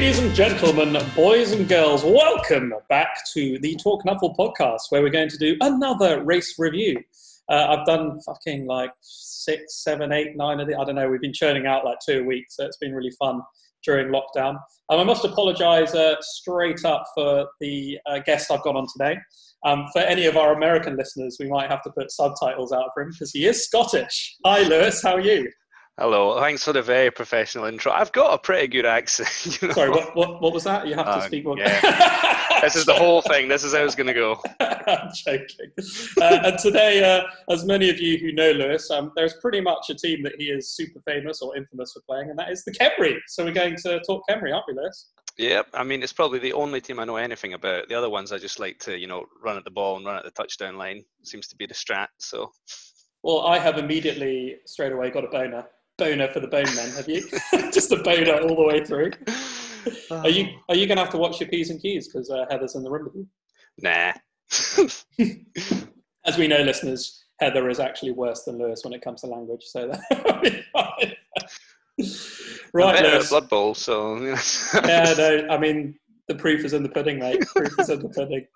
Ladies 0.00 0.18
and 0.18 0.34
gentlemen, 0.34 0.96
boys 1.14 1.52
and 1.52 1.68
girls, 1.68 2.04
welcome 2.04 2.72
back 2.88 3.18
to 3.34 3.58
the 3.58 3.76
Talk 3.76 4.02
Nuffle 4.04 4.34
podcast, 4.34 4.84
where 4.88 5.02
we're 5.02 5.10
going 5.10 5.28
to 5.28 5.36
do 5.36 5.58
another 5.60 6.24
race 6.24 6.54
review. 6.58 6.96
Uh, 7.50 7.66
I've 7.68 7.84
done 7.84 8.18
fucking 8.22 8.66
like 8.66 8.92
six, 9.02 9.84
seven, 9.84 10.10
eight, 10.10 10.38
nine 10.38 10.58
of 10.58 10.68
the. 10.68 10.74
I 10.74 10.84
don't 10.84 10.94
know. 10.94 11.10
We've 11.10 11.20
been 11.20 11.34
churning 11.34 11.66
out 11.66 11.84
like 11.84 11.98
two 11.98 12.20
a 12.20 12.22
week, 12.22 12.46
so 12.48 12.64
it's 12.64 12.78
been 12.78 12.94
really 12.94 13.12
fun 13.18 13.42
during 13.84 14.06
lockdown. 14.06 14.58
Um, 14.88 15.00
I 15.00 15.04
must 15.04 15.22
apologise 15.26 15.94
uh, 15.94 16.16
straight 16.22 16.82
up 16.86 17.04
for 17.14 17.48
the 17.60 17.98
uh, 18.06 18.20
guest 18.20 18.50
I've 18.50 18.62
got 18.62 18.76
on 18.76 18.86
today. 18.96 19.18
Um, 19.66 19.84
for 19.92 20.00
any 20.00 20.24
of 20.24 20.38
our 20.38 20.54
American 20.54 20.96
listeners, 20.96 21.36
we 21.38 21.46
might 21.46 21.68
have 21.68 21.82
to 21.82 21.90
put 21.90 22.10
subtitles 22.10 22.72
out 22.72 22.88
for 22.94 23.02
him 23.02 23.10
because 23.10 23.32
he 23.32 23.44
is 23.44 23.66
Scottish. 23.66 24.34
Hi, 24.46 24.62
Lewis. 24.62 25.02
How 25.02 25.16
are 25.16 25.20
you? 25.20 25.50
Hello, 25.98 26.40
thanks 26.40 26.64
for 26.64 26.72
the 26.72 26.80
very 26.80 27.10
professional 27.10 27.66
intro. 27.66 27.92
I've 27.92 28.10
got 28.12 28.32
a 28.32 28.38
pretty 28.38 28.68
good 28.68 28.86
accent. 28.86 29.28
You 29.60 29.68
know? 29.68 29.74
Sorry, 29.74 29.90
what, 29.90 30.16
what, 30.16 30.40
what 30.40 30.54
was 30.54 30.64
that? 30.64 30.86
You 30.86 30.94
have 30.94 31.04
to 31.04 31.12
uh, 31.12 31.20
speak 31.20 31.44
more. 31.44 31.58
Yeah. 31.58 32.58
this 32.62 32.74
is 32.74 32.86
the 32.86 32.94
whole 32.94 33.20
thing. 33.20 33.48
This 33.48 33.64
is 33.64 33.74
how 33.74 33.84
it's 33.84 33.94
going 33.94 34.06
to 34.06 34.14
go. 34.14 34.40
I'm 34.60 35.10
joking. 35.14 35.70
Uh, 36.18 36.40
and 36.44 36.58
today, 36.58 37.04
uh, 37.04 37.52
as 37.52 37.66
many 37.66 37.90
of 37.90 38.00
you 38.00 38.16
who 38.16 38.32
know 38.32 38.50
Lewis, 38.52 38.90
um, 38.90 39.12
there's 39.14 39.34
pretty 39.42 39.60
much 39.60 39.90
a 39.90 39.94
team 39.94 40.22
that 40.22 40.36
he 40.38 40.46
is 40.46 40.70
super 40.70 41.00
famous 41.06 41.42
or 41.42 41.54
infamous 41.54 41.92
for 41.92 42.00
playing, 42.08 42.30
and 42.30 42.38
that 42.38 42.50
is 42.50 42.64
the 42.64 42.72
Khemri. 42.72 43.18
So 43.28 43.44
we're 43.44 43.52
going 43.52 43.76
to 43.84 44.00
talk 44.00 44.22
Khemri, 44.26 44.54
aren't 44.54 44.64
we, 44.68 44.74
Lewis? 44.74 45.10
Yeah, 45.36 45.62
I 45.74 45.84
mean, 45.84 46.02
it's 46.02 46.14
probably 46.14 46.38
the 46.38 46.54
only 46.54 46.80
team 46.80 46.98
I 46.98 47.04
know 47.04 47.16
anything 47.16 47.52
about. 47.52 47.90
The 47.90 47.94
other 47.94 48.08
ones 48.08 48.32
I 48.32 48.38
just 48.38 48.58
like 48.58 48.78
to, 48.80 48.98
you 48.98 49.06
know, 49.06 49.26
run 49.44 49.58
at 49.58 49.64
the 49.64 49.70
ball 49.70 49.98
and 49.98 50.06
run 50.06 50.16
at 50.16 50.24
the 50.24 50.30
touchdown 50.30 50.78
line. 50.78 51.04
Seems 51.24 51.46
to 51.48 51.56
be 51.56 51.66
the 51.66 51.74
strat, 51.74 52.08
so. 52.18 52.52
Well, 53.22 53.46
I 53.46 53.58
have 53.58 53.76
immediately, 53.76 54.56
straight 54.64 54.92
away, 54.92 55.10
got 55.10 55.24
a 55.24 55.28
boner 55.28 55.66
boner 56.00 56.28
for 56.28 56.40
the 56.40 56.48
bone 56.48 56.74
men, 56.74 56.90
have 56.92 57.08
you? 57.08 57.22
Just 57.72 57.92
a 57.92 57.96
boner 57.96 58.40
all 58.40 58.56
the 58.56 58.64
way 58.64 58.84
through. 58.84 59.12
Are 60.10 60.28
you 60.28 60.48
are 60.68 60.74
you 60.74 60.86
going 60.86 60.96
to 60.96 61.04
have 61.04 61.12
to 61.12 61.18
watch 61.18 61.40
your 61.40 61.48
p's 61.48 61.70
and 61.70 61.80
q's 61.80 62.08
because 62.08 62.30
uh, 62.30 62.44
Heather's 62.50 62.74
in 62.74 62.82
the 62.82 62.90
room 62.90 63.04
with 63.04 63.14
you? 63.14 63.26
Nah. 63.78 64.12
As 66.26 66.36
we 66.36 66.48
know, 66.48 66.60
listeners, 66.62 67.24
Heather 67.38 67.70
is 67.70 67.80
actually 67.80 68.12
worse 68.12 68.42
than 68.42 68.58
Lewis 68.58 68.84
when 68.84 68.92
it 68.92 69.02
comes 69.02 69.22
to 69.22 69.26
language, 69.28 69.62
so 69.62 69.88
that'll 70.10 70.40
be 70.40 70.62
fine. 70.72 71.14
right, 72.74 73.02
Lewis. 73.02 73.30
Blood 73.30 73.48
Bowl, 73.48 73.74
so 73.74 74.16
yeah, 74.16 75.14
no, 75.16 75.46
I 75.50 75.56
mean 75.58 75.98
the 76.30 76.36
proof 76.36 76.64
is 76.64 76.72
in 76.72 76.84
the 76.84 76.88
pudding, 76.88 77.18
mate. 77.18 77.40
Proof 77.56 77.74
is 77.80 77.90
in 77.90 78.00
the 78.00 78.08
pudding. 78.08 78.46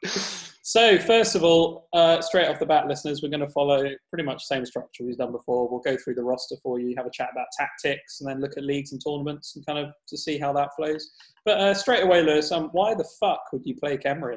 So, 0.63 0.97
first 0.97 1.35
of 1.35 1.43
all, 1.43 1.89
uh, 1.93 2.21
straight 2.21 2.47
off 2.47 2.61
the 2.61 2.67
bat, 2.67 2.87
listeners, 2.87 3.21
we're 3.21 3.31
going 3.31 3.41
to 3.41 3.49
follow 3.49 3.91
pretty 4.09 4.23
much 4.25 4.37
the 4.37 4.55
same 4.55 4.65
structure 4.65 5.03
we've 5.03 5.19
done 5.19 5.33
before. 5.33 5.69
We'll 5.69 5.81
go 5.81 5.97
through 5.97 6.15
the 6.15 6.23
roster 6.23 6.55
for 6.63 6.79
you, 6.79 6.95
have 6.97 7.07
a 7.07 7.11
chat 7.13 7.31
about 7.33 7.49
tactics, 7.59 8.21
and 8.21 8.31
then 8.31 8.41
look 8.41 8.57
at 8.57 8.63
leagues 8.63 8.93
and 8.93 9.03
tournaments 9.05 9.57
and 9.57 9.67
kind 9.67 9.81
of 9.81 9.93
to 10.09 10.17
see 10.17 10.39
how 10.39 10.53
that 10.53 10.71
flows. 10.77 11.11
But 11.45 11.59
uh, 11.59 11.75
straight 11.75 12.05
away, 12.05 12.23
Lewis, 12.23 12.53
um, 12.53 12.71
why 12.73 12.95
the 12.95 13.09
fuck 13.19 13.41
would 13.53 13.67
you 13.67 13.75
play 13.75 13.99
Khemri? 13.99 14.37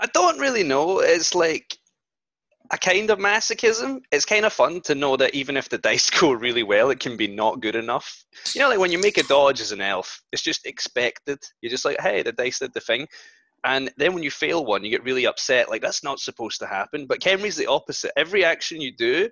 I 0.00 0.06
don't 0.06 0.38
really 0.38 0.64
know. 0.64 1.00
It's 1.00 1.34
like 1.34 1.76
a 2.74 2.78
kind 2.78 3.08
of 3.08 3.20
masochism. 3.20 4.00
It's 4.10 4.24
kind 4.24 4.44
of 4.44 4.52
fun 4.52 4.80
to 4.82 4.96
know 4.96 5.16
that 5.16 5.32
even 5.32 5.56
if 5.56 5.68
the 5.68 5.78
dice 5.78 6.10
go 6.20 6.32
really 6.32 6.64
well, 6.64 6.90
it 6.90 6.98
can 6.98 7.16
be 7.16 7.28
not 7.28 7.60
good 7.60 7.76
enough. 7.76 8.24
You 8.54 8.60
know, 8.60 8.68
like 8.68 8.80
when 8.80 8.90
you 8.90 8.98
make 8.98 9.16
a 9.16 9.22
dodge 9.22 9.60
as 9.60 9.70
an 9.70 9.80
elf, 9.80 10.20
it's 10.32 10.42
just 10.42 10.66
expected. 10.66 11.38
You're 11.62 11.70
just 11.70 11.84
like, 11.84 12.00
hey, 12.00 12.22
the 12.22 12.32
dice 12.32 12.58
did 12.58 12.74
the 12.74 12.80
thing. 12.80 13.06
And 13.62 13.90
then 13.96 14.12
when 14.12 14.24
you 14.24 14.30
fail 14.30 14.66
one, 14.66 14.84
you 14.84 14.90
get 14.90 15.04
really 15.04 15.26
upset. 15.26 15.70
Like 15.70 15.82
that's 15.82 16.02
not 16.02 16.18
supposed 16.18 16.58
to 16.60 16.66
happen. 16.66 17.06
But 17.06 17.20
Khemri's 17.20 17.56
the 17.56 17.68
opposite. 17.68 18.12
Every 18.16 18.44
action 18.44 18.80
you 18.80 18.94
do 18.94 19.30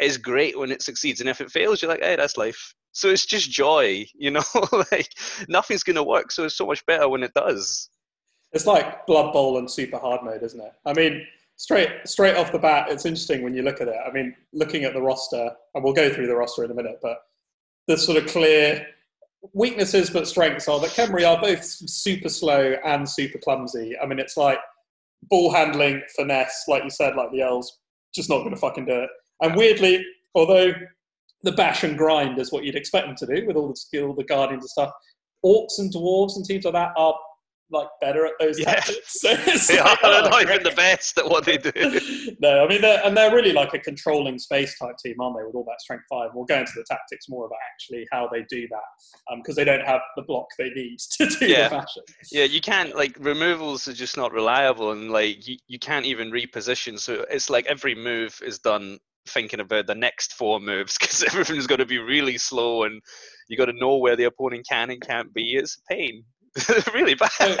is 0.00 0.16
great 0.16 0.56
when 0.58 0.70
it 0.70 0.82
succeeds, 0.82 1.20
and 1.20 1.28
if 1.28 1.40
it 1.40 1.50
fails, 1.50 1.82
you're 1.82 1.90
like, 1.90 2.02
hey, 2.02 2.16
that's 2.16 2.36
life. 2.36 2.74
So 2.92 3.10
it's 3.10 3.26
just 3.26 3.50
joy, 3.50 4.06
you 4.14 4.30
know. 4.30 4.42
like 4.92 5.08
nothing's 5.48 5.82
gonna 5.82 6.04
work, 6.04 6.30
so 6.30 6.44
it's 6.44 6.56
so 6.56 6.66
much 6.66 6.86
better 6.86 7.08
when 7.08 7.24
it 7.24 7.34
does. 7.34 7.90
It's 8.52 8.66
like 8.66 9.04
Blood 9.06 9.32
Bowl 9.32 9.58
and 9.58 9.68
Super 9.68 9.98
Hard 9.98 10.22
Mode, 10.22 10.42
isn't 10.42 10.60
it? 10.60 10.72
I 10.86 10.92
mean, 10.92 11.26
straight 11.56 11.90
straight 12.04 12.36
off 12.36 12.52
the 12.52 12.58
bat, 12.58 12.88
it's 12.90 13.06
interesting 13.06 13.42
when 13.42 13.54
you 13.54 13.62
look 13.62 13.80
at 13.80 13.88
it. 13.88 13.96
I 14.06 14.12
mean, 14.12 14.34
looking 14.52 14.84
at 14.84 14.92
the 14.92 15.02
roster, 15.02 15.50
and 15.74 15.84
we'll 15.84 15.92
go 15.92 16.12
through 16.12 16.26
the 16.26 16.36
roster 16.36 16.64
in 16.64 16.70
a 16.70 16.74
minute, 16.74 16.98
but 17.02 17.18
the 17.86 17.96
sort 17.96 18.22
of 18.22 18.28
clear 18.28 18.86
weaknesses 19.52 20.08
but 20.08 20.26
strengths 20.26 20.68
are 20.68 20.80
that 20.80 20.90
Khemri 20.90 21.28
are 21.28 21.40
both 21.40 21.62
super 21.64 22.28
slow 22.28 22.76
and 22.84 23.08
super 23.08 23.38
clumsy. 23.38 23.94
I 23.98 24.06
mean, 24.06 24.18
it's 24.18 24.36
like 24.36 24.58
ball 25.28 25.52
handling, 25.52 26.02
finesse, 26.16 26.64
like 26.66 26.82
you 26.82 26.90
said, 26.90 27.14
like 27.14 27.30
the 27.30 27.42
Elves, 27.42 27.78
just 28.14 28.30
not 28.30 28.38
going 28.38 28.54
to 28.54 28.56
fucking 28.56 28.86
do 28.86 29.02
it. 29.02 29.10
And 29.42 29.54
weirdly, 29.54 30.04
although 30.34 30.72
the 31.42 31.52
bash 31.52 31.84
and 31.84 31.98
grind 31.98 32.38
is 32.38 32.52
what 32.52 32.64
you'd 32.64 32.76
expect 32.76 33.06
them 33.06 33.16
to 33.16 33.26
do 33.26 33.46
with 33.46 33.56
all 33.56 33.68
the 33.68 33.76
skill, 33.76 34.14
the 34.14 34.24
guardians 34.24 34.64
and 34.64 34.70
stuff, 34.70 34.92
orcs 35.44 35.78
and 35.78 35.92
dwarves 35.92 36.36
and 36.36 36.44
teams 36.44 36.64
like 36.64 36.74
that 36.74 36.92
are 36.96 37.14
like 37.70 37.88
better 38.00 38.26
at 38.26 38.32
those 38.38 38.58
yeah. 38.58 38.74
tactics. 38.74 39.20
So 39.24 39.34
they 39.68 39.80
like, 39.80 40.04
are 40.04 40.24
oh, 40.24 40.28
not 40.28 40.42
even 40.42 40.62
the 40.62 40.72
best 40.72 41.18
at 41.18 41.28
what 41.28 41.44
they 41.44 41.56
do. 41.56 41.72
no, 42.40 42.64
I 42.64 42.68
mean, 42.68 42.82
they're, 42.82 43.00
and 43.04 43.16
they're 43.16 43.34
really 43.34 43.52
like 43.52 43.72
a 43.74 43.78
controlling 43.78 44.38
space 44.38 44.78
type 44.78 44.96
team, 45.02 45.14
aren't 45.20 45.36
they? 45.38 45.44
With 45.44 45.54
all 45.54 45.64
that 45.64 45.80
strength 45.80 46.04
five. 46.10 46.30
We'll 46.34 46.44
go 46.44 46.58
into 46.58 46.72
the 46.74 46.84
tactics 46.88 47.28
more 47.28 47.46
about 47.46 47.58
actually 47.72 48.06
how 48.12 48.28
they 48.30 48.44
do 48.48 48.68
that 48.68 49.36
because 49.36 49.56
um, 49.58 49.64
they 49.64 49.64
don't 49.64 49.86
have 49.86 50.00
the 50.16 50.22
block 50.22 50.46
they 50.58 50.70
need 50.70 50.98
to 50.98 51.26
do 51.26 51.46
yeah. 51.46 51.68
the 51.68 51.76
fashion. 51.76 52.02
Yeah, 52.30 52.44
you 52.44 52.60
can't 52.60 52.94
like 52.94 53.16
removals 53.18 53.88
are 53.88 53.94
just 53.94 54.16
not 54.16 54.32
reliable, 54.32 54.92
and 54.92 55.10
like 55.10 55.46
you, 55.46 55.56
you 55.68 55.78
can't 55.78 56.06
even 56.06 56.30
reposition. 56.30 56.98
So 56.98 57.24
it's 57.30 57.48
like 57.48 57.66
every 57.66 57.94
move 57.94 58.38
is 58.44 58.58
done 58.58 58.98
thinking 59.28 59.60
about 59.60 59.86
the 59.86 59.94
next 59.94 60.34
four 60.34 60.60
moves 60.60 60.96
because 60.98 61.22
everything's 61.24 61.66
got 61.66 61.76
to 61.76 61.86
be 61.86 61.98
really 61.98 62.38
slow 62.38 62.84
and 62.84 63.00
you 63.48 63.56
got 63.56 63.66
to 63.66 63.72
know 63.72 63.96
where 63.96 64.16
the 64.16 64.24
opponent 64.24 64.66
can 64.68 64.90
and 64.90 65.00
can't 65.00 65.32
be. 65.34 65.54
It's 65.54 65.78
a 65.78 65.94
pain. 65.94 66.24
really 66.94 67.14
bad. 67.14 67.30
So, 67.30 67.56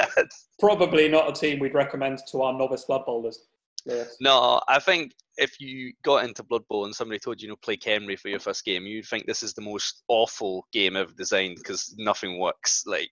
probably 0.58 1.08
not 1.08 1.28
a 1.28 1.32
team 1.32 1.58
we'd 1.58 1.74
recommend 1.74 2.20
to 2.30 2.42
our 2.42 2.52
novice 2.52 2.84
Blood 2.84 3.04
Bowlers. 3.06 3.46
Yes. 3.86 4.16
No, 4.20 4.62
I 4.66 4.78
think 4.78 5.12
if 5.36 5.60
you 5.60 5.92
got 6.04 6.24
into 6.24 6.42
Blood 6.42 6.62
Bowl 6.68 6.84
and 6.86 6.94
somebody 6.94 7.18
told 7.18 7.40
you, 7.40 7.46
you 7.46 7.52
know, 7.52 7.56
play 7.56 7.76
Khemri 7.76 8.18
for 8.18 8.28
your 8.28 8.40
first 8.40 8.64
game, 8.64 8.86
you'd 8.86 9.06
think 9.06 9.26
this 9.26 9.42
is 9.42 9.52
the 9.52 9.60
most 9.60 10.02
awful 10.08 10.66
game 10.72 10.96
ever 10.96 11.12
designed 11.16 11.56
because 11.56 11.94
nothing 11.98 12.38
works. 12.38 12.84
Like, 12.86 13.10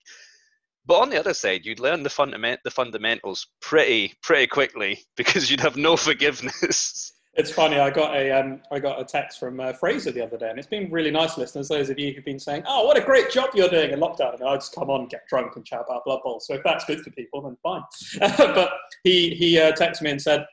but 0.85 0.99
on 0.99 1.09
the 1.09 1.19
other 1.19 1.33
side, 1.33 1.65
you'd 1.65 1.79
learn 1.79 2.03
the 2.03 2.09
fundament 2.09 2.59
the 2.63 2.71
fundamentals 2.71 3.47
pretty 3.61 4.13
pretty 4.21 4.47
quickly 4.47 4.99
because 5.17 5.49
you'd 5.49 5.61
have 5.61 5.77
no 5.77 5.95
forgiveness. 5.95 7.12
It's 7.35 7.49
funny. 7.49 7.79
I 7.79 7.89
got 7.89 8.15
a 8.15 8.31
um, 8.31 8.61
I 8.71 8.77
got 8.79 9.01
a 9.01 9.03
text 9.03 9.39
from 9.39 9.59
uh, 9.59 9.73
Fraser 9.73 10.11
the 10.11 10.23
other 10.23 10.37
day, 10.37 10.51
and 10.51 10.59
it's 10.59 10.67
been 10.67 10.91
really 10.91 11.09
nice, 11.09 11.35
listeners. 11.35 11.67
Those 11.67 11.89
of 11.89 11.97
you 11.97 12.13
who've 12.13 12.23
been 12.23 12.37
saying, 12.37 12.63
"Oh, 12.67 12.85
what 12.85 12.95
a 12.95 13.01
great 13.01 13.31
job 13.31 13.49
you're 13.55 13.69
doing 13.69 13.89
in 13.89 13.99
lockdown," 13.99 14.35
and 14.35 14.43
I 14.43 14.53
just 14.55 14.75
come 14.75 14.91
on, 14.91 15.07
get 15.07 15.27
drunk, 15.27 15.55
and 15.55 15.65
chat 15.65 15.81
about 15.87 16.05
Blood 16.05 16.19
Bowl. 16.23 16.39
So 16.39 16.53
if 16.53 16.61
that's 16.63 16.85
good 16.85 17.01
for 17.01 17.09
people, 17.09 17.41
then 17.41 17.57
fine. 17.63 17.81
but 18.37 18.73
he 19.03 19.33
he 19.33 19.59
uh, 19.59 19.71
texted 19.71 20.03
me 20.03 20.11
and 20.11 20.21
said, 20.21 20.45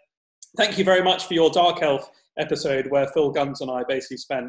"Thank 0.56 0.78
you 0.78 0.84
very 0.84 1.02
much 1.02 1.26
for 1.26 1.34
your 1.34 1.50
Dark 1.50 1.82
Elf 1.82 2.10
episode, 2.38 2.86
where 2.90 3.06
Phil 3.08 3.30
Guns 3.30 3.60
and 3.60 3.70
I 3.70 3.82
basically 3.86 4.16
spent 4.16 4.48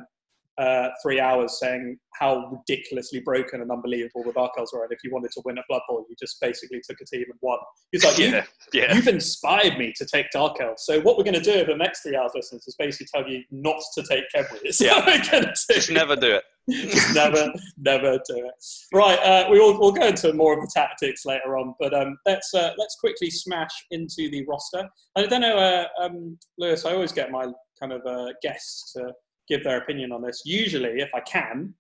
uh, 0.57 0.89
three 1.01 1.19
hours 1.19 1.59
saying 1.59 1.97
how 2.13 2.51
ridiculously 2.51 3.19
broken 3.19 3.61
and 3.61 3.71
unbelievable 3.71 4.23
the 4.23 4.33
Dark 4.33 4.51
Elves 4.57 4.71
were. 4.73 4.83
And 4.83 4.91
if 4.91 4.99
you 5.03 5.11
wanted 5.11 5.31
to 5.31 5.41
win 5.45 5.57
at 5.57 5.63
Blood 5.69 5.81
Bowl, 5.87 6.05
you 6.09 6.15
just 6.19 6.39
basically 6.41 6.81
took 6.87 6.99
a 7.01 7.05
team 7.05 7.25
and 7.29 7.39
won. 7.41 7.57
He's 7.91 8.03
like, 8.03 8.17
yeah, 8.19 8.45
you, 8.73 8.81
yeah. 8.81 8.93
you've 8.93 9.07
inspired 9.07 9.77
me 9.77 9.93
to 9.97 10.05
take 10.05 10.27
Dark 10.31 10.59
Elves. 10.61 10.83
So 10.85 10.99
what 11.01 11.17
we're 11.17 11.23
going 11.23 11.35
to 11.35 11.41
do 11.41 11.53
over 11.53 11.71
the 11.71 11.77
next 11.77 12.01
three 12.01 12.15
hours, 12.15 12.31
listeners, 12.35 12.67
is 12.67 12.75
basically 12.77 13.07
tell 13.13 13.27
you 13.29 13.43
not 13.51 13.81
to 13.95 14.03
take 14.03 14.25
Khemri. 14.35 14.59
Yeah. 14.79 15.21
Just 15.71 15.91
never 15.91 16.15
do 16.15 16.35
it. 16.35 16.43
just 16.69 17.15
never, 17.15 17.51
never 17.77 18.19
do 18.27 18.37
it. 18.37 18.53
Right, 18.93 19.17
uh, 19.19 19.47
we 19.49 19.59
will 19.59 19.79
we'll 19.79 19.91
go 19.91 20.05
into 20.05 20.31
more 20.31 20.53
of 20.53 20.61
the 20.61 20.71
tactics 20.73 21.25
later 21.25 21.57
on, 21.57 21.73
but 21.79 21.91
um, 21.93 22.17
let's 22.27 22.53
uh, 22.53 22.71
let's 22.77 22.95
quickly 22.99 23.31
smash 23.31 23.71
into 23.89 24.29
the 24.29 24.45
roster. 24.47 24.87
I 25.15 25.25
don't 25.25 25.41
know, 25.41 25.57
uh, 25.57 25.85
um, 25.99 26.37
Lewis. 26.59 26.85
I 26.85 26.93
always 26.93 27.11
get 27.11 27.31
my 27.31 27.47
kind 27.79 27.93
of 27.93 28.05
uh, 28.05 28.33
guests 28.43 28.93
to 28.93 29.11
give 29.51 29.63
their 29.63 29.77
opinion 29.77 30.11
on 30.11 30.21
this. 30.21 30.41
Usually, 30.45 31.01
if 31.01 31.09
I 31.13 31.19
can, 31.21 31.73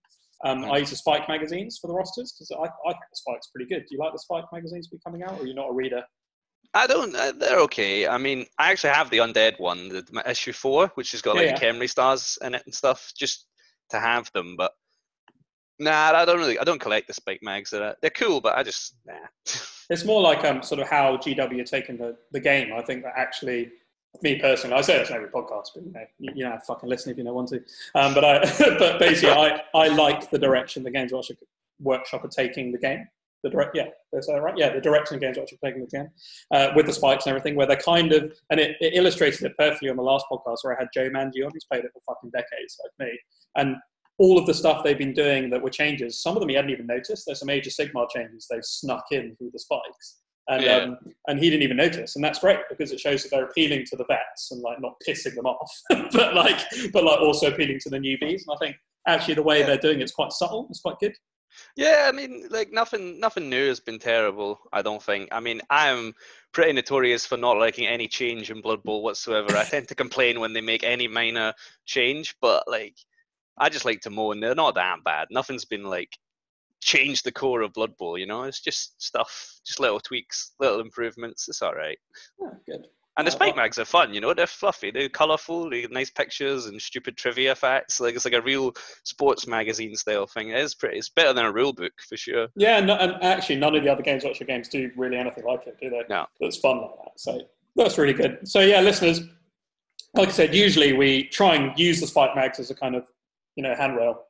um, 0.43 0.65
I 0.65 0.77
use 0.77 0.89
the 0.89 0.95
Spike 0.95 1.27
magazines 1.29 1.79
for 1.79 1.87
the 1.87 1.93
rosters 1.93 2.33
because 2.33 2.51
I, 2.51 2.63
I 2.63 2.91
think 2.91 3.05
the 3.11 3.15
Spike's 3.15 3.47
pretty 3.47 3.69
good. 3.69 3.85
Do 3.87 3.95
you 3.95 3.99
like 3.99 4.11
the 4.11 4.19
Spike 4.19 4.45
magazines 4.51 4.87
be 4.87 4.99
coming 5.05 5.23
out, 5.23 5.39
or 5.39 5.43
are 5.43 5.47
you 5.47 5.53
not 5.53 5.69
a 5.69 5.73
reader? 5.73 6.03
I 6.73 6.87
don't. 6.87 7.15
Uh, 7.15 7.31
they're 7.31 7.59
okay. 7.61 8.07
I 8.07 8.17
mean, 8.17 8.45
I 8.57 8.71
actually 8.71 8.93
have 8.93 9.09
the 9.09 9.19
Undead 9.19 9.59
one, 9.59 9.89
the 9.89 10.23
issue 10.25 10.53
four, 10.53 10.91
which 10.95 11.11
has 11.11 11.21
got 11.21 11.35
like 11.35 11.45
yeah, 11.45 11.59
yeah. 11.61 11.73
Khemri 11.73 11.89
stars 11.89 12.37
in 12.43 12.55
it 12.55 12.63
and 12.65 12.73
stuff, 12.73 13.11
just 13.17 13.47
to 13.89 13.99
have 13.99 14.31
them. 14.33 14.55
But 14.57 14.71
nah, 15.79 16.11
I 16.13 16.25
don't 16.25 16.39
really. 16.39 16.59
I 16.59 16.63
don't 16.63 16.81
collect 16.81 17.07
the 17.07 17.13
Spike 17.13 17.41
mags. 17.43 17.69
They're, 17.69 17.95
they're 18.01 18.09
cool, 18.11 18.41
but 18.41 18.57
I 18.57 18.63
just 18.63 18.95
nah. 19.05 19.13
it's 19.89 20.05
more 20.05 20.21
like 20.21 20.43
um, 20.43 20.63
sort 20.63 20.81
of 20.81 20.87
how 20.87 21.17
GW 21.17 21.61
are 21.61 21.63
taking 21.63 21.97
the, 21.97 22.17
the 22.31 22.39
game. 22.39 22.73
I 22.73 22.81
think 22.81 23.03
that 23.03 23.13
actually 23.15 23.71
me 24.21 24.39
personally, 24.39 24.75
I 24.75 24.81
say 24.81 24.99
in 24.99 25.13
every 25.13 25.29
podcast, 25.29 25.69
but 25.73 25.83
you 25.83 25.91
know, 25.91 26.05
you, 26.19 26.31
you 26.35 26.43
know, 26.43 26.57
fucking 26.67 26.89
listen 26.89 27.11
if 27.11 27.17
you 27.17 27.23
don't 27.23 27.33
want 27.33 27.49
to. 27.49 27.63
Um, 27.95 28.13
but 28.13 28.25
I, 28.25 28.39
but 28.77 28.99
basically, 28.99 29.31
I, 29.31 29.61
I 29.73 29.87
like 29.87 30.29
the 30.29 30.37
direction 30.37 30.83
the 30.83 30.91
Games 30.91 31.11
Workshop, 31.11 31.37
Workshop 31.79 32.25
are 32.25 32.29
taking 32.29 32.71
the 32.71 32.77
game. 32.77 33.07
The 33.43 33.49
direct, 33.49 33.75
yeah, 33.75 33.87
is 34.13 34.27
that 34.27 34.39
right? 34.39 34.55
Yeah, 34.55 34.71
the 34.71 34.81
direction 34.81 35.19
the 35.19 35.25
Games 35.25 35.37
Workshop 35.37 35.57
are 35.63 35.67
taking 35.67 35.81
the 35.81 35.97
game 35.97 36.09
uh, 36.51 36.73
with 36.75 36.85
the 36.85 36.93
spikes 36.93 37.25
and 37.25 37.31
everything, 37.35 37.55
where 37.55 37.65
they're 37.65 37.77
kind 37.77 38.11
of, 38.13 38.31
and 38.51 38.59
it, 38.59 38.75
it, 38.81 38.93
illustrated 38.93 39.43
it 39.43 39.57
perfectly 39.57 39.89
on 39.89 39.95
the 39.95 40.03
last 40.03 40.25
podcast 40.31 40.57
where 40.61 40.77
I 40.77 40.81
had 40.81 40.89
Joe 40.93 41.09
on, 41.15 41.31
who's 41.33 41.65
played 41.65 41.83
it 41.83 41.91
for 41.91 42.01
fucking 42.05 42.29
decades, 42.29 42.79
like 42.83 43.07
me, 43.07 43.17
and 43.55 43.77
all 44.19 44.37
of 44.37 44.45
the 44.45 44.53
stuff 44.53 44.83
they've 44.83 44.97
been 44.97 45.13
doing 45.13 45.49
that 45.49 45.61
were 45.61 45.71
changes, 45.71 46.21
some 46.21 46.35
of 46.35 46.41
them 46.41 46.49
he 46.49 46.55
hadn't 46.55 46.69
even 46.69 46.85
noticed. 46.85 47.25
There's 47.25 47.39
some 47.39 47.49
Age 47.49 47.65
of 47.65 47.73
Sigmar 47.73 48.07
changes 48.11 48.47
they've 48.47 48.63
snuck 48.63 49.05
in 49.09 49.35
through 49.37 49.49
the 49.51 49.57
spikes. 49.57 50.20
And, 50.49 50.63
Yeah. 50.63 50.75
um, 50.77 50.97
and 51.27 51.39
he 51.39 51.49
didn't 51.49 51.63
even 51.63 51.77
notice, 51.77 52.15
and 52.15 52.25
that's 52.25 52.39
great 52.39 52.57
because 52.69 52.91
it 52.91 52.99
shows 52.99 53.23
that 53.23 53.29
they're 53.29 53.45
appealing 53.45 53.85
to 53.85 53.95
the 53.95 54.05
vets 54.05 54.51
and 54.51 54.61
like 54.61 54.81
not 54.81 54.93
pissing 55.07 55.35
them 55.35 55.45
off, 55.45 55.71
but 56.13 56.33
like 56.35 56.59
but 56.91 57.03
like 57.03 57.19
also 57.19 57.47
appealing 57.47 57.79
to 57.81 57.89
the 57.89 57.97
newbies. 57.99 58.41
And 58.47 58.55
I 58.55 58.57
think 58.59 58.75
actually 59.07 59.35
the 59.35 59.43
way 59.43 59.59
Yeah. 59.59 59.67
they're 59.67 59.77
doing 59.77 60.01
it's 60.01 60.11
quite 60.13 60.31
subtle. 60.31 60.67
It's 60.69 60.81
quite 60.81 60.99
good. 60.99 61.13
Yeah, 61.75 62.05
I 62.07 62.11
mean, 62.13 62.47
like 62.49 62.71
nothing, 62.71 63.19
nothing 63.19 63.49
new 63.49 63.67
has 63.67 63.79
been 63.81 63.99
terrible. 63.99 64.59
I 64.71 64.81
don't 64.81 65.03
think. 65.03 65.27
I 65.33 65.41
mean, 65.41 65.61
I'm 65.69 66.13
pretty 66.53 66.71
notorious 66.71 67.25
for 67.25 67.37
not 67.37 67.57
liking 67.57 67.87
any 67.87 68.07
change 68.07 68.49
in 68.49 68.61
Blood 68.61 68.81
Bowl 68.83 69.03
whatsoever. 69.03 69.55
I 69.57 69.65
tend 69.65 69.87
to 69.89 69.95
complain 69.95 70.39
when 70.39 70.53
they 70.53 70.61
make 70.61 70.83
any 70.83 71.07
minor 71.09 71.53
change, 71.85 72.35
but 72.41 72.63
like, 72.67 72.95
I 73.57 73.67
just 73.69 73.83
like 73.85 73.99
to 74.01 74.09
moan. 74.09 74.39
They're 74.39 74.55
not 74.55 74.75
that 74.75 75.03
bad. 75.03 75.27
Nothing's 75.29 75.65
been 75.65 75.83
like 75.83 76.17
changed 76.81 77.23
the 77.23 77.31
core 77.31 77.61
of 77.61 77.73
Blood 77.73 77.95
Bowl. 77.97 78.17
You 78.17 78.25
know, 78.25 78.43
it's 78.43 78.61
just 78.61 79.01
stuff, 79.01 79.59
just 79.65 79.79
little 79.79 79.99
tweaks, 79.99 80.53
little 80.59 80.79
improvements. 80.79 81.47
It's 81.47 81.61
all 81.61 81.73
right. 81.73 81.97
Yeah, 82.39 82.49
good. 82.65 82.87
And 83.17 83.27
the 83.27 83.31
Oh, 83.31 83.35
spike 83.35 83.57
mags 83.57 83.77
are 83.77 83.85
fun, 83.85 84.13
you 84.13 84.21
know. 84.21 84.33
They're 84.33 84.47
fluffy, 84.47 84.89
they're 84.89 85.09
colourful, 85.09 85.69
they 85.69 85.81
have 85.81 85.91
nice 85.91 86.09
pictures 86.09 86.67
and 86.67 86.81
stupid 86.81 87.17
trivia 87.17 87.53
facts. 87.55 87.99
Like 87.99 88.15
it's 88.15 88.23
like 88.23 88.33
a 88.33 88.41
real 88.41 88.73
sports 89.03 89.45
magazine 89.47 89.95
style 89.95 90.25
thing. 90.25 90.49
It 90.49 90.59
is 90.59 90.75
pretty. 90.75 90.97
It's 90.97 91.09
better 91.09 91.33
than 91.33 91.45
a 91.45 91.51
rule 91.51 91.73
book 91.73 91.91
for 92.07 92.15
sure. 92.15 92.47
Yeah, 92.55 92.79
no, 92.79 92.95
and 92.95 93.21
actually, 93.21 93.57
none 93.57 93.75
of 93.75 93.83
the 93.83 93.91
other 93.91 94.01
Games 94.01 94.23
Workshop 94.23 94.47
games 94.47 94.69
do 94.69 94.89
really 94.95 95.17
anything 95.17 95.43
like 95.43 95.67
it, 95.67 95.77
do 95.81 95.89
they? 95.89 96.03
No. 96.09 96.25
That's 96.39 96.57
fun 96.57 96.77
like 96.77 96.91
that. 97.03 97.19
So 97.19 97.41
that's 97.75 97.97
really 97.97 98.13
good. 98.13 98.47
So 98.47 98.61
yeah, 98.61 98.79
listeners, 98.79 99.21
like 100.15 100.29
I 100.29 100.31
said, 100.31 100.55
usually 100.55 100.93
we 100.93 101.23
try 101.25 101.55
and 101.55 101.77
use 101.77 101.99
the 101.99 102.07
Spike 102.07 102.35
Mags 102.35 102.59
as 102.59 102.71
a 102.71 102.75
kind 102.75 102.95
of, 102.95 103.07
you 103.55 103.63
know, 103.63 103.75
handrail. 103.75 104.23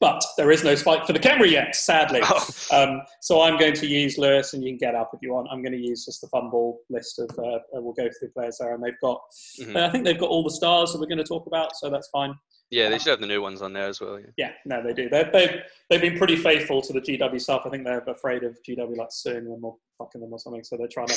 But 0.00 0.22
there 0.36 0.50
is 0.50 0.62
no 0.62 0.74
Spike 0.74 1.06
for 1.06 1.12
the 1.12 1.18
Khemri 1.18 1.50
yet, 1.50 1.74
sadly. 1.74 2.20
Oh, 2.22 2.48
Um, 2.72 3.02
so 3.20 3.40
I'm 3.42 3.58
going 3.58 3.74
to 3.74 3.86
use 3.86 4.16
Lewis, 4.18 4.54
and 4.54 4.62
you 4.62 4.70
can 4.70 4.78
get 4.78 4.94
up 4.94 5.10
if 5.12 5.20
you 5.22 5.32
want. 5.32 5.48
I'm 5.50 5.62
going 5.62 5.72
to 5.72 5.78
use 5.78 6.04
just 6.04 6.20
the 6.20 6.28
FUMBBL 6.28 6.74
list 6.90 7.18
of. 7.18 7.30
Uh, 7.38 7.58
we'll 7.72 7.94
go 7.94 8.04
through 8.04 8.28
the 8.28 8.32
players 8.34 8.58
there, 8.60 8.74
and 8.74 8.82
they've 8.84 9.00
got. 9.00 9.20
Mhm. 9.60 9.74
uh, 9.76 9.86
I 9.86 9.90
think 9.90 10.04
they've 10.04 10.18
got 10.18 10.28
all 10.30 10.44
the 10.44 10.50
stars 10.50 10.92
that 10.92 11.00
we're 11.00 11.06
going 11.06 11.18
to 11.18 11.24
talk 11.24 11.46
about, 11.46 11.74
so 11.76 11.90
that's 11.90 12.08
fine. 12.10 12.34
Yeah, 12.70 12.90
they 12.90 12.98
should 12.98 13.10
have 13.10 13.20
the 13.20 13.26
new 13.26 13.40
ones 13.40 13.62
on 13.62 13.72
there 13.72 13.86
as 13.88 14.00
well. 14.00 14.18
Yeah. 14.20 14.26
Yeah, 14.36 14.52
no, 14.66 14.82
they 14.82 14.92
do. 14.92 15.08
They've, 15.08 15.32
they've, 15.32 15.62
they've 15.88 16.00
been 16.00 16.18
pretty 16.18 16.36
faithful 16.36 16.82
to 16.82 16.92
the 16.92 17.00
GW 17.00 17.40
stuff. 17.40 17.62
I 17.64 17.70
think 17.70 17.84
they're 17.84 18.00
afraid 18.00 18.42
of 18.44 18.58
GW 18.62 18.96
like 18.96 19.08
suing 19.10 19.44
them 19.48 19.64
or 19.64 19.76
fucking 19.96 20.20
them 20.20 20.32
or 20.32 20.38
something, 20.38 20.62
so 20.62 20.76
they're 20.76 20.86
trying 20.86 21.06
to 21.08 21.14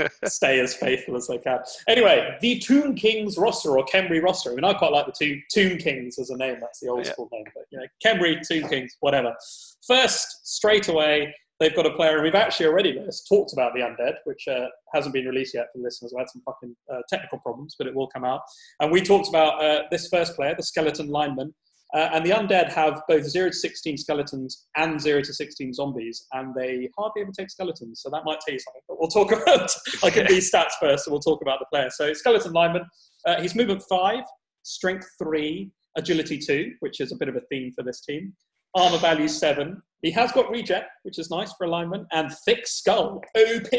like 0.00 0.12
stay 0.26 0.58
as 0.60 0.74
faithful 0.74 1.16
as 1.16 1.28
they 1.28 1.38
can. 1.38 1.60
Anyway, 1.88 2.36
the 2.40 2.58
Tomb 2.58 2.94
Kings 2.96 3.38
roster 3.38 3.78
or 3.78 3.84
Khemri 3.86 4.20
roster. 4.22 4.50
I 4.50 4.54
mean, 4.56 4.64
I 4.64 4.74
quite 4.74 4.90
like 4.92 5.06
the 5.06 5.12
Tomb, 5.12 5.42
Tomb 5.52 5.78
Kings 5.78 6.18
as 6.18 6.30
a 6.30 6.36
name. 6.36 6.56
That's 6.60 6.80
the 6.80 6.88
old 6.88 7.06
Yeah. 7.06 7.12
school 7.12 7.28
name, 7.32 7.44
but 7.54 7.64
you 7.70 7.78
know, 7.78 7.86
Khemri, 8.04 8.40
Tomb 8.46 8.68
Kings, 8.68 8.96
whatever. 9.00 9.32
First, 9.86 10.40
straight 10.46 10.88
away, 10.88 11.34
they've 11.60 11.74
got 11.74 11.86
a 11.86 11.94
player, 11.94 12.14
and 12.14 12.22
we've 12.22 12.34
actually 12.34 12.66
already 12.66 12.98
talked 13.28 13.52
about 13.52 13.72
the 13.74 13.80
Undead, 13.80 14.14
which 14.24 14.46
uh, 14.48 14.66
hasn't 14.92 15.14
been 15.14 15.26
released 15.26 15.54
yet 15.54 15.66
for 15.72 15.78
the 15.78 15.84
listeners. 15.84 16.12
We 16.14 16.20
had 16.20 16.28
some 16.30 16.42
fucking 16.44 16.74
uh, 16.92 17.00
technical 17.08 17.38
problems, 17.38 17.76
but 17.78 17.86
it 17.86 17.94
will 17.94 18.08
come 18.08 18.24
out. 18.24 18.40
And 18.80 18.90
we 18.90 19.00
talked 19.00 19.28
about 19.28 19.62
uh, 19.62 19.82
this 19.90 20.08
first 20.08 20.34
player, 20.36 20.54
the 20.56 20.62
Skeleton 20.62 21.08
Lineman. 21.08 21.54
Uh, 21.94 22.10
and 22.12 22.26
the 22.26 22.30
undead 22.30 22.72
have 22.72 23.02
both 23.06 23.22
0 23.24 23.50
to 23.50 23.54
16 23.54 23.98
skeletons 23.98 24.66
and 24.76 25.00
0 25.00 25.22
to 25.22 25.32
16 25.32 25.72
zombies, 25.74 26.26
and 26.32 26.52
they 26.52 26.88
hardly 26.98 27.22
ever 27.22 27.30
take 27.30 27.48
skeletons, 27.48 28.00
so 28.02 28.10
that 28.10 28.24
might 28.24 28.40
tell 28.40 28.52
you 28.52 28.58
something. 28.58 28.82
But 28.88 28.98
we'll 28.98 29.08
talk 29.08 29.30
about, 29.42 29.70
I 30.02 30.10
can 30.10 30.26
these 30.26 30.50
stats 30.50 30.72
first, 30.80 31.06
and 31.06 31.12
we'll 31.12 31.20
talk 31.20 31.40
about 31.40 31.60
the 31.60 31.66
player. 31.70 31.90
So, 31.90 32.12
Skeleton 32.12 32.52
Lineman, 32.52 32.84
uh, 33.26 33.40
he's 33.40 33.54
movement 33.54 33.84
5, 33.88 34.24
strength 34.64 35.06
3, 35.22 35.70
agility 35.96 36.36
2, 36.36 36.72
which 36.80 37.00
is 37.00 37.12
a 37.12 37.16
bit 37.16 37.28
of 37.28 37.36
a 37.36 37.42
theme 37.48 37.70
for 37.76 37.84
this 37.84 38.00
team, 38.00 38.32
armor 38.74 38.98
value 38.98 39.28
7. 39.28 39.80
He 40.02 40.10
has 40.10 40.32
got 40.32 40.50
regen, 40.50 40.82
which 41.02 41.18
is 41.18 41.30
nice 41.30 41.52
for 41.54 41.64
a 41.64 41.70
lineman, 41.70 42.06
and 42.12 42.30
thick 42.44 42.66
skull, 42.66 43.22
OP. 43.36 43.72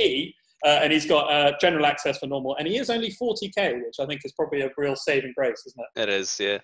Uh, 0.65 0.80
and 0.81 0.92
he's 0.92 1.06
got 1.06 1.31
uh, 1.31 1.51
general 1.62 1.86
access 1.86 2.18
for 2.18 2.27
normal, 2.27 2.56
and 2.56 2.68
he 2.68 2.77
is 2.77 2.89
only 2.89 3.12
40k, 3.21 3.75
which 3.86 3.97
I 4.00 4.06
think 4.07 4.21
is 4.24 4.31
probably 4.31 4.62
a 4.62 4.69
real 4.77 4.95
saving 4.95 5.33
grace, 5.38 5.63
isn't 5.68 5.86
it? 5.95 6.01
It 6.01 6.09
is, 6.09 6.39
yeah. 6.39 6.57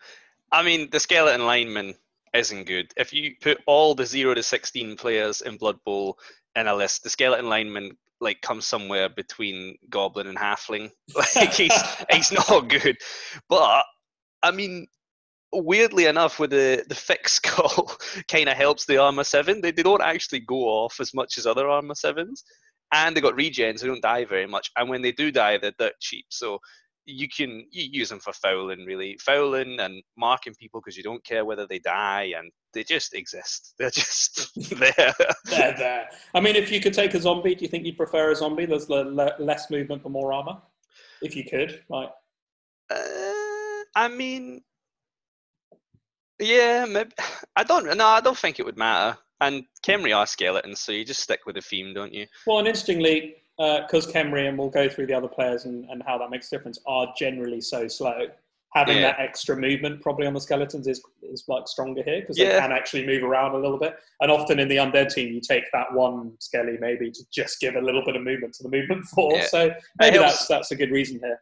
I 0.51 0.63
mean, 0.63 0.89
the 0.91 0.99
skeleton 0.99 1.45
lineman 1.45 1.93
isn't 2.33 2.65
good. 2.65 2.91
If 2.97 3.13
you 3.13 3.35
put 3.41 3.59
all 3.67 3.95
the 3.95 4.05
zero 4.05 4.33
to 4.33 4.43
sixteen 4.43 4.95
players 4.95 5.41
in 5.41 5.57
Blood 5.57 5.77
Bowl 5.85 6.17
in 6.55 6.67
a 6.67 6.75
list, 6.75 7.03
the 7.03 7.09
skeleton 7.09 7.49
lineman 7.49 7.97
like 8.19 8.41
comes 8.41 8.65
somewhere 8.65 9.09
between 9.09 9.75
goblin 9.89 10.27
and 10.27 10.37
halfling. 10.37 10.91
Like 11.35 11.53
he's 11.53 11.73
he's 12.11 12.31
not 12.31 12.69
good. 12.69 12.97
But 13.49 13.83
I 14.43 14.51
mean, 14.51 14.87
weirdly 15.53 16.05
enough, 16.05 16.39
with 16.39 16.51
the 16.51 16.83
the 16.87 16.95
thick 16.95 17.27
skull, 17.37 17.97
kind 18.27 18.49
of 18.49 18.57
helps 18.57 18.85
the 18.85 18.97
armor 18.97 19.23
seven. 19.23 19.61
They 19.61 19.71
they 19.71 19.83
don't 19.83 20.01
actually 20.01 20.39
go 20.41 20.63
off 20.63 20.99
as 20.99 21.13
much 21.13 21.37
as 21.37 21.45
other 21.45 21.67
armor 21.67 21.95
sevens, 21.95 22.43
and 22.93 23.15
they 23.15 23.21
got 23.21 23.35
regens. 23.35 23.81
They 23.81 23.87
don't 23.87 24.01
die 24.01 24.25
very 24.25 24.47
much, 24.47 24.71
and 24.77 24.89
when 24.89 25.01
they 25.01 25.11
do 25.11 25.31
die, 25.31 25.57
they're 25.57 25.73
dirt 25.77 25.99
cheap. 25.99 26.25
So 26.29 26.59
you 27.05 27.27
can 27.27 27.65
you 27.71 27.89
use 27.91 28.09
them 28.09 28.19
for 28.19 28.31
fouling 28.31 28.85
really 28.85 29.17
fouling 29.19 29.79
and 29.79 30.03
marking 30.17 30.53
people 30.53 30.79
because 30.79 30.95
you 30.95 31.01
don't 31.01 31.23
care 31.25 31.43
whether 31.45 31.65
they 31.65 31.79
die 31.79 32.31
and 32.37 32.51
they 32.75 32.83
just 32.83 33.15
exist 33.15 33.73
they're 33.79 33.89
just 33.89 34.51
there 34.79 35.13
there, 35.45 35.75
there. 35.77 36.09
I 36.35 36.39
mean, 36.39 36.55
if 36.55 36.71
you 36.71 36.79
could 36.79 36.93
take 36.93 37.15
a 37.15 37.19
zombie, 37.19 37.55
do 37.55 37.63
you 37.63 37.69
think 37.69 37.85
you'd 37.85 37.97
prefer 37.97 38.31
a 38.31 38.35
zombie? 38.35 38.67
There's 38.67 38.87
le- 38.87 39.09
le- 39.09 39.35
less 39.39 39.71
movement 39.71 40.03
but 40.03 40.11
more 40.11 40.31
armor. 40.31 40.57
If 41.23 41.35
you 41.35 41.43
could, 41.43 41.81
right? 41.89 42.09
uh, 42.91 43.83
i 43.95 44.07
mean 44.07 44.61
yeah 46.41 46.85
maybe 46.85 47.11
i 47.55 47.63
don't 47.63 47.85
no 47.97 48.07
i 48.07 48.19
don't 48.19 48.37
think 48.37 48.59
it 48.59 48.65
would 48.65 48.77
matter 48.77 49.17
and 49.39 49.63
Khemri 49.83 50.15
are 50.15 50.27
skeletons 50.27 50.79
so 50.79 50.91
you 50.91 51.03
just 51.05 51.21
stick 51.21 51.41
with 51.45 51.55
the 51.55 51.61
theme 51.61 51.93
don't 51.93 52.13
you 52.13 52.27
well, 52.45 52.59
and 52.59 52.67
interestingly, 52.67 53.35
uh, 53.59 53.81
because 53.81 54.07
Khemri 54.07 54.47
and 54.47 54.57
we'll 54.57 54.69
go 54.69 54.89
through 54.89 55.07
the 55.07 55.13
other 55.13 55.27
players 55.27 55.65
and, 55.65 55.85
and 55.89 56.01
how 56.05 56.17
that 56.17 56.29
makes 56.29 56.51
a 56.51 56.57
difference 56.57 56.79
are 56.87 57.13
generally 57.17 57.61
so 57.61 57.87
slow. 57.87 58.27
Having 58.73 58.97
Yeah. 58.97 59.11
that 59.11 59.19
extra 59.19 59.55
movement 59.57 60.01
probably 60.01 60.25
on 60.25 60.33
the 60.33 60.39
skeletons 60.39 60.87
is 60.87 61.01
is 61.21 61.43
like 61.47 61.67
stronger 61.67 62.01
here 62.03 62.21
because 62.21 62.37
they 62.37 62.45
can 62.45 62.71
actually 62.71 63.05
move 63.05 63.21
around 63.21 63.53
a 63.53 63.57
little 63.57 63.77
bit. 63.77 63.97
And 64.21 64.31
often 64.31 64.59
in 64.59 64.69
the 64.69 64.77
undead 64.77 65.13
team, 65.13 65.33
you 65.33 65.41
take 65.41 65.65
that 65.73 65.93
one 65.93 66.33
skelly 66.39 66.77
maybe 66.79 67.11
to 67.11 67.23
just 67.31 67.59
give 67.59 67.75
a 67.75 67.81
little 67.81 68.03
bit 68.05 68.15
of 68.15 68.23
movement 68.23 68.53
to 68.55 68.63
the 68.63 68.69
movement 68.69 69.05
four. 69.13 69.35
Yeah. 69.35 69.45
So 69.47 69.71
maybe 69.99 70.17
that's 70.17 70.47
that's 70.47 70.71
a 70.71 70.75
good 70.75 70.89
reason 70.89 71.19
here. 71.19 71.39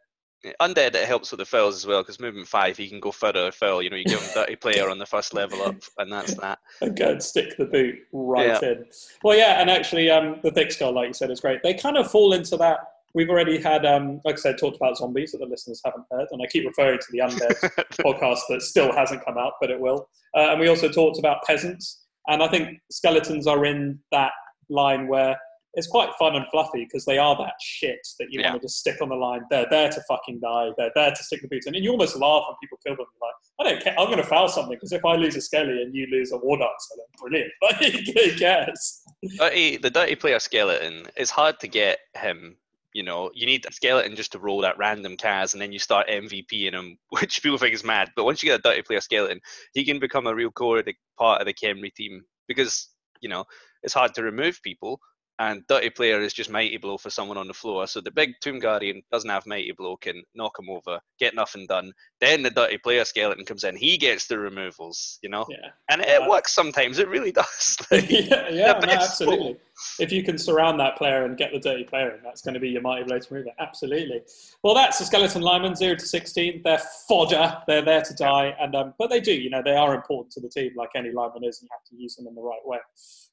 Undead 0.60 0.94
it 0.94 1.06
helps 1.06 1.30
with 1.30 1.38
the 1.38 1.44
fouls 1.44 1.76
as 1.76 1.86
well 1.86 2.02
because 2.02 2.18
movement 2.18 2.48
five 2.48 2.76
he 2.76 2.88
can 2.88 2.98
go 2.98 3.12
further 3.12 3.52
foul 3.52 3.82
you 3.82 3.90
know 3.90 3.96
you 3.96 4.04
give 4.04 4.20
him 4.22 4.30
dirty 4.34 4.56
player 4.56 4.88
on 4.88 4.98
the 4.98 5.04
first 5.04 5.34
level 5.34 5.60
up 5.62 5.76
and 5.98 6.10
that's 6.10 6.34
that 6.36 6.58
and 6.80 6.96
go 6.96 7.10
and 7.10 7.22
stick 7.22 7.56
the 7.58 7.66
boot 7.66 7.96
right 8.12 8.62
in. 8.62 8.84
Well, 9.22 9.36
yeah, 9.36 9.60
and 9.60 9.70
actually, 9.70 10.10
um, 10.10 10.40
the 10.42 10.50
thick 10.50 10.72
skull, 10.72 10.92
like 10.92 11.08
you 11.08 11.14
said, 11.14 11.30
is 11.30 11.40
great. 11.40 11.62
They 11.62 11.74
kind 11.74 11.96
of 11.96 12.10
fall 12.10 12.32
into 12.32 12.56
that. 12.58 12.78
We've 13.12 13.28
already 13.28 13.60
had, 13.60 13.84
um, 13.84 14.20
like 14.24 14.36
I 14.36 14.38
said, 14.38 14.58
talked 14.58 14.76
about 14.76 14.96
zombies 14.96 15.32
that 15.32 15.38
the 15.38 15.46
listeners 15.46 15.80
haven't 15.84 16.04
heard, 16.10 16.28
and 16.30 16.40
I 16.42 16.46
keep 16.46 16.64
referring 16.64 16.98
to 16.98 17.06
the 17.10 17.18
undead 17.18 17.86
podcast 18.04 18.40
that 18.48 18.62
still 18.62 18.92
hasn't 18.92 19.24
come 19.24 19.36
out, 19.36 19.54
but 19.60 19.70
it 19.70 19.80
will. 19.80 20.08
Uh, 20.36 20.50
and 20.50 20.60
we 20.60 20.68
also 20.68 20.88
talked 20.88 21.18
about 21.18 21.42
peasants, 21.44 22.04
and 22.28 22.42
I 22.42 22.48
think 22.48 22.78
skeletons 22.90 23.46
are 23.46 23.64
in 23.64 23.98
that 24.12 24.32
line 24.68 25.08
where 25.08 25.36
it's 25.74 25.86
quite 25.86 26.10
fun 26.18 26.34
and 26.36 26.44
fluffy 26.50 26.84
because 26.84 27.04
they 27.04 27.18
are 27.18 27.36
that 27.36 27.54
shit 27.60 28.06
that 28.18 28.28
you 28.30 28.40
Yeah. 28.40 28.50
want 28.50 28.62
to 28.62 28.66
just 28.66 28.78
stick 28.78 29.00
on 29.00 29.08
the 29.08 29.14
line. 29.14 29.42
They're 29.50 29.66
there 29.70 29.88
to 29.88 30.00
fucking 30.08 30.40
die. 30.40 30.70
They're 30.76 30.90
there 30.94 31.10
to 31.10 31.22
stick 31.22 31.42
the 31.42 31.48
boots 31.48 31.66
in, 31.66 31.74
and 31.74 31.84
you 31.84 31.90
almost 31.90 32.16
laugh 32.16 32.44
when 32.48 32.56
people 32.62 32.78
kill 32.84 32.96
them. 32.96 33.06
You're 33.20 33.28
like, 33.28 33.34
I 33.60 33.70
don't 33.72 33.82
care. 33.82 33.94
I'm 33.98 34.06
going 34.06 34.18
to 34.18 34.24
foul 34.24 34.48
something 34.48 34.76
because 34.76 34.92
if 34.92 35.04
I 35.04 35.14
lose 35.14 35.36
a 35.36 35.40
skelly 35.40 35.82
and 35.82 35.94
you 35.94 36.06
lose 36.10 36.32
a 36.32 36.38
war 36.38 36.56
dancer, 36.56 36.94
then 36.96 37.06
brilliant. 37.20 37.52
Like, 37.62 37.76
who 37.76 38.36
cares? 38.38 39.02
Uh, 39.38 39.48
dirty, 39.50 39.76
the 39.76 39.90
dirty 39.90 40.14
player 40.16 40.38
skeleton 40.38 41.06
it's 41.16 41.30
hard 41.30 41.60
to 41.60 41.68
get 41.68 41.98
him 42.16 42.56
you 42.94 43.02
know 43.02 43.30
you 43.34 43.46
need 43.46 43.64
a 43.66 43.72
skeleton 43.72 44.16
just 44.16 44.32
to 44.32 44.38
roll 44.38 44.60
that 44.60 44.78
random 44.78 45.16
cas 45.16 45.52
and 45.52 45.60
then 45.62 45.72
you 45.72 45.78
start 45.78 46.08
mvp 46.08 46.52
in 46.52 46.74
him 46.74 46.98
which 47.10 47.42
people 47.42 47.58
think 47.58 47.74
is 47.74 47.84
mad 47.84 48.10
but 48.16 48.24
once 48.24 48.42
you 48.42 48.48
get 48.48 48.58
a 48.60 48.62
dirty 48.62 48.82
player 48.82 49.00
skeleton 49.00 49.40
he 49.74 49.84
can 49.84 49.98
become 49.98 50.26
a 50.26 50.34
real 50.34 50.50
core 50.50 50.78
of 50.78 50.84
the, 50.86 50.94
part 51.18 51.40
of 51.40 51.46
the 51.46 51.54
Khemri 51.54 51.92
team 51.94 52.22
because 52.48 52.88
you 53.20 53.28
know 53.28 53.44
it's 53.82 53.94
hard 53.94 54.14
to 54.14 54.22
remove 54.22 54.58
people 54.62 54.98
and 55.40 55.66
dirty 55.68 55.88
player 55.90 56.20
is 56.20 56.34
just 56.34 56.50
mighty 56.50 56.76
blow 56.76 56.98
for 56.98 57.10
someone 57.10 57.38
on 57.38 57.48
the 57.48 57.54
floor. 57.54 57.86
So 57.86 58.00
the 58.00 58.10
big 58.10 58.34
tomb 58.42 58.58
guardian 58.58 59.02
doesn't 59.10 59.30
have 59.30 59.46
mighty 59.46 59.72
blow 59.72 59.96
can 59.96 60.22
knock 60.34 60.58
him 60.58 60.68
over 60.68 61.00
get 61.18 61.34
nothing 61.34 61.66
done. 61.66 61.92
Then 62.20 62.42
the 62.42 62.50
dirty 62.50 62.78
player 62.78 63.04
skeleton 63.04 63.46
comes 63.46 63.64
in 63.64 63.74
he 63.74 63.96
gets 63.96 64.26
the 64.26 64.38
removals 64.38 65.18
you 65.22 65.30
know? 65.30 65.46
Yeah, 65.48 65.70
and 65.90 66.02
it 66.02 66.22
Uh, 66.22 66.28
works 66.28 66.52
sometimes 66.52 66.98
it 66.98 67.08
really 67.08 67.32
does. 67.42 67.76
Like, 67.90 68.08
yeah, 68.10 68.50
yeah 68.50 68.78
no, 68.80 68.92
absolutely. 68.92 69.58
If 69.98 70.12
you 70.12 70.22
can 70.22 70.38
surround 70.38 70.78
that 70.80 70.96
player 70.96 71.24
and 71.24 71.36
get 71.36 71.52
the 71.52 71.58
dirty 71.58 71.84
player 71.84 72.14
in, 72.14 72.22
that's 72.22 72.42
going 72.42 72.54
to 72.54 72.60
be 72.60 72.70
your 72.70 72.82
mighty 72.82 73.04
blow 73.04 73.18
to 73.18 73.34
move 73.34 73.46
it. 73.46 73.54
Absolutely. 73.58 74.22
Well, 74.62 74.74
that's 74.74 74.98
the 74.98 75.04
skeleton 75.04 75.42
lineman, 75.42 75.74
zero 75.74 75.94
to 75.96 76.06
sixteen. 76.06 76.62
They're 76.64 76.82
fodder. 77.08 77.58
They're 77.66 77.84
there 77.84 78.02
to 78.02 78.14
die, 78.14 78.54
and 78.60 78.74
um, 78.74 78.94
but 78.98 79.10
they 79.10 79.20
do, 79.20 79.32
you 79.32 79.50
know, 79.50 79.62
they 79.64 79.76
are 79.76 79.94
important 79.94 80.32
to 80.32 80.40
the 80.40 80.48
team, 80.48 80.72
like 80.76 80.90
any 80.94 81.10
lineman 81.10 81.44
is, 81.44 81.60
and 81.60 81.68
you 81.68 81.70
have 81.72 81.84
to 81.90 81.96
use 81.96 82.16
them 82.16 82.26
in 82.26 82.34
the 82.34 82.42
right 82.42 82.60
way. 82.64 82.78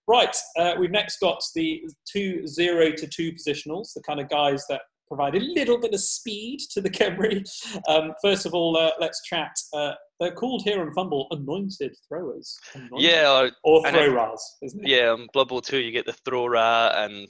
Right. 0.07 0.35
Uh, 0.57 0.73
we've 0.79 0.91
next 0.91 1.19
got 1.19 1.41
the 1.53 1.83
two 2.05 2.47
zero 2.47 2.91
to 2.91 3.07
two 3.07 3.33
positionals, 3.33 3.93
the 3.93 4.01
kind 4.03 4.19
of 4.19 4.29
guys 4.29 4.65
that 4.69 4.81
provide 5.07 5.35
a 5.35 5.39
little 5.39 5.77
bit 5.79 5.93
of 5.93 6.01
speed 6.01 6.59
to 6.71 6.81
the 6.81 6.89
Khemri. 6.89 7.43
Um, 7.87 8.13
first 8.21 8.45
of 8.45 8.53
all, 8.53 8.75
uh, 8.75 8.91
let's 8.99 9.21
chat 9.23 9.55
uh, 9.73 9.93
they're 10.19 10.31
called 10.31 10.63
here 10.63 10.81
in 10.81 10.93
FUMBBL 10.93 11.27
anointed 11.31 11.95
throwers. 12.07 12.57
Anointed. 12.73 13.01
Yeah, 13.01 13.49
or 13.63 13.85
and 13.85 13.95
Thro-Ras, 13.95 14.57
isn't 14.63 14.83
it? 14.83 14.89
yeah. 14.89 15.09
On 15.09 15.27
Blood 15.33 15.49
Bowl 15.49 15.61
two, 15.61 15.77
you 15.77 15.91
get 15.91 16.05
the 16.05 16.13
thrower, 16.13 16.57
and 16.57 17.27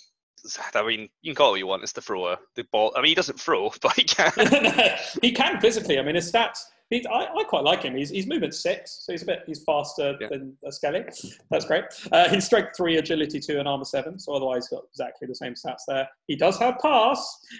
I 0.73 0.85
mean, 0.85 1.09
you 1.21 1.31
can 1.31 1.35
call 1.35 1.49
it 1.49 1.51
what 1.51 1.59
you 1.59 1.67
want. 1.67 1.83
It's 1.83 1.91
the 1.91 2.01
thrower. 2.01 2.37
The 2.55 2.63
ball. 2.71 2.93
I 2.95 3.01
mean, 3.01 3.09
he 3.09 3.15
doesn't 3.15 3.39
throw, 3.39 3.71
but 3.81 3.93
he 3.95 4.03
can. 4.03 4.31
he 5.21 5.31
can 5.31 5.59
physically. 5.59 5.99
I 5.99 6.03
mean, 6.03 6.15
his 6.15 6.31
stats. 6.31 6.59
He's, 6.89 7.05
I, 7.05 7.25
I 7.25 7.43
quite 7.43 7.63
like 7.65 7.83
him. 7.83 7.95
He's, 7.97 8.09
he's 8.09 8.27
movement 8.27 8.53
six, 8.55 9.03
so 9.05 9.11
he's 9.11 9.23
a 9.23 9.25
bit 9.25 9.39
he's 9.45 9.61
faster 9.65 10.15
Yeah. 10.21 10.27
than 10.31 10.57
a 10.65 10.71
Skelly. 10.71 11.03
That's 11.51 11.65
great. 11.65 11.83
Uh, 12.13 12.29
he's 12.29 12.45
strength 12.45 12.77
three, 12.77 12.97
agility 12.97 13.39
two, 13.41 13.59
and 13.59 13.67
armor 13.67 13.83
seven. 13.83 14.17
So 14.17 14.33
otherwise, 14.33 14.67
he's 14.69 14.77
got 14.77 14.85
exactly 14.89 15.27
the 15.27 15.35
same 15.35 15.53
stats 15.53 15.81
there. 15.87 16.07
He 16.27 16.37
does 16.37 16.57
have 16.59 16.77
pass, 16.81 17.19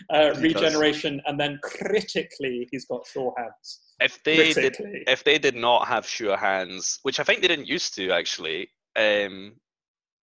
uh, 0.10 0.34
He 0.36 0.53
does. 0.53 0.63
regeneration, 0.63 1.22
and 1.25 1.38
then 1.38 1.60
critically, 1.62 2.69
he's 2.72 2.86
got 2.86 3.05
sure 3.05 3.34
hands. 3.38 3.81
if 4.00 4.24
they 4.24 4.53
did, 4.53 4.77
if 5.07 5.24
they 5.25 5.38
did 5.38 5.55
not 5.55 5.88
have 5.88 6.07
sure 6.07 6.38
hands, 6.38 7.00
which 7.03 7.19
I 7.19 7.24
think 7.24 7.41
they 7.41 7.48
didn't 7.50 7.67
used 7.67 7.96
to 7.96 8.12
actually, 8.12 8.69
um, 8.96 9.55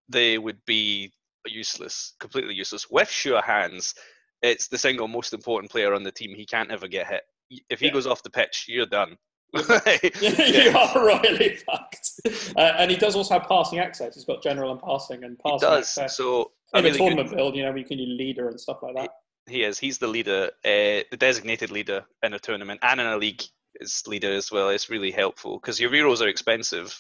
they 0.09 0.39
would 0.39 0.59
be 0.65 1.13
useless, 1.47 2.15
completely 2.21 2.55
useless. 2.55 2.89
With 2.89 3.11
sure 3.11 3.43
hands, 3.43 3.95
it's 4.43 4.69
the 4.69 4.79
single 4.79 5.09
most 5.09 5.33
important 5.33 5.73
player 5.73 5.93
on 5.93 6.05
the 6.05 6.13
team. 6.13 6.35
He 6.37 6.47
can't 6.47 6.71
ever 6.71 6.87
get 6.87 7.09
hit. 7.09 7.23
If 7.71 7.81
he 7.81 7.87
Yeah. 7.87 7.93
goes 7.93 8.07
off 8.07 8.23
the 8.23 8.31
pitch, 8.31 8.67
you're 8.69 8.87
done. 8.87 9.17
you 9.55 10.73
are 10.77 11.07
royally 11.07 11.57
fucked. 11.57 12.11
Uh, 12.57 12.61
and 12.79 12.91
he 12.91 12.97
does 12.97 13.15
also 13.17 13.35
have 13.39 13.49
passing 13.49 13.79
access. 13.79 14.15
He's 14.15 14.25
got 14.25 14.43
general 14.43 14.73
and 14.73 14.81
passing 14.81 15.25
and 15.25 15.37
He 15.45 15.51
passing 15.51 15.69
does. 15.69 15.79
access. 15.89 16.17
So 16.17 16.53
a 16.75 16.79
In 16.79 16.85
the 16.85 16.91
really 16.91 16.99
good- 16.99 17.05
tournament 17.09 17.37
build, 17.37 17.57
you 17.57 17.63
know, 17.65 17.75
you 17.75 17.85
can 17.85 17.99
use 17.99 18.19
leader 18.19 18.49
and 18.49 18.59
stuff 18.61 18.79
like 18.83 18.95
that. 18.97 19.11
he 19.49 19.65
is. 19.65 19.79
He's 19.79 19.99
the 19.99 20.07
leader, 20.07 20.47
uh, 20.65 21.03
the 21.11 21.17
designated 21.19 21.71
leader 21.71 22.05
in 22.23 22.33
a 22.35 22.39
tournament 22.39 22.81
and 22.83 23.01
in 23.01 23.07
a 23.07 23.17
league 23.17 23.43
is 23.81 24.03
leader 24.07 24.33
as 24.33 24.51
well. 24.53 24.69
It's 24.71 24.89
really 24.89 25.11
helpful 25.11 25.59
because 25.59 25.81
your 25.81 25.91
rerolls 25.91 26.21
are 26.23 26.29
expensive 26.29 26.97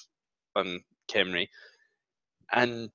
on 0.57 0.81
Khemri. 1.11 1.49
And 2.53 2.91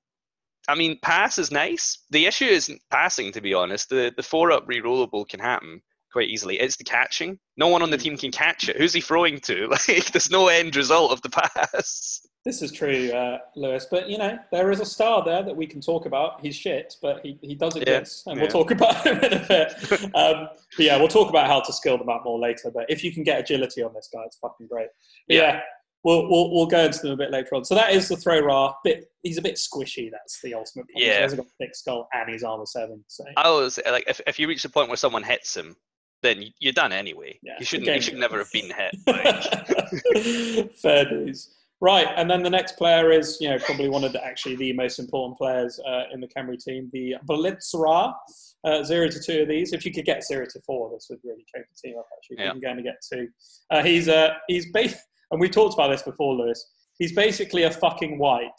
I 0.68 0.74
mean, 0.74 0.98
pass 1.02 1.38
is 1.38 1.50
nice. 1.50 1.98
The 2.10 2.26
issue 2.26 2.44
isn't 2.44 2.80
passing, 2.90 3.32
to 3.32 3.40
be 3.40 3.54
honest. 3.54 3.88
The 3.88 4.12
the 4.16 4.22
four 4.22 4.52
up 4.52 4.66
rerollable 4.68 5.26
can 5.26 5.40
happen 5.40 5.80
quite 6.12 6.28
easily. 6.28 6.58
It's 6.60 6.76
the 6.76 6.84
catching. 6.84 7.38
No 7.56 7.68
one 7.68 7.82
on 7.82 7.90
the 7.90 7.96
Mm. 7.98 8.02
team 8.02 8.16
can 8.16 8.30
catch 8.32 8.68
it. 8.68 8.76
Who's 8.76 8.92
he 8.92 9.00
throwing 9.00 9.40
to? 9.40 9.68
Like, 9.88 10.06
there's 10.12 10.30
no 10.30 10.48
end 10.48 10.74
result 10.76 11.12
of 11.12 11.20
the 11.22 11.28
pass. 11.74 12.20
This 12.44 12.62
is 12.62 12.72
true, 12.72 13.10
uh, 13.10 13.38
Lewis. 13.56 13.86
But 13.90 14.08
you 14.08 14.16
know, 14.16 14.38
there 14.52 14.70
is 14.70 14.80
a 14.80 14.86
star 14.86 15.22
there 15.24 15.42
that 15.42 15.54
we 15.54 15.66
can 15.66 15.80
talk 15.80 16.06
about. 16.06 16.40
He's 16.40 16.54
shit, 16.56 16.94
but 17.02 17.20
he, 17.24 17.38
he 17.42 17.54
does 17.54 17.76
exist, 17.76 18.26
and 18.26 18.36
we'll 18.36 18.44
yeah. 18.46 18.52
talk 18.52 18.70
about 18.78 19.04
him 19.06 19.18
in 19.18 19.32
a 19.34 19.46
bit. 19.46 19.74
Um, 20.14 20.48
but 20.76 20.84
yeah, 20.86 20.96
we'll 20.96 21.08
talk 21.08 21.28
about 21.28 21.46
how 21.46 21.60
to 21.60 21.72
skill 21.72 21.98
them 21.98 22.08
up 22.08 22.22
more 22.24 22.38
later. 22.38 22.70
But 22.72 22.86
if 22.88 23.04
you 23.04 23.12
can 23.12 23.22
get 23.22 23.40
agility 23.40 23.82
on 23.82 23.92
this 23.92 24.08
guy, 24.12 24.22
it's 24.24 24.38
fucking 24.38 24.68
great. 24.68 24.88
But 25.26 25.34
Yeah. 25.36 25.40
yeah. 25.42 25.60
We'll, 26.04 26.30
we'll, 26.30 26.52
we'll 26.52 26.66
go 26.66 26.84
into 26.84 27.00
them 27.00 27.10
a 27.10 27.16
bit 27.16 27.32
later 27.32 27.56
on. 27.56 27.64
So 27.64 27.74
that 27.74 27.90
is 27.90 28.06
the 28.08 28.16
Thro-Ra. 28.16 28.72
Bit 28.84 29.10
he's 29.24 29.36
a 29.36 29.42
bit 29.42 29.56
squishy. 29.56 30.08
That's 30.12 30.40
the 30.40 30.54
ultimate. 30.54 30.86
Problem. 30.86 31.04
Yeah. 31.08 31.16
he 31.16 31.22
hasn't 31.22 31.42
got 31.42 31.48
a 31.48 31.54
thick 31.58 31.74
skull 31.74 32.08
and 32.14 32.30
he's 32.30 32.44
armor 32.44 32.66
seven. 32.66 33.04
So 33.08 33.24
I 33.36 33.42
always 33.42 33.80
like 33.84 34.04
if, 34.06 34.20
if 34.24 34.38
you 34.38 34.46
reach 34.46 34.62
the 34.62 34.68
point 34.68 34.88
where 34.88 34.96
someone 34.96 35.24
hits 35.24 35.56
him, 35.56 35.74
then 36.22 36.42
you- 36.42 36.52
you're 36.58 36.72
done 36.72 36.92
anyway. 36.92 37.38
Yeah, 37.42 37.56
you 37.58 37.64
shouldn't. 37.66 37.94
You 37.94 38.00
should 38.00 38.14
over. 38.14 38.20
never 38.20 38.38
have 38.38 38.52
been 38.52 38.70
hit. 38.70 40.72
Fair 40.76 41.04
dues. 41.04 41.54
Right, 41.80 42.08
and 42.16 42.28
then 42.28 42.42
the 42.42 42.50
next 42.50 42.76
player 42.76 43.12
is, 43.12 43.38
you 43.40 43.48
know, 43.48 43.56
probably 43.60 43.88
one 43.88 44.02
of 44.02 44.12
the 44.12 44.24
actually 44.24 44.56
the 44.56 44.72
most 44.72 44.98
important 44.98 45.38
players 45.38 45.78
uh, 45.86 46.04
in 46.12 46.20
the 46.20 46.26
Khemri 46.26 46.60
team, 46.62 46.90
the 46.92 47.14
Blitz-Ra. 47.24 48.12
Uh, 48.64 48.82
zero 48.82 49.06
to 49.08 49.20
two 49.22 49.42
of 49.42 49.48
these. 49.48 49.72
If 49.72 49.86
you 49.86 49.92
could 49.92 50.04
get 50.04 50.24
zero 50.24 50.44
to 50.44 50.60
four, 50.66 50.90
this 50.92 51.06
would 51.08 51.20
really 51.22 51.44
change 51.54 51.66
the 51.72 51.88
team 51.88 51.96
up. 51.96 52.08
Actually, 52.16 52.44
Yeah. 52.44 52.50
can 52.50 52.60
going 52.60 52.76
to 52.78 52.82
get 52.82 52.96
two. 53.08 53.28
Uh, 53.70 53.84
he's 53.84 54.08
uh, 54.08 54.30
he's 54.48 54.66
ba- 54.72 54.92
and 55.30 55.40
we 55.40 55.48
talked 55.48 55.74
about 55.74 55.90
this 55.90 56.02
before, 56.02 56.34
Lewis. 56.34 56.68
He's 56.98 57.12
basically 57.14 57.62
a 57.62 57.70
fucking 57.70 58.18
Wight 58.18 58.50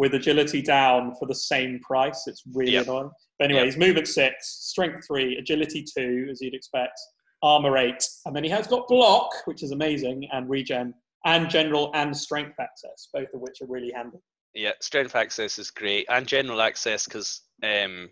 with 0.00 0.14
agility 0.14 0.62
down 0.62 1.14
for 1.16 1.26
the 1.26 1.34
same 1.34 1.78
price. 1.80 2.26
It's 2.26 2.42
really 2.54 2.72
Yep. 2.72 2.86
annoying. 2.86 3.10
But 3.38 3.44
anyway, 3.44 3.60
Yep. 3.60 3.66
he's 3.66 3.76
movement 3.76 4.08
six, 4.08 4.48
strength 4.48 5.06
three, 5.06 5.36
agility 5.36 5.84
two, 5.84 6.26
as 6.30 6.40
you'd 6.40 6.54
expect, 6.54 6.98
armor 7.42 7.76
eight, 7.76 8.02
and 8.24 8.34
then 8.34 8.42
he 8.42 8.48
has 8.48 8.66
got 8.66 8.88
block, 8.88 9.30
which 9.44 9.62
is 9.62 9.72
amazing, 9.72 10.26
and 10.32 10.48
regen, 10.48 10.94
and 11.26 11.50
general 11.50 11.90
and 11.94 12.16
strength 12.16 12.58
access, 12.58 13.08
both 13.12 13.28
of 13.34 13.42
which 13.42 13.60
are 13.60 13.66
really 13.66 13.92
handy. 13.92 14.16
Yeah, 14.54 14.72
strength 14.80 15.14
access 15.14 15.58
is 15.58 15.70
great, 15.70 16.06
and 16.08 16.26
general 16.26 16.62
access 16.62 17.04
because 17.04 17.42
um, 17.62 18.10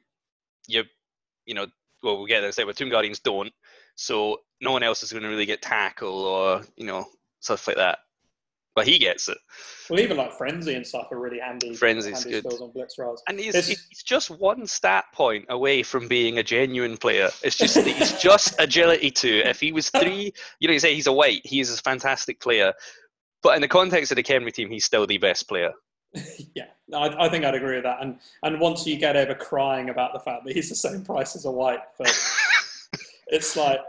you, 0.67 0.85
you 1.47 1.55
know, 1.55 1.67
well, 2.03 2.19
we'll 2.19 2.27
get 2.27 2.43
this. 2.43 2.57
But 2.57 2.77
Tomb 2.77 2.91
Guardians 2.91 3.19
don't, 3.21 3.53
so 3.95 4.43
no 4.61 4.73
one 4.73 4.83
else 4.83 5.03
is 5.03 5.11
going 5.11 5.23
to 5.23 5.31
really 5.31 5.47
get 5.47 5.63
tackle 5.63 6.27
or 6.27 6.63
you 6.77 6.85
know 6.85 7.07
stuff 7.41 7.67
like 7.67 7.77
that. 7.79 8.01
But 8.79 8.87
he 8.87 8.97
gets 9.01 9.29
it, 9.29 9.39
Well, 9.91 9.99
even 9.99 10.17
like 10.17 10.33
frenzy 10.33 10.77
and 10.77 10.87
stuff 10.87 11.09
are 11.11 11.19
really 11.19 11.41
handy. 11.41 11.75
Frenzy's 11.75 12.23
handy 12.23 12.43
good. 12.43 12.63
on 12.63 12.71
Blitz-Ras. 12.71 13.25
and 13.29 13.41
he's 13.41 13.67
he's 13.67 14.05
just 14.05 14.31
one 14.31 14.69
stat 14.69 15.07
point 15.13 15.47
away 15.49 15.83
from 15.83 16.07
being 16.07 16.39
a 16.39 16.45
genuine 16.45 16.97
player. 16.97 17.29
It's 17.43 17.57
just 17.57 17.77
he's 17.77 18.13
just 18.23 18.55
agility 18.61 19.11
two. 19.11 19.43
If 19.45 19.59
he 19.59 19.73
was 19.73 19.91
three, 19.91 20.33
you 20.61 20.69
know, 20.69 20.75
you 20.75 20.79
say 20.79 20.95
he's 20.95 21.09
a 21.09 21.13
Wight, 21.13 21.41
he's 21.43 21.77
a 21.77 21.83
fantastic 21.83 22.39
player. 22.39 22.73
But 23.43 23.57
in 23.57 23.63
the 23.63 23.67
context 23.67 24.13
of 24.13 24.17
the 24.17 24.23
Khemri 24.23 24.53
team, 24.53 24.71
he's 24.71 24.85
still 24.85 25.09
the 25.09 25.19
best 25.19 25.49
player. 25.49 25.73
yeah, 26.55 26.67
I, 26.95 27.27
I 27.27 27.29
think 27.29 27.45
I'd 27.45 27.57
agree 27.57 27.75
with 27.75 27.85
that. 27.85 27.99
And 28.01 28.21
and 28.45 28.61
once 28.61 28.87
you 28.87 28.97
get 28.97 29.17
over 29.17 29.35
crying 29.35 29.91
about 29.91 30.13
the 30.13 30.21
fact 30.21 30.45
that 30.45 30.55
he's 30.55 30.69
the 30.69 30.77
same 30.77 31.05
price 31.05 31.35
as 31.35 31.47
a 31.47 31.51
Wight, 31.51 31.81
but 31.99 32.07
it's 33.31 33.57
like 33.57 33.81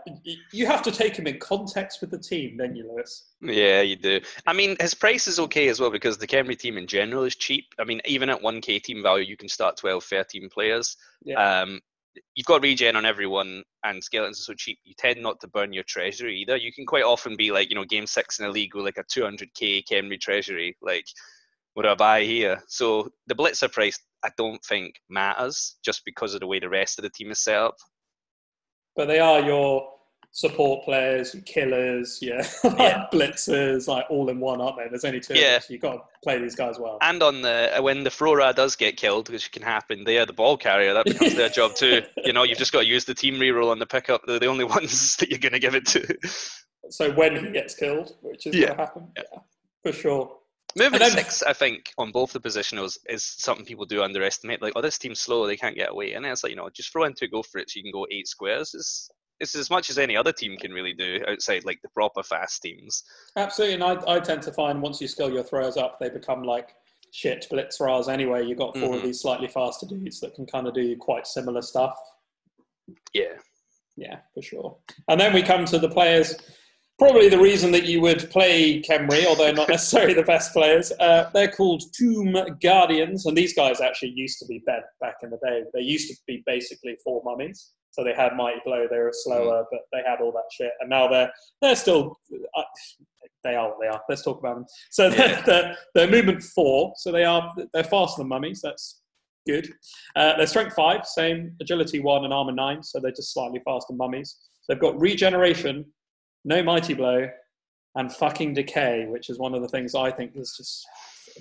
you 0.51 0.65
have 0.65 0.81
to 0.83 0.91
take 0.91 1.15
him 1.15 1.27
in 1.27 1.39
context 1.39 2.01
with 2.01 2.11
the 2.11 2.17
team, 2.17 2.57
then 2.57 2.75
you, 2.75 2.91
Lewis. 2.91 3.31
Yeah, 3.41 3.81
you 3.81 3.95
do. 3.95 4.19
I 4.45 4.53
mean, 4.53 4.75
his 4.79 4.93
price 4.93 5.27
is 5.27 5.39
okay 5.39 5.69
as 5.69 5.79
well 5.79 5.89
because 5.89 6.17
the 6.17 6.27
Khemri 6.27 6.57
team 6.57 6.77
in 6.77 6.87
general 6.87 7.23
is 7.23 7.35
cheap. 7.35 7.65
I 7.79 7.85
mean, 7.85 8.01
even 8.05 8.29
at 8.29 8.41
1k 8.41 8.83
team 8.83 9.01
value, 9.01 9.25
you 9.25 9.37
can 9.37 9.47
start 9.47 9.77
12, 9.77 10.03
13 10.03 10.49
players. 10.49 10.97
Yeah. 11.23 11.61
Um, 11.61 11.79
you've 12.35 12.45
got 12.45 12.63
regen 12.63 12.97
on 12.97 13.05
everyone, 13.05 13.63
and 13.85 14.03
skeletons 14.03 14.39
are 14.39 14.43
so 14.43 14.53
cheap, 14.53 14.79
you 14.83 14.93
tend 14.97 15.21
not 15.21 15.39
to 15.39 15.47
burn 15.47 15.71
your 15.71 15.83
treasury 15.83 16.39
either. 16.41 16.57
You 16.57 16.73
can 16.73 16.85
quite 16.85 17.03
often 17.03 17.37
be 17.37 17.51
like, 17.51 17.69
you 17.69 17.75
know, 17.75 17.85
game 17.85 18.07
six 18.07 18.39
in 18.39 18.45
a 18.45 18.49
league 18.49 18.75
with 18.75 18.85
like 18.85 18.97
a 18.97 19.03
200k 19.03 19.83
Khemri 19.89 20.19
treasury. 20.19 20.75
Like, 20.81 21.05
what 21.75 21.83
do 21.83 21.89
I 21.89 21.95
buy 21.95 22.23
here? 22.23 22.61
So 22.67 23.09
the 23.27 23.35
Blitzer 23.35 23.71
price, 23.71 23.97
I 24.23 24.31
don't 24.37 24.61
think 24.65 24.95
matters 25.09 25.77
just 25.83 26.03
because 26.03 26.33
of 26.33 26.41
the 26.41 26.47
way 26.47 26.59
the 26.59 26.67
rest 26.67 26.99
of 26.99 27.03
the 27.03 27.09
team 27.09 27.31
is 27.31 27.39
set 27.39 27.55
up. 27.55 27.75
But 28.95 29.07
they 29.07 29.19
are 29.19 29.39
your 29.41 29.87
support 30.31 30.85
players, 30.85 31.33
your 31.33 31.41
killers, 31.43 32.19
yeah, 32.21 32.47
Yeah. 32.63 33.05
blitzers, 33.11 33.87
like 33.87 34.05
all 34.09 34.29
in 34.29 34.39
one, 34.39 34.61
aren't 34.61 34.77
they? 34.77 34.87
There's 34.87 35.03
only 35.05 35.19
two. 35.19 35.33
Yeah. 35.35 35.57
Us. 35.57 35.69
You've 35.69 35.81
got 35.81 35.93
to 35.93 35.99
play 36.23 36.37
these 36.39 36.55
guys 36.55 36.77
well. 36.79 36.97
And 37.01 37.23
on 37.23 37.41
the 37.41 37.77
uh, 37.77 37.81
when 37.81 38.03
the 38.03 38.09
Thro-Ra 38.11 38.51
does 38.51 38.75
get 38.75 38.95
killed, 38.97 39.29
which 39.29 39.51
can 39.51 39.63
happen, 39.63 40.03
they 40.03 40.17
are 40.19 40.25
the 40.25 40.33
ball 40.33 40.55
carrier. 40.57 40.93
That 40.93 41.05
becomes 41.05 41.35
their 41.35 41.49
job 41.49 41.75
too. 41.75 42.03
You 42.23 42.33
know, 42.33 42.43
you've 42.43 42.57
just 42.59 42.71
got 42.73 42.81
to 42.81 42.85
use 42.87 43.05
the 43.05 43.15
team 43.15 43.35
reroll 43.35 43.71
on 43.71 43.79
the 43.79 43.87
pickup. 43.87 44.21
They're 44.27 44.39
the 44.39 44.45
only 44.47 44.65
ones 44.77 45.15
that 45.17 45.29
you're 45.29 45.39
going 45.39 45.53
to 45.53 45.59
give 45.59 45.73
it 45.75 45.85
to. 45.87 46.17
So 46.89 47.11
when 47.11 47.43
he 47.43 47.51
gets 47.51 47.73
killed, 47.75 48.15
which 48.21 48.45
is 48.45 48.55
Yeah. 48.55 48.67
going 48.67 48.77
to 48.77 48.83
happen, 48.83 49.07
yeah, 49.17 49.39
for 49.83 49.91
sure. 49.93 50.37
Then- 50.75 51.11
six, 51.11 51.41
I 51.43 51.53
think, 51.53 51.91
on 51.97 52.11
both 52.11 52.31
the 52.33 52.39
positionals 52.39 52.97
is 53.07 53.23
something 53.23 53.65
people 53.65 53.85
do 53.85 54.03
underestimate. 54.03 54.61
Like, 54.61 54.73
oh, 54.75 54.81
this 54.81 54.97
team's 54.97 55.19
slow; 55.19 55.45
they 55.47 55.57
can't 55.57 55.75
get 55.75 55.89
away. 55.91 56.13
And 56.13 56.23
then 56.23 56.31
it's 56.31 56.43
like, 56.43 56.51
you 56.51 56.55
know, 56.55 56.69
just 56.69 56.91
throw 56.91 57.03
into 57.05 57.25
it, 57.25 57.31
go 57.31 57.41
for 57.43 57.57
it, 57.59 57.69
so 57.69 57.77
you 57.77 57.83
can 57.83 57.91
go 57.91 58.05
eight 58.11 58.27
squares. 58.27 58.73
It's 58.73 59.09
it's 59.39 59.55
as 59.55 59.69
much 59.69 59.89
as 59.89 59.97
any 59.97 60.17
other 60.17 60.33
team 60.33 60.57
can 60.57 60.71
really 60.73 60.93
do 60.93 61.23
outside 61.27 61.63
like 61.65 61.81
the 61.81 61.89
proper 61.89 62.21
fast 62.21 62.61
teams. 62.61 63.03
Absolutely, 63.37 63.75
and 63.75 63.83
I, 63.83 63.97
I 64.15 64.19
tend 64.19 64.41
to 64.43 64.51
find 64.51 64.81
once 64.81 64.99
you 65.01 65.07
skill 65.07 65.31
your 65.31 65.43
throws 65.43 65.77
up, 65.77 65.97
they 65.99 66.09
become 66.09 66.43
like 66.43 66.75
shit 67.13 67.47
Blitz-Ras 67.49 68.09
anyway. 68.09 68.45
You've 68.45 68.57
got 68.57 68.77
4 68.77 68.95
of 68.95 69.01
Mhm. 69.01 69.05
these 69.05 69.21
slightly 69.21 69.47
faster 69.47 69.85
dudes 69.87 70.19
that 70.19 70.35
can 70.35 70.45
kind 70.45 70.67
of 70.67 70.73
do 70.73 70.95
quite 70.97 71.25
similar 71.25 71.61
stuff. 71.61 71.97
Yeah, 73.13 73.37
Yeah, 73.95 74.19
for 74.33 74.41
sure. 74.41 74.77
And 75.07 75.19
then 75.19 75.33
we 75.33 75.41
come 75.41 75.65
to 75.65 75.79
the 75.79 75.89
players. 75.89 76.35
Probably 76.99 77.29
the 77.29 77.39
reason 77.39 77.71
that 77.71 77.85
you 77.85 78.01
would 78.01 78.29
play 78.29 78.81
Khemri, 78.81 79.25
although 79.25 79.51
not 79.53 79.69
necessarily 79.69 80.13
the 80.13 80.23
best 80.23 80.51
players. 80.51 80.91
Uh, 80.99 81.29
they're 81.33 81.49
called 81.49 81.81
Tomb 81.97 82.35
Guardians, 82.61 83.25
and 83.25 83.37
these 83.37 83.53
guys 83.53 83.79
actually 83.79 84.11
used 84.15 84.37
to 84.39 84.45
be 84.45 84.61
bad 84.65 84.83
back 84.99 85.15
in 85.23 85.29
the 85.29 85.39
day. 85.43 85.63
They 85.73 85.79
used 85.79 86.09
to 86.09 86.15
be 86.27 86.43
basically 86.45 86.97
four 87.03 87.21
mummies. 87.23 87.71
So 87.91 88.03
they 88.03 88.13
had 88.13 88.35
Mighty 88.35 88.59
Blow, 88.65 88.85
they 88.89 88.97
were 88.99 89.13
slower, 89.13 89.65
but 89.71 89.81
they 89.91 90.01
had 90.05 90.21
all 90.21 90.31
that 90.33 90.43
shit. 90.51 90.71
And 90.79 90.89
now 90.89 91.07
they're 91.07 91.31
they're 91.61 91.75
still 91.75 92.17
uh, 92.55 92.63
they 93.43 93.55
are 93.55 93.69
what 93.69 93.77
they 93.81 93.87
are. 93.87 94.01
Let's 94.09 94.23
talk 94.23 94.39
about 94.39 94.55
them. 94.55 94.65
So 94.91 95.09
they're, 95.09 95.29
Yeah. 95.29 95.41
they're, 95.45 95.77
they're 95.95 96.11
movement 96.11 96.43
four, 96.43 96.93
so 96.97 97.11
they 97.11 97.23
are 97.23 97.53
they're 97.73 97.83
faster 97.83 98.21
than 98.21 98.27
mummies. 98.27 98.61
That's 98.61 99.01
good. 99.47 99.73
Uh, 100.15 100.37
they're 100.37 100.47
strength 100.47 100.75
five, 100.75 101.05
same 101.05 101.55
agility 101.61 101.99
one 101.99 102.25
and 102.25 102.33
armor 102.33 102.51
nine, 102.51 102.83
so 102.83 102.99
they're 102.99 103.11
just 103.11 103.33
slightly 103.33 103.61
faster 103.65 103.87
than 103.89 103.97
mummies. 103.97 104.37
They've 104.67 104.79
got 104.79 104.99
regeneration, 104.99 105.85
no 106.49 106.61
mighty 106.63 106.93
blow, 106.93 107.29
and 107.95 108.11
fucking 108.11 108.53
decay, 108.53 109.05
which 109.07 109.29
is 109.29 109.39
one 109.39 109.53
of 109.53 109.61
the 109.61 109.69
things 109.69 109.95
I 109.95 110.11
think 110.11 110.31
is 110.35 110.53
just 110.57 110.85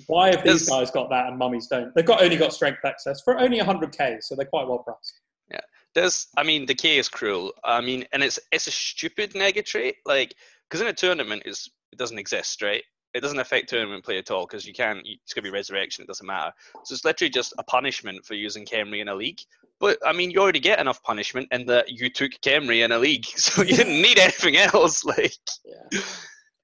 why 0.07 0.29
have 0.29 0.43
these 0.43 0.69
guys 0.69 0.91
got 0.91 1.09
that 1.09 1.27
and 1.27 1.37
mummies 1.37 1.67
don't? 1.67 1.93
They've 1.95 2.05
got 2.05 2.21
only 2.21 2.37
got 2.37 2.53
strength 2.53 2.85
access 2.85 3.21
for 3.21 3.39
only 3.39 3.59
100k, 3.59 4.23
so 4.23 4.35
they're 4.35 4.45
quite 4.45 4.67
well 4.67 4.79
priced. 4.79 5.19
Yeah, 5.51 5.61
there's, 5.95 6.27
I 6.37 6.43
mean, 6.43 6.65
decay 6.65 6.97
is 6.97 7.09
cruel. 7.09 7.53
I 7.63 7.81
mean, 7.81 8.05
and 8.13 8.23
it's 8.23 8.39
it's 8.51 8.67
a 8.67 8.71
stupid 8.71 9.33
nega 9.33 9.65
trait. 9.65 9.95
Like, 10.05 10.35
because 10.69 10.81
in 10.81 10.87
a 10.87 10.93
tournament, 10.93 11.43
it's 11.45 11.69
it 11.91 11.97
doesn't 11.97 12.19
exist, 12.19 12.61
right? 12.61 12.83
It 13.13 13.21
doesn't 13.21 13.39
affect 13.39 13.69
tournament 13.69 14.03
play 14.03 14.17
at 14.17 14.29
all 14.29 14.45
because 14.45 14.65
you 14.65 14.73
can't. 14.73 14.99
It's 15.03 15.33
gonna 15.33 15.43
be 15.43 15.49
resurrection. 15.49 16.03
It 16.03 16.07
doesn't 16.07 16.25
matter. 16.25 16.53
So 16.83 16.93
it's 16.93 17.05
literally 17.05 17.31
just 17.31 17.53
a 17.57 17.63
punishment 17.63 18.25
for 18.25 18.35
using 18.35 18.65
Khemri 18.65 19.01
in 19.01 19.07
a 19.07 19.15
league. 19.15 19.39
But 19.79 19.97
I 20.05 20.13
mean, 20.13 20.29
you 20.29 20.39
already 20.39 20.59
get 20.59 20.79
enough 20.79 21.01
punishment 21.03 21.47
in 21.51 21.65
that 21.67 21.89
you 21.89 22.09
took 22.09 22.33
Khemri 22.41 22.83
in 22.83 22.91
a 22.91 22.99
league, 22.99 23.25
so 23.35 23.63
you 23.63 23.75
didn't 23.75 24.01
need 24.01 24.19
anything 24.19 24.57
else. 24.57 25.03
Like, 25.09 25.33
Yeah. 25.65 26.01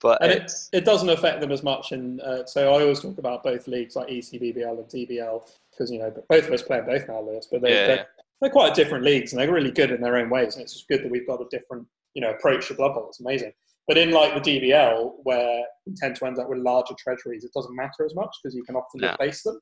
but 0.01 0.21
and 0.21 0.31
it, 0.31 0.43
it's, 0.43 0.69
it 0.71 0.85
doesn't 0.85 1.09
affect 1.09 1.41
them 1.41 1.51
as 1.51 1.63
much. 1.63 1.93
And 1.93 2.21
uh, 2.21 2.45
so 2.45 2.73
I 2.73 2.81
always 2.81 2.99
talk 2.99 3.17
about 3.17 3.43
both 3.43 3.67
leagues, 3.67 3.95
like 3.95 4.09
E 4.09 4.19
ECBBL 4.19 4.77
and 4.77 4.87
DBL, 4.87 5.49
because 5.71 5.89
you 5.91 5.99
know 5.99 6.13
both 6.29 6.47
of 6.47 6.53
us 6.53 6.61
play 6.61 6.79
in 6.79 6.85
both 6.85 7.07
now, 7.07 7.21
Lewis. 7.21 7.47
But 7.49 7.61
they, 7.61 7.73
Yeah, 7.73 7.87
they're, 7.87 8.07
they're 8.41 8.49
quite 8.51 8.75
different 8.75 9.05
leagues, 9.05 9.33
and 9.33 9.41
they're 9.41 9.51
really 9.51 9.71
good 9.71 9.91
in 9.91 10.01
their 10.01 10.17
own 10.17 10.29
ways. 10.29 10.55
And 10.55 10.63
it's 10.63 10.73
just 10.73 10.87
good 10.87 11.03
that 11.03 11.09
we've 11.09 11.25
got 11.25 11.41
a 11.41 11.45
different, 11.49 11.87
you 12.13 12.21
know, 12.21 12.31
approach 12.31 12.67
to 12.67 12.73
Blood 12.75 12.93
Bowl. 12.93 13.07
It's 13.07 13.21
amazing. 13.21 13.53
But 13.87 13.97
in 13.97 14.11
like 14.11 14.33
the 14.33 14.59
DBL, 14.59 15.13
where 15.23 15.63
we 15.85 15.93
tend 15.95 16.15
to 16.15 16.25
end 16.25 16.39
up 16.39 16.49
with 16.49 16.59
larger 16.59 16.95
treasuries, 16.97 17.43
it 17.43 17.51
doesn't 17.55 17.75
matter 17.75 18.03
as 18.05 18.15
much 18.15 18.35
because 18.41 18.55
you 18.55 18.63
can 18.63 18.75
often 18.75 19.01
No. 19.01 19.11
replace 19.13 19.43
them. 19.43 19.59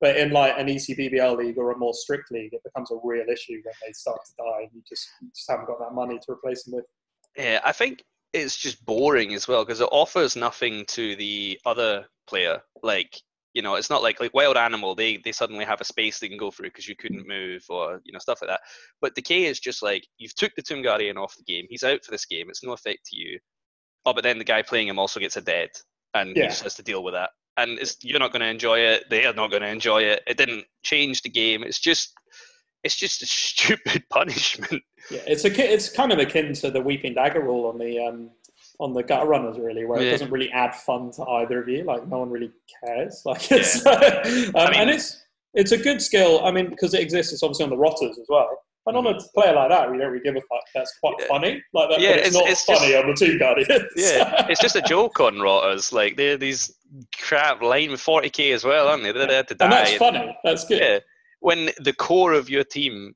But 0.00 0.16
in 0.16 0.30
like 0.30 0.54
an 0.58 0.68
ECBBL 0.68 1.36
league 1.36 1.58
or 1.58 1.72
a 1.72 1.76
more 1.76 1.92
strict 1.92 2.30
league, 2.30 2.52
it 2.54 2.62
becomes 2.64 2.90
a 2.90 2.98
real 3.04 3.26
issue 3.28 3.60
when 3.64 3.74
they 3.84 3.92
start 3.92 4.18
to 4.24 4.32
die, 4.38 4.60
and 4.62 4.70
you 4.72 4.82
just 4.88 5.06
you 5.20 5.28
just 5.34 5.50
haven't 5.50 5.66
got 5.66 5.78
that 5.80 5.92
money 5.94 6.18
to 6.18 6.32
replace 6.32 6.64
them 6.64 6.74
with. 6.76 6.84
yeah, 7.36 7.60
I 7.64 7.72
think 7.72 8.02
it's 8.32 8.56
just 8.56 8.84
boring 8.86 9.34
as 9.34 9.48
well 9.48 9.64
because 9.64 9.80
it 9.80 9.88
offers 9.92 10.36
nothing 10.36 10.84
to 10.86 11.16
the 11.16 11.58
other 11.66 12.06
player. 12.26 12.60
Like, 12.82 13.18
you 13.54 13.60
know, 13.62 13.74
it's 13.74 13.90
not 13.90 14.02
like 14.02 14.20
like 14.20 14.32
Wild 14.32 14.56
Animal. 14.56 14.94
They 14.94 15.18
they 15.18 15.32
suddenly 15.32 15.66
have 15.66 15.80
a 15.82 15.84
space 15.84 16.18
they 16.20 16.28
can 16.28 16.38
go 16.38 16.50
through 16.50 16.68
because 16.70 16.88
you 16.88 16.96
couldn't 16.96 17.28
move 17.28 17.62
or 17.68 18.00
you 18.04 18.12
know 18.14 18.18
stuff 18.18 18.38
like 18.40 18.48
that. 18.48 18.60
But 19.02 19.14
Decay 19.14 19.44
is 19.44 19.60
just 19.60 19.82
like 19.82 20.06
you've 20.16 20.34
took 20.36 20.54
the 20.54 20.62
Tomb 20.62 20.80
Guardian 20.82 21.18
off 21.18 21.36
the 21.36 21.44
game. 21.52 21.66
He's 21.68 21.82
out 21.82 22.02
for 22.04 22.12
this 22.12 22.24
game. 22.24 22.48
It's 22.48 22.64
no 22.64 22.72
effect 22.72 23.00
to 23.06 23.16
you. 23.16 23.38
Oh, 24.08 24.14
but 24.14 24.24
then 24.24 24.38
the 24.38 24.44
guy 24.44 24.62
playing 24.62 24.88
him 24.88 24.98
also 24.98 25.20
gets 25.20 25.36
a 25.36 25.42
dead, 25.42 25.68
and 26.14 26.34
he 26.34 26.42
just 26.44 26.62
has 26.62 26.74
to 26.76 26.82
deal 26.82 27.04
with 27.04 27.12
that. 27.12 27.28
And 27.58 27.78
it's, 27.78 27.98
you're 28.02 28.18
not 28.18 28.32
going 28.32 28.40
to 28.40 28.46
enjoy 28.46 28.78
it. 28.78 29.04
They 29.10 29.26
are 29.26 29.34
not 29.34 29.50
going 29.50 29.60
to 29.60 29.68
enjoy 29.68 30.02
it. 30.02 30.22
It 30.26 30.38
didn't 30.38 30.64
change 30.82 31.20
the 31.20 31.28
game. 31.28 31.62
It's 31.62 31.78
just, 31.78 32.14
it's 32.84 32.96
just 32.96 33.20
a 33.20 33.26
stupid 33.26 34.04
punishment. 34.08 34.82
Yeah, 35.10 35.20
it's 35.26 35.44
a 35.44 35.72
it's 35.74 35.90
kind 35.90 36.10
of 36.10 36.18
akin 36.20 36.54
to 36.54 36.70
the 36.70 36.80
Weeping 36.80 37.12
Dagger 37.14 37.42
rule 37.42 37.66
on 37.66 37.76
the 37.76 37.98
um, 37.98 38.30
on 38.80 38.94
the 38.94 39.02
gutter 39.02 39.26
runners, 39.26 39.58
really, 39.58 39.84
where 39.84 40.00
it 40.00 40.10
doesn't 40.10 40.30
really 40.30 40.50
add 40.52 40.74
fun 40.74 41.10
to 41.12 41.22
either 41.24 41.60
of 41.60 41.68
you. 41.68 41.84
Like 41.84 42.08
no 42.08 42.20
one 42.20 42.30
really 42.30 42.50
cares. 42.82 43.20
Like 43.26 43.52
it's 43.52 43.84
um, 43.86 44.00
mean- 44.00 44.54
and 44.54 44.88
it's 44.90 45.22
it's 45.52 45.72
a 45.72 45.78
good 45.78 46.00
skill. 46.00 46.42
I 46.46 46.50
mean, 46.50 46.70
because 46.70 46.94
it 46.94 47.00
exists, 47.02 47.34
it's 47.34 47.42
obviously 47.42 47.64
on 47.64 47.70
the 47.70 47.76
rotters 47.76 48.18
as 48.18 48.26
well. 48.30 48.48
And 48.88 48.96
on 48.96 49.06
a 49.06 49.18
player 49.34 49.54
like 49.54 49.68
that, 49.70 49.90
we 49.90 49.98
don't 49.98 50.10
really 50.10 50.24
give 50.24 50.34
a 50.36 50.40
fuck. 50.40 50.62
That's 50.74 50.96
quite 50.98 51.14
Yeah. 51.20 51.26
funny. 51.28 51.62
Like 51.74 51.90
that, 51.90 52.00
Yeah, 52.00 52.10
but 52.12 52.18
it's, 52.18 52.28
it's- 52.28 52.34
not 52.34 52.50
it's 52.50 52.66
just- 52.66 52.80
funny 52.80 52.94
on 52.96 53.06
the 53.06 53.14
Tomb 53.14 53.38
Guardians. 53.38 53.84
Yeah, 53.96 54.46
it's 54.48 54.60
just 54.60 54.76
a 54.76 54.82
joke 54.82 55.20
on 55.20 55.38
rotters. 55.40 55.92
Like 55.92 56.16
they're 56.16 56.36
these 56.36 56.74
crap 57.20 57.62
line 57.62 57.90
with 57.90 58.00
40k 58.00 58.52
as 58.52 58.64
well, 58.64 58.88
aren't 58.88 59.02
they? 59.02 59.12
They're 59.12 59.26
there 59.26 59.42
to 59.44 59.54
die. 59.54 59.64
and 59.66 59.72
that's 59.72 59.94
funny. 59.96 60.38
That's 60.42 60.64
good. 60.64 60.80
Yeah, 60.80 60.98
when 61.40 61.70
the 61.78 61.92
core 61.92 62.32
of 62.32 62.48
your 62.50 62.64
team 62.64 63.14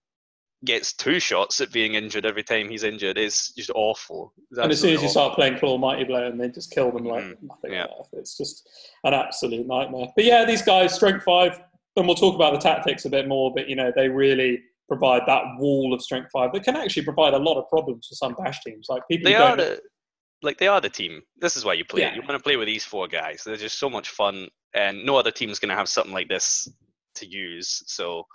gets 0.64 0.92
two 0.92 1.18
shots 1.18 1.60
at 1.60 1.72
being 1.72 1.94
injured 1.94 2.24
every 2.24 2.44
time 2.44 2.68
he's 2.68 2.84
injured 2.84 3.18
is 3.18 3.48
just 3.56 3.70
awful. 3.74 4.32
It's 4.50 4.60
And 4.60 4.70
as 4.70 4.80
soon 4.80 4.90
as 4.94 5.00
you 5.02 5.06
absolutely 5.06 5.08
start 5.08 5.34
playing 5.34 5.58
Claw 5.58 5.76
Mighty 5.76 6.04
Blow 6.04 6.24
and 6.28 6.40
they 6.40 6.48
just 6.50 6.70
kill 6.70 6.92
them 6.92 7.04
like 7.04 7.24
Mhm. 7.24 7.36
nothing 7.42 7.72
Yeah. 7.72 7.86
it's 8.12 8.36
just 8.38 8.68
an 9.02 9.12
absolute 9.12 9.66
nightmare. 9.66 10.06
But 10.14 10.24
yeah, 10.24 10.44
these 10.44 10.62
guys, 10.62 10.94
Strength 10.94 11.24
5, 11.24 11.58
and 11.96 12.06
we'll 12.06 12.14
talk 12.14 12.36
about 12.36 12.52
the 12.52 12.60
tactics 12.60 13.04
a 13.06 13.10
bit 13.10 13.26
more, 13.26 13.52
but 13.52 13.68
you 13.68 13.74
know, 13.74 13.90
they 13.96 14.08
really 14.08 14.62
provide 14.88 15.22
that 15.26 15.42
wall 15.58 15.92
of 15.94 16.02
Strength 16.02 16.30
5 16.32 16.52
that 16.52 16.64
can 16.64 16.76
actually 16.76 17.04
provide 17.04 17.34
a 17.34 17.38
lot 17.38 17.58
of 17.58 17.68
problems 17.68 18.08
for 18.08 18.14
some 18.14 18.34
bash 18.34 18.62
teams. 18.62 18.86
Like 18.88 19.02
people 19.10 19.30
They 19.30 19.36
are 19.36 19.56
don't 19.56 19.58
the 19.58 19.80
like 20.42 20.58
they 20.58 20.66
are 20.66 20.80
the 20.80 20.90
team. 20.90 21.22
This 21.40 21.56
is 21.56 21.64
why 21.64 21.74
you 21.74 21.84
play 21.84 22.02
Yeah. 22.02 22.14
You 22.14 22.20
want 22.22 22.32
to 22.32 22.40
play 22.40 22.56
with 22.56 22.66
these 22.66 22.84
four 22.84 23.06
guys. 23.06 23.42
They're 23.44 23.56
just 23.56 23.78
so 23.78 23.88
much 23.88 24.10
fun, 24.10 24.48
and 24.74 25.04
no 25.04 25.16
other 25.16 25.30
team's 25.30 25.58
going 25.58 25.70
to 25.70 25.76
have 25.76 25.88
something 25.88 26.12
like 26.12 26.28
this 26.28 26.68
to 27.16 27.26
use. 27.26 27.82
So 27.86 28.26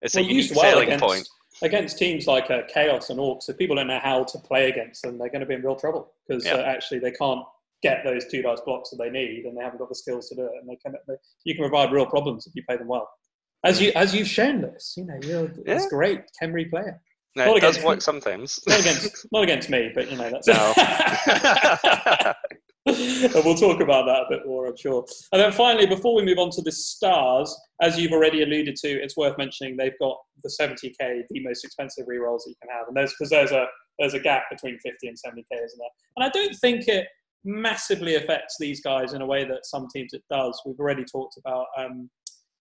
it's 0.00 0.14
well, 0.14 0.24
a 0.24 0.28
unique 0.28 0.50
well 0.54 0.60
selling 0.62 0.88
against, 0.88 1.04
point. 1.04 1.28
against 1.62 1.98
teams 1.98 2.26
like 2.26 2.50
uh, 2.50 2.62
Chaos 2.72 3.10
and 3.10 3.20
Orcs. 3.20 3.48
If 3.48 3.58
people 3.58 3.76
don't 3.76 3.86
know 3.86 4.00
how 4.02 4.24
to 4.24 4.38
play 4.38 4.70
against 4.70 5.02
them, 5.02 5.18
they're 5.18 5.28
going 5.30 5.40
to 5.40 5.46
be 5.46 5.54
in 5.54 5.62
real 5.62 5.76
trouble 5.76 6.12
because 6.26 6.44
Yeah. 6.44 6.54
uh, 6.56 6.62
actually 6.62 6.98
they 6.98 7.12
can't 7.12 7.44
get 7.82 8.02
those 8.04 8.26
two 8.26 8.42
dice 8.42 8.60
blocks 8.60 8.90
that 8.90 8.96
they 8.96 9.10
need 9.10 9.44
and 9.44 9.56
they 9.56 9.62
haven't 9.62 9.78
got 9.78 9.88
the 9.88 9.94
skills 9.94 10.28
to 10.28 10.34
do 10.36 10.42
it. 10.42 10.52
And 10.60 10.68
they 10.68 10.76
can, 10.76 10.94
they, 11.08 11.14
you 11.44 11.54
can 11.54 11.62
provide 11.62 11.92
real 11.92 12.06
problems 12.06 12.46
if 12.46 12.54
you 12.54 12.62
play 12.66 12.76
them 12.76 12.88
well. 12.88 13.08
As 13.64 13.80
you 13.80 13.92
as 13.94 14.14
you've 14.14 14.28
shown 14.28 14.60
this, 14.60 14.94
you 14.96 15.04
know, 15.04 15.18
you're 15.22 15.50
it's 15.66 15.84
Yeah. 15.84 15.88
great 15.90 16.20
Khemri 16.40 16.68
player. 16.68 17.00
Now, 17.36 17.46
not 17.46 17.56
it 17.58 17.60
does 17.60 17.82
work 17.82 18.02
sometimes. 18.02 18.60
Not 18.66 18.80
against 18.80 19.26
not 19.32 19.44
against 19.44 19.70
me, 19.70 19.90
but 19.94 20.10
you 20.10 20.16
know 20.16 20.30
that's 20.30 20.46
No. 20.48 20.74
and 22.86 23.44
we'll 23.44 23.54
talk 23.54 23.80
about 23.80 24.06
that 24.06 24.22
a 24.22 24.26
bit 24.28 24.40
more, 24.44 24.66
I'm 24.66 24.76
sure. 24.76 25.04
And 25.32 25.40
then 25.40 25.52
finally, 25.52 25.86
before 25.86 26.14
we 26.16 26.24
move 26.24 26.38
on 26.38 26.50
to 26.50 26.62
the 26.62 26.72
stars, 26.72 27.56
as 27.80 27.98
you've 27.98 28.12
already 28.12 28.42
alluded 28.42 28.74
to, 28.76 28.88
it's 28.88 29.16
worth 29.16 29.38
mentioning 29.38 29.76
they've 29.76 29.98
got 30.00 30.18
the 30.42 30.50
70k, 30.60 31.22
the 31.30 31.42
most 31.44 31.64
expensive 31.64 32.06
rerolls 32.06 32.40
that 32.44 32.48
you 32.50 32.56
can 32.60 32.70
have, 32.76 32.88
and 32.88 32.96
there's 32.96 33.12
because 33.18 33.30
there's 33.30 33.52
a 33.52 33.66
there's 33.98 34.14
a 34.14 34.20
gap 34.20 34.44
between 34.50 34.78
50 34.80 35.06
and 35.08 35.16
70k, 35.16 35.64
isn't 35.64 35.78
there? 35.78 35.88
And 36.16 36.24
I 36.24 36.28
don't 36.30 36.54
think 36.56 36.88
it 36.88 37.06
massively 37.44 38.16
affects 38.16 38.56
these 38.58 38.80
guys 38.80 39.12
in 39.12 39.22
a 39.22 39.26
way 39.26 39.44
that 39.44 39.64
some 39.64 39.86
teams 39.94 40.12
it 40.12 40.22
does. 40.30 40.60
We've 40.66 40.78
already 40.80 41.04
talked 41.04 41.36
about. 41.38 41.66
Um, 41.78 42.10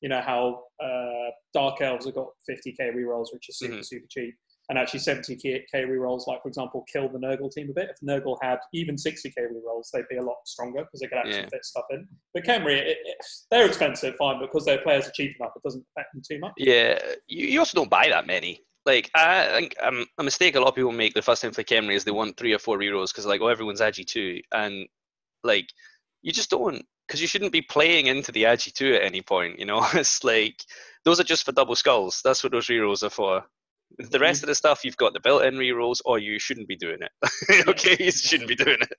you 0.00 0.08
know 0.08 0.20
how 0.20 0.62
uh, 0.82 1.30
Dark 1.54 1.80
Elves 1.80 2.06
have 2.06 2.14
got 2.14 2.28
50k 2.48 2.94
rerolls, 2.94 3.26
which 3.32 3.48
is 3.48 3.58
super 3.58 3.74
Mhm. 3.76 3.84
super 3.84 4.06
cheap, 4.08 4.34
and 4.68 4.78
actually 4.78 5.00
70k 5.00 5.64
rerolls, 5.74 6.26
like 6.26 6.42
for 6.42 6.48
example, 6.48 6.84
kill 6.92 7.08
the 7.08 7.18
Nurgle 7.18 7.50
team 7.50 7.70
a 7.70 7.72
bit. 7.72 7.90
If 7.90 8.00
Nurgle 8.00 8.38
had 8.42 8.58
even 8.72 8.96
60k 8.96 9.34
rerolls, 9.38 9.90
they'd 9.92 10.08
be 10.08 10.16
a 10.18 10.22
lot 10.22 10.36
stronger 10.46 10.82
because 10.84 11.00
they 11.00 11.06
could 11.08 11.18
actually 11.18 11.42
Yeah. 11.42 11.48
fit 11.50 11.64
stuff 11.64 11.84
in. 11.90 12.06
But 12.34 12.44
Khemri, 12.44 12.76
it, 12.78 12.98
it, 13.04 13.16
they're 13.50 13.66
expensive, 13.66 14.14
fine, 14.16 14.38
but 14.38 14.46
because 14.46 14.64
their 14.64 14.78
players 14.82 15.06
are 15.08 15.12
cheap 15.12 15.36
enough, 15.40 15.52
it 15.56 15.62
doesn't 15.62 15.84
affect 15.96 16.12
them 16.12 16.22
too 16.28 16.38
much. 16.38 16.52
Yeah, 16.56 16.98
you, 17.26 17.46
you 17.46 17.58
also 17.58 17.76
don't 17.76 17.90
buy 17.90 18.08
that 18.08 18.26
many. 18.26 18.62
Like 18.86 19.10
I 19.14 19.48
think 19.58 19.74
um, 19.82 20.06
a 20.16 20.22
mistake 20.22 20.54
a 20.54 20.60
lot 20.60 20.68
of 20.68 20.74
people 20.74 20.92
make 20.92 21.12
the 21.12 21.20
first 21.20 21.42
time 21.42 21.52
for 21.52 21.62
Khemri 21.62 21.94
is 21.94 22.04
they 22.04 22.10
want 22.10 22.38
three 22.38 22.54
or 22.54 22.58
four 22.58 22.78
rerolls 22.78 23.10
because 23.10 23.26
like 23.26 23.42
oh 23.42 23.48
everyone's 23.48 23.82
agi 23.82 24.06
two 24.06 24.40
and 24.52 24.86
like 25.44 25.68
you 26.22 26.32
just 26.32 26.48
don't 26.48 26.82
because 27.08 27.22
you 27.22 27.26
shouldn't 27.26 27.52
be 27.52 27.62
playing 27.62 28.06
into 28.06 28.30
the 28.30 28.44
agi 28.44 28.72
two 28.72 28.92
at 28.94 29.02
any 29.02 29.22
point. 29.22 29.58
You 29.58 29.64
know, 29.64 29.84
it's 29.94 30.22
like 30.22 30.62
those 31.04 31.18
are 31.18 31.24
just 31.24 31.44
for 31.44 31.52
double 31.52 31.74
skulls. 31.74 32.20
That's 32.22 32.44
what 32.44 32.52
those 32.52 32.66
rerolls 32.66 33.02
are 33.02 33.10
for. 33.10 33.44
The 33.98 34.18
rest 34.18 34.42
of 34.42 34.48
the 34.48 34.54
stuff 34.54 34.84
you've 34.84 34.98
got 34.98 35.14
the 35.14 35.20
built-in 35.20 35.54
rerolls, 35.54 36.00
or 36.04 36.18
you 36.18 36.38
shouldn't 36.38 36.68
be 36.68 36.76
doing 36.76 36.98
it. 37.00 37.66
okay, 37.68 37.96
you 37.98 38.10
shouldn't 38.10 38.48
be 38.48 38.54
doing 38.54 38.76
it. 38.82 38.92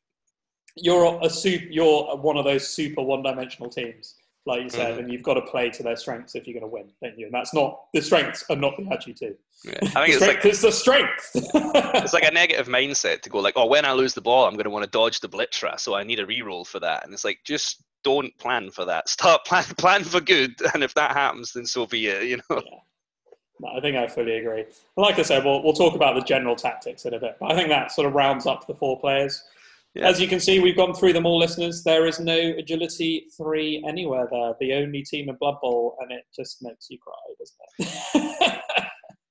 You're 0.76 1.20
a 1.22 1.30
super, 1.30 1.66
you're 1.70 2.18
one 2.18 2.38
of 2.38 2.46
those 2.46 2.68
super 2.68 3.04
one-dimensional 3.04 3.70
teams, 3.70 4.16
like 4.48 4.64
you 4.64 4.70
said, 4.70 4.96
Mhm. 4.96 5.00
and 5.00 5.12
you've 5.14 5.22
got 5.22 5.36
to 5.36 5.42
play 5.42 5.70
to 5.70 5.84
their 5.84 5.96
strengths 5.96 6.34
if 6.34 6.48
you're 6.48 6.60
going 6.60 6.68
to 6.70 6.74
win, 6.74 6.90
don't 7.04 7.20
you? 7.20 7.26
And 7.26 7.34
that's 7.34 7.54
not 7.54 7.82
the 7.94 8.02
strengths 8.02 8.44
are 8.50 8.56
not 8.56 8.78
the 8.78 8.84
Agi 8.84 9.16
two. 9.16 9.36
Yeah. 9.64 9.74
I 9.96 10.08
think 10.08 10.16
it's 10.16 10.22
like 10.28 10.44
is 10.44 10.62
the 10.62 10.72
strength. 10.72 11.30
it's 11.36 12.14
like 12.14 12.24
a 12.24 12.32
negative 12.32 12.68
mindset 12.68 13.22
to 13.22 13.30
go 13.30 13.38
like, 13.40 13.56
oh, 13.58 13.68
when 13.68 13.86
I 13.86 13.92
lose 13.92 14.16
the 14.16 14.22
ball, 14.22 14.46
I'm 14.48 14.56
going 14.56 14.64
to 14.64 14.72
want 14.72 14.86
to 14.86 14.90
dodge 14.90 15.20
the 15.20 15.30
blitzer, 15.30 15.80
so 15.80 15.94
I 15.94 16.04
need 16.04 16.20
a 16.20 16.26
reroll 16.26 16.66
for 16.66 16.80
that. 16.80 17.06
And 17.06 17.14
it's 17.14 17.26
like, 17.26 17.42
just 17.46 17.84
don't 18.04 18.36
plan 18.38 18.70
for 18.72 18.86
that. 18.86 19.10
Start 19.20 19.46
plan 19.46 19.64
plan 19.78 20.04
for 20.04 20.22
good, 20.22 20.56
and 20.74 20.84
if 20.84 20.94
that 20.96 21.12
happens, 21.12 21.54
then 21.54 21.66
so 21.66 21.86
be 21.86 22.08
it. 22.08 22.24
You 22.24 22.40
know. 22.50 22.62
No, 23.62 23.70
I 23.76 23.82
think 23.82 23.98
I 23.98 24.08
fully 24.08 24.38
agree. 24.38 24.66
Like 24.96 25.20
I 25.20 25.22
said, 25.22 25.44
we'll, 25.44 25.62
we'll 25.62 25.74
talk 25.74 25.94
about 25.94 26.16
the 26.16 26.22
general 26.22 26.56
tactics 26.56 27.04
in 27.04 27.14
a 27.14 27.20
bit. 27.20 27.36
But 27.42 27.52
I 27.52 27.56
think 27.56 27.68
that 27.68 27.92
sort 27.92 28.08
of 28.08 28.14
rounds 28.14 28.46
up 28.46 28.66
the 28.66 28.74
four 28.74 28.98
players. 29.00 29.44
Yeah. 29.96 30.08
As 30.08 30.22
you 30.22 30.28
can 30.28 30.40
see, 30.40 30.60
we've 30.60 30.78
gone 30.78 30.94
through 30.94 31.14
them 31.14 31.26
all, 31.26 31.40
listeners. 31.40 31.84
There 31.84 32.06
is 32.06 32.20
no 32.20 32.38
agility 32.58 33.26
three 33.36 33.84
anywhere 33.88 34.28
there. 34.32 34.54
The 34.60 34.74
only 34.74 35.04
team 35.04 35.30
in 35.30 35.36
Blood 35.36 35.56
Bowl, 35.62 35.98
and 36.00 36.12
it 36.12 36.24
just 36.34 36.60
makes 36.62 36.88
you 36.90 37.00
cry, 37.00 37.14
doesn't 37.40 37.94
it? 38.14 38.62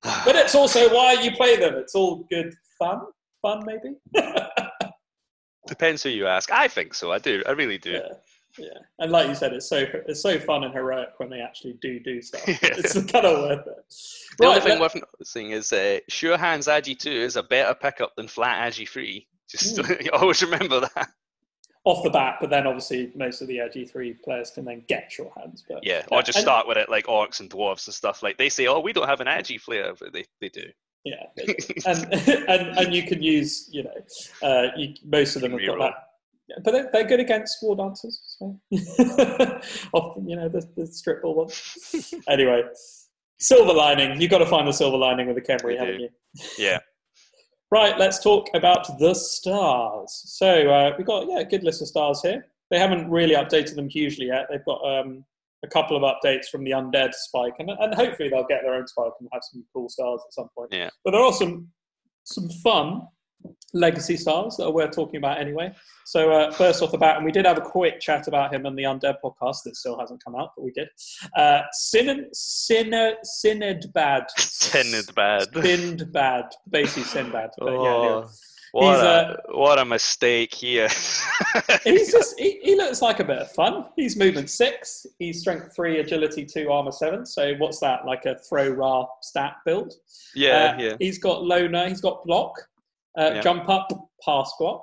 but 0.24 0.36
it's 0.36 0.54
also 0.54 0.92
why 0.92 1.12
you 1.12 1.30
play 1.32 1.56
them. 1.56 1.74
It's 1.76 1.94
all 1.94 2.26
good 2.30 2.52
fun. 2.78 3.00
Fun, 3.40 3.64
maybe? 3.64 3.94
Depends 5.68 6.02
who 6.02 6.08
you 6.08 6.26
ask. 6.26 6.50
I 6.50 6.66
think 6.66 6.94
so. 6.94 7.12
I 7.12 7.18
do. 7.18 7.42
I 7.46 7.52
really 7.52 7.78
do. 7.78 7.92
Yeah. 7.92 8.08
Yeah, 8.58 8.78
and 8.98 9.12
like 9.12 9.28
you 9.28 9.34
said, 9.34 9.52
it's 9.52 9.68
so 9.68 9.84
it's 10.06 10.20
so 10.20 10.38
fun 10.38 10.64
and 10.64 10.72
heroic 10.74 11.10
when 11.18 11.30
they 11.30 11.40
actually 11.40 11.74
do 11.80 12.00
do 12.00 12.20
stuff. 12.28 12.46
Yeah. 12.46 12.56
It's 12.62 12.94
kind 13.10 13.24
of 13.26 13.38
worth 13.38 13.66
it. 13.66 13.94
The 14.38 14.46
only 14.46 14.58
Right, 14.58 14.62
thing 14.62 14.72
let- 14.72 14.80
worth 14.80 14.94
noticing 14.94 15.50
is 15.52 15.72
uh, 15.72 15.98
Sure 16.08 16.36
Hands 16.36 16.66
Agi 16.66 16.98
2 16.98 17.10
is 17.10 17.36
a 17.36 17.42
better 17.42 17.74
pickup 17.74 18.14
than 18.16 18.28
Flat 18.28 18.72
Agi 18.72 18.88
3. 18.88 19.26
Just 19.50 19.78
always 20.12 20.42
remember 20.42 20.80
that. 20.80 21.08
off 21.84 22.02
the 22.04 22.10
bat, 22.10 22.36
but 22.40 22.50
then 22.50 22.66
obviously 22.66 23.10
most 23.14 23.40
of 23.40 23.48
the 23.48 23.56
G3 23.58 24.20
players 24.22 24.50
can 24.50 24.64
then 24.66 24.82
get 24.88 25.10
sure 25.10 25.32
hands. 25.38 25.64
But 25.68 25.84
Yeah, 25.86 26.04
or 26.12 26.22
just 26.22 26.36
and- 26.38 26.42
start 26.44 26.68
with 26.68 26.76
it 26.76 26.88
like 26.90 27.06
orcs 27.06 27.40
and 27.40 27.48
dwarves 27.48 27.86
and 27.86 27.94
stuff. 27.94 28.22
Like 28.22 28.36
they 28.36 28.48
say, 28.50 28.66
oh, 28.66 28.80
we 28.80 28.92
don't 28.92 29.08
have 29.08 29.20
an 29.20 29.26
Agi 29.26 29.60
flair, 29.60 29.94
but 29.98 30.12
they, 30.12 30.24
they 30.40 30.48
do. 30.50 30.64
Yeah, 31.04 31.24
and 31.86 32.12
and 32.48 32.78
and 32.78 32.94
you 32.94 33.04
can 33.04 33.22
use 33.22 33.68
you 33.72 33.84
know 33.84 33.94
uh, 34.42 34.66
you, 34.76 34.94
most 35.04 35.36
of 35.36 35.42
them 35.42 35.52
have 35.52 35.60
got 35.64 35.76
Reroll. 35.76 35.80
that. 35.80 35.94
Yeah, 36.48 36.56
but 36.64 36.72
they're, 36.72 36.88
they're 36.92 37.06
good 37.06 37.20
against 37.20 37.58
war 37.62 37.76
dancers. 37.76 38.36
So. 38.38 38.58
Often, 39.92 40.28
you 40.28 40.36
know, 40.36 40.48
the, 40.48 40.66
the 40.76 40.86
strip 40.86 41.22
ball 41.22 41.34
ones. 41.34 42.14
anyway, 42.28 42.62
silver 43.38 43.74
lining. 43.74 44.20
You've 44.20 44.30
got 44.30 44.38
to 44.38 44.46
find 44.46 44.66
the 44.66 44.72
silver 44.72 44.96
lining 44.96 45.26
with 45.26 45.36
the 45.36 45.60
We 45.64 45.76
haven't 45.76 45.98
do. 45.98 46.02
you? 46.04 46.08
Yeah. 46.58 46.78
Right, 47.70 47.98
let's 47.98 48.22
talk 48.22 48.48
about 48.54 48.98
the 48.98 49.12
stars. 49.12 50.22
So 50.24 50.70
uh, 50.70 50.94
we've 50.96 51.06
got 51.06 51.28
yeah, 51.28 51.40
a 51.40 51.44
good 51.44 51.64
list 51.64 51.82
of 51.82 51.88
stars 51.88 52.22
here. 52.22 52.46
They 52.70 52.78
haven't 52.78 53.10
really 53.10 53.34
updated 53.34 53.74
them 53.74 53.90
hugely 53.90 54.28
yet. 54.28 54.46
They've 54.48 54.64
got 54.64 54.80
um, 54.86 55.22
a 55.62 55.68
couple 55.68 55.94
of 55.94 56.02
updates 56.02 56.46
from 56.46 56.64
the 56.64 56.70
undead 56.70 57.12
spike, 57.12 57.52
and, 57.58 57.68
and 57.68 57.94
hopefully 57.94 58.30
they'll 58.30 58.46
get 58.46 58.62
their 58.62 58.72
own 58.72 58.86
spike 58.86 59.12
and 59.20 59.28
have 59.34 59.42
some 59.52 59.66
cool 59.74 59.90
stars 59.90 60.22
at 60.26 60.32
some 60.32 60.48
point. 60.56 60.70
Yeah. 60.72 60.88
But 61.04 61.10
there 61.10 61.20
are 61.20 61.32
some 61.34 61.68
some 62.24 62.48
fun 62.62 63.02
legacy 63.74 64.16
stars 64.16 64.56
that 64.56 64.64
are 64.64 64.70
worth 64.72 64.92
talking 64.92 65.16
about 65.18 65.38
anyway. 65.40 65.70
So 66.04 66.30
uh, 66.32 66.50
first 66.52 66.82
off 66.82 66.90
the 66.90 66.98
bat, 66.98 67.16
and 67.16 67.24
we 67.26 67.32
did 67.32 67.44
have 67.46 67.58
a 67.58 67.62
quick 67.62 68.00
chat 68.00 68.26
about 68.28 68.52
him 68.54 68.64
on 68.66 68.74
the 68.76 68.84
Undead 68.84 69.16
podcast 69.22 69.62
that 69.64 69.76
still 69.76 69.98
hasn't 69.98 70.24
come 70.24 70.34
out, 70.34 70.52
but 70.56 70.64
we 70.64 70.70
did. 70.70 70.88
Uh, 71.36 71.60
Sin 71.72 72.26
Sin 72.32 72.90
Sinnedbad. 73.44 74.26
Sinnedbad. 74.38 75.52
Sinnedbad. 75.52 76.50
Basically 76.70 77.02
Sinbad. 77.04 77.50
But 77.58 77.72
yeah, 77.72 77.78
Oh, 77.78 78.02
anyway. 78.16 78.26
what, 78.72 78.94
He's, 78.94 79.02
a, 79.02 79.08
uh, 79.08 79.36
what 79.50 79.78
a 79.78 79.84
mistake 79.84 80.54
here. 80.54 80.88
he's 81.84 82.12
just 82.12 82.38
he, 82.38 82.58
he 82.62 82.74
looks 82.76 83.02
like 83.02 83.20
a 83.20 83.24
bit 83.24 83.38
of 83.38 83.50
fun. 83.52 83.86
He's 83.96 84.16
movement 84.16 84.50
six. 84.50 85.06
He's 85.18 85.40
strength 85.40 85.74
three, 85.74 86.00
agility 86.00 86.44
two, 86.44 86.70
armor 86.70 86.92
seven. 86.92 87.24
So 87.26 87.54
what's 87.58 87.80
that? 87.80 88.06
Like 88.06 88.24
a 88.26 88.36
Thro-Ra 88.48 89.06
stat 89.22 89.56
build. 89.64 89.94
yeah, 90.34 90.74
Uh, 90.76 90.80
yeah. 90.82 90.96
He's 90.98 91.18
got 91.18 91.44
loner. 91.44 91.88
He's 91.88 92.00
got 92.00 92.24
block, 92.24 92.54
uh, 93.16 93.32
Yeah. 93.34 93.40
jump 93.40 93.68
up, 93.68 93.88
pass 94.24 94.52
block, 94.58 94.82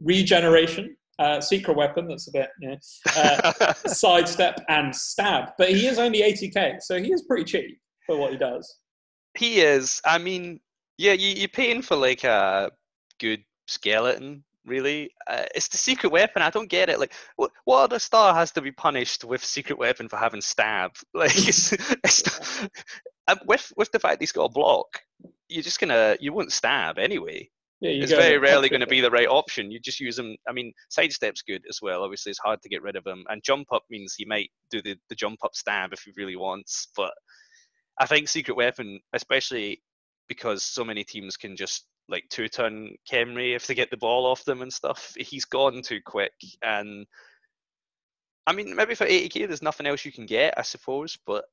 regeneration, 0.00 0.96
uh, 1.18 1.40
secret 1.40 1.76
weapon. 1.76 2.06
That's 2.08 2.28
a 2.28 2.32
bit 2.32 2.48
you 2.60 2.68
know, 2.70 2.76
uh, 3.16 3.72
sidestep 3.86 4.60
and 4.68 4.94
stab. 4.94 5.50
But 5.58 5.70
he 5.70 5.86
is 5.86 5.98
only 5.98 6.20
80k, 6.22 6.80
so 6.82 7.00
he 7.00 7.12
is 7.12 7.22
pretty 7.22 7.44
cheap 7.44 7.78
for 8.06 8.16
what 8.16 8.30
he 8.32 8.38
does. 8.38 8.78
he 9.36 9.60
is. 9.60 10.00
I 10.04 10.18
mean, 10.18 10.60
yeah, 10.96 11.12
you, 11.12 11.28
you're 11.34 11.48
paying 11.48 11.82
for 11.82 11.96
like 11.96 12.24
a 12.24 12.70
good 13.20 13.42
skeleton, 13.66 14.44
really. 14.64 15.10
Uh, 15.28 15.44
it's 15.54 15.68
the 15.68 15.76
secret 15.78 16.10
weapon. 16.10 16.42
I 16.42 16.50
don't 16.50 16.70
get 16.70 16.88
it. 16.88 16.98
Like, 16.98 17.12
what, 17.36 17.50
what 17.64 17.82
other 17.82 17.98
star 17.98 18.34
has 18.34 18.50
to 18.52 18.60
be 18.60 18.72
punished 18.72 19.24
with 19.24 19.44
secret 19.44 19.78
weapon 19.78 20.08
for 20.08 20.16
having 20.16 20.40
stab? 20.40 20.92
Like, 21.14 21.36
it's, 21.48 21.72
it's 22.04 22.22
and 23.28 23.38
with 23.46 23.72
with 23.76 23.90
the 23.92 23.98
fact 23.98 24.20
he's 24.22 24.32
got 24.32 24.44
a 24.44 24.48
block, 24.48 25.00
you're 25.48 25.62
just 25.62 25.80
gonna 25.80 26.16
you 26.20 26.32
won't 26.32 26.52
stab 26.52 26.98
anyway. 26.98 27.48
Yeah, 27.80 27.90
you 27.90 28.02
it's 28.02 28.12
very 28.12 28.38
rarely 28.38 28.68
going 28.68 28.80
to 28.80 28.88
be 28.88 29.00
the 29.00 29.10
right 29.10 29.28
option. 29.28 29.70
You 29.70 29.78
just 29.78 30.00
use 30.00 30.16
them. 30.16 30.36
I 30.48 30.52
mean, 30.52 30.72
sidestep's 30.88 31.42
good 31.42 31.62
as 31.68 31.78
well. 31.80 32.02
Obviously, 32.02 32.30
it's 32.30 32.40
hard 32.40 32.60
to 32.62 32.68
get 32.68 32.82
rid 32.82 32.96
of 32.96 33.06
him, 33.06 33.24
and 33.28 33.42
jump 33.42 33.68
up 33.72 33.82
means 33.88 34.14
he 34.16 34.24
might 34.24 34.50
do 34.70 34.82
the, 34.82 34.96
the 35.08 35.14
jump 35.14 35.38
up 35.44 35.54
stab 35.54 35.92
if 35.92 36.00
he 36.00 36.12
really 36.16 36.34
wants. 36.34 36.88
But 36.96 37.12
I 38.00 38.06
think 38.06 38.28
secret 38.28 38.56
weapon, 38.56 38.98
especially 39.12 39.80
because 40.28 40.64
so 40.64 40.84
many 40.84 41.04
teams 41.04 41.36
can 41.36 41.56
just 41.56 41.86
like 42.08 42.24
two 42.30 42.48
turn 42.48 42.96
Khemri 43.10 43.54
if 43.54 43.66
they 43.66 43.74
get 43.74 43.90
the 43.90 43.96
ball 43.96 44.26
off 44.26 44.44
them 44.44 44.62
and 44.62 44.72
stuff. 44.72 45.14
He's 45.16 45.44
gone 45.44 45.80
too 45.82 46.00
quick, 46.04 46.34
and 46.62 47.06
I 48.48 48.54
mean, 48.54 48.74
maybe 48.74 48.94
for 48.94 49.06
80k, 49.06 49.46
there's 49.46 49.62
nothing 49.62 49.86
else 49.86 50.04
you 50.04 50.12
can 50.12 50.26
get, 50.26 50.54
I 50.56 50.62
suppose. 50.62 51.18
But 51.26 51.44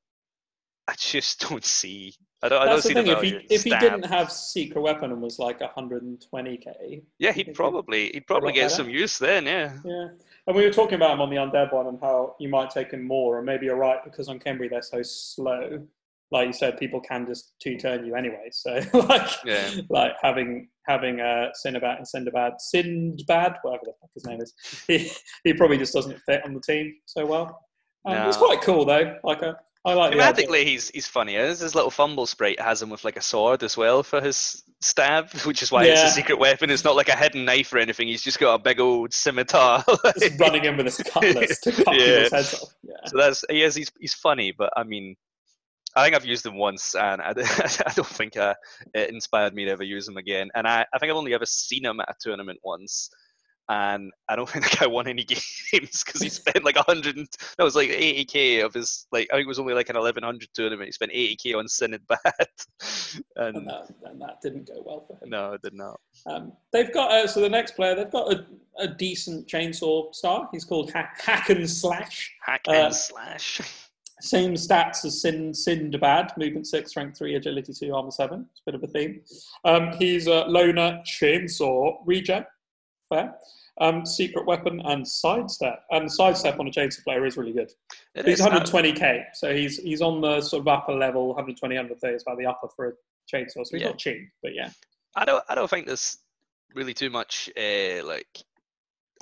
I 0.88 0.94
just 0.98 1.40
don't 1.48 1.64
see. 1.64 2.14
I 2.42 2.48
don't. 2.48 2.62
I 2.62 2.66
don't 2.66 2.76
the 2.76 2.82
see 2.82 2.94
thing. 2.94 3.06
the 3.06 3.12
If 3.16 3.22
he 3.22 3.30
if 3.50 3.64
he 3.64 3.70
didn't 3.70 4.04
have 4.04 4.30
secret 4.30 4.80
weapon 4.80 5.10
and 5.10 5.20
was 5.22 5.38
like 5.38 5.60
120k, 5.60 7.02
Yeah, 7.18 7.32
he'd 7.32 7.54
probably 7.54 8.10
he'd 8.12 8.26
probably 8.26 8.52
get 8.52 8.70
some 8.70 8.88
use 8.88 9.18
then. 9.18 9.46
Yeah. 9.46 9.72
Yeah, 9.84 10.08
and 10.46 10.56
we 10.56 10.64
were 10.64 10.72
talking 10.72 10.94
about 10.94 11.12
him 11.14 11.20
on 11.20 11.30
the 11.30 11.36
undead 11.36 11.72
one 11.72 11.86
and 11.86 11.98
how 12.00 12.36
you 12.38 12.48
might 12.48 12.70
take 12.70 12.90
him 12.92 13.02
more, 13.06 13.38
and 13.38 13.46
maybe 13.46 13.66
you're 13.66 13.76
right 13.76 14.02
because 14.04 14.28
on 14.28 14.38
Khemri 14.38 14.68
they're 14.70 14.82
so 14.82 15.02
slow. 15.02 15.86
Like 16.32 16.48
you 16.48 16.52
said, 16.52 16.76
people 16.76 17.00
can 17.00 17.24
just 17.24 17.54
two 17.60 17.76
turn 17.78 18.04
you 18.04 18.16
anyway. 18.16 18.48
So 18.50 18.80
like, 18.92 19.30
Yeah. 19.44 19.68
like 19.88 20.12
having 20.20 20.68
having 20.86 21.20
uh, 21.20 21.50
Sinbad 21.54 21.98
and 21.98 22.06
Sindbad, 22.06 22.54
Sindbad, 22.74 23.56
whatever 23.62 23.82
the 23.84 23.92
fuck 24.00 24.10
his 24.14 24.26
name 24.26 24.40
is, 24.40 24.52
he 24.86 25.10
he 25.44 25.54
probably 25.54 25.78
just 25.78 25.94
doesn't 25.94 26.18
fit 26.26 26.44
on 26.44 26.52
the 26.54 26.60
team 26.60 26.94
so 27.06 27.24
well. 27.26 27.60
Um, 28.04 28.28
It's 28.28 28.36
quite 28.36 28.60
cool 28.60 28.84
though. 28.84 29.16
Like 29.24 29.42
a, 29.42 29.56
I 29.86 29.94
like. 29.94 30.12
Thematically, 30.12 30.64
he's 30.64 30.90
he's 30.90 31.06
funny. 31.06 31.34
His, 31.34 31.60
his 31.60 31.74
little 31.74 31.90
FUMBBL 31.90 32.26
sprite 32.28 32.60
has 32.60 32.82
him 32.82 32.90
with 32.90 33.04
like 33.04 33.16
a 33.16 33.22
sword 33.22 33.62
as 33.62 33.76
well 33.76 34.02
for 34.02 34.20
his 34.20 34.62
stab, 34.80 35.30
which 35.44 35.62
is 35.62 35.70
why 35.70 35.84
it's 35.84 36.02
a 36.02 36.10
secret 36.10 36.38
weapon. 36.38 36.70
It's 36.70 36.84
not 36.84 36.96
like 36.96 37.08
a 37.08 37.16
hidden 37.16 37.44
knife 37.44 37.72
or 37.72 37.78
anything. 37.78 38.08
He's 38.08 38.22
just 38.22 38.38
got 38.40 38.54
a 38.54 38.58
big 38.58 38.80
old 38.80 39.14
scimitar. 39.14 39.84
Just 40.18 40.40
running 40.40 40.64
in 40.64 40.76
with 40.76 40.86
his 40.86 40.96
cutlass 40.98 41.60
to 41.60 41.72
cut 41.84 41.94
Yeah. 41.98 42.24
people's 42.24 42.32
heads 42.32 42.54
off. 42.54 42.68
Yeah. 42.82 42.94
so 43.06 43.16
that's 43.16 43.44
he 43.48 43.62
is 43.62 43.74
he's 43.74 43.92
he's 44.00 44.14
funny, 44.14 44.52
but 44.52 44.72
I 44.76 44.82
mean, 44.82 45.14
I 45.94 46.04
think 46.04 46.16
I've 46.16 46.26
used 46.26 46.44
him 46.44 46.56
once, 46.58 46.94
and 46.94 47.22
I, 47.22 47.30
I 47.30 47.92
don't 47.94 48.06
think 48.06 48.36
uh, 48.36 48.54
it 48.92 49.10
inspired 49.10 49.54
me 49.54 49.64
to 49.66 49.70
ever 49.70 49.84
use 49.84 50.06
him 50.08 50.16
again. 50.16 50.50
And 50.54 50.66
I, 50.66 50.84
I 50.92 50.98
think 50.98 51.10
I've 51.10 51.16
only 51.16 51.32
ever 51.34 51.46
seen 51.46 51.84
him 51.84 52.00
at 52.00 52.10
a 52.10 52.14
tournament 52.20 52.58
once, 52.64 53.08
and 53.68 54.12
I 54.28 54.36
don't 54.36 54.48
think 54.50 54.70
the 54.70 54.76
guy 54.76 54.86
won 54.86 55.06
any 55.08 55.24
games 55.72 56.04
because 56.04 56.22
he 56.22 56.28
spent 56.28 56.64
like 56.64 56.76
a 56.76 56.82
hundred. 56.82 57.16
and- 57.16 57.28
That 57.58 57.64
was 57.64 57.74
like 57.76 57.88
eighty 57.90 58.24
k 58.24 58.60
of 58.60 58.74
his 58.74 59.06
like 59.12 59.28
I 59.32 59.36
think 59.36 59.46
it 59.46 59.48
was 59.48 59.58
only 59.58 59.74
like 59.74 59.88
an 59.88 59.96
eleven 59.96 60.22
hundred 60.22 60.48
tournament. 60.54 60.88
He 60.88 60.92
spent 60.92 61.12
eighty 61.12 61.36
k 61.36 61.54
on 61.54 61.68
Synod 61.68 62.02
Bad, 62.08 62.20
And 63.36 63.56
and 63.56 63.66
that, 63.68 63.88
and 64.04 64.20
that 64.20 64.40
didn't 64.42 64.66
go 64.68 64.82
well 64.84 65.00
for 65.00 65.14
him. 65.22 65.30
no, 65.30 65.52
it 65.54 65.62
did 65.62 65.74
not. 65.74 66.00
Um, 66.26 66.52
they've 66.72 66.92
got 66.92 67.10
uh, 67.10 67.26
so 67.26 67.40
the 67.40 67.48
next 67.48 67.72
player 67.72 67.94
they've 67.94 68.10
got 68.10 68.32
a, 68.32 68.44
a 68.78 68.88
decent 68.88 69.46
chainsaw 69.48 70.14
star. 70.14 70.48
He's 70.52 70.64
called 70.64 70.90
Hack, 70.92 71.20
Hack 71.24 71.48
Enslash. 71.50 72.28
Hack 72.44 72.62
Uh, 72.68 72.72
and 72.72 72.94
slash. 72.94 73.60
Same 74.22 74.54
stats 74.54 75.04
as 75.04 75.20
Sin 75.20 75.52
Sindbad, 75.52 76.38
movement 76.38 76.66
six, 76.66 76.96
rank 76.96 77.14
three, 77.14 77.34
agility 77.34 77.74
two, 77.74 77.94
armor 77.94 78.10
seven. 78.10 78.46
It's 78.50 78.60
a 78.66 78.72
bit 78.72 78.74
of 78.74 78.82
a 78.82 78.86
theme. 78.86 79.20
Um, 79.66 79.92
he's 79.98 80.26
a 80.26 80.46
loner, 80.46 81.02
chainsaw, 81.06 81.96
regen, 82.06 82.46
fair. 83.08 83.34
Um, 83.80 84.06
secret 84.06 84.46
weapon 84.46 84.80
and 84.84 85.06
sidestep. 85.06 85.82
And 85.90 86.10
sidestep 86.10 86.58
on 86.58 86.66
a 86.66 86.70
chainsaw 86.70 87.04
player 87.04 87.26
is 87.26 87.36
really 87.36 87.52
good. 87.52 87.70
It 88.14 88.26
He's 88.26 88.40
is. 88.40 88.46
120k, 88.46 89.24
so 89.34 89.54
he's 89.54 89.78
he's 89.78 90.00
on 90.00 90.20
the 90.20 90.40
sort 90.40 90.62
of 90.62 90.68
upper 90.68 90.92
level, 90.94 91.28
120, 91.28 91.74
130 91.74 92.14
is 92.16 92.22
about 92.22 92.38
the 92.38 92.46
upper 92.46 92.68
for 92.74 92.86
a 92.88 92.92
chainsaw. 93.32 93.64
So 93.66 93.70
he's 93.72 93.82
Yeah. 93.82 93.88
not 93.88 93.98
cheap, 93.98 94.28
but 94.42 94.54
yeah. 94.54 94.70
I 95.14 95.24
don't 95.24 95.44
I 95.48 95.54
don't 95.54 95.68
think 95.68 95.86
there's 95.86 96.16
really 96.74 96.94
too 96.94 97.10
much 97.10 97.50
uh, 97.56 98.04
like 98.04 98.28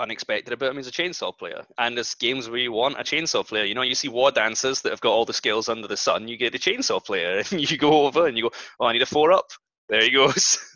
unexpected 0.00 0.52
about 0.52 0.70
him. 0.70 0.76
He's 0.76 0.88
a 0.88 0.92
chainsaw 0.92 1.36
player, 1.36 1.64
and 1.78 1.96
there's 1.96 2.14
games 2.14 2.48
where 2.48 2.58
you 2.58 2.72
want 2.72 2.98
a 2.98 3.02
chainsaw 3.02 3.46
player. 3.46 3.64
You 3.64 3.74
know, 3.74 3.82
you 3.82 3.94
see 3.94 4.08
war 4.08 4.30
dancers 4.30 4.82
that 4.82 4.90
have 4.90 5.00
got 5.00 5.12
all 5.12 5.24
the 5.24 5.32
skills 5.32 5.68
under 5.68 5.86
the 5.88 5.96
sun. 5.96 6.26
You 6.28 6.36
get 6.36 6.54
a 6.54 6.58
chainsaw 6.58 7.04
player, 7.04 7.42
and 7.50 7.70
you 7.70 7.76
go 7.76 8.06
over 8.06 8.26
and 8.26 8.36
you 8.36 8.44
go, 8.44 8.50
"Oh, 8.80 8.86
I 8.86 8.92
need 8.92 9.02
a 9.02 9.06
four 9.06 9.32
up." 9.32 9.50
There 9.88 10.02
he 10.02 10.10
goes. 10.10 10.58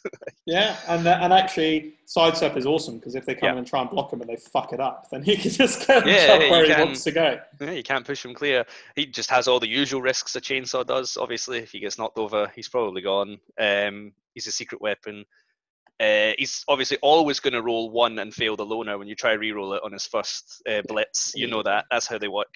Yeah, 0.46 0.78
and 0.88 1.06
and 1.06 1.30
actually, 1.30 1.92
sidestep 2.06 2.56
is 2.56 2.64
awesome 2.64 2.96
because 2.96 3.14
if 3.14 3.26
they 3.26 3.34
come 3.34 3.48
Yeah. 3.48 3.52
in 3.52 3.58
and 3.58 3.66
try 3.66 3.82
and 3.82 3.90
block 3.90 4.10
him 4.14 4.22
and 4.22 4.30
they 4.30 4.36
fuck 4.36 4.72
it 4.72 4.80
up, 4.80 5.10
then 5.10 5.22
he 5.22 5.36
can 5.36 5.50
just 5.62 5.86
go 5.86 5.98
Yeah, 6.06 6.38
where 6.38 6.62
he 6.64 6.70
can- 6.70 6.86
wants 6.86 7.04
to 7.04 7.10
go. 7.10 7.38
yeah, 7.60 7.72
you 7.72 7.82
can't 7.82 8.06
push 8.06 8.24
him 8.24 8.32
clear. 8.32 8.64
He 8.96 9.04
just 9.04 9.28
has 9.28 9.46
all 9.46 9.60
the 9.60 9.68
usual 9.68 10.00
risks 10.00 10.34
a 10.36 10.40
chainsaw 10.40 10.86
does. 10.86 11.18
Obviously, 11.18 11.58
if 11.58 11.72
he 11.72 11.80
gets 11.80 11.98
knocked 11.98 12.16
over, 12.16 12.50
he's 12.56 12.66
probably 12.70 13.02
gone. 13.02 13.38
Um, 13.60 14.12
he's 14.32 14.46
a 14.46 14.52
secret 14.52 14.80
weapon. 14.80 15.26
Uh, 16.00 16.32
he's 16.38 16.64
obviously 16.68 16.96
always 17.02 17.40
going 17.40 17.52
to 17.52 17.60
roll 17.62 17.90
one 17.90 18.18
and 18.20 18.32
fail 18.32 18.56
the 18.56 18.64
loner 18.64 18.96
when 18.96 19.08
you 19.08 19.14
try 19.16 19.32
re-roll 19.32 19.74
it 19.74 19.82
on 19.84 19.92
his 19.92 20.06
first 20.06 20.62
uh, 20.66 20.80
blitz. 20.88 21.32
You 21.34 21.48
know 21.48 21.62
that. 21.64 21.84
That's 21.90 22.06
how 22.06 22.16
they 22.16 22.28
work. 22.28 22.54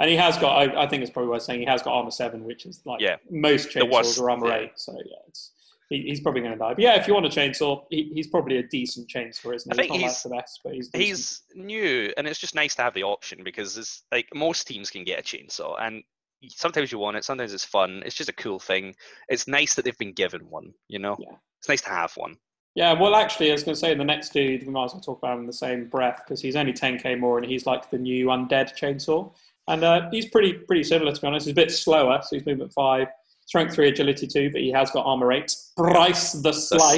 And 0.00 0.10
he 0.10 0.16
has 0.16 0.36
got, 0.38 0.56
I, 0.58 0.82
I 0.82 0.88
think 0.88 1.02
it's 1.04 1.12
probably 1.12 1.28
worth 1.30 1.42
saying, 1.42 1.60
he 1.60 1.66
has 1.66 1.82
got 1.82 1.92
armor 1.94 2.10
seven, 2.10 2.42
which 2.44 2.66
is 2.66 2.80
like 2.84 3.00
Yeah, 3.00 3.16
most 3.30 3.68
chainsaws 3.68 4.20
are 4.20 4.30
armor 4.30 4.48
yeah. 4.48 4.56
eight. 4.56 4.72
So 4.74 4.92
yeah, 4.94 5.18
it's, 5.28 5.52
he, 5.92 6.02
he's 6.08 6.20
probably 6.20 6.40
going 6.40 6.52
to 6.52 6.58
die. 6.58 6.74
But 6.74 6.80
yeah, 6.80 6.94
if 6.98 7.06
you 7.06 7.14
want 7.14 7.26
a 7.26 7.28
chainsaw, 7.28 7.84
he, 7.90 8.10
he's 8.14 8.26
probably 8.28 8.56
a 8.58 8.62
decent 8.62 9.08
chainsaw, 9.08 9.54
isn't 9.54 9.72
I 9.72 9.74
he? 9.74 9.88
think 9.88 9.90
not 9.90 9.94
like 9.96 10.00
he's- 10.10 10.22
the 10.22 10.28
best, 10.30 10.60
but 10.64 10.72
he's 10.74 10.88
decent. 10.88 11.04
he's 11.04 11.42
new 11.54 12.12
and 12.16 12.26
it's 12.26 12.38
just 12.40 12.54
nice 12.54 12.74
to 12.76 12.82
have 12.82 12.94
the 12.94 13.02
option 13.04 13.44
because 13.44 13.76
it's 13.78 14.02
like 14.10 14.28
most 14.34 14.66
teams 14.66 14.90
can 14.90 15.04
get 15.04 15.20
a 15.20 15.22
chainsaw 15.22 15.76
and 15.80 16.02
sometimes 16.48 16.90
you 16.90 16.98
want 16.98 17.16
it 17.16 17.24
sometimes 17.24 17.52
it's 17.54 17.64
fun 17.64 18.02
it's 18.04 18.16
just 18.16 18.28
a 18.28 18.32
cool 18.32 18.58
thing 18.58 18.92
it's 19.28 19.46
nice 19.46 19.74
that 19.74 19.84
they've 19.84 19.98
been 19.98 20.12
given 20.12 20.40
one 20.50 20.72
you 20.88 20.98
know 20.98 21.16
Yeah. 21.20 21.36
it's 21.60 21.68
nice 21.68 21.82
to 21.82 21.90
have 21.90 22.12
one 22.16 22.36
Yeah, 22.74 22.94
well, 22.94 23.14
actually, 23.14 23.50
I 23.50 23.52
was 23.52 23.62
going 23.64 23.74
to 23.74 23.78
say 23.80 23.94
the 23.94 24.02
next 24.02 24.32
dude, 24.32 24.66
we 24.66 24.72
might 24.72 24.86
as 24.86 24.92
well 24.94 25.02
talk 25.02 25.18
about 25.18 25.34
him 25.34 25.40
in 25.40 25.46
the 25.46 25.52
same 25.52 25.88
breath 25.88 26.22
because 26.24 26.40
he's 26.40 26.56
only 26.56 26.72
10k 26.72 27.18
more 27.18 27.36
and 27.38 27.46
he's 27.46 27.66
like 27.66 27.90
the 27.90 27.98
new 27.98 28.26
undead 28.28 28.74
chainsaw. 28.80 29.30
And 29.68 29.84
uh, 29.84 30.08
he's 30.10 30.26
pretty 30.26 30.54
pretty 30.54 30.82
similar, 30.82 31.12
to 31.14 31.20
be 31.20 31.26
honest. 31.26 31.44
He's 31.46 31.52
a 31.52 31.54
bit 31.54 31.70
slower, 31.70 32.18
so 32.22 32.34
he's 32.34 32.46
movement 32.46 32.72
five, 32.72 33.08
strength 33.52 33.74
three, 33.74 33.88
agility 33.90 34.26
two, 34.26 34.50
but 34.50 34.62
he 34.62 34.70
has 34.70 34.90
got 34.92 35.04
armor 35.04 35.30
eight. 35.30 35.54
Bryce 35.76 36.32
the 36.32 36.40
the 36.40 36.52
Slice. 36.54 36.96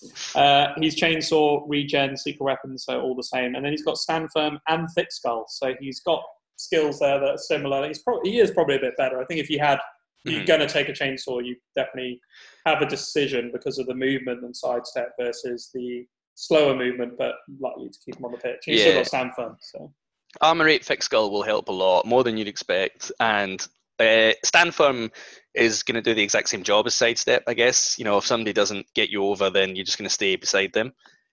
slice 0.00 0.34
Uh, 0.34 0.72
he's 0.80 1.00
chainsaw, 1.00 1.62
regen, 1.68 2.16
secret 2.16 2.44
weapons, 2.44 2.84
so 2.84 3.00
all 3.00 3.14
the 3.14 3.22
same. 3.22 3.54
And 3.54 3.64
then 3.64 3.70
he's 3.72 3.84
got 3.84 3.96
stand 3.98 4.28
firm 4.34 4.58
and 4.66 4.88
thick 4.96 5.12
skull, 5.12 5.44
so 5.48 5.74
he's 5.80 6.00
got 6.00 6.20
skills 6.56 6.98
there 6.98 7.20
that 7.20 7.30
are 7.30 7.38
similar. 7.38 7.86
He's 7.86 8.00
probably 8.02 8.32
he 8.32 8.40
is 8.40 8.50
probably 8.50 8.74
a 8.76 8.80
bit 8.80 8.96
better. 8.96 9.20
I 9.20 9.24
think 9.26 9.38
if 9.38 9.48
you 9.48 9.60
had 9.60 9.78
you're 10.24 10.40
Mhm. 10.42 10.46
going 10.46 10.60
to 10.60 10.68
take 10.68 10.88
a 10.88 10.92
chainsaw, 10.92 11.44
you 11.44 11.54
definitely 11.76 12.20
have 12.66 12.80
a 12.82 12.86
decision 12.86 13.50
because 13.52 13.78
of 13.78 13.86
the 13.86 13.94
movement 13.94 14.42
and 14.44 14.56
sidestep 14.56 15.10
versus 15.20 15.70
the 15.72 16.04
slower 16.34 16.74
movement, 16.76 17.16
but 17.16 17.34
likely 17.60 17.88
to 17.90 17.98
keep 18.04 18.16
him 18.16 18.24
on 18.24 18.32
the 18.32 18.38
pitch. 18.38 18.58
He's 18.64 18.80
still 18.80 18.94
got 18.94 19.06
stand 19.06 19.30
firm, 19.36 19.56
so 19.60 19.92
armor 20.40 20.66
8 20.68 20.84
thick 20.84 21.02
skull 21.04 21.30
will 21.30 21.42
help 21.44 21.68
a 21.68 21.72
lot 21.72 22.06
more 22.06 22.24
than 22.24 22.36
you'd 22.36 22.48
expect 22.48 23.12
and 23.20 23.66
uh, 24.00 24.32
stand 24.44 24.74
firm 24.74 25.10
is 25.54 25.82
going 25.82 25.96
to 25.96 26.02
do 26.02 26.14
the 26.14 26.22
exact 26.22 26.48
same 26.48 26.62
job 26.62 26.86
as 26.86 26.94
sidestep, 26.94 27.44
I 27.46 27.54
guess. 27.54 27.98
You 27.98 28.04
know, 28.04 28.18
if 28.18 28.26
somebody 28.26 28.52
doesn't 28.52 28.86
get 28.94 29.10
you 29.10 29.24
over, 29.24 29.50
then 29.50 29.76
you're 29.76 29.84
just 29.84 29.98
going 29.98 30.08
to 30.08 30.14
stay 30.14 30.36
beside 30.36 30.72
them. 30.72 30.92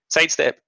Sidestep, 0.10 0.60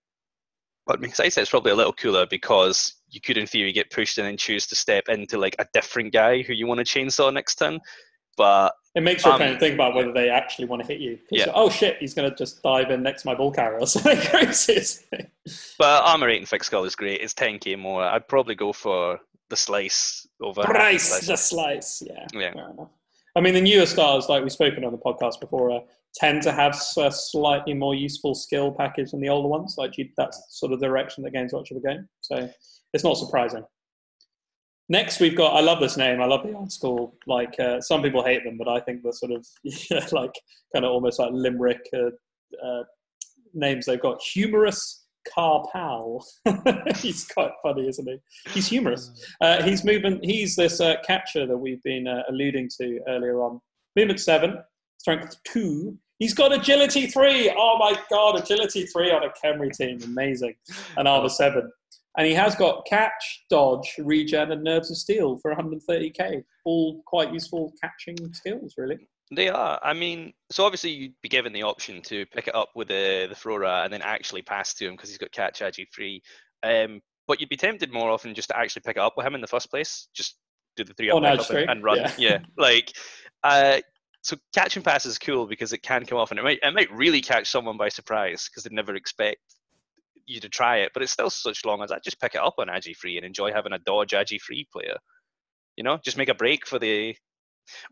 but 0.86 1.04
sidestep's 1.14 1.50
probably 1.50 1.72
a 1.72 1.76
little 1.76 1.94
cooler 1.94 2.26
because 2.30 2.96
you 3.10 3.22
could, 3.22 3.38
in 3.38 3.48
theory, 3.48 3.72
get 3.72 3.92
pushed 3.92 4.18
in 4.18 4.26
and 4.26 4.40
choose 4.40 4.68
to 4.68 4.76
step 4.76 5.06
into 5.10 5.38
like 5.38 5.56
a 5.60 5.68
different 5.74 6.14
guy 6.14 6.42
who 6.42 6.54
you 6.54 6.68
want 6.68 6.80
to 6.80 6.86
chainsaw 6.86 7.34
next 7.34 7.56
turn. 7.56 7.80
But 8.38 8.74
it 8.96 9.04
makes 9.04 9.26
you 9.26 9.32
um, 9.32 9.40
kind 9.40 9.54
of 9.54 9.60
think 9.60 9.76
about 9.76 9.94
whether 9.94 10.14
they 10.14 10.30
actually 10.30 10.66
want 10.66 10.82
to 10.82 10.88
hit 10.88 11.02
you. 11.02 11.20
Yeah. 11.30 11.52
oh 11.54 11.70
shit, 11.70 11.98
he's 12.00 12.14
going 12.14 12.30
to 12.30 12.36
just 12.36 12.64
dive 12.64 12.90
in 12.90 13.04
next 13.04 13.24
to 13.24 13.28
my 13.28 13.36
ball 13.36 13.52
carrier 13.52 13.80
or 13.80 13.88
something 13.88 14.18
crazy. 14.18 15.06
but 15.78 16.04
armor 16.04 16.30
eight 16.30 16.40
and 16.40 16.48
thick 16.48 16.64
skull 16.64 16.86
is 16.86 16.96
great. 16.96 17.22
It's 17.22 17.34
10k 17.34 17.78
more. 17.78 18.04
I'd 18.04 18.28
probably 18.28 18.56
go 18.56 18.74
for 18.74 19.20
the 19.50 19.58
slice 19.58 20.26
over 20.42 20.64
Bryce 20.64 21.10
the 21.10 21.26
slice. 21.26 21.28
the 21.28 21.38
slice. 21.38 22.04
Yeah. 22.06 22.28
Yeah. 22.34 22.86
I 23.36 23.41
mean, 23.41 23.54
the 23.54 23.62
newer 23.62 23.86
stars, 23.86 24.28
like 24.28 24.44
we've 24.44 24.52
spoken 24.52 24.84
on 24.84 24.91
the 24.91 24.98
podcast 24.98 25.39
before, 25.39 25.72
uh, 25.72 25.80
tend 26.15 26.41
to 26.44 26.52
have 26.52 26.80
a 26.98 27.12
slightly 27.12 27.74
more 27.74 27.96
useful 27.96 28.36
skill 28.36 28.72
package 28.72 29.12
than 29.12 29.22
the 29.22 29.30
older 29.30 29.48
ones. 29.48 29.76
Like 29.78 29.94
that's 30.17 30.44
sort 30.50 30.74
of 30.74 30.80
the 30.80 30.88
direction 30.88 31.24
that 31.24 31.32
Games 31.32 31.54
Workshop 31.54 31.78
are 31.78 31.82
going. 31.82 32.08
So 32.22 32.50
it's 32.94 33.04
not 33.04 33.17
surprising. 33.17 33.63
Next, 34.89 35.22
we've 35.22 35.38
got. 35.38 35.56
I 35.56 35.62
love 35.62 35.80
this 35.80 35.96
name. 35.96 36.22
I 36.22 36.26
love 36.26 36.44
the 36.44 36.54
old 36.54 36.72
school. 36.72 37.15
Like 37.26 37.58
uh, 37.60 37.80
some 37.80 38.02
people 38.02 38.26
hate 38.26 38.44
them, 38.44 38.58
but 38.58 38.67
I 38.67 38.82
think 38.82 39.04
the 39.04 39.13
sort 39.13 39.32
of 39.32 39.48
like 40.12 40.34
kind 40.74 40.84
of 40.84 40.91
almost 40.91 41.17
like 41.17 41.32
limerick 41.32 41.80
uh, 41.94 42.10
uh, 42.65 42.84
names 43.54 43.86
they've 43.86 44.02
got. 44.02 44.22
Humorous 44.22 45.01
Car 45.34 45.66
Pal. 45.72 46.26
he's 46.98 47.28
quite 47.28 47.52
funny, 47.64 47.88
isn't 47.88 48.08
he? 48.08 48.18
He's 48.52 48.68
Humerus. 48.68 49.12
Uh, 49.42 49.64
he's 49.64 49.84
moving. 49.84 50.20
He's 50.24 50.56
this 50.56 50.80
uh, 50.82 50.96
catcher 51.06 51.46
that 51.46 51.58
we've 51.58 51.84
been 51.84 52.08
uh, 52.08 52.24
alluding 52.30 52.70
to 52.80 53.00
earlier 53.08 53.42
on. 53.42 53.60
Movement 53.96 54.20
seven, 54.20 54.58
strength 55.00 55.36
two. 55.48 55.98
He's 56.20 56.34
got 56.34 56.54
agility 56.54 57.08
three. 57.08 57.54
Oh 57.56 57.78
my 57.80 57.98
god, 58.10 58.40
agility 58.40 58.86
three 58.86 59.12
on 59.12 59.24
a 59.24 59.30
Khemri 59.30 59.72
team, 59.72 60.00
amazing. 60.04 60.56
And 60.98 61.08
armor 61.08 61.30
seven. 61.44 61.72
And 62.18 62.28
he 62.28 62.34
has 62.34 62.56
got 62.56 62.86
catch, 62.86 63.46
dodge, 63.50 63.96
regen, 64.00 64.52
and 64.52 64.64
nerves 64.64 64.92
of 64.92 64.98
steel 64.98 65.38
for 65.38 65.56
130k. 65.56 66.44
All 66.66 67.02
quite 67.06 67.34
useful 67.34 67.74
catching 67.82 68.34
skills, 68.34 68.74
really. 68.78 69.08
They 69.34 69.50
are. 69.50 69.80
I 69.82 69.94
mean, 69.94 70.34
so 70.52 70.65
obviously 70.65 70.91
you'd 70.91 71.22
be 71.22 71.30
given 71.30 71.54
the 71.54 71.63
option 71.63 72.02
to 72.04 72.26
pick 72.28 72.48
it 72.48 72.56
up 72.56 72.70
with 72.76 72.89
the 72.89 73.28
the 73.30 73.36
Thro-Ra 73.36 73.84
and 73.84 73.94
then 73.94 74.02
actually 74.02 74.41
pass 74.41 74.74
to 74.76 74.88
him 74.88 74.96
because 74.96 75.10
he's 75.10 75.17
got 75.17 75.32
catch 75.32 75.62
agi 75.62 75.88
free. 75.91 76.22
Um, 76.63 77.02
but 77.28 77.39
you'd 77.39 77.50
be 77.50 77.58
tempted 77.58 77.94
more 77.94 78.10
often 78.10 78.36
just 78.36 78.50
to 78.50 78.58
actually 78.58 78.82
pick 78.86 78.98
it 78.98 79.02
up 79.02 79.13
with 79.15 79.26
him 79.26 79.36
in 79.36 79.41
the 79.41 79.48
first 79.48 79.70
place. 79.70 80.10
Just 80.13 80.38
do 80.76 80.84
the 80.84 80.94
three 80.94 81.10
up, 81.10 81.24
up 81.24 81.50
and, 81.50 81.70
and, 81.70 81.84
run. 81.84 81.98
Yeah, 81.98 82.13
yeah. 82.17 82.38
like. 82.58 82.91
Uh, 83.44 83.80
so 84.24 84.38
catch 84.54 84.76
and 84.76 84.86
pass 84.86 85.08
is 85.08 85.17
cool 85.17 85.48
because 85.48 85.74
it 85.74 85.82
can 85.82 86.06
come 86.06 86.20
off 86.20 86.30
and 86.30 86.39
it 86.39 86.44
might 86.44 86.60
it 86.62 86.74
might 86.76 86.91
really 86.91 87.22
catch 87.22 87.50
someone 87.50 87.76
by 87.76 87.89
surprise 87.89 88.48
because 88.48 88.63
they'd 88.63 88.72
never 88.72 88.94
expect 88.94 89.39
you 90.26 90.39
to 90.39 90.50
try 90.50 90.78
it, 90.78 90.91
but 90.94 91.04
it's 91.04 91.12
still 91.12 91.30
such 91.30 91.65
long 91.65 91.82
as 91.84 91.91
I 91.91 92.00
just 92.00 92.20
pick 92.20 92.36
it 92.36 92.41
up 92.41 92.56
on 92.58 92.67
Agi 92.67 92.96
Free 92.96 93.17
and 93.17 93.26
enjoy 93.26 93.52
having 93.52 93.74
a 93.74 93.80
dodge 93.80 94.12
Agi 94.12 94.39
Free 94.39 94.67
player. 94.72 94.98
You 95.76 95.84
know, 95.84 96.00
just 96.04 96.17
make 96.17 96.30
a 96.30 96.36
break 96.36 96.67
for 96.67 96.80
the, 96.80 97.15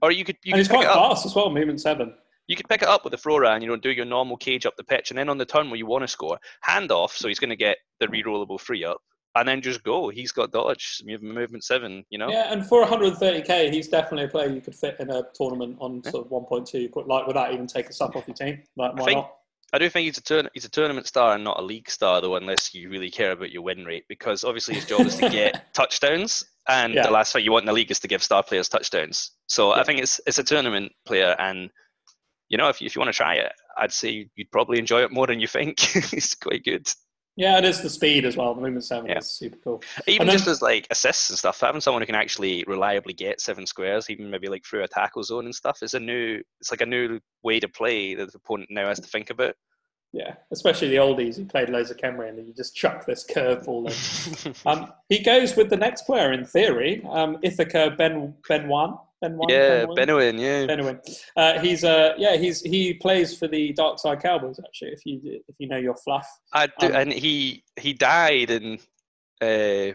or 0.01 0.11
you 0.11 0.23
could 0.23 0.37
you 0.43 0.53
and 0.53 0.57
could 0.57 0.59
it's 0.61 0.69
quite 0.69 0.85
fast 0.85 1.25
as 1.25 1.35
well. 1.35 1.49
Movement 1.49 1.81
seven. 1.81 2.13
You 2.47 2.55
could 2.55 2.67
pick 2.67 2.81
it 2.81 2.87
up 2.87 3.03
with 3.03 3.11
the 3.11 3.17
Thro-Ra 3.17 3.53
and 3.53 3.63
you 3.63 3.69
know 3.69 3.75
do 3.75 3.91
your 3.91 4.05
normal 4.05 4.35
cage 4.35 4.65
up 4.65 4.75
the 4.75 4.83
pitch, 4.83 5.11
and 5.11 5.17
then 5.17 5.29
on 5.29 5.37
the 5.37 5.45
turn 5.45 5.69
where 5.69 5.77
you 5.77 5.85
want 5.85 6.03
to 6.03 6.07
score, 6.07 6.39
hand 6.61 6.91
off, 6.91 7.15
so 7.15 7.27
he's 7.27 7.39
going 7.39 7.51
to 7.51 7.55
get 7.55 7.77
the 7.99 8.07
rerollable 8.07 8.59
free 8.59 8.83
up, 8.83 9.01
and 9.35 9.47
then 9.47 9.61
just 9.61 9.83
go. 9.83 10.09
He's 10.09 10.31
got 10.31 10.51
dodge, 10.51 11.01
movement 11.05 11.63
seven, 11.63 12.03
you 12.09 12.17
know. 12.17 12.29
Yeah, 12.29 12.51
and 12.51 12.65
for 12.65 12.83
130k, 12.85 13.71
he's 13.71 13.87
definitely 13.87 14.25
a 14.25 14.27
player 14.29 14.49
you 14.49 14.61
could 14.61 14.75
fit 14.75 14.95
in 14.99 15.09
a 15.11 15.23
tournament 15.35 15.77
on 15.79 16.03
sort 16.03 16.25
of 16.25 16.31
1.2, 16.31 17.07
like 17.07 17.27
without 17.27 17.53
even 17.53 17.67
taking 17.67 17.91
stuff 17.91 18.15
off 18.15 18.27
your 18.27 18.35
team. 18.35 18.63
Like, 18.75 18.95
why 18.95 19.05
think, 19.05 19.17
not? 19.17 19.35
I 19.71 19.77
do 19.77 19.89
think 19.89 20.05
he's 20.05 20.17
a 20.17 20.23
turn, 20.23 20.49
he's 20.53 20.65
a 20.65 20.69
tournament 20.69 21.05
star 21.07 21.35
and 21.35 21.43
not 21.43 21.59
a 21.59 21.63
league 21.63 21.89
star 21.89 22.21
though, 22.21 22.35
unless 22.35 22.73
you 22.73 22.89
really 22.89 23.11
care 23.11 23.31
about 23.31 23.51
your 23.51 23.61
win 23.61 23.85
rate. 23.85 24.05
Because 24.09 24.43
obviously 24.43 24.75
his 24.75 24.85
job 24.85 25.01
is 25.01 25.17
to 25.17 25.29
get 25.29 25.73
touchdowns, 25.73 26.43
and 26.69 26.93
yeah. 26.93 27.03
the 27.03 27.11
last 27.11 27.33
thing 27.33 27.43
you 27.43 27.51
want 27.51 27.63
in 27.63 27.67
the 27.67 27.73
league 27.73 27.91
is 27.91 27.99
to 27.99 28.07
give 28.07 28.23
star 28.23 28.43
players 28.43 28.69
touchdowns. 28.69 29.31
So 29.47 29.73
yeah. 29.73 29.81
I 29.81 29.83
think 29.83 29.99
it's 29.99 30.21
it's 30.25 30.39
a 30.39 30.43
tournament 30.43 30.91
player, 31.05 31.35
and 31.39 31.69
you 32.47 32.57
know 32.57 32.69
if 32.69 32.79
you, 32.79 32.85
if 32.85 32.95
you 32.95 32.99
want 32.99 33.11
to 33.11 33.17
try 33.17 33.35
it, 33.35 33.51
I'd 33.77 33.91
say 33.91 34.29
you'd 34.35 34.51
probably 34.51 34.79
enjoy 34.79 35.01
it 35.01 35.11
more 35.11 35.27
than 35.27 35.39
you 35.39 35.47
think. 35.47 35.95
it's 36.13 36.35
quite 36.35 36.63
good. 36.63 36.87
Yeah, 37.35 37.57
it 37.57 37.63
is 37.63 37.81
the 37.81 37.89
speed 37.89 38.25
as 38.25 38.35
well. 38.35 38.53
The 38.53 38.61
movement 38.61 38.83
seven 38.83 39.09
yeah. 39.09 39.19
is 39.19 39.31
super 39.31 39.57
cool. 39.63 39.81
Even 40.07 40.27
then, 40.27 40.35
just 40.35 40.47
as 40.49 40.61
like 40.61 40.87
assists 40.91 41.29
and 41.29 41.39
stuff, 41.39 41.61
having 41.61 41.79
someone 41.79 42.01
who 42.01 42.05
can 42.05 42.15
actually 42.15 42.65
reliably 42.67 43.13
get 43.13 43.39
seven 43.39 43.65
squares, 43.65 44.09
even 44.09 44.29
maybe 44.29 44.49
like 44.49 44.65
through 44.65 44.83
a 44.83 44.87
tackle 44.87 45.23
zone 45.23 45.45
and 45.45 45.55
stuff, 45.55 45.81
is 45.81 45.93
a 45.93 45.99
new. 45.99 46.41
It's 46.59 46.71
like 46.71 46.81
a 46.81 46.85
new 46.85 47.19
way 47.43 47.59
to 47.61 47.69
play 47.69 48.13
that 48.15 48.31
the 48.31 48.37
opponent 48.37 48.69
now 48.71 48.87
has 48.87 48.99
to 48.99 49.07
think 49.07 49.29
about. 49.29 49.55
Yeah, 50.11 50.35
especially 50.51 50.89
the 50.89 50.95
oldies 50.95 51.37
who 51.37 51.45
played 51.45 51.69
loads 51.69 51.91
of 51.91 51.97
Khemri 51.97 52.29
and 52.29 52.47
you 52.47 52.53
just 52.53 52.75
chuck 52.75 53.05
this 53.05 53.23
curveball 53.23 53.91
in. 53.91 54.55
um, 54.65 54.91
he 55.07 55.19
goes 55.19 55.55
with 55.55 55.69
the 55.69 55.77
next 55.77 56.03
player 56.03 56.33
in 56.33 56.45
theory, 56.45 57.05
um, 57.09 57.37
Ithaca 57.43 57.93
Ben 57.95 58.33
Benoin. 58.47 58.97
Benoin 59.21 59.49
yeah, 59.49 59.85
Benoin, 59.95 60.39
yeah. 60.39 60.65
Benoin. 60.65 60.99
Uh, 61.35 61.59
he's 61.59 61.83
uh, 61.83 62.13
yeah, 62.17 62.37
he's 62.37 62.61
he 62.61 62.93
plays 62.93 63.37
for 63.37 63.47
the 63.47 63.73
Dark 63.73 63.99
Side 63.99 64.21
Cowboys 64.21 64.59
actually. 64.65 64.91
If 64.91 65.05
you 65.05 65.41
if 65.47 65.55
you 65.59 65.67
know 65.67 65.77
your 65.77 65.95
fluff, 65.95 66.27
I 66.53 66.67
do, 66.79 66.87
um, 66.87 66.95
and 66.95 67.13
he 67.13 67.63
he 67.77 67.93
died 67.93 68.49
in 68.49 68.79
uh, 69.41 69.93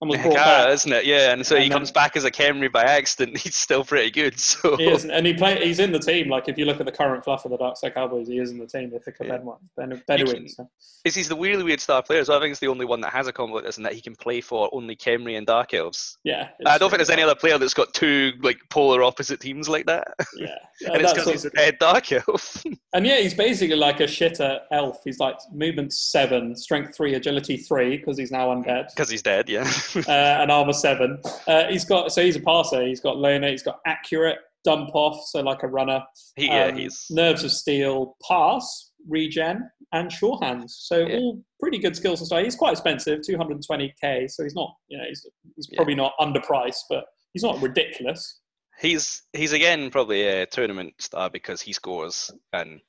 and 0.00 0.10
was 0.10 0.20
brought 0.20 0.34
back. 0.34 0.68
isn't 0.70 0.92
it? 0.92 1.04
Yeah, 1.04 1.32
and 1.32 1.44
so 1.44 1.56
and 1.56 1.64
he 1.64 1.68
then, 1.68 1.78
comes 1.78 1.90
back 1.90 2.16
as 2.16 2.24
a 2.24 2.30
Khemri 2.30 2.70
by 2.70 2.82
accident. 2.82 3.36
He's 3.38 3.56
still 3.56 3.84
pretty 3.84 4.10
good. 4.10 4.38
So 4.38 4.76
he 4.76 4.88
is, 4.88 5.04
and 5.04 5.26
he 5.26 5.34
play. 5.34 5.64
He's 5.64 5.78
in 5.78 5.92
the 5.92 5.98
team. 5.98 6.28
Like 6.28 6.48
if 6.48 6.56
you 6.56 6.64
look 6.64 6.80
at 6.80 6.86
the 6.86 6.92
current 6.92 7.24
fluff 7.24 7.44
of 7.44 7.50
the 7.50 7.56
Dark 7.56 7.76
Side 7.76 7.94
Cowboys, 7.94 8.28
he 8.28 8.38
is 8.38 8.50
in 8.50 8.58
the 8.58 8.66
team. 8.66 8.92
Ithaca 8.94 9.24
yeah. 9.24 9.36
Benoin, 9.36 9.58
Ben, 9.76 10.02
Bedouin. 10.06 10.48
So. 10.48 10.68
Is 11.04 11.14
he's 11.14 11.28
the 11.28 11.36
really 11.36 11.62
weird 11.62 11.80
star 11.80 12.02
player? 12.02 12.24
So 12.24 12.36
I 12.36 12.40
think 12.40 12.52
it's 12.52 12.60
the 12.60 12.68
only 12.68 12.86
one 12.86 13.00
that 13.02 13.12
has 13.12 13.26
a 13.26 13.32
combo 13.32 13.56
like 13.56 13.64
this, 13.64 13.76
and 13.76 13.86
that 13.86 13.92
he 13.92 14.00
can 14.00 14.14
play 14.14 14.40
for 14.40 14.68
only 14.72 14.96
Khemri 14.96 15.36
and 15.36 15.46
Dark 15.46 15.74
Elves. 15.74 16.18
Yeah, 16.24 16.48
I 16.66 16.78
don't 16.78 16.90
think 16.90 16.98
there's 16.98 17.10
any 17.10 17.22
other 17.22 17.34
player 17.34 17.58
that's 17.58 17.74
got 17.74 17.92
two 17.92 18.32
like 18.42 18.58
polar 18.70 19.02
opposite 19.02 19.40
teams 19.40 19.68
like 19.68 19.86
that. 19.86 20.08
Yeah, 20.36 20.54
yeah 20.80 20.92
and 20.92 21.02
it's 21.02 21.12
because 21.12 21.28
he's 21.28 21.44
a 21.44 21.50
dead 21.50 21.78
Dark 21.78 22.10
Elf. 22.12 22.64
and 22.94 23.06
yeah, 23.06 23.18
he's 23.18 23.34
basically 23.34 23.76
like 23.76 24.00
a 24.00 24.04
shitter 24.04 24.60
elf. 24.70 25.00
He's 25.04 25.18
like 25.18 25.36
movement 25.52 25.92
seven, 25.92 26.56
strength 26.56 26.96
three, 26.96 27.14
agility 27.14 27.56
three, 27.56 27.96
because 27.96 28.18
he's 28.18 28.30
now 28.30 28.48
undead. 28.48 28.88
Because 28.88 29.10
he's 29.10 29.22
dead, 29.22 29.48
yeah. 29.48 29.70
uh, 30.08 30.10
and 30.10 30.50
armor 30.50 30.72
seven. 30.72 31.20
Uh, 31.46 31.64
he's 31.68 31.84
got 31.84 32.12
so 32.12 32.22
he's 32.22 32.36
a 32.36 32.40
passer. 32.40 32.86
He's 32.86 33.00
got 33.00 33.16
loner. 33.16 33.50
He's 33.50 33.62
got 33.62 33.78
accurate, 33.86 34.38
dump 34.64 34.90
off, 34.94 35.26
so 35.26 35.40
like 35.40 35.62
a 35.62 35.68
runner. 35.68 36.02
He, 36.36 36.46
yeah, 36.46 36.66
um, 36.66 36.76
he's 36.76 37.06
nerves 37.10 37.44
of 37.44 37.52
steel, 37.52 38.16
pass, 38.26 38.92
regen, 39.08 39.68
and 39.92 40.12
sure 40.12 40.38
hands. 40.42 40.76
So 40.80 41.06
yeah. 41.06 41.16
all 41.16 41.42
pretty 41.60 41.78
good 41.78 41.96
skills 41.96 42.20
and 42.20 42.26
stuff. 42.26 42.42
He's 42.42 42.56
quite 42.56 42.72
expensive, 42.72 43.20
220k. 43.28 44.30
So 44.30 44.42
he's 44.42 44.54
not, 44.54 44.74
you 44.88 44.98
know, 44.98 45.04
he's, 45.08 45.26
he's 45.56 45.68
probably 45.74 45.94
yeah. 45.94 46.02
not 46.02 46.12
underpriced, 46.20 46.82
but 46.88 47.04
he's 47.32 47.42
not 47.42 47.60
ridiculous. 47.62 48.40
He's 48.80 49.22
he's 49.32 49.52
again 49.52 49.90
probably 49.90 50.22
a 50.22 50.46
tournament 50.46 50.94
star 50.98 51.30
because 51.30 51.60
he 51.60 51.72
scores 51.72 52.30
and 52.52 52.80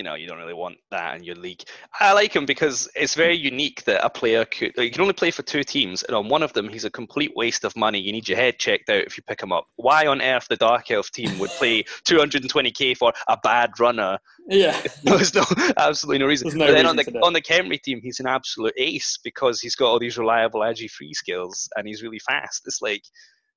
you 0.00 0.04
know 0.04 0.14
you 0.14 0.26
don't 0.26 0.38
really 0.38 0.54
want 0.54 0.78
that 0.90 1.14
in 1.18 1.24
your 1.24 1.34
league. 1.34 1.62
I 2.00 2.14
like 2.14 2.34
him 2.34 2.46
because 2.46 2.88
it's 2.96 3.14
very 3.14 3.36
unique 3.36 3.84
that 3.84 4.02
a 4.02 4.08
player 4.08 4.46
could 4.46 4.72
you 4.78 4.90
can 4.90 5.02
only 5.02 5.12
play 5.12 5.30
for 5.30 5.42
two 5.42 5.62
teams, 5.62 6.02
and 6.02 6.16
on 6.16 6.26
one 6.30 6.42
of 6.42 6.54
them 6.54 6.70
he's 6.70 6.86
a 6.86 6.90
complete 6.90 7.32
waste 7.36 7.64
of 7.64 7.76
money. 7.76 8.00
You 8.00 8.10
need 8.10 8.26
your 8.26 8.38
head 8.38 8.58
checked 8.58 8.88
out 8.88 9.04
if 9.04 9.18
you 9.18 9.22
pick 9.28 9.42
him 9.42 9.52
up. 9.52 9.66
Why 9.76 10.06
on 10.06 10.22
earth 10.22 10.46
the 10.48 10.56
Dark 10.56 10.90
Elf 10.90 11.10
team 11.10 11.38
would 11.38 11.50
play 11.50 11.82
220k 12.08 12.96
for 12.96 13.12
a 13.28 13.36
bad 13.42 13.78
runner? 13.78 14.18
Yeah, 14.48 14.80
there's 15.04 15.34
no 15.34 15.44
absolutely 15.76 16.20
no 16.20 16.26
reason. 16.28 16.56
No 16.56 16.68
but 16.68 16.72
then 16.72 16.86
on 16.86 16.96
the 16.96 17.20
on 17.22 17.34
the 17.34 17.42
Khemri 17.42 17.78
team, 17.82 18.00
he's 18.02 18.20
an 18.20 18.26
absolute 18.26 18.72
ace 18.78 19.18
because 19.22 19.60
he's 19.60 19.76
got 19.76 19.90
all 19.90 19.98
these 19.98 20.16
reliable 20.16 20.60
agi 20.60 20.90
free 20.90 21.12
skills 21.12 21.68
and 21.76 21.86
he's 21.86 22.02
really 22.02 22.20
fast. 22.20 22.62
It's 22.64 22.80
like 22.80 23.02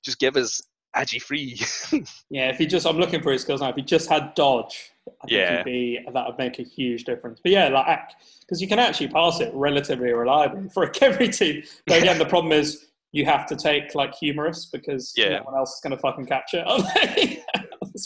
just 0.03 0.19
give 0.19 0.35
us 0.35 0.61
agi 0.95 1.21
free. 1.21 1.59
yeah, 2.29 2.49
if 2.49 2.57
he 2.57 2.65
just 2.65 2.85
I'm 2.85 2.97
looking 2.97 3.21
for 3.21 3.31
his 3.31 3.41
skills 3.41 3.61
now. 3.61 3.69
If 3.69 3.75
he 3.75 3.81
just 3.81 4.09
had 4.09 4.33
dodge 4.35 4.93
I 5.07 5.11
yeah. 5.27 5.63
Be, 5.63 5.99
that 6.13 6.27
would 6.27 6.37
make 6.37 6.59
a 6.59 6.63
huge 6.63 7.03
difference. 7.03 7.39
But 7.41 7.51
yeah, 7.51 7.67
like 7.69 8.11
because 8.41 8.61
you 8.61 8.67
can 8.67 8.79
actually 8.79 9.09
pass 9.09 9.39
it 9.39 9.51
relatively 9.53 10.11
reliably 10.11 10.69
for 10.73 10.83
a 10.83 10.91
Khemri 10.91 11.35
team. 11.35 11.63
But 11.87 12.01
again, 12.01 12.17
the 12.17 12.25
problem 12.25 12.51
is 12.51 12.87
you 13.11 13.25
have 13.25 13.45
to 13.47 13.55
take 13.55 13.95
like 13.95 14.13
Humerus 14.15 14.65
because 14.71 15.13
yeah. 15.15 15.37
no 15.37 15.43
one 15.43 15.55
else 15.55 15.75
is 15.75 15.81
going 15.81 15.95
to 15.95 16.01
fucking 16.01 16.25
catch 16.25 16.53
it. 16.53 16.63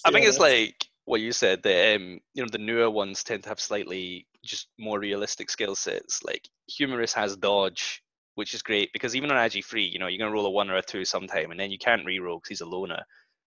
I 0.05 0.11
think 0.11 0.25
it's 0.25 0.39
like 0.39 0.85
what 1.05 1.21
you 1.21 1.31
said. 1.31 1.63
The 1.63 1.95
um, 1.95 2.19
you 2.33 2.43
know 2.43 2.49
the 2.51 2.57
newer 2.57 2.89
ones 2.89 3.23
tend 3.23 3.43
to 3.43 3.49
have 3.49 3.59
slightly 3.59 4.27
just 4.43 4.67
more 4.79 4.99
realistic 4.99 5.49
skill 5.49 5.75
sets. 5.75 6.23
Like 6.23 6.47
Humerus 6.67 7.13
has 7.13 7.37
dodge, 7.37 8.01
which 8.37 8.53
is 8.53 8.61
great 8.61 8.93
because 8.93 9.15
even 9.15 9.31
on 9.31 9.37
Agi 9.37 9.63
free, 9.63 9.85
you 9.85 9.97
know 9.97 10.05
you're 10.05 10.19
going 10.19 10.29
to 10.29 10.33
roll 10.33 10.45
a 10.45 10.51
one 10.51 10.69
or 10.69 10.75
a 10.75 10.81
two 10.81 11.03
sometime, 11.03 11.49
and 11.49 11.59
then 11.59 11.71
you 11.71 11.79
can't 11.79 12.05
re-roll 12.05 12.37
because 12.37 12.49
he's 12.49 12.61
a 12.61 12.67
loner. 12.67 13.03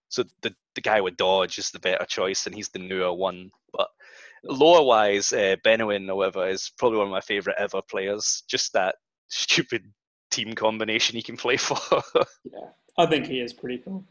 So 0.09 0.25
the 0.41 0.53
the 0.75 0.81
guy 0.81 0.99
with 0.99 1.15
dodge 1.15 1.57
is 1.57 1.71
the 1.71 1.79
better 1.79 2.03
choice, 2.05 2.45
and 2.45 2.53
he's 2.53 2.67
the 2.67 2.79
newer 2.79 3.13
one. 3.13 3.51
But 3.71 3.87
lore 4.43 4.85
wise, 4.85 5.31
uh, 5.31 5.55
Benoin, 5.63 6.07
however, 6.07 6.45
is 6.49 6.73
probably 6.77 6.97
one 6.97 7.07
of 7.07 7.11
my 7.11 7.21
favorite 7.21 7.55
ever 7.57 7.81
players. 7.81 8.43
Just 8.49 8.73
that 8.73 8.95
stupid 9.29 9.85
team 10.29 10.55
combination 10.55 11.15
he 11.15 11.21
can 11.21 11.37
play 11.37 11.55
for. 11.67 11.77
yeah, 12.43 12.67
I 12.97 13.05
think 13.05 13.27
he 13.27 13.39
is 13.39 13.53
pretty 13.53 13.77
cool. 13.77 14.03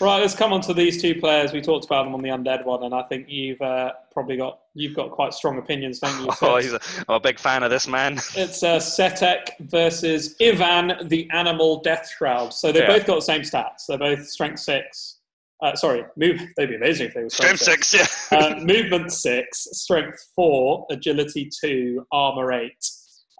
Right, 0.00 0.20
let's 0.20 0.34
come 0.34 0.52
on 0.52 0.60
to 0.62 0.74
these 0.74 1.00
two 1.00 1.14
players. 1.20 1.52
We 1.52 1.60
talked 1.60 1.84
about 1.84 2.04
them 2.04 2.14
on 2.14 2.20
the 2.22 2.28
undead 2.30 2.64
one, 2.64 2.82
and 2.82 2.94
I 2.94 3.02
think 3.04 3.28
you've 3.28 3.60
uh, 3.60 3.92
probably 4.12 4.36
got 4.36 4.58
you've 4.74 4.94
got 4.96 5.10
quite 5.12 5.32
strong 5.32 5.58
opinions, 5.58 6.00
don't 6.00 6.20
you? 6.24 6.30
Oh, 6.42 6.56
he's 6.56 6.72
a, 6.72 6.80
I'm 7.08 7.16
a 7.16 7.20
big 7.20 7.38
fan 7.38 7.62
of 7.62 7.70
this 7.70 7.86
man. 7.86 8.14
It's 8.36 8.62
uh, 8.62 8.78
Setekh 8.78 9.50
versus 9.60 10.34
Ivan, 10.42 11.08
the 11.08 11.28
Animal 11.30 11.80
Death 11.82 12.10
Shroud. 12.16 12.52
So 12.52 12.72
they 12.72 12.80
Yeah. 12.80 12.88
both 12.88 13.06
got 13.06 13.14
the 13.16 13.20
same 13.22 13.42
stats. 13.42 13.86
They're 13.88 13.98
both 13.98 14.26
strength 14.28 14.58
six. 14.60 15.18
Uh, 15.62 15.74
sorry, 15.74 16.04
move. 16.16 16.40
They'd 16.56 16.66
be 16.68 16.74
amazing 16.76 17.06
if 17.08 17.14
they 17.14 17.22
were 17.22 17.30
strength, 17.30 17.60
Strength 17.62 17.84
six, 17.84 18.30
yeah. 18.32 18.38
uh, 18.38 18.56
movement 18.60 19.10
six, 19.12 19.66
strength 19.72 20.22
four, 20.34 20.84
agility 20.90 21.48
two, 21.60 22.04
armor 22.12 22.52
eight. 22.52 22.84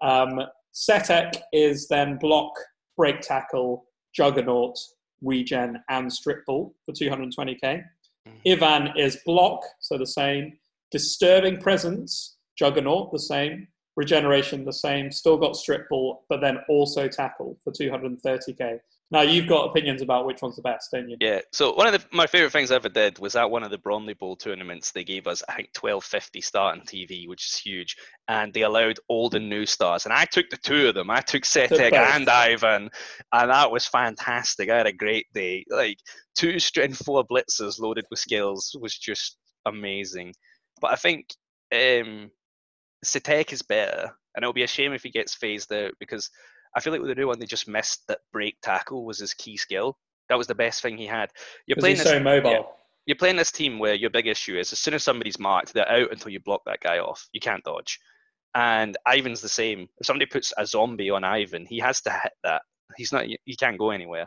Um, 0.01 0.41
Setekh 0.75 1.37
is 1.53 1.89
then 1.89 2.17
block, 2.19 2.53
break 2.97 3.21
tackle, 3.21 3.85
juggernaut, 4.15 4.79
regen, 5.22 5.83
and 5.88 6.12
strip 6.12 6.44
ball 6.46 6.74
for 6.85 6.92
220k. 6.92 7.62
Mm. 7.62 8.52
Ivan 8.52 8.96
is 8.96 9.18
block, 9.24 9.62
so 9.81 9.98
the 9.98 10.07
same. 10.07 10.59
Disturbing 10.90 11.59
presence, 11.59 12.37
juggernaut, 12.57 13.12
the 13.12 13.18
same. 13.18 13.68
Regeneration, 13.96 14.64
the 14.64 14.72
same. 14.72 15.11
Still 15.11 15.37
got 15.37 15.57
strip 15.57 15.88
ball, 15.88 16.24
but 16.29 16.40
then 16.40 16.59
also 16.68 17.09
tackle 17.09 17.59
for 17.64 17.72
230k. 17.72 18.79
Now 19.12 19.21
you've 19.21 19.47
got 19.47 19.71
opinions 19.71 20.03
about 20.03 20.27
which 20.27 20.42
one's 20.42 20.57
the 20.57 20.62
best, 20.62 20.90
don't 20.90 21.09
you? 21.09 21.16
Yeah. 21.21 21.40
So 21.53 21.73
one 21.75 21.87
of 21.87 21.92
the, 21.92 22.05
my 22.16 22.27
favorite 22.27 22.51
things 22.51 22.73
I 22.73 22.75
ever 22.75 22.88
did 22.88 23.21
was 23.21 23.37
at 23.37 23.49
one 23.49 23.62
of 23.62 23.71
the 23.71 23.79
Bromley 23.79 24.14
Bowl 24.14 24.35
tournaments. 24.35 24.90
They 24.90 25.05
gave 25.05 25.29
us 25.29 25.45
I 25.49 25.55
think 25.55 25.73
twelve 25.73 26.05
fifty 26.05 26.40
starting 26.40 26.83
TV, 26.83 27.29
which 27.29 27.47
is 27.47 27.57
huge, 27.57 27.97
and 28.27 28.53
they 28.53 28.62
allowed 28.62 28.99
old 29.09 29.37
and 29.37 29.49
new 29.49 29.64
stars. 29.64 30.07
And 30.07 30.12
I 30.12 30.25
took 30.25 30.51
the 30.51 30.57
two 30.57 30.88
of 30.88 30.97
them. 30.97 31.09
I 31.09 31.21
took 31.21 31.45
Setekh 31.45 31.92
and 31.92 32.29
Ivan, 32.29 32.90
and 33.33 33.51
that 33.51 33.71
was 33.71 33.87
fantastic. 33.87 34.71
I 34.71 34.77
had 34.77 34.88
a 34.88 34.92
great 34.92 35.27
day. 35.33 35.64
Like 35.71 35.99
two 36.35 36.59
strength 36.59 37.05
four 37.05 37.25
blitzers 37.25 37.79
loaded 37.79 38.07
with 38.11 38.19
skills 38.19 38.75
was 38.81 38.99
just 38.99 39.37
amazing. 39.66 40.35
But 40.81 40.92
I 40.92 40.97
think 40.97 41.29
um, 41.73 42.31
Setekh 43.05 43.53
is 43.53 43.62
better, 43.62 44.11
and 44.35 44.42
it'll 44.42 44.53
be 44.53 44.64
a 44.64 44.69
shame 44.69 44.92
if 44.92 45.05
he 45.05 45.11
gets 45.11 45.37
phased 45.37 45.73
out 45.73 45.92
because 46.01 46.29
I 46.77 46.81
feel 46.81 46.93
like 46.93 47.01
with 47.01 47.11
the 47.11 47.15
new 47.15 47.27
one 47.27 47.39
they 47.39 47.47
just 47.47 47.67
missed 47.69 48.07
that 48.09 48.21
break 48.33 48.57
tackle 48.62 49.05
was 49.05 49.19
his 49.19 49.35
key 49.35 49.57
skill. 49.57 49.97
That 50.29 50.39
was 50.39 50.47
the 50.47 50.55
best 50.55 50.83
thing 50.83 50.99
he 50.99 51.07
had. 51.07 51.31
You're 51.67 51.77
playing 51.77 51.97
this, 51.97 52.07
so 52.07 52.21
mobile. 52.21 52.51
yeah. 52.51 52.62
you're 53.07 53.17
playing 53.17 53.37
this 53.37 53.53
team 53.53 53.79
where 53.79 53.95
your 53.95 54.11
big 54.11 54.27
issue 54.27 54.59
is 54.59 54.73
as 54.73 54.79
soon 54.79 54.95
as 54.95 55.03
somebody's 55.03 55.39
marked, 55.39 55.73
they're 55.73 55.91
out 55.91 56.12
until 56.12 56.31
you 56.31 56.41
block 56.41 56.62
that 56.67 56.81
guy 56.81 56.99
off. 56.99 57.29
You 57.33 57.41
can't 57.41 57.65
dodge. 57.65 57.99
And 58.55 58.97
Ivan's 59.07 59.41
the 59.41 59.49
same. 59.49 59.89
If 59.99 60.07
somebody 60.07 60.27
puts 60.27 60.53
a 60.57 60.67
zombie 60.67 61.11
on 61.11 61.25
Ivan, 61.25 61.67
he 61.67 61.79
has 61.79 62.01
to 62.03 62.11
hit 62.11 62.33
that. 62.43 62.62
He's 62.97 63.12
not. 63.12 63.27
He 63.27 63.57
can't 63.57 63.79
go 63.79 63.91
anywhere. 63.91 64.27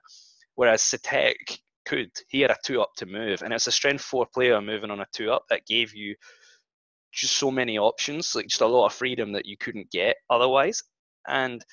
Whereas 0.56 0.82
Setekh 0.82 1.60
could. 1.86 2.12
He 2.28 2.42
had 2.42 2.52
a 2.52 2.58
two 2.64 2.82
up 2.82 2.92
to 2.98 3.06
move, 3.06 3.42
and 3.42 3.54
it's 3.54 3.68
a 3.68 3.72
strength 3.72 4.04
four 4.04 4.28
player 4.34 4.62
moving 4.62 4.92
on 4.92 5.00
a 5.00 5.06
two 5.14 5.32
up 5.32 5.44
that 5.50 5.66
gave 5.66 5.96
you 5.96 6.16
just 7.12 7.38
so 7.38 7.50
many 7.50 7.78
options, 7.78 8.36
like 8.36 8.48
just 8.48 8.62
a 8.62 8.68
lot 8.68 8.86
of 8.86 8.94
freedom 8.94 9.32
that 9.34 9.46
you 9.46 9.58
couldn't 9.58 9.92
get 9.92 10.18
otherwise. 10.30 10.84
And 11.28 11.64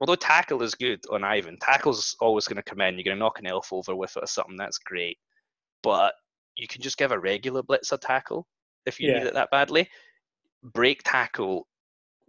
although 0.00 0.14
tackle 0.16 0.62
is 0.62 0.74
good 0.74 1.00
on 1.10 1.24
Ivan, 1.24 1.58
tackle's 1.60 2.16
always 2.20 2.46
going 2.46 2.56
to 2.56 2.62
come 2.62 2.80
in. 2.80 2.94
You're 2.94 3.04
going 3.04 3.16
to 3.16 3.20
knock 3.20 3.38
an 3.38 3.46
elf 3.46 3.72
over 3.72 3.94
with 3.94 4.16
it 4.16 4.22
or 4.24 4.26
something. 4.26 4.56
That's 4.56 4.78
great. 4.78 5.18
But 5.82 6.14
you 6.56 6.66
can 6.66 6.82
just 6.82 6.98
give 6.98 7.12
a 7.12 7.18
regular 7.18 7.62
blitzer 7.62 7.98
tackle 8.00 8.46
if 8.86 8.98
you 9.00 9.08
Yeah. 9.08 9.18
need 9.18 9.26
it 9.26 9.34
that 9.34 9.50
badly. 9.50 9.88
Break 10.62 11.02
tackle 11.04 11.66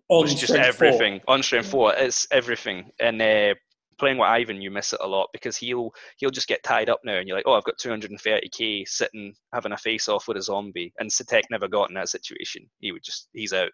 On 0.09 0.21
was 0.21 0.33
just 0.33 0.53
strength 0.53 0.75
four. 0.77 0.87
everything 0.87 1.21
on 1.27 1.43
strength 1.43 1.69
four. 1.69 1.93
It's 1.95 2.27
everything. 2.31 2.91
And 2.99 3.21
uh, 3.21 3.55
playing 3.97 4.17
with 4.17 4.27
Ivan, 4.27 4.61
you 4.61 4.71
miss 4.71 4.93
it 4.93 4.99
a 5.01 5.07
lot 5.07 5.29
because 5.33 5.57
he'll 5.57 5.91
he'll 6.17 6.29
just 6.31 6.47
get 6.47 6.63
tied 6.63 6.89
up 6.89 6.99
now, 7.03 7.17
and 7.17 7.27
you're 7.27 7.37
like, 7.37 7.45
oh, 7.47 7.53
I've 7.53 7.63
got 7.65 7.77
230k 7.77 8.87
sitting 8.87 9.33
having 9.53 9.71
a 9.73 9.77
face 9.77 10.07
off 10.09 10.27
with 10.27 10.37
a 10.37 10.41
zombie, 10.41 10.93
and 10.99 11.09
Setekh 11.09 11.43
never 11.51 11.67
got 11.67 11.89
in 11.89 11.95
that 11.95 12.09
situation. 12.09 12.69
He 12.79 12.91
would 12.91 13.03
just 13.03 13.29
he's 13.33 13.53
out. 13.53 13.71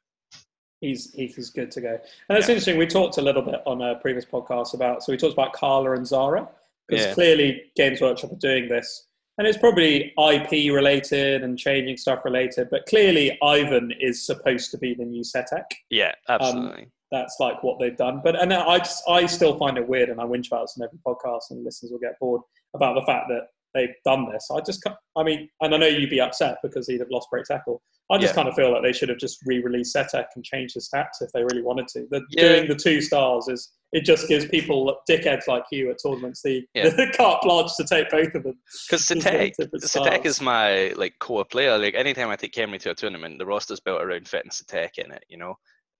He's 0.81 1.11
he's 1.13 1.49
good 1.49 1.71
to 1.71 1.81
go. 1.81 1.99
And 2.29 2.37
it's 2.37 2.47
Yeah. 2.47 2.53
interesting. 2.53 2.77
We 2.77 2.85
talked 2.87 3.17
a 3.17 3.21
little 3.21 3.41
bit 3.41 3.61
on 3.65 3.81
a 3.81 3.95
previous 3.95 4.25
podcast 4.25 4.73
about 4.73 5.03
so 5.03 5.11
we 5.11 5.17
talked 5.17 5.33
about 5.33 5.53
Carla 5.53 5.93
and 5.93 6.05
Zara 6.05 6.47
because 6.87 7.05
Yeah. 7.05 7.13
clearly 7.13 7.71
Games 7.75 7.99
Workshop 7.99 8.31
are 8.31 8.35
doing 8.35 8.67
this, 8.69 9.07
and 9.37 9.47
it's 9.47 9.57
probably 9.57 10.13
IP 10.17 10.69
related 10.71 11.43
and 11.43 11.57
changing 11.57 11.97
stuff 11.97 12.23
related. 12.23 12.69
But 12.69 12.85
clearly, 12.85 13.37
Ivan 13.41 13.91
is 13.99 14.25
supposed 14.25 14.71
to 14.71 14.77
be 14.77 14.93
the 14.93 15.03
new 15.05 15.23
Setekh. 15.23 15.65
Yeah, 15.89 16.13
Um, 16.29 16.35
absolutely. 16.41 16.87
That's 17.11 17.37
like 17.39 17.63
what 17.63 17.79
they've 17.79 17.95
done. 17.95 18.21
But 18.23 18.39
and 18.39 18.53
I 18.53 18.77
just, 18.79 19.01
I 19.09 19.25
still 19.25 19.57
find 19.57 19.77
it 19.77 19.87
weird, 19.87 20.09
and 20.09 20.19
I 20.21 20.25
whinge 20.25 20.47
about 20.47 20.63
this 20.63 20.77
in 20.77 20.83
every 20.83 20.99
podcast, 21.05 21.49
and 21.51 21.63
listeners 21.63 21.91
will 21.91 21.99
get 21.99 22.19
bored 22.19 22.41
about 22.73 22.93
the 22.95 23.01
fact 23.03 23.27
that 23.29 23.47
they've 23.77 23.95
done 24.05 24.27
this. 24.31 24.47
I 24.51 24.59
just, 24.61 24.83
I 25.15 25.23
mean, 25.23 25.47
and 25.61 25.73
I 25.73 25.77
know 25.77 25.87
you'd 25.87 26.09
be 26.09 26.19
upset 26.21 26.57
because 26.63 26.87
he'd 26.87 26.99
have 26.99 27.09
lost 27.11 27.27
break 27.31 27.45
tackle. 27.45 27.81
I 28.09 28.17
just 28.17 28.31
Yeah. 28.31 28.35
kind 28.35 28.47
of 28.47 28.55
feel 28.55 28.71
like 28.71 28.83
they 28.83 28.93
should 28.93 29.09
have 29.09 29.17
just 29.17 29.39
re-released 29.45 29.93
Setekh 29.95 30.27
and 30.35 30.43
changed 30.43 30.75
the 30.75 30.79
stats 30.79 31.21
if 31.21 31.29
they 31.33 31.43
really 31.43 31.61
wanted 31.61 31.87
to. 31.89 32.07
The, 32.09 32.21
Yeah. 32.31 32.47
Doing 32.55 32.67
the 32.69 32.75
two 32.75 33.01
stars 33.01 33.47
is 33.49 33.73
it 33.91 34.05
just 34.05 34.27
gives 34.29 34.45
people 34.47 34.97
dickheads 35.09 35.47
like 35.47 35.63
you 35.71 35.91
at 35.91 35.97
tournaments 36.01 36.41
the, 36.41 36.65
Yeah. 36.73 36.89
the 36.95 37.11
carte 37.15 37.41
blanche 37.43 37.71
to 37.77 37.83
take 37.85 38.09
both 38.09 38.33
of 38.33 38.43
them. 38.43 38.57
Because 38.87 39.05
just 39.07 39.11
Setekh, 39.11 39.53
different 39.57 39.83
Setekh 39.83 39.87
styles. 39.89 40.25
is 40.25 40.41
my 40.41 40.93
like 40.95 41.19
core 41.19 41.43
player. 41.45 41.77
Like 41.77 41.95
anytime 41.95 42.29
I 42.29 42.37
take 42.37 42.53
Khemri 42.53 42.79
to 42.81 42.91
a 42.91 42.95
tournament, 42.95 43.39
the 43.39 43.45
roster's 43.45 43.79
built 43.81 44.01
around 44.01 44.27
fitting 44.27 44.51
Setekh 44.51 44.97
in 44.99 45.11
it. 45.11 45.23
You 45.27 45.37
know, 45.37 45.55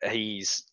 he's. 0.09 0.63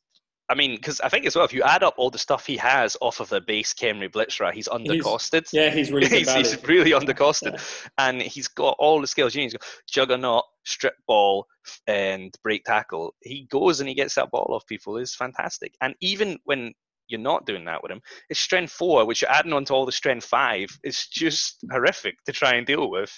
I 0.49 0.55
mean, 0.55 0.77
because 0.77 1.01
I 1.01 1.09
think 1.09 1.25
as 1.25 1.35
well, 1.35 1.45
if 1.45 1.55
you 1.55 1.63
add 1.63 1.83
up 1.83 1.95
all 1.97 2.11
the 2.11 2.19
stuff 2.19 2.47
he 2.47 2.57
has 2.59 2.97
off 3.01 3.21
of 3.21 3.31
the 3.31 3.41
base 3.41 3.73
Khemri 3.73 4.13
Blitz-Ra, 4.13 4.51
he's 4.51 4.69
undercosted. 4.69 5.49
Yeah, 5.53 5.71
he's 5.71 5.91
really 5.91 6.09
he's, 6.19 6.33
he's 6.33 6.63
really 6.65 6.91
undercosted, 6.91 7.61
and 7.97 8.21
he's 8.21 8.49
got 8.49 8.77
all 8.79 9.01
the 9.01 9.07
skills 9.07 9.35
you 9.35 9.41
need. 9.41 9.47
He's 9.47 9.55
got 9.55 9.67
juggernaut, 9.89 10.45
strip 10.65 10.95
ball, 11.07 11.47
and 11.87 12.35
break 12.43 12.65
tackle. 12.65 13.15
He 13.23 13.47
goes 13.51 13.81
and 13.81 13.89
he 13.89 13.95
gets 13.95 14.15
that 14.17 14.31
ball 14.31 14.49
off 14.51 14.67
people. 14.67 14.99
It's 14.99 15.15
fantastic. 15.15 15.75
And 15.81 15.95
even 16.01 16.39
when 16.45 16.75
you're 17.09 17.21
not 17.21 17.47
doing 17.47 17.65
that 17.65 17.83
with 17.83 17.93
him, 17.93 18.01
it's 18.29 18.41
strength 18.41 18.73
four, 18.73 19.07
which 19.07 19.23
you're 19.23 19.31
adding 19.31 19.53
onto 19.53 19.73
all 19.73 19.87
the 19.87 19.93
strength 19.93 20.27
five, 20.27 20.69
It's 20.83 21.09
just 21.09 21.65
horrific 21.71 22.17
to 22.27 22.33
try 22.33 22.55
and 22.55 22.67
deal 22.67 22.91
with. 22.91 23.13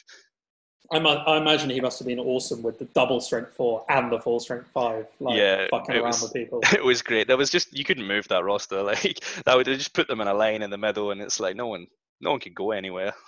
I, 0.93 0.99
mu- 0.99 1.09
I 1.09 1.37
imagine 1.39 1.71
he 1.71 1.81
must 1.81 1.99
have 1.99 2.07
been 2.07 2.19
awesome 2.21 2.63
with 2.63 2.79
the 2.79 2.85
double 2.87 3.21
strength 3.21 3.53
four 3.55 3.85
and 3.89 4.11
the 4.13 4.19
full 4.21 4.39
strength 4.41 4.69
five, 4.73 5.07
like 5.21 5.37
Yeah, 5.37 5.67
fucking 5.71 5.95
it 5.95 5.99
around 5.99 6.09
was- 6.09 6.23
with 6.23 6.33
people. 6.33 6.61
It 6.73 6.85
was 6.85 7.03
great. 7.03 7.27
There 7.27 7.37
was 7.37 7.51
just 7.51 7.77
you 7.77 7.85
couldn't 7.85 8.07
move 8.07 8.29
that 8.29 8.45
roster. 8.45 8.83
Like 8.85 9.25
that 9.45 9.57
would 9.57 9.67
just 9.67 9.95
put 9.95 10.07
them 10.09 10.21
in 10.21 10.29
a 10.29 10.35
line 10.35 10.63
in 10.63 10.71
the 10.71 10.79
middle, 10.79 11.11
and 11.11 11.21
it's 11.21 11.41
like 11.41 11.57
no 11.57 11.67
one, 11.67 11.87
no 12.21 12.31
one 12.31 12.41
could 12.41 12.55
go 12.55 12.71
anywhere. 12.73 13.15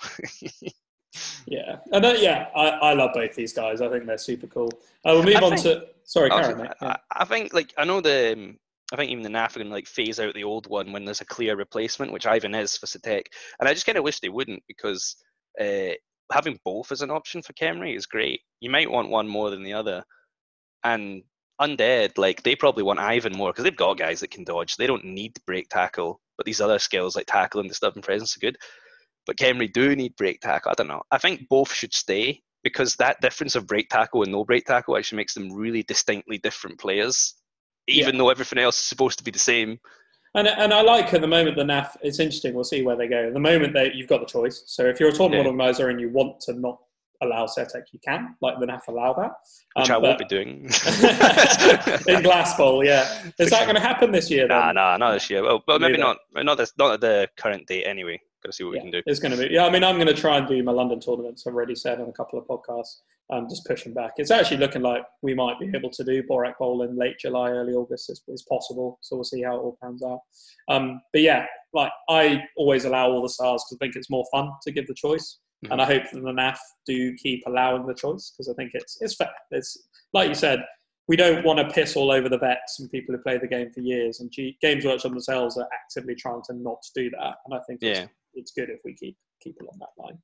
Yeah, 1.46 1.78
and 1.92 2.04
uh, 2.04 2.14
yeah, 2.18 2.48
I, 2.54 2.68
I 2.68 2.92
love 2.92 3.10
both 3.14 3.34
these 3.34 3.54
guys. 3.54 3.80
I 3.80 3.88
think 3.88 4.04
they're 4.06 4.18
super 4.18 4.46
cool. 4.46 4.68
Uh, 5.04 5.14
we'll 5.14 5.22
move 5.22 5.36
I 5.36 5.40
on 5.40 5.50
think- 5.56 5.62
to 5.62 5.86
sorry, 6.04 6.30
I, 6.30 6.42
Karen. 6.42 6.58
mate. 6.58 6.70
Yeah. 6.82 6.88
I, 7.12 7.22
I 7.22 7.24
think 7.24 7.54
like 7.54 7.72
I 7.78 7.84
know 7.84 8.00
the 8.02 8.34
um, 8.34 8.58
I 8.92 8.96
think 8.96 9.10
even 9.10 9.22
the 9.22 9.30
NAF 9.30 9.56
are 9.56 9.60
going 9.60 9.68
to 9.68 9.72
like 9.74 9.86
phase 9.86 10.20
out 10.20 10.34
the 10.34 10.44
old 10.44 10.66
one 10.68 10.92
when 10.92 11.04
there's 11.06 11.22
a 11.22 11.24
clear 11.26 11.56
replacement, 11.56 12.12
which 12.12 12.26
Ivan 12.26 12.54
is 12.54 12.76
for 12.76 12.86
Setekh, 12.86 13.24
and 13.58 13.68
I 13.68 13.72
just 13.72 13.86
kind 13.86 13.96
of 13.96 14.04
wish 14.04 14.20
they 14.20 14.28
wouldn't 14.28 14.62
because 14.68 15.16
uh, 15.58 15.94
having 16.32 16.58
both 16.64 16.92
as 16.92 17.02
an 17.02 17.10
option 17.10 17.42
for 17.42 17.52
Khemri 17.54 17.96
is 17.96 18.06
great. 18.06 18.40
You 18.60 18.70
might 18.70 18.90
want 18.90 19.10
one 19.10 19.28
more 19.28 19.50
than 19.50 19.62
the 19.62 19.74
other, 19.74 20.04
and 20.84 21.22
undead 21.60 22.16
like 22.16 22.42
they 22.42 22.54
probably 22.54 22.84
want 22.84 23.00
Ivan 23.00 23.36
more 23.36 23.50
because 23.50 23.64
they've 23.64 23.76
got 23.76 23.98
guys 23.98 24.20
that 24.20 24.30
can 24.30 24.44
dodge. 24.44 24.76
They 24.76 24.86
don't 24.86 25.04
need 25.04 25.36
break 25.46 25.68
tackle, 25.68 26.20
but 26.36 26.46
these 26.46 26.60
other 26.60 26.78
skills 26.78 27.16
like 27.16 27.26
tackle 27.26 27.60
and 27.60 27.68
disturbing 27.68 28.02
presence 28.02 28.36
are 28.36 28.40
good. 28.40 28.56
But 29.26 29.36
Khemri 29.36 29.72
do 29.72 29.94
need 29.94 30.16
break 30.16 30.40
tackle. 30.40 30.70
I 30.70 30.74
don't 30.74 30.88
know. 30.88 31.02
I 31.10 31.18
think 31.18 31.48
both 31.48 31.72
should 31.72 31.92
stay 31.92 32.40
because 32.64 32.96
that 32.96 33.20
difference 33.20 33.54
of 33.54 33.66
break 33.66 33.88
tackle 33.88 34.22
and 34.22 34.32
no 34.32 34.44
break 34.44 34.64
tackle 34.64 34.96
actually 34.96 35.16
makes 35.16 35.34
them 35.34 35.52
really 35.52 35.82
distinctly 35.82 36.38
different 36.38 36.78
players, 36.78 37.34
even 37.86 38.16
though 38.18 38.30
everything 38.30 38.58
else 38.58 38.78
is 38.78 38.84
supposed 38.84 39.18
to 39.18 39.24
be 39.24 39.30
the 39.30 39.38
same. 39.38 39.78
And, 40.34 40.46
and 40.46 40.72
I 40.74 40.82
like 40.82 41.12
at 41.14 41.20
the 41.20 41.26
moment 41.26 41.56
the 41.56 41.64
NAF. 41.64 41.96
It's 42.02 42.20
interesting. 42.20 42.54
We'll 42.54 42.64
see 42.64 42.82
where 42.82 42.96
they 42.96 43.08
go. 43.08 43.28
At 43.28 43.32
the 43.34 43.40
moment, 43.40 43.72
they, 43.74 43.92
you've 43.94 44.08
got 44.08 44.20
the 44.20 44.26
choice. 44.26 44.62
So 44.66 44.84
if 44.84 45.00
you're 45.00 45.08
a 45.08 45.12
tournament 45.12 45.44
Yeah. 45.44 45.50
organizer 45.50 45.88
and 45.88 46.00
you 46.00 46.10
want 46.10 46.40
to 46.42 46.52
not 46.52 46.78
allow 47.22 47.46
Setekh, 47.46 47.84
you 47.92 47.98
can. 48.06 48.36
Like 48.40 48.60
the 48.60 48.66
NAF 48.66 48.86
allow 48.88 49.12
that. 49.14 49.32
Which 49.76 49.90
Um, 49.90 49.96
I 49.96 49.98
won't 49.98 50.18
be 50.18 50.24
doing. 50.26 50.64
in 52.08 52.22
Glass 52.22 52.56
Bowl, 52.56 52.84
yeah. 52.84 53.30
Is 53.38 53.50
that 53.50 53.62
going 53.64 53.74
to 53.74 53.80
happen 53.80 54.12
this 54.12 54.30
year? 54.30 54.46
Then? 54.46 54.58
nah, 54.58 54.72
nah, 54.72 54.96
not 54.98 55.12
this 55.12 55.30
year. 55.30 55.42
Well, 55.42 55.62
well 55.66 55.78
maybe 55.78 55.94
Neither. 55.98 56.14
not. 56.34 56.44
Not 56.44 56.58
this. 56.58 56.72
Not 56.78 56.94
at 56.94 57.00
the 57.00 57.28
current 57.36 57.66
date. 57.66 57.84
Anyway, 57.84 58.20
got 58.42 58.50
to 58.50 58.52
see 58.52 58.64
what 58.64 58.72
we 58.72 58.80
can 58.80 58.90
do. 58.90 59.02
It's 59.06 59.20
going 59.20 59.32
to 59.32 59.38
be. 59.38 59.52
Yeah, 59.52 59.66
I 59.66 59.70
mean, 59.70 59.84
I'm 59.84 59.96
going 59.96 60.08
to 60.08 60.14
try 60.14 60.38
and 60.38 60.46
do 60.46 60.62
my 60.62 60.72
London 60.72 61.00
tournaments. 61.00 61.46
I've 61.46 61.54
already 61.54 61.74
said 61.74 62.00
on 62.00 62.08
a 62.08 62.12
couple 62.12 62.38
of 62.38 62.46
podcasts. 62.46 63.00
Um, 63.30 63.46
just 63.46 63.66
pushing 63.66 63.92
back. 63.92 64.12
It's 64.16 64.30
actually 64.30 64.56
looking 64.56 64.80
like 64.80 65.02
we 65.20 65.34
might 65.34 65.60
be 65.60 65.70
able 65.74 65.90
to 65.90 66.02
do 66.02 66.22
Borak 66.22 66.56
Bowl 66.58 66.82
in 66.82 66.96
late 66.96 67.18
July, 67.18 67.50
early 67.50 67.74
August. 67.74 68.08
Is, 68.08 68.22
is 68.26 68.42
possible. 68.48 68.98
So 69.02 69.16
we'll 69.16 69.24
see 69.24 69.42
how 69.42 69.56
it 69.56 69.58
all 69.58 69.76
pans 69.82 70.02
out. 70.02 70.20
Um, 70.70 71.02
but 71.12 71.20
yeah, 71.20 71.44
like 71.74 71.92
I 72.08 72.42
always 72.56 72.86
allow 72.86 73.10
all 73.10 73.20
the 73.20 73.28
stars 73.28 73.62
because 73.68 73.76
I 73.78 73.84
think 73.84 73.96
it's 73.96 74.08
more 74.08 74.24
fun 74.32 74.48
to 74.62 74.72
give 74.72 74.86
the 74.86 74.94
choice. 74.94 75.40
Mm-hmm. 75.62 75.72
And 75.72 75.82
I 75.82 75.84
hope 75.84 76.04
that 76.10 76.22
the 76.22 76.32
NAF 76.32 76.56
do 76.86 77.14
keep 77.16 77.42
allowing 77.46 77.84
the 77.86 77.92
choice 77.94 78.32
because 78.32 78.48
I 78.48 78.54
think 78.54 78.70
it's 78.72 78.96
it's 79.02 79.16
fair. 79.16 79.28
It's 79.50 79.76
like 80.14 80.30
you 80.30 80.34
said, 80.34 80.64
we 81.08 81.16
don't 81.16 81.44
want 81.44 81.58
to 81.58 81.68
piss 81.74 81.96
all 81.96 82.12
over 82.12 82.28
the 82.28 82.38
vets 82.38 82.80
and 82.80 82.90
people 82.90 83.14
who 83.14 83.22
play 83.22 83.38
the 83.38 83.48
game 83.48 83.70
for 83.72 83.80
years. 83.80 84.20
And 84.20 84.30
G- 84.30 84.56
Games 84.62 84.84
Workshop 84.84 85.10
themselves 85.12 85.56
are 85.58 85.68
actively 85.72 86.14
trying 86.14 86.42
to 86.48 86.54
not 86.54 86.78
do 86.94 87.10
that. 87.10 87.36
And 87.46 87.54
I 87.54 87.58
think 87.66 87.80
Yeah. 87.82 87.90
it's 87.90 88.12
good 88.54 88.70
if 88.70 88.80
we 88.84 88.94
keep 88.94 89.16
keep 89.42 89.56
along 89.60 89.78
that 89.78 90.02
line. 90.02 90.18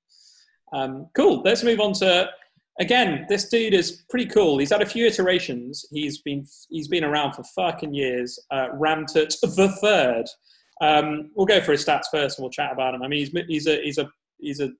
Um, 0.72 1.08
cool. 1.16 1.42
Let's 1.44 1.62
move 1.62 1.80
on 1.80 1.92
to 1.94 2.30
again. 2.80 3.26
This 3.28 3.48
dude 3.48 3.74
is 3.74 4.04
pretty 4.10 4.26
cool. 4.26 4.58
He's 4.58 4.70
had 4.70 4.82
a 4.82 4.86
few 4.86 5.06
iterations. 5.06 5.84
He's 5.90 6.20
been 6.22 6.46
he's 6.70 6.88
been 6.88 7.04
around 7.04 7.34
for 7.34 7.44
fucking 7.54 7.94
years. 7.94 8.38
Uh, 8.50 8.68
Ramtut 8.74 9.38
the 9.40 9.68
third. 9.80 10.24
Um, 10.80 11.30
we'll 11.36 11.46
go 11.46 11.60
for 11.60 11.72
his 11.72 11.84
stats 11.84 12.06
first, 12.10 12.38
and 12.38 12.44
we'll 12.44 12.50
chat 12.50 12.72
about 12.72 12.94
him. 12.94 13.02
I 13.02 13.08
mean, 13.08 13.20
he's 13.20 13.46
he's 13.46 13.66
a 13.66 13.82
he's 13.82 13.98
a 13.98 14.08
he's 14.38 14.60
a 14.60 14.70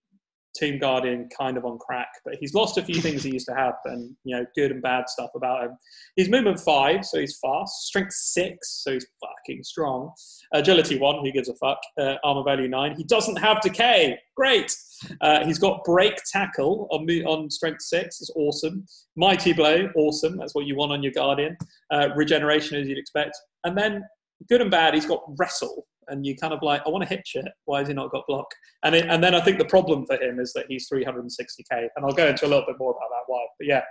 Tomb 0.59 0.79
Guardian 0.79 1.29
kind 1.37 1.57
of 1.57 1.65
on 1.65 1.79
crack, 1.79 2.09
but 2.25 2.35
he's 2.41 2.55
lost 2.55 2.79
a 2.79 2.83
few 2.83 3.01
things 3.01 3.23
he 3.23 3.33
used 3.33 3.47
to 3.49 3.55
have, 3.55 3.75
and 3.85 4.15
you 4.25 4.37
know, 4.37 4.47
good 4.55 4.71
and 4.71 4.83
bad 4.83 5.09
stuff 5.09 5.31
about 5.35 5.65
him. 5.65 5.77
He's 6.17 6.29
movement 6.29 6.61
five, 6.61 7.05
so 7.05 7.19
he's 7.19 7.39
fast. 7.39 7.87
Strength 7.87 8.13
six, 8.13 8.83
so 8.83 8.93
he's 8.93 9.07
fucking 9.21 9.63
strong. 9.65 10.13
Agility 10.53 10.99
one, 10.99 11.25
who 11.25 11.33
gives 11.33 11.49
a 11.49 11.55
fuck? 11.55 11.79
Uh, 11.99 12.15
armor 12.23 12.45
value 12.45 12.69
nine. 12.69 12.95
He 12.97 13.05
doesn't 13.05 13.37
have 13.37 13.61
decay. 13.61 14.19
Great. 14.37 14.73
Uh, 15.21 15.45
he's 15.45 15.59
got 15.59 15.85
break 15.85 16.15
tackle 16.33 16.89
on 16.91 17.05
on 17.27 17.51
strength 17.51 17.83
six. 17.83 18.21
It's 18.21 18.31
awesome. 18.37 18.87
Mighty 19.17 19.53
blow, 19.53 19.89
awesome. 19.97 20.37
That's 20.37 20.55
what 20.55 20.67
you 20.67 20.77
want 20.77 20.93
on 20.93 21.03
your 21.03 21.13
Guardian. 21.13 21.57
Uh, 21.91 22.09
regeneration, 22.17 22.81
as 22.81 22.89
you'd 22.89 22.99
expect, 22.99 23.37
and 23.65 23.77
then 23.77 24.03
good 24.49 24.61
and 24.61 24.71
bad. 24.71 24.95
He's 24.95 25.07
got 25.07 25.23
wrestle, 25.39 25.87
and 26.09 26.25
you 26.27 26.37
kind 26.37 26.53
of 26.53 26.63
like, 26.63 26.83
I 26.87 26.91
want 26.91 27.03
to 27.03 27.09
hit 27.09 27.27
shit. 27.27 27.47
Why 27.65 27.81
has 27.81 27.89
he 27.89 27.95
not 27.95 28.11
got 28.11 28.27
block? 28.27 28.47
And 28.83 28.95
it, 28.95 29.07
and 29.09 29.23
then 29.23 29.35
I 29.35 29.41
think 29.41 29.59
the 29.59 29.65
problem 29.65 30.07
for 30.07 30.17
him 30.17 30.39
is 30.39 30.53
that 30.53 30.67
he's 30.69 30.89
360k, 30.89 31.71
and 31.71 32.05
I'll 32.05 32.13
go 32.13 32.27
into 32.27 32.47
a 32.47 32.49
little 32.49 32.67
bit 32.67 32.77
more 32.79 32.93
about 32.93 33.09
that 33.11 33.25
why. 33.27 33.45
But 33.59 33.67
yeah, 33.67 33.83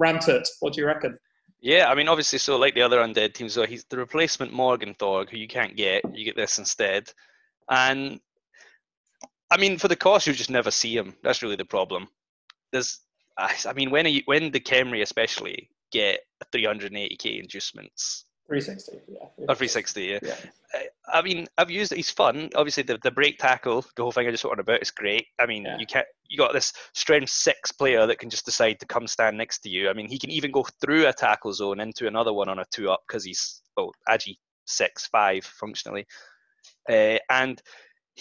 Ramtut, 0.00 0.46
what 0.60 0.72
do 0.72 0.80
you 0.80 0.86
reckon? 0.86 1.18
Yeah, 1.60 1.88
I 1.88 1.94
mean, 1.94 2.08
obviously, 2.08 2.38
so 2.38 2.56
like 2.56 2.74
the 2.74 2.82
other 2.82 2.98
undead 2.98 3.34
teams, 3.34 3.52
so 3.52 3.66
he's 3.66 3.84
the 3.88 3.96
replacement 3.96 4.52
Morg 4.52 4.82
'N' 4.82 4.94
Thorg, 4.94 5.30
who 5.30 5.38
you 5.38 5.46
can't 5.46 5.76
get. 5.76 6.02
You 6.12 6.24
get 6.24 6.36
this 6.36 6.58
instead, 6.58 7.08
and 7.70 8.18
I 9.52 9.58
mean, 9.58 9.78
for 9.78 9.88
the 9.88 9.96
cost, 9.96 10.26
you 10.26 10.32
just 10.32 10.50
never 10.50 10.70
see 10.70 10.96
him. 10.96 11.14
That's 11.22 11.42
really 11.42 11.56
the 11.56 11.64
problem. 11.64 12.08
There's, 12.72 13.00
I 13.36 13.72
mean, 13.74 13.90
when 13.90 14.06
you, 14.06 14.22
when 14.24 14.50
the 14.50 14.60
Khemri 14.60 15.02
especially 15.02 15.68
get 15.92 16.20
380k 16.54 17.38
inducements, 17.38 18.24
360, 18.48 18.98
yeah. 19.08 19.46
Or 19.48 19.54
360, 19.54 20.04
yeah. 20.04 20.18
yeah. 20.22 20.34
I 21.12 21.22
mean, 21.22 21.46
I've 21.58 21.70
used 21.70 21.92
it. 21.92 21.96
He's 21.96 22.10
fun. 22.10 22.50
Obviously, 22.54 22.82
the, 22.82 22.98
the 23.02 23.10
break 23.10 23.38
tackle, 23.38 23.84
the 23.96 24.02
whole 24.02 24.12
thing 24.12 24.26
I 24.26 24.30
just 24.30 24.42
talked 24.42 24.58
about, 24.58 24.82
is 24.82 24.90
great. 24.90 25.26
I 25.40 25.46
mean, 25.46 25.64
yeah. 25.64 25.78
you 25.78 25.86
can't. 25.86 26.06
you 26.28 26.38
got 26.38 26.52
this 26.52 26.72
strength 26.94 27.30
six 27.30 27.72
player 27.72 28.06
that 28.06 28.18
can 28.18 28.30
just 28.30 28.44
decide 28.44 28.80
to 28.80 28.86
come 28.86 29.06
stand 29.06 29.36
next 29.36 29.60
to 29.60 29.68
you. 29.68 29.88
I 29.88 29.92
mean, 29.92 30.08
he 30.08 30.18
can 30.18 30.30
even 30.30 30.50
go 30.50 30.66
through 30.80 31.06
a 31.06 31.12
tackle 31.12 31.52
zone 31.52 31.80
into 31.80 32.06
another 32.06 32.32
one 32.32 32.48
on 32.48 32.58
a 32.58 32.64
two 32.72 32.90
up 32.90 33.00
because 33.06 33.24
he's 33.24 33.62
oh, 33.76 33.92
agi 34.08 34.36
six 34.66 35.06
five 35.06 35.44
functionally, 35.44 36.06
uh, 36.88 37.18
and 37.30 37.60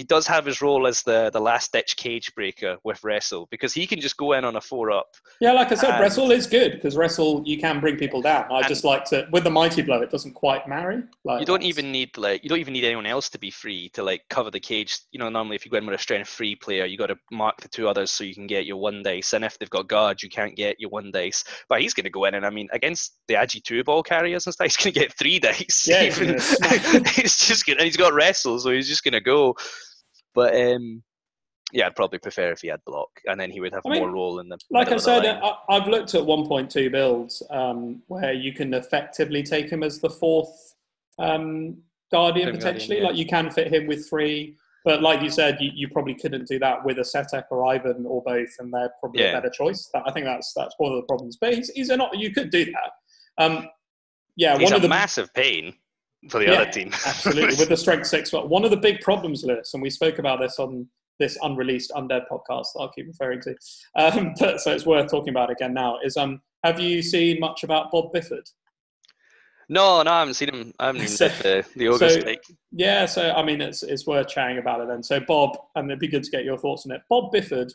he 0.02 0.06
does 0.06 0.26
have 0.26 0.48
his 0.48 0.64
role 0.64 0.88
as 0.88 1.04
the, 1.04 1.30
the 1.32 1.40
last 1.40 1.74
ditch 1.74 1.96
cage 1.96 2.34
breaker 2.34 2.76
with 2.84 3.04
Wrestle 3.04 3.48
because 3.52 3.72
he 3.72 3.86
can 3.86 4.00
just 4.00 4.18
go 4.18 4.34
in 4.34 4.44
on 4.44 4.56
a 4.56 4.62
four 4.62 4.90
up. 4.90 5.14
Yeah, 5.40 5.52
like 5.52 5.72
I 5.72 5.76
said, 5.76 5.92
and, 5.92 6.02
Wrestle 6.02 6.32
is 6.32 6.48
good 6.48 6.72
because 6.72 6.98
Wrestle 6.98 7.44
you 7.46 7.60
can 7.60 7.80
bring 7.80 7.98
people 7.98 8.20
down. 8.20 8.52
I 8.52 8.68
just 8.68 8.84
like 8.84 9.06
to 9.06 9.28
with 9.32 9.44
the 9.44 9.52
mighty 9.52 9.84
blow, 9.84 10.02
it 10.02 10.10
doesn't 10.10 10.34
quite 10.34 10.68
marry. 10.68 11.04
Like, 11.24 11.40
you 11.40 11.46
don't 11.46 11.62
even 11.62 11.92
need 11.92 12.18
like 12.18 12.44
you 12.44 12.50
don't 12.50 12.58
even 12.58 12.74
need 12.74 12.84
anyone 12.84 13.06
else 13.06 13.30
to 13.30 13.38
be 13.38 13.52
free 13.52 13.90
to 13.90 14.02
like 14.02 14.24
cover 14.32 14.50
the 14.50 14.60
cage. 14.60 14.98
You 15.12 15.20
know, 15.20 15.30
normally 15.30 15.56
if 15.56 15.66
you 15.66 15.72
go 15.72 15.78
in 15.78 15.86
with 15.86 15.94
a 15.94 16.02
strength 16.02 16.30
free 16.30 16.56
player, 16.56 16.86
you 16.86 16.98
got 16.98 17.08
to 17.08 17.18
mark 17.32 17.62
the 17.62 17.68
two 17.68 17.88
others 17.88 18.10
so 18.10 18.24
you 18.24 18.34
can 18.34 18.48
get 18.48 18.66
your 18.66 18.78
one 18.78 19.04
dice. 19.04 19.34
And 19.34 19.46
if 19.46 19.60
they've 19.60 19.70
got 19.70 19.88
guard, 19.88 20.24
you 20.24 20.30
can't 20.30 20.56
get 20.56 20.80
your 20.80 20.90
one 20.90 21.12
dice. 21.12 21.44
But 21.70 21.82
he's 21.82 21.94
going 21.94 22.06
to 22.06 22.10
go 22.10 22.26
in 22.26 22.34
and 22.34 22.44
I 22.44 22.50
mean 22.50 22.70
against 22.74 23.18
the 23.28 23.36
Agi 23.36 23.64
two 23.64 23.84
ball 23.84 24.02
carriers 24.02 24.48
and 24.48 24.54
stuff, 24.56 24.66
he's 24.66 24.78
going 24.78 24.94
to 24.94 25.00
get 25.00 25.16
three 25.16 25.38
dice. 25.40 25.88
Yeah, 25.88 26.06
he's 27.16 27.38
just 27.38 27.68
gonna, 27.68 27.78
and 27.78 27.86
he's 27.86 27.98
got 27.98 28.16
Wrestle, 28.16 28.58
so 28.58 28.72
he's 28.72 28.88
just 28.88 29.04
going 29.04 29.14
to 29.14 29.22
go. 29.22 29.56
But 30.34 30.56
um, 30.56 31.04
yeah, 31.72 31.88
I'd 31.88 31.96
probably 31.96 32.20
prefer 32.20 32.52
if 32.52 32.62
he 32.62 32.68
had 32.68 32.84
block, 32.86 33.10
and 33.26 33.40
then 33.40 33.52
he 33.52 33.60
would 33.60 33.74
have 33.74 33.86
I 33.86 33.90
mean, 33.90 34.02
more 34.02 34.12
role 34.12 34.40
in 34.40 34.50
the. 34.50 34.58
Like 34.70 34.92
I 34.92 34.98
said, 34.98 35.26
I, 35.26 35.56
have 35.70 35.88
looked 35.88 36.14
at 36.16 36.22
1.2 36.22 36.92
builds 36.92 37.44
um, 37.50 38.02
where 38.08 38.34
you 38.34 38.54
can 38.54 38.74
effectively 38.74 39.44
take 39.44 39.70
him 39.70 39.84
as 39.84 40.00
the 40.00 40.10
fourth 40.10 40.76
um, 41.20 41.78
guardian 42.12 42.52
potentially. 42.52 42.98
Guardian, 42.98 43.04
yeah. 43.04 43.10
Like 43.10 43.18
you 43.18 43.26
can 43.26 43.50
fit 43.50 43.74
him 43.74 43.88
with 43.88 44.10
three, 44.10 44.58
but 44.84 45.02
like 45.02 45.22
you 45.22 45.30
said, 45.30 45.58
you, 45.60 45.72
you 45.74 45.88
probably 45.88 46.16
couldn't 46.16 46.48
do 46.48 46.60
that 46.60 46.84
with 46.84 46.98
a 46.98 47.02
Setekh 47.02 47.46
or 47.52 47.66
Ivan 47.66 48.06
or 48.06 48.22
both, 48.24 48.50
and 48.60 48.74
they're 48.74 48.92
probably 49.00 49.24
yeah. 49.24 49.30
a 49.30 49.42
better 49.42 49.50
choice. 49.50 49.90
That, 49.94 50.04
I 50.06 50.12
think 50.12 50.26
that's 50.26 50.54
that's 50.54 50.76
one 50.78 50.92
of 50.92 50.98
the 50.98 51.08
problems. 51.08 51.38
But 51.40 51.56
he's, 51.56 51.70
he's 51.70 51.90
not. 51.90 52.18
You 52.18 52.32
could 52.32 52.50
do 52.50 52.66
that. 52.66 53.44
Um, 53.44 53.68
yeah, 54.36 54.58
he's 54.58 54.66
one 54.66 54.74
of 54.74 54.82
the 54.82 54.90
massive 54.90 55.34
pain 55.34 55.76
for 56.30 56.40
the 56.40 56.46
yeah, 56.46 56.62
other 56.62 56.72
team. 56.72 56.90
absolutely, 57.06 57.56
with 57.56 57.70
the 57.70 57.78
strength 57.86 58.08
six. 58.08 58.32
But 58.32 58.50
one 58.50 58.64
of 58.64 58.72
the 58.72 58.78
big 58.78 59.02
problems, 59.02 59.44
Lewis, 59.44 59.74
and 59.74 59.82
we 59.82 59.90
spoke 59.90 60.20
about 60.20 60.40
this 60.40 60.60
on 60.60 60.88
this 61.20 61.38
unreleased 61.42 61.92
undead 61.92 62.24
podcast 62.32 62.68
that 62.74 62.80
I'll 62.80 62.92
keep 62.92 63.08
referring 63.08 63.42
to, 63.42 63.56
um, 63.96 64.34
but, 64.40 64.62
so 64.62 64.72
it's 64.72 64.86
worth 64.86 65.10
talking 65.10 65.30
about 65.30 65.50
again 65.52 65.74
now. 65.74 65.98
Is 66.04 66.18
um, 66.18 66.42
have 66.64 66.80
you 66.80 67.02
seen 67.02 67.40
much 67.40 67.64
about 67.64 67.92
Bob 67.92 68.14
Bifford? 68.14 68.48
No, 69.70 70.04
no, 70.04 70.12
I 70.12 70.20
haven't 70.20 70.34
seen 70.34 70.50
him. 70.50 70.74
I 70.80 70.88
haven't 70.88 71.04
even 71.04 71.08
so, 71.16 71.30
the, 71.30 71.66
the 71.78 71.88
August 71.88 72.22
so, 72.22 72.36
Yeah, 72.72 73.06
so 73.06 73.32
I 73.32 73.44
mean, 73.44 73.62
it's 73.62 73.84
it's 73.84 74.06
worth 74.06 74.28
chatting 74.28 74.58
about 74.58 74.82
it 74.82 74.88
then. 74.90 75.02
So 75.02 75.20
Bob, 75.22 75.58
and 75.76 75.90
it'd 75.90 76.00
be 76.00 76.08
good 76.08 76.24
to 76.24 76.32
get 76.32 76.44
your 76.44 76.58
thoughts 76.58 76.86
on 76.86 76.92
it. 76.92 77.02
Bob 77.10 77.32
Bifford 77.32 77.72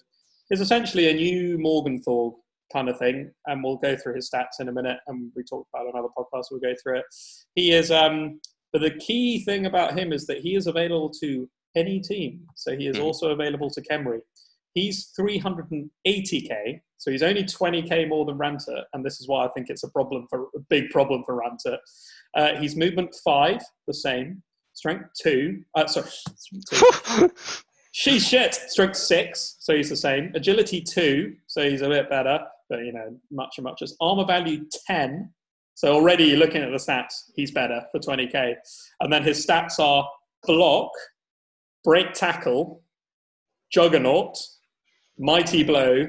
is 0.51 0.61
essentially 0.61 1.09
a 1.09 1.15
new 1.15 1.59
Morg 1.59 1.87
'N' 1.87 2.03
Thorg 2.07 2.35
kind 2.73 2.89
of 2.89 2.99
thing. 2.99 3.31
And 3.47 3.63
we'll 3.63 3.77
go 3.77 3.97
through 3.97 4.15
his 4.15 4.31
stats 4.31 4.61
in 4.61 4.69
a 4.69 4.73
minute. 4.73 4.99
And 5.07 5.31
we 5.35 5.43
talked 5.43 5.69
about 5.75 5.87
another 5.93 6.09
podcast. 6.17 6.47
We'll 6.51 6.61
go 6.61 6.75
through 6.83 6.99
it. 6.99 7.05
He 7.55 7.73
is, 7.73 7.91
um, 7.91 8.41
but 8.73 8.83
the 8.83 8.99
key 8.99 9.45
thing 9.45 9.67
about 9.67 9.99
him 9.99 10.13
is 10.13 10.27
that 10.27 10.39
he 10.39 10.55
is 10.55 10.67
available 10.67 11.11
to 11.21 11.49
any 11.77 12.01
team. 12.01 12.41
So 12.55 12.77
he 12.77 12.89
is 12.89 12.97
mm. 12.97 13.05
also 13.05 13.31
available 13.31 13.71
to 13.71 13.81
Khemri. 13.83 14.21
He's 14.75 15.13
380k, 15.19 16.81
so 16.99 17.11
he's 17.11 17.23
only 17.23 17.45
20k 17.45 18.09
more 18.09 18.27
than 18.27 18.37
Ramtut, 18.37 18.83
and 18.93 19.03
this 19.03 19.21
is 19.21 19.27
why 19.27 19.47
I 19.47 19.49
think 19.49 19.71
it's 19.71 19.85
a 19.85 19.91
problem 19.91 20.27
for 20.29 20.49
a 20.55 20.61
big 20.69 20.91
problem 20.91 21.25
for 21.25 21.41
Ramtut. 21.41 21.79
Uh, 22.35 22.61
he's 22.61 22.77
movement 22.77 23.15
five, 23.25 23.63
the 23.87 23.95
same. 23.95 24.43
Strength 24.75 25.07
two, 25.19 25.63
uh, 25.75 25.87
sorry, 25.87 26.11
two. 26.69 27.31
She's 27.93 28.29
shit. 28.29 28.53
Strength 28.53 28.97
six, 28.97 29.57
so 29.61 29.75
he's 29.75 29.89
the 29.89 29.97
same. 29.97 30.31
Agility 30.35 30.83
two, 30.83 31.35
so 31.47 31.67
he's 31.67 31.81
a 31.81 31.89
bit 31.89 32.11
better 32.11 32.41
but 32.69 32.81
you 32.81 32.93
know, 32.93 33.17
much 33.31 33.55
and 33.59 33.65
much 33.65 33.83
as 33.83 33.97
armor 34.01 34.25
value 34.25 34.65
10. 34.87 35.33
So 35.75 35.95
already 35.95 36.37
looking 36.37 36.63
at 36.63 36.71
the 36.71 36.77
stats, 36.77 37.13
he's 37.35 37.51
better 37.51 37.83
for 37.93 38.01
20k. 38.01 38.55
And 39.01 39.13
then 39.13 39.23
his 39.23 39.45
stats 39.45 39.79
are 39.79 40.09
block, 40.47 40.91
break 41.85 42.13
tackle, 42.15 42.83
juggernaut, 43.71 44.37
mighty 45.19 45.63
blow, 45.63 46.07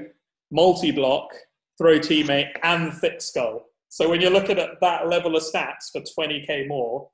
multi 0.51 0.91
block, 0.91 1.29
throw 1.77 1.99
teammate, 1.99 2.51
and 2.63 2.93
thick 2.93 3.21
skull. 3.21 3.65
So 3.89 4.09
when 4.09 4.21
you're 4.21 4.31
looking 4.31 4.59
at 4.59 4.79
that 4.81 5.07
level 5.07 5.35
of 5.35 5.43
stats 5.43 5.91
for 5.91 6.01
20k 6.01 6.67
more, 6.67 7.09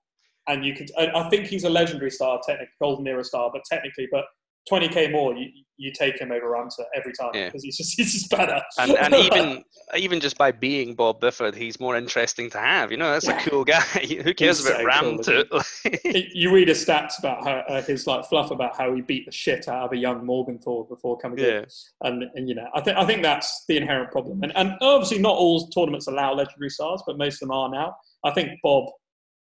and 0.48 0.66
you 0.66 0.74
could, 0.74 0.92
I 0.98 1.30
think 1.30 1.48
he's 1.48 1.64
a 1.64 1.70
legendary 1.70 2.12
star, 2.12 2.40
technically, 2.46 2.74
golden 2.82 3.08
era 3.08 3.24
star, 3.24 3.50
but 3.54 3.64
technically, 3.70 4.08
but 4.12 4.26
20k 4.72 5.12
more, 5.12 5.36
you, 5.36 5.50
you 5.78 5.92
take 5.92 6.20
him 6.20 6.32
over 6.32 6.50
Ramsey 6.50 6.84
every 6.96 7.14
time 7.14 7.32
because 7.34 7.64
yeah. 7.64 7.68
he's 7.68 7.78
just 7.78 7.94
he's 7.98 8.14
just 8.14 8.30
better. 8.30 8.62
And, 8.78 8.92
and 8.92 9.14
even 9.16 9.64
even 9.98 10.20
just 10.20 10.38
by 10.38 10.52
being 10.52 10.96
Bob 10.96 11.20
Bifford, 11.20 11.56
he's 11.56 11.80
more 11.80 11.96
interesting 11.98 12.50
to 12.52 12.60
have. 12.60 12.92
You 12.92 12.98
know, 12.98 13.12
that's 13.12 13.28
yeah. 13.28 13.44
a 13.44 13.50
cool 13.50 13.64
guy. 13.64 13.80
Who 14.24 14.34
cares 14.34 14.60
he's 14.60 14.66
about 14.66 14.80
so 14.80 14.86
Ram? 14.86 15.18
Cool, 15.20 16.24
you 16.34 16.54
read 16.54 16.68
his 16.68 16.86
stats 16.86 17.20
about 17.20 17.44
how, 17.44 17.64
uh, 17.68 17.82
his 17.82 18.08
like 18.08 18.26
fluff 18.26 18.52
about 18.52 18.78
how 18.78 18.94
he 18.94 19.02
beat 19.02 19.26
the 19.26 19.32
shit 19.32 19.68
out 19.68 19.86
of 19.86 19.92
a 19.92 19.98
young 19.98 20.26
Morg 20.26 20.50
'N' 20.50 20.60
Thorg 20.60 20.90
before 20.90 21.18
coming 21.18 21.40
yeah. 21.40 21.60
in, 21.60 21.66
and, 22.02 22.24
and 22.36 22.50
you 22.50 22.56
know, 22.56 22.68
I 22.74 22.82
think 22.82 22.98
I 22.98 23.06
think 23.06 23.24
that's 23.24 23.66
the 23.68 23.78
inherent 23.78 24.12
problem. 24.12 24.44
And 24.44 24.56
and 24.56 24.76
obviously, 24.82 25.20
not 25.20 25.36
all 25.36 25.68
tournaments 25.70 26.08
allow 26.08 26.34
legendary 26.34 26.70
stars, 26.70 27.04
but 27.06 27.18
most 27.18 27.36
of 27.36 27.48
them 27.48 27.52
are 27.52 27.70
now. 27.70 27.96
I 28.24 28.32
think 28.32 28.60
Bob 28.64 28.86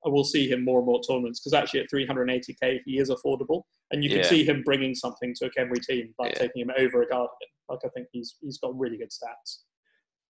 we'll 0.04 0.24
see 0.24 0.48
him 0.48 0.64
more 0.64 0.78
and 0.78 0.86
more 0.86 1.00
tournaments 1.02 1.40
because 1.40 1.52
actually 1.52 1.80
at 1.80 1.90
380k 1.92 2.80
he 2.84 2.98
is 2.98 3.10
affordable, 3.10 3.62
and 3.90 4.02
you 4.02 4.10
can 4.10 4.18
yeah. 4.18 4.26
see 4.26 4.44
him 4.44 4.62
bringing 4.64 4.94
something 4.94 5.34
to 5.36 5.46
a 5.46 5.50
Khemri 5.50 5.82
team, 5.82 6.14
like 6.18 6.32
yeah. 6.32 6.38
taking 6.40 6.62
him 6.62 6.70
over 6.78 7.02
a 7.02 7.06
Guardian. 7.06 7.30
Like 7.68 7.80
I 7.84 7.88
think 7.88 8.08
he's 8.12 8.36
he's 8.40 8.58
got 8.58 8.78
really 8.78 8.96
good 8.96 9.10
stats. 9.10 9.58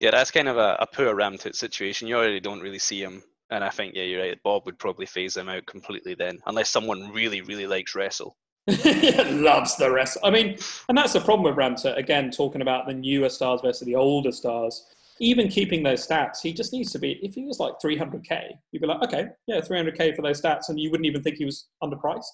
Yeah, 0.00 0.11
that's 0.11 0.30
kind 0.30 0.48
of 0.48 0.57
a, 0.57 0.76
a 0.80 0.86
poor 0.86 1.14
Ramtut 1.14 1.54
situation. 1.54 2.09
You 2.09 2.16
already 2.16 2.40
don't 2.40 2.61
really 2.61 2.78
see 2.78 3.02
him, 3.02 3.22
and 3.50 3.64
I 3.64 3.70
think 3.70 3.94
yeah, 3.94 4.04
you're 4.04 4.20
right. 4.20 4.38
Bob 4.42 4.66
would 4.66 4.78
probably 4.78 5.07
phase 5.07 5.36
him 5.36 5.48
out 5.48 5.66
completely 5.66 6.14
then, 6.14 6.38
unless 6.46 6.70
someone 6.70 7.12
really 7.12 7.40
really 7.42 7.66
likes 7.66 7.94
wrestle. 7.94 8.36
loves 8.68 9.76
the 9.76 9.88
wrestle. 9.90 10.22
I 10.24 10.30
mean, 10.30 10.59
and 10.88 10.98
that's 10.98 11.12
the 11.12 11.20
problem 11.20 11.44
with 11.44 11.57
Ramtut. 11.57 11.96
Again, 11.96 12.30
talking 12.30 12.62
about 12.62 12.86
the 12.86 12.94
newer 12.94 13.28
stars 13.28 13.61
versus 13.62 13.86
the 13.86 13.94
older 13.94 14.32
stars 14.32 14.86
even 15.20 15.48
keeping 15.48 15.82
those 15.82 16.07
stats, 16.07 16.40
he 16.42 16.52
just 16.52 16.72
needs 16.72 16.92
to 16.92 16.98
be. 16.98 17.12
If 17.22 17.34
he 17.34 17.44
was 17.44 17.59
like 17.59 17.74
300k, 17.82 18.50
you'd 18.72 18.80
be 18.80 18.86
like, 18.86 19.02
okay, 19.02 19.28
yeah, 19.46 19.61
300k 19.61 20.14
for 20.14 20.22
those 20.22 20.40
stats, 20.40 20.68
and 20.68 20.78
you 20.78 20.90
wouldn't 20.90 21.07
even 21.07 21.22
think 21.22 21.36
he 21.36 21.44
was 21.44 21.68
underpriced. 21.82 22.24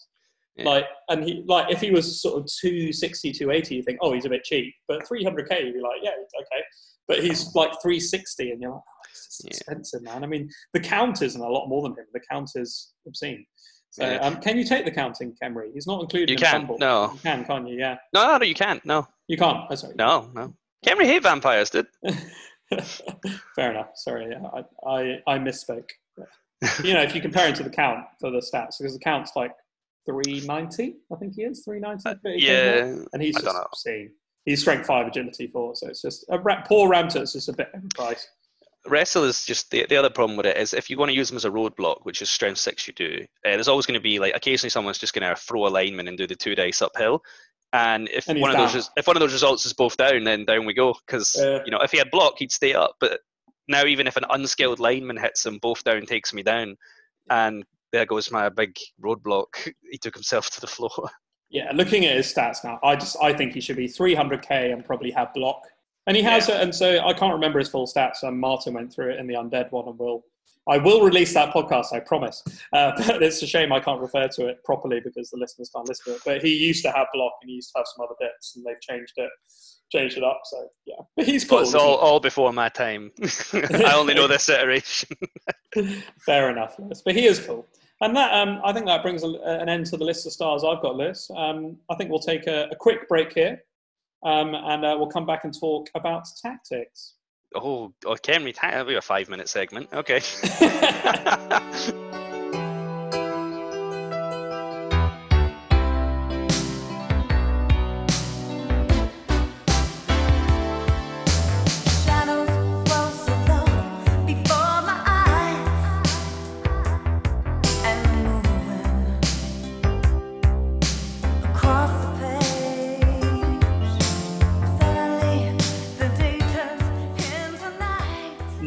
Yeah. 0.57 0.65
Like, 0.69 0.85
and 1.09 1.25
he 1.25 1.45
like 1.47 1.71
if 1.73 1.81
he 1.81 1.91
was 1.91 2.21
sort 2.21 2.39
of 2.41 2.47
260, 2.61 3.33
280, 3.33 3.75
you 3.75 3.83
think, 3.83 3.99
oh, 4.03 4.13
he's 4.13 4.27
a 4.27 4.29
bit 4.29 4.45
cheap. 4.45 4.75
But 4.87 5.01
300k, 5.05 5.65
you'd 5.65 5.75
be 5.75 5.81
like, 5.81 6.01
yeah, 6.03 6.11
okay. 6.11 6.63
But 7.09 7.23
he's 7.25 7.55
like 7.55 7.71
360, 7.83 8.51
and 8.51 8.61
you're 8.61 8.71
like, 8.73 8.81
oh, 8.81 9.01
it's 9.11 9.41
expensive, 9.45 10.01
yeah. 10.05 10.13
man. 10.13 10.25
I 10.25 10.27
mean, 10.27 10.51
the 10.75 10.81
count 10.81 11.23
isn't 11.23 11.41
a 11.41 11.49
lot 11.49 11.69
more 11.69 11.83
than 11.83 11.93
him. 11.93 12.05
The 12.13 12.21
count 12.31 12.51
is 12.55 12.93
obscene. 13.07 13.45
So, 13.91 14.05
Yeah. 14.09 14.17
um, 14.19 14.37
can 14.41 14.57
you 14.57 14.65
take 14.65 14.85
the 14.85 14.91
counting, 14.91 15.35
Khemri? 15.43 15.71
He's 15.75 15.87
not 15.87 16.01
included 16.03 16.31
You 16.31 16.35
in 16.37 16.41
can. 16.41 16.67
FUMBBL. 16.67 16.79
No. 16.79 17.11
You 17.13 17.19
can, 17.21 17.45
can't 17.45 17.69
you? 17.69 17.79
Yeah. 17.79 17.97
No, 18.15 18.27
no, 18.27 18.39
no, 18.39 18.45
you 18.45 18.55
can't. 18.55 18.85
No, 18.87 19.07
You 19.29 19.37
can't. 19.37 19.67
Oh, 19.71 19.75
sorry. 19.75 19.95
no, 19.99 20.31
no. 20.35 20.55
Khemri 20.87 21.05
hate 21.05 21.23
vampires, 21.23 21.71
did. 21.71 21.87
Fair 23.55 23.71
enough. 23.73 23.91
Sorry, 23.97 24.35
I, 24.35 24.65
I, 24.89 25.19
I 25.27 25.39
misspoke. 25.39 25.91
you 26.85 26.95
know, 26.95 27.03
if 27.03 27.15
you 27.15 27.21
compare 27.21 27.49
him 27.49 27.55
to 27.55 27.63
the 27.63 27.71
count 27.71 28.05
for 28.21 28.31
the 28.31 28.39
stats, 28.39 28.79
because 28.79 28.95
the 28.95 28.99
count's 29.03 29.33
like 29.37 29.53
390, 30.07 30.97
I 31.13 31.17
think 31.17 31.35
he 31.35 31.43
is 31.43 31.63
390. 31.65 32.21
but 32.23 32.33
he 32.33 32.47
Yeah, 32.47 32.97
and 33.13 33.23
he's 33.23 33.35
just 33.35 33.47
obscene. 33.57 34.11
He's 34.45 34.61
strength 34.61 34.87
five, 34.87 35.07
agility 35.07 35.47
four, 35.47 35.77
so 35.77 35.89
it's 35.89 36.03
just 36.03 36.25
a 36.29 36.39
poor 36.67 36.91
Ramtut. 36.91 37.23
It's 37.23 37.33
just 37.35 37.49
a 37.49 37.53
bit 37.53 37.69
overpriced. 37.77 38.25
wrestle 38.89 39.23
is 39.23 39.45
just 39.47 39.71
the, 39.71 39.87
the 39.89 39.97
other 39.97 40.11
problem 40.11 40.37
with 40.37 40.47
it 40.47 40.57
is 40.57 40.75
if 40.75 40.91
you 40.91 40.99
want 40.99 41.11
to 41.11 41.15
use 41.17 41.29
them 41.29 41.37
as 41.37 41.45
a 41.45 41.51
roadblock, 41.51 41.99
which 42.03 42.21
is 42.23 42.29
strength 42.31 42.59
six, 42.59 42.87
you 42.89 42.93
do. 42.95 43.19
Uh, 43.47 43.51
there's 43.51 43.69
always 43.69 43.87
going 43.87 43.99
to 43.99 44.03
be 44.03 44.19
like 44.19 44.35
occasionally 44.35 44.71
someone's 44.71 44.99
just 44.99 45.15
going 45.15 45.29
to 45.29 45.37
throw 45.41 45.67
a 45.67 45.69
lineman 45.69 46.09
and 46.09 46.19
do 46.19 46.27
the 46.27 46.35
two 46.35 46.57
dice 46.57 46.83
uphill. 46.83 47.23
And 47.73 48.09
if 48.11 48.29
And 48.29 48.41
one 48.41 48.51
of 48.51 48.57
those 48.57 48.73
down. 48.73 48.93
if 48.97 49.07
one 49.07 49.17
of 49.17 49.21
those 49.21 49.33
results 49.33 49.65
is 49.65 49.73
both 49.73 49.97
down, 49.97 50.25
then 50.25 50.45
down 50.45 50.67
we 50.67 50.75
go. 50.75 50.95
Because 51.07 51.37
Yeah. 51.39 51.61
you 51.65 51.71
know 51.71 51.79
if 51.81 51.93
he 51.93 51.99
had 51.99 52.11
block, 52.11 52.35
he'd 52.39 52.51
stay 52.53 52.75
up. 52.75 52.97
But 53.01 53.21
now 53.69 53.85
even 53.85 54.09
if 54.09 54.17
an 54.17 54.25
unskilled 54.29 54.81
lineman 54.81 55.17
hits 55.17 55.47
him, 55.47 55.59
both 55.63 55.85
down 55.85 56.05
takes 56.05 56.35
me 56.35 56.43
down, 56.43 56.77
and 57.31 57.65
there 57.93 58.07
goes 58.07 58.31
my 58.31 58.49
big 58.49 58.77
roadblock. 59.03 59.73
He 59.91 59.99
took 59.99 60.15
himself 60.15 60.51
to 60.51 60.61
the 60.61 60.67
floor. 60.67 60.91
Yeah, 61.55 61.71
looking 61.75 62.07
at 62.07 62.17
his 62.17 62.33
stats 62.33 62.65
now, 62.65 62.81
I 62.83 62.97
just 62.97 63.15
I 63.21 63.35
think 63.35 63.53
he 63.53 63.61
should 63.61 63.77
be 63.77 63.87
300k 63.87 64.73
and 64.73 64.83
probably 64.83 65.11
have 65.11 65.35
block, 65.35 65.61
and 66.07 66.17
he 66.17 66.23
has 66.23 66.49
it. 66.49 66.57
And 66.57 66.75
so 66.75 66.99
I 67.01 67.13
can't 67.13 67.35
remember 67.35 67.59
his 67.59 67.69
full 67.69 67.87
stats. 67.87 68.23
And 68.23 68.41
Martin 68.41 68.73
went 68.73 68.91
through 68.91 69.11
it 69.11 69.21
in 69.21 69.27
the 69.27 69.35
undead 69.35 69.71
one, 69.71 69.87
and 69.87 69.99
will 69.99 70.25
I 70.69 70.79
will 70.79 71.03
release 71.03 71.35
that 71.35 71.53
podcast, 71.53 71.93
I 71.93 72.01
promise. 72.01 72.43
Uh, 72.73 72.93
but 73.07 73.23
it's 73.23 73.43
a 73.43 73.47
shame 73.47 73.73
I 73.73 73.81
can't 73.81 74.01
refer 74.01 74.29
to 74.29 74.47
it 74.47 74.63
properly 74.65 75.01
because 75.01 75.31
the 75.31 75.39
listeners 75.39 75.71
can't 75.75 75.89
listen 75.89 76.13
to 76.13 76.17
it. 76.17 76.23
But 76.25 76.43
he 76.43 76.55
used 76.57 76.85
to 76.85 76.93
have 76.93 77.09
block, 77.13 77.33
and 77.43 77.49
he 77.49 77.57
used 77.57 77.73
to 77.75 77.81
have 77.81 77.87
some 77.95 78.05
other 78.05 78.15
bits, 78.21 78.57
and 78.57 78.65
they've 78.65 78.81
changed 78.81 79.15
it, 79.17 79.31
changed 79.91 80.17
it 80.17 80.25
up. 80.25 80.41
So 80.45 80.69
yeah, 80.87 81.03
but 81.17 81.27
he's 81.27 81.45
cool. 81.45 81.59
But 81.59 81.65
it's 81.65 81.75
all, 81.75 81.97
all 81.97 82.21
before 82.21 82.53
my 82.53 82.69
time. 82.69 83.11
I 83.53 83.93
only 83.95 84.15
know 84.15 84.29
this 84.29 84.49
iteration. 84.49 85.17
Fair 86.25 86.51
enough, 86.51 86.79
Lewis. 86.79 87.03
But 87.05 87.17
he 87.17 87.27
is 87.27 87.41
cool. 87.41 87.67
And 88.03 88.17
that, 88.17 88.35
um, 88.35 88.61
I 88.65 88.73
think 88.73 88.87
that 88.87 89.03
brings 89.03 89.23
a, 89.23 89.29
an 89.29 89.69
end 89.69 89.87
to 89.87 89.97
the 89.97 90.05
list 90.05 90.27
of 90.27 90.33
stars 90.33 90.65
I've 90.65 90.83
got, 90.83 90.97
Lewis. 90.97 91.31
Um, 91.37 91.77
I 91.89 91.95
think 91.95 92.11
we'll 92.11 92.19
take 92.19 92.49
a, 92.49 92.69
a 92.73 92.77
quick 92.77 93.09
break 93.09 93.33
here, 93.33 93.63
um, 94.25 94.55
and 94.55 94.85
uh, 94.85 94.97
we'll 94.99 95.09
come 95.09 95.25
back 95.25 95.45
and 95.45 95.59
talk 95.59 95.89
about 95.95 96.27
tactics. 96.43 97.15
Oh, 97.55 97.95
oh 98.05 98.15
Khemri, 98.15 98.57
that'll 98.61 98.87
be 98.87 98.97
a 98.97 99.01
five 99.01 99.29
minute 99.29 99.49
segment. 99.49 99.89
Okay. 99.93 100.21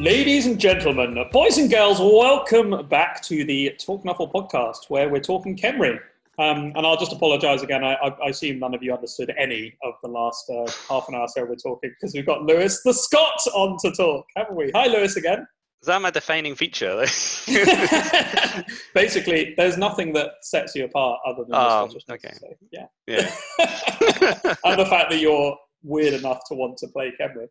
Ladies 0.06 0.46
and 0.46 0.60
gentlemen, 0.60 1.18
boys 1.32 1.58
and 1.58 1.68
girls, 1.68 2.00
welcome 2.00 2.88
back 2.90 3.24
to 3.24 3.44
the 3.44 3.72
Talk 3.84 4.04
Nuffle 4.04 4.32
podcast 4.32 4.88
where 4.88 5.10
we're 5.10 5.20
talking 5.20 5.58
Khemri. 5.58 5.98
Um, 6.38 6.74
and 6.76 6.86
I'll 6.86 6.96
just 6.96 7.12
apologise 7.12 7.64
again. 7.64 7.84
I, 7.84 7.96
I, 7.96 8.10
I 8.24 8.28
assume 8.30 8.60
none 8.60 8.76
of 8.76 8.84
you 8.84 8.94
understood 8.94 9.34
any 9.36 9.76
of 9.82 9.96
the 10.04 10.10
last 10.10 10.48
uh, 10.48 10.72
half 10.88 11.10
an 11.10 11.16
hour 11.16 11.28
so 11.28 11.44
we're 11.46 11.56
talking 11.56 11.90
because 11.90 12.14
we've 12.14 12.28
got 12.28 12.44
Lewis 12.44 12.84
the 12.84 12.94
Scot 12.94 13.40
on 13.56 13.78
to 13.80 13.92
talk, 13.94 14.28
haven't 14.36 14.56
we? 14.56 14.70
Hi, 14.76 14.86
Lewis 14.86 15.16
again. 15.16 15.48
Is 15.82 15.88
that 15.88 16.00
my 16.00 16.12
defining 16.12 16.54
feature? 16.54 16.92
Basically, 18.94 19.56
there's 19.58 19.80
nothing 19.80 20.14
that 20.14 20.34
sets 20.44 20.76
you 20.76 20.86
apart 20.86 21.20
other 21.26 21.46
than 21.46 21.56
Oh, 21.56 21.88
the 21.88 22.14
okay. 22.14 22.32
so, 22.40 22.48
yeah. 22.72 22.86
yeah. 23.08 23.32
and 24.66 24.80
the 24.80 24.86
fact 24.86 25.10
that 25.10 25.18
you're 25.18 25.58
weird 25.82 26.14
enough 26.14 26.42
to 26.50 26.54
want 26.54 26.78
to 26.78 26.88
play 26.90 27.12
Khemri. 27.20 27.48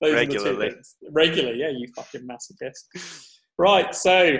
Those 0.00 0.12
are 0.14 0.26
the 0.26 0.32
two 0.32 0.38
Regularly. 0.44 0.70
things. 0.70 0.96
Regularly, 1.12 1.58
yeah, 1.60 1.70
you 1.70 1.86
fucking 1.96 2.26
masochist. 2.28 2.84
Right, 3.58 3.94
so 3.94 4.36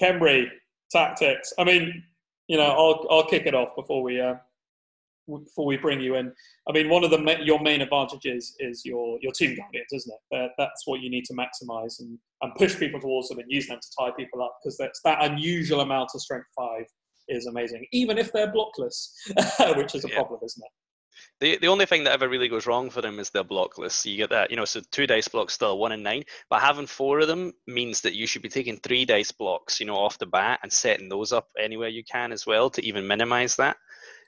Khemri 0.00 0.46
tactics. 0.92 1.52
I 1.58 1.64
mean, 1.64 2.02
you 2.48 2.56
know, 2.56 2.64
I'll 2.66 3.06
I'll 3.10 3.26
kick 3.26 3.46
it 3.46 3.54
off 3.54 3.74
before 3.76 4.02
we 4.02 4.20
uh, 4.20 4.34
before 5.28 5.64
we 5.66 5.76
bring 5.76 6.00
you 6.00 6.16
in. 6.16 6.32
I 6.68 6.72
mean, 6.72 6.88
one 6.88 7.04
of 7.04 7.10
the 7.10 7.36
your 7.42 7.60
main 7.60 7.80
advantages 7.80 8.54
is 8.58 8.82
your 8.84 9.18
your 9.22 9.32
Tomb 9.32 9.56
Guardians, 9.56 9.86
isn't 9.92 10.12
it? 10.30 10.36
Uh, 10.36 10.48
that's 10.58 10.82
what 10.86 11.00
you 11.00 11.10
need 11.10 11.24
to 11.26 11.34
maximise 11.34 12.00
and, 12.00 12.18
and 12.42 12.54
push 12.56 12.76
people 12.78 13.00
towards 13.00 13.28
them 13.28 13.38
and 13.38 13.50
use 13.50 13.66
them 13.68 13.78
to 13.80 13.88
tie 13.98 14.10
people 14.16 14.42
up 14.42 14.56
because 14.62 14.76
that's 14.76 15.00
that 15.04 15.22
unusual 15.24 15.80
amount 15.80 16.10
of 16.14 16.20
strength 16.20 16.46
five 16.56 16.84
is 17.28 17.46
amazing, 17.46 17.86
even 17.92 18.18
if 18.18 18.32
they're 18.32 18.52
blockless, 18.52 19.12
which 19.76 19.94
is 19.94 20.04
a 20.04 20.08
Yeah. 20.08 20.16
problem, 20.16 20.40
isn't 20.44 20.62
it? 20.64 20.70
The, 21.40 21.56
the 21.58 21.68
only 21.68 21.86
thing 21.86 22.04
that 22.04 22.12
ever 22.12 22.28
really 22.28 22.48
goes 22.48 22.66
wrong 22.66 22.90
for 22.90 23.00
them 23.00 23.18
is 23.18 23.30
their 23.30 23.44
block 23.44 23.78
list. 23.78 24.02
So 24.02 24.10
you 24.10 24.18
get 24.18 24.30
that, 24.30 24.50
you 24.50 24.56
know, 24.56 24.66
so 24.66 24.80
two 24.90 25.06
dice 25.06 25.26
blocks 25.28 25.54
still 25.54 25.78
one 25.78 25.92
and 25.92 26.02
nine, 26.02 26.24
but 26.50 26.60
having 26.60 26.86
four 26.86 27.20
of 27.20 27.28
them 27.28 27.52
means 27.66 28.02
that 28.02 28.14
you 28.14 28.26
should 28.26 28.42
be 28.42 28.48
taking 28.50 28.76
three 28.78 29.04
dice 29.06 29.32
blocks, 29.32 29.80
you 29.80 29.86
know, 29.86 29.96
off 29.96 30.18
the 30.18 30.26
bat 30.26 30.60
and 30.62 30.70
setting 30.72 31.08
those 31.08 31.32
up 31.32 31.48
anywhere 31.58 31.88
you 31.88 32.04
can 32.04 32.30
as 32.30 32.46
well 32.46 32.68
to 32.70 32.84
even 32.84 33.06
minimize 33.06 33.56
that. 33.56 33.76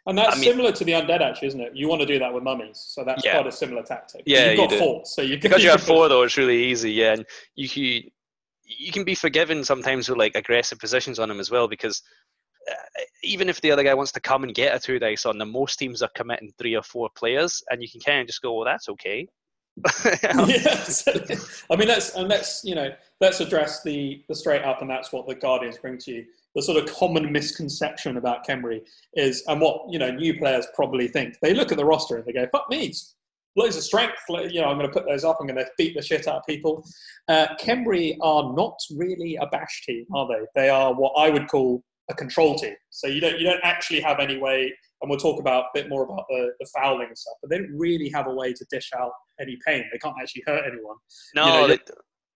And 0.06 0.16
that's 0.18 0.36
I 0.36 0.40
mean- 0.40 0.50
similar 0.50 0.72
to 0.72 0.84
the 0.84 0.92
undead, 0.92 1.20
actually, 1.20 1.48
isn't 1.48 1.60
it? 1.60 1.72
You 1.76 1.86
want 1.88 2.00
to 2.00 2.06
do 2.06 2.18
that 2.18 2.32
with 2.32 2.42
mummies, 2.42 2.82
so 2.88 3.04
that's 3.04 3.24
Yeah. 3.24 3.34
quite 3.34 3.46
a 3.46 3.52
similar 3.52 3.82
tactic. 3.82 4.22
Yeah, 4.26 4.48
you've 4.48 4.56
got 4.56 4.70
do. 4.70 4.78
four, 4.78 5.02
so 5.04 5.22
you 5.22 5.38
Because 5.38 5.62
you 5.62 5.70
have 5.70 5.82
four 5.82 6.08
though, 6.08 6.22
it's 6.22 6.36
really 6.36 6.64
easy, 6.64 6.92
yeah. 6.92 7.12
And 7.12 7.26
you 7.54 7.68
can, 7.68 8.10
you 8.64 8.90
can 8.90 9.04
be 9.04 9.14
forgiven 9.14 9.64
sometimes 9.64 10.08
with 10.08 10.18
like 10.18 10.34
aggressive 10.34 10.78
positions 10.78 11.18
on 11.18 11.28
them 11.28 11.38
as 11.40 11.50
well 11.50 11.68
because 11.68 12.02
even 13.22 13.48
if 13.48 13.60
the 13.60 13.70
other 13.70 13.82
guy 13.82 13.94
wants 13.94 14.12
to 14.12 14.20
come 14.20 14.44
and 14.44 14.54
get 14.54 14.74
a 14.74 14.78
two 14.78 14.98
dice 14.98 15.26
on 15.26 15.38
them, 15.38 15.52
most 15.52 15.78
teams 15.78 16.02
are 16.02 16.10
committing 16.14 16.52
three 16.58 16.74
or 16.74 16.82
four 16.82 17.08
players, 17.14 17.62
and 17.70 17.82
you 17.82 17.88
can 17.88 18.00
kind 18.00 18.20
of 18.20 18.26
just 18.26 18.42
go, 18.42 18.54
"Well, 18.54 18.64
that's 18.64 18.88
okay." 18.88 19.28
yes. 20.04 21.64
I 21.70 21.76
mean, 21.76 21.88
let's 21.88 22.14
and 22.14 22.28
let's 22.28 22.62
you 22.64 22.74
know 22.74 22.90
let's 23.20 23.40
address 23.40 23.82
the 23.82 24.22
the 24.28 24.34
straight 24.34 24.62
up, 24.62 24.82
and 24.82 24.90
that's 24.90 25.12
what 25.12 25.26
the 25.26 25.34
Guardians 25.34 25.78
bring 25.78 25.98
to 25.98 26.12
you. 26.12 26.24
The 26.54 26.62
sort 26.62 26.82
of 26.82 26.94
common 26.94 27.32
misconception 27.32 28.18
about 28.18 28.46
Khemri 28.46 28.82
is, 29.14 29.42
and 29.46 29.60
what 29.60 29.90
you 29.90 29.98
know 29.98 30.10
new 30.10 30.38
players 30.38 30.66
probably 30.74 31.08
think. 31.08 31.36
They 31.40 31.54
look 31.54 31.72
at 31.72 31.78
the 31.78 31.84
roster 31.84 32.16
and 32.16 32.26
they 32.26 32.32
go, 32.32 32.46
"Fuck 32.52 32.68
me, 32.68 32.92
loads 33.56 33.76
of 33.76 33.82
strength. 33.82 34.18
You 34.28 34.60
know, 34.60 34.66
I'm 34.66 34.76
going 34.76 34.90
to 34.90 34.92
put 34.92 35.06
those 35.06 35.24
up. 35.24 35.38
I'm 35.40 35.46
going 35.46 35.58
to 35.58 35.70
beat 35.78 35.94
the 35.94 36.02
shit 36.02 36.28
out 36.28 36.36
of 36.36 36.46
people." 36.46 36.84
Uh, 37.28 37.46
Khemri 37.58 38.16
are 38.20 38.52
not 38.54 38.78
really 38.94 39.36
a 39.36 39.46
bash 39.46 39.84
team, 39.86 40.04
are 40.14 40.28
they? 40.28 40.46
They 40.54 40.68
are 40.68 40.92
what 40.92 41.12
I 41.16 41.30
would 41.30 41.48
call 41.48 41.82
a 42.12 42.14
control 42.14 42.56
team. 42.56 42.74
So 42.90 43.08
you 43.08 43.20
don't 43.20 43.38
you 43.40 43.46
don't 43.46 43.60
actually 43.64 44.00
have 44.00 44.20
any 44.20 44.38
way. 44.38 44.72
And 45.00 45.10
we'll 45.10 45.18
talk 45.18 45.40
about 45.40 45.64
a 45.64 45.68
bit 45.74 45.88
more 45.88 46.04
about 46.04 46.24
the, 46.28 46.52
the 46.60 46.66
fouling 46.76 47.08
and 47.08 47.18
stuff, 47.18 47.34
but 47.42 47.50
they 47.50 47.58
don't 47.58 47.76
really 47.76 48.08
have 48.10 48.28
a 48.28 48.32
way 48.32 48.52
to 48.52 48.64
dish 48.70 48.88
out 48.96 49.10
any 49.40 49.58
pain. 49.66 49.82
They 49.92 49.98
can't 49.98 50.14
actually 50.22 50.44
hurt 50.46 50.62
anyone 50.64 50.94
No, 51.34 51.62
know, 51.62 51.66
they- 51.66 51.80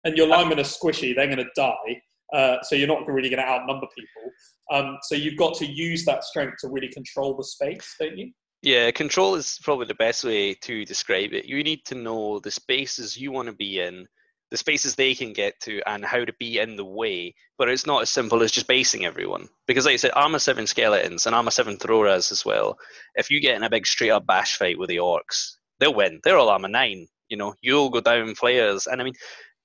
and 0.03 0.17
your 0.17 0.27
linemen 0.27 0.59
are 0.59 0.63
squishy, 0.63 1.15
they're 1.15 1.27
going 1.27 1.37
to 1.37 1.49
die. 1.55 2.01
Uh, 2.33 2.57
so 2.63 2.75
you're 2.75 2.87
not 2.87 3.07
really 3.07 3.29
going 3.29 3.41
to 3.41 3.47
outnumber 3.47 3.87
people. 3.95 4.31
Um, 4.71 4.97
so 5.03 5.15
you've 5.15 5.37
got 5.37 5.55
to 5.55 5.65
use 5.65 6.05
that 6.05 6.23
strength 6.23 6.57
to 6.61 6.69
really 6.69 6.89
control 6.89 7.35
the 7.35 7.43
space, 7.43 7.95
don't 7.99 8.17
you? 8.17 8.31
Yeah, 8.61 8.89
control 8.91 9.35
is 9.35 9.59
probably 9.61 9.85
the 9.85 9.95
best 9.95 10.23
way 10.23 10.55
to 10.55 10.85
describe 10.85 11.33
it. 11.33 11.45
You 11.45 11.63
need 11.63 11.85
to 11.85 11.95
know 11.95 12.39
the 12.39 12.49
spaces 12.49 13.15
you 13.17 13.31
want 13.31 13.47
to 13.47 13.53
be 13.53 13.79
in, 13.79 14.07
the 14.55 14.59
spaces 14.59 14.95
they 14.95 15.13
can 15.13 15.33
get 15.33 15.59
to, 15.59 15.81
and 15.85 16.05
how 16.05 16.23
to 16.23 16.31
be 16.39 16.59
in 16.59 16.77
the 16.77 16.85
way. 16.85 17.35
But 17.57 17.67
it's 17.67 17.85
not 17.85 18.03
as 18.03 18.09
simple 18.09 18.41
as 18.41 18.53
just 18.53 18.67
basing 18.67 19.05
everyone. 19.05 19.49
Because, 19.67 19.85
like 19.85 19.95
I 19.95 19.97
said, 19.97 20.11
armor 20.15 20.39
seven 20.39 20.65
skeletons 20.65 21.25
and 21.25 21.35
armor 21.35 21.51
seven 21.51 21.75
Thro-Ras 21.75 22.31
as 22.31 22.45
well. 22.45 22.77
If 23.15 23.29
you 23.29 23.41
get 23.41 23.57
in 23.57 23.63
a 23.63 23.69
big 23.69 23.85
straight 23.85 24.11
up 24.11 24.25
bash 24.25 24.55
fight 24.55 24.79
with 24.79 24.87
the 24.87 24.95
orcs, 24.95 25.57
they'll 25.81 25.93
win. 25.93 26.21
They're 26.23 26.37
all 26.37 26.47
armor 26.47 26.69
nine. 26.69 27.05
You 27.27 27.35
know, 27.35 27.53
you'll 27.59 27.89
go 27.89 27.99
down 27.99 28.33
players. 28.33 28.87
And 28.87 29.01
I 29.01 29.03
mean, 29.03 29.15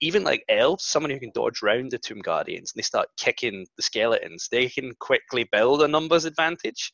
even 0.01 0.25
like 0.25 0.45
elves, 0.49 0.85
someone 0.85 1.11
who 1.11 1.21
can 1.21 1.31
dodge 1.33 1.63
round 1.63 1.93
the 1.93 1.99
Tomb 1.99 2.19
Guardians 2.19 2.73
and 2.73 2.81
they 2.81 2.85
start 2.85 3.07
kicking 3.17 3.69
the 3.77 3.85
skeletons, 3.85 4.49
they 4.51 4.69
can 4.69 4.93
quickly 4.99 5.49
build 5.53 5.83
a 5.83 5.89
numbers 5.89 6.25
advantage. 6.25 6.93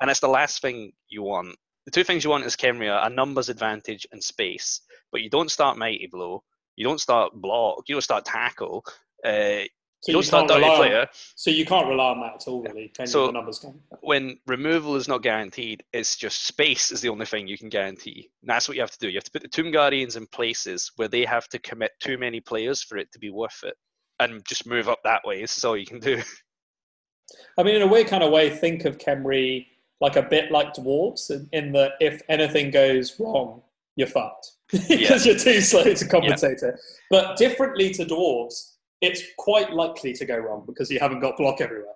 And 0.00 0.08
that's 0.08 0.20
the 0.20 0.28
last 0.28 0.62
thing 0.62 0.92
you 1.08 1.24
want. 1.24 1.56
The 1.86 1.90
two 1.90 2.04
things 2.04 2.22
you 2.22 2.30
want 2.30 2.44
is 2.44 2.54
Kemria, 2.54 3.04
a 3.04 3.10
numbers 3.10 3.48
advantage 3.48 4.06
and 4.12 4.22
space. 4.22 4.82
But 5.10 5.22
you 5.22 5.30
don't 5.30 5.50
start 5.50 5.76
Mighty 5.76 6.08
Blow, 6.10 6.44
you 6.76 6.84
don't 6.84 7.00
start 7.00 7.32
Block, 7.34 7.84
you 7.88 7.94
don't 7.94 8.02
start 8.02 8.24
Tackle, 8.24 8.84
uh, 9.24 9.64
So 10.00 10.08
you 10.08 10.14
don't 10.14 10.22
start 10.24 10.48
Dirty 10.48 10.60
rely 10.62 10.72
on, 10.72 10.76
Player. 10.78 11.06
so 11.36 11.50
you 11.50 11.64
can't 11.64 11.86
rely 11.86 12.10
on 12.10 12.20
that 12.20 12.34
at 12.34 12.48
all, 12.48 12.62
really. 12.62 12.88
Can 12.88 13.06
So- 13.06 13.26
the 13.26 13.32
numbers 13.32 13.58
game? 13.60 13.80
When 14.00 14.38
removal 14.46 14.96
is 14.96 15.06
not 15.06 15.22
guaranteed, 15.22 15.84
it's 15.92 16.16
just 16.16 16.44
space 16.44 16.90
is 16.90 17.00
the 17.00 17.08
only 17.08 17.26
thing 17.26 17.46
you 17.46 17.56
can 17.56 17.68
guarantee. 17.68 18.30
And 18.42 18.50
that's 18.50 18.66
what 18.68 18.74
you 18.76 18.80
have 18.82 18.90
to 18.90 18.98
do. 18.98 19.08
You 19.08 19.16
have 19.16 19.24
to 19.24 19.30
put 19.30 19.42
the 19.42 19.48
Tomb 19.48 19.70
Guardians 19.70 20.16
in 20.16 20.26
places 20.26 20.90
where 20.96 21.08
they 21.08 21.24
have 21.24 21.48
to 21.50 21.58
commit 21.60 21.92
too 22.00 22.18
many 22.18 22.40
players 22.40 22.82
for 22.82 22.98
it 22.98 23.12
to 23.12 23.18
be 23.20 23.30
worth 23.30 23.60
it. 23.64 23.76
And 24.18 24.44
just 24.46 24.66
move 24.66 24.88
up 24.88 25.00
that 25.04 25.22
way. 25.24 25.40
This 25.40 25.56
is 25.56 25.64
all 25.64 25.76
you 25.76 25.86
can 25.86 25.98
do. 26.00 26.20
I 27.58 27.62
mean, 27.62 27.76
in 27.76 27.82
a 27.82 27.86
weird 27.86 28.08
kind 28.08 28.22
of 28.22 28.30
way, 28.30 28.50
think 28.50 28.84
of 28.84 28.98
Khemri 28.98 29.66
like 30.00 30.16
a 30.16 30.22
bit 30.22 30.50
like 30.50 30.74
dwarves, 30.74 31.30
in, 31.30 31.48
in 31.52 31.72
that 31.72 31.92
if 32.00 32.20
anything 32.28 32.70
goes 32.72 33.18
wrong, 33.20 33.62
you're 33.96 34.08
fucked 34.08 34.52
because 34.88 35.26
you're 35.26 35.38
too 35.38 35.60
slow 35.60 35.92
to 35.94 36.08
compensate 36.08 36.62
it. 36.62 36.74
But 37.10 37.36
differently 37.36 37.90
to 37.94 38.04
dwarves, 38.04 38.72
it's 39.00 39.22
quite 39.38 39.72
likely 39.72 40.12
to 40.14 40.24
go 40.24 40.36
wrong 40.38 40.64
because 40.66 40.90
you 40.90 40.98
haven't 40.98 41.20
got 41.20 41.36
block 41.36 41.60
everywhere 41.60 41.94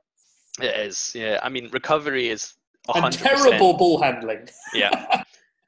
It 0.61 0.75
is. 0.87 1.13
Yeah. 1.15 1.39
I 1.43 1.49
mean, 1.49 1.71
recovery 1.73 2.29
is 2.29 2.55
and 2.95 3.05
100%. 3.05 3.23
terrible 3.23 3.75
ball 3.75 4.01
handling. 4.01 4.49
yeah. 4.75 5.23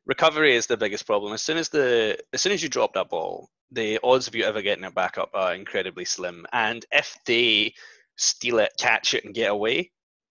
Recovery 0.07 0.55
is 0.55 0.66
the 0.66 0.76
biggest 0.76 1.07
problem. 1.07 1.33
As 1.33 1.43
soon 1.43 1.57
as 1.57 1.68
the 1.68 2.18
as 2.33 2.41
soon 2.41 2.53
as 2.53 2.62
you 2.62 2.68
drop 2.68 2.95
that 2.95 3.11
ball, 3.11 3.51
the 3.70 3.99
odds 4.03 4.26
of 4.29 4.35
you 4.35 4.45
ever 4.45 4.62
getting 4.62 4.85
it 4.85 4.95
back 4.95 5.18
up 5.18 5.31
are 5.35 5.55
incredibly 5.55 6.05
slim. 6.05 6.47
And 6.53 6.85
if 6.93 7.16
they 7.26 7.74
steal 8.16 8.59
it, 8.59 8.72
catch 8.79 9.14
it, 9.14 9.24
and 9.24 9.35
get 9.35 9.51
away, 9.51 9.91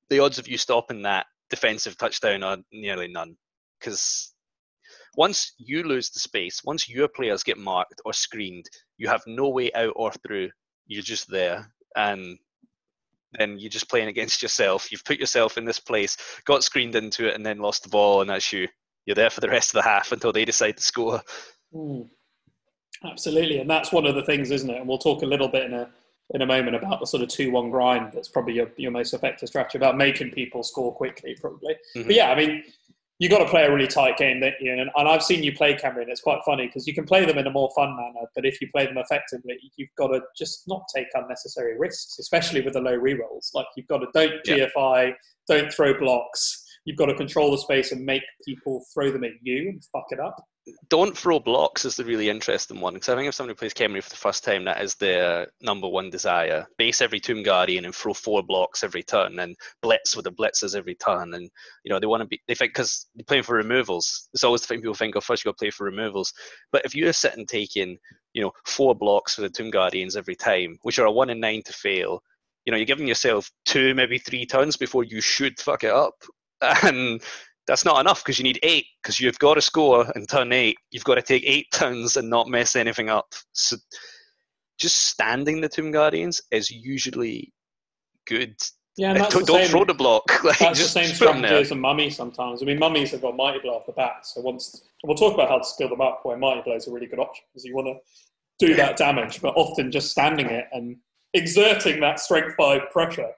the 0.09 0.19
odds 0.19 0.39
of 0.39 0.47
you 0.47 0.57
stopping 0.57 1.03
that 1.03 1.27
defensive 1.49 1.97
touchdown 1.97 2.43
are 2.43 2.57
nearly 2.71 3.07
none. 3.07 3.37
Because 3.79 4.33
once 5.17 5.53
you 5.57 5.83
lose 5.83 6.11
the 6.11 6.19
space, 6.19 6.63
once 6.63 6.87
your 6.87 7.07
players 7.07 7.43
get 7.43 7.57
marked 7.57 7.99
or 8.05 8.13
screened, 8.13 8.65
you 8.97 9.09
have 9.09 9.23
no 9.25 9.49
way 9.49 9.71
out 9.73 9.93
or 9.95 10.11
through. 10.11 10.49
You're 10.85 11.01
just 11.01 11.29
there, 11.29 11.69
and 11.97 12.37
then 13.33 13.59
you're 13.59 13.69
just 13.69 13.89
playing 13.89 14.07
against 14.07 14.41
yourself. 14.41 14.91
You've 14.91 15.03
put 15.03 15.19
yourself 15.19 15.57
in 15.57 15.65
this 15.65 15.79
place, 15.79 16.15
got 16.45 16.63
screened 16.63 16.95
into 16.95 17.27
it, 17.27 17.35
and 17.35 17.45
then 17.45 17.57
lost 17.57 17.83
the 17.83 17.89
ball, 17.89 18.21
and 18.21 18.29
that's 18.29 18.53
you. 18.53 18.67
You're 19.05 19.15
there 19.15 19.31
for 19.31 19.41
the 19.41 19.49
rest 19.49 19.71
of 19.71 19.83
the 19.83 19.89
half 19.89 20.11
until 20.11 20.31
they 20.31 20.45
decide 20.45 20.77
to 20.77 20.83
score. 20.83 21.21
Mm. 21.73 22.09
Absolutely, 23.03 23.59
and 23.59 23.69
that's 23.69 23.91
one 23.91 24.05
of 24.05 24.15
the 24.15 24.23
things, 24.23 24.51
isn't 24.51 24.69
it? 24.69 24.77
And 24.77 24.87
we'll 24.87 24.97
talk 24.97 25.23
a 25.23 25.25
little 25.25 25.49
bit 25.49 25.65
in 25.65 25.73
a 25.73 25.89
in 26.33 26.41
a 26.41 26.45
moment 26.45 26.75
about 26.75 26.99
the 26.99 27.07
sort 27.07 27.23
of 27.23 27.29
two-one 27.29 27.69
grind. 27.69 28.11
That's 28.13 28.27
probably 28.27 28.53
your, 28.53 28.69
your 28.75 28.91
most 28.91 29.13
effective 29.13 29.47
strategy 29.47 29.77
about 29.77 29.97
making 29.97 30.31
people 30.31 30.61
score 30.61 30.93
quickly, 30.93 31.37
probably. 31.39 31.75
Mhm. 31.95 32.05
But 32.05 32.15
yeah, 32.15 32.29
I 32.29 32.35
mean, 32.35 32.63
you 33.19 33.29
got 33.29 33.39
to 33.39 33.49
play 33.49 33.63
a 33.63 33.73
really 33.73 33.87
tight 33.87 34.17
game, 34.17 34.39
that 34.41 34.53
you 34.61 34.71
and, 34.71 34.89
and 34.95 35.07
I've 35.07 35.23
seen 35.23 35.43
you 35.43 35.51
play 35.53 35.73
Cameron. 35.73 36.09
It's 36.09 36.21
quite 36.21 36.39
funny 36.45 36.67
because 36.67 36.85
you 36.85 36.93
can 36.93 37.05
play 37.05 37.25
them 37.25 37.37
in 37.37 37.47
a 37.47 37.51
more 37.51 37.71
fun 37.75 37.95
manner, 37.95 38.27
but 38.35 38.45
if 38.45 38.61
you 38.61 38.69
play 38.71 38.85
them 38.85 38.97
effectively, 38.97 39.57
you've 39.75 39.89
got 39.97 40.07
to 40.09 40.21
just 40.37 40.67
not 40.67 40.83
take 40.95 41.07
unnecessary 41.15 41.77
risks, 41.77 42.19
especially 42.19 42.61
with 42.61 42.73
the 42.73 42.81
low 42.81 42.97
rerolls. 42.97 43.53
Like 43.53 43.65
you've 43.75 43.87
got 43.87 43.99
to 43.99 44.07
don't 44.13 44.33
Yeah. 44.45 44.67
GFI, 44.75 45.13
don't 45.47 45.73
throw 45.73 45.97
blocks. 45.97 46.63
You've 46.85 46.97
got 46.97 47.07
to 47.07 47.15
control 47.15 47.51
the 47.51 47.57
space 47.57 47.91
and 47.91 48.05
make 48.05 48.23
people 48.45 48.85
throw 48.93 49.11
them 49.11 49.23
at 49.23 49.31
you 49.41 49.69
and 49.69 49.83
fuck 49.91 50.05
it 50.11 50.19
up. 50.19 50.35
Don't 50.89 51.17
throw 51.17 51.39
blocks 51.39 51.85
is 51.85 51.95
the 51.95 52.03
really 52.03 52.29
interesting 52.29 52.81
one 52.81 52.93
because 52.93 53.09
I 53.09 53.15
think 53.15 53.27
if 53.27 53.35
somebody 53.35 53.55
plays 53.55 53.73
Khemri 53.73 54.03
for 54.03 54.09
the 54.09 54.15
first 54.15 54.43
time, 54.43 54.65
that 54.65 54.81
is 54.81 54.95
their 54.95 55.47
number 55.61 55.87
one 55.87 56.09
desire. 56.09 56.67
Base 56.77 57.01
every 57.01 57.19
Tomb 57.19 57.43
Guardian 57.43 57.85
and 57.85 57.95
throw 57.95 58.13
four 58.13 58.43
blocks 58.43 58.83
every 58.83 59.03
turn, 59.03 59.39
and 59.39 59.55
blitz 59.81 60.15
with 60.15 60.25
the 60.25 60.31
blitzers 60.31 60.75
every 60.75 60.95
turn. 60.95 61.33
And 61.33 61.49
you 61.83 61.89
know 61.89 61.99
they 61.99 62.07
want 62.07 62.21
to 62.21 62.27
be. 62.27 62.41
They 62.47 62.55
think 62.55 62.73
because 62.73 63.07
they're 63.15 63.25
playing 63.25 63.43
for 63.43 63.55
removals. 63.55 64.29
It's 64.33 64.43
always 64.43 64.61
the 64.61 64.67
thing 64.67 64.79
people 64.79 64.93
think 64.93 65.15
of 65.15 65.23
first. 65.23 65.43
You 65.43 65.49
got 65.49 65.57
to 65.57 65.63
play 65.63 65.71
for 65.71 65.85
removals. 65.85 66.33
But 66.71 66.85
if 66.85 66.95
you're 66.95 67.13
sitting 67.13 67.45
taking 67.45 67.97
you 68.33 68.41
know 68.41 68.51
four 68.65 68.95
blocks 68.95 69.35
for 69.35 69.41
the 69.41 69.49
Tomb 69.49 69.71
Guardians 69.71 70.15
every 70.15 70.35
time, 70.35 70.79
which 70.83 70.99
are 70.99 71.05
a 71.05 71.11
one 71.11 71.29
in 71.29 71.39
nine 71.39 71.63
to 71.63 71.73
fail, 71.73 72.21
you 72.65 72.71
know 72.71 72.77
you're 72.77 72.85
giving 72.85 73.07
yourself 73.07 73.51
two, 73.65 73.93
maybe 73.93 74.17
three 74.17 74.45
turns 74.45 74.77
before 74.77 75.03
you 75.03 75.21
should 75.21 75.59
fuck 75.59 75.83
it 75.83 75.91
up. 75.91 76.15
And 76.83 77.21
that's 77.67 77.85
not 77.85 77.99
enough 77.99 78.23
because 78.23 78.39
you 78.39 78.43
need 78.43 78.59
eight 78.63 78.85
because 79.01 79.19
you've 79.19 79.39
got 79.39 79.55
to 79.55 79.61
score 79.61 80.09
and 80.15 80.27
turn 80.27 80.51
eight. 80.53 80.77
You've 80.91 81.03
got 81.03 81.15
to 81.15 81.21
take 81.21 81.43
eight 81.45 81.67
turns 81.73 82.15
and 82.17 82.29
not 82.29 82.47
mess 82.47 82.75
anything 82.75 83.09
up. 83.09 83.33
So 83.53 83.75
just 84.79 85.05
standing 85.05 85.61
the 85.61 85.69
Tomb 85.69 85.91
Guardians 85.91 86.41
is 86.51 86.71
usually 86.71 87.53
good. 88.27 88.55
Yeah, 88.95 89.11
and 89.11 89.19
that's 89.19 89.33
don't 89.33 89.45
the 89.45 89.53
don't 89.53 89.61
same. 89.61 89.69
throw 89.69 89.85
the 89.85 89.93
block. 89.93 90.23
Like, 90.43 90.57
That's 90.59 90.81
the 90.81 90.87
same 90.87 91.13
strategy 91.13 91.53
as 91.53 91.71
a 91.71 91.75
mummy 91.75 92.09
sometimes. 92.09 92.63
I 92.63 92.65
mean, 92.65 92.79
mummies 92.79 93.11
have 93.11 93.21
got 93.21 93.35
mighty 93.35 93.59
blow 93.59 93.73
off 93.73 93.85
the 93.85 93.91
bat. 93.91 94.25
So 94.25 94.41
once 94.41 94.83
we'll 95.03 95.15
talk 95.15 95.35
about 95.35 95.49
how 95.49 95.59
to 95.59 95.63
skill 95.63 95.89
them 95.89 96.01
up, 96.01 96.21
where 96.23 96.37
mighty 96.37 96.61
blow 96.61 96.75
is 96.75 96.87
a 96.87 96.91
really 96.91 97.05
good 97.05 97.19
option 97.19 97.43
because 97.53 97.63
you 97.63 97.75
want 97.75 97.87
to 97.87 98.65
do 98.65 98.75
that 98.75 98.97
damage, 98.97 99.39
but 99.41 99.53
often 99.55 99.91
just 99.91 100.09
standing 100.09 100.47
it 100.47 100.65
and 100.71 100.97
exerting 101.33 101.99
that 101.99 102.19
strength 102.19 102.55
five 102.57 102.89
pressure 102.91 103.29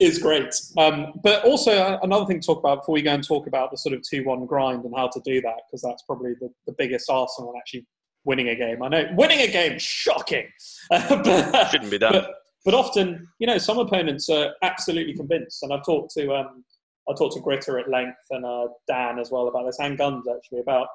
is 0.00 0.18
great. 0.18 0.54
Um, 0.76 1.14
but 1.22 1.44
also 1.44 1.72
uh, 1.72 1.98
another 2.02 2.26
thing 2.26 2.40
to 2.40 2.46
talk 2.46 2.58
about 2.58 2.82
before 2.82 2.94
we 2.94 3.02
go 3.02 3.12
and 3.12 3.26
talk 3.26 3.46
about 3.46 3.70
the 3.70 3.76
sort 3.76 3.94
of 3.94 4.02
two 4.02 4.24
one 4.24 4.46
grind 4.46 4.84
and 4.84 4.94
how 4.96 5.08
to 5.08 5.20
do 5.24 5.40
that 5.40 5.62
because 5.66 5.82
that's 5.82 6.02
probably 6.02 6.34
the, 6.40 6.50
the 6.66 6.74
biggest 6.78 7.10
arsenal 7.10 7.52
in 7.52 7.58
actually 7.58 7.86
winning 8.24 8.48
a 8.48 8.54
game. 8.54 8.82
I 8.82 8.88
know 8.88 9.08
winning 9.14 9.40
a 9.40 9.48
game 9.48 9.78
shocking, 9.78 10.48
but, 10.90 11.68
Shouldn't 11.70 11.90
be 11.90 11.98
done. 11.98 12.12
but 12.12 12.34
but 12.64 12.74
often, 12.74 13.28
you 13.38 13.46
know, 13.46 13.58
some 13.58 13.78
opponents 13.78 14.28
are 14.28 14.52
absolutely 14.62 15.14
convinced, 15.14 15.62
and 15.62 15.72
I've 15.72 15.84
talked 15.84 16.12
to 16.14 16.34
um, 16.34 16.64
I 17.08 17.14
talked 17.14 17.34
to 17.34 17.40
Gritter 17.40 17.80
at 17.80 17.88
length 17.88 18.18
and 18.30 18.44
uh, 18.44 18.68
Dan 18.86 19.18
as 19.18 19.30
well 19.30 19.48
about 19.48 19.64
this, 19.66 19.78
and 19.80 19.96
Guns 19.96 20.26
actually 20.28 20.60
about 20.60 20.88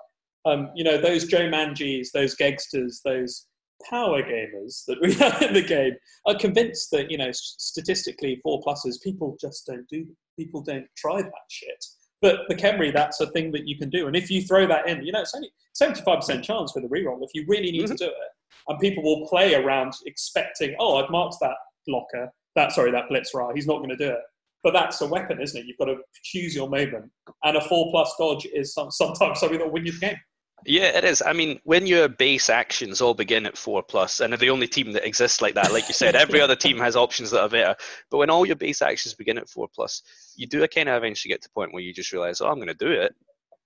um, 0.45 0.72
you 0.76 0.84
know 0.84 0.97
those 0.97 1.26
Joe 1.26 1.49
Mangis, 1.49 2.12
those 2.14 2.36
Gegsters, 2.36 3.01
those 3.04 3.47
power 3.90 4.22
gamers 4.22 4.84
that 4.88 5.02
we 5.02 5.14
have 5.16 5.42
in 5.42 5.54
the 5.54 5.62
game 5.62 5.94
are 6.26 6.36
convinced 6.36 6.92
that 6.92 7.12
you 7.12 7.18
know 7.18 7.32
statistically 7.32 8.40
four 8.44 8.62
pluses 8.62 9.02
people 9.02 9.38
just 9.40 9.66
don't 9.66 9.88
do 9.90 10.06
people 10.38 10.62
don't 10.62 10.88
try 10.98 11.22
that 11.22 11.32
shit. 11.50 11.86
But 12.22 12.40
the 12.48 12.56
Khemri, 12.56 12.94
that's 12.94 13.20
a 13.20 13.30
thing 13.32 13.52
that 13.52 13.68
you 13.68 13.78
can 13.78 13.90
do, 13.90 14.08
and 14.08 14.16
if 14.16 14.32
you 14.32 14.42
throw 14.42 14.66
that 14.68 14.88
in, 14.88 15.06
you 15.06 15.12
know, 15.12 15.22
it's 15.22 15.36
only 15.36 15.52
seventy-five 15.74 16.20
percent 16.20 16.44
chance 16.44 16.74
with 16.74 16.86
a 16.86 16.88
reroll 16.88 17.20
if 17.22 17.32
you 17.34 17.44
really 17.48 17.72
need 17.72 17.88
to 17.88 17.94
mm-hmm. 17.94 17.96
do 17.96 18.08
it 18.08 18.32
and 18.68 18.80
people 18.80 19.04
will 19.04 19.28
play 19.28 19.56
around 19.56 19.94
expecting, 20.06 20.76
oh, 20.80 20.98
I've 20.98 21.10
marked 21.10 21.38
that 21.42 21.56
blocker, 21.88 22.30
that 22.56 22.72
sorry, 22.72 22.92
that 22.92 23.10
blitzer. 23.10 23.54
He's 23.54 23.68
not 23.68 23.78
going 23.78 23.90
to 23.90 23.98
do 23.98 24.10
it. 24.10 24.20
But 24.64 24.74
that's 24.74 25.02
a 25.02 25.08
weapon, 25.08 25.42
isn't 25.42 25.60
it? 25.60 25.66
You've 25.66 25.78
got 25.78 25.86
to 25.86 25.98
choose 26.24 26.56
your 26.56 26.70
moment, 26.70 27.12
and 27.44 27.58
a 27.58 27.62
four 27.62 27.92
plus 27.92 28.14
dodge 28.18 28.48
is 28.54 28.74
some, 28.74 28.92
sometimes 28.92 29.40
something 29.40 29.58
that 29.58 29.66
will 29.66 29.74
win 29.74 29.86
you 29.86 29.92
the 29.92 30.00
game. 30.00 30.18
Yeah, 30.66 30.97
it 30.97 31.03
is. 31.03 31.22
I 31.26 31.34
mean, 31.34 31.59
when 31.64 31.88
your 31.88 32.07
base 32.07 32.49
actions 32.49 33.01
all 33.01 33.14
begin 33.14 33.45
at 33.45 33.57
four 33.57 33.84
plus, 33.84 34.20
and 34.20 34.32
they're 34.32 34.38
the 34.38 34.49
only 34.49 34.68
team 34.68 34.93
that 34.93 35.05
exists 35.05 35.41
like 35.41 35.55
that, 35.55 35.74
like 35.74 35.88
you 35.88 35.93
said, 35.93 36.16
every 36.16 36.39
other 36.41 36.55
team 36.55 36.78
has 36.80 36.95
options 36.95 37.32
that 37.32 37.41
are 37.41 37.49
better. 37.49 37.76
But 38.09 38.18
when 38.18 38.30
all 38.30 38.45
your 38.45 38.55
base 38.55 38.82
actions 38.82 39.14
begin 39.14 39.38
at 39.38 39.49
four 39.49 39.68
plus, 39.74 40.01
you 40.36 40.47
do 40.47 40.66
kind 40.68 40.89
of 40.89 40.95
eventually 40.95 41.30
get 41.30 41.41
to 41.41 41.49
the 41.49 41.53
point 41.53 41.74
where 41.74 41.84
you 41.84 41.93
just 41.93 42.11
realize, 42.11 42.39
oh, 42.41 42.47
I'm 42.47 42.55
going 42.55 42.68
to 42.68 42.74
do 42.74 42.91
it, 42.91 43.14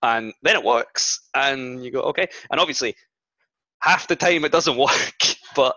and 0.01 0.33
then 0.43 0.55
it 0.55 0.63
works, 0.63 1.19
and 1.35 1.83
you 1.83 1.91
go, 1.91 2.01
okay. 2.01 2.27
And 2.49 2.59
obviously, 2.59 2.95
half 3.79 4.07
the 4.07 4.15
time 4.15 4.45
it 4.45 4.51
doesn't 4.51 4.77
work. 4.77 5.23
But 5.55 5.75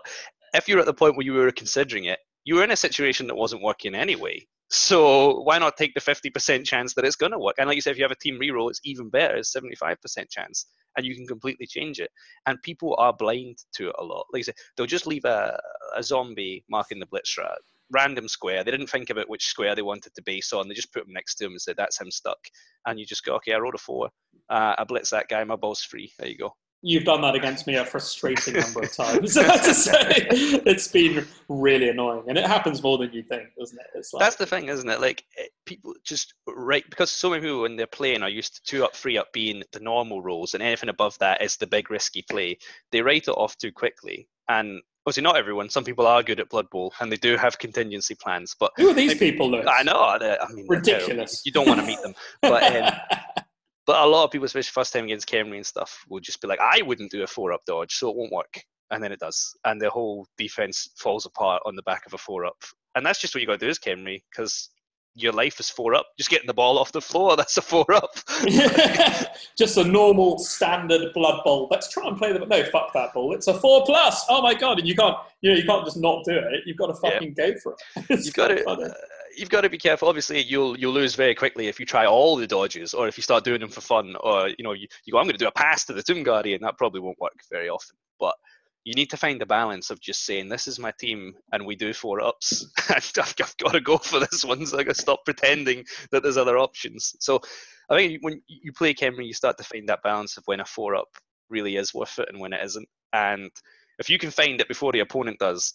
if 0.53 0.67
you're 0.67 0.79
at 0.79 0.85
the 0.85 0.93
point 0.93 1.15
where 1.15 1.25
you 1.25 1.33
were 1.33 1.51
considering 1.51 2.05
it, 2.05 2.19
you 2.43 2.55
were 2.55 2.63
in 2.63 2.71
a 2.71 2.75
situation 2.75 3.27
that 3.27 3.35
wasn't 3.35 3.63
working 3.63 3.95
anyway. 3.95 4.47
So 4.71 5.41
why 5.41 5.59
not 5.59 5.75
take 5.75 5.93
the 5.93 5.99
50% 5.99 6.65
chance 6.65 6.93
that 6.93 7.03
it's 7.03 7.17
going 7.17 7.33
to 7.33 7.39
work? 7.39 7.55
And 7.57 7.67
like 7.67 7.75
you 7.75 7.81
said, 7.81 7.91
if 7.91 7.97
you 7.97 8.05
have 8.05 8.11
a 8.11 8.15
team 8.15 8.39
reroll, 8.39 8.69
it's 8.69 8.79
even 8.85 9.09
better. 9.09 9.35
It's 9.35 9.53
75% 9.53 10.29
chance. 10.29 10.65
And 10.95 11.05
you 11.05 11.13
can 11.13 11.27
completely 11.27 11.67
change 11.67 11.99
it. 11.99 12.09
And 12.45 12.61
people 12.63 12.95
are 12.97 13.11
blind 13.11 13.57
to 13.75 13.89
it 13.89 13.95
a 13.99 14.03
lot. 14.03 14.27
Like 14.31 14.41
I 14.41 14.43
said, 14.43 14.55
they'll 14.75 14.85
just 14.85 15.07
leave 15.07 15.25
a, 15.25 15.59
a 15.97 16.01
zombie 16.01 16.63
marking 16.69 16.99
the 16.99 17.05
blitz 17.05 17.35
strat, 17.35 17.57
random 17.91 18.29
square. 18.29 18.63
They 18.63 18.71
didn't 18.71 18.87
think 18.87 19.09
about 19.09 19.29
which 19.29 19.45
square 19.45 19.75
they 19.75 19.81
wanted 19.81 20.15
to 20.15 20.23
base 20.23 20.53
on. 20.53 20.69
They 20.69 20.73
just 20.73 20.93
put 20.93 21.05
him 21.05 21.13
next 21.13 21.35
to 21.35 21.45
him 21.45 21.51
and 21.51 21.61
said, 21.61 21.75
that's 21.75 21.99
him 21.99 22.09
stuck. 22.09 22.39
And 22.85 22.97
you 22.97 23.05
just 23.05 23.25
go, 23.25 23.35
okay, 23.35 23.53
I 23.53 23.57
rolled 23.59 23.75
a 23.75 23.77
four. 23.77 24.09
Uh, 24.49 24.75
I 24.77 24.85
blitz 24.85 25.09
that 25.09 25.27
guy. 25.27 25.43
My 25.43 25.57
ball's 25.57 25.83
free. 25.83 26.13
There 26.17 26.29
you 26.29 26.37
go. 26.37 26.55
You've 26.83 27.03
done 27.03 27.21
that 27.21 27.35
against 27.35 27.67
me 27.67 27.75
a 27.75 27.85
frustrating 27.85 28.55
number 28.55 28.81
of 28.81 28.93
times. 28.93 29.35
To 29.61 29.73
say, 29.73 29.93
it's 30.65 30.87
been 30.87 31.27
really 31.47 31.89
annoying, 31.89 32.23
and 32.27 32.37
it 32.37 32.45
happens 32.45 32.81
more 32.81 32.97
than 32.97 33.11
you 33.13 33.21
think, 33.21 33.49
doesn't 33.57 33.77
it? 33.77 33.85
It's 33.93 34.13
like, 34.13 34.21
That's 34.21 34.37
the 34.37 34.45
thing, 34.45 34.69
isn't 34.69 34.89
it? 34.89 34.99
Like 34.99 35.23
eh, 35.37 35.45
people 35.65 35.93
just 36.03 36.33
right 36.47 36.83
because 36.89 37.11
so 37.11 37.29
many 37.29 37.41
people 37.41 37.61
when 37.61 37.75
they're 37.75 37.85
playing 37.85 38.23
are 38.23 38.29
used 38.29 38.55
to 38.55 38.63
two 38.63 38.83
up, 38.83 38.95
three 38.95 39.17
up 39.17 39.31
being 39.33 39.61
the 39.71 39.79
normal 39.79 40.21
rolls, 40.21 40.53
and 40.53 40.63
anything 40.63 40.89
above 40.89 41.17
that 41.19 41.41
is 41.41 41.57
the 41.57 41.67
big 41.67 41.91
risky 41.91 42.23
play. 42.27 42.57
They 42.91 43.01
write 43.01 43.27
it 43.27 43.31
off 43.31 43.57
too 43.57 43.71
quickly, 43.71 44.27
and 44.49 44.81
obviously 45.05 45.23
not 45.23 45.37
everyone. 45.37 45.69
Some 45.69 45.83
people 45.83 46.07
are 46.07 46.23
good 46.23 46.39
at 46.39 46.49
Blood 46.49 46.69
Bowl 46.69 46.93
and 46.99 47.11
they 47.11 47.17
do 47.17 47.37
have 47.37 47.57
contingency 47.59 48.15
plans, 48.15 48.55
but 48.59 48.71
who 48.77 48.89
are 48.89 48.93
these 48.93 49.15
people, 49.15 49.49
Lewis? 49.49 49.67
I 49.69 49.83
know. 49.83 49.99
I 49.99 50.51
mean. 50.53 50.65
Ridiculous. 50.67 51.41
You 51.45 51.51
don't 51.51 51.67
want 51.67 51.79
to 51.79 51.85
meet 51.85 52.01
them, 52.01 52.15
but. 52.41 52.75
Um, 52.75 52.93
But 53.87 54.03
a 54.03 54.05
lot 54.07 54.23
of 54.25 54.31
people, 54.31 54.45
especially 54.45 54.71
first 54.71 54.93
time 54.93 55.05
against 55.05 55.27
Khemri 55.29 55.55
and 55.57 55.65
stuff, 55.65 56.03
will 56.09 56.19
just 56.19 56.41
be 56.41 56.47
like, 56.47 56.59
I 56.59 56.81
wouldn't 56.83 57.11
do 57.11 57.23
a 57.23 57.27
four 57.27 57.51
up 57.51 57.61
dodge, 57.65 57.93
so 57.93 58.09
it 58.09 58.15
won't 58.15 58.31
work. 58.31 58.61
And 58.91 59.03
then 59.03 59.11
it 59.11 59.19
does. 59.19 59.55
And 59.65 59.81
the 59.81 59.89
whole 59.89 60.27
defense 60.37 60.89
falls 60.97 61.25
apart 61.25 61.61
on 61.65 61.75
the 61.75 61.81
back 61.83 62.05
of 62.05 62.13
a 62.13 62.17
four 62.17 62.45
up. 62.45 62.57
And 62.95 63.05
that's 63.05 63.19
just 63.19 63.33
what 63.33 63.41
you 63.41 63.47
got 63.47 63.59
to 63.59 63.65
do 63.65 63.69
as 63.69 63.79
Khemri, 63.79 64.21
because 64.31 64.69
your 65.15 65.33
life 65.33 65.59
is 65.59 65.69
four 65.69 65.95
up. 65.95 66.05
Just 66.17 66.29
getting 66.29 66.47
the 66.47 66.53
ball 66.53 66.77
off 66.77 66.91
the 66.91 67.01
floor, 67.01 67.35
that's 67.37 67.57
a 67.57 67.61
four 67.61 67.85
up. 67.93 68.11
Just 69.57 69.77
a 69.77 69.83
normal 69.83 70.39
standard 70.39 71.13
blood 71.13 71.41
bowl. 71.43 71.67
Let's 71.71 71.91
try 71.91 72.07
and 72.07 72.17
play 72.17 72.31
the 72.33 72.45
no. 72.45 72.63
Fuck 72.65 72.93
that 72.93 73.13
ball. 73.13 73.33
It's 73.33 73.47
a 73.47 73.53
four 73.53 73.85
plus. 73.85 74.25
Oh 74.29 74.41
my 74.41 74.53
god! 74.53 74.79
And 74.79 74.87
you 74.87 74.95
can't, 74.95 75.15
you 75.41 75.51
know, 75.51 75.57
you 75.57 75.65
can't 75.65 75.83
just 75.85 75.97
not 75.97 76.23
do 76.25 76.33
it. 76.33 76.61
You've 76.65 76.77
got 76.77 76.87
to 76.87 76.95
Yeah. 77.03 77.11
fucking 77.11 77.33
go 77.33 77.53
for 77.61 77.75
it. 77.97 78.09
You've 78.25 78.33
got 78.33 78.47
to. 78.49 78.95
You've 79.35 79.49
got 79.49 79.61
to 79.61 79.69
be 79.69 79.77
careful. 79.77 80.07
Obviously, 80.07 80.41
you'll 80.43 80.77
you'll 80.77 80.93
lose 80.93 81.15
very 81.15 81.35
quickly 81.35 81.67
if 81.67 81.79
you 81.79 81.85
try 81.85 82.05
all 82.05 82.35
the 82.35 82.47
dodges, 82.47 82.93
or 82.93 83.07
if 83.07 83.17
you 83.17 83.23
start 83.23 83.43
doing 83.43 83.61
them 83.61 83.69
for 83.69 83.81
fun, 83.81 84.15
or 84.19 84.49
you 84.49 84.63
know 84.63 84.73
you, 84.73 84.87
you 85.05 85.13
go, 85.13 85.19
I'm 85.19 85.25
going 85.25 85.33
to 85.33 85.43
do 85.43 85.47
a 85.47 85.51
pass 85.51 85.85
to 85.85 85.93
the 85.93 86.03
Tomb 86.03 86.23
Guardian. 86.23 86.61
That 86.61 86.77
probably 86.77 87.01
won't 87.01 87.19
work 87.19 87.39
very 87.49 87.69
often. 87.69 87.95
But 88.19 88.35
you 88.83 88.93
need 88.95 89.09
to 89.11 89.17
find 89.17 89.39
the 89.39 89.45
balance 89.45 89.89
of 89.89 90.01
just 90.01 90.25
saying 90.25 90.49
this 90.49 90.67
is 90.67 90.79
my 90.79 90.91
team 90.99 91.33
and 91.51 91.65
we 91.65 91.75
do 91.75 91.93
four 91.93 92.21
ups. 92.21 92.65
I've, 92.89 93.11
I've 93.21 93.35
got 93.57 93.73
to 93.73 93.79
go 93.79 93.97
for 93.97 94.19
this 94.19 94.43
one, 94.43 94.65
so 94.65 94.79
I 94.79 94.83
got 94.83 94.95
to 94.95 95.01
stop 95.01 95.23
pretending 95.23 95.85
that 96.11 96.23
there's 96.23 96.37
other 96.37 96.57
options. 96.57 97.15
So 97.19 97.41
I 97.89 97.97
think 97.97 98.23
when 98.23 98.41
you 98.47 98.71
play 98.73 98.93
Khemri, 98.93 99.27
you 99.27 99.33
start 99.33 99.57
to 99.57 99.63
find 99.63 99.87
that 99.89 100.03
balance 100.03 100.37
of 100.37 100.43
when 100.45 100.61
a 100.61 100.65
four 100.65 100.95
up 100.95 101.09
really 101.49 101.75
is 101.75 101.93
worth 101.93 102.17
it 102.19 102.29
and 102.29 102.39
when 102.39 102.53
it 102.53 102.63
isn't. 102.63 102.87
And 103.13 103.51
if 103.99 104.09
you 104.09 104.17
can 104.17 104.31
find 104.31 104.59
it 104.59 104.67
before 104.67 104.91
the 104.91 105.01
opponent 105.01 105.39
does, 105.39 105.73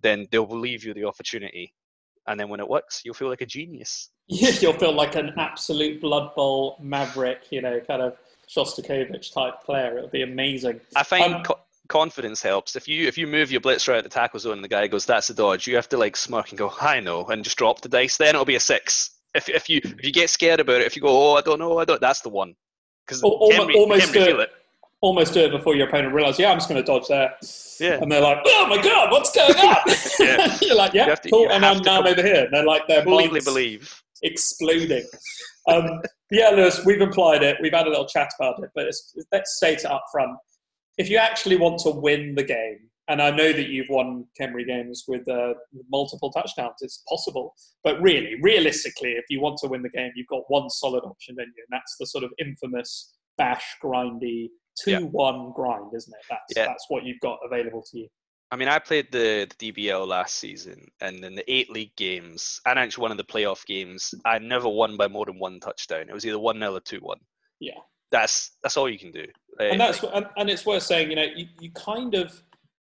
then 0.00 0.26
they'll 0.30 0.48
leave 0.48 0.84
you 0.84 0.94
the 0.94 1.04
opportunity. 1.04 1.74
And 2.28 2.38
then 2.38 2.48
when 2.48 2.60
it 2.60 2.68
works, 2.68 3.02
you'll 3.04 3.14
feel 3.14 3.28
like 3.28 3.40
a 3.40 3.46
genius. 3.46 4.10
Yeah, 4.28 4.50
you'll 4.60 4.72
feel 4.72 4.92
like 4.92 5.14
an 5.14 5.32
absolute 5.38 6.00
Blood 6.00 6.34
Bowl 6.34 6.78
maverick, 6.80 7.42
you 7.50 7.62
know, 7.62 7.80
kind 7.80 8.02
of 8.02 8.16
Shostakovich 8.48 9.32
type 9.32 9.62
player. 9.64 9.98
It'll 9.98 10.10
be 10.10 10.22
amazing. 10.22 10.80
I 10.94 11.02
find 11.02 11.34
Um, 11.34 11.42
co- 11.42 11.60
confidence 11.88 12.42
helps. 12.42 12.76
If 12.76 12.88
you 12.88 13.06
if 13.06 13.16
you 13.18 13.26
move 13.26 13.50
your 13.52 13.60
blitzer 13.60 13.90
out 13.92 13.98
of 13.98 14.04
the 14.04 14.10
tackle 14.10 14.40
zone 14.40 14.54
and 14.54 14.64
the 14.64 14.68
guy 14.68 14.86
goes, 14.86 15.04
"That's 15.04 15.30
a 15.30 15.34
dodge," 15.34 15.66
you 15.66 15.76
have 15.76 15.88
to 15.90 15.96
like 15.98 16.16
smirk 16.16 16.50
and 16.50 16.58
go, 16.58 16.72
"I 16.80 17.00
know," 17.00 17.24
and 17.26 17.44
just 17.44 17.56
drop 17.56 17.80
the 17.80 17.88
dice. 17.88 18.16
Then 18.16 18.30
it'll 18.30 18.44
be 18.44 18.56
a 18.56 18.60
six. 18.60 19.10
If 19.34 19.48
if 19.48 19.68
you 19.68 19.80
if 19.84 20.04
you 20.04 20.12
get 20.12 20.30
scared 20.30 20.60
about 20.60 20.80
it, 20.80 20.86
if 20.86 20.96
you 20.96 21.02
go, 21.02 21.08
"Oh, 21.32 21.34
I 21.36 21.40
don't 21.42 21.58
know, 21.58 21.78
I 21.78 21.84
don't," 21.84 22.00
that's 22.00 22.20
the 22.20 22.28
one. 22.28 22.54
Because 23.06 23.22
Al- 23.22 23.38
almo- 23.40 23.72
almost 23.74 24.12
do 24.12 24.24
feel 24.24 24.40
it. 24.40 24.50
Almost 25.06 25.34
do 25.34 25.40
it 25.44 25.52
before 25.52 25.76
your 25.76 25.86
opponent 25.86 26.12
realizes, 26.14 26.40
yeah, 26.40 26.50
I'm 26.50 26.56
just 26.58 26.68
going 26.68 26.82
to 26.82 26.86
dodge 26.86 27.06
there. 27.06 27.32
Yeah. 27.78 28.00
And 28.02 28.10
they're 28.10 28.20
like, 28.20 28.38
oh 28.44 28.66
my 28.68 28.82
God, 28.82 29.12
what's 29.12 29.30
going 29.30 29.54
on? 29.56 29.76
You're 30.60 30.74
like, 30.74 30.94
yeah, 30.94 31.10
You 31.10 31.16
to- 31.16 31.30
cool. 31.30 31.48
And 31.52 31.64
I'm 31.64 31.80
now 31.82 32.00
over 32.04 32.20
here. 32.22 32.44
And 32.46 32.52
they're 32.52 32.64
like, 32.66 32.88
their 32.88 33.02
Completely 33.02 33.40
believe. 33.40 34.02
exploding. 34.24 35.06
Um, 35.68 36.00
yeah, 36.32 36.50
Lewis, 36.50 36.84
we've 36.84 37.00
implied 37.00 37.44
it. 37.44 37.56
We've 37.62 37.72
had 37.72 37.86
a 37.86 37.90
little 37.90 38.06
chat 38.08 38.30
about 38.38 38.60
it, 38.64 38.70
but 38.74 38.86
it's, 38.86 39.14
let's 39.32 39.56
state 39.56 39.78
it 39.80 39.86
up 39.86 40.02
front. 40.10 40.36
If 40.98 41.08
you 41.08 41.18
actually 41.18 41.56
want 41.56 41.78
to 41.82 41.90
win 41.90 42.34
the 42.34 42.42
game, 42.42 42.78
and 43.08 43.22
I 43.22 43.30
know 43.30 43.52
that 43.52 43.68
you've 43.68 43.88
won 43.88 44.24
Khemri 44.40 44.66
games 44.66 45.04
with 45.06 45.28
uh, 45.28 45.54
multiple 45.88 46.32
touchdowns, 46.32 46.74
it's 46.80 47.04
possible. 47.08 47.54
But 47.84 48.02
really, 48.02 48.34
realistically, 48.42 49.10
if 49.12 49.26
you 49.30 49.40
want 49.40 49.58
to 49.62 49.68
win 49.68 49.82
the 49.82 49.90
game, 49.90 50.10
you've 50.16 50.26
got 50.26 50.42
one 50.48 50.68
solid 50.68 51.04
option, 51.04 51.36
don't 51.36 51.46
you? 51.46 51.64
And 51.70 51.78
that's 51.78 51.94
the 52.00 52.06
sort 52.06 52.24
of 52.24 52.32
infamous 52.40 53.14
bash 53.38 53.76
grindy 53.84 54.48
Yeah. 54.86 54.98
two-one 55.00 55.52
grind, 55.52 55.92
isn't 55.94 56.12
it? 56.12 56.24
That's 56.28 56.42
Yeah. 56.56 56.66
that's 56.66 56.86
what 56.88 57.04
you've 57.04 57.20
got 57.20 57.38
available 57.44 57.82
to 57.90 57.98
you. 57.98 58.08
I 58.52 58.56
mean, 58.56 58.68
I 58.68 58.78
played 58.78 59.10
the, 59.10 59.48
the 59.58 59.72
DBL 59.72 60.06
last 60.06 60.36
season, 60.36 60.86
and 61.00 61.24
in 61.24 61.34
the 61.34 61.52
eight 61.52 61.68
league 61.70 61.94
games, 61.96 62.60
and 62.64 62.78
actually 62.78 63.02
one 63.02 63.10
of 63.10 63.16
the 63.16 63.24
playoff 63.24 63.66
games, 63.66 64.14
I 64.24 64.38
never 64.38 64.68
won 64.68 64.96
by 64.96 65.08
more 65.08 65.24
than 65.26 65.38
one 65.38 65.58
touchdown. 65.58 66.08
It 66.08 66.14
was 66.14 66.24
either 66.24 66.38
one 66.38 66.58
0 66.60 66.74
or 66.74 66.80
two 66.80 66.98
one. 67.00 67.18
Yeah. 67.58 67.78
That's 68.12 68.52
that's 68.62 68.76
all 68.76 68.88
you 68.88 68.98
can 69.00 69.10
do. 69.10 69.26
And 69.58 69.80
that's 69.80 70.02
and, 70.04 70.26
and 70.36 70.48
it's 70.48 70.64
worth 70.64 70.84
saying 70.84 71.10
you 71.10 71.16
know 71.16 71.26
you, 71.34 71.46
you 71.60 71.70
kind 71.72 72.14
of 72.14 72.40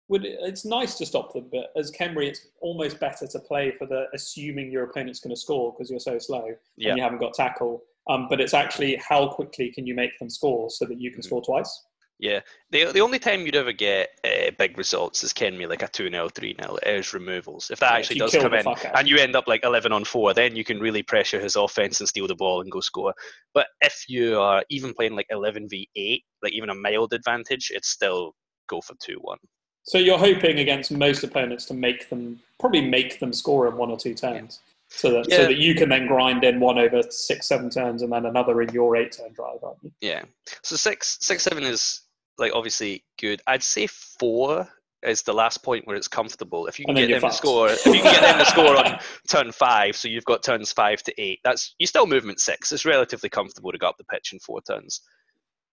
would 0.08 0.24
it's 0.26 0.64
nice 0.64 0.98
to 1.00 1.06
stop 1.06 1.34
them 1.34 1.48
but 1.52 1.72
as 1.76 1.92
Khemri 1.92 2.28
it's 2.28 2.48
almost 2.62 3.00
better 3.00 3.26
to 3.28 3.40
play 3.40 3.72
for 3.78 3.88
the 3.88 4.06
assuming 4.14 4.72
your 4.72 4.84
opponent's 4.84 5.20
going 5.20 5.34
to 5.36 5.40
score 5.40 5.74
because 5.74 5.90
you're 5.90 6.00
so 6.00 6.18
slow 6.20 6.48
Yeah. 6.78 6.90
and 6.90 6.98
you 6.98 7.04
haven't 7.04 7.20
got 7.20 7.34
tackle 7.34 7.84
um, 8.10 8.28
but 8.30 8.42
it's 8.42 8.54
actually 8.54 8.96
how 9.08 9.28
quickly 9.28 9.72
can 9.72 9.86
you 9.86 9.96
make 9.96 10.18
them 10.20 10.30
score 10.30 10.70
so 10.70 10.86
that 10.86 11.00
you 11.00 11.12
can 11.12 11.22
Mhm. 11.22 11.26
score 11.26 11.42
twice 11.44 11.86
Yeah, 12.20 12.42
the 12.70 12.86
the 12.92 13.02
only 13.02 13.18
time 13.18 13.46
you'd 13.48 13.56
ever 13.56 13.72
get 13.74 14.10
uh, 14.24 14.52
big 14.60 14.78
results 14.78 15.24
is 15.24 15.34
Khemri 15.34 15.68
like 15.68 15.82
a 15.82 15.88
two 15.88 16.08
0 16.08 16.30
three 16.30 16.56
0 16.62 16.78
is 16.86 17.14
removals. 17.16 17.72
If 17.72 17.80
that 17.80 17.92
Yeah, 17.94 17.98
actually 17.98 18.16
you 18.18 18.22
does 18.22 18.32
come 18.34 18.54
in 18.54 18.68
and 18.96 19.08
you 19.10 19.18
end 19.18 19.36
up 19.36 19.48
like 19.48 19.64
eleven 19.64 19.92
on 19.92 20.06
four, 20.06 20.34
then 20.36 20.56
you 20.56 20.64
can 20.64 20.80
really 20.80 21.02
pressure 21.02 21.40
his 21.40 21.56
offense 21.56 22.00
and 22.00 22.08
steal 22.08 22.28
the 22.28 22.36
ball 22.36 22.62
and 22.62 22.70
go 22.72 22.80
score. 22.80 23.14
But 23.56 23.68
if 23.82 24.06
you 24.08 24.40
are 24.40 24.64
even 24.70 24.94
playing 24.94 25.16
like 25.16 25.26
eleven 25.32 25.68
v 25.68 25.90
eight, 25.96 26.24
like 26.44 26.54
even 26.54 26.70
a 26.70 26.76
mild 26.76 27.14
advantage, 27.14 27.72
it's 27.74 27.90
still 27.90 28.36
go 28.68 28.82
for 28.82 28.94
two 29.00 29.18
one. 29.22 29.40
so 29.84 29.98
you're 29.98 30.20
hoping 30.20 30.60
against 30.60 30.92
most 30.92 31.24
opponents 31.24 31.66
to 31.66 31.74
make 31.74 32.08
them 32.12 32.40
probably 32.60 32.82
make 32.88 33.20
them 33.20 33.34
score 33.34 33.68
in 33.68 33.76
one 33.78 33.90
or 33.90 33.98
two 33.98 34.14
turns 34.14 34.60
so 34.94 35.12
that 35.12 35.32
so 35.32 35.46
that 35.46 35.58
you 35.58 35.74
can 35.74 35.90
then 35.90 36.06
grind 36.06 36.44
in 36.44 36.60
one 36.60 36.78
over 36.78 37.02
six 37.10 37.48
seven 37.48 37.70
turns 37.70 38.02
and 38.02 38.12
then 38.12 38.26
another 38.26 38.62
in 38.62 38.74
your 38.74 38.96
eight 38.98 39.14
turn 39.14 39.32
drive 39.34 39.64
aren't 39.64 39.78
you? 39.82 39.92
Yeah. 40.02 40.24
So 40.64 40.76
six 40.76 41.18
six 41.22 41.44
seven 41.44 41.64
is 41.64 42.02
like 42.38 42.52
obviously 42.54 43.04
good. 43.20 43.42
I'd 43.48 43.64
say 43.64 43.88
four 43.88 44.68
is 45.04 45.24
the 45.24 45.34
last 45.34 45.64
point 45.64 45.88
where 45.88 45.96
it's 45.96 46.08
comfortable. 46.08 46.68
If 46.68 46.78
you 46.78 46.86
can 46.86 46.96
get 46.96 47.22
them 47.22 47.30
to 47.30 47.36
score, 47.36 47.70
if 47.70 47.86
you 47.86 47.94
can 47.94 48.04
get 48.04 48.22
them 48.22 48.40
to 48.40 48.46
score 48.52 48.78
on 48.78 49.00
turn 49.30 49.52
five, 49.52 49.96
so 49.96 50.08
you've 50.08 50.26
got 50.26 50.44
turns 50.44 50.72
five 50.72 51.02
to 51.04 51.22
eight. 51.22 51.40
That's 51.44 51.74
you 51.80 51.88
still 51.88 52.06
movement 52.06 52.40
six. 52.40 52.72
It's 52.72 52.86
relatively 52.86 53.30
comfortable 53.30 53.72
to 53.72 53.78
go 53.78 53.88
up 53.88 53.98
the 53.98 54.04
pitch 54.04 54.34
in 54.34 54.40
four 54.40 54.62
turns. 54.62 55.02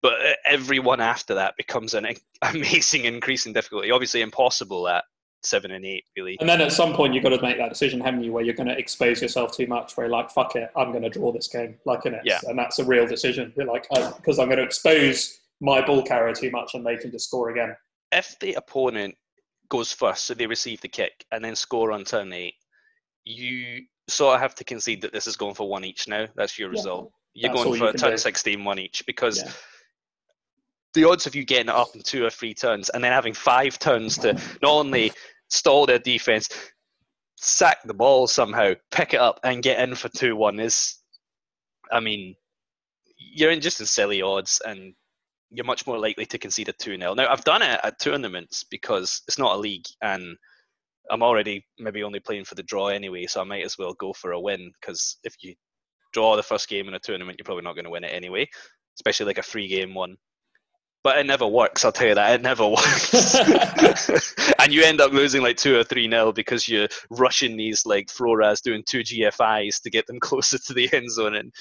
But 0.03 0.13
uh, 0.13 0.33
every 0.45 0.79
one 0.79 1.01
after 1.01 1.35
that 1.35 1.55
becomes 1.57 1.95
an 1.95 2.07
amazing 2.43 3.07
increase 3.07 3.47
in 3.47 3.55
difficulty. 3.55 3.91
Obviously, 3.91 4.21
impossible 4.21 4.87
at 4.89 5.05
seven 5.43 5.71
and 5.71 5.85
eight, 5.85 6.05
really. 6.17 6.37
And 6.41 6.49
then 6.49 6.61
at 6.61 6.73
some 6.73 6.93
point, 6.95 7.15
you've 7.15 7.23
got 7.23 7.31
to 7.31 7.41
make 7.43 7.59
that 7.59 7.69
decision, 7.69 8.01
haven't 8.01 8.25
you, 8.25 8.33
where 8.33 8.45
you're 8.45 8.55
going 8.55 8.69
to 8.69 8.77
expose 8.79 9.23
yourself 9.23 9.57
too 9.57 9.67
much, 9.67 9.97
where 9.97 10.07
you're 10.07 10.13
like, 10.13 10.31
fuck 10.31 10.57
it, 10.57 10.71
I'm 10.77 10.91
going 10.91 11.03
to 11.05 11.11
draw 11.11 11.33
this 11.33 11.49
game, 11.49 11.77
like 11.85 12.07
in 12.07 12.15
it. 12.15 12.23
Yeah. 12.25 12.41
And 12.45 12.59
that's 12.59 12.79
a 12.79 12.85
real 12.85 13.07
decision. 13.07 13.53
You're 13.57 13.67
like, 13.67 13.87
oh, 13.97 14.15
because 14.17 14.39
I'm 14.39 14.47
going 14.47 14.59
to 14.59 14.65
expose 14.65 15.39
my 15.61 15.85
ball 15.85 16.03
carrier 16.03 16.35
too 16.35 16.51
much 16.51 16.75
and 16.75 16.85
they 16.85 16.97
can 16.97 17.11
just 17.11 17.27
score 17.29 17.51
again. 17.51 17.75
if 18.13 18.39
the 18.41 18.55
opponent 18.55 19.15
goes 19.69 19.93
first, 19.93 20.27
so 20.27 20.35
they 20.35 20.47
receive 20.47 20.81
the 20.81 20.89
kick 20.89 21.25
and 21.33 21.45
then 21.45 21.57
score 21.57 21.93
on 21.93 22.05
turn 22.05 22.33
eight, 22.33 22.55
you 23.25 23.83
sort 24.09 24.35
of 24.37 24.41
have 24.41 24.55
to 24.55 24.65
concede 24.65 25.01
that 25.03 25.13
this 25.13 25.27
is 25.27 25.37
going 25.37 25.55
for 25.55 25.69
one 25.69 25.85
each 25.85 26.07
now. 26.09 26.27
That's 26.37 26.59
your 26.59 26.69
Yeah, 26.69 26.79
result. 26.79 27.13
You're 27.35 27.53
that's 27.53 27.65
going 27.65 27.79
for 27.79 27.91
can 27.91 28.01
turn 28.01 28.11
do. 28.13 28.17
16 28.19 28.65
one 28.65 28.79
each 28.79 29.03
because 29.07 29.43
Yeah. 29.43 29.51
The 30.95 31.05
odds 31.05 31.27
of 31.27 31.35
you 31.35 31.45
getting 31.45 31.69
it 31.69 31.75
up 31.75 31.95
in 31.95 32.03
two 32.03 32.25
or 32.25 32.31
three 32.31 32.55
turns 32.55 32.89
and 32.89 33.03
then 33.03 33.13
having 33.13 33.35
five 33.35 33.79
turns 33.79 34.19
to 34.19 34.35
not 34.63 34.73
only 34.73 35.13
stall 35.49 35.87
their 35.87 35.99
defense, 35.99 36.49
sack 37.37 37.79
the 37.85 37.95
ball 37.95 38.27
somehow, 38.27 38.73
pick 38.91 39.15
it 39.15 39.21
up, 39.21 39.41
and 39.45 39.63
get 39.63 39.79
in 39.81 39.95
for 39.95 40.09
2 40.09 40.37
1 40.37 40.61
is, 40.61 40.97
I 41.93 42.01
mean, 42.01 42.35
you're 43.19 43.51
in 43.51 43.61
just 43.61 43.81
in 43.81 43.87
silly 43.87 44.23
odds 44.23 44.61
and 44.67 44.95
you're 45.51 45.65
much 45.65 45.87
more 45.87 45.99
likely 45.99 46.27
to 46.27 46.39
concede 46.39 46.69
a 46.69 46.73
2 46.73 46.99
0. 46.99 47.15
Now, 47.15 47.31
I've 47.31 47.45
done 47.45 47.63
it 47.63 47.81
at 47.83 48.01
tournaments 48.01 48.65
because 48.65 49.23
it's 49.29 49.39
not 49.39 49.57
a 49.57 49.59
league 49.59 49.87
and 50.03 50.37
I'm 51.11 51.23
already 51.23 51.65
maybe 51.79 52.03
only 52.03 52.21
playing 52.21 52.45
for 52.45 52.57
the 52.57 52.63
draw 52.65 52.89
anyway, 52.89 53.27
so 53.27 53.41
I 53.41 53.45
might 53.45 53.65
as 53.65 53.79
well 53.79 53.95
go 53.95 54.13
for 54.13 54.33
a 54.33 54.41
win 54.41 54.73
because 54.81 55.19
if 55.23 55.35
you 55.41 55.55
draw 56.13 56.37
the 56.37 56.43
first 56.43 56.69
game 56.69 56.89
in 56.89 56.95
a 56.95 56.99
tournament, 56.99 57.39
you're 57.39 57.45
probably 57.45 57.63
not 57.63 57.75
going 57.75 57.85
to 57.85 57.91
win 57.91 58.05
it 58.05 58.13
anyway, 58.13 58.49
especially 58.99 59.27
like 59.27 59.39
a 59.39 59.43
free 59.43 59.69
game 59.69 59.95
one. 59.95 60.17
But 61.07 61.19
it 61.19 61.27
never 61.27 61.47
works, 61.47 61.85
I'll 61.85 61.93
tell 61.93 62.09
you 62.09 62.17
that. 62.17 62.35
It 62.35 62.43
never 62.43 62.67
works. 62.69 63.37
and 64.59 64.73
you 64.75 64.83
end 64.83 65.01
up 65.01 65.13
losing 65.13 65.41
like 65.41 65.57
2 65.57 65.79
or 65.79 65.85
3 65.85 66.09
nil 66.09 66.33
because 66.33 66.69
you're 66.69 66.89
rushing 67.11 67.57
these 67.57 67.87
like 67.87 68.11
Thro-Ras 68.11 68.61
doing 68.61 68.83
two 68.85 69.03
GFIs 69.05 69.81
to 69.83 69.91
get 69.91 70.09
them 70.09 70.19
closer 70.21 70.59
to 70.59 70.75
the 70.75 70.93
end 70.93 71.13
zone. 71.13 71.37
And 71.37 71.55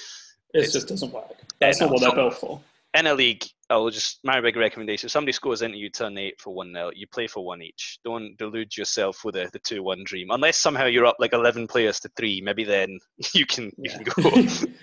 It 0.52 0.72
just 0.72 0.88
doesn't 0.88 1.12
work. 1.12 1.30
That's 1.60 1.80
not 1.80 1.90
what 1.90 2.00
they're 2.00 2.12
built 2.12 2.34
for. 2.34 2.60
in 2.94 3.06
a 3.06 3.14
league, 3.14 3.44
I'll 3.70 3.90
just 3.90 4.18
my 4.24 4.40
big 4.40 4.56
recommendation: 4.56 5.06
if 5.06 5.12
somebody 5.12 5.32
scores 5.32 5.62
into 5.62 5.78
you 5.78 5.90
turn 5.90 6.18
eight 6.18 6.40
for 6.40 6.54
one 6.54 6.72
0 6.72 6.90
you 6.94 7.06
play 7.06 7.26
for 7.26 7.44
one 7.44 7.62
each. 7.62 7.98
Don't 8.04 8.36
delude 8.38 8.76
yourself 8.76 9.24
with 9.24 9.34
the, 9.34 9.48
the 9.52 9.58
two 9.60 9.82
one 9.82 10.02
dream. 10.04 10.28
Unless 10.30 10.58
somehow 10.58 10.86
you're 10.86 11.06
up 11.06 11.16
like 11.18 11.32
eleven 11.32 11.66
players 11.66 11.98
to 12.00 12.08
three, 12.16 12.40
maybe 12.40 12.62
then 12.64 12.98
you 13.32 13.44
can 13.46 13.72
you 13.78 13.90
can 13.90 14.02
go. 14.04 14.12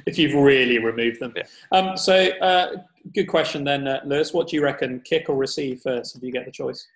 if 0.05 0.17
you've 0.17 0.35
really 0.35 0.79
removed 0.79 1.19
them. 1.21 1.33
Yeah. 1.35 1.43
Um, 1.71 1.95
so, 1.95 2.13
uh, 2.41 2.75
good 3.13 3.27
question 3.27 3.63
then, 3.63 3.87
uh, 3.87 4.01
Lewis. 4.05 4.33
What 4.33 4.47
do 4.47 4.55
you 4.55 4.63
reckon, 4.63 5.01
kick 5.01 5.29
or 5.29 5.35
receive 5.35 5.81
first, 5.81 6.15
if 6.15 6.23
you 6.23 6.31
get 6.31 6.45
the 6.45 6.51
choice? 6.51 6.87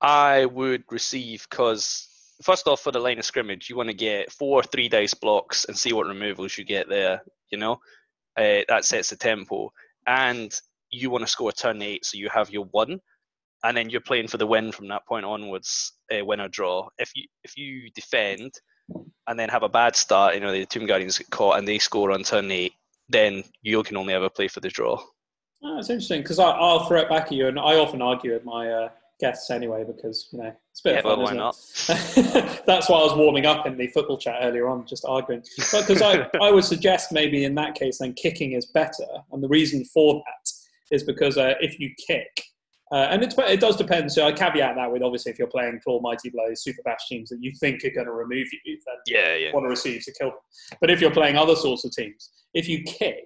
I 0.00 0.46
would 0.46 0.84
receive 0.90 1.46
because 1.50 2.08
first 2.42 2.66
off, 2.66 2.80
for 2.80 2.92
the 2.92 2.98
line 2.98 3.18
of 3.18 3.24
scrimmage, 3.24 3.68
you 3.68 3.76
want 3.76 3.88
to 3.88 3.94
get 3.94 4.32
four 4.32 4.62
three 4.62 4.88
dice 4.88 5.14
blocks 5.14 5.64
and 5.64 5.76
see 5.76 5.92
what 5.92 6.06
removals 6.06 6.58
you 6.58 6.64
get 6.64 6.88
there. 6.88 7.22
You 7.50 7.58
know, 7.58 7.72
uh, 8.36 8.62
that 8.68 8.84
sets 8.84 9.10
the 9.10 9.16
tempo, 9.16 9.72
and 10.06 10.52
you 10.90 11.10
want 11.10 11.22
to 11.24 11.30
score 11.30 11.52
turn 11.52 11.82
eight, 11.82 12.04
so 12.04 12.18
you 12.18 12.28
have 12.28 12.50
your 12.50 12.66
one, 12.66 13.00
and 13.64 13.76
then 13.76 13.90
you're 13.90 14.00
playing 14.00 14.28
for 14.28 14.38
the 14.38 14.46
win 14.46 14.72
from 14.72 14.88
that 14.88 15.06
point 15.06 15.24
onwards, 15.24 15.92
uh, 16.12 16.24
win 16.24 16.40
or 16.40 16.48
draw. 16.48 16.88
If 16.98 17.10
you 17.14 17.24
if 17.44 17.56
you 17.56 17.90
defend 17.94 18.52
and 19.26 19.38
then 19.38 19.48
have 19.48 19.62
a 19.62 19.68
bad 19.68 19.96
start, 19.96 20.34
you 20.34 20.40
know 20.40 20.52
the 20.52 20.66
Tomb 20.66 20.86
Guardians 20.86 21.18
get 21.18 21.30
caught 21.30 21.58
and 21.58 21.66
they 21.66 21.78
score 21.78 22.12
on 22.12 22.22
turn 22.22 22.50
eight, 22.50 22.74
then 23.08 23.44
you 23.62 23.82
can 23.82 23.96
only 23.96 24.14
ever 24.14 24.28
play 24.28 24.48
for 24.48 24.60
the 24.60 24.68
draw. 24.68 25.02
Oh, 25.68 25.78
it's 25.78 25.90
interesting 25.90 26.22
because 26.22 26.38
I'll 26.38 26.86
throw 26.86 27.00
it 27.00 27.08
back 27.08 27.24
at 27.26 27.32
you, 27.32 27.48
and 27.48 27.58
I 27.58 27.76
often 27.76 28.00
argue 28.00 28.32
with 28.32 28.44
my 28.44 28.70
uh, 28.70 28.88
guests 29.18 29.50
anyway 29.50 29.82
because 29.84 30.28
you 30.30 30.38
know 30.38 30.52
it's 30.70 30.80
a 30.80 30.84
bit 30.84 30.92
Yeah, 30.92 30.98
of 30.98 31.02
fun, 31.04 31.18
well, 31.18 31.26
why 31.26 31.50
isn't 31.88 32.54
it? 32.54 32.62
That's 32.66 32.88
why 32.88 32.98
I 32.98 33.02
was 33.02 33.16
warming 33.16 33.46
up 33.46 33.66
in 33.66 33.76
the 33.76 33.88
football 33.88 34.16
chat 34.16 34.36
earlier 34.42 34.68
on, 34.68 34.86
just 34.86 35.04
arguing. 35.04 35.42
Because 35.56 36.02
I, 36.02 36.28
I 36.40 36.52
would 36.52 36.64
suggest 36.64 37.10
maybe 37.10 37.44
in 37.44 37.56
that 37.56 37.74
case, 37.74 37.98
then 37.98 38.14
kicking 38.14 38.52
is 38.52 38.66
better, 38.66 39.06
and 39.32 39.42
the 39.42 39.48
reason 39.48 39.84
for 39.86 40.14
that 40.14 40.50
is 40.94 41.02
because 41.02 41.36
uh, 41.36 41.54
if 41.60 41.80
you 41.80 41.90
kick, 42.06 42.44
uh, 42.92 43.08
and 43.10 43.24
it, 43.24 43.34
it 43.38 43.58
does 43.58 43.74
depend. 43.74 44.12
So 44.12 44.24
I 44.24 44.30
caveat 44.30 44.76
that 44.76 44.92
with 44.92 45.02
obviously 45.02 45.32
if 45.32 45.38
you're 45.40 45.48
playing 45.48 45.80
Claw 45.82 46.00
Mighty 46.00 46.30
Blows, 46.30 46.62
Super 46.62 46.82
Bash 46.84 47.08
teams 47.08 47.28
that 47.30 47.38
you 47.40 47.50
think 47.58 47.84
are 47.84 47.90
going 47.90 48.06
to 48.06 48.12
remove 48.12 48.46
you, 48.64 48.78
then 48.86 48.94
Yeah, 49.08 49.34
yeah. 49.34 49.52
want 49.52 49.64
to 49.64 49.70
receive 49.70 50.04
to 50.04 50.12
kill 50.12 50.28
them. 50.28 50.38
But 50.80 50.90
if 50.90 51.00
you're 51.00 51.10
playing 51.10 51.36
other 51.36 51.56
sorts 51.56 51.84
of 51.84 51.90
teams, 51.90 52.30
if 52.54 52.68
you 52.68 52.84
kick, 52.84 53.24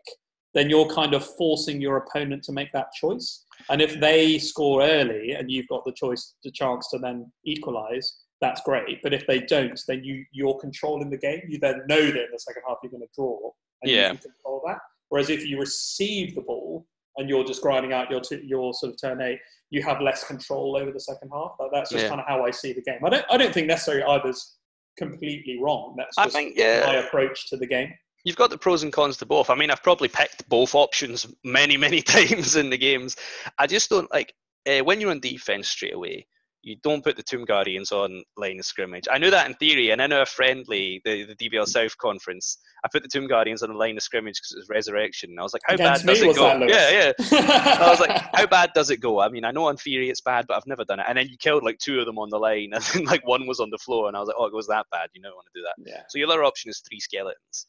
then 0.54 0.68
you're 0.70 0.88
kind 0.88 1.14
of 1.14 1.24
forcing 1.36 1.80
your 1.80 1.96
opponent 1.98 2.42
to 2.44 2.52
make 2.52 2.72
that 2.72 2.92
choice. 2.92 3.44
And 3.68 3.80
if 3.80 4.00
they 4.00 4.38
score 4.38 4.82
early 4.82 5.32
and 5.32 5.50
you've 5.50 5.68
got 5.68 5.84
the 5.84 5.92
choice, 5.92 6.34
the 6.44 6.50
chance 6.50 6.88
to 6.90 6.98
then 6.98 7.30
equalise, 7.44 8.18
that's 8.40 8.60
great. 8.62 9.02
But 9.02 9.12
if 9.12 9.26
they 9.26 9.40
don't, 9.40 9.78
then 9.86 10.02
you 10.02 10.24
you're 10.32 10.58
controlling 10.58 11.10
the 11.10 11.18
game. 11.18 11.42
You 11.48 11.58
then 11.58 11.82
know 11.88 12.00
that 12.00 12.24
in 12.24 12.28
the 12.32 12.38
second 12.38 12.62
half 12.66 12.78
you're 12.82 12.90
going 12.90 13.02
to 13.02 13.08
draw, 13.14 13.38
and 13.82 13.90
Yeah. 13.92 14.12
you 14.12 14.18
can 14.18 14.30
control 14.32 14.62
that. 14.66 14.78
Whereas 15.10 15.28
if 15.30 15.44
you 15.46 15.58
receive 15.60 16.34
the 16.34 16.40
ball 16.40 16.86
and 17.16 17.28
you're 17.28 17.44
just 17.44 17.60
grinding 17.62 17.92
out 17.92 18.10
your 18.10 18.22
your 18.42 18.72
sort 18.74 18.92
of 18.94 19.00
turn 19.00 19.20
eight, 19.20 19.38
you 19.68 19.82
have 19.82 20.00
less 20.00 20.24
control 20.24 20.76
over 20.76 20.90
the 20.90 21.00
second 21.00 21.30
half. 21.32 21.52
Like, 21.60 21.70
that's 21.72 21.90
just 21.90 22.04
Yeah. 22.04 22.08
kind 22.08 22.20
of 22.20 22.26
how 22.26 22.44
I 22.44 22.50
see 22.50 22.72
the 22.72 22.82
game. 22.82 23.04
I 23.04 23.10
don't 23.10 23.26
I 23.30 23.36
don't 23.36 23.52
think 23.52 23.66
necessarily 23.66 24.04
either's 24.04 24.56
completely 24.96 25.58
wrong. 25.62 25.94
That's 25.96 26.16
I 26.18 26.24
just 26.24 26.36
think 26.36 26.56
yeah, 26.56 26.84
my 26.86 26.96
approach 26.96 27.48
to 27.50 27.56
the 27.56 27.66
game. 27.66 27.92
You've 28.24 28.36
got 28.36 28.50
the 28.50 28.58
pros 28.58 28.82
and 28.82 28.92
cons 28.92 29.16
to 29.18 29.26
both. 29.26 29.50
I 29.50 29.54
mean, 29.54 29.70
I've 29.70 29.82
probably 29.82 30.08
picked 30.08 30.48
both 30.48 30.74
options 30.74 31.26
many, 31.44 31.76
many 31.76 32.02
times 32.02 32.56
in 32.56 32.70
the 32.70 32.78
games. 32.78 33.16
I 33.58 33.66
just 33.66 33.90
don't 33.90 34.10
like 34.12 34.34
uh, 34.68 34.80
when 34.80 35.00
you're 35.00 35.10
on 35.10 35.20
defense 35.20 35.68
straight 35.68 35.94
away. 35.94 36.26
You 36.62 36.76
don't 36.82 37.02
put 37.02 37.16
the 37.16 37.22
Tomb 37.22 37.46
Guardians 37.46 37.90
on 37.90 38.22
line 38.36 38.58
of 38.58 38.66
scrimmage. 38.66 39.08
I 39.10 39.16
knew 39.16 39.30
that 39.30 39.48
in 39.48 39.54
theory, 39.54 39.92
and 39.92 40.00
in 40.02 40.12
a 40.12 40.26
friendly, 40.26 41.00
the, 41.06 41.24
the 41.24 41.34
DBL 41.34 41.66
South 41.66 41.96
conference, 41.96 42.58
I 42.84 42.88
put 42.92 43.02
the 43.02 43.08
Tomb 43.08 43.26
Guardians 43.26 43.62
on 43.62 43.70
the 43.70 43.76
line 43.76 43.96
of 43.96 44.02
scrimmage 44.02 44.34
because 44.34 44.52
it 44.52 44.58
was 44.58 44.68
resurrection. 44.68 45.30
And 45.30 45.40
I 45.40 45.42
was 45.42 45.54
like, 45.54 45.62
how 45.64 45.72
Against 45.76 46.04
bad 46.04 46.12
does 46.12 46.22
it 46.22 46.36
go? 46.36 46.66
yeah, 46.66 46.90
yeah. 46.90 47.12
I 47.80 47.88
was 47.88 47.98
like, 47.98 48.10
how 48.34 48.46
bad 48.46 48.72
does 48.74 48.90
it 48.90 48.98
go? 48.98 49.20
I 49.20 49.30
mean, 49.30 49.46
I 49.46 49.52
know 49.52 49.64
on 49.68 49.78
theory 49.78 50.10
it's 50.10 50.20
bad, 50.20 50.44
but 50.46 50.58
I've 50.58 50.66
never 50.66 50.84
done 50.84 51.00
it. 51.00 51.06
And 51.08 51.16
then 51.16 51.28
you 51.28 51.38
killed 51.38 51.64
like 51.64 51.78
two 51.78 51.98
of 51.98 52.04
them 52.04 52.18
on 52.18 52.28
the 52.28 52.38
line, 52.38 52.70
and 52.74 52.84
then 52.84 53.04
like 53.06 53.26
one 53.26 53.46
was 53.46 53.58
on 53.58 53.70
the 53.70 53.78
floor, 53.78 54.08
and 54.08 54.14
I 54.14 54.20
was 54.20 54.26
like, 54.26 54.36
oh, 54.38 54.44
it 54.44 54.52
was 54.52 54.66
that 54.66 54.84
bad. 54.92 55.08
You 55.14 55.22
don't 55.22 55.34
want 55.34 55.46
to 55.54 55.58
do 55.58 55.64
that. 55.64 55.90
yeah. 55.90 56.02
So 56.10 56.18
your 56.18 56.28
other 56.28 56.44
option 56.44 56.68
is 56.68 56.82
three 56.86 57.00
skeletons. 57.00 57.68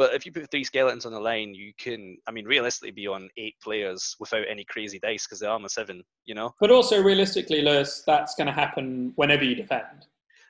But 0.00 0.14
if 0.14 0.24
you 0.24 0.32
put 0.32 0.50
three 0.50 0.64
skeletons 0.64 1.04
on 1.04 1.12
the 1.12 1.20
line, 1.20 1.54
you 1.54 1.74
can, 1.78 2.16
I 2.26 2.30
mean, 2.30 2.46
realistically 2.46 2.90
be 2.90 3.06
on 3.06 3.28
eight 3.36 3.54
players 3.62 4.16
without 4.18 4.44
any 4.48 4.64
crazy 4.64 4.98
dice 4.98 5.26
because 5.26 5.40
the 5.40 5.46
armor 5.50 5.68
seven, 5.68 6.02
you 6.24 6.34
know? 6.34 6.54
But 6.58 6.70
also 6.70 7.02
realistically, 7.02 7.60
Lewis, 7.60 8.02
that's 8.06 8.34
going 8.34 8.46
to 8.46 8.52
happen 8.54 9.12
whenever 9.16 9.44
you 9.44 9.54
defend. 9.54 10.06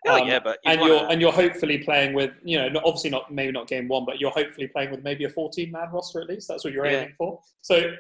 Oh, 0.07 0.23
Um, 0.23 0.29
yeah, 0.29 0.39
but 0.39 0.61
you'd 0.65 0.71
and 0.71 0.81
wanna- 0.81 0.95
you're 0.95 1.11
and 1.11 1.21
you're 1.21 1.33
hopefully 1.33 1.79
playing 1.79 2.15
with 2.15 2.31
you 2.45 2.59
know 2.59 2.81
obviously 2.85 3.11
not 3.11 3.35
maybe 3.35 3.51
not 3.51 3.67
game 3.67 3.89
one, 3.89 4.05
but 4.07 4.21
you're 4.21 4.31
hopefully 4.31 4.69
playing 4.69 4.93
with 4.93 5.03
maybe 5.03 5.25
a 5.25 5.29
14 5.29 5.73
man 5.73 5.91
roster 5.93 6.21
at 6.23 6.29
least. 6.29 6.47
That's 6.47 6.63
what 6.63 6.73
you're 6.73 6.87
Yeah. 6.87 7.01
aiming 7.01 7.15
for. 7.19 7.41
So 7.61 7.97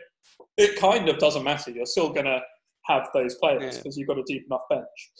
it 0.56 0.76
kind 0.78 1.08
of 1.08 1.18
doesn't 1.18 1.42
matter. 1.42 1.72
You're 1.72 1.84
still 1.84 2.10
going 2.10 2.26
to 2.26 2.40
have 2.86 3.08
those 3.12 3.34
players 3.34 3.74
Yeah. 3.74 3.82
because 3.82 3.98
you've 3.98 4.06
got 4.08 4.18
a 4.18 4.22
deep 4.22 4.46
enough 4.46 4.62
bench. 4.70 5.10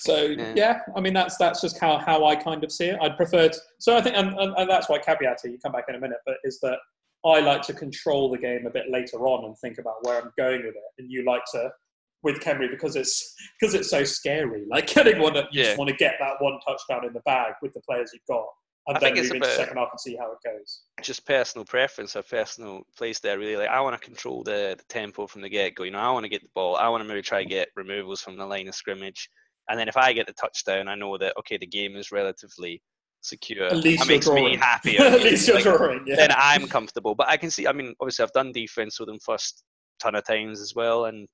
So 0.00 0.24
Yeah. 0.26 0.52
yeah. 0.56 0.78
I 0.96 1.00
mean 1.00 1.12
that's 1.14 1.36
that's 1.36 1.60
just 1.60 1.78
how, 1.78 1.98
how 1.98 2.24
I 2.24 2.36
kind 2.36 2.64
of 2.64 2.72
see 2.72 2.86
it. 2.86 2.98
I'd 3.00 3.16
prefer 3.16 3.48
to, 3.48 3.58
so 3.78 3.96
I 3.96 4.00
think 4.00 4.16
and, 4.16 4.28
and, 4.38 4.54
and 4.56 4.68
that's 4.70 4.88
why 4.88 4.98
caveat 4.98 5.38
you 5.44 5.58
come 5.62 5.72
back 5.72 5.84
in 5.88 5.94
a 5.94 6.00
minute, 6.00 6.18
but 6.26 6.36
is 6.44 6.58
that 6.60 6.78
I 7.24 7.40
like 7.40 7.62
to 7.62 7.74
control 7.74 8.30
the 8.30 8.38
game 8.38 8.66
a 8.66 8.70
bit 8.70 8.86
later 8.90 9.18
on 9.26 9.44
and 9.44 9.54
think 9.58 9.78
about 9.78 9.96
where 10.02 10.20
I'm 10.22 10.32
going 10.38 10.62
with 10.62 10.74
it, 10.74 10.92
and 10.98 11.10
you 11.10 11.24
like 11.24 11.42
to 11.52 11.70
with 12.22 12.40
Khemri 12.40 12.70
because 12.70 12.96
it's 12.96 13.34
because 13.60 13.74
it's 13.74 13.90
so 13.90 14.04
scary. 14.04 14.64
Like 14.70 14.86
getting 14.86 15.20
one, 15.20 15.34
that 15.34 15.52
you 15.52 15.60
Yeah. 15.60 15.66
just 15.68 15.78
want 15.78 15.90
to 15.90 15.96
get 15.96 16.14
that 16.20 16.34
one 16.40 16.58
touchdown 16.66 17.06
in 17.06 17.12
the 17.12 17.20
bag 17.20 17.54
with 17.62 17.72
the 17.74 17.80
players 17.80 18.10
you've 18.14 18.22
got, 18.28 18.46
and 18.86 18.96
I 18.96 19.00
then 19.00 19.14
move 19.14 19.32
into 19.32 19.48
second 19.54 19.76
half 19.76 19.88
and 19.92 20.00
see 20.00 20.16
how 20.16 20.32
it 20.32 20.38
goes. 20.44 20.82
just 21.02 21.26
personal 21.26 21.64
preference 21.66 22.16
or 22.16 22.22
personal 22.22 22.82
place 22.96 23.20
there 23.20 23.38
really 23.38 23.56
like 23.56 23.68
I 23.68 23.80
want 23.80 23.98
to 24.00 24.06
control 24.06 24.42
the, 24.42 24.74
the 24.78 24.84
tempo 24.88 25.26
from 25.26 25.42
the 25.42 25.48
get 25.50 25.74
go 25.74 25.84
you 25.84 25.90
know 25.90 25.98
I 25.98 26.10
want 26.10 26.24
to 26.24 26.28
get 26.30 26.42
the 26.42 26.48
ball 26.54 26.76
I 26.76 26.88
want 26.88 27.02
to 27.02 27.08
maybe 27.08 27.22
try 27.22 27.42
to 27.42 27.48
get 27.48 27.68
removals 27.76 28.20
from 28.22 28.36
the 28.36 28.46
line 28.46 28.68
of 28.68 28.74
scrimmage 28.74 29.28
and 29.70 29.78
then 29.78 29.88
if 29.88 29.96
I 29.96 30.12
get 30.12 30.26
the 30.26 30.32
touchdown 30.34 30.88
I 30.88 30.94
know 30.96 31.16
that 31.18 31.34
okay 31.38 31.56
the 31.56 31.66
game 31.66 31.96
is 31.96 32.12
relatively 32.12 32.82
secure 33.22 33.66
At 33.66 33.76
least 33.78 34.00
that 34.00 34.08
makes 34.08 34.26
me 34.28 34.34
drawing. 34.40 34.58
happier 34.58 35.00
At 35.04 35.22
least 35.22 35.48
you're 35.48 35.60
drawing. 35.60 36.04
Yeah. 36.06 36.16
then 36.16 36.30
I'm 36.36 36.66
comfortable 36.66 37.14
but 37.14 37.28
I 37.28 37.36
can 37.36 37.50
see 37.50 37.66
I 37.66 37.72
mean 37.72 37.94
obviously 38.00 38.22
I've 38.24 38.32
done 38.32 38.52
defense 38.52 38.98
with 38.98 39.08
them 39.08 39.18
first 39.24 39.62
ton 40.00 40.14
of 40.14 40.24
times 40.26 40.60
as 40.60 40.74
well 40.74 41.06
and 41.06 41.28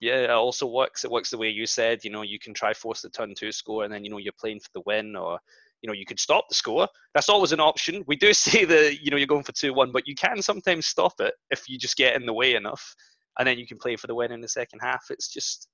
yeah 0.00 0.16
it 0.18 0.30
also 0.30 0.66
works 0.66 1.04
it 1.04 1.10
works 1.10 1.30
the 1.30 1.38
way 1.38 1.48
you 1.48 1.66
said 1.66 2.04
you 2.04 2.10
know 2.10 2.22
you 2.22 2.38
can 2.38 2.54
try 2.54 2.72
force 2.72 3.02
the 3.02 3.10
turn 3.10 3.34
two 3.36 3.50
score 3.50 3.84
and 3.84 3.92
then 3.92 4.04
you 4.04 4.10
know 4.10 4.18
you're 4.18 4.32
playing 4.38 4.60
for 4.60 4.68
the 4.74 4.82
win 4.86 5.16
or 5.16 5.38
you 5.82 5.88
know 5.88 5.94
you 5.94 6.04
could 6.04 6.20
stop 6.20 6.44
the 6.48 6.54
score 6.54 6.86
that's 7.14 7.28
always 7.28 7.52
an 7.52 7.60
option 7.60 8.04
we 8.06 8.14
do 8.16 8.32
say 8.46 8.64
that 8.64 8.98
you 9.02 9.10
know 9.10 9.16
you're 9.16 9.26
going 9.26 9.42
for 9.42 9.52
2-1 9.52 9.92
but 9.92 10.06
you 10.06 10.14
can 10.14 10.42
sometimes 10.42 10.86
stop 10.86 11.14
it 11.20 11.34
if 11.50 11.68
you 11.68 11.78
just 11.78 11.96
get 11.96 12.14
in 12.14 12.26
the 12.26 12.32
way 12.32 12.54
enough 12.54 12.94
and 13.38 13.46
then 13.48 13.58
you 13.58 13.66
can 13.66 13.78
play 13.78 13.96
for 13.96 14.06
the 14.08 14.14
win 14.14 14.30
in 14.32 14.40
the 14.40 14.48
second 14.48 14.80
half 14.80 15.06
it's 15.10 15.28
just 15.32 15.68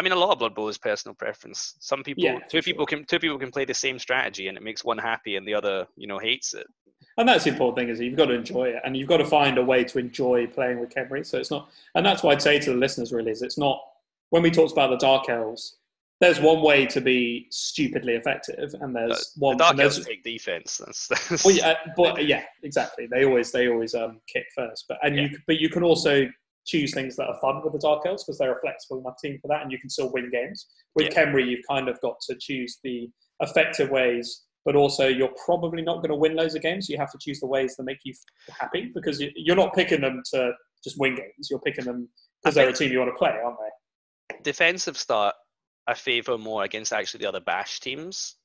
I 0.00 0.02
mean, 0.02 0.12
a 0.12 0.16
lot 0.16 0.30
of 0.30 0.38
Blood 0.38 0.54
Bowl 0.54 0.68
is 0.70 0.78
personal 0.78 1.14
preference. 1.14 1.74
Some 1.78 2.02
people, 2.02 2.24
Yeah, 2.24 2.38
two 2.50 2.62
people 2.62 2.86
can 2.86 3.04
two 3.04 3.18
people 3.18 3.38
can 3.38 3.50
play 3.50 3.66
the 3.66 3.74
same 3.74 3.98
strategy, 3.98 4.48
and 4.48 4.56
it 4.56 4.62
makes 4.62 4.82
one 4.82 4.96
happy, 4.96 5.36
and 5.36 5.46
the 5.46 5.52
other, 5.52 5.86
you 5.94 6.06
know, 6.06 6.18
hates 6.18 6.54
it. 6.54 6.66
And 7.18 7.28
that's 7.28 7.44
the 7.44 7.50
important 7.50 7.76
thing 7.76 7.88
is 7.90 8.00
you've 8.00 8.16
got 8.16 8.26
to 8.26 8.32
enjoy 8.32 8.68
it, 8.68 8.76
and 8.82 8.96
you've 8.96 9.08
got 9.08 9.18
to 9.18 9.26
find 9.26 9.58
a 9.58 9.62
way 9.62 9.84
to 9.84 9.98
enjoy 9.98 10.46
playing 10.46 10.80
with 10.80 10.88
Khemri. 10.88 11.26
So 11.26 11.36
it's 11.36 11.50
not, 11.50 11.68
and 11.94 12.06
that's 12.06 12.22
what 12.22 12.32
I'd 12.32 12.40
say 12.40 12.58
to 12.60 12.70
the 12.70 12.78
listeners 12.78 13.12
really 13.12 13.30
is 13.30 13.42
it's 13.42 13.58
not 13.58 13.78
when 14.30 14.42
we 14.42 14.50
talked 14.50 14.72
about 14.72 14.88
the 14.88 14.96
Dark 14.96 15.28
Elves. 15.28 15.76
There's 16.18 16.40
one 16.40 16.62
way 16.62 16.86
to 16.86 17.00
be 17.02 17.46
stupidly 17.50 18.14
effective, 18.14 18.74
and 18.80 18.96
there's 18.96 19.34
The 19.34 19.40
one. 19.40 19.58
Dark 19.58 19.76
there's- 19.76 19.96
Elves 19.98 20.08
take 20.08 20.24
defense. 20.24 20.78
That's, 20.78 21.08
that's 21.08 21.44
Well, 21.44 21.54
yeah, 21.54 21.74
but 21.94 22.26
yeah, 22.26 22.44
exactly. 22.62 23.06
They 23.06 23.26
always 23.26 23.52
they 23.52 23.68
always 23.68 23.94
um, 23.94 24.22
kick 24.26 24.46
first, 24.54 24.86
but 24.88 24.96
and 25.02 25.14
you 25.14 25.28
but 25.46 25.60
you 25.60 25.68
can 25.68 25.82
also 25.82 26.26
choose 26.70 26.94
things 26.94 27.16
that 27.16 27.26
are 27.26 27.40
fun 27.40 27.62
with 27.62 27.72
the 27.72 27.78
Dark 27.78 28.06
Elves 28.06 28.24
because 28.24 28.38
they're 28.38 28.56
a 28.56 28.60
flexible 28.60 29.00
enough 29.00 29.16
team 29.22 29.38
for 29.40 29.48
that, 29.48 29.62
and 29.62 29.72
you 29.72 29.78
can 29.78 29.90
still 29.90 30.12
win 30.12 30.30
games. 30.30 30.66
With 30.94 31.12
Khemri, 31.12 31.48
you've 31.48 31.64
kind 31.68 31.88
of 31.88 32.00
got 32.00 32.16
to 32.28 32.36
choose 32.40 32.78
the 32.84 33.10
effective 33.40 33.90
ways, 33.90 34.44
but 34.64 34.76
also 34.76 35.08
you're 35.08 35.34
probably 35.44 35.82
not 35.82 35.96
going 35.96 36.10
to 36.10 36.16
win 36.16 36.36
loads 36.36 36.54
of 36.54 36.62
games. 36.62 36.88
You 36.88 36.98
have 36.98 37.12
to 37.12 37.18
choose 37.20 37.40
the 37.40 37.46
ways 37.46 37.76
that 37.76 37.84
make 37.84 37.98
you 38.04 38.14
happy 38.58 38.90
because 38.94 39.22
you're 39.36 39.56
not 39.56 39.74
picking 39.74 40.00
them 40.00 40.22
to 40.34 40.52
just 40.84 40.98
win 40.98 41.14
games. 41.14 41.48
You're 41.50 41.60
picking 41.60 41.84
them 41.84 42.08
because 42.42 42.54
they're 42.54 42.68
a 42.68 42.72
team 42.72 42.92
you 42.92 42.98
want 42.98 43.10
to 43.10 43.18
play, 43.18 43.30
aren't 43.30 43.56
they? 43.58 43.70
defensive 44.42 44.96
start 44.96 45.34
I 45.86 45.94
favour 45.94 46.38
more 46.38 46.64
against 46.64 46.92
actually 46.92 47.18
the 47.18 47.28
other 47.28 47.40
bash 47.40 47.80
teams. 47.80 48.36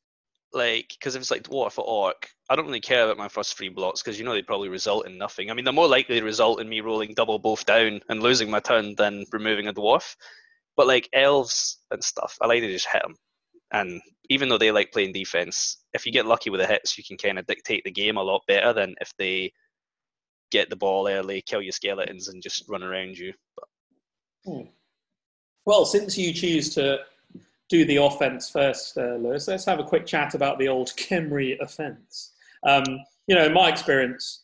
Like, 0.55 0.95
because 0.97 1.15
if 1.15 1.21
it's 1.21 1.31
like 1.31 1.43
Dwarf 1.43 1.77
or 1.77 1.85
Orc, 1.85 2.29
I 2.49 2.55
don't 2.55 2.65
really 2.65 2.79
care 2.79 3.03
about 3.03 3.17
my 3.17 3.27
first 3.27 3.57
three 3.57 3.67
blocks 3.67 4.01
because 4.01 4.17
you 4.17 4.23
know 4.23 4.33
they 4.33 4.41
probably 4.41 4.69
result 4.69 5.05
in 5.05 5.17
nothing. 5.17 5.51
I 5.51 5.53
mean, 5.53 5.65
they're 5.65 5.73
more 5.73 5.87
likely 5.87 6.17
to 6.17 6.25
result 6.25 6.61
in 6.61 6.69
me 6.69 6.79
rolling 6.79 7.13
double 7.13 7.39
both 7.39 7.65
down 7.65 7.99
and 8.07 8.23
losing 8.23 8.49
my 8.49 8.61
turn 8.61 8.95
than 8.95 9.25
removing 9.33 9.67
a 9.67 9.73
Dwarf. 9.73 10.15
But 10.77 10.87
like 10.87 11.09
elves 11.11 11.79
and 11.91 12.01
stuff, 12.01 12.37
I 12.41 12.47
like 12.47 12.61
to 12.61 12.71
just 12.71 12.87
hit 12.91 13.01
them. 13.03 13.15
And 13.73 14.01
even 14.29 14.47
though 14.47 14.57
they 14.57 14.71
like 14.71 14.93
playing 14.93 15.11
defense, 15.11 15.83
if 15.93 16.05
you 16.05 16.13
get 16.13 16.25
lucky 16.25 16.49
with 16.49 16.61
the 16.61 16.67
hits, 16.67 16.97
you 16.97 17.03
can 17.03 17.17
kind 17.17 17.37
of 17.37 17.45
dictate 17.47 17.83
the 17.83 17.91
game 17.91 18.15
a 18.15 18.23
lot 18.23 18.41
better 18.47 18.71
than 18.71 18.95
if 19.01 19.11
they 19.19 19.51
get 20.51 20.69
the 20.69 20.75
ball 20.77 21.09
early, 21.09 21.43
kill 21.45 21.61
your 21.61 21.73
skeletons, 21.73 22.29
and 22.29 22.41
just 22.41 22.63
run 22.69 22.81
around 22.83 23.17
you. 23.17 23.33
Hmm. 24.45 24.69
Well, 25.65 25.83
since 25.83 26.17
you 26.17 26.31
choose 26.31 26.73
to 26.75 26.99
do 27.69 27.85
the 27.85 27.97
offense 27.97 28.49
first, 28.49 28.97
uh, 28.97 29.15
Lewis, 29.15 29.47
let's 29.47 29.65
have 29.65 29.79
a 29.79 29.83
quick 29.83 30.05
chat 30.05 30.35
about 30.35 30.59
the 30.59 30.67
old 30.67 30.89
Khemri 30.97 31.59
offense. 31.59 32.33
Um, 32.65 32.83
you 33.27 33.35
know, 33.35 33.45
in 33.45 33.53
my 33.53 33.69
experience, 33.69 34.43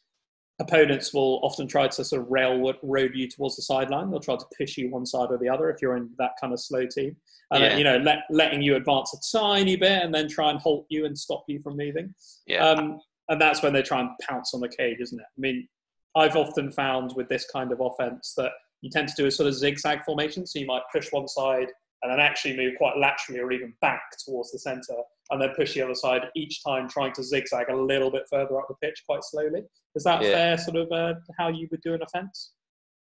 opponents 0.59 1.13
will 1.13 1.39
often 1.43 1.67
try 1.67 1.87
to 1.87 2.03
sort 2.03 2.21
of 2.21 2.29
railroad 2.29 3.11
you 3.15 3.27
towards 3.27 3.55
the 3.55 3.61
sideline. 3.61 4.09
They'll 4.09 4.19
try 4.19 4.35
to 4.35 4.45
push 4.57 4.77
you 4.77 4.89
one 4.89 5.05
side 5.05 5.27
or 5.29 5.37
the 5.37 5.49
other 5.49 5.69
if 5.69 5.81
you're 5.81 5.97
in 5.97 6.09
that 6.17 6.31
kind 6.39 6.53
of 6.53 6.59
slow 6.59 6.85
team. 6.85 7.15
And, 7.51 7.63
Yeah. 7.63 7.77
you 7.77 7.83
know, 7.83 7.97
let, 7.97 8.19
letting 8.29 8.61
you 8.61 8.75
advance 8.75 9.13
a 9.13 9.37
tiny 9.37 9.75
bit 9.75 10.03
and 10.03 10.13
then 10.13 10.27
try 10.27 10.51
and 10.51 10.59
halt 10.59 10.85
you 10.89 11.05
and 11.05 11.17
stop 11.17 11.43
you 11.47 11.61
from 11.61 11.77
moving. 11.77 12.13
Yeah. 12.47 12.65
Um, 12.65 12.99
and 13.29 13.39
that's 13.41 13.61
when 13.63 13.73
they 13.73 13.81
try 13.81 14.01
and 14.01 14.09
pounce 14.27 14.53
on 14.53 14.61
the 14.61 14.69
cage, 14.69 14.99
isn't 14.99 15.19
it? 15.19 15.25
I 15.25 15.39
mean, 15.39 15.67
I've 16.15 16.35
often 16.35 16.71
found 16.71 17.13
with 17.15 17.29
this 17.29 17.45
kind 17.51 17.71
of 17.71 17.79
offense 17.81 18.33
that 18.35 18.51
you 18.81 18.89
tend 18.89 19.07
to 19.07 19.15
do 19.15 19.25
a 19.27 19.31
sort 19.31 19.47
of 19.47 19.55
zigzag 19.55 20.03
formation. 20.03 20.45
So 20.45 20.59
you 20.59 20.65
might 20.65 20.81
push 20.91 21.11
one 21.11 21.27
side 21.27 21.67
and 22.03 22.11
then 22.11 22.19
actually 22.19 22.55
move 22.55 22.73
quite 22.77 22.97
laterally 22.97 23.39
or 23.39 23.51
even 23.51 23.73
back 23.81 24.01
towards 24.25 24.51
the 24.51 24.59
centre 24.59 25.01
and 25.29 25.41
then 25.41 25.49
push 25.55 25.73
the 25.73 25.81
other 25.81 25.95
side 25.95 26.23
each 26.35 26.63
time 26.63 26.89
trying 26.89 27.13
to 27.13 27.23
zigzag 27.23 27.69
a 27.69 27.75
little 27.75 28.11
bit 28.11 28.23
further 28.29 28.59
up 28.59 28.67
the 28.67 28.75
pitch 28.85 29.03
quite 29.07 29.23
slowly. 29.23 29.63
Is 29.95 30.03
that 30.03 30.21
Yeah. 30.21 30.31
fair 30.31 30.57
sort 30.57 30.77
of 30.77 30.91
uh, 30.91 31.13
how 31.37 31.49
you 31.49 31.67
would 31.71 31.81
do 31.81 31.93
an 31.93 32.01
offence? 32.01 32.53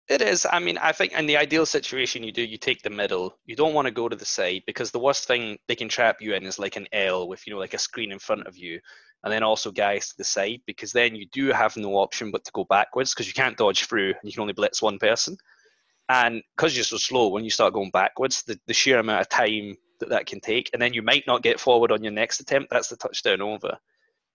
It 0.09 0.23
is. 0.23 0.47
I 0.49 0.61
mean, 0.61 0.79
I 0.79 0.93
think 0.93 1.13
in 1.13 1.27
the 1.27 1.37
ideal 1.37 1.67
situation, 1.67 2.23
you 2.23 2.31
do 2.31 2.43
you 2.43 2.59
take 2.59 2.83
the 2.83 2.91
middle. 2.91 3.37
You 3.45 3.57
don't 3.57 3.75
want 3.75 3.87
to 3.87 3.93
go 3.93 4.09
to 4.09 4.15
the 4.15 4.25
side 4.25 4.63
because 4.65 4.93
the 4.93 5.01
worst 5.01 5.27
thing 5.27 5.59
they 5.67 5.75
can 5.75 5.89
trap 5.89 6.23
you 6.23 6.35
in 6.35 6.45
is 6.45 6.61
like 6.61 6.77
an 6.77 6.87
L 6.93 7.27
with 7.29 7.45
you 7.47 7.53
know 7.53 7.59
like 7.59 7.75
a 7.75 7.79
screen 7.79 8.13
in 8.13 8.21
front 8.21 8.47
of 8.47 8.57
you, 8.57 8.79
and 9.25 9.33
then 9.33 9.43
also 9.43 9.73
guys 9.73 10.09
to 10.09 10.15
the 10.17 10.25
side 10.25 10.61
because 10.65 10.93
then 10.93 11.17
you 11.17 11.27
do 11.33 11.49
have 11.49 11.77
no 11.77 11.95
option 11.97 12.31
but 12.31 12.45
to 12.45 12.53
go 12.53 12.65
backwards 12.65 13.13
because 13.13 13.27
you 13.27 13.35
can't 13.35 13.57
dodge 13.57 13.87
through 13.87 14.11
and 14.11 14.23
you 14.23 14.33
can 14.33 14.43
only 14.43 14.53
blitz 14.53 14.81
one 14.81 14.99
person. 14.99 15.37
And 16.09 16.43
because 16.57 16.77
you're 16.77 16.85
so 16.85 16.99
slow, 16.99 17.29
when 17.29 17.45
you 17.45 17.51
start 17.51 17.75
going 17.75 17.91
backwards, 17.91 18.43
the, 18.45 18.59
the 18.67 18.75
sheer 18.75 18.99
amount 18.99 19.21
of 19.21 19.29
time 19.29 19.77
that 20.01 20.09
that 20.11 20.27
can 20.27 20.41
take, 20.41 20.71
and 20.73 20.81
then 20.81 20.95
you 20.95 21.03
might 21.03 21.27
not 21.27 21.43
get 21.43 21.59
forward 21.59 21.91
on 21.91 22.03
your 22.03 22.13
next 22.13 22.41
attempt. 22.41 22.71
That's 22.71 22.89
the 22.89 22.97
touchdown 22.97 23.41
over. 23.41 23.77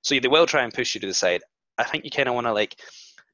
So 0.01 0.19
they 0.19 0.28
will 0.28 0.45
try 0.45 0.63
and 0.63 0.74
push 0.74 0.95
you 0.95 1.01
to 1.01 1.07
the 1.07 1.13
side. 1.13 1.41
I 1.78 1.84
think 1.84 2.03
you 2.03 2.11
kind 2.11 2.28
of 2.28 2.36
want 2.36 2.47
to 2.47 2.53
like 2.53 2.76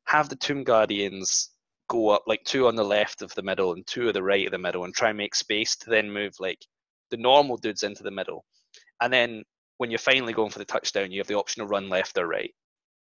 have 0.06 0.30
the 0.30 0.36
Tomb 0.36 0.64
Guardians 0.64 1.50
go 1.90 2.10
up 2.10 2.24
like 2.28 2.44
two 2.44 2.68
on 2.68 2.76
the 2.76 2.84
left 2.84 3.22
of 3.22 3.34
the 3.36 3.42
middle 3.42 3.74
and 3.74 3.88
two 3.88 4.08
of 4.08 4.14
the 4.14 4.24
right 4.24 4.46
of 4.46 4.52
the 4.52 4.58
middle 4.58 4.84
and 4.84 4.94
try 4.94 5.10
and 5.10 5.18
make 5.18 5.34
space 5.36 5.76
to 5.78 5.90
then 5.90 6.12
move 6.12 6.34
like 6.40 6.60
the 7.12 7.18
normal 7.18 7.58
dudes 7.58 7.84
into 7.84 8.04
the 8.04 8.12
middle. 8.12 8.46
And 9.02 9.12
then 9.12 9.44
when 9.78 9.90
you're 9.90 10.00
finally 10.00 10.34
going 10.34 10.50
for 10.50 10.60
the 10.60 10.66
touchdown, 10.66 11.12
you 11.12 11.20
have 11.20 11.28
the 11.28 11.38
option 11.38 11.62
to 11.62 11.68
run 11.68 11.90
left 11.90 12.18
or 12.18 12.28
right. 12.28 12.54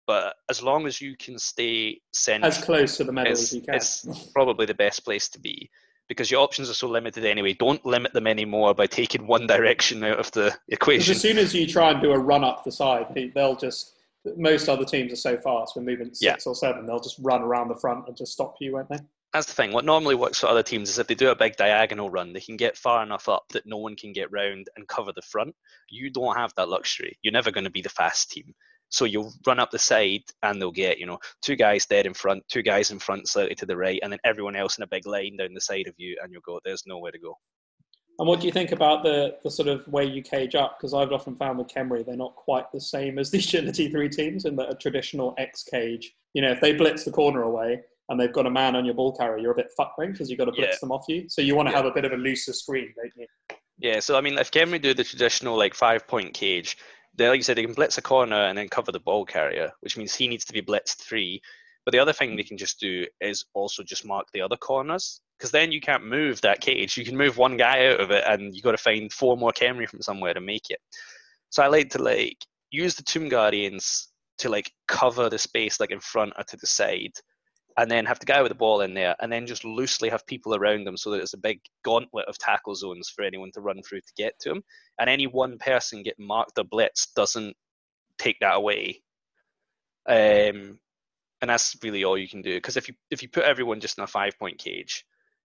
But 0.08 0.36
as 0.50 0.62
long 0.62 0.86
as 0.86 1.02
you 1.02 1.16
can 1.18 1.38
stay 1.40 2.00
central, 2.14 2.52
as 2.52 2.64
close 2.64 2.98
to 2.98 3.04
the 3.04 3.12
medal 3.12 3.32
as 3.34 3.54
you 3.54 3.62
can. 3.62 3.76
it's 3.76 4.06
probably 4.34 4.66
the 4.66 4.74
best 4.74 5.04
place 5.04 5.28
to 5.30 5.40
be 5.40 5.70
because 6.08 6.30
your 6.30 6.42
options 6.42 6.70
are 6.70 6.76
so 6.76 6.88
limited 6.88 7.26
anyway. 7.26 7.54
Don't 7.54 7.84
limit 7.86 8.14
them 8.14 8.28
anymore 8.28 8.76
by 8.76 8.86
taking 8.86 9.26
one 9.36 9.48
direction 9.48 10.04
out 10.04 10.20
of 10.20 10.32
the 10.32 10.56
equation. 10.70 11.12
as 11.16 11.22
soon 11.22 11.38
as 11.40 11.54
you 11.56 11.66
try 11.66 11.90
and 11.92 12.02
do 12.02 12.12
a 12.12 12.18
run 12.20 12.44
up 12.44 12.64
the 12.64 12.72
side, 12.72 13.08
they- 13.14 13.30
they'll 13.30 13.56
just. 13.56 13.94
Most 14.38 14.70
other 14.70 14.86
teams 14.86 15.14
are 15.14 15.18
so 15.18 15.38
fast. 15.38 15.76
We're 15.76 15.84
moving 15.84 16.12
six 16.12 16.48
or 16.48 16.56
seven. 16.56 16.88
They'll 16.88 17.00
just 17.00 17.20
run 17.22 17.44
around 17.44 17.68
the 17.68 17.76
front 17.76 18.08
and 18.08 18.18
just 18.18 18.34
stop 18.34 18.56
you, 18.60 18.74
won't 18.74 18.90
they? 18.90 18.98
That's 19.34 19.46
the 19.46 19.54
thing. 19.54 19.72
What 19.72 19.86
normally 19.86 20.16
works 20.16 20.40
for 20.40 20.48
other 20.48 20.64
teams 20.64 20.90
is 20.90 20.98
if 20.98 21.06
they 21.06 21.14
do 21.14 21.30
a 21.30 21.36
big 21.36 21.58
diagonal 21.58 22.10
run, 22.10 22.34
they 22.34 22.40
can 22.40 22.58
get 22.58 22.76
far 22.76 23.04
enough 23.04 23.30
up 23.30 23.44
that 23.52 23.68
no 23.68 23.78
one 23.78 23.96
can 23.96 24.14
get 24.14 24.32
round 24.32 24.68
and 24.78 24.88
cover 24.88 25.12
the 25.14 25.22
front. 25.22 25.54
You 25.90 26.10
don't 26.10 26.36
have 26.36 26.54
that 26.58 26.70
luxury. 26.70 27.16
You're 27.22 27.34
never 27.34 27.52
going 27.52 27.66
to 27.66 27.70
be 27.70 27.84
the 27.84 27.90
fast 27.90 28.32
team. 28.32 28.56
So 28.90 29.06
you'll 29.06 29.34
run 29.46 29.60
up 29.60 29.72
the 29.72 29.80
side 29.80 30.24
and 30.44 30.62
they'll 30.62 30.72
get, 30.72 31.00
you 31.00 31.06
know, 31.06 31.20
two 31.42 31.56
guys 31.56 31.86
dead 31.86 32.06
in 32.06 32.14
front, 32.14 32.44
two 32.50 32.62
guys 32.62 32.92
in 32.92 33.00
front 33.00 33.28
slightly 33.28 33.56
to 33.56 33.66
the 33.66 33.76
right, 33.76 34.00
and 34.04 34.12
then 34.12 34.20
everyone 34.24 34.56
else 34.56 34.78
in 34.78 34.84
a 34.84 34.88
big 34.88 35.06
line 35.06 35.38
down 35.38 35.54
the 35.54 35.62
side 35.62 35.88
of 35.88 35.96
you, 35.98 36.18
and 36.24 36.32
you'll 36.32 36.42
go, 36.46 36.60
there's 36.64 36.84
nowhere 36.86 37.12
to 37.12 37.20
go. 37.20 37.38
And 38.18 38.28
what 38.28 38.40
do 38.40 38.48
you 38.48 38.54
think 38.54 38.72
about 38.72 39.04
the, 39.04 39.36
the 39.44 39.52
sort 39.52 39.68
of 39.68 39.86
way 39.90 40.06
you 40.06 40.22
cage 40.22 40.56
up? 40.56 40.78
Because 40.78 40.94
I've 40.94 41.12
often 41.12 41.36
found 41.36 41.58
with 41.58 41.68
Khemri, 41.68 42.06
they're 42.06 42.16
not 42.16 42.36
quite 42.36 42.72
the 42.72 42.80
same 42.80 43.20
as 43.20 43.30
the 43.32 43.40
Agility 43.40 43.90
3 43.90 44.08
teams 44.10 44.46
in 44.46 44.56
that 44.56 44.70
a 44.72 44.76
traditional 44.76 45.34
X 45.38 45.64
cage. 45.64 46.14
You 46.34 46.42
know, 46.42 46.52
if 46.52 46.62
they 46.62 46.74
blitz 46.74 47.04
the 47.04 47.12
corner 47.12 47.44
away 47.44 47.82
and 48.08 48.20
they've 48.20 48.32
got 48.32 48.46
a 48.46 48.50
man 48.52 48.76
on 48.76 48.86
your 48.86 48.94
ball 48.94 49.14
carrier, 49.14 49.40
you're 49.40 49.52
a 49.52 49.56
bit 49.56 49.72
fucked 49.76 50.00
because 50.00 50.30
you've 50.30 50.40
got 50.40 50.46
to 50.46 50.52
blitz 50.54 50.74
Yeah. 50.76 50.78
them 50.82 50.92
off 50.94 51.06
you. 51.10 51.28
So 51.28 51.42
you 51.42 51.56
want 51.56 51.68
to 51.68 51.72
Yeah. 51.72 51.78
have 51.78 51.86
a 51.88 51.92
bit 51.92 52.06
of 52.06 52.14
a 52.14 52.18
looser 52.18 52.54
screen, 52.54 52.94
don't 52.96 53.12
you? 53.18 53.28
Yeah, 53.80 54.00
so 54.00 54.18
I 54.18 54.22
mean, 54.22 54.38
if 54.38 54.52
Khemri 54.52 54.82
do 54.82 54.94
the 54.94 55.04
traditional 55.04 55.58
like 55.58 55.74
five 55.74 56.08
point 56.08 56.34
cage, 56.34 56.78
they 57.18 57.28
like 57.30 57.38
you 57.38 57.44
said, 57.44 57.58
they 57.58 57.64
can 57.64 57.74
blitz 57.74 57.98
a 57.98 58.02
corner 58.02 58.36
and 58.36 58.58
then 58.58 58.70
cover 58.70 58.92
the 58.92 59.00
ball 59.00 59.26
carrier, 59.26 59.72
which 59.82 59.98
means 59.98 60.14
he 60.14 60.28
needs 60.28 60.46
to 60.46 60.54
be 60.54 60.62
blitzed 60.62 60.98
three. 60.98 61.42
But 61.86 61.92
the 61.92 62.00
other 62.00 62.14
thing 62.14 62.36
they 62.36 62.44
can 62.44 62.58
just 62.58 62.80
do 62.80 63.06
is 63.22 63.46
also 63.54 63.84
just 63.84 64.06
mark 64.06 64.28
the 64.34 64.42
other 64.42 64.58
corners, 64.58 65.22
because 65.38 65.52
then 65.52 65.72
you 65.72 65.80
can't 65.80 66.06
move 66.06 66.42
that 66.42 66.62
cage. 66.62 66.98
You 66.98 67.06
can 67.06 67.16
move 67.16 67.38
one 67.38 67.58
guy 67.58 67.88
out 67.88 68.00
of 68.00 68.12
it, 68.12 68.24
and 68.28 68.56
you 68.56 68.62
got 68.62 68.72
to 68.72 68.78
find 68.78 69.12
four 69.14 69.38
more 69.38 69.52
Khemri 69.52 69.88
from 69.88 70.02
somewhere 70.02 70.34
to 70.34 70.42
make 70.42 70.70
it. 70.70 70.80
So 71.50 71.64
I 71.64 71.68
like 71.68 71.90
to 71.92 72.02
like 72.02 72.38
use 72.72 72.96
the 72.96 73.04
Tomb 73.04 73.30
Guardians 73.30 74.10
to 74.40 74.50
like 74.50 74.72
cover 74.88 75.30
the 75.30 75.38
space 75.38 75.80
like 75.80 75.92
in 75.92 76.00
front 76.00 76.34
or 76.38 76.44
to 76.44 76.58
the 76.58 76.68
side, 76.68 77.14
and 77.78 77.92
then 77.92 78.06
have 78.06 78.20
the 78.20 78.26
guy 78.26 78.42
with 78.42 78.50
the 78.50 78.56
ball 78.56 78.82
in 78.82 78.94
there, 78.94 79.16
and 79.20 79.32
then 79.32 79.48
just 79.48 79.66
loosely 79.66 80.10
have 80.10 80.26
people 80.26 80.56
around 80.56 80.86
them 80.86 80.96
so 80.98 81.12
that 81.12 81.22
it's 81.22 81.34
a 81.34 81.38
big 81.38 81.60
gauntlet 81.84 82.28
of 82.28 82.38
tackle 82.38 82.76
zones 82.76 83.10
for 83.10 83.24
anyone 83.24 83.52
to 83.54 83.62
run 83.62 83.82
through 83.84 84.02
to 84.02 84.14
get 84.18 84.34
to 84.40 84.52
him. 84.52 84.64
And 85.00 85.10
any 85.10 85.28
one 85.28 85.58
person 85.58 86.04
getting 86.04 86.26
marked 86.26 86.58
or 86.58 86.64
blitz 86.64 87.08
doesn't 87.16 87.56
take 88.18 88.40
that 88.40 88.56
away. 88.56 89.02
Um, 90.08 90.80
and 91.42 91.50
that's 91.50 91.76
really 91.84 92.06
all 92.06 92.18
you 92.18 92.30
can 92.30 92.42
do. 92.42 92.56
Because 92.56 92.78
if 92.78 92.88
you 92.88 92.96
if 93.12 93.22
you 93.22 93.30
put 93.30 93.44
everyone 93.44 93.82
just 93.82 93.98
in 93.98 94.04
a 94.04 94.08
five 94.08 94.38
point 94.40 94.58
cage, 94.58 95.06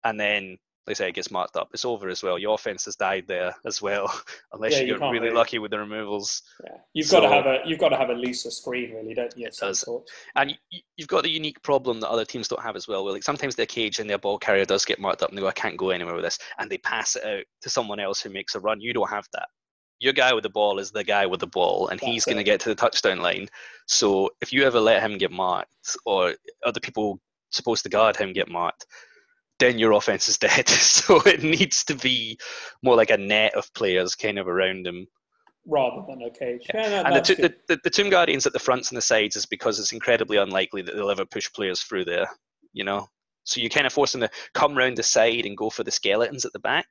and 0.04 0.18
then 0.18 0.58
they 0.88 0.94
say 0.94 1.08
it 1.08 1.14
gets 1.14 1.30
marked 1.30 1.56
up, 1.56 1.68
it's 1.72 1.84
over 1.84 2.08
as 2.08 2.22
well. 2.22 2.38
Your 2.38 2.54
offense 2.54 2.86
has 2.86 2.96
died 2.96 3.26
there 3.28 3.54
as 3.66 3.80
well, 3.80 4.12
unless 4.52 4.72
Yeah, 4.72 4.80
you 4.80 4.94
you 4.94 4.98
get 4.98 5.10
really 5.10 5.30
lucky 5.30 5.58
with 5.58 5.70
the 5.70 5.78
removals. 5.78 6.42
Yeah. 6.64 6.76
You've 6.94 7.10
got 7.10 7.20
to 7.20 7.28
have 7.28 7.46
a 7.46 7.60
you've 7.66 7.78
got 7.78 7.90
to 7.90 7.96
have 7.96 8.10
a 8.10 8.14
looser 8.14 8.50
screen, 8.50 8.94
really, 8.94 9.14
don't 9.14 9.36
you? 9.36 9.46
It 9.46 9.56
does. 9.60 9.80
sort? 9.80 10.08
And 10.34 10.56
you've 10.96 11.08
got 11.08 11.22
the 11.22 11.30
unique 11.30 11.62
problem 11.62 12.00
that 12.00 12.08
other 12.08 12.24
teams 12.24 12.48
don't 12.48 12.62
have 12.62 12.76
as 12.76 12.88
well. 12.88 13.04
Where 13.04 13.12
like 13.12 13.22
sometimes 13.22 13.54
their 13.54 13.66
cage 13.66 13.98
and 13.98 14.08
their 14.08 14.18
ball 14.18 14.38
carrier 14.38 14.64
does 14.64 14.84
get 14.84 14.98
marked 14.98 15.22
up, 15.22 15.28
and 15.28 15.38
they 15.38 15.42
go, 15.42 15.48
"I 15.48 15.52
can't 15.52 15.76
go 15.76 15.90
anywhere 15.90 16.14
with 16.14 16.24
this," 16.24 16.38
and 16.58 16.70
they 16.70 16.78
pass 16.78 17.16
it 17.16 17.24
out 17.24 17.44
to 17.62 17.70
someone 17.70 18.00
else 18.00 18.20
who 18.20 18.30
makes 18.30 18.54
a 18.54 18.60
run. 18.60 18.80
You 18.80 18.92
don't 18.92 19.10
have 19.10 19.26
that. 19.34 19.48
Your 20.00 20.12
guy 20.12 20.32
with 20.32 20.44
the 20.44 20.50
ball 20.50 20.78
is 20.78 20.90
the 20.90 21.04
guy 21.04 21.26
with 21.26 21.40
the 21.40 21.46
ball, 21.46 21.88
and 21.88 22.00
he's 22.00 22.24
going 22.24 22.36
to 22.38 22.44
get 22.44 22.60
to 22.60 22.68
the 22.68 22.74
touchdown 22.74 23.18
line. 23.18 23.48
So 23.86 24.30
if 24.40 24.52
you 24.52 24.64
ever 24.64 24.80
let 24.80 25.02
him 25.02 25.18
get 25.18 25.32
marked, 25.32 25.96
or 26.06 26.34
other 26.64 26.80
people 26.80 27.20
supposed 27.50 27.82
to 27.82 27.88
guard 27.88 28.16
him 28.16 28.32
get 28.32 28.48
marked, 28.48 28.86
then 29.58 29.78
your 29.78 29.92
offense 29.92 30.28
is 30.28 30.38
dead. 30.38 30.68
so 30.68 31.20
it 31.22 31.42
needs 31.42 31.84
to 31.84 31.94
be 31.94 32.38
more 32.82 32.96
like 32.96 33.10
a 33.10 33.16
net 33.18 33.54
of 33.54 33.72
players 33.74 34.14
kind 34.14 34.38
of 34.38 34.48
around 34.48 34.86
him. 34.86 35.06
Rather 35.66 36.02
than 36.08 36.22
a 36.22 36.30
cage. 36.30 36.66
Yeah, 36.72 36.88
no, 36.88 37.02
And 37.04 37.16
the, 37.16 37.20
two, 37.20 37.34
the, 37.34 37.54
the, 37.68 37.78
the 37.84 37.90
Tomb 37.90 38.08
Guardians 38.08 38.46
at 38.46 38.52
the 38.54 38.58
fronts 38.58 38.90
and 38.90 38.96
the 38.96 39.02
sides 39.02 39.36
is 39.36 39.44
because 39.44 39.78
it's 39.78 39.92
incredibly 39.92 40.38
unlikely 40.38 40.82
that 40.82 40.94
they'll 40.96 41.10
ever 41.10 41.26
push 41.26 41.52
players 41.52 41.82
through 41.82 42.06
there, 42.06 42.28
you 42.72 42.84
know? 42.84 43.06
So 43.44 43.60
you 43.60 43.68
kind 43.68 43.86
of 43.86 43.92
force 43.92 44.12
them 44.12 44.22
to 44.22 44.30
come 44.54 44.76
round 44.76 44.96
the 44.96 45.02
side 45.02 45.44
and 45.44 45.56
go 45.56 45.68
for 45.70 45.84
the 45.84 45.90
skeletons 45.90 46.44
at 46.44 46.52
the 46.52 46.58
back. 46.58 46.86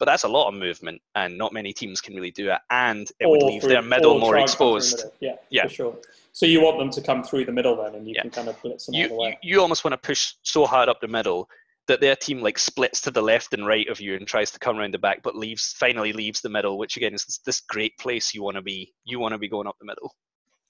But 0.00 0.04
that's 0.04 0.22
a 0.22 0.28
lot 0.28 0.46
of 0.48 0.54
movement, 0.54 1.00
and 1.16 1.36
not 1.36 1.52
many 1.52 1.72
teams 1.72 2.00
can 2.00 2.14
really 2.14 2.30
do 2.30 2.50
it. 2.52 2.58
And 2.70 3.08
it 3.18 3.28
would 3.28 3.42
leave 3.42 3.62
through- 3.62 3.70
their 3.70 3.82
middle 3.82 4.18
more 4.20 4.32
try 4.32 4.42
and 4.42 4.48
come 4.48 4.56
through 4.56 4.66
the 4.68 4.76
exposed. 4.76 4.96
middle. 4.98 5.12
Yeah, 5.20 5.34
Yeah. 5.50 5.62
for 5.64 5.68
sure. 5.74 5.98
So 6.32 6.46
you 6.46 6.60
want 6.60 6.78
them 6.78 6.90
to 6.90 7.00
come 7.02 7.24
through 7.24 7.46
the 7.46 7.52
middle 7.52 7.74
then, 7.82 7.96
and 7.96 8.06
you 8.06 8.14
Yeah. 8.14 8.22
can 8.22 8.30
kind 8.30 8.48
of 8.48 8.60
blitz 8.62 8.86
them 8.86 8.94
You, 8.94 9.08
all 9.08 9.24
the 9.24 9.30
you, 9.30 9.36
you 9.56 9.60
almost 9.60 9.82
want 9.84 9.92
to 9.92 9.98
push 9.98 10.34
so 10.42 10.66
hard 10.66 10.88
up 10.88 11.00
the 11.00 11.08
middle 11.08 11.48
that 11.88 12.00
their 12.00 12.14
team 12.14 12.40
like 12.40 12.58
splits 12.58 13.00
to 13.00 13.10
the 13.10 13.22
left 13.22 13.52
and 13.54 13.66
right 13.66 13.88
of 13.88 14.00
you 14.00 14.14
and 14.14 14.26
tries 14.26 14.50
to 14.52 14.58
come 14.58 14.78
around 14.78 14.94
the 14.94 14.98
back, 14.98 15.22
but 15.22 15.34
leaves 15.34 15.74
finally 15.78 16.12
leaves 16.12 16.40
the 16.40 16.48
middle, 16.48 16.78
which 16.78 16.96
again 16.96 17.14
is 17.14 17.40
this, 17.44 17.60
great 17.60 17.98
place 17.98 18.34
you 18.34 18.42
want 18.42 18.56
to 18.56 18.62
be. 18.62 18.92
You 19.04 19.18
want 19.18 19.32
to 19.32 19.38
be 19.38 19.48
going 19.48 19.66
up 19.66 19.76
the 19.80 19.86
middle. 19.86 20.14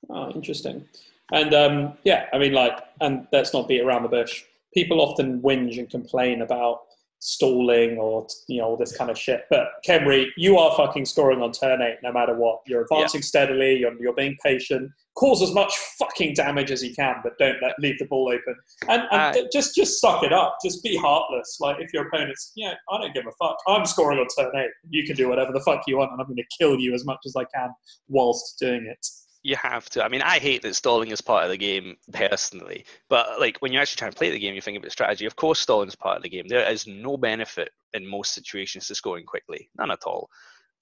Oh, 0.08 0.30
interesting. 0.30 0.88
And 1.32 1.52
um, 1.52 1.98
yeah, 2.04 2.26
I 2.32 2.38
mean, 2.38 2.52
like, 2.52 2.78
and 3.00 3.26
let's 3.32 3.52
not 3.52 3.68
beat 3.68 3.82
around 3.82 4.04
the 4.04 4.08
bush. 4.08 4.44
People 4.72 5.00
often 5.00 5.42
whinge 5.42 5.78
and 5.78 5.90
complain 5.90 6.42
about 6.42 6.80
stalling 7.20 7.98
or 7.98 8.26
you 8.48 8.60
know 8.60 8.68
all 8.68 8.76
this 8.76 8.96
kind 8.96 9.10
of 9.10 9.18
shit. 9.18 9.44
But 9.50 9.66
Khemri, 9.86 10.26
you 10.36 10.56
are 10.58 10.76
fucking 10.76 11.04
scoring 11.04 11.42
on 11.42 11.52
turn 11.52 11.82
eight 11.82 11.98
no 12.02 12.12
matter 12.12 12.34
what. 12.36 12.60
You're 12.66 12.82
advancing 12.82 13.22
steadily. 13.22 13.78
You're, 13.78 14.00
you're 14.00 14.14
being 14.14 14.36
patient. 14.44 14.90
Cause 15.16 15.42
as 15.42 15.52
much 15.52 15.76
fucking 15.98 16.34
damage 16.34 16.70
as 16.70 16.80
you 16.80 16.94
can, 16.94 17.16
but 17.24 17.36
don't 17.38 17.60
let 17.60 17.74
leave 17.80 17.98
the 17.98 18.04
ball 18.04 18.28
open. 18.32 18.54
And, 18.88 19.02
and 19.10 19.36
Uh, 19.36 19.48
just 19.52 19.74
just 19.74 20.00
suck 20.00 20.22
it 20.22 20.32
up. 20.32 20.58
Just 20.62 20.80
be 20.84 20.96
heartless. 20.96 21.58
Like 21.60 21.78
if 21.80 21.92
your 21.92 22.06
opponent's, 22.06 22.52
yeah, 22.54 22.74
I 22.90 23.00
don't 23.00 23.12
give 23.12 23.26
a 23.26 23.32
fuck. 23.32 23.56
I'm 23.66 23.84
scoring 23.84 24.20
on 24.20 24.26
turn 24.38 24.52
eight. 24.56 24.70
You 24.90 25.04
can 25.04 25.16
do 25.16 25.28
whatever 25.28 25.50
the 25.52 25.60
fuck 25.60 25.82
you 25.88 25.96
want, 25.96 26.12
and 26.12 26.20
I'm 26.20 26.26
going 26.28 26.36
to 26.36 26.44
kill 26.56 26.78
you 26.78 26.94
as 26.94 27.04
much 27.04 27.18
as 27.26 27.34
I 27.34 27.44
can 27.52 27.70
whilst 28.08 28.58
doing 28.60 28.86
it. 28.86 29.04
You 29.42 29.56
have 29.56 29.88
to. 29.90 30.04
I 30.04 30.08
mean, 30.08 30.22
I 30.22 30.38
hate 30.38 30.62
that 30.62 30.74
stalling 30.74 31.10
is 31.10 31.20
part 31.20 31.44
of 31.44 31.50
the 31.50 31.56
game 31.56 31.96
personally, 32.12 32.84
but 33.08 33.38
like 33.38 33.58
when 33.58 33.72
you're 33.72 33.80
actually 33.80 33.98
trying 33.98 34.12
to 34.12 34.18
play 34.18 34.30
the 34.30 34.38
game, 34.38 34.54
you 34.54 34.60
think 34.60 34.76
about 34.76 34.90
strategy. 34.90 35.26
Of 35.26 35.36
course, 35.36 35.60
stalling 35.60 35.88
is 35.88 35.94
part 35.94 36.16
of 36.16 36.22
the 36.22 36.28
game. 36.28 36.48
There 36.48 36.68
is 36.68 36.86
no 36.86 37.16
benefit 37.16 37.70
in 37.94 38.06
most 38.06 38.34
situations 38.34 38.88
to 38.88 38.94
scoring 38.94 39.24
quickly, 39.24 39.70
none 39.78 39.90
at 39.90 40.02
all. 40.04 40.28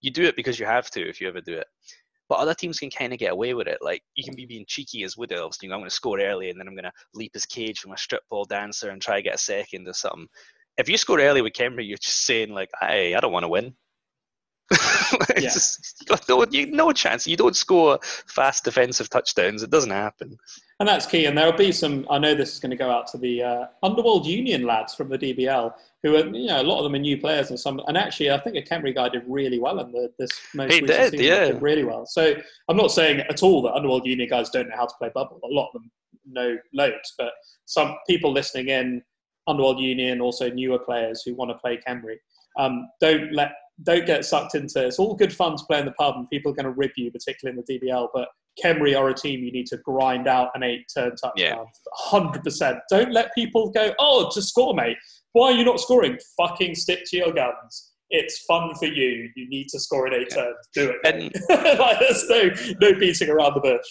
You 0.00 0.11
do 0.11 0.24
it 0.24 0.36
because 0.36 0.59
you 0.59 0.66
have 0.66 0.90
to 0.92 1.07
if 1.07 1.20
you 1.20 1.28
ever 1.28 1.40
do 1.40 1.54
it. 1.54 1.66
But 2.28 2.38
other 2.38 2.54
teams 2.54 2.78
can 2.78 2.90
kind 2.90 3.12
of 3.12 3.18
get 3.18 3.32
away 3.32 3.54
with 3.54 3.68
it. 3.68 3.78
Like 3.82 4.02
you 4.14 4.24
can 4.24 4.34
be 4.34 4.46
being 4.46 4.64
cheeky 4.66 5.04
as 5.04 5.16
Wood 5.16 5.32
Elves. 5.32 5.59
You 5.62 5.68
know, 5.68 5.74
I'm 5.74 5.80
going 5.80 5.90
to 5.90 5.94
score 5.94 6.18
early 6.18 6.50
and 6.50 6.59
then 6.59 6.66
I'm 6.66 6.74
going 6.74 6.84
to 6.84 6.92
leap 7.14 7.34
his 7.34 7.46
cage 7.46 7.78
from 7.78 7.92
a 7.92 7.98
strip 7.98 8.22
ball 8.30 8.44
dancer 8.44 8.90
and 8.90 9.00
try 9.00 9.16
to 9.16 9.22
get 9.22 9.34
a 9.34 9.38
second 9.38 9.86
or 9.86 9.92
something. 9.92 10.28
If 10.76 10.88
you 10.88 10.96
score 10.96 11.20
early 11.20 11.40
with 11.40 11.52
Khemri, 11.52 11.86
you're 11.86 11.98
just 11.98 12.24
saying 12.26 12.52
like, 12.52 12.70
"Hey, 12.80 13.14
I 13.14 13.20
don't 13.20 13.32
want 13.32 13.44
to 13.44 13.48
win." 13.48 13.74
It's 15.31 15.43
Yeah. 15.43 15.51
just- 15.51 16.29
no, 16.29 16.45
you, 16.51 16.67
no 16.67 16.93
chance. 16.93 17.27
You 17.27 17.37
don't 17.37 17.57
score 17.57 17.99
fast 18.27 18.64
defensive 18.64 19.09
touchdowns. 19.11 19.62
It 19.62 19.71
doesn't 19.71 19.91
happen. 19.91 20.37
And 20.81 20.89
that's 20.89 21.07
key. 21.07 21.27
And 21.27 21.37
there'll 21.39 21.53
be 21.53 21.73
some. 21.73 22.07
I 22.11 22.19
know 22.19 22.35
this 22.35 22.53
is 22.53 22.61
going 22.61 22.71
to 22.71 22.77
go 22.77 22.91
out 22.91 23.07
to 23.09 23.19
the 23.19 23.43
uh, 23.43 23.64
Underworld 23.83 24.27
Union 24.27 24.64
lads 24.64 24.95
from 24.95 25.09
the 25.09 25.19
DBL, 25.19 25.73
who 26.03 26.17
are 26.17 26.27
you 26.27 26.49
know 26.49 26.61
a 26.61 26.64
lot 26.64 26.79
of 26.79 26.85
them 26.85 26.95
are 26.95 26.99
new 26.99 27.19
players 27.19 27.51
and 27.51 27.59
some. 27.59 27.81
And 27.87 27.97
actually, 27.97 28.31
I 28.31 28.39
think 28.39 28.57
a 28.57 28.62
Khemri 28.62 28.95
guy 28.95 29.09
did 29.09 29.23
really 29.27 29.59
well 29.59 29.79
in 29.81 29.91
the, 29.93 30.12
this 30.19 30.31
most 30.55 30.73
He 30.75 30.81
recent 30.83 31.12
did, 31.12 31.21
yeah. 31.21 31.47
did 31.47 31.62
really 31.62 31.85
well. 31.85 32.05
So 32.07 32.35
I'm 32.69 32.77
not 32.77 32.91
saying 32.93 33.21
at 33.21 33.43
all 33.43 33.62
that 33.62 33.73
Underworld 33.75 34.07
Union 34.07 34.29
guys 34.29 34.51
don't 34.51 34.69
know 34.69 34.77
how 34.77 34.87
to 34.87 34.95
play 34.99 35.11
bubble. 35.14 35.41
A 35.45 35.47
lot 35.49 35.69
of 35.69 35.75
them 35.75 35.91
know 36.31 36.59
loads, 36.75 37.14
but 37.17 37.31
some 37.64 37.97
people 38.07 38.31
listening 38.33 38.69
in 38.69 39.03
Underworld 39.47 39.81
Union, 39.81 40.21
also 40.21 40.51
newer 40.51 40.79
players 40.79 41.23
who 41.25 41.35
want 41.35 41.51
to 41.53 41.57
play 41.59 41.81
Khemri, 41.89 42.17
um, 42.59 42.89
don't 43.01 43.33
let 43.33 43.53
don't 43.83 44.07
get 44.07 44.24
sucked 44.24 44.55
into. 44.55 44.83
it. 44.83 44.87
It's 44.89 44.99
all 44.99 45.14
good 45.14 45.33
fun 45.35 45.57
to 45.57 45.64
play 45.64 45.79
in 45.79 45.85
the 45.87 45.93
pub, 45.93 46.16
and 46.16 46.29
people 46.31 46.53
are 46.53 46.55
going 46.55 46.64
to 46.64 46.72
rib 46.72 46.93
you, 46.97 47.11
particularly 47.11 47.59
in 47.59 47.64
the 47.66 47.79
DBL, 47.89 48.09
but. 48.14 48.29
Khemri 48.64 48.99
are 48.99 49.11
a 49.11 49.14
team 49.14 49.45
you 49.45 49.53
need 49.53 49.66
to 49.66 49.77
grind 49.85 50.27
out 50.27 50.49
an 50.55 50.62
eight 50.62 50.87
turn 50.97 51.11
touchdown. 51.11 51.33
Yeah. 51.37 51.51
touchdown. 51.57 51.66
Hundred 51.93 52.43
percent. 52.43 52.79
Don't 52.89 53.12
let 53.12 53.29
people 53.35 53.70
go, 53.70 53.93
oh, 53.99 54.31
just 54.35 54.49
score, 54.49 54.72
mate. 54.72 54.97
Why 55.33 55.49
are 55.49 55.53
you 55.53 55.62
not 55.62 55.79
scoring? 55.79 56.16
Fucking 56.39 56.74
stick 56.74 57.01
to 57.09 57.18
your 57.18 57.35
guns. 57.35 57.93
It's 58.09 58.45
fun 58.49 58.74
for 58.77 58.87
you. 58.87 59.29
You 59.37 59.49
need 59.51 59.68
to 59.68 59.79
score 59.79 60.07
an 60.07 60.14
eight 60.14 60.31
turn. 60.31 60.55
Do 60.72 60.91
it. 60.91 60.97
And- 61.05 61.35
like, 61.79 61.99
there's 62.01 62.24
no 62.31 62.49
no 62.81 62.99
beating 62.99 63.29
around 63.29 63.53
the 63.57 63.61
bush. 63.61 63.87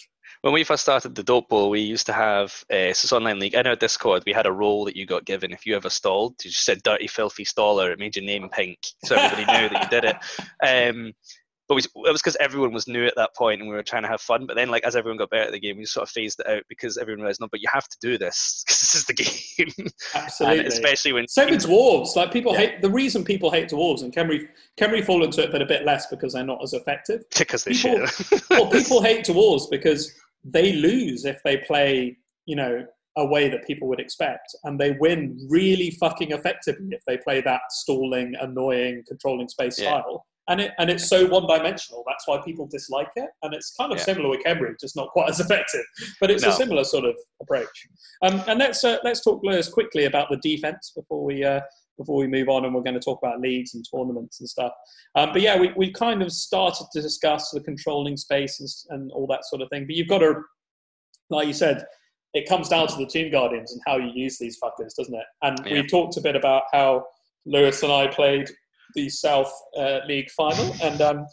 When 0.46 0.54
we 0.54 0.64
first 0.64 0.84
started 0.84 1.16
the 1.16 1.24
Dope 1.24 1.50
Bowl, 1.50 1.72
we 1.72 1.80
used 1.80 2.06
to 2.06 2.14
have 2.14 2.52
uh, 2.70 2.94
so 2.94 3.06
it's 3.06 3.12
online 3.12 3.40
league. 3.40 3.56
In 3.56 3.66
our 3.66 3.76
Discord, 3.76 4.22
we 4.28 4.32
had 4.32 4.46
a 4.46 4.52
role 4.52 4.86
that 4.86 4.96
you 4.96 5.08
got 5.08 5.26
given 5.26 5.52
if 5.52 5.66
you 5.66 5.76
ever 5.76 5.90
stalled. 5.90 6.36
You 6.44 6.52
just 6.52 6.64
said 6.66 6.84
"dirty, 6.84 7.08
filthy 7.08 7.44
staller." 7.44 7.92
It 7.92 7.98
made 7.98 8.16
your 8.16 8.26
name 8.26 8.48
pink, 8.50 8.78
so 9.06 9.16
everybody 9.16 9.60
knew 9.60 9.70
that 9.70 9.84
you 9.86 9.90
did 9.90 10.06
it. 10.06 10.16
Um, 10.64 11.14
but 11.68 11.76
we, 11.76 11.82
it 11.82 12.12
was 12.12 12.22
because 12.22 12.36
everyone 12.36 12.74
was 12.74 12.88
new 12.88 13.08
at 13.08 13.16
that 13.16 13.36
point, 13.36 13.60
and 13.60 13.68
we 13.68 13.76
were 13.76 13.82
trying 13.82 14.04
to 14.04 14.08
have 14.08 14.22
fun. 14.22 14.46
But 14.46 14.56
then, 14.56 14.70
like 14.70 14.84
as 14.84 14.96
everyone 14.96 15.18
got 15.18 15.32
better 15.32 15.46
at 15.46 15.52
the 15.52 15.60
game, 15.60 15.78
we 15.78 15.86
sort 15.86 16.04
of 16.08 16.12
phased 16.12 16.40
it 16.42 16.48
out 16.48 16.62
because 16.70 17.00
everyone 17.00 17.22
realized, 17.22 17.42
no, 17.42 17.48
but 17.50 17.60
you 17.60 17.68
have 17.74 17.88
to 17.88 17.98
do 18.00 18.20
this 18.20 18.64
because 18.68 18.80
this 18.82 18.94
is 18.96 19.06
the 19.06 19.14
game. 19.76 19.88
Absolutely. 20.14 20.60
and 20.60 20.68
especially 20.68 21.12
when 21.14 21.28
Same 21.28 21.50
with 21.50 21.64
dwarves. 21.66 22.16
Like 22.16 22.32
people 22.32 22.54
Yeah. 22.54 22.60
hate 22.60 22.82
the 22.84 22.92
reason 22.92 23.24
people 23.24 23.50
hate 23.50 23.70
dwarves, 23.70 24.04
and 24.04 24.14
Khemri 24.14 24.48
Khemri 24.80 25.04
fall 25.04 25.24
into 25.24 25.42
it, 25.42 25.52
but 25.52 25.64
a 25.64 25.66
bit 25.66 25.86
less 25.86 26.06
because 26.06 26.34
they're 26.34 26.46
not 26.46 26.62
as 26.62 26.74
effective. 26.74 27.24
because 27.40 27.64
they 27.64 27.74
people- 27.74 28.06
shit. 28.06 28.42
Well, 28.52 28.70
people 28.70 29.02
hate 29.02 29.26
dwarves 29.26 29.68
because 29.72 30.14
they 30.46 30.74
lose 30.74 31.26
if 31.26 31.42
they 31.44 31.58
play, 31.58 32.18
you 32.46 32.56
know, 32.56 32.86
a 33.18 33.26
way 33.26 33.50
that 33.50 33.66
people 33.66 33.88
would 33.88 34.00
expect, 34.00 34.56
and 34.66 34.80
they 34.80 34.92
win 35.00 35.38
really 35.50 35.92
fucking 35.92 36.32
effectively 36.32 36.90
if 36.92 37.02
they 37.08 37.18
play 37.18 37.42
that 37.42 37.62
stalling, 37.70 38.34
annoying, 38.42 39.04
controlling 39.08 39.48
space 39.48 39.80
Yeah. 39.80 40.02
style. 40.02 40.26
And 40.48 40.62
it 40.62 40.74
and 40.78 40.92
it's 40.92 41.08
so 41.08 41.26
one 41.26 41.48
dimensional. 41.48 42.04
That's 42.06 42.28
why 42.28 42.40
people 42.46 42.68
dislike 42.68 43.10
it. 43.16 43.30
And 43.42 43.54
it's 43.56 43.74
kind 43.76 43.92
of 43.92 43.98
Yeah. 43.98 44.04
similar 44.04 44.30
with 44.30 44.42
Khemri, 44.46 44.80
just 44.80 44.96
not 44.96 45.10
quite 45.10 45.30
as 45.30 45.40
effective. 45.46 45.82
But 46.22 46.30
it's 46.30 46.44
No. 46.44 46.50
a 46.50 46.52
similar 46.52 46.84
sort 46.84 47.06
of 47.06 47.16
approach. 47.42 47.88
Um, 48.22 48.44
and 48.48 48.60
let's 48.60 48.84
uh, 48.84 48.98
let's 49.04 49.22
talk 49.24 49.42
Lewis 49.44 49.68
quickly 49.70 50.06
about 50.06 50.30
the 50.30 50.38
defense 50.38 50.92
before 50.96 51.24
we 51.24 51.44
uh, 51.44 51.62
before 51.98 52.18
we 52.18 52.28
move 52.28 52.50
on, 52.50 52.66
and 52.66 52.74
we're 52.74 52.82
going 52.82 52.94
to 52.96 53.00
talk 53.00 53.20
about 53.22 53.40
leagues 53.42 53.74
and 53.74 53.86
tournaments 53.90 54.40
and 54.40 54.50
stuff. 54.50 54.72
Um, 55.16 55.30
but 55.34 55.42
yeah, 55.42 55.58
we 55.60 55.72
we 55.76 55.92
kind 55.92 56.22
of 56.22 56.32
started 56.32 56.88
to 56.94 57.02
discuss 57.02 57.52
the 57.52 57.62
controlling 57.62 58.18
spaces 58.18 58.86
and 58.90 59.12
all 59.12 59.28
that 59.28 59.46
sort 59.46 59.62
of 59.62 59.70
thing. 59.70 59.86
But 59.86 59.96
you've 59.96 60.08
got 60.08 60.20
to, 60.20 60.36
like 61.30 61.48
you 61.48 61.54
said, 61.54 61.86
it 62.34 62.48
comes 62.50 62.70
down 62.70 62.88
to 62.88 62.98
the 62.98 63.06
Tomb 63.06 63.32
Guardians 63.32 63.72
and 63.72 63.82
how 63.88 63.98
you 63.98 64.12
use 64.14 64.38
these 64.38 64.60
fuckers, 64.62 64.96
doesn't 64.98 65.16
it? 65.16 65.26
And 65.42 65.58
Yeah. 65.66 65.74
we've 65.74 65.90
talked 65.90 66.18
a 66.18 66.22
bit 66.22 66.36
about 66.36 66.64
how 66.74 67.06
Lewis 67.46 67.82
and 67.84 67.92
I 67.92 68.08
played 68.08 68.50
the 68.94 69.10
South 69.10 69.52
uh, 69.78 70.00
League 70.08 70.30
final, 70.32 70.74
and 70.82 71.02
um, 71.02 71.26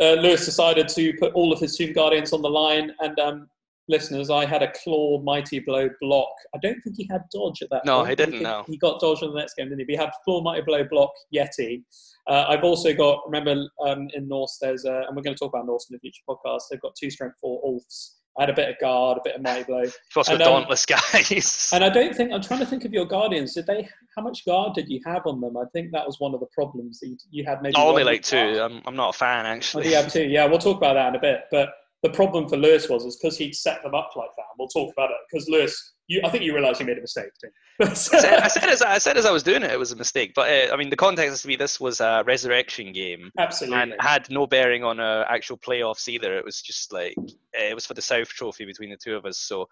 uh, 0.00 0.12
Lewis 0.14 0.44
decided 0.44 0.88
to 0.88 1.12
put 1.14 1.32
all 1.34 1.52
of 1.52 1.60
his 1.60 1.76
Tomb 1.76 1.92
Guardians 1.92 2.32
on 2.32 2.42
the 2.42 2.50
line. 2.50 2.92
And 3.00 3.18
um, 3.18 3.48
listeners, 3.88 4.30
I 4.30 4.44
had 4.44 4.62
a 4.62 4.72
claw 4.72 5.20
mighty 5.22 5.60
blow 5.60 5.88
block. 6.00 6.28
I 6.54 6.58
don't 6.62 6.80
think 6.82 6.96
he 6.96 7.08
had 7.10 7.22
dodge 7.32 7.62
at 7.62 7.68
that. 7.70 7.84
No, 7.84 7.98
point. 7.98 8.10
he 8.10 8.16
didn't, 8.16 8.42
no. 8.42 8.64
he 8.66 8.76
got 8.76 9.00
dodge 9.00 9.22
in 9.22 9.30
the 9.32 9.38
next 9.38 9.54
game, 9.54 9.68
didn't 9.68 9.80
he? 9.80 9.84
But 9.84 9.90
he 9.92 9.96
had 9.96 10.10
claw 10.24 10.42
mighty 10.42 10.62
blow 10.62 10.84
block 10.84 11.10
Yeti. 11.34 11.82
Uh, 12.28 12.44
I've 12.48 12.64
also 12.64 12.92
got 12.94 13.20
remember 13.26 13.68
um, 13.86 14.08
in 14.14 14.28
Norse 14.28 14.58
there's 14.60 14.84
a, 14.84 15.04
and 15.06 15.16
we're 15.16 15.22
going 15.22 15.34
to 15.34 15.38
talk 15.38 15.52
about 15.54 15.66
Norse 15.66 15.86
in 15.90 15.94
the 15.94 16.00
future 16.00 16.22
podcast. 16.28 16.62
They've 16.70 16.80
got 16.80 16.94
two 16.94 17.10
strength 17.10 17.36
four 17.40 17.62
Ulfs. 17.64 18.14
I 18.38 18.42
had 18.42 18.50
a 18.50 18.54
bit 18.54 18.68
of 18.68 18.78
guard, 18.78 19.18
a 19.18 19.20
bit 19.24 19.34
of 19.34 19.42
mighty 19.42 19.64
blow. 19.64 19.82
Also 20.16 20.34
And, 20.34 20.42
um, 20.42 20.48
dauntless 20.48 20.86
guys. 20.86 21.70
And 21.74 21.82
I 21.82 21.88
don't 21.88 22.14
think 22.14 22.32
I'm 22.32 22.40
trying 22.40 22.60
to 22.60 22.66
think 22.66 22.84
of 22.84 22.92
your 22.92 23.04
guardians. 23.04 23.54
Did 23.54 23.66
they? 23.66 23.88
How 24.16 24.22
much 24.22 24.44
guard 24.44 24.74
did 24.74 24.88
you 24.88 25.00
have 25.06 25.22
on 25.26 25.40
them? 25.40 25.56
I 25.56 25.64
think 25.72 25.90
that 25.92 26.06
was 26.06 26.20
one 26.20 26.34
of 26.34 26.40
the 26.40 26.46
problems. 26.54 27.00
that 27.00 27.08
You, 27.08 27.16
you 27.30 27.44
had 27.44 27.62
maybe 27.62 27.74
only 27.76 28.04
like 28.04 28.22
two. 28.22 28.36
I'm, 28.36 28.80
I'm 28.86 28.94
not 28.94 29.14
a 29.14 29.18
fan 29.18 29.44
Oh, 29.44 29.48
actually. 29.48 29.82
do 29.84 29.88
you 29.90 29.96
have 29.96 30.12
two? 30.12 30.24
Yeah, 30.24 30.46
we'll 30.46 30.58
talk 30.58 30.76
about 30.76 30.94
that 30.94 31.08
in 31.08 31.16
a 31.16 31.20
bit. 31.20 31.40
But 31.50 31.70
the 32.02 32.10
problem 32.10 32.48
for 32.48 32.56
Lewis 32.56 32.88
was 32.88 33.04
is 33.04 33.16
because 33.16 33.36
he'd 33.36 33.54
set 33.54 33.82
them 33.82 33.94
up 33.94 34.10
like 34.14 34.30
that. 34.36 34.44
We'll 34.58 34.68
talk 34.68 34.92
about 34.92 35.10
it 35.10 35.16
because 35.30 35.48
Lewis, 35.48 35.94
you, 36.06 36.20
I 36.24 36.28
think 36.30 36.44
you 36.44 36.54
realised 36.54 36.78
you 36.80 36.86
made 36.86 36.98
a 36.98 37.00
mistake. 37.00 37.30
Didn't 37.40 37.54
you? 37.80 37.86
I 37.90 37.94
said, 37.94 38.40
I, 38.40 38.48
said 38.48 38.68
as, 38.68 38.82
I 38.82 38.98
said 38.98 39.16
as 39.16 39.26
I 39.26 39.32
was 39.32 39.42
doing 39.42 39.62
it, 39.62 39.70
it 39.70 39.78
was 39.78 39.92
a 39.92 39.96
mistake. 39.96 40.32
But 40.34 40.48
uh, 40.50 40.72
I 40.72 40.76
mean, 40.76 40.90
the 40.90 40.96
context 40.96 41.30
has 41.30 41.42
to 41.42 41.48
be 41.48 41.56
this 41.56 41.80
was 41.80 42.00
a 42.00 42.22
resurrection 42.26 42.92
game 42.92 43.30
Absolutely. 43.38 43.80
and 43.80 43.94
had 44.00 44.30
no 44.30 44.46
bearing 44.46 44.84
on 44.84 45.00
uh, 45.00 45.24
actual 45.28 45.58
playoffs 45.58 46.08
either. 46.08 46.36
It 46.36 46.44
was 46.44 46.62
just 46.62 46.92
like 46.92 47.14
uh, 47.18 47.64
it 47.64 47.74
was 47.74 47.86
for 47.86 47.94
the 47.94 48.02
South 48.02 48.28
Trophy 48.28 48.64
between 48.64 48.90
the 48.90 48.96
two 48.96 49.16
of 49.16 49.26
us. 49.26 49.38
So 49.38 49.66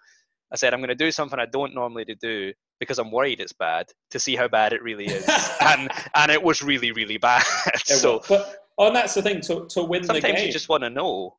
I 0.53 0.57
said 0.57 0.75
I'm 0.75 0.81
going 0.81 0.89
to 0.89 0.95
do 0.95 1.11
something 1.11 1.39
I 1.39 1.47
don't 1.47 1.75
normally 1.75 2.05
do 2.21 2.53
because 2.81 2.99
I'm 2.99 3.11
worried 3.11 3.41
it's 3.41 3.53
bad 3.53 3.87
to 4.11 4.19
see 4.19 4.37
how 4.37 4.49
bad 4.49 4.73
it 4.73 4.83
really 4.83 5.07
is, 5.07 5.29
and 5.61 5.91
and 6.15 6.31
it 6.31 6.43
was 6.43 6.63
really 6.63 6.93
really 6.93 7.19
bad. 7.19 7.45
It 7.69 7.81
so 7.87 8.19
was. 8.19 8.27
but 8.29 8.57
oh, 8.79 8.89
and 8.89 8.97
that's 8.97 9.15
the 9.15 9.23
thing 9.23 9.41
to 9.43 9.67
to 9.71 9.83
win 9.83 10.03
the 10.03 10.09
game. 10.15 10.23
sometimes 10.23 10.41
game. 10.41 10.47
you 10.47 10.53
just 10.53 10.69
want 10.69 10.83
to 10.83 10.91
know, 10.91 11.37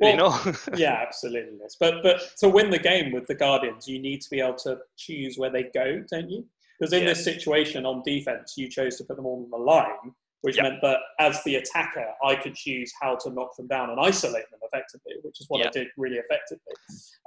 Well, 0.00 0.10
you 0.10 0.16
know. 0.16 0.52
yeah, 0.76 1.04
absolutely. 1.06 1.58
Yes. 1.60 1.76
But 1.78 2.02
but 2.02 2.36
to 2.38 2.48
win 2.48 2.70
the 2.70 2.78
game 2.78 3.12
with 3.12 3.26
the 3.26 3.34
Guardians, 3.34 3.88
you 3.88 3.98
need 3.98 4.20
to 4.22 4.30
be 4.30 4.40
able 4.40 4.56
to 4.58 4.78
choose 4.96 5.38
where 5.38 5.50
they 5.50 5.64
go, 5.74 6.04
don't 6.10 6.30
you? 6.30 6.44
Because 6.78 6.92
in 6.92 7.06
this 7.06 7.24
situation 7.24 7.86
on 7.86 8.02
defense, 8.04 8.54
you 8.58 8.68
chose 8.68 8.96
to 8.96 9.04
put 9.04 9.16
them 9.16 9.24
all 9.24 9.44
on 9.44 9.50
the 9.50 9.56
line, 9.56 10.12
which 10.42 10.56
Yeah. 10.56 10.64
meant 10.64 10.80
that 10.82 10.98
as 11.18 11.42
the 11.44 11.56
attacker, 11.56 12.06
I 12.24 12.36
could 12.36 12.54
choose 12.54 12.92
how 13.00 13.16
to 13.16 13.30
knock 13.30 13.56
them 13.56 13.66
down 13.66 13.90
and 13.90 13.98
isolate 14.00 14.48
them 14.50 14.60
effectively, 14.62 15.14
which 15.22 15.40
is 15.40 15.46
what 15.48 15.66
I 15.66 15.70
did 15.70 15.88
really 15.96 16.16
effectively. 16.18 16.74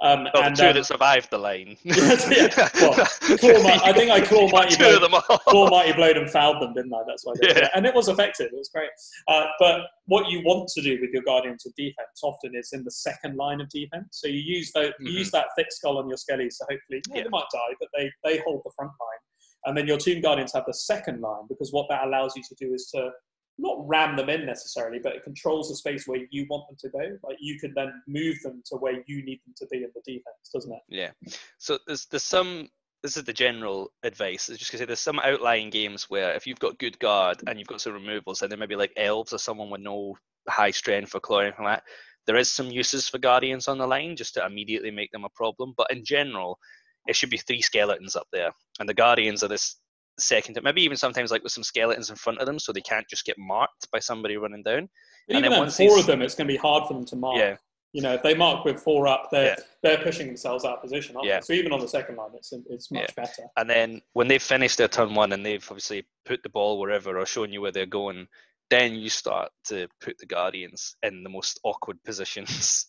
Um, 0.02 0.28
Well, 0.32 0.44
and 0.44 0.56
the 0.56 0.62
two 0.62 0.68
um, 0.68 0.74
that 0.74 0.84
survived 0.84 1.30
the 1.30 1.38
lane. 1.38 1.76
Yeah, 1.84 2.68
well, 2.80 3.62
mi- 3.62 3.80
I 3.84 3.92
think 3.92 4.10
I 4.10 4.20
claw 4.20 4.46
You 4.46 4.52
mighty 4.52 4.76
blow- 4.76 4.94
of 4.96 5.00
them 5.02 5.14
all. 5.14 5.38
Claw 5.38 5.70
Mighty 5.70 5.92
Blowed 5.92 6.16
and 6.16 6.30
fouled 6.30 6.62
them, 6.62 6.72
didn't 6.74 6.92
I? 6.94 7.02
That's 7.06 7.24
why. 7.24 7.34
Yeah. 7.42 7.68
And 7.74 7.84
it 7.86 7.94
was 7.94 8.08
effective. 8.08 8.46
It 8.52 8.56
was 8.56 8.70
great. 8.72 8.90
Uh, 9.28 9.46
but 9.58 9.82
what 10.06 10.28
you 10.30 10.40
want 10.44 10.68
to 10.74 10.82
do 10.82 10.98
with 11.00 11.10
your 11.10 11.22
Guardians 11.22 11.66
of 11.66 11.74
defense 11.76 12.20
often 12.22 12.52
is 12.54 12.70
in 12.72 12.84
the 12.84 12.90
second 12.90 13.36
line 13.36 13.60
of 13.60 13.68
defense. 13.68 14.06
So 14.12 14.28
you 14.28 14.40
use 14.40 14.70
those, 14.72 14.92
you 15.00 15.10
Mhm. 15.12 15.18
use 15.18 15.30
that 15.32 15.46
thick 15.56 15.66
skull 15.70 15.98
on 15.98 16.08
your 16.08 16.16
skellies. 16.18 16.52
So 16.54 16.64
hopefully 16.70 17.02
yeah, 17.08 17.16
Yeah. 17.18 17.22
they 17.24 17.28
might 17.28 17.44
die, 17.52 17.74
but 17.78 17.88
they 17.96 18.10
they 18.24 18.38
hold 18.38 18.62
the 18.64 18.70
front 18.76 18.92
line. 19.00 19.20
And 19.64 19.76
then 19.76 19.86
your 19.86 19.98
Tomb 19.98 20.20
Guardians 20.20 20.52
have 20.54 20.64
the 20.66 20.74
second 20.74 21.20
line 21.20 21.46
because 21.48 21.72
what 21.72 21.86
that 21.90 22.06
allows 22.06 22.34
you 22.36 22.42
to 22.42 22.54
do 22.58 22.74
is 22.74 22.86
to 22.94 23.10
not 23.58 23.76
ram 23.86 24.16
them 24.16 24.30
in 24.30 24.46
necessarily, 24.46 24.98
but 24.98 25.14
it 25.14 25.24
controls 25.24 25.68
the 25.68 25.76
space 25.76 26.06
where 26.06 26.20
you 26.30 26.46
want 26.48 26.64
them 26.68 26.76
to 26.80 26.88
go. 26.88 27.18
Like 27.22 27.36
you 27.40 27.58
can 27.58 27.72
then 27.74 27.92
move 28.08 28.36
them 28.42 28.62
to 28.66 28.76
where 28.76 29.02
you 29.06 29.24
need 29.24 29.40
them 29.46 29.54
to 29.58 29.66
be 29.66 29.78
in 29.78 29.90
the 29.94 30.02
defense, 30.06 30.50
doesn't 30.52 30.72
it? 30.72 30.80
Yeah. 30.88 31.10
So 31.58 31.78
there's 31.86 32.06
there's 32.06 32.22
some. 32.22 32.68
This 33.02 33.16
is 33.16 33.24
the 33.24 33.32
general 33.32 33.92
advice. 34.02 34.50
It's 34.50 34.58
just 34.58 34.70
gonna 34.70 34.80
say 34.80 34.84
there's 34.86 35.00
some 35.00 35.20
outlying 35.20 35.70
games 35.70 36.10
where 36.10 36.34
if 36.34 36.46
you've 36.46 36.58
got 36.58 36.78
good 36.78 36.98
guard 36.98 37.38
and 37.46 37.58
you've 37.58 37.68
got 37.68 37.80
some 37.80 37.94
removals, 37.94 38.42
and 38.42 38.50
there 38.50 38.58
maybe 38.58 38.76
like 38.76 38.92
elves 38.96 39.32
or 39.32 39.38
someone 39.38 39.70
with 39.70 39.80
no 39.80 40.16
high 40.48 40.70
strength 40.70 41.14
or 41.14 41.20
claw 41.20 41.38
or 41.38 41.42
anything 41.44 41.64
like 41.64 41.78
that. 41.78 41.84
There 42.26 42.36
is 42.36 42.52
some 42.52 42.70
uses 42.70 43.08
for 43.08 43.18
guardians 43.18 43.68
on 43.68 43.78
the 43.78 43.86
line 43.86 44.14
just 44.14 44.34
to 44.34 44.44
immediately 44.44 44.90
make 44.90 45.10
them 45.10 45.24
a 45.24 45.30
problem. 45.30 45.72
But 45.76 45.90
in 45.90 46.04
general, 46.04 46.58
it 47.06 47.16
should 47.16 47.30
be 47.30 47.38
three 47.38 47.62
skeletons 47.62 48.16
up 48.16 48.26
there, 48.32 48.50
and 48.78 48.88
the 48.88 48.94
guardians 48.94 49.42
are 49.42 49.48
this 49.48 49.76
second. 50.18 50.58
Maybe 50.62 50.82
even 50.82 50.96
sometimes 50.96 51.30
like 51.30 51.42
with 51.42 51.52
some 51.52 51.64
skeletons 51.64 52.10
in 52.10 52.16
front 52.16 52.38
of 52.40 52.46
them, 52.46 52.58
so 52.58 52.72
they 52.72 52.80
can't 52.82 53.08
just 53.08 53.24
get 53.24 53.36
marked 53.38 53.90
by 53.92 53.98
somebody 53.98 54.36
running 54.36 54.62
down. 54.62 54.88
But 55.28 55.36
And 55.36 55.46
even 55.46 55.58
then 55.60 55.70
four 55.70 55.98
of 55.98 56.06
them, 56.06 56.22
it's 56.22 56.34
going 56.34 56.46
to 56.48 56.52
be 56.52 56.58
hard 56.58 56.86
for 56.86 56.94
them 56.94 57.04
to 57.06 57.16
mark. 57.16 57.38
Yeah. 57.38 57.56
You 57.92 58.02
know, 58.02 58.14
if 58.14 58.22
they 58.22 58.34
mark 58.34 58.64
with 58.64 58.80
four 58.80 59.08
up, 59.08 59.28
they're 59.32 59.56
Yeah. 59.58 59.64
they're 59.82 60.02
pushing 60.02 60.26
themselves 60.28 60.64
out 60.64 60.74
of 60.76 60.82
position, 60.82 61.16
aren't 61.16 61.26
Yeah. 61.26 61.36
they? 61.40 61.42
So 61.42 61.52
even 61.54 61.72
on 61.72 61.80
the 61.80 61.88
second 61.88 62.16
line, 62.16 62.30
it's 62.34 62.52
it's 62.52 62.90
much 62.90 63.14
better. 63.16 63.44
And 63.56 63.68
then 63.68 64.00
when 64.12 64.28
they've 64.28 64.42
finished 64.42 64.78
their 64.78 64.88
turn 64.88 65.14
one 65.14 65.32
and 65.32 65.44
they've 65.44 65.66
obviously 65.70 66.06
put 66.24 66.42
the 66.42 66.48
ball 66.50 66.78
wherever 66.78 67.18
or 67.18 67.26
shown 67.26 67.52
you 67.52 67.60
where 67.60 67.72
they're 67.72 67.86
going, 67.86 68.28
then 68.68 68.94
you 68.94 69.08
start 69.08 69.50
to 69.64 69.88
put 70.00 70.18
the 70.18 70.26
guardians 70.26 70.94
in 71.02 71.24
the 71.24 71.30
most 71.30 71.58
awkward 71.64 71.98
positions. 72.04 72.86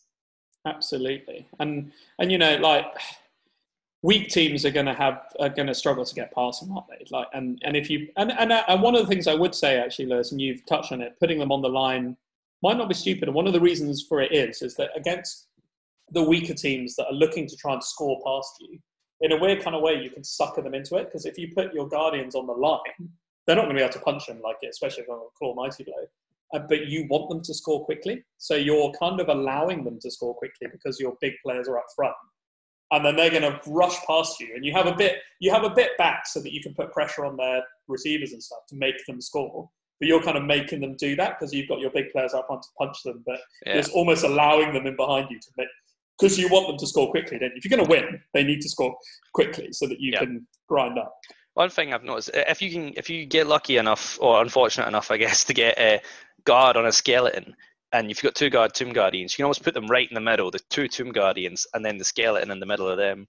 Absolutely, 0.68 1.48
and 1.60 1.92
and 2.20 2.32
you 2.32 2.38
know, 2.38 2.56
like 2.58 2.86
weak 4.04 4.30
teams 4.30 4.66
are 4.66 4.72
going 4.72 4.86
to 4.86 4.94
have 4.94 5.22
are 5.40 5.50
going 5.50 5.68
to 5.68 5.76
struggle 5.76 6.06
to 6.06 6.16
get 6.16 6.34
past 6.34 6.62
them, 6.62 6.72
aren't 6.72 6.88
they? 6.90 7.06
Like, 7.10 7.28
and 7.34 7.62
and 7.64 7.76
if 7.76 7.90
you 7.90 8.08
and 8.18 8.32
and 8.32 8.52
and 8.52 8.82
one 8.82 8.96
of 8.96 9.02
the 9.02 9.08
things 9.08 9.28
I 9.28 9.36
would 9.36 9.56
say 9.56 9.80
actually, 9.80 10.08
Lewis, 10.08 10.32
and 10.32 10.42
you've 10.42 10.66
touched 10.66 10.92
on 10.92 11.02
it, 11.02 11.16
putting 11.20 11.40
them 11.40 11.52
on 11.52 11.62
the 11.62 11.70
line 11.70 12.18
might 12.64 12.78
not 12.78 12.90
be 12.90 12.96
stupid. 12.96 13.24
And 13.28 13.36
one 13.36 13.48
of 13.48 13.54
the 13.54 13.60
reasons 13.60 14.06
for 14.08 14.22
it 14.22 14.32
is 14.32 14.62
is 14.62 14.76
that 14.76 14.90
against 14.96 15.48
the 16.12 16.24
weaker 16.24 16.54
teams 16.54 16.96
that 16.96 17.08
are 17.08 17.14
looking 17.14 17.48
to 17.48 17.56
try 17.56 17.74
and 17.74 17.84
score 17.84 18.20
past 18.26 18.56
you, 18.60 18.80
in 19.22 19.32
a 19.32 19.38
weird 19.38 19.64
kind 19.64 19.76
of 19.76 19.82
way, 19.82 20.02
you 20.02 20.10
can 20.10 20.24
sucker 20.24 20.62
them 20.62 20.74
into 20.74 20.96
it 20.96 21.06
because 21.06 21.26
if 21.26 21.38
you 21.38 21.54
put 21.54 21.74
your 21.74 21.88
guardians 21.88 22.36
on 22.36 22.48
the 22.48 22.54
line, 22.54 23.10
they're 23.46 23.56
not 23.56 23.64
going 23.64 23.76
to 23.76 23.80
be 23.80 23.84
able 23.84 23.94
to 23.94 24.00
punch 24.00 24.28
them 24.28 24.42
like 24.42 24.58
it, 24.62 24.70
especially 24.70 25.02
if 25.02 25.08
they're 25.08 25.16
on 25.16 25.22
a 25.22 25.38
claw 25.38 25.54
mighty 25.56 25.84
blow. 25.84 26.06
Uh, 26.54 26.60
but 26.68 26.88
you 26.88 27.08
want 27.10 27.30
them 27.30 27.42
to 27.42 27.54
score 27.54 27.86
quickly, 27.86 28.24
so 28.38 28.56
you're 28.56 28.92
kind 29.00 29.22
of 29.22 29.30
allowing 29.30 29.86
them 29.86 29.98
to 30.02 30.12
score 30.12 30.36
quickly 30.36 30.68
because 30.70 31.00
your 31.00 31.16
big 31.22 31.32
players 31.46 31.68
are 31.70 31.78
up 31.78 31.86
front, 31.96 32.16
and 32.92 33.06
then 33.06 33.16
they're 33.16 33.30
going 33.30 33.42
to 33.44 33.60
rush 33.68 33.96
past 34.06 34.40
you, 34.40 34.50
and 34.56 34.66
you 34.66 34.74
have 34.74 34.88
a 34.88 34.96
bit 34.96 35.18
you 35.40 35.52
have 35.52 35.64
a 35.64 35.70
bit 35.70 35.98
back 35.98 36.28
so 36.28 36.40
that 36.42 36.52
you 36.54 36.62
can 36.62 36.74
put 36.74 36.92
pressure 36.92 37.26
on 37.26 37.36
their 37.38 37.64
receivers 37.88 38.34
and 38.34 38.44
stuff 38.44 38.60
to 38.70 38.76
make 38.76 38.96
them 39.08 39.20
score. 39.22 39.70
But 40.00 40.08
you're 40.08 40.24
kind 40.24 40.38
of 40.38 40.44
making 40.46 40.82
them 40.82 40.96
do 40.98 41.16
that 41.18 41.38
because 41.40 41.54
you've 41.54 41.70
got 41.70 41.80
your 41.80 41.92
big 41.92 42.12
players 42.12 42.34
up 42.34 42.48
front 42.48 42.64
to 42.64 42.70
punch 42.78 42.98
them, 43.04 43.24
but 43.26 43.40
Yeah. 43.66 43.78
it's 43.78 43.90
almost 43.90 44.24
allowing 44.24 44.74
them 44.74 44.88
in 44.88 44.96
behind 44.96 45.30
you 45.30 45.40
to 45.40 45.48
make 45.58 45.68
because 46.20 46.38
you 46.40 46.48
want 46.50 46.68
them 46.68 46.78
to 46.78 46.88
score 46.88 47.10
quickly. 47.12 47.38
Don't? 47.40 47.54
If 47.56 47.64
you're 47.66 47.76
going 47.76 47.88
to 47.88 47.90
win, 47.90 48.22
they 48.34 48.44
need 48.44 48.62
to 48.62 48.70
score 48.70 48.96
quickly 49.34 49.72
so 49.74 49.88
that 49.88 50.00
you 50.00 50.12
Yeah. 50.14 50.20
can 50.20 50.48
grind 50.68 50.98
up. 50.98 51.14
One 51.54 51.70
thing 51.70 51.94
I've 51.94 52.04
noticed: 52.04 52.32
if 52.34 52.62
you 52.62 52.72
can, 52.72 52.94
if 52.98 53.10
you 53.10 53.26
get 53.26 53.46
lucky 53.48 53.78
enough 53.78 54.18
or 54.22 54.42
unfortunate 54.42 54.88
enough, 54.88 55.12
I 55.12 55.18
guess, 55.18 55.44
to 55.50 55.54
get 55.54 55.78
a 55.80 56.02
guard 56.46 56.78
on 56.78 56.86
a 56.88 56.92
skeleton, 56.92 57.56
and 57.94 58.10
if 58.10 58.22
you've 58.24 58.32
got 58.32 58.36
two 58.36 58.50
guard 58.50 58.74
tomb 58.74 58.94
guardians, 58.94 59.34
you 59.34 59.38
can 59.38 59.46
always 59.46 59.60
put 59.60 59.74
them 59.74 59.88
right 59.88 60.10
in 60.10 60.16
the 60.16 60.22
middle, 60.22 60.52
the 60.52 60.60
two 60.70 60.88
tomb 60.88 61.12
guardians, 61.12 61.68
and 61.74 61.84
then 61.84 61.98
the 61.98 62.06
skeleton 62.06 62.52
in 62.52 62.60
the 62.60 62.66
middle 62.66 62.88
of 62.88 62.98
them. 62.98 63.28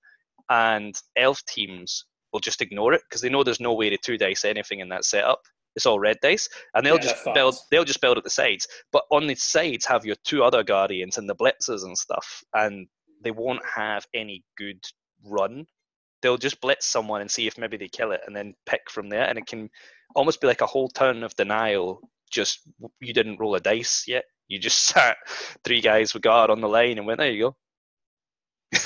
And 0.51 0.95
elf 1.17 1.45
teams 1.47 2.05
will 2.33 2.41
just 2.41 2.63
ignore 2.63 2.93
it 2.93 3.03
because 3.09 3.21
they 3.21 3.29
know 3.29 3.43
there's 3.43 3.61
no 3.61 3.75
way 3.75 3.91
to 3.91 3.97
two 3.97 4.19
dice 4.19 4.45
anything 4.45 4.81
in 4.81 4.89
that 4.91 5.05
setup. 5.05 5.41
It's 5.75 5.87
all 5.87 5.99
red 5.99 6.19
dice, 6.23 6.49
and 6.75 6.85
they'll 6.85 6.97
Yeah, 6.97 7.03
just 7.03 7.25
build. 7.25 7.57
They'll 7.71 7.85
just 7.85 8.01
build 8.01 8.19
at 8.19 8.25
the 8.25 8.31
sides, 8.31 8.69
but 8.93 9.05
on 9.11 9.27
the 9.27 9.35
sides 9.35 9.87
have 9.87 10.05
your 10.05 10.17
two 10.25 10.43
other 10.43 10.63
guardians 10.63 11.17
and 11.17 11.29
the 11.29 11.35
blitzers 11.35 11.85
and 11.85 11.97
stuff, 11.97 12.43
and 12.55 12.87
they 13.23 13.31
won't 13.31 13.65
have 13.65 14.07
any 14.15 14.45
good 14.59 14.85
run 15.25 15.67
they'll 16.23 16.39
just 16.39 16.61
blitz 16.61 16.87
someone 16.87 17.21
and 17.21 17.31
see 17.31 17.47
if 17.47 17.59
maybe 17.59 17.77
they 17.77 17.89
kill 17.89 18.13
it 18.13 18.21
and 18.27 18.35
then 18.35 18.55
pick 18.65 18.89
from 18.89 19.09
there 19.09 19.29
and 19.29 19.39
it 19.39 19.47
can 19.47 19.69
almost 20.15 20.41
be 20.41 20.47
like 20.47 20.61
a 20.61 20.67
whole 20.67 20.89
turn 20.89 21.23
of 21.23 21.35
denial 21.37 22.01
just 22.31 22.61
you 23.01 23.13
didn't 23.13 23.39
roll 23.39 23.55
a 23.57 23.61
dice 23.61 24.05
yet 24.07 24.25
you 24.53 24.59
just 24.59 24.85
sat 24.87 25.17
three 25.65 25.81
guys 25.81 26.15
with 26.15 26.23
guard 26.23 26.51
on 26.51 26.61
the 26.61 26.69
line 26.69 26.99
and 26.99 27.07
went 27.07 27.19
there 27.19 27.31
you 27.31 27.41
go. 27.41 27.57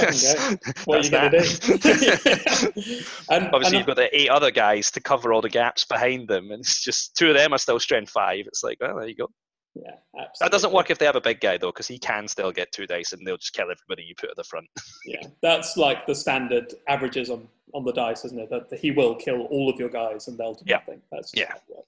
What 0.85 0.99
are 0.99 1.05
you 1.05 1.11
going 1.11 1.31
to 1.31 1.41
do? 1.41 1.47
and, 3.31 3.49
obviously 3.53 3.65
and 3.65 3.75
you've 3.75 3.87
got 3.87 3.97
the 3.97 4.09
eight 4.13 4.29
other 4.29 4.51
guys 4.51 4.91
to 4.91 5.01
cover 5.01 5.33
all 5.33 5.41
the 5.41 5.49
gaps 5.49 5.85
behind 5.85 6.27
them 6.27 6.51
and 6.51 6.61
it's 6.61 6.83
just 6.83 7.17
two 7.17 7.29
of 7.29 7.37
them 7.37 7.53
are 7.53 7.59
still 7.59 7.79
strength 7.79 8.11
five 8.11 8.45
it's 8.47 8.65
like 8.65 8.79
well 8.81 8.97
there 8.97 9.07
you 9.07 9.15
go 9.15 9.29
Yeah, 9.75 9.91
absolutely. 10.19 10.33
That 10.41 10.51
doesn't 10.53 10.73
work 10.73 10.91
if 10.91 10.99
they 10.99 11.07
have 11.07 11.17
a 11.17 11.21
big 11.21 11.41
guy 11.41 11.57
though, 11.59 11.69
because 11.71 11.87
he 11.87 11.99
can 11.99 12.27
still 12.29 12.51
get 12.51 12.73
two 12.73 12.87
dice 12.87 13.13
and 13.13 13.25
they'll 13.27 13.37
just 13.37 13.53
kill 13.53 13.71
everybody 13.71 14.03
you 14.09 14.15
put 14.19 14.31
at 14.31 14.37
the 14.37 14.45
front. 14.45 14.67
Yeah, 15.05 15.23
that's 15.43 15.77
like 15.77 16.07
the 16.07 16.15
standard 16.15 16.73
averages 16.89 17.31
on, 17.31 17.47
on 17.75 17.85
the 17.85 17.93
dice, 17.93 18.25
isn't 18.25 18.41
it? 18.41 18.51
That 18.51 18.79
he 18.79 18.91
will 18.91 19.15
kill 19.15 19.43
all 19.51 19.69
of 19.71 19.79
your 19.79 19.91
guys 19.91 20.29
and 20.29 20.37
they'll 20.39 20.55
do 20.55 20.65
Yeah. 20.67 20.77
nothing. 20.79 21.03
That's 21.13 21.31
just 21.31 21.49
Yeah. 21.49 21.55
works. 21.69 21.87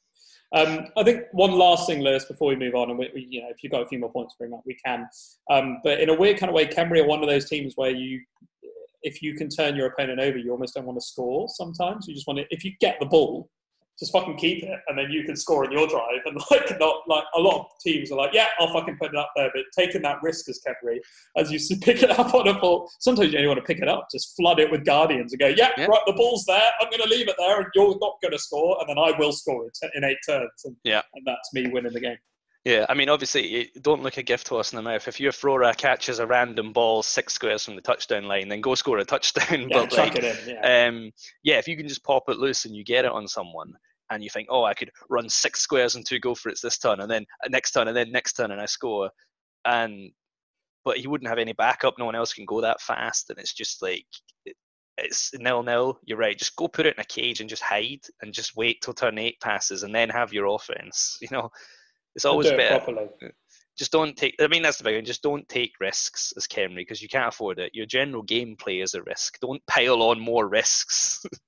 Um, 0.54 0.86
I 0.96 1.02
think 1.02 1.24
one 1.32 1.52
last 1.52 1.86
thing, 1.86 2.00
Lewis, 2.00 2.24
before 2.24 2.48
we 2.48 2.56
move 2.56 2.74
on, 2.74 2.90
and 2.90 2.98
we, 2.98 3.10
we, 3.14 3.26
you 3.28 3.42
know, 3.42 3.48
if 3.50 3.62
you've 3.62 3.72
got 3.72 3.82
a 3.82 3.86
few 3.86 3.98
more 3.98 4.10
points 4.10 4.34
to 4.34 4.38
bring 4.38 4.54
up, 4.54 4.62
we 4.64 4.76
can. 4.84 5.06
Um, 5.50 5.80
but 5.84 6.00
in 6.00 6.08
a 6.08 6.14
weird 6.14 6.38
kind 6.38 6.48
of 6.48 6.54
way, 6.54 6.66
Khemri 6.66 7.02
are 7.02 7.06
one 7.06 7.22
of 7.22 7.28
those 7.28 7.48
teams 7.48 7.74
where 7.76 7.90
you, 7.90 8.20
if 9.02 9.22
you 9.22 9.34
can 9.34 9.48
turn 9.48 9.76
your 9.76 9.86
opponent 9.86 10.20
over, 10.20 10.38
you 10.38 10.50
almost 10.50 10.74
don't 10.74 10.86
want 10.86 10.98
to 10.98 11.04
score. 11.06 11.48
Sometimes 11.48 12.08
you 12.08 12.14
just 12.14 12.26
want 12.26 12.38
to. 12.38 12.46
If 12.50 12.64
you 12.64 12.72
get 12.80 12.98
the 12.98 13.06
ball, 13.06 13.50
just 13.98 14.12
fucking 14.12 14.36
keep 14.36 14.62
it, 14.62 14.80
and 14.86 14.96
then 14.96 15.10
you 15.10 15.24
can 15.24 15.36
score 15.36 15.64
in 15.64 15.72
your 15.72 15.86
drive. 15.86 16.20
And 16.24 16.36
like 16.50 16.78
not 16.78 17.02
like 17.08 17.24
a 17.34 17.40
lot 17.40 17.60
of 17.60 17.66
teams 17.80 18.12
are 18.12 18.16
like, 18.16 18.32
yeah, 18.32 18.46
I'll 18.58 18.72
fucking 18.72 18.96
put 18.98 19.10
it 19.12 19.16
up 19.16 19.30
there, 19.34 19.50
but 19.54 19.64
taking 19.76 20.02
that 20.02 20.22
risk 20.22 20.48
as 20.48 20.60
Khemri, 20.66 20.98
as 21.36 21.50
you 21.50 21.58
pick 21.80 22.02
it 22.02 22.10
up 22.18 22.34
on 22.34 22.46
a 22.48 22.58
ball, 22.58 22.90
sometimes 23.00 23.32
you 23.32 23.38
only 23.38 23.48
want 23.48 23.58
to 23.58 23.64
pick 23.64 23.82
it 23.82 23.88
up, 23.88 24.08
just 24.12 24.36
flood 24.36 24.60
it 24.60 24.70
with 24.70 24.84
guardians 24.84 25.32
and 25.32 25.40
go, 25.40 25.48
yeah, 25.48 25.70
Yeah. 25.76 25.86
right, 25.86 26.00
the 26.06 26.12
ball's 26.12 26.44
there. 26.46 26.70
I'm 26.80 26.90
going 26.90 27.02
to 27.02 27.08
leave 27.08 27.28
it 27.28 27.36
there, 27.38 27.58
and 27.60 27.66
you're 27.74 27.98
not 28.00 28.16
going 28.22 28.32
to 28.32 28.38
score, 28.38 28.76
and 28.80 28.88
then 28.88 28.98
I 28.98 29.16
will 29.18 29.32
score 29.32 29.64
in, 29.64 29.90
in 29.94 30.04
eight 30.04 30.18
turns, 30.26 30.50
and, 30.64 30.76
Yeah. 30.84 31.02
and 31.14 31.26
that's 31.26 31.52
me 31.52 31.68
winning 31.68 31.92
the 31.92 32.00
game. 32.00 32.18
Yeah, 32.64 32.84
I 32.88 32.94
mean, 32.94 33.08
obviously, 33.08 33.70
don't 33.80 34.02
look 34.02 34.18
a 34.18 34.22
gift 34.22 34.48
horse 34.48 34.72
in 34.72 34.76
the 34.76 34.82
mouth. 34.82 35.08
If 35.08 35.20
your 35.20 35.32
thrower 35.32 35.72
catches 35.72 36.18
a 36.18 36.26
random 36.26 36.72
ball 36.72 37.02
six 37.02 37.32
squares 37.32 37.64
from 37.64 37.76
the 37.76 37.80
touchdown 37.80 38.24
line, 38.24 38.48
then 38.48 38.60
go 38.60 38.74
score 38.74 38.98
a 38.98 39.04
touchdown. 39.04 39.68
Yeah, 39.70 39.86
but 39.86 39.96
like, 39.96 40.16
it 40.16 40.24
in. 40.24 40.54
Yeah. 40.54 40.86
um, 40.88 41.12
yeah, 41.42 41.56
if 41.58 41.66
you 41.66 41.76
can 41.78 41.88
just 41.88 42.04
pop 42.04 42.24
it 42.28 42.36
loose 42.36 42.64
and 42.66 42.76
you 42.76 42.84
get 42.84 43.06
it 43.06 43.10
on 43.12 43.26
someone, 43.26 43.72
and 44.10 44.22
you 44.22 44.30
think, 44.30 44.48
oh, 44.51 44.64
I 44.64 44.74
could 44.74 44.90
run 45.09 45.28
six 45.28 45.60
squares 45.60 45.94
and 45.94 46.05
two 46.06 46.18
go 46.18 46.35
for 46.35 46.48
it's 46.48 46.60
this 46.60 46.78
turn, 46.78 47.01
and 47.01 47.10
then 47.10 47.24
uh, 47.44 47.48
next 47.48 47.72
turn, 47.72 47.89
and 47.89 47.97
then 47.97 48.10
next 48.12 48.35
turn, 48.35 48.51
and 48.51 48.60
I 48.60 48.66
score, 48.66 49.10
and 49.64 50.10
but 50.85 50.97
he 50.98 51.06
wouldn't 51.06 51.28
have 51.28 51.39
any 51.39 51.52
backup. 51.52 51.94
No 51.98 52.06
one 52.06 52.14
else 52.14 52.32
can 52.32 52.44
go 52.47 52.60
that 52.62 52.80
fast, 52.80 53.30
and 53.30 53.39
it's 53.39 53.52
just 53.55 53.82
like 53.82 54.06
it- 54.47 54.56
it's 55.01 55.30
nil 55.35 55.62
nil. 55.62 56.01
You're 56.05 56.18
right. 56.18 56.36
Just 56.36 56.56
go 56.56 56.66
put 56.66 56.86
it 56.86 56.94
in 56.97 57.01
a 57.01 57.05
cage 57.05 57.40
and 57.40 57.48
just 57.48 57.62
hide, 57.62 58.01
and 58.22 58.32
just 58.35 58.56
wait 58.56 58.80
till 58.82 58.94
turn 58.94 59.18
eight 59.18 59.39
passes, 59.40 59.82
and 59.85 59.94
then 59.94 60.09
have 60.10 60.32
your 60.32 60.47
offense. 60.47 61.18
You 61.22 61.28
know, 61.30 61.51
it's 62.16 62.24
always 62.24 62.48
better 62.56 62.80
properly. 62.80 63.09
just 63.78 63.93
don't 63.93 64.16
take. 64.16 64.35
I 64.40 64.48
mean, 64.48 64.62
that's 64.62 64.78
the 64.78 64.85
big 64.85 64.97
one. 64.97 65.05
Just 65.05 65.22
don't 65.22 65.48
take 65.48 65.72
risks 65.78 66.32
as 66.36 66.48
Khemri 66.48 66.76
because 66.78 67.01
you 67.01 67.09
can't 67.09 67.32
afford 67.32 67.60
it. 67.60 67.70
Your 67.74 67.86
general 67.86 68.24
gameplay 68.24 68.82
is 68.82 68.94
a 68.94 69.02
risk. 69.02 69.39
Don't 69.40 69.64
pile 69.68 70.02
on 70.02 70.18
more 70.18 70.48
risks. 70.48 71.24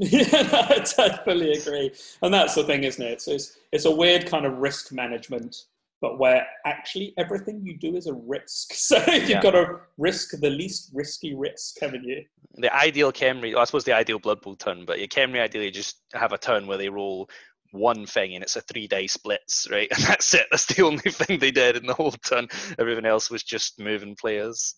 Yeah, 0.12 0.42
no, 0.42 0.66
I 0.70 0.78
totally 0.78 1.52
agree. 1.52 1.92
And 2.22 2.32
that's 2.32 2.54
the 2.54 2.64
thing, 2.64 2.84
isn't 2.84 3.04
it? 3.04 3.12
It's, 3.12 3.28
it's, 3.28 3.58
it's 3.70 3.84
a 3.84 3.90
weird 3.94 4.26
kind 4.26 4.46
of 4.46 4.56
risk 4.58 4.92
management, 4.92 5.64
but 6.00 6.18
where 6.18 6.46
actually 6.64 7.12
everything 7.18 7.60
you 7.62 7.76
do 7.76 7.96
is 7.96 8.06
a 8.06 8.14
risk. 8.14 8.72
So 8.74 8.96
you've 9.12 9.28
Yeah. 9.28 9.42
got 9.42 9.50
to 9.52 9.80
risk 9.98 10.30
the 10.40 10.48
least 10.50 10.90
risky 10.94 11.34
risk, 11.34 11.76
haven't 11.80 12.04
you? 12.04 12.24
the 12.54 12.74
ideal 12.74 13.12
Khemri, 13.12 13.54
I 13.56 13.64
suppose 13.64 13.84
the 13.84 13.92
ideal 13.94 14.18
Blood 14.18 14.40
Bowl 14.40 14.56
turn, 14.56 14.84
but 14.84 14.98
your 14.98 15.08
Khemri 15.08 15.40
ideally 15.40 15.70
just 15.70 16.02
have 16.14 16.32
a 16.32 16.38
turn 16.38 16.66
where 16.66 16.78
they 16.78 16.88
roll 16.88 17.28
one 17.72 18.04
thing 18.06 18.34
and 18.34 18.42
it's 18.42 18.56
a 18.56 18.60
three 18.62 18.88
day 18.88 19.06
splits, 19.06 19.68
right? 19.70 19.88
And 19.94 20.02
that's 20.04 20.32
it. 20.34 20.46
That's 20.50 20.66
the 20.66 20.82
only 20.82 20.98
thing 21.10 21.38
they 21.38 21.50
did 21.52 21.76
in 21.76 21.86
the 21.86 21.94
whole 21.94 22.10
turn. 22.12 22.48
Everything 22.78 23.04
else 23.06 23.30
was 23.30 23.42
just 23.42 23.78
moving 23.78 24.16
players. 24.16 24.74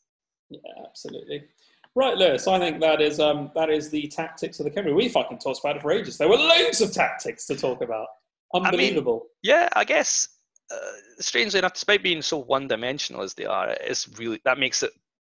Yeah, 0.50 0.58
absolutely. 0.86 1.44
Right, 1.94 2.16
Lewis. 2.16 2.48
I 2.48 2.58
think 2.58 2.80
that 2.80 3.02
is 3.02 3.20
um, 3.20 3.50
that 3.54 3.68
is 3.68 3.90
the 3.90 4.08
tactics 4.08 4.58
of 4.60 4.64
the 4.64 4.70
Khemri. 4.70 4.94
We 4.94 5.08
fucking 5.08 5.38
talked 5.38 5.60
about 5.60 5.76
it 5.76 5.82
for 5.82 5.92
ages. 5.92 6.16
There 6.16 6.28
were 6.28 6.38
loads 6.38 6.80
of 6.80 6.92
tactics 6.92 7.46
to 7.46 7.56
talk 7.56 7.82
about. 7.82 8.06
mean- 8.54 8.64
Unbelievable. 8.66 9.26
Yeah, 9.42 9.68
I 9.74 9.84
guess. 9.84 10.28
Uh, 10.70 10.76
strangely 11.18 11.58
enough, 11.58 11.74
despite 11.74 12.02
being 12.02 12.22
so 12.22 12.38
one-dimensional 12.38 13.20
as 13.20 13.34
they 13.34 13.44
are, 13.44 13.68
it's 13.80 14.08
really 14.18 14.40
that 14.46 14.58
makes 14.58 14.82
it 14.82 14.90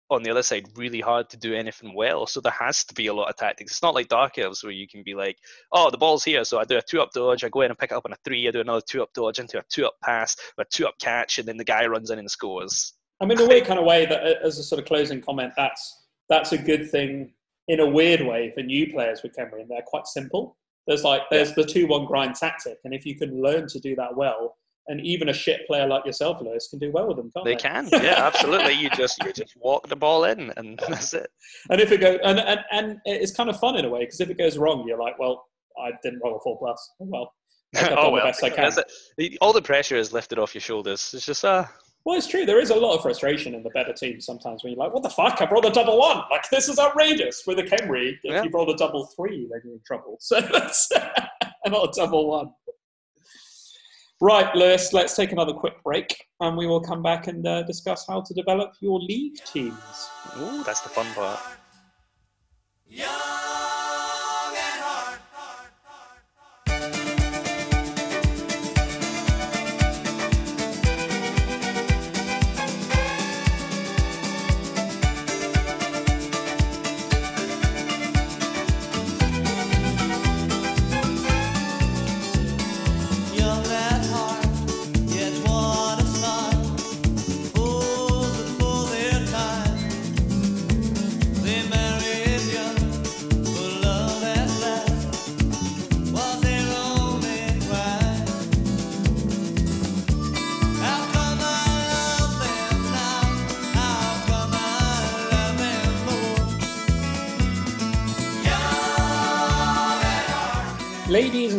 on 0.08 0.22
the 0.22 0.30
other 0.30 0.42
side 0.42 0.66
really 0.76 1.00
hard 1.00 1.28
to 1.28 1.36
do 1.36 1.52
anything 1.52 1.92
well. 1.94 2.26
So 2.26 2.40
there 2.40 2.52
has 2.52 2.84
to 2.84 2.94
be 2.94 3.08
a 3.08 3.12
lot 3.12 3.28
of 3.28 3.36
tactics. 3.36 3.72
It's 3.72 3.82
not 3.82 3.94
like 3.94 4.08
Dark 4.08 4.38
Elves 4.38 4.62
where 4.62 4.72
you 4.72 4.88
can 4.88 5.02
be 5.02 5.14
like, 5.14 5.36
"Oh, 5.72 5.90
the 5.90 5.98
ball's 5.98 6.24
here, 6.24 6.44
so 6.44 6.58
I 6.58 6.64
do 6.64 6.78
a 6.78 6.82
two-up 6.82 7.10
dodge, 7.12 7.44
I 7.44 7.50
go 7.50 7.62
in 7.62 7.70
and 7.70 7.78
pick 7.78 7.90
it 7.90 7.94
up 7.94 8.06
on 8.06 8.12
a 8.12 8.16
three, 8.24 8.48
I 8.48 8.50
do 8.50 8.60
another 8.60 8.80
two-up 8.88 9.12
dodge 9.12 9.40
into 9.40 9.58
a 9.58 9.62
two-up 9.68 9.94
pass, 10.02 10.36
a 10.56 10.64
two-up 10.64 10.94
catch, 11.00 11.38
and 11.38 11.46
then 11.46 11.56
the 11.58 11.64
guy 11.64 11.84
runs 11.86 12.10
in 12.10 12.18
and 12.18 12.30
scores." 12.30 12.94
I 13.20 13.26
mean, 13.26 13.38
in 13.38 13.44
a 13.44 13.48
weird 13.48 13.64
kind 13.66 13.78
of 13.80 13.84
way, 13.84 14.06
that 14.06 14.22
uh, 14.22 14.46
as 14.46 14.58
a 14.58 14.62
sort 14.62 14.78
of 14.80 14.86
closing 14.86 15.20
comment, 15.20 15.52
that's 15.56 16.05
that's 16.28 16.52
a 16.52 16.58
good 16.58 16.90
thing 16.90 17.32
in 17.68 17.80
a 17.80 17.86
weird 17.86 18.20
way 18.20 18.50
for 18.54 18.62
new 18.62 18.90
players 18.92 19.22
with 19.22 19.36
and 19.38 19.68
they're 19.68 19.82
quite 19.86 20.06
simple. 20.06 20.56
There's 20.86 21.02
like 21.04 21.22
there's 21.30 21.52
the 21.54 21.64
two-one 21.64 22.06
grind 22.06 22.36
tactic, 22.36 22.78
and 22.84 22.94
if 22.94 23.04
you 23.04 23.16
can 23.16 23.42
learn 23.42 23.66
to 23.68 23.80
do 23.80 23.96
that 23.96 24.16
well, 24.16 24.56
and 24.88 25.00
even 25.04 25.28
a 25.28 25.32
shit 25.32 25.66
player 25.66 25.86
like 25.86 26.06
yourself, 26.06 26.40
Lewis, 26.40 26.68
can 26.68 26.78
do 26.78 26.92
well 26.92 27.08
with 27.08 27.16
them, 27.16 27.30
can't 27.34 27.44
they? 27.44 27.54
They 27.54 27.60
can, 27.60 27.88
yeah, 27.92 28.24
absolutely. 28.24 28.74
You 28.74 28.88
just 28.90 29.22
you 29.24 29.32
just 29.32 29.56
walk 29.56 29.88
the 29.88 29.96
ball 29.96 30.24
in, 30.24 30.52
and 30.56 30.78
that's 30.88 31.12
it. 31.12 31.28
And 31.70 31.80
if 31.80 31.90
it 31.90 32.00
goes, 32.00 32.18
and, 32.22 32.38
and 32.38 32.60
and 32.70 33.00
it's 33.04 33.32
kind 33.32 33.50
of 33.50 33.58
fun 33.58 33.76
in 33.76 33.84
a 33.84 33.88
way 33.88 34.00
because 34.00 34.20
if 34.20 34.30
it 34.30 34.38
goes 34.38 34.58
wrong, 34.58 34.84
you're 34.86 34.98
like, 35.00 35.18
well, 35.18 35.44
I 35.84 35.90
didn't 36.02 36.20
roll 36.22 36.36
a 36.36 36.40
four 36.40 36.58
plus. 36.58 36.90
Oh, 37.00 37.06
Well, 37.10 37.32
oh 37.98 38.04
the 38.06 38.10
well, 38.12 38.24
best 38.24 38.44
I 38.44 38.48
can. 38.50 38.72
it. 39.18 39.36
All 39.40 39.52
the 39.52 39.60
pressure 39.60 39.96
is 39.96 40.12
lifted 40.12 40.38
off 40.38 40.54
your 40.54 40.62
shoulders. 40.62 41.10
It's 41.12 41.26
just 41.26 41.44
ah, 41.44 41.68
Well, 42.06 42.16
it's 42.16 42.28
true. 42.28 42.46
There 42.46 42.60
is 42.60 42.70
a 42.70 42.74
lot 42.76 42.94
of 42.94 43.02
frustration 43.02 43.52
in 43.52 43.64
the 43.64 43.70
better 43.70 43.92
teams 43.92 44.24
sometimes 44.24 44.62
when 44.62 44.72
you're 44.72 44.78
like, 44.78 44.94
what 44.94 45.02
the 45.02 45.10
fuck? 45.10 45.42
I've 45.42 45.50
rolled 45.50 45.64
a 45.66 45.70
double 45.72 45.98
one. 45.98 46.22
Like, 46.30 46.48
this 46.50 46.68
is 46.68 46.78
outrageous. 46.78 47.42
With 47.48 47.58
a 47.58 47.64
Khemri, 47.64 48.10
if 48.12 48.20
Yeah. 48.22 48.44
you've 48.44 48.54
rolled 48.54 48.70
a 48.70 48.76
double 48.76 49.06
three, 49.06 49.48
then 49.50 49.60
you're 49.64 49.74
in 49.74 49.80
trouble. 49.84 50.16
So 50.20 50.40
that's 50.40 50.88
not 51.66 51.88
a 51.88 51.90
double 51.96 52.28
one. 52.28 52.52
Right, 54.20 54.54
Lewis, 54.54 54.92
let's 54.92 55.16
take 55.16 55.32
another 55.32 55.52
quick 55.52 55.82
break 55.82 56.16
and 56.38 56.56
we 56.56 56.68
will 56.68 56.80
come 56.80 57.02
back 57.02 57.26
and 57.26 57.44
uh, 57.44 57.64
discuss 57.64 58.06
how 58.06 58.20
to 58.20 58.32
develop 58.34 58.74
your 58.80 59.00
league 59.00 59.34
teams. 59.44 60.08
ooh, 60.38 60.62
that's 60.62 60.82
the 60.82 60.88
fun 60.90 61.06
part. 61.12 61.40
Young 62.88 63.10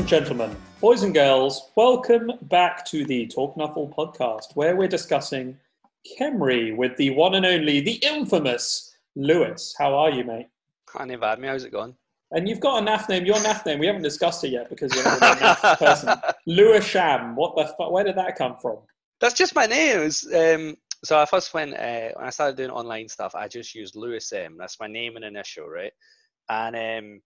and 0.07 0.23
gentlemen, 0.23 0.55
boys 0.79 1.03
and 1.03 1.13
girls, 1.13 1.71
welcome 1.75 2.31
back 2.43 2.85
to 2.85 3.03
the 3.03 3.27
Talk 3.27 3.57
Nuffle 3.57 3.93
podcast, 3.93 4.55
where 4.55 4.73
we're 4.73 4.88
discussing 4.88 5.57
Khemri 6.17 6.73
with 6.77 6.95
the 6.95 7.09
one 7.09 7.35
and 7.35 7.45
only, 7.45 7.81
the 7.81 7.95
infamous 7.95 8.95
Lewis. 9.17 9.75
How 9.77 9.93
are 9.93 10.09
you, 10.09 10.23
mate? 10.23 10.47
Honey, 10.88 11.17
bad 11.17 11.39
me. 11.39 11.49
How's 11.49 11.65
it 11.65 11.73
going? 11.73 11.93
And 12.31 12.47
you've 12.47 12.61
got 12.61 12.81
a 12.81 12.85
NAF 12.85 13.09
name. 13.09 13.25
Your 13.25 13.35
NAF 13.35 13.65
name, 13.65 13.79
we 13.79 13.88
haven't 13.88 14.01
discussed 14.01 14.45
it 14.45 14.51
yet 14.51 14.69
because 14.69 14.95
you're 14.95 15.03
not 15.03 15.21
a 15.21 15.41
NAF 15.41 15.77
person. 15.85 16.13
Lewis 16.45 16.85
Sham. 16.85 17.35
What 17.35 17.57
the 17.57 17.65
fuck? 17.77 17.91
Where 17.91 18.05
did 18.05 18.15
that 18.15 18.38
come 18.38 18.55
from? 18.61 18.77
That's 19.19 19.35
just 19.35 19.55
my 19.55 19.65
name. 19.65 19.99
Was, 19.99 20.25
um, 20.34 20.77
so 21.03 21.19
I 21.19 21.25
first 21.25 21.53
went 21.53 21.73
uh, 21.73 22.11
when 22.15 22.27
I 22.27 22.29
started 22.29 22.55
doing 22.55 22.69
online 22.69 23.09
stuff. 23.09 23.35
I 23.35 23.49
just 23.49 23.75
used 23.75 23.97
Lewis 23.97 24.31
M. 24.31 24.55
That's 24.57 24.79
my 24.79 24.88
name 24.88 25.17
and 25.17 25.25
initial, 25.25 25.67
right? 25.67 25.91
And 26.47 26.75
um, 26.77 27.21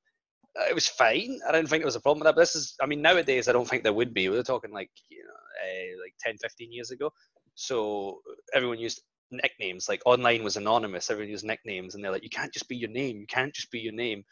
it 0.55 0.75
was 0.75 0.87
fine. 0.87 1.39
I 1.47 1.51
didn't 1.51 1.69
think 1.69 1.81
there 1.81 1.87
was 1.87 1.95
a 1.95 2.01
problem 2.01 2.19
with 2.19 2.25
that. 2.25 2.35
But 2.35 2.41
this 2.41 2.55
is, 2.55 2.75
I 2.81 2.85
mean, 2.85 3.01
nowadays 3.01 3.47
I 3.47 3.53
don't 3.53 3.67
think 3.67 3.83
there 3.83 3.93
would 3.93 4.13
be. 4.13 4.29
We 4.29 4.37
were 4.37 4.43
talking 4.43 4.71
like 4.71 4.89
you 5.09 5.23
know, 5.23 5.29
uh, 5.29 6.03
like 6.03 6.13
10, 6.21 6.37
15 6.41 6.71
years 6.71 6.91
ago. 6.91 7.11
So 7.55 8.19
everyone 8.53 8.79
used 8.79 9.01
nicknames. 9.31 9.87
Like 9.87 10.01
online 10.05 10.43
was 10.43 10.57
anonymous. 10.57 11.09
Everyone 11.09 11.31
used 11.31 11.45
nicknames, 11.45 11.95
and 11.95 12.03
they're 12.03 12.11
like, 12.11 12.23
you 12.23 12.29
can't 12.29 12.53
just 12.53 12.67
be 12.67 12.75
your 12.75 12.89
name. 12.89 13.17
You 13.17 13.27
can't 13.27 13.53
just 13.53 13.71
be 13.71 13.79
your 13.79 13.93
name. 13.93 14.23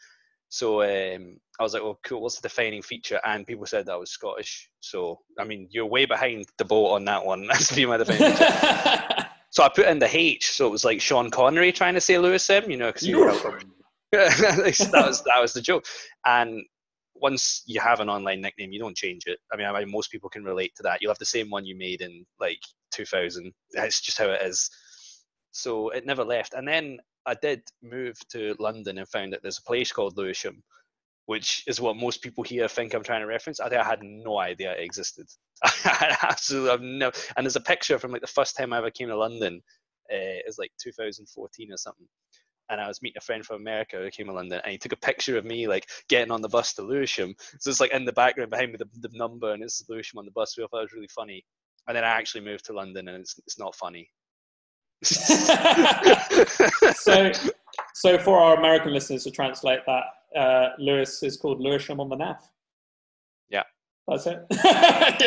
So 0.48 0.82
um, 0.82 1.36
I 1.58 1.62
was 1.62 1.74
like, 1.74 1.82
well, 1.82 2.00
cool. 2.04 2.22
What's 2.22 2.40
the 2.40 2.48
defining 2.48 2.82
feature? 2.82 3.20
And 3.24 3.46
people 3.46 3.66
said 3.66 3.86
that 3.86 3.92
I 3.92 3.96
was 3.96 4.10
Scottish. 4.10 4.68
So 4.80 5.20
I 5.38 5.44
mean, 5.44 5.68
you're 5.70 5.86
way 5.86 6.06
behind 6.06 6.46
the 6.58 6.64
boat 6.64 6.92
on 6.92 7.04
that 7.06 7.24
one. 7.24 7.46
That's 7.48 7.74
be 7.74 7.86
my 7.86 7.96
defining 7.96 8.32
feature. 8.32 9.26
So 9.52 9.64
I 9.64 9.68
put 9.68 9.88
in 9.88 9.98
the 9.98 10.08
H, 10.08 10.52
so 10.52 10.68
it 10.68 10.70
was 10.70 10.84
like 10.84 11.00
Sean 11.00 11.28
Connery 11.28 11.72
trying 11.72 11.94
to 11.94 12.00
say 12.00 12.18
Lewis 12.18 12.48
M, 12.48 12.70
you 12.70 12.76
know, 12.76 12.86
because 12.86 13.04
you 13.06 13.18
Yes. 13.26 13.64
that 14.12 15.04
was 15.06 15.22
that 15.22 15.40
was 15.40 15.52
the 15.52 15.60
joke. 15.60 15.84
And 16.26 16.64
once 17.14 17.62
you 17.66 17.80
have 17.80 18.00
an 18.00 18.08
online 18.08 18.40
nickname, 18.40 18.72
you 18.72 18.80
don't 18.80 18.96
change 18.96 19.24
it. 19.26 19.38
I 19.52 19.56
mean, 19.56 19.66
I 19.66 19.78
mean, 19.78 19.90
most 19.90 20.10
people 20.10 20.28
can 20.28 20.44
relate 20.44 20.74
to 20.76 20.82
that. 20.84 21.00
You'll 21.00 21.10
have 21.10 21.18
the 21.18 21.26
same 21.26 21.50
one 21.50 21.64
you 21.64 21.76
made 21.76 22.00
in 22.00 22.24
like 22.40 22.60
2000. 22.92 23.52
That's 23.72 24.00
just 24.00 24.18
how 24.18 24.30
it 24.30 24.42
is. 24.42 24.68
So 25.52 25.90
it 25.90 26.06
never 26.06 26.24
left. 26.24 26.54
And 26.54 26.66
then 26.66 26.98
I 27.26 27.34
did 27.34 27.62
move 27.82 28.16
to 28.30 28.56
London 28.58 28.98
and 28.98 29.08
found 29.08 29.32
that 29.32 29.42
there's 29.42 29.58
a 29.58 29.62
place 29.62 29.92
called 29.92 30.16
Lewisham, 30.16 30.62
which 31.26 31.62
is 31.68 31.80
what 31.80 31.96
most 31.96 32.22
people 32.22 32.42
here 32.42 32.66
think 32.68 32.94
I'm 32.94 33.04
trying 33.04 33.20
to 33.20 33.26
reference. 33.26 33.60
I 33.60 33.68
I 33.68 33.84
had 33.84 34.02
no 34.02 34.38
idea 34.38 34.72
it 34.72 34.82
existed. 34.82 35.26
I 35.62 36.16
absolutely 36.22 36.70
have 36.70 36.80
no. 36.80 37.12
And 37.36 37.44
there's 37.46 37.56
a 37.56 37.60
picture 37.60 37.98
from 37.98 38.12
like 38.12 38.22
the 38.22 38.26
first 38.26 38.56
time 38.56 38.72
I 38.72 38.78
ever 38.78 38.90
came 38.90 39.08
to 39.08 39.16
London. 39.16 39.60
Uh, 40.12 40.42
it 40.42 40.44
was 40.46 40.58
like 40.58 40.72
2014 40.82 41.72
or 41.72 41.76
something 41.76 42.08
and 42.70 42.80
I 42.80 42.88
was 42.88 43.02
meeting 43.02 43.18
a 43.18 43.22
friend 43.24 43.44
from 43.44 43.56
America 43.56 43.98
who 43.98 44.10
came 44.10 44.26
to 44.26 44.32
London, 44.32 44.60
and 44.64 44.72
he 44.72 44.78
took 44.78 44.92
a 44.92 44.96
picture 44.96 45.36
of 45.36 45.44
me 45.44 45.66
like 45.66 45.86
getting 46.08 46.30
on 46.30 46.40
the 46.40 46.48
bus 46.48 46.72
to 46.74 46.82
Lewisham. 46.82 47.34
So 47.58 47.70
it's 47.70 47.80
like 47.80 47.92
in 47.92 48.04
the 48.04 48.12
background 48.12 48.50
behind 48.50 48.70
me 48.72 48.78
the, 48.78 48.88
the 49.08 49.16
number, 49.16 49.52
and 49.52 49.62
it's 49.62 49.82
Lewisham 49.88 50.18
on 50.18 50.24
the 50.24 50.30
bus. 50.30 50.54
So 50.54 50.64
I 50.64 50.66
thought 50.68 50.78
it 50.80 50.84
was 50.84 50.92
really 50.92 51.08
funny. 51.08 51.44
And 51.88 51.96
then 51.96 52.04
I 52.04 52.08
actually 52.08 52.42
moved 52.42 52.64
to 52.66 52.72
London, 52.72 53.08
and 53.08 53.18
it's 53.18 53.38
it's 53.38 53.58
not 53.58 53.74
funny. 53.74 54.08
so, 56.94 57.32
so 57.94 58.18
for 58.18 58.38
our 58.38 58.56
American 58.58 58.92
listeners 58.92 59.24
to 59.24 59.30
translate 59.30 59.80
that, 59.86 60.04
uh, 60.38 60.68
Lewis 60.78 61.22
is 61.22 61.36
called 61.36 61.60
Lewisham 61.60 62.00
on 62.00 62.08
the 62.10 62.16
NAF. 62.16 62.38
Yeah. 63.48 63.62
That's 64.06 64.26
it. 64.26 64.44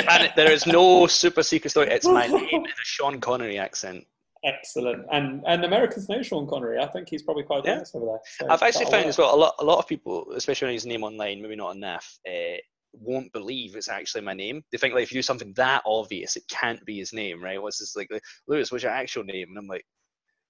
and 0.09 0.31
there 0.35 0.51
is 0.51 0.67
no 0.67 1.07
super 1.07 1.41
secret 1.41 1.71
story. 1.71 1.89
It's 1.89 2.05
my 2.05 2.27
name 2.37 2.49
in 2.51 2.65
a 2.65 2.83
Sean 2.83 3.19
Connery 3.19 3.57
accent. 3.57 4.05
Excellent. 4.45 5.05
And 5.11 5.43
and 5.47 5.63
Americans 5.63 6.09
know 6.09 6.21
Sean 6.21 6.47
Connery. 6.47 6.79
I 6.79 6.87
think 6.87 7.07
he's 7.09 7.23
probably 7.23 7.43
quite 7.43 7.63
Yeah. 7.65 7.75
famous 7.75 7.95
over 7.95 8.05
there. 8.05 8.19
So 8.25 8.47
I've 8.49 8.61
actually 8.61 8.85
found 8.85 9.03
work. 9.05 9.09
as 9.09 9.17
well 9.17 9.33
a 9.33 9.37
lot 9.37 9.55
a 9.59 9.63
lot 9.63 9.79
of 9.79 9.87
people, 9.87 10.31
especially 10.35 10.67
when 10.67 10.77
the 10.77 10.87
name 10.89 11.03
online, 11.03 11.41
maybe 11.41 11.55
not 11.55 11.75
enough, 11.75 12.17
uh, 12.27 12.57
won't 12.93 13.31
believe 13.33 13.75
it's 13.75 13.87
actually 13.89 14.21
my 14.21 14.33
name. 14.33 14.61
They 14.71 14.77
think 14.77 14.93
like 14.93 15.03
if 15.03 15.11
you 15.11 15.17
do 15.17 15.21
something 15.23 15.53
that 15.55 15.81
obvious, 15.85 16.35
it 16.35 16.43
can't 16.49 16.83
be 16.85 16.97
his 16.99 17.13
name, 17.13 17.41
right? 17.43 17.61
What's 17.61 17.79
this 17.79 17.95
like 17.95 18.09
Lewis? 18.47 18.71
What's 18.71 18.83
your 18.83 18.91
actual 18.91 19.23
name? 19.23 19.47
And 19.49 19.57
I'm 19.57 19.67
like, 19.67 19.85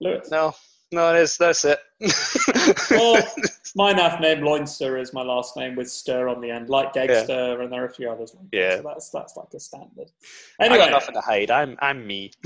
Lewis. 0.02 0.30
no, 0.32 0.54
no, 0.94 1.14
it 1.14 1.20
is. 1.22 1.38
That's 1.38 1.66
it. 1.66 1.80
Well, 2.92 3.22
my 3.76 3.94
NAF 3.94 4.20
name 4.22 4.40
Loinster 4.40 5.00
is 5.02 5.14
my 5.14 5.22
last 5.24 5.58
name 5.58 5.76
with 5.76 5.90
stir 5.90 6.28
on 6.28 6.40
the 6.42 6.50
end, 6.52 6.70
like 6.70 6.94
Gegster, 6.94 7.62
and 7.62 7.72
there 7.72 7.82
are 7.84 7.88
a 7.88 7.94
few 7.94 8.10
others. 8.10 8.34
Like 8.36 8.50
that. 8.52 8.58
Yeah. 8.58 8.76
So 8.78 8.84
that's 8.84 9.10
that's 9.10 9.36
like 9.38 9.48
a 9.54 9.60
standard. 9.60 10.12
I 10.60 10.66
Anyway, 10.66 10.78
got 10.86 10.92
nothing 10.92 11.16
to 11.16 11.22
hide. 11.22 11.50
I'm 11.52 11.76
I'm 11.82 12.06
me. 12.06 12.32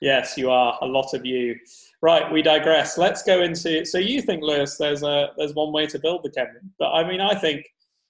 yes, 0.00 0.36
you 0.36 0.50
are 0.50 0.78
a 0.82 0.86
lot 0.86 1.14
of 1.14 1.24
you. 1.24 1.56
Right, 2.02 2.30
we 2.30 2.42
digress. 2.42 2.98
Let's 2.98 3.22
go 3.22 3.42
into. 3.42 3.84
So 3.84 3.98
you 3.98 4.20
think, 4.22 4.42
Lewis, 4.42 4.76
there's 4.76 5.02
a 5.02 5.28
there's 5.38 5.54
one 5.54 5.72
way 5.72 5.86
to 5.86 5.98
build 5.98 6.22
the 6.22 6.30
Kevin, 6.30 6.70
but 6.78 6.92
I 6.92 7.08
mean, 7.08 7.20
I 7.20 7.34
think 7.34 7.64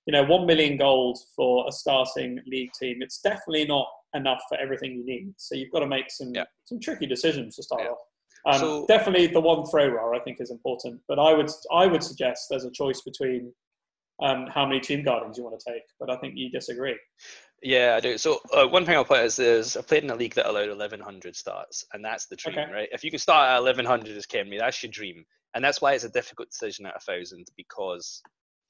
you 0.07 0.13
know, 0.13 0.25
one 0.25 0.45
million 0.47 0.77
gold 0.77 1.19
for 1.35 1.67
a 1.69 1.73
starting 1.73 2.39
league 2.47 2.73
team. 2.79 2.99
It's 3.01 3.21
definitely 3.21 3.65
not 3.67 3.87
enough 4.15 4.43
for 4.49 4.59
everything 4.59 4.93
you 4.97 5.05
need. 5.07 5.33
So 5.39 5.55
you've 5.55 5.71
got 5.73 5.81
to 5.81 5.87
make 5.87 6.11
some 6.11 6.33
Yeah. 6.35 6.45
some 6.67 6.79
tricky 6.81 7.07
decisions 7.07 7.57
to 7.57 7.63
start 7.63 7.83
Yeah. 7.85 7.91
off. 7.91 7.99
Um, 8.47 8.59
So- 8.59 8.87
definitely, 8.87 9.27
the 9.29 9.41
one 9.41 9.65
Thro-Ra 9.67 10.17
I 10.17 10.21
think 10.23 10.41
is 10.41 10.51
important, 10.51 11.01
but 11.09 11.19
I 11.19 11.33
would 11.33 11.51
I 11.73 11.87
would 11.87 12.03
suggest 12.03 12.47
there's 12.51 12.65
a 12.65 12.71
choice 12.71 13.01
between 13.01 13.53
um, 14.23 14.47
how 14.47 14.65
many 14.65 14.81
Tomb 14.81 15.03
Guardians 15.03 15.37
you 15.39 15.45
want 15.45 15.59
to 15.59 15.73
take. 15.73 15.83
But 15.99 16.11
I 16.11 16.17
think 16.19 16.35
you 16.37 16.51
disagree. 16.51 16.97
Yeah, 17.63 17.95
I 17.97 18.01
do. 18.01 18.17
So 18.19 18.41
uh, 18.53 18.67
one 18.67 18.85
thing 18.85 18.95
I'll 18.95 19.05
put 19.05 19.25
is 19.25 19.37
there's 19.37 19.77
I 19.77 19.81
played 19.83 20.05
in 20.05 20.11
a 20.11 20.15
league 20.15 20.35
that 20.35 20.47
allowed 20.49 20.69
1100 20.69 21.35
starts, 21.35 21.85
and 21.93 22.05
that's 22.05 22.27
the 22.27 22.37
dream, 22.37 22.59
Okay. 22.59 22.71
right? 22.73 22.89
If 22.93 23.03
you 23.03 23.11
can 23.11 23.19
start 23.19 23.49
at 23.51 23.57
1100 23.63 24.17
as 24.17 24.27
Khemri, 24.27 24.59
that's 24.59 24.83
your 24.83 24.93
dream, 24.93 25.25
and 25.55 25.65
that's 25.65 25.81
why 25.81 25.95
it's 25.95 26.05
a 26.05 26.11
difficult 26.11 26.51
decision 26.51 26.85
at 26.87 26.97
a 26.97 27.01
thousand 27.01 27.47
because 27.57 28.23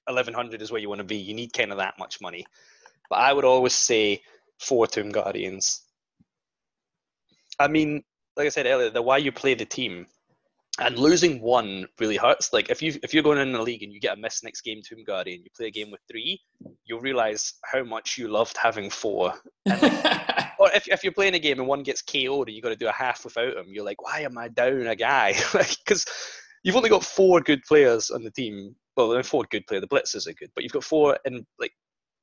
1100 0.06 0.62
is 0.62 0.70
where 0.70 0.80
you 0.80 0.88
want 0.88 1.00
to 1.00 1.04
be. 1.04 1.16
You 1.16 1.34
need 1.34 1.52
kind 1.52 1.72
of 1.72 1.78
that 1.78 1.98
much 1.98 2.20
money, 2.20 2.46
but 3.10 3.16
I 3.18 3.32
would 3.32 3.44
always 3.44 3.74
say 3.74 4.22
four 4.60 4.86
Tomb 4.86 5.10
Guardians. 5.10 5.82
I 7.58 7.68
mean, 7.68 8.02
like 8.36 8.46
I 8.46 8.50
said 8.50 8.66
earlier, 8.66 8.90
the 8.90 9.02
why 9.02 9.18
you 9.18 9.32
play 9.32 9.54
the 9.54 9.64
team. 9.64 10.06
And 10.80 10.98
losing 10.98 11.40
one 11.40 11.86
really 12.00 12.16
hurts. 12.16 12.52
Like 12.52 12.68
if 12.68 12.82
you 12.82 12.98
if 13.04 13.14
you're 13.14 13.22
going 13.22 13.38
in 13.38 13.52
the 13.52 13.62
league 13.62 13.84
and 13.84 13.92
you 13.92 14.00
get 14.00 14.18
a 14.18 14.20
miss 14.20 14.42
next 14.42 14.62
game, 14.62 14.82
to 14.82 14.96
Tomb 14.96 15.04
Guardian, 15.04 15.42
you 15.44 15.50
play 15.56 15.68
a 15.68 15.70
game 15.70 15.92
with 15.92 16.00
three, 16.10 16.40
you'll 16.84 17.00
realize 17.00 17.54
how 17.64 17.84
much 17.84 18.18
you 18.18 18.26
loved 18.26 18.56
having 18.56 18.90
four. 18.90 19.34
And 19.66 19.80
or 20.58 20.70
if, 20.72 20.88
if 20.88 21.04
you're 21.04 21.12
playing 21.12 21.34
a 21.34 21.38
game 21.38 21.60
and 21.60 21.68
one 21.68 21.84
gets 21.84 22.02
KO'd 22.02 22.48
and 22.48 22.56
you 22.56 22.62
got 22.62 22.70
to 22.70 22.76
do 22.76 22.88
a 22.88 22.92
half 22.92 23.24
without 23.24 23.56
him, 23.56 23.66
you're 23.68 23.84
like, 23.84 24.02
why 24.02 24.20
am 24.20 24.36
I 24.36 24.48
down 24.48 24.86
a 24.86 24.96
guy? 24.96 25.34
Because 25.52 26.04
you've 26.64 26.76
only 26.76 26.90
got 26.90 27.04
four 27.04 27.40
good 27.40 27.62
players 27.62 28.10
on 28.10 28.24
the 28.24 28.30
team. 28.32 28.74
Well, 28.96 29.22
four 29.22 29.44
good 29.50 29.66
players. 29.66 29.82
The 29.82 29.88
blitzers 29.88 30.26
are 30.26 30.32
good, 30.32 30.50
but 30.54 30.64
you've 30.64 30.72
got 30.72 30.84
four 30.84 31.18
in 31.24 31.46
like 31.60 31.72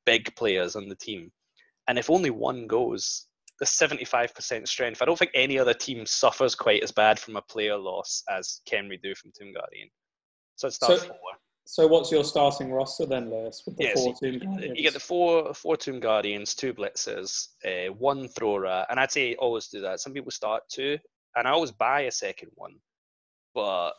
big 0.05 0.35
players 0.35 0.75
on 0.75 0.89
the 0.89 0.95
team. 0.95 1.31
And 1.87 1.97
if 1.97 2.09
only 2.09 2.29
one 2.29 2.67
goes, 2.67 3.27
the 3.61 3.65
75% 3.67 4.67
strength. 4.67 5.01
I 5.03 5.05
don't 5.05 5.17
think 5.19 5.29
any 5.35 5.59
other 5.59 5.73
team 5.75 6.03
suffers 6.07 6.55
quite 6.55 6.81
as 6.81 6.91
bad 6.91 7.19
from 7.19 7.35
a 7.35 7.43
player 7.43 7.77
loss 7.77 8.23
as 8.27 8.59
Khemri 8.67 8.99
do 8.99 9.13
from 9.13 9.31
Tomb 9.37 9.53
Guardian. 9.53 9.87
So 10.55 10.67
it 10.67 10.71
starts 10.71 11.03
So- 11.03 11.07
four. 11.09 11.17
so 11.67 11.85
what's 11.85 12.11
your 12.11 12.23
starting 12.23 12.71
roster 12.71 13.05
then, 13.05 13.29
Lewis, 13.29 13.61
with 13.67 13.77
the 13.77 13.83
Yes, 13.83 13.93
four 14.03 14.15
you, 14.23 14.39
Tomb 14.39 14.49
Guardians? 14.49 14.77
you 14.77 14.83
get 14.83 14.93
the 14.93 14.99
four 14.99 15.53
four 15.53 15.77
Tomb 15.77 15.99
Guardians, 15.99 16.55
two 16.55 16.73
Blitzers, 16.73 17.49
uh, 17.63 17.93
one 17.93 18.27
Thrower, 18.29 18.87
and 18.89 18.99
I'd 18.99 19.11
say 19.11 19.35
always 19.35 19.67
do 19.67 19.79
that. 19.81 19.99
Some 19.99 20.13
people 20.13 20.31
start 20.31 20.63
two, 20.67 20.97
and 21.35 21.47
I 21.47 21.51
always 21.51 21.71
buy 21.71 22.01
a 22.01 22.11
second 22.11 22.49
one, 22.55 22.81
but 23.53 23.91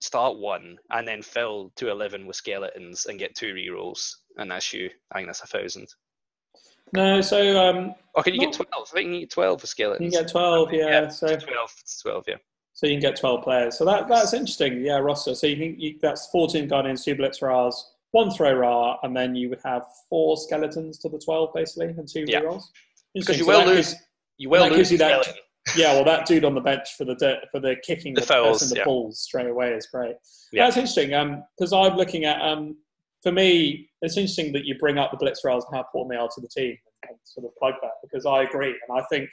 start 0.00 0.36
one 0.36 0.78
and 0.90 1.06
then 1.06 1.22
fill 1.22 1.70
to 1.76 1.90
eleven 1.90 2.26
with 2.26 2.34
skeletons 2.34 3.06
and 3.06 3.20
get 3.20 3.36
two 3.36 3.54
rerolls, 3.54 4.16
and 4.36 4.50
that's 4.50 4.72
you. 4.72 4.90
I 5.12 5.18
think 5.18 5.28
that's 5.28 5.42
a 5.44 5.46
thousand. 5.46 5.86
No, 6.94 7.20
so 7.20 7.58
um, 7.60 7.94
Or 8.14 8.22
can 8.22 8.34
you 8.34 8.40
get 8.40 8.52
twelve? 8.52 8.88
I 8.92 8.94
think 8.94 9.12
you 9.12 9.20
get 9.20 9.30
twelve 9.30 9.60
for 9.60 9.66
skeletons. 9.66 10.04
you 10.04 10.10
can 10.18 10.24
get 10.26 10.30
12, 10.30 10.72
yeah. 10.72 10.86
Yeah, 10.88 11.08
so 11.08 11.26
twelve. 11.36 11.74
Twelve. 12.02 12.24
Yeah. 12.28 12.36
so 12.72 12.86
you 12.86 12.94
can 12.94 13.00
get 13.00 13.16
12 13.18 13.42
players. 13.42 13.76
So 13.78 13.84
that 13.84 14.08
that's 14.08 14.32
interesting, 14.32 14.84
yeah, 14.84 14.98
roster. 14.98 15.34
So 15.34 15.46
you 15.46 15.56
can 15.56 15.80
you, 15.80 15.98
that's 16.00 16.26
14 16.28 16.68
guardians, 16.68 17.04
two 17.04 17.14
Blitz-Ras, 17.16 17.92
one 18.12 18.30
Thro-Ra, 18.30 18.98
and 19.02 19.16
then 19.16 19.34
you 19.34 19.48
would 19.50 19.60
have 19.64 19.82
four 20.08 20.36
skeletons 20.36 20.98
to 21.00 21.08
the 21.08 21.18
12 21.18 21.50
basically, 21.54 21.86
and 21.88 22.08
two 22.08 22.24
Yeah. 22.28 22.40
rerolls. 22.42 22.64
Because 23.14 23.38
you 23.38 23.44
So 23.44 23.50
will 23.58 23.66
lose. 23.66 23.90
gives- 23.92 24.02
You 24.38 24.48
will 24.50 24.68
lose 24.68 24.90
you 24.92 24.98
that- 24.98 25.26
yeah, 25.76 25.94
well, 25.94 26.04
that 26.04 26.26
dude 26.26 26.44
on 26.44 26.54
the 26.54 26.60
bench 26.60 26.94
for 26.96 27.04
the 27.04 27.16
for 27.50 27.58
the 27.60 27.76
kicking 27.84 28.12
The 28.14 28.20
the, 28.20 28.26
fouls, 28.26 28.58
person 28.58 28.68
the 28.70 28.76
yeah. 28.80 28.84
balls 28.84 29.20
straight 29.20 29.46
away 29.46 29.72
is 29.72 29.86
great. 29.86 30.16
Yeah. 30.52 30.64
That's 30.66 30.76
interesting. 30.76 31.14
Um, 31.14 31.44
because 31.56 31.72
I'm 31.72 31.96
looking 31.96 32.24
at 32.24 32.40
um, 32.40 32.76
for 33.22 33.32
me, 33.32 33.88
it's 34.04 34.16
interesting 34.16 34.52
that 34.52 34.64
you 34.64 34.76
bring 34.78 34.98
up 34.98 35.10
the 35.10 35.16
Blitz-Ras 35.16 35.64
and 35.64 35.74
how 35.74 35.80
important 35.80 36.12
they 36.12 36.16
are 36.18 36.28
to 36.34 36.40
the 36.40 36.48
team, 36.48 36.76
and 37.08 37.16
sort 37.24 37.46
of 37.46 37.56
plug 37.56 37.74
that 37.82 37.92
because 38.02 38.26
I 38.26 38.42
agree, 38.42 38.74
and 38.88 38.98
I 38.98 39.04
think 39.10 39.28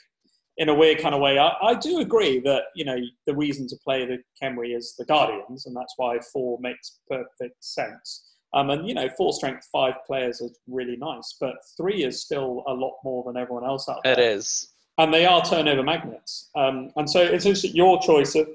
in 0.58 0.70
a 0.70 0.74
weird 0.74 1.00
kind 1.00 1.16
of 1.16 1.22
way, 1.22 1.40
I, 1.40 1.54
I 1.62 1.74
do 1.76 2.00
agree 2.00 2.40
that 2.42 2.64
you 2.76 2.86
know 2.86 2.98
the 3.26 3.36
reason 3.36 3.68
to 3.68 3.76
play 3.84 4.06
the 4.06 4.20
Khemri 4.42 4.76
is 4.76 4.96
the 4.98 5.06
Guardians, 5.06 5.66
and 5.66 5.76
that's 5.76 5.94
why 5.98 6.20
four 6.34 6.58
makes 6.62 7.00
perfect 7.10 7.64
sense. 7.64 8.28
Um, 8.54 8.70
and 8.70 8.88
you 8.88 8.94
know, 8.94 9.08
four 9.18 9.32
strength 9.32 9.68
five 9.72 9.94
players 10.06 10.42
is 10.42 10.60
really 10.68 10.98
nice, 10.98 11.38
but 11.40 11.56
three 11.78 12.04
is 12.04 12.22
still 12.22 12.64
a 12.68 12.74
lot 12.74 12.96
more 13.04 13.24
than 13.26 13.38
everyone 13.42 13.64
else 13.66 13.88
out 13.88 14.02
there 14.04 14.12
It 14.12 14.20
is. 14.20 14.68
and 14.98 15.14
they 15.14 15.26
are 15.26 15.42
turnover 15.42 15.84
magnets. 15.84 16.50
Um, 16.56 16.92
and 16.98 17.10
so 17.10 17.22
it's 17.22 17.46
interesting, 17.46 17.74
your 17.74 18.02
choice 18.02 18.36
of, 18.36 18.50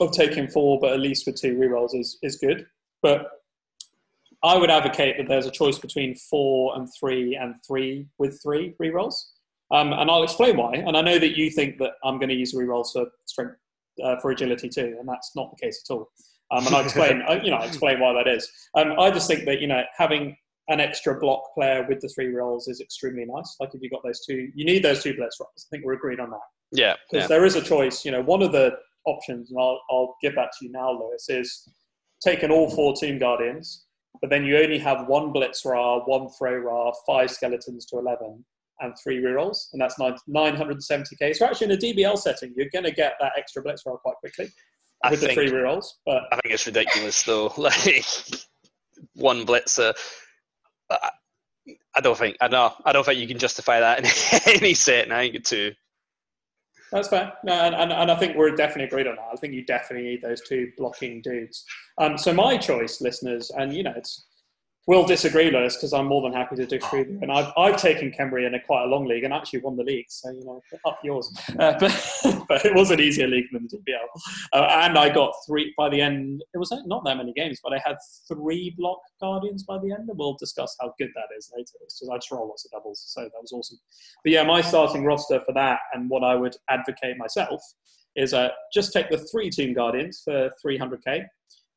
of 0.00 0.12
taking 0.12 0.46
four, 0.46 0.78
but 0.78 0.92
at 0.92 1.00
least 1.00 1.26
with 1.26 1.34
two 1.34 1.56
rerolls 1.56 1.96
is, 1.98 2.16
is 2.22 2.36
good. 2.36 2.64
But 3.02 3.39
I 4.42 4.56
would 4.56 4.70
advocate 4.70 5.16
that 5.18 5.28
there's 5.28 5.46
a 5.46 5.50
choice 5.50 5.78
between 5.78 6.14
four 6.14 6.76
and 6.76 6.88
three 6.98 7.36
and 7.36 7.54
three 7.66 8.06
with 8.18 8.40
three 8.42 8.74
rerolls. 8.82 9.14
Um, 9.72 9.92
and 9.92 10.10
I'll 10.10 10.22
explain 10.24 10.56
why. 10.56 10.74
And 10.74 10.96
I 10.96 11.00
know 11.02 11.18
that 11.18 11.36
you 11.36 11.50
think 11.50 11.78
that 11.78 11.92
I'm 12.02 12.18
going 12.18 12.30
to 12.30 12.34
use 12.34 12.54
rerolls 12.54 12.92
for 12.92 13.06
strength, 13.26 13.54
uh, 14.02 14.16
for 14.20 14.30
agility 14.30 14.68
too, 14.68 14.96
and 14.98 15.08
that's 15.08 15.32
not 15.36 15.50
the 15.50 15.64
case 15.64 15.82
at 15.88 15.94
all. 15.94 16.08
Um, 16.50 16.66
and 16.66 16.74
I'll 16.74 16.84
explain, 16.84 17.22
I- 17.28 17.40
you 17.42 17.50
know, 17.50 17.58
I'll 17.58 17.68
explain 17.68 18.00
why 18.00 18.12
that 18.14 18.26
is. 18.28 18.50
Um, 18.74 18.98
I 18.98 19.10
just 19.10 19.28
think 19.28 19.44
that 19.44 19.60
you 19.60 19.68
know 19.68 19.82
having 19.96 20.36
an 20.68 20.80
extra 20.80 21.18
block 21.18 21.42
player 21.54 21.84
with 21.88 22.00
the 22.00 22.08
three 22.08 22.28
rolls 22.28 22.68
is 22.68 22.80
extremely 22.80 23.24
nice. 23.26 23.56
Like 23.60 23.70
if 23.74 23.80
you've 23.82 23.92
got 23.92 24.02
those 24.04 24.24
two, 24.24 24.48
you 24.54 24.64
need 24.64 24.82
those 24.84 25.02
two 25.02 25.14
Blitz-Ras. 25.16 25.48
I 25.58 25.66
think 25.70 25.84
we're 25.84 25.94
agreed 25.94 26.20
on 26.20 26.30
that 26.30 26.38
Yeah. 26.70 26.94
because 27.10 27.24
yeah. 27.24 27.26
there 27.28 27.44
is 27.44 27.56
a 27.56 27.62
choice. 27.62 28.04
You 28.04 28.12
know, 28.12 28.22
one 28.22 28.40
of 28.40 28.52
the 28.52 28.72
options, 29.04 29.50
and 29.50 29.58
I'll, 29.60 29.80
I'll 29.90 30.16
give 30.22 30.36
that 30.36 30.50
to 30.58 30.64
you 30.64 30.70
now, 30.70 30.92
Lewis, 30.92 31.28
is 31.28 31.68
taking 32.24 32.52
all 32.52 32.70
four 32.70 32.94
Tomb 32.96 33.18
Guardians, 33.18 33.86
but 34.20 34.30
then 34.30 34.44
you 34.44 34.58
only 34.58 34.78
have 34.78 35.06
one 35.06 35.32
Blitz-Ra, 35.32 36.00
one 36.04 36.28
Thro-Ra, 36.30 36.92
five 37.06 37.30
skeletons 37.30 37.86
to 37.86 37.98
eleven, 37.98 38.44
and 38.80 38.94
three 39.02 39.22
rerolls, 39.22 39.68
and 39.72 39.80
that's 39.80 39.98
nine, 39.98 40.16
970k. 40.28 41.34
So 41.36 41.46
actually, 41.46 41.66
in 41.66 41.72
a 41.72 41.76
DBL 41.76 42.18
setting, 42.18 42.52
you're 42.56 42.70
going 42.72 42.84
to 42.84 42.90
get 42.90 43.14
that 43.20 43.32
extra 43.36 43.62
Blitz-Ra 43.62 43.96
quite 43.96 44.16
quickly 44.16 44.48
I 45.04 45.10
with 45.10 45.20
the 45.20 45.26
think- 45.28 45.38
three 45.38 45.50
rerolls. 45.50 45.86
But 46.06 46.22
I 46.32 46.36
think 46.36 46.54
it's 46.54 46.66
ridiculous 46.66 47.22
though. 47.22 47.52
Like 47.56 48.04
one 49.14 49.46
blitzer. 49.46 49.94
I, 50.90 51.10
I 51.94 52.00
don't 52.00 52.18
think 52.18 52.36
I 52.40 52.48
know. 52.48 52.72
I 52.84 52.92
don't 52.92 53.04
think 53.04 53.18
you 53.20 53.26
can 53.28 53.38
justify 53.38 53.80
that 53.80 54.00
in 54.00 54.56
any 54.62 54.74
set. 54.74 55.08
Now 55.08 55.20
you 55.20 55.32
get 55.32 55.44
two. 55.44 55.72
That's 56.92 57.08
fair. 57.08 57.32
No, 57.44 57.52
and, 57.52 57.74
and, 57.74 57.92
and 57.92 58.10
I 58.10 58.16
think 58.16 58.36
we're 58.36 58.54
definitely 58.54 58.84
agreed 58.84 59.06
on 59.06 59.16
that. 59.16 59.28
I 59.32 59.36
think 59.36 59.54
you 59.54 59.64
definitely 59.64 60.08
need 60.08 60.22
those 60.22 60.40
two 60.40 60.72
blocking 60.76 61.22
dudes. 61.22 61.64
Um, 61.98 62.18
so 62.18 62.32
my 62.32 62.56
choice, 62.56 63.00
listeners, 63.00 63.50
and 63.56 63.72
you 63.72 63.82
know, 63.82 63.94
it's 63.96 64.26
We'll 64.90 65.04
disagree, 65.04 65.52
Lewis, 65.52 65.76
because 65.76 65.92
I'm 65.92 66.06
more 66.06 66.20
than 66.20 66.32
happy 66.32 66.56
to 66.56 66.66
disagree. 66.66 67.04
with. 67.04 67.22
And 67.22 67.30
I've, 67.30 67.52
I've 67.56 67.76
taken 67.76 68.10
Khemri 68.10 68.44
in 68.44 68.56
a 68.56 68.60
quite 68.60 68.82
a 68.82 68.86
long 68.86 69.06
league 69.06 69.22
and 69.22 69.32
actually 69.32 69.60
won 69.60 69.76
the 69.76 69.84
league. 69.84 70.06
So, 70.08 70.30
you 70.30 70.44
know, 70.44 70.60
up 70.84 70.98
yours. 71.04 71.32
Uh, 71.56 71.74
but, 71.78 72.44
but 72.48 72.64
it 72.64 72.74
was 72.74 72.90
an 72.90 72.98
easier 72.98 73.28
league 73.28 73.44
than 73.52 73.68
the 73.70 73.76
DBL. 73.76 74.20
Uh, 74.52 74.66
and 74.82 74.98
I 74.98 75.08
got 75.08 75.32
three 75.46 75.72
by 75.78 75.90
the 75.90 76.00
end. 76.00 76.42
It 76.54 76.58
was 76.58 76.72
not 76.86 77.04
that 77.04 77.16
many 77.18 77.32
games, 77.32 77.60
but 77.62 77.72
I 77.72 77.80
had 77.86 77.98
three 78.26 78.74
block 78.76 78.98
guardians 79.20 79.62
by 79.62 79.78
the 79.78 79.92
end. 79.92 80.08
And 80.08 80.18
we'll 80.18 80.36
discuss 80.40 80.74
how 80.80 80.92
good 80.98 81.10
that 81.14 81.36
is 81.38 81.52
later. 81.56 81.70
It's 81.84 82.00
just, 82.00 82.10
I 82.10 82.16
just 82.16 82.32
roll 82.32 82.48
lots 82.48 82.64
of 82.64 82.72
doubles. 82.72 83.04
So 83.06 83.20
that 83.20 83.30
was 83.40 83.52
awesome. 83.52 83.78
But 84.24 84.32
yeah, 84.32 84.42
my 84.42 84.60
starting 84.60 85.04
roster 85.04 85.40
for 85.46 85.52
that 85.54 85.78
and 85.92 86.10
what 86.10 86.24
I 86.24 86.34
would 86.34 86.56
advocate 86.68 87.16
myself 87.16 87.62
is 88.16 88.34
uh, 88.34 88.48
just 88.74 88.92
take 88.92 89.08
the 89.08 89.18
three 89.18 89.50
Tomb 89.50 89.72
Guardians 89.72 90.22
for 90.24 90.50
300k 90.66 91.26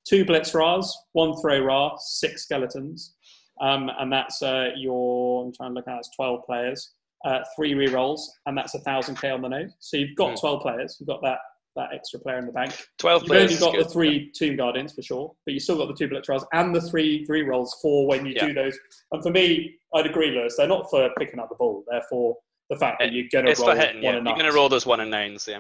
two 0.08 0.26
Blitz 0.26 0.54
Ras, 0.54 0.96
one 1.14 1.40
Throw 1.42 1.60
Ra, 1.60 1.96
six 1.98 2.44
Skeletons. 2.44 3.16
Um, 3.62 3.90
and 4.00 4.12
that's 4.12 4.42
uh, 4.42 4.70
your, 4.76 5.46
I'm 5.46 5.54
trying 5.54 5.70
to 5.72 5.74
look 5.76 5.88
at 5.88 5.96
it, 5.96 6.00
it's 6.00 6.10
12 6.16 6.46
players, 6.46 6.94
uh, 7.26 7.40
three 7.56 7.74
rerolls, 7.74 8.20
and 8.46 8.58
that's 8.58 8.76
1,000k 8.76 9.34
on 9.34 9.42
the 9.42 9.50
nose. 9.50 9.72
So 9.80 9.98
you've 9.98 10.16
got 10.16 10.32
Hmm. 10.32 10.36
12 10.36 10.62
players, 10.62 10.98
you've 11.00 11.08
got 11.08 11.22
that, 11.22 11.38
that 11.76 11.90
extra 11.94 12.20
player 12.20 12.40
in 12.40 12.46
the 12.48 12.52
bank. 12.52 12.76
12 12.98 13.22
You've 13.24 13.28
players. 13.30 13.62
only 13.64 13.78
got 13.78 13.84
the 13.84 13.90
three 13.94 14.32
Tomb 14.36 14.56
Guardians 14.58 14.94
for 14.94 15.02
sure, 15.04 15.32
but 15.46 15.54
you 15.54 15.60
still 15.60 15.78
got 15.78 15.88
the 15.88 15.94
two 15.94 16.08
Blitz 16.10 16.28
Ras 16.30 16.44
and 16.54 16.76
the 16.76 16.82
three 16.82 17.26
rerolls 17.28 17.70
for 17.82 18.08
when 18.08 18.26
you 18.26 18.34
Yeah. 18.36 18.48
do 18.48 18.54
those. 18.54 18.78
And 19.12 19.22
for 19.24 19.30
me, 19.30 19.76
I'd 19.94 20.06
agree, 20.08 20.32
Lewis, 20.32 20.56
they're 20.58 20.68
not 20.68 20.90
for 20.90 21.10
picking 21.20 21.40
up 21.40 21.50
the 21.50 21.56
ball, 21.56 21.84
they're 21.90 22.04
for 22.10 22.36
the 22.70 22.78
fact 22.78 22.98
that 23.00 23.12
you're 23.12 23.26
going 23.32 23.46
to 23.46 23.54
roll 23.62 23.72
for 23.72 23.76
hitting, 23.80 23.98
one 23.98 24.04
yeah. 24.04 24.18
and 24.18 24.26
You're 24.28 24.36
going 24.36 24.50
to 24.50 24.56
roll 24.56 24.70
those 24.70 24.86
one 24.86 25.00
and 25.00 25.12
nines, 25.12 25.48
yeah. 25.48 25.60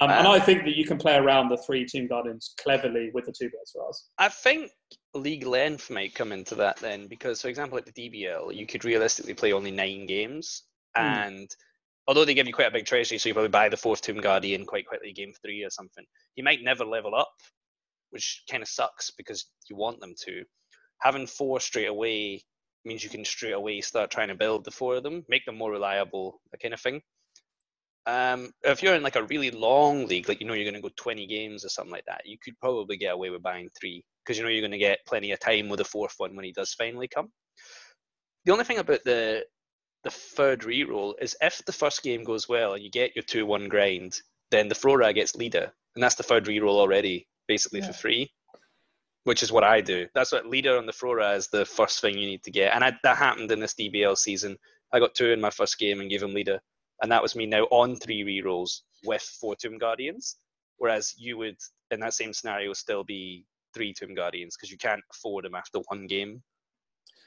Um, 0.00 0.10
and 0.10 0.26
Uh, 0.26 0.32
I 0.32 0.40
think 0.40 0.64
that 0.64 0.76
you 0.76 0.84
can 0.84 0.98
play 0.98 1.16
around 1.16 1.48
the 1.48 1.56
three 1.58 1.86
Tomb 1.86 2.08
Guardians 2.08 2.54
cleverly 2.58 3.10
with 3.14 3.26
the 3.26 3.32
two 3.32 3.48
Blitz 3.50 3.74
Ras. 3.76 4.08
I 4.18 4.28
think 4.28 4.72
league 5.14 5.46
length 5.46 5.88
might 5.90 6.14
come 6.14 6.32
into 6.32 6.56
that 6.56 6.76
then, 6.78 7.06
because 7.06 7.40
for 7.42 7.48
example, 7.48 7.78
at 7.78 7.86
the 7.86 7.92
DBL, 7.92 8.54
you 8.54 8.66
could 8.66 8.84
realistically 8.84 9.34
play 9.34 9.52
only 9.52 9.70
nine 9.70 10.06
games, 10.06 10.64
Hmm. 10.96 11.02
and 11.04 11.56
although 12.08 12.24
they 12.24 12.34
give 12.34 12.46
you 12.46 12.52
quite 12.52 12.68
a 12.68 12.72
big 12.72 12.86
treasury, 12.86 13.18
so 13.18 13.28
you 13.28 13.34
probably 13.34 13.48
buy 13.48 13.68
the 13.68 13.76
fourth 13.76 14.00
Tomb 14.02 14.20
Guardian 14.20 14.66
quite 14.66 14.86
quickly, 14.86 15.12
game 15.12 15.32
three 15.42 15.62
or 15.62 15.70
something. 15.70 16.04
You 16.34 16.42
might 16.44 16.62
never 16.62 16.84
level 16.84 17.14
up, 17.14 17.32
which 18.10 18.42
kind 18.50 18.62
of 18.62 18.68
sucks 18.68 19.10
because 19.12 19.46
you 19.68 19.76
want 19.76 20.00
them 20.00 20.14
to. 20.24 20.44
Having 21.02 21.28
four 21.28 21.60
straight 21.60 21.88
away 21.88 22.42
means 22.84 23.02
you 23.02 23.10
can 23.10 23.24
straight 23.24 23.52
away 23.52 23.80
start 23.80 24.10
trying 24.10 24.28
to 24.28 24.34
build 24.34 24.64
the 24.64 24.70
four 24.70 24.96
of 24.96 25.02
them, 25.02 25.24
make 25.28 25.44
them 25.46 25.56
more 25.56 25.70
reliable, 25.70 26.40
that 26.50 26.60
kind 26.60 26.74
of 26.74 26.80
thing. 26.80 27.00
Um, 28.06 28.52
if 28.62 28.82
you're 28.82 28.94
in 28.94 29.02
like 29.02 29.16
a 29.16 29.24
really 29.24 29.50
long 29.50 30.06
league, 30.06 30.28
like 30.28 30.40
you 30.40 30.46
know 30.46 30.52
you're 30.52 30.70
going 30.70 30.80
to 30.80 30.86
go 30.86 30.92
20 30.94 31.26
games 31.26 31.64
or 31.64 31.68
something 31.70 31.92
like 31.92 32.04
that, 32.06 32.22
you 32.26 32.36
could 32.42 32.58
probably 32.60 32.96
get 32.96 33.14
away 33.14 33.30
with 33.30 33.42
buying 33.42 33.70
three 33.78 34.04
because 34.22 34.36
you 34.36 34.44
know 34.44 34.50
you're 34.50 34.60
going 34.60 34.70
to 34.72 34.78
get 34.78 34.98
plenty 35.06 35.32
of 35.32 35.40
time 35.40 35.68
with 35.68 35.78
the 35.78 35.84
fourth 35.84 36.14
one 36.18 36.36
when 36.36 36.44
he 36.44 36.52
does 36.52 36.74
finally 36.74 37.08
come. 37.08 37.30
The 38.44 38.52
only 38.52 38.64
thing 38.64 38.78
about 38.78 39.04
the 39.04 39.44
the 40.02 40.10
third 40.10 40.60
reroll 40.60 41.14
is 41.20 41.34
if 41.40 41.64
the 41.64 41.72
first 41.72 42.02
game 42.02 42.24
goes 42.24 42.46
well 42.46 42.74
and 42.74 42.82
you 42.84 42.90
get 42.90 43.16
your 43.16 43.22
two 43.22 43.46
one 43.46 43.68
grind, 43.68 44.20
then 44.50 44.68
the 44.68 44.74
Thro-Ra 44.74 45.12
gets 45.12 45.34
leader, 45.34 45.72
and 45.94 46.02
that's 46.02 46.14
the 46.14 46.22
third 46.22 46.44
reroll 46.44 46.76
already, 46.76 47.26
basically 47.48 47.80
Yeah. 47.80 47.86
for 47.86 47.94
free. 47.94 48.32
Which 49.24 49.42
is 49.42 49.50
what 49.50 49.64
I 49.64 49.80
do. 49.80 50.06
That's 50.14 50.32
what 50.32 50.44
leader 50.46 50.76
on 50.76 50.84
the 50.84 50.92
Thro-Ra 50.92 51.30
is 51.30 51.48
the 51.48 51.64
first 51.64 52.02
thing 52.02 52.18
you 52.18 52.26
need 52.26 52.42
to 52.42 52.50
get, 52.50 52.74
and 52.74 52.84
I, 52.84 52.92
that 53.02 53.16
happened 53.16 53.50
in 53.50 53.60
this 53.60 53.72
DBL 53.74 54.18
season. 54.18 54.58
I 54.92 54.98
got 54.98 55.14
two 55.14 55.30
in 55.30 55.40
my 55.40 55.48
first 55.48 55.78
game 55.78 56.00
and 56.00 56.10
gave 56.10 56.22
him 56.22 56.34
leader, 56.34 56.60
and 57.02 57.10
that 57.10 57.22
was 57.22 57.34
me 57.36 57.46
now 57.46 57.64
on 57.70 57.96
three 57.96 58.22
rerolls 58.22 58.80
with 59.04 59.22
four 59.22 59.54
Tomb 59.56 59.78
Guardians. 59.78 60.36
Whereas 60.78 61.14
you 61.16 61.38
would, 61.38 61.56
in 61.90 62.00
that 62.00 62.14
same 62.14 62.32
scenario, 62.32 62.72
still 62.72 63.04
be 63.04 63.46
three 63.74 63.92
Tomb 63.92 64.14
Guardians 64.14 64.56
because 64.56 64.70
you 64.70 64.78
can't 64.78 65.02
afford 65.12 65.44
them 65.44 65.54
after 65.54 65.80
one 65.88 66.06
game. 66.06 66.42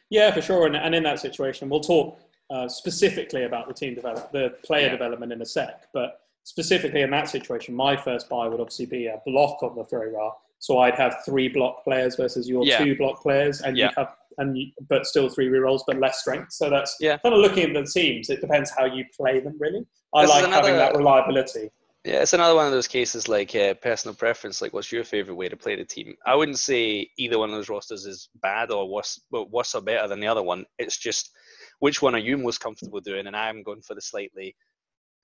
Yeah, 0.10 0.31
for 0.31 0.41
sure. 0.41 0.68
And, 0.68 0.76
and 0.76 0.95
in 0.95 1.03
that 1.03 1.19
situation, 1.19 1.69
we'll 1.69 1.81
talk 1.81 2.19
uh, 2.49 2.68
specifically 2.68 3.44
about 3.44 3.68
the 3.68 3.73
team 3.73 3.94
develop, 3.94 4.31
the 4.31 4.56
player 4.64 4.85
Yeah. 4.85 4.91
development 4.94 5.34
in 5.34 5.41
a 5.41 5.45
sec. 5.45 5.88
But 5.94 6.22
specifically 6.44 7.02
in 7.02 7.11
that 7.11 7.27
situation, 7.30 7.76
my 7.76 7.98
first 7.98 8.30
buy 8.30 8.48
would 8.48 8.61
obviously 8.61 8.85
be 8.85 9.07
a 9.07 9.22
block 9.26 9.61
on 9.64 9.76
the 9.76 9.84
Thro-Ra. 9.84 10.31
So 10.60 10.80
I'd 10.80 10.95
have 10.95 11.18
three 11.26 11.49
block 11.49 11.84
players 11.84 12.15
versus 12.15 12.48
your 12.48 12.65
Yeah. 12.65 12.77
two 12.84 12.95
block 12.95 13.22
players, 13.22 13.61
and 13.61 13.77
Yeah. 13.77 13.88
you'd 13.88 13.95
have 13.95 14.15
and 14.38 14.57
but 14.89 15.05
still 15.05 15.30
three 15.30 15.47
rerolls, 15.47 15.81
but 15.88 15.99
less 15.99 16.19
strength. 16.19 16.53
So 16.53 16.69
that's 16.69 16.95
Yeah. 16.99 17.18
kind 17.18 17.34
of 17.35 17.41
looking 17.41 17.64
at 17.64 17.73
the 17.73 17.89
teams. 17.89 18.30
It 18.30 18.41
depends 18.41 18.72
how 18.72 18.85
you 18.85 19.05
play 19.15 19.39
them, 19.39 19.57
really. 19.59 19.85
I 20.14 20.22
This 20.22 20.35
is 20.35 20.41
like 20.41 20.51
having 20.51 20.76
that 20.77 20.95
reliability. 20.95 21.72
Yeah, 22.03 22.22
it's 22.22 22.34
another 22.34 22.55
one 22.55 22.65
of 22.65 22.72
those 22.72 22.88
cases 22.88 23.27
like 23.27 23.53
uh, 23.53 23.73
personal 23.73 24.15
preference. 24.15 24.61
Like, 24.61 24.72
what's 24.72 24.91
your 24.93 25.03
favorite 25.03 25.35
way 25.35 25.49
to 25.49 25.57
play 25.57 25.76
the 25.76 25.84
team? 25.84 26.15
I 26.26 26.35
wouldn't 26.35 26.59
say 26.59 27.09
either 27.18 27.38
one 27.38 27.49
of 27.49 27.55
those 27.55 27.68
rosters 27.68 28.05
is 28.05 28.30
bad 28.41 28.72
or 28.72 28.88
worse, 28.88 29.19
but 29.30 29.51
worse 29.51 29.76
or 29.76 29.81
better 29.81 30.07
than 30.07 30.22
the 30.22 30.27
other 30.27 30.43
one. 30.43 30.65
It's 30.80 30.97
just 30.97 31.31
which 31.80 32.01
one 32.01 32.15
are 32.15 32.19
you 32.19 32.38
most 32.38 32.59
comfortable 32.59 33.01
doing? 33.01 33.27
And 33.27 33.35
I'm 33.35 33.61
going 33.61 33.81
for 33.81 33.93
the 33.93 34.01
slightly 34.01 34.55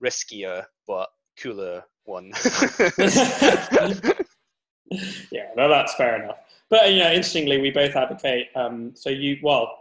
riskier 0.04 0.64
but 0.86 1.08
cooler 1.40 1.84
one. 2.04 2.32
yeah, 5.30 5.48
no, 5.56 5.68
that's 5.68 5.94
fair 5.94 6.22
enough. 6.22 6.38
But 6.74 6.92
you 6.92 6.98
know, 6.98 7.10
interestingly, 7.12 7.58
we 7.58 7.70
both 7.70 7.94
advocate. 7.94 8.48
Um, 8.56 8.90
so 8.96 9.08
you, 9.08 9.36
well, 9.44 9.72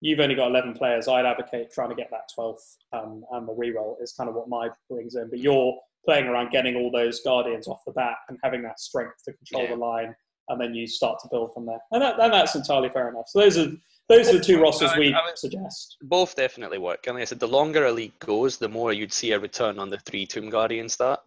you've 0.00 0.18
only 0.18 0.34
got 0.34 0.48
eleven 0.50 0.74
players. 0.74 1.06
I'd 1.06 1.24
advocate 1.24 1.72
trying 1.72 1.90
to 1.90 1.94
get 1.94 2.10
that 2.10 2.28
twelfth 2.34 2.78
um, 2.92 3.24
and 3.30 3.46
the 3.46 3.52
reroll 3.52 3.94
is 4.02 4.12
kind 4.12 4.28
of 4.28 4.34
what 4.34 4.48
my 4.48 4.68
brings 4.90 5.14
in. 5.14 5.30
But 5.30 5.38
you're 5.38 5.78
playing 6.04 6.26
around 6.26 6.50
getting 6.50 6.74
all 6.74 6.90
those 6.90 7.20
guardians 7.20 7.68
off 7.68 7.84
the 7.86 7.92
bat 7.92 8.16
and 8.28 8.40
having 8.42 8.60
that 8.62 8.80
strength 8.80 9.22
to 9.26 9.32
control 9.34 9.62
Yeah. 9.62 9.70
the 9.70 9.76
line, 9.76 10.16
and 10.48 10.60
then 10.60 10.74
you 10.74 10.88
start 10.88 11.20
to 11.22 11.28
build 11.30 11.54
from 11.54 11.64
there. 11.64 11.78
And, 11.92 12.02
that, 12.02 12.18
and 12.18 12.32
that's 12.32 12.56
entirely 12.56 12.88
fair 12.88 13.08
enough. 13.08 13.26
So 13.28 13.38
those 13.38 13.56
are 13.56 13.70
those 14.08 14.28
are 14.28 14.38
the 14.38 14.44
two 14.44 14.60
rosters 14.60 14.90
I- 14.90 14.98
we 14.98 15.14
I 15.14 15.24
would- 15.24 15.38
suggest. 15.38 15.96
Both 16.02 16.34
definitely 16.34 16.78
work. 16.78 17.06
And 17.06 17.14
like 17.14 17.22
I 17.22 17.26
said, 17.26 17.38
the 17.38 17.46
longer 17.46 17.86
a 17.86 17.92
league 17.92 18.18
goes, 18.18 18.56
the 18.56 18.68
more 18.68 18.92
you'd 18.92 19.12
see 19.12 19.30
a 19.30 19.38
return 19.38 19.78
on 19.78 19.90
the 19.90 19.98
three 19.98 20.26
Tomb 20.26 20.50
Guardians 20.50 20.94
start. 20.94 21.20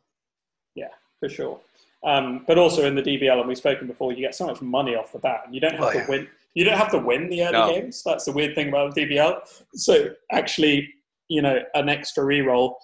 Yeah, 0.76 0.90
for 1.22 1.30
sure. 1.30 1.62
Um, 2.06 2.44
but 2.48 2.58
also 2.60 2.86
in 2.86 2.94
the 2.96 3.02
DBL, 3.02 3.40
and 3.40 3.48
we've 3.48 3.58
spoken 3.58 3.88
before, 3.88 4.14
you 4.14 4.20
get 4.22 4.36
so 4.36 4.46
much 4.46 4.62
money 4.62 4.96
off 4.96 5.12
the 5.12 5.20
bat, 5.20 5.42
and 5.46 5.56
you 5.56 5.60
don't 5.60 5.74
have 5.76 5.84
Oh, 5.86 5.92
to 5.92 5.98
yeah. 5.98 6.08
win. 6.08 6.28
You 6.54 6.64
don't 6.64 6.78
have 6.78 6.92
to 6.92 7.00
win 7.00 7.30
the 7.30 7.42
early 7.44 7.52
No. 7.54 7.74
games. 7.74 8.04
That's 8.06 8.26
the 8.26 8.32
weird 8.32 8.54
thing 8.56 8.70
about 8.70 8.94
the 8.94 9.02
DBL. 9.02 9.40
So 9.74 10.10
actually, 10.32 10.88
you 11.28 11.42
know, 11.42 11.60
an 11.74 11.90
extra 11.90 12.24
reroll 12.24 12.76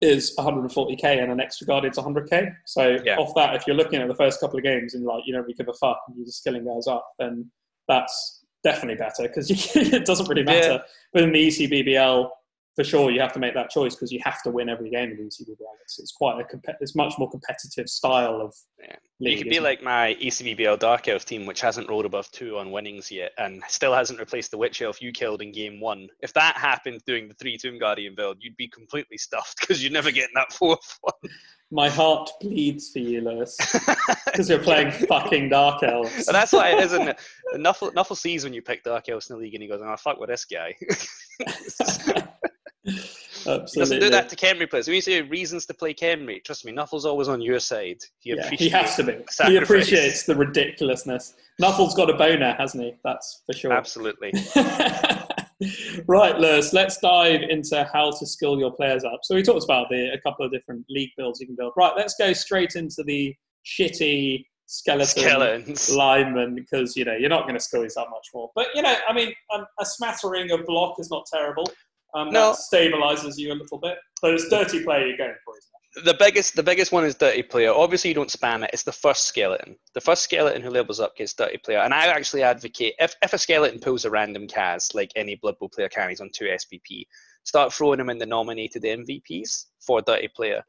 is 0.00 0.34
140k, 0.38 1.22
and 1.22 1.30
an 1.30 1.40
extra 1.40 1.66
guard, 1.66 1.82
guardian's 1.84 1.98
100k. 1.98 2.50
So 2.66 2.96
Yeah. 3.04 3.16
off 3.18 3.34
that, 3.36 3.54
if 3.54 3.66
you're 3.66 3.76
looking 3.76 4.00
at 4.00 4.08
the 4.08 4.14
first 4.14 4.40
couple 4.40 4.56
of 4.58 4.64
games 4.64 4.94
and 4.94 5.04
like 5.04 5.24
you 5.26 5.32
don't 5.34 5.42
really 5.42 5.54
give 5.54 5.68
a 5.68 5.74
fuck, 5.74 6.00
and 6.08 6.16
you're 6.16 6.26
just 6.26 6.38
skilling 6.40 6.64
guys 6.64 6.86
up, 6.86 7.06
then 7.18 7.50
that's 7.86 8.44
definitely 8.64 8.96
better 8.96 9.24
because 9.24 9.50
it 9.76 10.06
doesn't 10.06 10.26
really 10.28 10.42
matter. 10.42 10.72
Yeah. 10.72 10.78
But 11.12 11.22
in 11.24 11.32
the 11.32 11.46
ECBBL, 11.48 12.30
for 12.76 12.82
sure, 12.84 13.10
you 13.10 13.20
have 13.20 13.32
to 13.34 13.38
make 13.38 13.54
that 13.54 13.70
choice 13.70 13.94
because 13.94 14.10
you 14.10 14.20
have 14.24 14.42
to 14.42 14.50
win 14.50 14.68
every 14.68 14.90
game 14.90 15.10
in 15.10 15.16
the 15.16 15.22
E 15.22 15.26
ECBBL. 15.26 15.56
It's, 15.98 16.12
quite 16.12 16.40
a 16.40 16.44
compe- 16.44 16.74
it's 16.80 16.96
much 16.96 17.14
more 17.18 17.30
competitive 17.30 17.88
style 17.88 18.40
of 18.40 18.54
Yeah. 18.80 18.96
league. 19.20 19.38
you 19.38 19.44
could 19.44 19.50
be 19.50 19.56
it? 19.56 19.62
like 19.62 19.82
my 19.82 20.16
ECBBL 20.20 20.78
Dark 20.78 21.06
Elf 21.06 21.24
team, 21.24 21.46
which 21.46 21.60
hasn't 21.60 21.88
rolled 21.88 22.04
above 22.04 22.30
two 22.32 22.58
on 22.58 22.72
winnings 22.72 23.10
yet, 23.12 23.32
and 23.38 23.62
still 23.68 23.94
hasn't 23.94 24.18
replaced 24.18 24.50
the 24.50 24.58
Witch 24.58 24.82
Elf 24.82 25.00
you 25.00 25.12
killed 25.12 25.40
in 25.40 25.52
game 25.52 25.80
one. 25.80 26.08
If 26.20 26.32
that 26.34 26.56
happened 26.56 27.02
doing 27.06 27.28
the 27.28 27.34
three 27.34 27.56
Tomb 27.56 27.78
Guardian 27.78 28.14
build, 28.16 28.38
you'd 28.40 28.56
be 28.56 28.68
completely 28.68 29.18
stuffed 29.18 29.60
because 29.60 29.82
you're 29.82 29.92
never 29.92 30.10
getting 30.10 30.34
that 30.34 30.52
fourth 30.52 30.98
one. 31.00 31.30
My 31.70 31.88
heart 31.88 32.30
bleeds 32.40 32.90
for 32.90 32.98
you, 33.00 33.20
Lewis, 33.20 33.56
because 34.26 34.48
you're 34.48 34.58
playing 34.60 34.92
fucking 34.92 35.48
Dark 35.48 35.82
Elves. 35.82 36.28
And 36.28 36.34
that's 36.34 36.52
why 36.52 36.70
it 36.70 36.84
isn't 36.84 37.08
it? 37.08 37.18
Nuffle, 37.56 37.92
Nuffle 37.94 38.16
sees 38.16 38.44
when 38.44 38.52
you 38.52 38.62
pick 38.62 38.84
Dark 38.84 39.08
Elves 39.08 39.30
in 39.30 39.36
the 39.36 39.42
league 39.42 39.54
and 39.54 39.62
he 39.62 39.68
goes, 39.68 39.80
oh, 39.82 39.96
fuck 39.96 40.20
with 40.20 40.28
this 40.28 40.44
guy. 40.44 40.74
he 43.44 43.80
doesn't 43.80 44.00
do 44.00 44.10
that 44.10 44.28
to 44.28 44.36
Khemri 44.36 44.68
players. 44.68 44.86
When 44.86 44.94
you 44.94 45.00
say 45.00 45.22
reasons 45.22 45.64
to 45.66 45.74
play 45.74 45.94
Khemri, 45.94 46.44
trust 46.44 46.64
me, 46.64 46.72
Nuffle's 46.72 47.06
always 47.06 47.28
on 47.28 47.40
your 47.40 47.58
side. 47.58 48.02
He 48.20 48.34
Yeah, 48.34 48.50
he 48.50 48.68
has 48.68 48.96
to 48.96 49.04
be. 49.04 49.18
He 49.46 49.56
appreciates 49.56 50.24
the 50.24 50.34
ridiculousness. 50.34 51.34
Nuffle's 51.60 51.94
got 51.94 52.10
a 52.10 52.14
boner, 52.14 52.54
hasn't 52.58 52.82
he? 52.82 52.94
That's 53.02 53.42
for 53.46 53.54
sure. 53.54 53.72
Absolutely. 53.72 54.32
right, 56.06 56.38
Lewis, 56.38 56.72
let's 56.72 56.98
dive 56.98 57.42
into 57.42 57.88
how 57.92 58.10
to 58.10 58.26
skill 58.26 58.58
your 58.58 58.72
players 58.72 59.04
up. 59.04 59.20
So 59.22 59.34
we 59.34 59.42
talked 59.42 59.64
about 59.64 59.88
the 59.88 60.12
a 60.12 60.20
couple 60.20 60.44
of 60.44 60.52
different 60.52 60.84
league 60.90 61.10
builds 61.16 61.40
you 61.40 61.46
can 61.46 61.56
build. 61.56 61.72
Right, 61.76 61.92
let's 61.96 62.14
go 62.18 62.32
straight 62.32 62.74
into 62.76 63.02
the 63.02 63.34
shitty 63.64 64.44
skeleton 64.66 65.22
Skeletons. 65.22 65.90
lineman 65.96 66.54
because 66.54 66.96
you 66.96 67.04
know 67.04 67.14
you're 67.14 67.28
not 67.28 67.42
going 67.42 67.54
to 67.54 67.60
skill 67.60 67.82
these 67.82 67.96
up 67.96 68.08
much 68.10 68.28
more. 68.34 68.50
But 68.54 68.68
you 68.74 68.82
know, 68.82 68.94
I 69.08 69.12
mean, 69.12 69.32
um, 69.54 69.66
a 69.78 69.84
smattering 69.84 70.50
of 70.50 70.64
block 70.66 70.96
is 70.98 71.10
not 71.10 71.26
terrible. 71.32 71.70
Um, 72.14 72.30
No. 72.30 72.52
That 72.52 72.58
stabilizes 72.72 73.36
you 73.36 73.52
a 73.52 73.54
little 73.54 73.78
bit. 73.78 73.98
But 74.22 74.34
it's 74.34 74.48
dirty 74.48 74.82
player 74.82 75.06
you're 75.06 75.16
going 75.16 75.34
for, 75.44 75.56
isn't 75.58 75.68
it? 75.68 75.84
the 76.02 76.14
biggest 76.14 76.56
the 76.56 76.62
biggest 76.62 76.90
one 76.90 77.04
is 77.04 77.14
dirty 77.14 77.42
player. 77.42 77.72
Obviously, 77.72 78.10
you 78.10 78.14
don't 78.14 78.30
spam 78.30 78.64
it. 78.64 78.70
It's 78.72 78.82
the 78.82 78.92
first 78.92 79.26
skeleton. 79.26 79.76
The 79.94 80.00
first 80.00 80.22
skeleton 80.22 80.62
who 80.62 80.70
levels 80.70 80.98
up 80.98 81.16
gets 81.16 81.34
dirty 81.34 81.58
player. 81.58 81.78
And 81.78 81.94
I 81.94 82.06
actually 82.06 82.42
advocate 82.42 82.94
if, 82.98 83.14
if 83.22 83.32
a 83.32 83.38
skeleton 83.38 83.78
pulls 83.78 84.04
a 84.04 84.10
random 84.10 84.48
cast 84.48 84.94
like 84.94 85.12
any 85.14 85.36
Blood 85.36 85.58
Bowl 85.58 85.68
player 85.68 85.88
can, 85.88 86.08
he's 86.08 86.20
on 86.20 86.30
two 86.32 86.46
SPP. 86.46 87.06
Start 87.44 87.72
throwing 87.72 88.00
him 88.00 88.10
in 88.10 88.18
the 88.18 88.26
nominated 88.26 88.82
MVPs 88.82 89.66
for 89.80 90.00
dirty 90.00 90.28
player. 90.28 90.62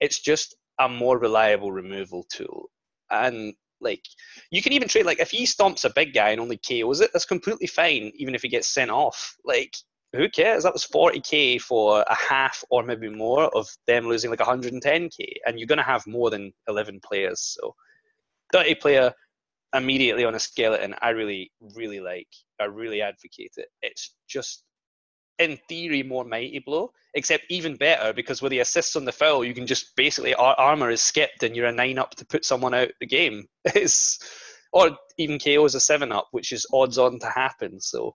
It's 0.00 0.20
just 0.20 0.56
a 0.78 0.88
more 0.88 1.18
reliable 1.18 1.72
removal 1.72 2.24
tool. 2.32 2.70
And 3.10 3.54
Like 3.82 4.04
you 4.50 4.62
can 4.62 4.72
even 4.72 4.88
trade 4.88 5.06
like 5.06 5.20
if 5.20 5.30
he 5.30 5.44
stomps 5.44 5.84
a 5.84 5.92
big 5.94 6.14
guy 6.14 6.30
and 6.30 6.40
only 6.40 6.56
KOs 6.58 7.00
it, 7.00 7.10
that's 7.12 7.26
completely 7.26 7.66
fine, 7.66 8.12
even 8.14 8.34
if 8.34 8.42
he 8.42 8.48
gets 8.48 8.68
sent 8.68 8.90
off. 8.90 9.36
Like 9.44 9.74
who 10.12 10.28
cares? 10.28 10.64
That 10.64 10.72
was 10.72 10.86
40k 10.86 11.60
for 11.60 12.02
a 12.02 12.14
half 12.14 12.64
or 12.70 12.82
maybe 12.82 13.08
more 13.08 13.44
of 13.56 13.68
them 13.86 14.06
losing 14.06 14.30
like 14.30 14.40
110k, 14.40 15.10
and 15.46 15.58
you're 15.58 15.66
gonna 15.66 15.82
have 15.82 16.06
more 16.06 16.30
than 16.30 16.52
11 16.68 17.00
players. 17.04 17.56
So 17.58 17.74
dirty 18.52 18.74
player 18.74 19.12
immediately 19.74 20.24
on 20.24 20.34
a 20.34 20.40
skeleton, 20.40 20.94
I 21.00 21.10
really, 21.10 21.52
really 21.76 22.00
like. 22.00 22.28
I 22.60 22.64
really 22.64 23.02
advocate 23.02 23.52
it. 23.56 23.68
It's 23.82 24.14
just 24.28 24.64
in 25.38 25.58
theory 25.68 26.02
more 26.02 26.24
mighty 26.24 26.58
blow, 26.58 26.92
except 27.14 27.44
even 27.48 27.76
better 27.76 28.12
because 28.12 28.42
with 28.42 28.50
the 28.50 28.60
assists 28.60 28.96
on 28.96 29.04
the 29.04 29.12
foul, 29.12 29.44
you 29.44 29.54
can 29.54 29.66
just 29.66 29.94
basically 29.96 30.34
our 30.34 30.54
armor 30.54 30.90
is 30.90 31.02
skipped 31.02 31.42
and 31.42 31.56
you're 31.56 31.66
a 31.66 31.72
nine 31.72 31.98
up 31.98 32.14
to 32.16 32.26
put 32.26 32.44
someone 32.44 32.74
out 32.74 32.90
the 33.00 33.06
game. 33.06 33.46
It's 33.74 34.18
or 34.72 34.96
even 35.18 35.38
KO 35.38 35.64
is 35.64 35.74
a 35.74 35.80
seven 35.80 36.12
up, 36.12 36.28
which 36.30 36.52
is 36.52 36.66
odds 36.72 36.98
on 36.98 37.18
to 37.20 37.26
happen. 37.26 37.80
So 37.80 38.14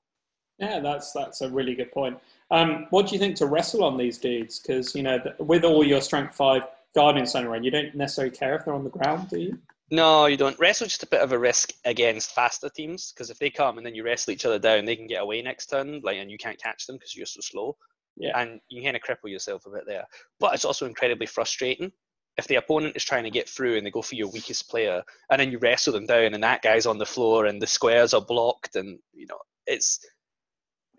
Yeah, 0.59 0.79
that's 0.79 1.11
that's 1.11 1.41
a 1.41 1.49
really 1.49 1.75
good 1.75 1.91
point. 1.91 2.17
Um, 2.51 2.87
what 2.89 3.07
do 3.07 3.13
you 3.13 3.19
think 3.19 3.35
to 3.37 3.45
wrestle 3.45 3.83
on 3.83 3.97
these 3.97 4.17
dudes? 4.17 4.59
Because 4.59 4.95
you 4.95 5.03
know, 5.03 5.19
th- 5.19 5.35
with 5.39 5.63
all 5.63 5.83
your 5.83 6.01
strength 6.01 6.35
five 6.35 6.63
guardian 6.95 7.25
center 7.25 7.49
range, 7.49 7.65
you 7.65 7.71
don't 7.71 7.93
necessarily 7.95 8.35
care 8.35 8.55
if 8.55 8.65
they're 8.65 8.73
on 8.73 8.83
the 8.83 8.89
ground, 8.89 9.29
do 9.29 9.39
you? 9.39 9.59
no, 9.91 10.25
you 10.25 10.37
don't. 10.37 10.57
Wrestle 10.57 10.87
just 10.87 11.03
a 11.03 11.07
bit 11.07 11.21
of 11.21 11.31
a 11.31 11.37
risk 11.37 11.73
against 11.83 12.33
faster 12.33 12.69
teams 12.69 13.11
because 13.11 13.29
if 13.29 13.37
they 13.39 13.49
come 13.49 13.77
and 13.77 13.85
then 13.85 13.95
you 13.95 14.03
wrestle 14.03 14.33
each 14.33 14.45
other 14.45 14.59
down, 14.59 14.85
they 14.85 14.95
can 14.95 15.07
get 15.07 15.21
away 15.21 15.41
next 15.41 15.67
turn, 15.67 16.01
like 16.03 16.17
and 16.17 16.31
you 16.31 16.37
can't 16.37 16.61
catch 16.61 16.87
them 16.87 16.95
because 16.95 17.15
you're 17.15 17.25
so 17.25 17.41
slow. 17.41 17.77
Yeah. 18.17 18.39
and 18.39 18.61
you 18.69 18.81
kind 18.81 18.95
of 18.95 19.01
cripple 19.01 19.29
yourself 19.29 19.65
a 19.65 19.69
bit 19.69 19.83
there. 19.85 20.05
But 20.39 20.53
it's 20.53 20.63
also 20.63 20.85
incredibly 20.85 21.25
frustrating 21.25 21.91
if 22.37 22.47
the 22.47 22.55
opponent 22.55 22.95
is 22.95 23.03
trying 23.03 23.23
to 23.23 23.29
get 23.29 23.47
through 23.47 23.77
and 23.77 23.85
they 23.85 23.91
go 23.91 24.01
for 24.01 24.15
your 24.15 24.29
weakest 24.29 24.69
player, 24.69 25.03
and 25.29 25.39
then 25.39 25.51
you 25.51 25.57
wrestle 25.59 25.93
them 25.93 26.05
down, 26.05 26.33
and 26.33 26.43
that 26.43 26.61
guy's 26.61 26.85
on 26.85 26.97
the 26.97 27.05
floor, 27.05 27.45
and 27.45 27.61
the 27.61 27.67
squares 27.67 28.13
are 28.13 28.21
blocked, 28.21 28.75
and 28.75 28.99
you 29.13 29.25
know 29.27 29.39
it's 29.67 29.99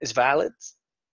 it's 0.01 0.13
valid. 0.13 0.53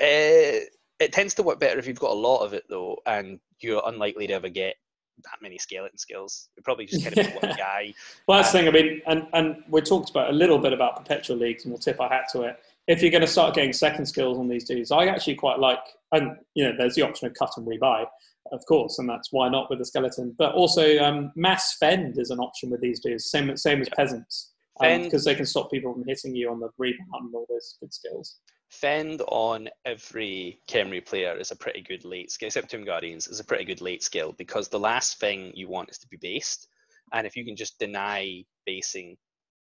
Uh, 0.02 0.66
it 1.00 1.12
tends 1.12 1.34
to 1.36 1.44
work 1.44 1.60
better 1.60 1.80
if 1.80 1.88
you've 1.88 2.00
got 2.00 2.12
a 2.12 2.14
lot 2.14 2.44
of 2.46 2.54
it 2.54 2.64
though, 2.70 2.98
and 3.06 3.40
you're 3.60 3.82
unlikely 3.86 4.28
to 4.28 4.34
ever 4.34 4.50
get 4.50 4.76
that 5.24 5.42
many 5.42 5.58
skeleton 5.58 5.98
skills. 5.98 6.50
You're 6.56 6.64
probably 6.64 6.86
just 6.86 7.04
kind 7.04 7.18
of 7.18 7.34
one 7.42 7.56
guy. 7.58 7.94
Well, 8.28 8.38
that's 8.40 8.52
the 8.52 8.60
thing. 8.60 8.68
I 8.68 8.72
mean, 8.72 9.02
and 9.08 9.28
and 9.34 9.64
we 9.70 9.82
talked 9.82 10.10
about 10.10 10.30
a 10.30 10.34
little 10.34 10.60
bit 10.60 10.74
about 10.74 10.98
perpetual 10.98 11.38
leagues, 11.38 11.64
and 11.64 11.72
we'll 11.72 11.80
tip 11.80 12.00
our 12.00 12.10
hat 12.10 12.26
to 12.34 12.44
it. 12.44 12.60
If 12.88 13.02
you're 13.02 13.12
going 13.12 13.22
to 13.22 13.28
start 13.28 13.56
getting 13.56 13.74
second 13.74 14.06
skills 14.06 14.38
on 14.38 14.48
these 14.48 14.66
dudes, 14.66 14.92
I 14.92 15.06
actually 15.06 15.36
quite 15.36 15.60
like, 15.60 15.80
and 16.12 16.38
you 16.56 16.64
know, 16.64 16.74
there's 16.78 16.96
the 16.96 17.04
option 17.04 17.28
of 17.28 17.34
cut 17.36 17.52
and 17.58 17.66
rebuy, 17.68 18.06
of 18.52 18.66
course, 18.68 19.00
and 19.00 19.08
that's 19.08 19.32
why 19.32 19.50
not 19.50 19.70
with 19.70 19.80
the 19.80 19.86
skeleton. 19.86 20.36
But 20.38 20.54
also, 20.54 20.98
um, 21.00 21.32
mass 21.36 21.78
fend 21.80 22.18
is 22.18 22.32
an 22.32 22.40
option 22.40 22.70
with 22.70 22.82
these 22.82 23.00
dudes, 23.00 23.30
same 23.30 23.56
same 23.56 23.82
as 23.82 23.90
peasants, 23.96 24.52
because 24.80 25.26
they 25.26 25.36
can 25.36 25.46
stop 25.46 25.72
people 25.72 25.94
from 25.94 26.04
hitting 26.08 26.36
you 26.36 26.50
on 26.52 26.60
the 26.60 26.70
rebound 26.78 27.08
and 27.14 27.36
all 27.36 27.46
those 27.50 27.78
good 27.80 27.94
skills. 27.94 28.38
Fend 28.72 29.22
on 29.28 29.68
every 29.86 30.62
Khemri 30.68 31.06
player 31.06 31.38
is 31.38 31.52
a 31.52 31.56
pretty 31.58 31.82
good 31.82 32.06
late 32.06 32.32
skill, 32.32 32.48
except 32.48 32.72
Tomb 32.72 32.86
Guardians 32.86 33.28
is 33.28 33.40
a 33.40 33.44
pretty 33.44 33.66
good 33.66 33.82
late 33.82 34.02
skill 34.02 34.34
because 34.38 34.70
the 34.70 34.80
last 34.80 35.20
thing 35.20 35.52
you 35.54 35.68
want 35.68 35.90
is 35.90 35.98
to 36.00 36.08
be 36.08 36.18
based. 36.18 36.68
And 37.12 37.28
if 37.28 37.36
you 37.36 37.44
can 37.44 37.58
just 37.58 37.78
deny 37.80 38.44
basing, 38.66 39.18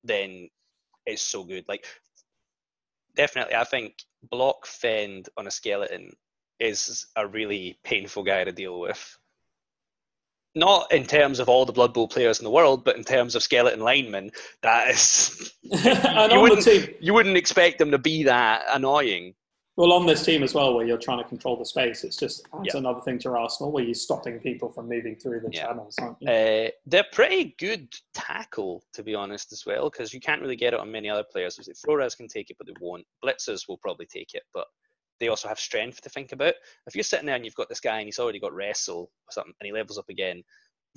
then 0.05 0.51
it's 1.07 1.23
so 1.23 1.45
good. 1.45 1.65
Like, 1.67 1.87
definitely, 3.17 3.55
I 3.55 3.65
think 3.65 3.95
block 4.23 4.67
Fend 4.67 5.31
on 5.37 5.47
a 5.47 5.51
skeleton 5.51 6.13
is 6.59 7.07
a 7.17 7.27
really 7.27 7.79
painful 7.83 8.23
guy 8.23 8.45
to 8.45 8.53
deal 8.53 8.79
with. 8.79 9.19
Not 10.55 10.91
in 10.93 11.05
terms 11.07 11.39
of 11.39 11.49
all 11.49 11.65
the 11.65 11.73
Blood 11.73 11.95
Bowl 11.95 12.09
players 12.09 12.41
in 12.41 12.45
the 12.45 12.51
world, 12.51 12.85
but 12.85 12.97
in 12.97 13.05
terms 13.05 13.35
of 13.37 13.43
skeleton 13.43 13.81
linemen, 13.81 14.31
that 14.63 14.89
is. 14.91 15.53
and 15.73 15.85
you, 15.85 16.11
on 16.11 16.29
the 16.31 16.41
wouldn't, 16.41 16.63
team, 16.65 16.89
you 17.01 17.15
wouldn't 17.15 17.37
expect 17.37 17.79
them 17.79 17.93
to 17.93 17.99
be 17.99 18.25
that 18.25 18.65
annoying. 18.71 19.35
well, 19.77 19.93
on 19.93 20.07
this 20.07 20.25
team 20.25 20.43
as 20.43 20.53
well, 20.53 20.75
where 20.75 20.85
you're 20.85 20.99
trying 20.99 21.23
to 21.23 21.29
control 21.29 21.57
the 21.57 21.65
space, 21.65 22.03
it's 22.03 22.17
just 22.17 22.43
adds 22.53 22.75
Yeah. 22.75 22.79
another 22.81 23.01
thing 23.01 23.19
to 23.21 23.31
arsenal 23.31 23.71
where 23.71 23.85
you're 23.85 23.95
stopping 23.95 24.41
people 24.41 24.71
from 24.73 24.89
moving 24.89 25.15
through 25.15 25.41
the 25.41 25.51
Yeah. 25.53 25.67
channels, 25.69 25.95
aren't 26.01 26.17
you? 26.21 26.29
Uh, 26.29 26.71
they're 26.85 27.07
pretty 27.13 27.55
good 27.59 27.95
tackle, 28.13 28.83
to 28.95 29.05
be 29.05 29.15
honest, 29.15 29.53
as 29.53 29.65
well, 29.65 29.89
because 29.89 30.13
you 30.13 30.19
can't 30.21 30.43
really 30.43 30.57
get 30.57 30.75
it 30.75 30.81
on 30.81 30.91
many 30.91 31.09
other 31.09 31.25
players. 31.25 31.59
Thro-Ras 31.85 32.17
can 32.17 32.27
take 32.27 32.51
it, 32.51 32.57
but 32.59 32.67
they 32.67 32.75
won't. 32.81 33.07
Blitzers 33.25 33.69
will 33.69 33.79
probably 33.79 34.07
take 34.07 34.35
it, 34.35 34.43
but 34.53 34.67
they 35.21 35.29
also 35.29 35.49
have 35.49 35.61
strength 35.61 36.01
to 36.01 36.09
think 36.09 36.33
about. 36.33 36.55
If 36.87 36.95
you're 36.95 37.05
sitting 37.05 37.27
there 37.27 37.37
and 37.37 37.45
you've 37.45 37.55
got 37.55 37.69
this 37.69 37.81
guy 37.81 37.99
and 37.99 38.07
he's 38.07 38.19
already 38.19 38.41
got 38.41 38.55
wrestle 38.55 39.03
or 39.03 39.31
something, 39.31 39.55
and 39.61 39.67
he 39.67 39.73
levels 39.73 39.99
up 39.99 40.09
again, 40.09 40.43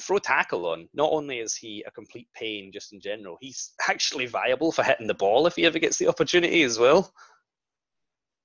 throw 0.01 0.17
tackle 0.17 0.65
on. 0.65 0.87
Not 0.93 1.11
only 1.11 1.39
is 1.39 1.55
he 1.55 1.83
a 1.85 1.91
complete 1.91 2.27
pain 2.35 2.71
just 2.73 2.93
in 2.93 2.99
general, 2.99 3.37
he's 3.41 3.73
actually 3.89 4.25
viable 4.25 4.71
for 4.71 4.83
hitting 4.83 5.07
the 5.07 5.13
ball 5.13 5.45
if 5.45 5.55
he 5.55 5.65
ever 5.65 5.79
gets 5.79 5.97
the 5.97 6.07
opportunity 6.07 6.63
as 6.63 6.79
well. 6.79 7.13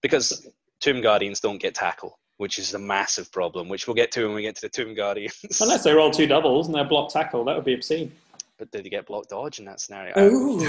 Because 0.03 0.49
Tomb 0.81 1.01
Guardians 1.01 1.41
don't 1.41 1.61
get 1.61 1.75
tackle, 1.75 2.19
which 2.37 2.59
is 2.59 2.75
a 2.75 2.79
massive 2.79 3.33
problem, 3.33 3.69
which 3.69 3.87
we'll 3.87 3.95
get 3.95 4.13
to 4.13 4.27
when 4.27 4.35
we 4.35 4.43
get 4.43 4.55
to 4.57 4.63
the 4.63 4.69
Tomb 4.69 4.95
Guardians. 4.95 5.61
Unless 5.61 5.85
they 5.85 5.93
roll 5.93 6.11
two 6.11 6.27
doubles 6.27 6.67
and 6.67 6.75
they're 6.75 6.85
block 6.85 7.13
tackle, 7.13 7.45
that 7.45 7.57
would 7.57 7.65
be 7.65 7.75
obscene. 7.75 8.13
But 8.59 8.73
did 8.73 8.85
he 8.85 8.91
get 8.91 9.07
block 9.07 9.29
dodge 9.29 9.61
in 9.61 9.65
that 9.67 9.81
scenario? 9.81 10.19
Ooh. 10.19 10.67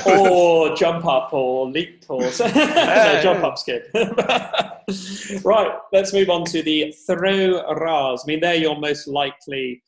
or 0.18 0.74
jump 0.74 1.06
up 1.06 1.32
or 1.32 1.68
leap 1.70 2.04
or 2.08 2.20
no, 2.40 3.20
jump 3.22 3.44
up 3.44 3.56
skid. 3.56 3.84
right, 5.44 5.78
let's 5.92 6.12
move 6.12 6.28
on 6.28 6.44
to 6.46 6.62
the 6.62 6.92
throw 7.06 7.62
Ras. 7.76 8.24
I 8.24 8.26
mean, 8.26 8.40
they're 8.40 8.56
your 8.56 8.78
most 8.78 9.06
likely, 9.06 9.80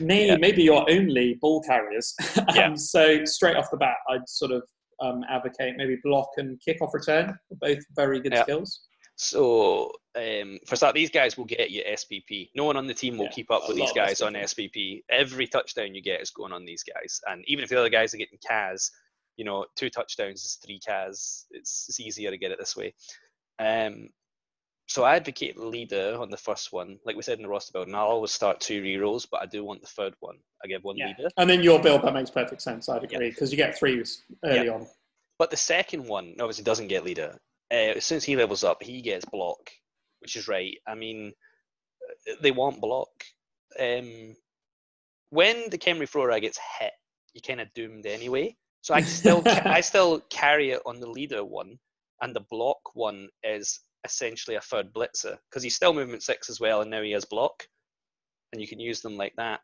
nay, 0.00 0.26
Yeah. 0.26 0.36
maybe 0.36 0.62
your 0.62 0.88
only 0.90 1.38
ball 1.40 1.62
carriers. 1.62 2.14
Yeah. 2.54 2.66
um, 2.66 2.76
so 2.76 3.24
straight 3.24 3.56
off 3.56 3.70
the 3.70 3.78
bat, 3.78 3.96
I'd 4.10 4.28
sort 4.28 4.52
of 4.52 4.62
um, 5.00 5.22
advocate 5.30 5.74
maybe 5.78 5.96
block 6.04 6.28
and 6.36 6.60
kick 6.60 6.82
off 6.82 6.92
return, 6.92 7.38
both 7.60 7.78
very 7.94 8.20
good 8.20 8.32
Yeah. 8.32 8.42
skills. 8.42 8.80
So 9.16 9.92
um, 10.14 10.58
for 10.66 10.76
start, 10.76 10.94
these 10.94 11.10
guys 11.10 11.38
will 11.38 11.46
get 11.46 11.70
you 11.70 11.82
SPP. 11.82 12.50
No 12.54 12.64
one 12.64 12.76
on 12.76 12.86
the 12.86 12.94
team 12.94 13.16
will 13.16 13.24
Yeah, 13.24 13.30
keep 13.30 13.50
up 13.50 13.62
with 13.66 13.76
these 13.76 13.92
guys 13.92 14.20
on 14.20 14.34
SPP. 14.34 15.02
Every 15.08 15.46
touchdown 15.46 15.94
you 15.94 16.02
get 16.02 16.20
is 16.20 16.30
going 16.30 16.52
on 16.52 16.66
these 16.66 16.82
guys, 16.82 17.20
and 17.26 17.42
even 17.46 17.64
if 17.64 17.70
the 17.70 17.78
other 17.78 17.88
guys 17.88 18.12
are 18.12 18.18
getting 18.18 18.38
Cas, 18.46 18.90
you 19.36 19.44
know, 19.44 19.64
two 19.74 19.88
touchdowns 19.88 20.44
is 20.44 20.58
three 20.64 20.78
Cas. 20.78 21.46
It's, 21.50 21.86
it's 21.88 21.98
easier 21.98 22.30
to 22.30 22.36
get 22.36 22.52
it 22.52 22.58
this 22.58 22.76
way. 22.76 22.94
Um, 23.58 24.10
so 24.86 25.02
I 25.02 25.16
advocate 25.16 25.58
leader 25.58 26.16
on 26.20 26.30
the 26.30 26.36
first 26.36 26.72
one, 26.72 26.98
like 27.04 27.16
we 27.16 27.22
said 27.22 27.38
in 27.38 27.42
the 27.42 27.48
roster 27.48 27.72
build, 27.72 27.88
and 27.88 27.96
I'll 27.96 28.06
always 28.06 28.30
start 28.32 28.60
two 28.60 28.82
rerolls, 28.82 29.26
but 29.30 29.40
I 29.40 29.46
do 29.46 29.64
want 29.64 29.80
the 29.80 29.88
third 29.88 30.14
one. 30.20 30.36
I 30.62 30.68
give 30.68 30.84
one 30.84 30.96
Yeah. 30.96 31.08
leader. 31.08 31.30
And 31.38 31.48
then 31.50 31.62
your 31.62 31.80
build, 31.80 32.02
that 32.02 32.12
makes 32.14 32.30
perfect 32.30 32.62
sense. 32.62 32.88
I'd 32.88 33.02
agree 33.02 33.30
because 33.30 33.50
you 33.50 33.56
get 33.56 33.76
threes 33.78 34.24
early 34.44 34.68
on. 34.68 34.86
But 35.38 35.50
the 35.50 35.56
second 35.56 36.06
one 36.06 36.36
obviously 36.38 36.64
doesn't 36.64 36.88
get 36.88 37.02
leader. 37.04 37.36
Uh, 37.72 37.96
as 37.96 38.04
soon 38.04 38.16
as 38.16 38.24
he 38.24 38.36
levels 38.36 38.64
up, 38.64 38.82
he 38.82 39.02
gets 39.02 39.24
block, 39.24 39.70
which 40.20 40.36
is 40.36 40.48
right. 40.48 40.76
I 40.86 40.94
mean, 40.94 41.32
they 42.40 42.50
want 42.50 42.80
block. 42.80 43.08
Um, 43.78 44.36
when 45.30 45.68
the 45.70 45.78
Khemri 45.78 46.08
Thro-Ra 46.08 46.38
gets 46.38 46.58
hit, 46.78 46.92
you're 47.34 47.42
kind 47.42 47.60
of 47.60 47.72
doomed 47.74 48.06
anyway. 48.06 48.56
So 48.82 48.94
I 48.94 49.00
still 49.02 49.42
ca- 49.42 49.62
I 49.64 49.80
still 49.80 50.20
carry 50.30 50.70
it 50.70 50.82
on 50.86 51.00
the 51.00 51.10
leader 51.10 51.44
one, 51.44 51.78
and 52.22 52.34
the 52.34 52.44
block 52.50 52.78
one 52.94 53.28
is 53.42 53.80
essentially 54.04 54.56
a 54.56 54.60
third 54.60 54.92
blitzer 54.92 55.36
because 55.50 55.62
he's 55.62 55.74
still 55.74 55.92
movement 55.92 56.22
six 56.22 56.48
as 56.48 56.60
well, 56.60 56.82
and 56.82 56.90
now 56.90 57.02
he 57.02 57.10
has 57.10 57.24
block, 57.24 57.66
and 58.52 58.60
you 58.62 58.68
can 58.68 58.78
use 58.78 59.00
them 59.00 59.16
like 59.16 59.34
that. 59.36 59.60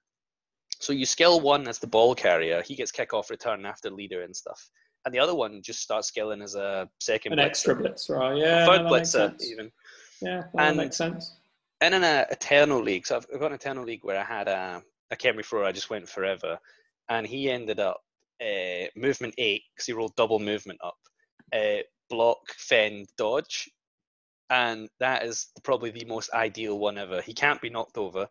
So 0.80 0.92
you 0.92 1.06
skill 1.06 1.40
one 1.40 1.68
as 1.68 1.78
the 1.78 1.86
ball 1.86 2.16
carrier, 2.16 2.62
he 2.62 2.74
gets 2.74 2.90
kickoff 2.90 3.30
return 3.30 3.64
after 3.64 3.90
leader 3.90 4.22
and 4.22 4.34
stuff 4.34 4.68
and 5.04 5.14
the 5.14 5.18
other 5.18 5.34
one 5.34 5.62
just 5.62 5.80
starts 5.80 6.08
scaling 6.08 6.42
as 6.42 6.54
a 6.54 6.88
second 7.00 7.32
An 7.32 7.38
blitzer. 7.38 7.46
extra 7.46 7.74
blitz, 7.76 8.08
right? 8.08 8.36
Yeah, 8.36 8.66
third 8.66 8.82
no, 8.84 8.84
that 8.84 8.92
makes 8.98 9.08
blitzer 9.10 9.12
sense. 9.30 9.50
even. 9.50 9.72
Yeah, 10.20 10.44
that 10.54 10.68
And- 10.68 10.76
makes 10.76 10.96
sense. 10.96 11.36
And 11.80 11.94
in 11.96 12.04
a 12.04 12.26
Eternal 12.30 12.80
League, 12.80 13.06
so 13.06 13.16
I've 13.16 13.28
got 13.40 13.46
an 13.50 13.54
Eternal 13.54 13.82
League 13.84 14.04
where 14.04 14.16
I 14.20 14.22
had 14.22 14.46
a, 14.46 14.80
a 15.10 15.16
Khemri 15.16 15.44
Thrower, 15.44 15.64
I 15.64 15.72
just 15.72 15.90
went 15.90 16.08
forever, 16.08 16.56
and 17.08 17.26
he 17.26 17.50
ended 17.50 17.80
up 17.80 18.04
uh, 18.40 18.86
movement 18.94 19.34
eight 19.38 19.64
because 19.74 19.86
he 19.86 19.92
rolled 19.92 20.14
double 20.14 20.38
movement 20.38 20.78
up, 20.84 20.94
uh, 21.52 21.78
block, 22.08 22.38
fend, 22.56 23.08
dodge, 23.18 23.68
and 24.50 24.88
that 25.00 25.24
is 25.24 25.48
probably 25.64 25.90
the 25.90 26.04
most 26.04 26.32
ideal 26.34 26.78
one 26.78 26.98
ever. 26.98 27.20
He 27.20 27.32
can't 27.34 27.60
be 27.60 27.70
knocked 27.70 27.98
over. 27.98 28.28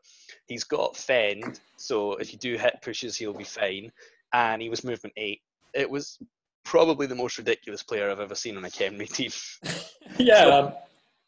He's 0.47 0.63
got 0.63 0.95
fend, 0.95 1.59
so 1.75 2.13
if 2.13 2.31
you 2.31 2.39
do 2.39 2.55
hit 2.57 2.75
pushes, 2.81 3.17
he'll 3.17 3.33
be 3.33 3.43
fine. 3.43 3.91
And 4.31 4.61
he 4.61 4.69
was 4.69 4.85
movement 4.85 5.13
eight. 5.17 5.41
It 5.73 5.89
was 5.89 6.17
probably 6.63 7.07
the 7.07 7.15
most 7.15 7.37
ridiculous 7.37 7.83
player 7.83 8.09
I've 8.09 8.19
ever 8.19 8.35
seen 8.35 8.57
on 8.57 8.65
a 8.65 8.69
Khemri 8.69 9.09
team. 9.13 9.31
yeah, 10.17 10.43
So- 10.43 10.51
um, 10.67 10.73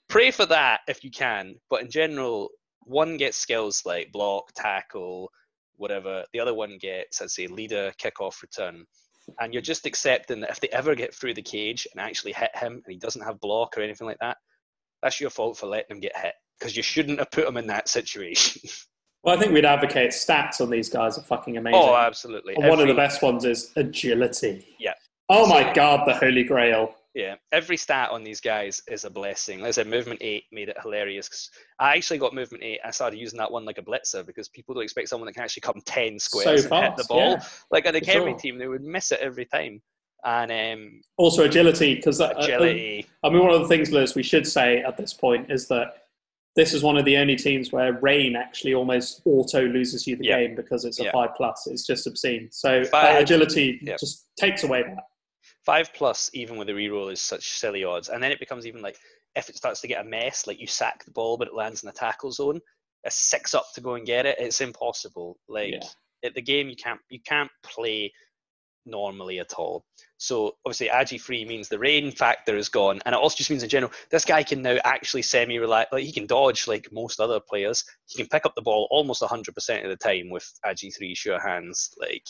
pray 0.10 0.32
for 0.32 0.46
that 0.48 0.82
if 0.88 1.04
you 1.04 1.12
can. 1.12 1.56
But 1.70 1.82
in 1.82 1.90
general, 1.90 2.50
one 2.84 3.18
gets 3.18 3.38
skills 3.38 3.84
like 3.86 4.12
block, 4.12 4.52
tackle, 4.56 5.32
whatever. 5.78 6.24
The 6.34 6.40
other 6.40 6.54
one 6.54 6.78
gets, 6.80 7.22
I'd 7.22 7.32
say, 7.32 7.48
leader, 7.48 7.92
kickoff, 8.02 8.42
return. 8.42 8.86
And 9.40 9.54
you're 9.54 9.62
just 9.62 9.86
accepting 9.86 10.42
that 10.42 10.50
if 10.52 10.60
they 10.60 10.68
ever 10.70 10.96
get 10.96 11.16
through 11.16 11.34
the 11.34 11.42
cage 11.42 11.88
and 11.94 12.02
actually 12.02 12.34
hit 12.34 12.56
him 12.56 12.74
and 12.74 12.84
he 12.94 12.98
doesn't 12.98 13.22
have 13.22 13.40
block 13.40 13.78
or 13.78 13.82
anything 13.82 14.06
like 14.06 14.20
that, 14.20 14.38
that's 15.02 15.20
your 15.22 15.30
fault 15.30 15.58
for 15.58 15.68
letting 15.68 15.96
him 15.96 16.02
get 16.02 16.16
hit 16.18 16.34
because 16.60 16.76
you 16.76 16.84
shouldn't 16.84 17.20
have 17.20 17.32
put 17.32 17.48
him 17.48 17.56
in 17.58 17.68
that 17.68 17.88
situation. 17.98 18.70
Well, 19.24 19.38
I 19.38 19.40
think 19.40 19.54
we'd 19.54 19.64
advocate 19.64 20.12
stats 20.12 20.60
on 20.60 20.70
these 20.70 20.90
guys 20.90 21.18
are 21.18 21.24
fucking 21.24 21.56
amazing. 21.56 21.80
Oh, 21.82 21.96
absolutely. 21.96 22.56
And 22.56 22.68
one 22.68 22.82
of 22.82 22.88
the 22.90 22.94
best 22.94 23.22
ones 23.22 23.46
is 23.46 23.72
agility. 23.78 24.76
Yeah. 24.78 24.94
Oh 25.30 25.48
my 25.48 25.72
god, 25.74 26.08
the 26.08 26.14
holy 26.14 26.44
grail. 26.44 26.96
Yeah, 27.16 27.36
every 27.52 27.78
stat 27.78 28.10
on 28.10 28.24
these 28.24 28.42
guys 28.42 28.82
is 28.88 29.06
a 29.06 29.10
blessing. 29.10 29.60
Like 29.60 29.68
I 29.68 29.72
said, 29.72 29.88
movement 29.88 30.20
eight 30.22 30.46
made 30.52 30.70
it 30.70 30.78
hilarious. 30.82 31.50
I 31.80 31.96
actually 31.96 32.18
got 32.18 32.34
movement 32.34 32.64
eight. 32.64 32.80
I 32.84 32.90
started 32.92 33.18
using 33.20 33.38
that 33.38 33.52
one 33.52 33.66
like 33.66 33.78
a 33.78 33.84
blitzer 33.84 34.26
because 34.26 34.50
people 34.50 34.74
don't 34.74 34.84
expect 34.84 35.10
someone 35.10 35.28
that 35.28 35.34
can 35.34 35.44
actually 35.44 35.62
come 35.62 35.80
ten 35.86 36.18
squares 36.20 36.64
So 36.68 36.76
and 36.76 36.86
hit 36.86 36.98
the 36.98 37.06
ball. 37.08 37.32
yeah. 37.34 37.44
Like 37.72 37.86
at 37.86 37.94
the 37.94 38.02
Kerry 38.02 38.32
sure. 38.32 38.40
team, 38.40 38.58
they 38.58 38.68
would 38.68 38.82
miss 38.84 39.12
it 39.12 39.20
every 39.22 39.46
time. 39.46 39.82
And 40.26 40.52
um, 40.52 41.02
Also 41.18 41.44
agility, 41.44 41.96
because 41.96 42.20
uh, 42.20 42.28
uh, 42.28 42.30
um, 42.32 42.38
agility, 42.44 43.06
I 43.24 43.30
mean, 43.30 43.44
one 43.44 43.54
of 43.54 43.62
the 43.62 43.68
things, 43.68 43.92
Lewis, 43.92 44.16
we 44.16 44.24
should 44.24 44.48
say 44.48 44.80
at 44.82 44.98
this 44.98 45.14
point 45.14 45.52
is 45.52 45.68
that 45.68 45.98
this 46.56 46.74
is 46.74 46.82
one 46.82 46.98
of 46.98 47.06
the 47.06 47.18
only 47.18 47.36
teams 47.36 47.72
where 47.72 47.94
rain 48.02 48.36
actually 48.36 48.74
almost 48.74 49.22
auto 49.26 49.62
loses 49.68 50.08
you 50.08 50.16
the 50.16 50.26
Yeah. 50.26 50.40
game 50.40 50.56
because 50.56 50.86
it's 50.86 51.00
a 51.00 51.06
Yeah. 51.06 51.12
five 51.12 51.32
plus. 51.36 51.68
It's 51.68 51.86
just 51.86 52.08
obscene. 52.08 52.50
So 52.52 52.80
that 52.82 52.90
Five- 52.92 53.22
agility 53.22 53.80
just 54.00 54.28
takes 54.38 54.64
away 54.64 54.84
that. 54.84 55.04
Five 55.66 55.94
plus, 55.94 56.30
even 56.34 56.58
with 56.58 56.70
a 56.70 56.74
reroll, 56.74 57.12
is 57.12 57.22
such 57.22 57.50
silly 57.52 57.84
odds. 57.84 58.10
And 58.10 58.22
then 58.22 58.32
it 58.32 58.40
becomes 58.40 58.66
even 58.68 58.82
like 58.82 58.98
if 59.36 59.50
it 59.50 59.56
starts 59.58 59.82
to 59.82 59.88
get 59.88 60.06
a 60.06 60.10
mess, 60.10 60.48
like 60.48 60.60
you 60.60 60.68
sack 60.68 61.04
the 61.06 61.12
ball 61.12 61.38
but 61.38 61.48
it 61.48 61.56
lands 61.56 61.84
in 61.84 61.88
the 61.88 61.94
tackle 61.94 62.32
zone, 62.32 62.60
a 63.06 63.12
six 63.12 63.54
up 63.54 63.66
to 63.76 63.82
go 63.82 63.96
and 63.96 64.06
get 64.06 64.26
it. 64.26 64.38
It's 64.40 64.62
impossible. 64.62 65.38
Like 65.48 65.74
Yeah. 65.74 65.88
at 66.24 66.36
the 66.36 66.42
game, 66.42 66.70
you 66.70 66.76
can't 66.76 67.00
you 67.10 67.20
can't 67.26 67.52
play 67.64 68.12
normally 68.86 69.40
at 69.40 69.54
all. 69.54 69.86
So 70.18 70.56
obviously, 70.66 70.88
agi 70.88 71.20
free 71.20 71.46
means 71.46 71.68
the 71.70 71.80
rain 71.80 72.12
factor 72.12 72.56
is 72.56 72.70
gone, 72.70 73.02
and 73.06 73.16
it 73.16 73.20
also 73.20 73.38
just 73.38 73.50
means 73.50 73.64
in 73.64 73.70
general 73.70 73.92
this 74.12 74.26
guy 74.26 74.44
can 74.44 74.62
now 74.62 74.78
actually 74.84 75.22
semi 75.22 75.58
rely 75.60 75.86
like 75.92 76.04
he 76.04 76.12
can 76.12 76.28
dodge 76.28 76.68
like 76.68 76.88
most 76.92 77.20
other 77.20 77.40
players. 77.40 77.84
He 78.06 78.18
can 78.18 78.28
pick 78.28 78.46
up 78.46 78.56
the 78.56 78.62
ball 78.62 78.88
almost 78.92 79.24
hundred 79.24 79.56
percent 79.56 79.86
of 79.86 79.90
the 79.90 79.98
time 79.98 80.30
with 80.30 80.50
agi 80.66 80.96
three 80.96 81.16
sure 81.16 81.40
hands. 81.40 81.94
Like 82.00 82.24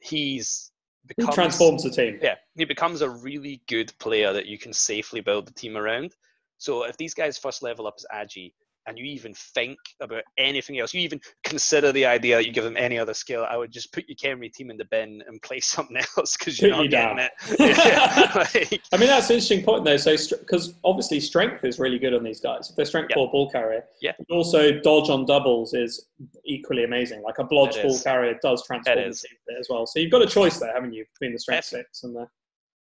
he's 0.00 0.70
He 1.06 1.14
becomes 1.16 1.34
transforms 1.34 1.82
the 1.84 1.90
team. 1.90 2.18
yeah, 2.20 2.34
he 2.56 2.64
becomes 2.64 3.00
a 3.02 3.08
really 3.08 3.62
good 3.68 3.92
player 3.98 4.32
that 4.32 4.46
you 4.46 4.58
can 4.58 4.72
safely 4.72 5.20
build 5.20 5.46
the 5.46 5.54
team 5.54 5.76
around. 5.76 6.14
So 6.58 6.84
if 6.84 6.96
these 6.96 7.14
guys 7.14 7.38
first 7.38 7.62
level 7.62 7.86
up 7.86 7.94
as 7.96 8.06
Agi, 8.12 8.52
and 8.88 8.98
you 8.98 9.04
even 9.04 9.34
think 9.34 9.78
about 10.00 10.22
anything 10.38 10.78
else, 10.78 10.94
you 10.94 11.00
even 11.02 11.20
consider 11.44 11.92
the 11.92 12.06
idea 12.06 12.36
that 12.36 12.46
you 12.46 12.52
give 12.52 12.64
them 12.64 12.76
any 12.76 12.98
other 12.98 13.14
skill, 13.14 13.46
I 13.48 13.56
would 13.56 13.70
just 13.70 13.92
put 13.92 14.04
your 14.08 14.16
Khemri 14.16 14.52
team 14.52 14.70
in 14.70 14.76
the 14.78 14.86
bin 14.86 15.22
and 15.28 15.40
play 15.42 15.60
something 15.74 15.96
else 16.16 16.36
because 16.36 16.60
you're 16.60 16.70
not 16.70 16.84
you 16.84 16.88
getting 16.88 17.16
down. 17.18 17.28
it. 17.28 17.32
Like, 18.38 18.80
I 18.92 18.96
mean, 18.96 19.08
that's 19.08 19.28
an 19.30 19.34
interesting 19.34 19.62
point, 19.64 19.84
though. 19.84 19.96
So, 19.96 20.16
because 20.38 20.74
obviously 20.84 21.20
strength 21.20 21.64
is 21.64 21.78
really 21.78 21.98
good 21.98 22.14
on 22.14 22.22
these 22.22 22.40
guys. 22.40 22.70
If 22.70 22.76
they're 22.76 22.84
strength 22.84 23.10
Yeah. 23.10 23.16
four 23.16 23.30
ball 23.30 23.50
carrier, 23.50 23.84
Yeah. 24.00 24.12
also 24.30 24.72
dodge 24.80 25.10
on 25.10 25.26
doubles 25.26 25.74
is 25.74 26.06
equally 26.44 26.84
amazing. 26.84 27.22
Like 27.22 27.38
a 27.38 27.44
blodge 27.44 27.80
ball 27.82 27.98
carrier 28.00 28.38
does 28.42 28.64
transform 28.66 28.96
the 28.96 29.02
team 29.14 29.56
as 29.58 29.68
well. 29.68 29.86
So 29.86 29.98
you've 30.00 30.10
got 30.10 30.22
a 30.22 30.26
choice 30.26 30.58
there, 30.58 30.72
haven't 30.72 30.92
you, 30.94 31.04
between 31.14 31.32
the 31.32 31.38
strength 31.38 31.64
six 31.66 32.02
and 32.04 32.14
the 32.16 32.26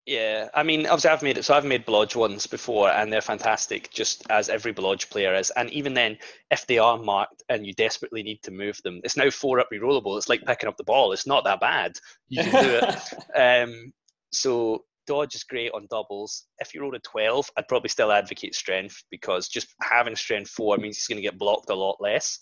yeah, 0.06 0.48
I 0.54 0.62
mean, 0.62 0.86
obviously 0.86 1.10
I've 1.10 1.22
made 1.22 1.36
it. 1.36 1.44
So 1.44 1.54
I've 1.54 1.64
made 1.64 1.84
Blodge 1.84 2.14
ones 2.14 2.46
before, 2.46 2.90
and 2.90 3.12
they're 3.12 3.20
fantastic, 3.20 3.90
just 3.90 4.24
as 4.30 4.48
every 4.48 4.72
Blodge 4.72 5.10
player 5.10 5.34
is. 5.34 5.50
And 5.50 5.68
even 5.70 5.94
then, 5.94 6.16
if 6.52 6.64
they 6.66 6.78
are 6.78 6.96
marked 6.96 7.42
and 7.48 7.66
you 7.66 7.72
desperately 7.72 8.22
need 8.22 8.40
to 8.44 8.52
move 8.52 8.80
them, 8.84 9.00
it's 9.02 9.16
now 9.16 9.30
four 9.30 9.58
up 9.58 9.68
rerollable. 9.72 10.16
It's 10.16 10.28
like 10.28 10.44
picking 10.44 10.68
up 10.68 10.76
the 10.76 10.84
ball. 10.84 11.10
It's 11.12 11.26
not 11.26 11.42
that 11.44 11.60
bad. 11.60 11.98
You 12.28 12.44
can 12.44 12.64
do 12.64 12.80
it. 12.82 12.96
Um, 13.36 13.92
so 14.32 14.84
dodge 15.06 15.34
is 15.34 15.44
great 15.44 15.72
on 15.72 15.86
doubles. 15.90 16.46
If 16.58 16.72
you 16.72 16.80
rolled 16.80 16.94
a 16.94 17.00
12, 17.00 17.50
I'd 17.56 17.68
probably 17.68 17.88
still 17.88 18.12
advocate 18.12 18.54
strength 18.54 19.02
because 19.10 19.48
just 19.48 19.74
having 19.82 20.16
strength 20.16 20.50
four 20.50 20.76
means 20.78 20.96
he's 20.96 21.08
going 21.08 21.16
to 21.16 21.28
get 21.28 21.38
blocked 21.38 21.70
a 21.70 21.74
lot 21.74 21.96
less. 22.00 22.38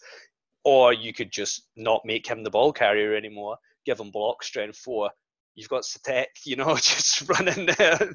Or 0.65 0.93
you 0.93 1.13
could 1.13 1.33
just 1.33 1.69
not 1.77 2.03
make 2.05 2.27
him 2.27 2.43
the 2.43 2.51
ball 2.51 2.73
carrier 2.73 3.15
anymore, 3.15 3.57
give 3.87 4.01
him 4.01 4.11
block 4.11 4.43
strength 4.43 4.79
four. 4.79 5.11
You've 5.55 5.69
got 5.69 5.83
Setekh, 5.83 6.27
you 6.47 6.57
know, 6.57 6.75
just 6.77 7.29
running 7.29 7.67
there. 7.79 8.15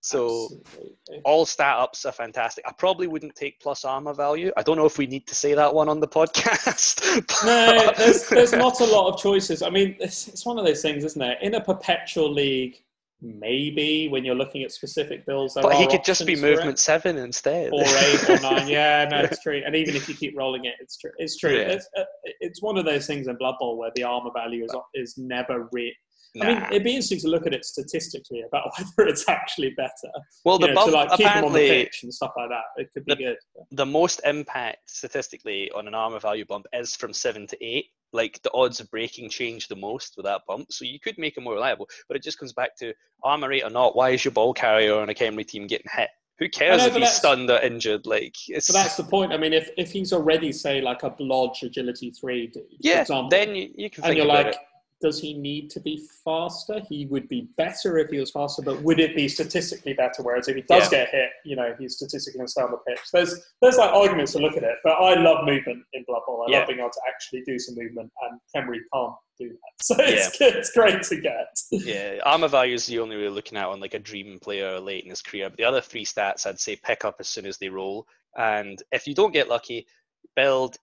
So 0.00 0.44
Absolutely. 0.44 1.20
all 1.24 1.44
stat 1.46 1.78
ups 1.78 2.04
are 2.04 2.12
fantastic. 2.12 2.64
I 2.68 2.72
probably 2.78 3.08
wouldn't 3.08 3.34
take 3.34 3.58
plus 3.58 3.84
armor 3.84 4.14
value. 4.14 4.52
I 4.56 4.62
don't 4.62 4.76
know 4.76 4.86
if 4.86 4.98
we 4.98 5.06
need 5.08 5.26
to 5.26 5.34
say 5.34 5.54
that 5.54 5.74
one 5.74 5.88
on 5.88 5.98
the 5.98 6.06
podcast. 6.08 7.02
no, 7.44 7.92
there's, 7.96 8.28
there's 8.28 8.52
not 8.52 8.80
a 8.80 8.84
lot 8.84 9.12
of 9.12 9.20
choices. 9.20 9.62
I 9.62 9.70
mean, 9.70 9.96
it's, 9.98 10.28
it's 10.28 10.46
one 10.46 10.58
of 10.58 10.64
those 10.64 10.80
things, 10.80 11.02
isn't 11.02 11.20
it? 11.20 11.38
In 11.42 11.54
a 11.54 11.60
perpetual 11.60 12.32
league, 12.32 12.76
maybe 13.20 14.08
when 14.08 14.24
you're 14.24 14.34
looking 14.36 14.62
at 14.62 14.70
specific 14.70 15.26
builds, 15.26 15.54
but 15.54 15.74
he 15.74 15.86
could 15.86 16.04
just 16.04 16.26
be 16.26 16.34
options 16.34 16.40
for 16.40 16.46
it. 16.46 16.56
movement 16.56 16.78
seven 16.78 17.16
instead. 17.18 17.72
or 17.72 17.82
eight 17.82 18.30
or 18.30 18.38
nine. 18.40 18.68
Yeah, 18.68 19.08
no, 19.10 19.20
it's 19.20 19.42
true. 19.42 19.62
And 19.64 19.74
even 19.74 19.96
if 19.96 20.08
you 20.08 20.14
keep 20.14 20.36
rolling 20.36 20.66
it, 20.66 20.74
it's 20.80 20.98
true. 20.98 21.12
It's 21.18 21.36
true. 21.36 21.56
Yeah. 21.56 21.72
It's, 21.72 21.88
uh, 21.98 22.04
it's 22.40 22.62
one 22.62 22.76
of 22.78 22.84
those 22.84 23.06
things 23.06 23.26
in 23.26 23.36
Blood 23.36 23.56
Bowl 23.58 23.78
where 23.78 23.90
the 23.94 24.04
armor 24.04 24.30
value 24.34 24.64
is 24.64 24.74
is 24.94 25.14
never 25.16 25.68
re 25.72 25.94
I 26.42 26.46
mean, 26.46 26.62
it'd 26.70 26.84
be 26.84 26.90
interesting 26.90 27.20
to 27.20 27.28
look 27.28 27.46
at 27.46 27.54
it 27.54 27.64
statistically 27.64 28.42
about 28.42 28.70
whether 28.96 29.08
it's 29.08 29.28
actually 29.28 29.70
better. 29.76 30.12
well, 30.44 30.58
the 30.58 30.68
know, 30.68 30.74
bump 30.74 30.90
to 30.90 30.96
like 30.96 31.10
keep 31.16 31.26
them 31.26 31.44
on 31.44 31.52
the 31.52 31.68
pitch 31.68 32.00
and 32.02 32.12
stuff 32.12 32.32
like 32.36 32.48
that. 32.50 32.82
It 32.82 32.88
could 32.92 33.04
be 33.04 33.14
The- 33.14 33.22
good. 33.22 33.36
the 33.72 33.86
most 33.86 34.20
impact 34.24 34.90
statistically 34.90 35.70
on 35.72 35.86
an 35.88 35.94
armor 35.94 36.18
value 36.20 36.44
bump 36.44 36.66
is 36.72 36.94
from 36.96 37.12
seven 37.12 37.46
to 37.48 37.64
eight. 37.64 37.86
Like 38.12 38.40
the 38.42 38.52
odds 38.54 38.80
of 38.80 38.90
breaking 38.90 39.30
change 39.30 39.68
the 39.68 39.76
most 39.76 40.14
with 40.16 40.24
that 40.26 40.42
bump. 40.46 40.72
So 40.72 40.84
you 40.84 40.98
could 41.00 41.18
make 41.18 41.36
it 41.36 41.42
more 41.42 41.54
reliable, 41.54 41.88
but 42.08 42.16
it 42.16 42.22
just 42.22 42.38
comes 42.38 42.52
back 42.52 42.76
to 42.78 42.94
armor 43.24 43.48
rate 43.48 43.64
or 43.64 43.70
not. 43.70 43.96
Why 43.96 44.10
is 44.10 44.24
your 44.24 44.32
ball 44.32 44.54
carrier 44.54 44.94
on 44.94 45.10
a 45.10 45.14
Khemri 45.14 45.46
team 45.46 45.66
getting 45.66 45.90
hit? 45.92 46.08
Who 46.38 46.48
cares 46.50 46.82
know, 46.82 46.88
if 46.88 46.94
he's 46.94 47.10
stunned 47.12 47.50
or 47.50 47.58
injured? 47.60 48.06
Like 48.06 48.34
it's 48.48 48.66
So 48.66 48.72
that's 48.74 48.96
the 48.96 49.04
point. 49.04 49.32
I 49.32 49.38
mean, 49.38 49.52
if, 49.52 49.70
if 49.76 49.90
he's 49.90 50.12
already 50.12 50.52
say 50.52 50.80
like 50.82 51.02
a 51.02 51.10
blodge 51.10 51.62
agility 51.62 52.10
three, 52.10 52.52
yeah. 52.80 53.00
example, 53.00 53.30
then 53.30 53.54
you, 53.54 53.70
you 53.74 53.90
can. 53.90 54.04
and 54.04 54.16
you're 54.16 54.26
like, 54.26 54.48
it. 54.48 54.56
Does 55.00 55.20
he 55.20 55.34
need 55.34 55.70
to 55.70 55.80
be 55.80 56.06
faster? 56.24 56.80
He 56.88 57.06
would 57.06 57.28
be 57.28 57.48
better 57.56 57.98
if 57.98 58.08
he 58.10 58.18
was 58.18 58.30
faster, 58.30 58.62
but 58.62 58.80
would 58.82 58.98
it 58.98 59.14
be 59.14 59.28
statistically 59.28 59.92
better? 59.92 60.22
Whereas 60.22 60.48
if 60.48 60.56
he 60.56 60.62
does 60.62 60.84
Yeah. 60.90 61.00
get 61.04 61.08
hit, 61.10 61.30
you 61.44 61.54
know, 61.54 61.74
he's 61.78 61.96
statistically 61.96 62.38
going 62.38 62.46
to 62.46 62.50
stay 62.50 62.62
on 62.62 62.70
the 62.70 62.78
pitch. 62.78 63.00
There's 63.12 63.52
there's 63.60 63.76
like 63.76 63.90
arguments 63.92 64.32
to 64.32 64.38
look 64.38 64.56
at 64.56 64.62
it, 64.62 64.76
but 64.82 64.92
I 64.94 65.14
love 65.20 65.44
movement 65.44 65.84
in 65.92 66.02
Blood 66.04 66.22
Bowl. 66.26 66.44
I 66.48 66.50
Yeah. 66.50 66.58
love 66.60 66.68
being 66.68 66.78
able 66.80 66.90
to 66.90 67.00
actually 67.08 67.42
do 67.42 67.58
some 67.58 67.74
movement, 67.74 68.10
and 68.22 68.40
Henry 68.54 68.80
can't 68.92 69.14
do 69.38 69.48
that. 69.50 69.58
So 69.82 69.94
it's 69.98 70.40
it's 70.40 70.72
great 70.72 71.02
to 71.02 71.20
get. 71.20 71.58
Yeah, 71.70 72.18
armor 72.24 72.48
value 72.48 72.74
is 72.74 72.86
the 72.86 72.98
only 72.98 73.16
way 73.18 73.28
looking 73.28 73.58
at 73.58 73.66
on 73.66 73.80
like 73.80 73.92
a 73.94 73.98
dream 73.98 74.38
player 74.38 74.80
late 74.80 75.04
in 75.04 75.10
his 75.10 75.20
career. 75.20 75.50
But 75.50 75.58
the 75.58 75.64
other 75.64 75.82
three 75.82 76.06
stats, 76.06 76.46
I'd 76.46 76.58
say 76.58 76.76
pick 76.76 77.04
up 77.04 77.16
as 77.20 77.28
soon 77.28 77.44
as 77.44 77.58
they 77.58 77.68
roll. 77.68 78.06
And 78.38 78.82
if 78.92 79.06
you 79.06 79.14
don't 79.14 79.32
get 79.32 79.48
lucky, 79.48 79.86
build 80.34 80.78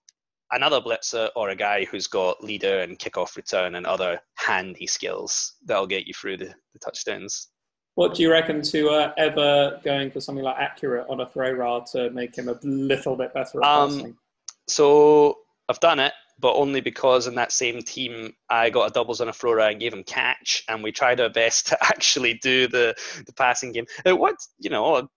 another 0.54 0.80
blitzer 0.80 1.28
or 1.36 1.50
a 1.50 1.56
guy 1.56 1.84
who's 1.84 2.06
got 2.06 2.42
leader 2.42 2.80
and 2.80 2.98
kickoff 2.98 3.36
return 3.36 3.74
and 3.74 3.86
other 3.86 4.20
handy 4.34 4.86
skills 4.86 5.54
that'll 5.64 5.86
get 5.86 6.06
you 6.06 6.14
through 6.14 6.36
the, 6.36 6.54
the 6.72 6.78
touchdowns. 6.78 7.48
What 7.96 8.14
do 8.14 8.22
you 8.22 8.30
reckon 8.30 8.62
to 8.62 8.90
uh, 8.90 9.12
ever 9.16 9.80
going 9.84 10.10
for 10.10 10.20
something 10.20 10.44
like 10.44 10.56
accurate 10.58 11.06
on 11.08 11.20
a 11.20 11.26
Thro-Ra 11.26 11.80
to 11.92 12.10
make 12.10 12.36
him 12.36 12.48
a 12.48 12.58
little 12.62 13.16
bit 13.16 13.32
better 13.32 13.62
at 13.62 13.68
Um, 13.68 13.90
passing? 13.90 14.16
So 14.66 15.38
I've 15.68 15.80
done 15.80 16.00
it, 16.00 16.12
but 16.40 16.54
only 16.54 16.80
because 16.80 17.26
in 17.26 17.36
that 17.36 17.52
same 17.52 17.82
team 17.82 18.34
I 18.50 18.70
got 18.70 18.90
a 18.90 18.92
doubles 18.92 19.20
on 19.20 19.28
a 19.28 19.32
thrower 19.32 19.60
and 19.60 19.78
gave 19.78 19.92
him 19.92 20.02
catch, 20.02 20.64
and 20.68 20.82
we 20.82 20.90
tried 20.90 21.20
our 21.20 21.30
best 21.30 21.66
to 21.68 21.84
actually 21.84 22.34
do 22.34 22.66
the, 22.66 22.94
the 23.26 23.32
passing 23.34 23.72
game. 23.72 23.86
It 24.04 24.18
what 24.18 24.36
you 24.58 24.70
know, 24.70 25.08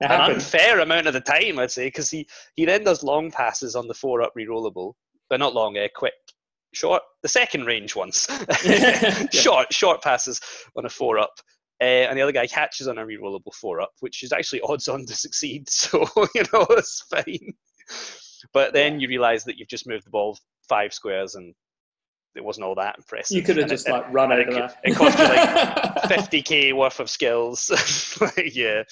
It 0.00 0.10
an 0.10 0.20
unfair 0.32 0.80
amount 0.80 1.06
of 1.06 1.12
the 1.14 1.20
time, 1.20 1.58
I'd 1.58 1.70
say, 1.70 1.86
because 1.88 2.10
he, 2.10 2.26
he 2.56 2.64
then 2.64 2.84
does 2.84 3.02
long 3.02 3.30
passes 3.30 3.76
on 3.76 3.86
the 3.86 3.94
four 3.94 4.22
up 4.22 4.32
rerollable, 4.36 4.94
but 5.28 5.40
not 5.40 5.54
long, 5.54 5.76
uh, 5.76 5.88
quick, 5.94 6.14
short, 6.72 7.02
the 7.22 7.28
second 7.28 7.66
range 7.66 7.94
ones, 7.94 8.26
short 9.32 9.72
short 9.72 10.02
passes 10.02 10.40
on 10.76 10.86
a 10.86 10.88
four 10.88 11.18
up, 11.18 11.32
uh, 11.82 11.84
and 11.84 12.16
the 12.18 12.22
other 12.22 12.32
guy 12.32 12.46
catches 12.46 12.88
on 12.88 12.98
a 12.98 13.04
rerollable 13.04 13.52
four 13.54 13.80
up, 13.80 13.90
which 14.00 14.22
is 14.22 14.32
actually 14.32 14.60
odds 14.68 14.88
on 14.88 15.04
to 15.06 15.14
succeed, 15.14 15.68
so 15.68 16.06
you 16.34 16.42
know 16.52 16.66
it's 16.70 17.02
fine. 17.10 17.52
But 18.54 18.72
then 18.72 19.00
you 19.00 19.08
realise 19.08 19.44
that 19.44 19.58
you've 19.58 19.68
just 19.68 19.86
moved 19.86 20.06
the 20.06 20.10
ball 20.10 20.38
five 20.68 20.94
squares 20.94 21.34
and 21.34 21.54
it 22.36 22.44
wasn't 22.44 22.64
all 22.64 22.76
that 22.76 22.94
impressive. 22.96 23.36
You 23.36 23.42
could 23.42 23.56
have 23.56 23.64
And 23.64 23.72
it- 23.72 23.74
just 23.74 23.88
like 23.88 24.10
run 24.12 24.32
over 24.32 24.42
it, 24.42 24.54
that. 24.54 24.76
it 24.84 24.94
cost 24.94 25.18
you 25.18 25.24
like 25.24 26.30
50k 26.30 26.74
worth 26.74 27.00
of 27.00 27.10
skills. 27.10 27.70
Yeah. 28.52 28.84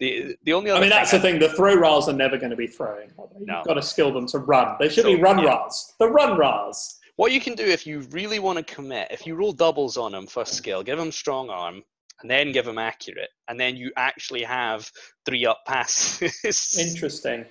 The 0.00 0.36
the 0.44 0.52
only 0.52 0.70
other 0.70 0.78
I 0.78 0.80
mean, 0.82 0.90
that's 0.90 1.10
the 1.10 1.18
thing. 1.20 1.38
The 1.38 1.48
Thro-Ras 1.48 2.08
are 2.08 2.12
never 2.12 2.36
going 2.36 2.50
to 2.50 2.56
be 2.56 2.66
throwing. 2.68 3.10
are 3.18 3.26
they? 3.32 3.44
No. 3.44 3.58
You've 3.58 3.66
got 3.66 3.74
to 3.74 3.82
skill 3.82 4.12
them 4.12 4.26
to 4.28 4.38
run. 4.38 4.76
They 4.78 4.88
should 4.88 5.04
So, 5.04 5.14
be 5.16 5.20
run 5.20 5.38
yeah. 5.40 5.46
rars. 5.46 5.94
The 5.98 6.08
run 6.08 6.38
rars. 6.38 6.98
What 7.16 7.32
you 7.32 7.40
can 7.40 7.54
do 7.54 7.64
if 7.64 7.84
you 7.86 8.00
really 8.12 8.38
want 8.38 8.58
to 8.58 8.74
commit, 8.74 9.08
if 9.10 9.26
you 9.26 9.34
roll 9.34 9.52
doubles 9.52 9.96
on 9.96 10.12
them 10.12 10.26
first 10.28 10.54
skill, 10.54 10.84
give 10.84 10.98
them 10.98 11.10
strong 11.10 11.50
arm, 11.50 11.82
and 12.20 12.30
then 12.30 12.52
give 12.52 12.64
them 12.64 12.78
accurate, 12.78 13.30
and 13.48 13.58
then 13.58 13.74
you 13.76 13.90
actually 13.96 14.44
have 14.44 14.88
three 15.26 15.44
up 15.44 15.58
passes. 15.66 16.76
Interesting. 16.94 17.44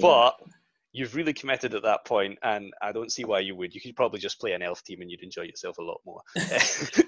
but 0.00 0.34
you've 0.92 1.14
really 1.14 1.32
committed 1.32 1.74
at 1.74 1.82
that 1.84 2.04
point, 2.04 2.36
and 2.42 2.72
I 2.82 2.90
don't 2.90 3.12
see 3.12 3.24
why 3.24 3.40
you 3.40 3.54
would. 3.54 3.74
You 3.74 3.80
could 3.80 3.94
probably 3.94 4.18
just 4.18 4.40
play 4.40 4.52
an 4.52 4.62
elf 4.62 4.82
team 4.82 5.02
and 5.02 5.10
you'd 5.10 5.22
enjoy 5.22 5.42
yourself 5.42 5.78
a 5.78 5.82
lot 5.82 6.00
more. 6.06 6.20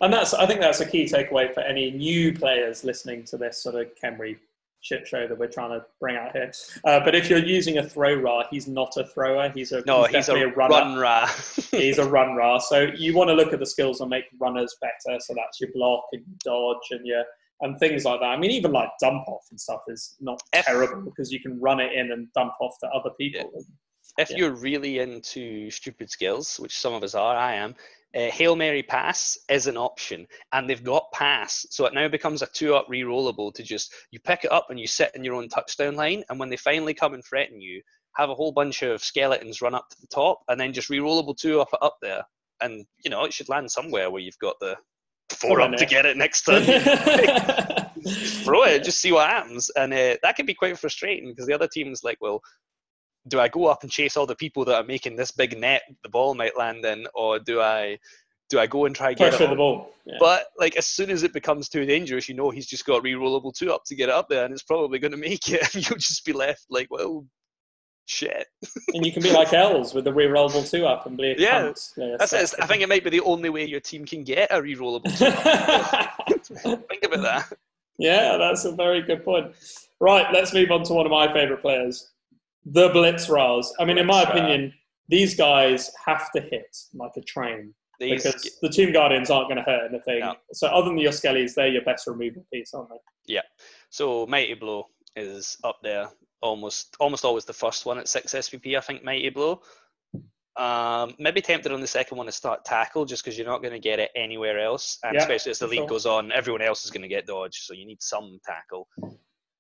and 0.01 0.13
that's 0.13 0.35
I 0.35 0.47
think 0.47 0.61
that's 0.61 0.81
a 0.81 0.87
key 0.87 1.05
takeaway 1.05 1.53
for 1.53 1.61
any 1.61 1.91
new 1.91 2.33
players 2.33 2.85
listening 2.85 3.25
to 3.25 3.37
this 3.37 3.63
sort 3.63 3.75
of 3.75 3.89
Khemri 4.01 4.37
shit 4.81 5.07
show 5.07 5.27
that 5.27 5.37
we're 5.39 5.49
trying 5.49 5.71
to 5.71 5.85
bring 6.01 6.17
out 6.17 6.33
here. 6.33 6.53
Uh, 6.85 7.01
but 7.01 7.15
if 7.15 7.29
you're 7.29 7.39
using 7.45 7.79
a 7.79 7.83
Thro-Ra, 7.83 8.45
he's 8.51 8.69
not 8.69 8.97
a 8.97 9.05
thrower. 9.05 9.51
He's 9.51 9.73
a 9.73 9.83
No, 9.87 10.05
he's, 10.05 10.15
he's, 10.15 10.29
a, 10.29 10.33
definitely 10.33 10.55
runner. 10.55 10.75
run 10.75 10.97
ra. 10.99 11.27
he's 11.73 11.99
a 11.99 12.09
run 12.09 12.35
ra. 12.37 12.59
So 12.59 12.89
you 12.97 13.15
want 13.15 13.29
to 13.29 13.35
look 13.35 13.53
at 13.53 13.59
the 13.59 13.67
skills 13.67 14.01
and 14.01 14.09
make 14.11 14.25
runners 14.41 14.77
better. 14.81 15.19
So 15.21 15.35
that's 15.35 15.61
your 15.61 15.71
block 15.75 16.05
and 16.13 16.23
your 16.27 16.37
dodge 16.75 16.87
and 16.93 17.07
your 17.07 17.25
and 17.61 17.77
things 17.81 18.05
like 18.05 18.21
that. 18.21 18.27
I 18.27 18.37
mean, 18.39 18.53
even 18.53 18.71
like 18.71 18.89
dump 19.01 19.27
off 19.27 19.43
and 19.51 19.61
stuff 19.61 19.81
is 19.89 20.15
not 20.21 20.41
If- 20.53 20.65
terrible 20.67 21.03
because 21.03 21.33
you 21.33 21.41
can 21.41 21.61
run 21.61 21.81
it 21.81 21.93
in 21.93 22.13
and 22.13 22.29
dump 22.33 22.53
off 22.61 22.77
to 22.81 22.87
other 22.91 23.11
people. 23.19 23.51
if 24.17 24.31
Yeah. 24.31 24.37
you're 24.37 24.55
really 24.55 25.01
into 25.01 25.71
stupid 25.71 26.09
skills, 26.09 26.57
which 26.61 26.79
some 26.79 26.93
of 26.95 27.03
us 27.03 27.15
are, 27.17 27.37
I 27.37 27.55
am, 27.55 27.75
uh, 28.15 28.31
Hail 28.31 28.57
Mary 28.57 28.83
pass 28.83 29.39
is 29.49 29.67
an 29.67 29.77
option, 29.77 30.27
and 30.53 30.69
they've 30.69 30.83
got 30.83 31.13
pass, 31.13 31.67
so 31.71 31.87
it 31.87 31.95
now 31.95 32.09
becomes 32.09 32.43
a 32.43 32.47
two-up 32.47 32.87
re-rollable 32.89 33.53
to 33.55 33.63
just 33.63 33.93
you 34.11 34.21
pick 34.21 34.45
it 34.45 34.53
up 34.53 34.67
and 34.71 34.81
you 34.81 34.87
sit 34.87 35.13
in 35.15 35.25
your 35.25 35.35
own 35.35 35.49
touchdown 35.49 35.95
line, 35.95 36.25
and 36.29 36.39
when 36.39 36.49
they 36.49 36.57
finally 36.57 36.95
come 36.95 37.15
and 37.15 37.25
threaten 37.25 37.61
you, 37.61 37.83
have 38.17 38.31
a 38.31 38.35
whole 38.35 38.53
bunch 38.53 38.83
of 38.83 39.03
skeletons 39.03 39.61
run 39.63 39.75
up 39.75 39.89
to 39.91 40.01
the 40.01 40.09
top, 40.09 40.41
and 40.49 40.61
then 40.61 40.73
just 40.73 40.91
re-rollable 40.91 41.37
two 41.37 41.61
up 41.61 41.69
up 41.83 41.97
there, 42.03 42.23
and 42.61 42.85
you 43.05 43.11
know 43.11 43.25
it 43.25 43.33
should 43.33 43.49
land 43.49 43.71
somewhere 43.71 44.11
where 44.11 44.23
you've 44.23 44.39
got 44.39 44.57
the 44.61 44.77
four 45.31 45.61
up 45.61 45.73
to 45.77 45.87
get 45.87 46.07
it 46.07 46.17
next 46.17 46.43
turn. 46.43 46.65
throw 48.45 48.65
it, 48.65 48.85
just 48.85 49.01
see 49.01 49.13
what 49.13 49.29
happens. 49.29 49.71
And 49.77 49.93
uh, 49.93 50.17
that 50.23 50.37
can 50.37 50.47
be 50.47 50.55
quite 50.55 50.79
frustrating 50.79 51.29
because 51.31 51.47
the 51.47 51.55
other 51.55 51.69
team's 51.69 52.05
like, 52.05 52.19
well, 52.21 52.41
do 53.29 53.41
I 53.41 53.49
go 53.49 53.67
up 53.67 53.83
and 53.83 53.91
chase 53.91 54.17
all 54.17 54.27
the 54.27 54.35
people 54.37 54.65
that 54.67 54.75
are 54.77 54.85
making 54.85 55.17
this 55.17 55.31
big 55.31 55.59
net 55.59 55.83
the 56.03 56.09
ball 56.09 56.35
might 56.35 56.57
land 56.57 56.85
in, 56.85 57.07
or 57.15 57.39
do 57.39 57.61
I 57.61 57.99
do 58.49 58.59
I 58.59 58.67
go 58.67 58.87
and 58.87 58.95
try 58.95 59.09
and 59.11 59.17
get 59.17 59.31
Pressure 59.31 59.45
it? 59.45 59.51
the 59.51 59.57
ball. 59.57 59.91
Yeah. 60.07 60.17
But 60.19 60.47
like 60.59 60.77
as 60.77 60.87
soon 60.87 61.11
as 61.11 61.23
it 61.23 61.33
becomes 61.33 61.69
too 61.69 61.85
dangerous, 61.85 62.29
you 62.29 62.35
know 62.35 62.51
he's 62.51 62.67
just 62.67 62.87
got 62.87 63.03
re-rollable 63.03 63.55
two 63.55 63.73
up 63.73 63.85
to 63.87 63.95
get 63.95 64.09
it 64.09 64.15
up 64.15 64.29
there, 64.29 64.45
and 64.45 64.53
it's 64.53 64.63
probably 64.63 64.99
going 64.99 65.13
to 65.13 65.19
make 65.19 65.49
it, 65.51 65.75
and 65.75 65.75
you'll 65.89 65.99
just 65.99 66.25
be 66.25 66.33
left 66.33 66.65
like, 66.71 66.89
well, 66.91 67.27
shit. 68.07 68.47
and 68.95 69.05
you 69.05 69.13
can 69.13 69.23
be 69.23 69.31
like 69.31 69.53
Els 69.53 69.95
with 69.95 70.05
the 70.05 70.13
re-rollable 70.13 70.69
two 70.69 70.87
up 70.87 71.07
and 71.07 71.17
be 71.17 71.35
Yeah. 71.39 71.73
Yeah, 71.97 72.17
That's 72.19 72.33
it. 72.33 72.55
I 72.61 72.67
think 72.67 72.83
it 72.83 72.89
might 72.89 73.05
be 73.05 73.11
the 73.11 73.21
only 73.21 73.51
way 73.51 73.65
your 73.67 73.81
team 73.81 74.05
can 74.05 74.25
get 74.25 74.49
a 74.51 74.61
re-rollable 74.63 75.17
two 75.17 75.27
up. 75.27 76.83
think 76.89 77.05
about 77.05 77.23
that. 77.23 77.53
yeah, 77.99 78.37
that's 78.39 78.65
a 78.65 78.73
very 78.73 79.03
good 79.03 79.25
point. 79.25 79.53
Right, 80.01 80.27
let's 80.33 80.55
move 80.55 80.71
on 80.71 80.85
to 80.85 80.93
one 80.95 81.07
of 81.07 81.13
my 81.13 81.33
favorite 81.33 81.61
players, 81.61 82.09
the 82.73 82.89
Blitz-Ras. 82.91 83.73
I 83.79 83.85
mean, 83.85 83.99
in 83.99 84.07
my 84.07 84.23
opinion, 84.23 84.73
these 85.09 85.35
guys 85.37 85.91
have 86.05 86.31
to 86.33 86.41
hit 86.41 86.77
like 86.95 87.13
a 87.17 87.23
train 87.23 87.75
These, 87.99 88.23
because 88.23 88.59
the 88.63 88.69
Tomb 88.69 88.93
Guardians 88.93 89.31
aren't 89.31 89.49
going 89.49 89.57
to 89.57 89.63
hurt 89.63 89.91
anything. 89.91 90.21
No. 90.21 90.35
So, 90.53 90.69
other 90.69 90.89
than 90.89 90.99
your 90.99 91.13
Skellies, 91.13 91.55
they're 91.55 91.69
your 91.69 91.83
best 91.83 92.07
removal 92.07 92.45
piece, 92.53 92.75
aren't 92.75 92.91
they? 92.91 92.97
Yeah. 93.35 93.43
So 93.91 94.27
Mighty 94.27 94.55
Blow 94.55 94.87
is 95.17 95.57
up 95.65 95.79
there, 95.83 96.09
almost 96.43 96.97
almost 97.01 97.25
always 97.25 97.45
the 97.45 97.53
first 97.53 97.87
one 97.87 97.99
at 97.99 98.09
six 98.09 98.35
SPP. 98.35 98.77
I 98.77 98.81
think 98.81 99.05
Mighty 99.05 99.31
Blow. 99.31 99.61
Um, 100.57 101.15
maybe 101.21 101.41
tempted 101.41 101.71
on 101.71 101.81
the 101.81 101.87
second 101.87 102.19
one 102.19 102.27
to 102.27 102.33
start 102.33 102.65
tackle 102.65 103.05
just 103.05 103.23
because 103.23 103.39
you're 103.39 103.47
not 103.47 103.63
going 103.63 103.75
to 103.75 103.79
get 103.79 104.01
it 104.01 104.11
anywhere 104.17 104.59
else, 104.59 104.99
and 105.05 105.15
Yeah, 105.15 105.21
especially 105.21 105.51
as 105.51 105.61
the 105.61 105.69
league 105.69 105.81
sure. 105.81 105.87
goes 105.87 106.05
on, 106.05 106.33
everyone 106.33 106.63
else 106.63 106.85
is 106.85 106.91
going 106.91 107.03
to 107.03 107.09
get 107.09 107.27
dodge, 107.27 107.61
so 107.61 107.75
you 107.75 107.87
need 107.87 108.03
some 108.03 108.41
tackle. 108.45 108.89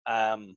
Um, 0.06 0.56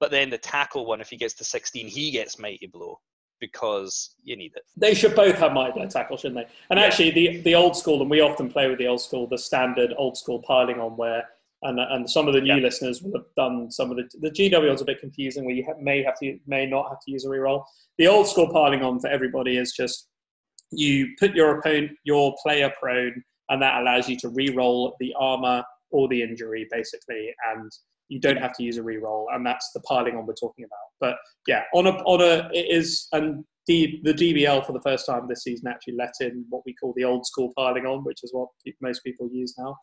but 0.00 0.10
then 0.10 0.30
the 0.30 0.38
tackle 0.38 0.86
one, 0.86 1.00
if 1.00 1.10
he 1.10 1.16
gets 1.16 1.34
to 1.34 1.44
16, 1.44 1.86
he 1.86 2.10
gets 2.10 2.38
Mighty 2.38 2.66
Blow 2.66 2.98
because 3.38 4.16
you 4.22 4.36
need 4.36 4.52
it. 4.56 4.62
They 4.76 4.94
should 4.94 5.14
both 5.14 5.36
have 5.36 5.52
mighty 5.52 5.72
blow 5.72 5.86
tackle, 5.86 6.16
shouldn't 6.16 6.40
they? 6.46 6.52
And 6.70 6.78
Yeah. 6.78 6.86
actually, 6.86 7.10
the 7.10 7.36
the 7.38 7.54
old 7.54 7.76
school, 7.76 8.00
and 8.02 8.10
we 8.10 8.20
often 8.20 8.50
play 8.50 8.68
with 8.68 8.78
the 8.78 8.86
old 8.86 9.00
school, 9.00 9.26
the 9.26 9.38
standard 9.38 9.94
old 9.96 10.16
school 10.18 10.42
piling 10.42 10.78
on 10.78 10.96
where, 10.96 11.26
and 11.62 11.78
and 11.80 12.08
some 12.10 12.28
of 12.28 12.34
the 12.34 12.40
new 12.40 12.56
Yeah. 12.56 12.62
listeners 12.62 13.02
will 13.02 13.12
have 13.18 13.34
done 13.36 13.70
some 13.70 13.90
of 13.90 13.96
the 13.96 14.04
the 14.20 14.30
GW 14.30 14.72
is 14.74 14.82
a 14.82 14.84
bit 14.84 15.00
confusing 15.00 15.44
where 15.46 15.54
you 15.54 15.64
ha- 15.64 15.78
may 15.80 16.02
have 16.02 16.18
to 16.20 16.38
may 16.46 16.66
not 16.66 16.90
have 16.90 17.00
to 17.06 17.10
use 17.10 17.24
a 17.24 17.28
reroll. 17.28 17.64
The 17.98 18.08
old 18.08 18.26
school 18.28 18.48
piling 18.52 18.82
on 18.82 19.00
for 19.00 19.08
everybody 19.08 19.56
is 19.56 19.72
just 19.72 20.08
you 20.70 21.08
put 21.18 21.34
your 21.34 21.58
opponent 21.58 21.92
your 22.04 22.34
player 22.42 22.70
prone, 22.78 23.22
and 23.48 23.60
that 23.62 23.80
allows 23.80 24.06
you 24.08 24.16
to 24.18 24.28
re-roll 24.28 24.96
the 25.00 25.14
armor 25.18 25.64
or 25.90 26.08
the 26.08 26.22
injury 26.22 26.68
basically, 26.70 27.34
and 27.54 27.70
you 28.10 28.20
don't 28.20 28.36
have 28.36 28.52
to 28.54 28.62
use 28.62 28.76
a 28.76 28.82
re-roll, 28.82 29.28
and 29.32 29.46
that's 29.46 29.70
the 29.72 29.80
piling 29.80 30.16
on 30.16 30.26
we're 30.26 30.34
talking 30.34 30.64
about. 30.64 30.78
But 31.00 31.16
yeah, 31.46 31.62
on 31.72 31.86
a 31.86 31.92
on 32.04 32.20
a 32.20 32.50
it 32.52 32.66
is 32.68 33.08
and 33.12 33.44
the 33.66 34.00
the 34.02 34.12
DBL 34.12 34.66
for 34.66 34.72
the 34.72 34.80
first 34.82 35.06
time 35.06 35.26
this 35.28 35.44
season 35.44 35.68
actually 35.68 35.94
let 35.94 36.12
in 36.20 36.44
what 36.50 36.62
we 36.66 36.74
call 36.74 36.92
the 36.96 37.04
old 37.04 37.24
school 37.24 37.52
piling 37.56 37.86
on, 37.86 38.04
which 38.04 38.18
is 38.24 38.30
what 38.34 38.48
most 38.82 39.02
people 39.04 39.28
use 39.32 39.54
now, 39.56 39.76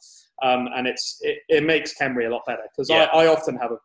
um, 0.43 0.67
and 0.75 0.87
it's 0.87 1.17
it, 1.21 1.39
it 1.47 1.63
makes 1.63 1.93
Khemri 1.99 2.27
a 2.27 2.29
lot 2.29 2.43
better 2.45 2.63
because 2.71 2.89
Yeah. 2.89 3.07
I, 3.13 3.23
I 3.23 3.27
often 3.27 3.55
have 3.57 3.71
a 3.71 3.77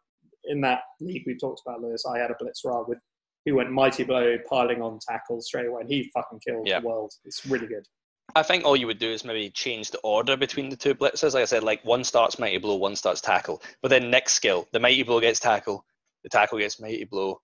in 0.44 0.60
that 0.62 0.80
league 1.00 1.22
we 1.26 1.36
talked 1.36 1.62
about 1.64 1.80
Lewis. 1.80 2.04
I 2.04 2.18
had 2.18 2.32
a 2.32 2.36
blitz 2.38 2.62
ra 2.64 2.82
with 2.86 2.98
who 3.46 3.54
went 3.56 3.70
mighty 3.70 4.04
blow 4.04 4.36
piling 4.48 4.82
on 4.82 4.98
tackles 5.08 5.46
straight 5.46 5.66
away, 5.66 5.80
and 5.82 5.90
he 5.90 6.10
fucking 6.14 6.40
killed 6.46 6.66
Yeah. 6.66 6.80
the 6.80 6.86
world. 6.86 7.12
It's 7.24 7.46
really 7.46 7.66
good. 7.68 7.86
I 8.34 8.42
think 8.42 8.64
all 8.64 8.76
you 8.76 8.86
would 8.86 8.98
do 8.98 9.10
is 9.10 9.24
maybe 9.24 9.50
change 9.50 9.90
the 9.90 9.98
order 9.98 10.36
between 10.36 10.68
the 10.68 10.76
two 10.76 10.94
blitzes. 10.94 11.34
Like 11.34 11.42
I 11.42 11.46
said, 11.46 11.62
like 11.62 11.84
one 11.84 12.04
starts 12.04 12.38
mighty 12.38 12.58
blow, 12.58 12.76
one 12.76 12.96
starts 12.96 13.20
tackle. 13.20 13.62
But 13.82 13.88
then 13.88 14.10
next 14.10 14.34
skill, 14.34 14.68
the 14.72 14.80
mighty 14.80 15.02
blow 15.02 15.20
gets 15.20 15.40
tackle, 15.40 15.84
the 16.22 16.28
tackle 16.28 16.58
gets 16.58 16.80
mighty 16.80 17.04
blow. 17.04 17.40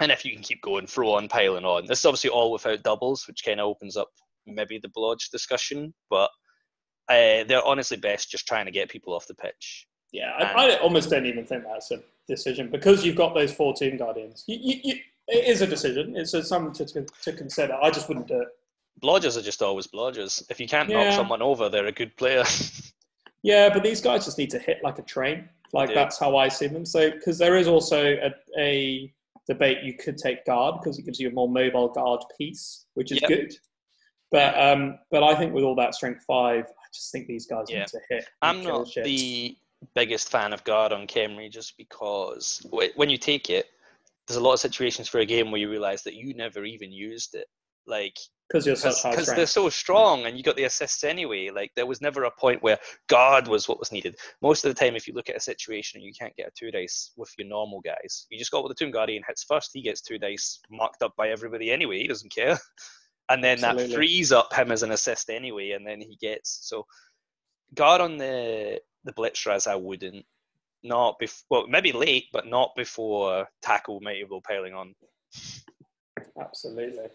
And 0.00 0.10
if 0.10 0.24
you 0.24 0.32
can 0.32 0.42
keep 0.42 0.62
going, 0.62 0.86
throw 0.86 1.14
on, 1.14 1.28
piling 1.28 1.64
on. 1.64 1.86
This 1.86 1.98
is 1.98 2.06
obviously 2.06 2.30
all 2.30 2.52
without 2.52 2.82
doubles, 2.82 3.26
which 3.26 3.44
kind 3.44 3.60
of 3.60 3.66
opens 3.66 3.96
up 3.96 4.08
maybe 4.46 4.78
the 4.78 4.88
blodge 4.88 5.30
discussion. 5.30 5.92
But 6.08 6.30
uh, 7.08 7.44
they're 7.44 7.64
honestly 7.64 7.96
best 7.96 8.30
just 8.30 8.46
trying 8.46 8.66
to 8.66 8.72
get 8.72 8.88
people 8.88 9.14
off 9.14 9.26
the 9.26 9.34
pitch. 9.34 9.86
Yeah, 10.12 10.32
I, 10.38 10.70
I 10.70 10.76
almost 10.78 11.10
don't 11.10 11.26
even 11.26 11.44
think 11.44 11.64
that's 11.64 11.90
a 11.90 12.00
decision 12.26 12.70
because 12.70 13.04
you've 13.04 13.16
got 13.16 13.34
those 13.34 13.52
four 13.52 13.74
Tomb 13.74 13.96
Guardians. 13.96 14.44
You, 14.46 14.58
you, 14.60 14.80
you, 14.82 14.94
it 15.28 15.46
is 15.46 15.60
a 15.60 15.66
decision. 15.66 16.16
It's 16.16 16.34
a, 16.34 16.42
something 16.42 16.72
to, 16.74 16.92
to, 16.94 17.06
to 17.22 17.32
consider. 17.32 17.78
I 17.80 17.90
just 17.90 18.08
wouldn't 18.08 18.26
do 18.26 18.40
it. 18.40 18.48
Blodgers 19.02 19.36
are 19.36 19.42
just 19.42 19.62
always 19.62 19.86
blodgers. 19.86 20.42
If 20.50 20.60
you 20.60 20.68
can't 20.68 20.88
Yeah. 20.90 20.96
knock 21.04 21.12
someone 21.12 21.42
over, 21.42 21.68
they're 21.68 21.86
a 21.86 21.92
good 21.92 22.16
player. 22.16 22.44
Yeah, 23.42 23.70
but 23.72 23.82
these 23.82 24.02
guys 24.02 24.26
just 24.26 24.36
need 24.36 24.50
to 24.50 24.58
hit 24.58 24.80
like 24.84 24.98
a 24.98 25.02
train. 25.02 25.48
Like 25.72 25.94
that's 25.94 26.18
how 26.18 26.36
I 26.36 26.48
see 26.48 26.66
them. 26.66 26.84
So 26.84 27.10
because 27.10 27.38
there 27.38 27.56
is 27.56 27.68
also 27.68 28.04
a, 28.04 28.34
a 28.58 29.10
debate 29.48 29.78
you 29.82 29.94
could 29.96 30.18
take 30.18 30.44
guard 30.44 30.74
because 30.78 30.98
it 30.98 31.06
gives 31.06 31.18
you 31.18 31.28
a 31.28 31.32
more 31.32 31.48
mobile 31.48 31.88
guard 31.88 32.20
piece, 32.36 32.84
which 32.94 33.12
is 33.12 33.20
Yep. 33.22 33.28
good. 33.30 33.54
But 34.30 34.60
um, 34.60 34.98
but 35.10 35.22
I 35.22 35.34
think 35.34 35.54
with 35.54 35.64
all 35.64 35.74
that 35.76 35.94
strength 35.94 36.22
five, 36.26 36.64
I 36.66 36.86
just 36.92 37.10
think 37.12 37.28
these 37.28 37.46
guys 37.46 37.66
Yeah. 37.70 37.78
need 37.78 37.86
to 37.88 38.00
hit. 38.10 38.26
I'm 38.42 38.62
not 38.62 38.88
shit. 38.88 39.04
the 39.04 39.56
biggest 39.94 40.30
fan 40.30 40.52
of 40.52 40.62
guard 40.64 40.92
on 40.92 41.06
Khemri 41.06 41.50
just 41.50 41.78
because 41.78 42.60
when 42.94 43.08
you 43.08 43.16
take 43.16 43.48
it, 43.48 43.68
there's 44.28 44.36
a 44.36 44.42
lot 44.42 44.52
of 44.52 44.60
situations 44.60 45.08
for 45.08 45.20
a 45.20 45.24
game 45.24 45.50
where 45.50 45.60
you 45.62 45.70
realize 45.70 46.02
that 46.02 46.14
you 46.14 46.34
never 46.34 46.66
even 46.66 46.92
used 46.92 47.34
it. 47.34 47.46
Like, 47.86 48.18
because 48.50 48.66
you're 48.66 48.76
such 48.76 49.02
high 49.02 49.10
because 49.10 49.28
they're 49.28 49.46
so 49.46 49.68
strong 49.68 50.26
and 50.26 50.36
you 50.36 50.42
got 50.42 50.56
the 50.56 50.64
assists 50.64 51.04
anyway. 51.04 51.50
Like, 51.50 51.70
there 51.76 51.86
was 51.86 52.00
never 52.00 52.24
a 52.24 52.30
point 52.30 52.62
where 52.62 52.78
guard 53.08 53.46
was 53.46 53.68
what 53.68 53.78
was 53.78 53.92
needed. 53.92 54.16
Most 54.42 54.64
of 54.64 54.74
the 54.74 54.78
time, 54.78 54.96
if 54.96 55.06
you 55.06 55.14
look 55.14 55.28
at 55.28 55.36
a 55.36 55.40
situation 55.40 55.98
and 55.98 56.04
you 56.04 56.12
can't 56.18 56.34
get 56.36 56.48
a 56.48 56.52
two 56.58 56.70
dice 56.70 57.12
with 57.16 57.32
your 57.38 57.46
normal 57.46 57.80
guys, 57.80 58.26
you 58.30 58.38
just 58.38 58.50
got 58.50 58.64
with 58.64 58.76
the 58.76 58.84
Tomb 58.84 58.90
Guardian 58.90 59.22
hits 59.26 59.44
first, 59.44 59.70
he 59.72 59.82
gets 59.82 60.00
two 60.00 60.18
dice 60.18 60.60
marked 60.70 61.02
up 61.02 61.14
by 61.16 61.28
everybody 61.28 61.70
anyway, 61.70 61.98
he 61.98 62.08
doesn't 62.08 62.34
care. 62.34 62.58
And 63.30 63.44
then 63.44 63.60
that 63.60 63.92
frees 63.92 64.32
up 64.32 64.52
him 64.52 64.72
as 64.72 64.82
an 64.82 64.90
assist 64.90 65.30
anyway, 65.30 65.70
and 65.70 65.86
then 65.86 66.00
he 66.00 66.16
gets 66.20 66.66
so 66.68 66.84
guard 67.76 68.00
on 68.00 68.18
the 68.18 68.80
the 69.04 69.12
Blitz-Ras 69.12 69.68
I 69.68 69.76
wouldn't. 69.76 70.26
Not 70.82 71.16
before, 71.20 71.44
well, 71.48 71.66
maybe 71.68 71.92
late, 71.92 72.24
but 72.32 72.48
not 72.48 72.72
before 72.74 73.46
tackle 73.62 74.00
might 74.00 74.28
be 74.28 74.40
piling 74.48 74.74
on. 74.74 74.96
Absolutely. 76.40 77.06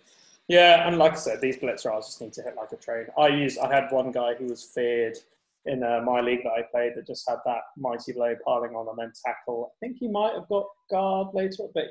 Yeah, 0.48 0.88
and 0.88 0.98
like 0.98 1.14
I 1.14 1.16
said, 1.16 1.42
these 1.42 1.58
Blitz-Ras 1.58 2.06
just 2.08 2.22
need 2.22 2.34
to 2.34 2.44
hit 2.44 2.56
like 2.56 2.72
a 2.72 2.76
train. 2.78 3.08
I 3.18 3.28
used, 3.30 3.58
I 3.60 3.74
had 3.74 3.92
one 3.92 4.12
guy 4.12 4.36
who 4.36 4.46
was 4.46 4.64
feared 4.64 5.18
in 5.66 5.82
uh, 5.84 6.02
my 6.06 6.22
league 6.22 6.44
that 6.44 6.52
I 6.52 6.62
played 6.72 6.94
that 6.96 7.08
just 7.08 7.28
had 7.28 7.38
that 7.46 7.62
mighty 7.78 8.14
blow 8.14 8.36
piling 8.46 8.76
on 8.76 8.88
and 8.88 8.98
then 9.00 9.12
tackle. 9.26 9.72
I 9.72 9.86
think 9.86 9.98
he 9.98 10.08
might 10.08 10.34
have 10.34 10.48
got 10.48 10.66
guard 10.92 11.30
later, 11.34 11.64
but 11.74 11.86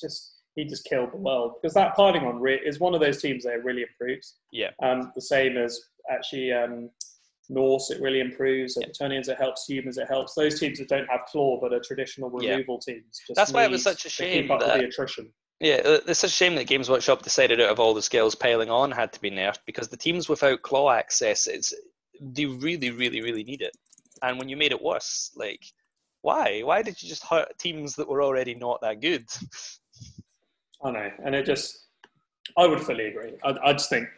just 0.00 0.36
he 0.54 0.64
just 0.64 0.84
killed 0.84 1.12
the 1.12 1.18
world 1.18 1.54
because 1.60 1.74
that 1.74 1.94
piling 1.94 2.24
on 2.24 2.40
re- 2.40 2.60
is 2.64 2.80
one 2.80 2.94
of 2.94 3.00
those 3.00 3.20
teams 3.20 3.44
that 3.44 3.62
really 3.64 3.82
improves. 3.82 4.36
Yeah. 4.52 4.70
Um, 4.82 5.12
the 5.14 5.20
same 5.20 5.58
as 5.58 5.78
actually 6.10 6.52
um, 6.52 6.88
Norse, 7.50 7.90
it 7.90 8.00
really 8.00 8.20
improves. 8.20 8.78
At 8.78 8.88
Eternians, 8.94 9.28
it 9.28 9.36
helps. 9.38 9.66
Humans, 9.68 9.98
it 9.98 10.08
helps. 10.08 10.34
Those 10.34 10.58
teams 10.58 10.78
that 10.78 10.88
don't 10.88 11.08
have 11.10 11.20
claw 11.26 11.58
but 11.60 11.72
are 11.74 11.80
traditional 11.80 12.32
Yeah. 12.42 12.52
removal 12.52 12.78
teams. 12.78 13.20
Just 13.26 13.34
That's 13.36 13.52
why 13.52 13.64
it 13.64 13.70
was 13.70 13.82
such 13.82 14.06
a 14.06 14.08
shame 14.08 14.42
keep 14.44 14.50
up 14.50 14.60
with 14.60 14.68
that- 14.68 14.78
the 14.80 14.86
attrition. 14.86 15.30
Yeah, 15.62 15.80
uh, 15.84 16.00
it's 16.08 16.24
a 16.24 16.28
shame 16.28 16.56
that 16.56 16.66
Games 16.66 16.90
Workshop 16.90 17.22
decided 17.22 17.60
out 17.60 17.70
of 17.70 17.78
all 17.78 17.94
the 17.94 18.02
skills 18.02 18.34
piling 18.34 18.68
on 18.68 18.90
had 18.90 19.12
to 19.12 19.20
be 19.20 19.30
nerfed 19.30 19.60
because 19.64 19.86
the 19.86 19.96
teams 19.96 20.28
without 20.28 20.62
claw 20.62 20.90
access, 20.90 21.46
it's 21.46 21.72
they 22.20 22.46
really, 22.46 22.90
really, 22.90 23.20
really 23.22 23.44
need 23.44 23.62
it. 23.62 23.76
And 24.22 24.40
when 24.40 24.48
you 24.48 24.56
made 24.56 24.72
it 24.72 24.82
worse, 24.82 25.30
like 25.36 25.64
why? 26.22 26.62
Why 26.62 26.82
did 26.82 27.00
you 27.00 27.08
just 27.08 27.24
hurt 27.24 27.56
teams 27.60 27.94
that 27.94 28.08
were 28.08 28.24
already 28.24 28.56
not 28.56 28.80
that 28.80 29.00
good? 29.00 29.28
I 30.84 30.90
know, 30.90 31.10
and 31.24 31.32
it 31.32 31.46
just, 31.46 31.86
I 32.56 32.66
would 32.66 32.80
fully 32.80 33.06
agree. 33.06 33.34
I, 33.44 33.54
I 33.62 33.72
just 33.72 33.88
think, 33.88 34.08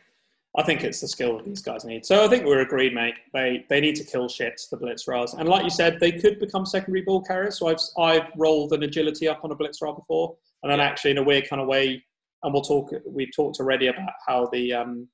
I 0.57 0.63
think 0.63 0.83
it's 0.83 1.03
the 1.03 1.09
skill 1.09 1.37
that 1.37 1.45
these 1.45 1.61
guys 1.61 1.85
need. 1.85 2.07
So 2.07 2.25
I 2.25 2.29
think 2.29 2.47
we're 2.47 2.61
agreed, 2.63 2.95
mate. 2.95 3.17
They 3.35 3.67
they 3.69 3.83
need 3.83 3.97
to 3.97 4.05
kill 4.05 4.29
shits 4.29 4.71
the 4.71 4.79
Blitz-Ras, 4.79 5.35
and 5.35 5.47
like 5.47 5.65
you 5.65 5.71
said, 5.71 6.01
they 6.01 6.13
could 6.13 6.41
become 6.41 6.65
secondary 6.65 7.03
ball 7.03 7.23
carriers. 7.23 7.59
So 7.59 7.69
I've 7.69 7.81
I've 7.99 8.31
rolled 8.35 8.73
an 8.73 8.83
agility 8.83 9.29
up 9.29 9.45
on 9.45 9.51
a 9.51 9.55
Blitz-Ra 9.55 9.93
before, 9.93 10.37
and 10.65 10.73
then 10.73 10.81
actually 10.81 11.13
in 11.13 11.19
a 11.19 11.23
weird 11.23 11.49
kind 11.49 11.63
of 11.63 11.69
way, 11.69 12.03
and 12.43 12.53
we'll 12.53 12.63
talk. 12.63 12.91
We've 13.07 13.31
talked 13.37 13.61
already 13.61 13.87
about 13.87 14.11
how 14.27 14.49
the 14.53 14.73
um, 14.73 15.09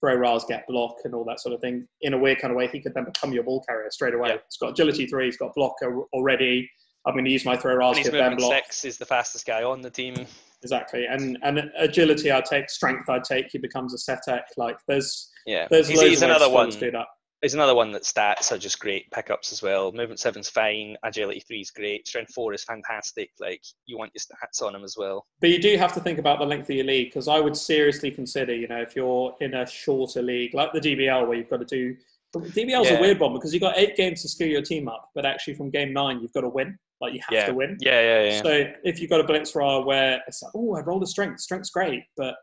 Thro-Ras 0.00 0.46
get 0.46 0.64
block 0.66 0.94
and 1.04 1.14
all 1.14 1.24
that 1.26 1.40
sort 1.40 1.54
of 1.54 1.60
thing. 1.60 1.86
In 2.00 2.14
a 2.14 2.18
weird 2.18 2.38
kind 2.40 2.52
of 2.52 2.56
way, 2.56 2.68
he 2.68 2.80
could 2.80 2.94
then 2.94 3.04
become 3.04 3.32
your 3.32 3.42
ball 3.42 3.62
carrier 3.68 3.90
straight 3.90 4.14
away. 4.14 4.30
Yeah. 4.30 4.36
He's 4.48 4.56
got 4.58 4.70
agility 4.70 5.06
three. 5.06 5.26
He's 5.26 5.36
got 5.36 5.54
block 5.54 5.74
already. 6.14 6.70
I'm 7.04 7.14
going 7.14 7.24
to 7.24 7.30
use 7.30 7.44
my 7.44 7.56
Thro-Ras 7.56 7.96
And 7.96 8.04
to 8.06 8.10
he's 8.12 8.20
movement 8.20 8.38
block. 8.38 8.52
six 8.64 8.84
is 8.84 8.96
the 8.96 9.04
fastest 9.04 9.44
guy 9.44 9.64
on 9.64 9.80
the 9.82 9.90
team. 9.90 10.14
Exactly, 10.62 11.06
and 11.06 11.36
and 11.42 11.60
agility 11.76 12.30
I 12.30 12.40
take, 12.40 12.70
strength 12.70 13.08
I 13.08 13.18
take. 13.18 13.48
He 13.50 13.58
becomes 13.58 13.92
a 13.94 13.98
set 13.98 14.20
Like 14.56 14.76
there's 14.86 15.28
Yeah, 15.44 15.66
there's 15.68 15.88
he's, 15.88 15.98
loads 15.98 16.10
he's 16.10 16.22
of 16.22 16.28
ways 16.28 16.36
another 16.36 16.44
to 16.46 16.54
one. 16.54 16.70
do 16.70 16.90
that. 16.92 17.06
He's 17.42 17.54
another 17.54 17.74
one 17.74 17.90
that 17.90 18.04
stats 18.04 18.52
are 18.52 18.58
just 18.58 18.78
great 18.78 19.10
pickups 19.10 19.50
as 19.50 19.62
well. 19.62 19.90
Movement 19.90 20.20
seven's 20.20 20.48
fine. 20.48 20.96
Agility 21.04 21.40
three 21.40 21.60
is 21.60 21.72
great. 21.72 22.06
Strength 22.06 22.32
four 22.32 22.54
is 22.54 22.62
fantastic. 22.62 23.30
Like 23.40 23.60
you 23.86 23.98
want 23.98 24.12
your 24.14 24.20
stats 24.20 24.64
on 24.64 24.76
him 24.76 24.84
as 24.84 24.94
well. 24.96 25.26
But 25.40 25.50
you 25.50 25.60
do 25.60 25.76
have 25.76 25.92
to 25.94 26.00
think 26.00 26.20
about 26.20 26.38
the 26.38 26.46
length 26.46 26.70
of 26.70 26.76
your 26.76 26.84
league 26.84 27.08
because 27.08 27.26
I 27.26 27.40
would 27.40 27.56
seriously 27.56 28.12
consider, 28.12 28.54
you 28.54 28.68
know, 28.68 28.80
if 28.80 28.94
you're 28.94 29.34
in 29.40 29.54
a 29.54 29.66
shorter 29.66 30.22
league 30.22 30.54
like 30.54 30.72
the 30.72 30.80
DBL 30.80 31.26
where 31.26 31.36
you've 31.36 31.50
got 31.50 31.58
to 31.60 31.64
do. 31.66 31.96
DBL's 32.34 32.88
Yeah. 32.88 32.96
a 32.98 33.00
weird 33.00 33.18
one 33.18 33.34
because 33.34 33.52
you've 33.52 33.60
got 33.60 33.76
eight 33.76 33.96
games 33.96 34.22
to 34.22 34.28
skill 34.28 34.48
your 34.48 34.62
team 34.62 34.88
up, 34.88 35.10
but 35.14 35.26
actually 35.26 35.54
from 35.54 35.68
game 35.70 35.92
nine 35.92 36.20
you've 36.20 36.32
got 36.32 36.42
to 36.42 36.48
win. 36.48 36.78
Like 37.00 37.12
you 37.12 37.20
have 37.28 37.32
Yeah. 37.36 37.46
to 37.46 37.54
win. 37.54 37.76
Yeah, 37.80 38.00
yeah, 38.00 38.24
yeah. 38.30 38.42
So 38.42 38.64
if 38.84 39.00
you've 39.00 39.10
got 39.10 39.20
a 39.20 39.24
blitz 39.24 39.54
roll 39.56 39.84
where 39.84 40.22
it's 40.28 40.40
like, 40.42 40.52
oh, 40.54 40.76
I 40.76 40.80
rolled 40.82 41.02
a 41.02 41.06
strength, 41.08 41.40
strength's 41.40 41.70
great, 41.70 42.04
but 42.16 42.36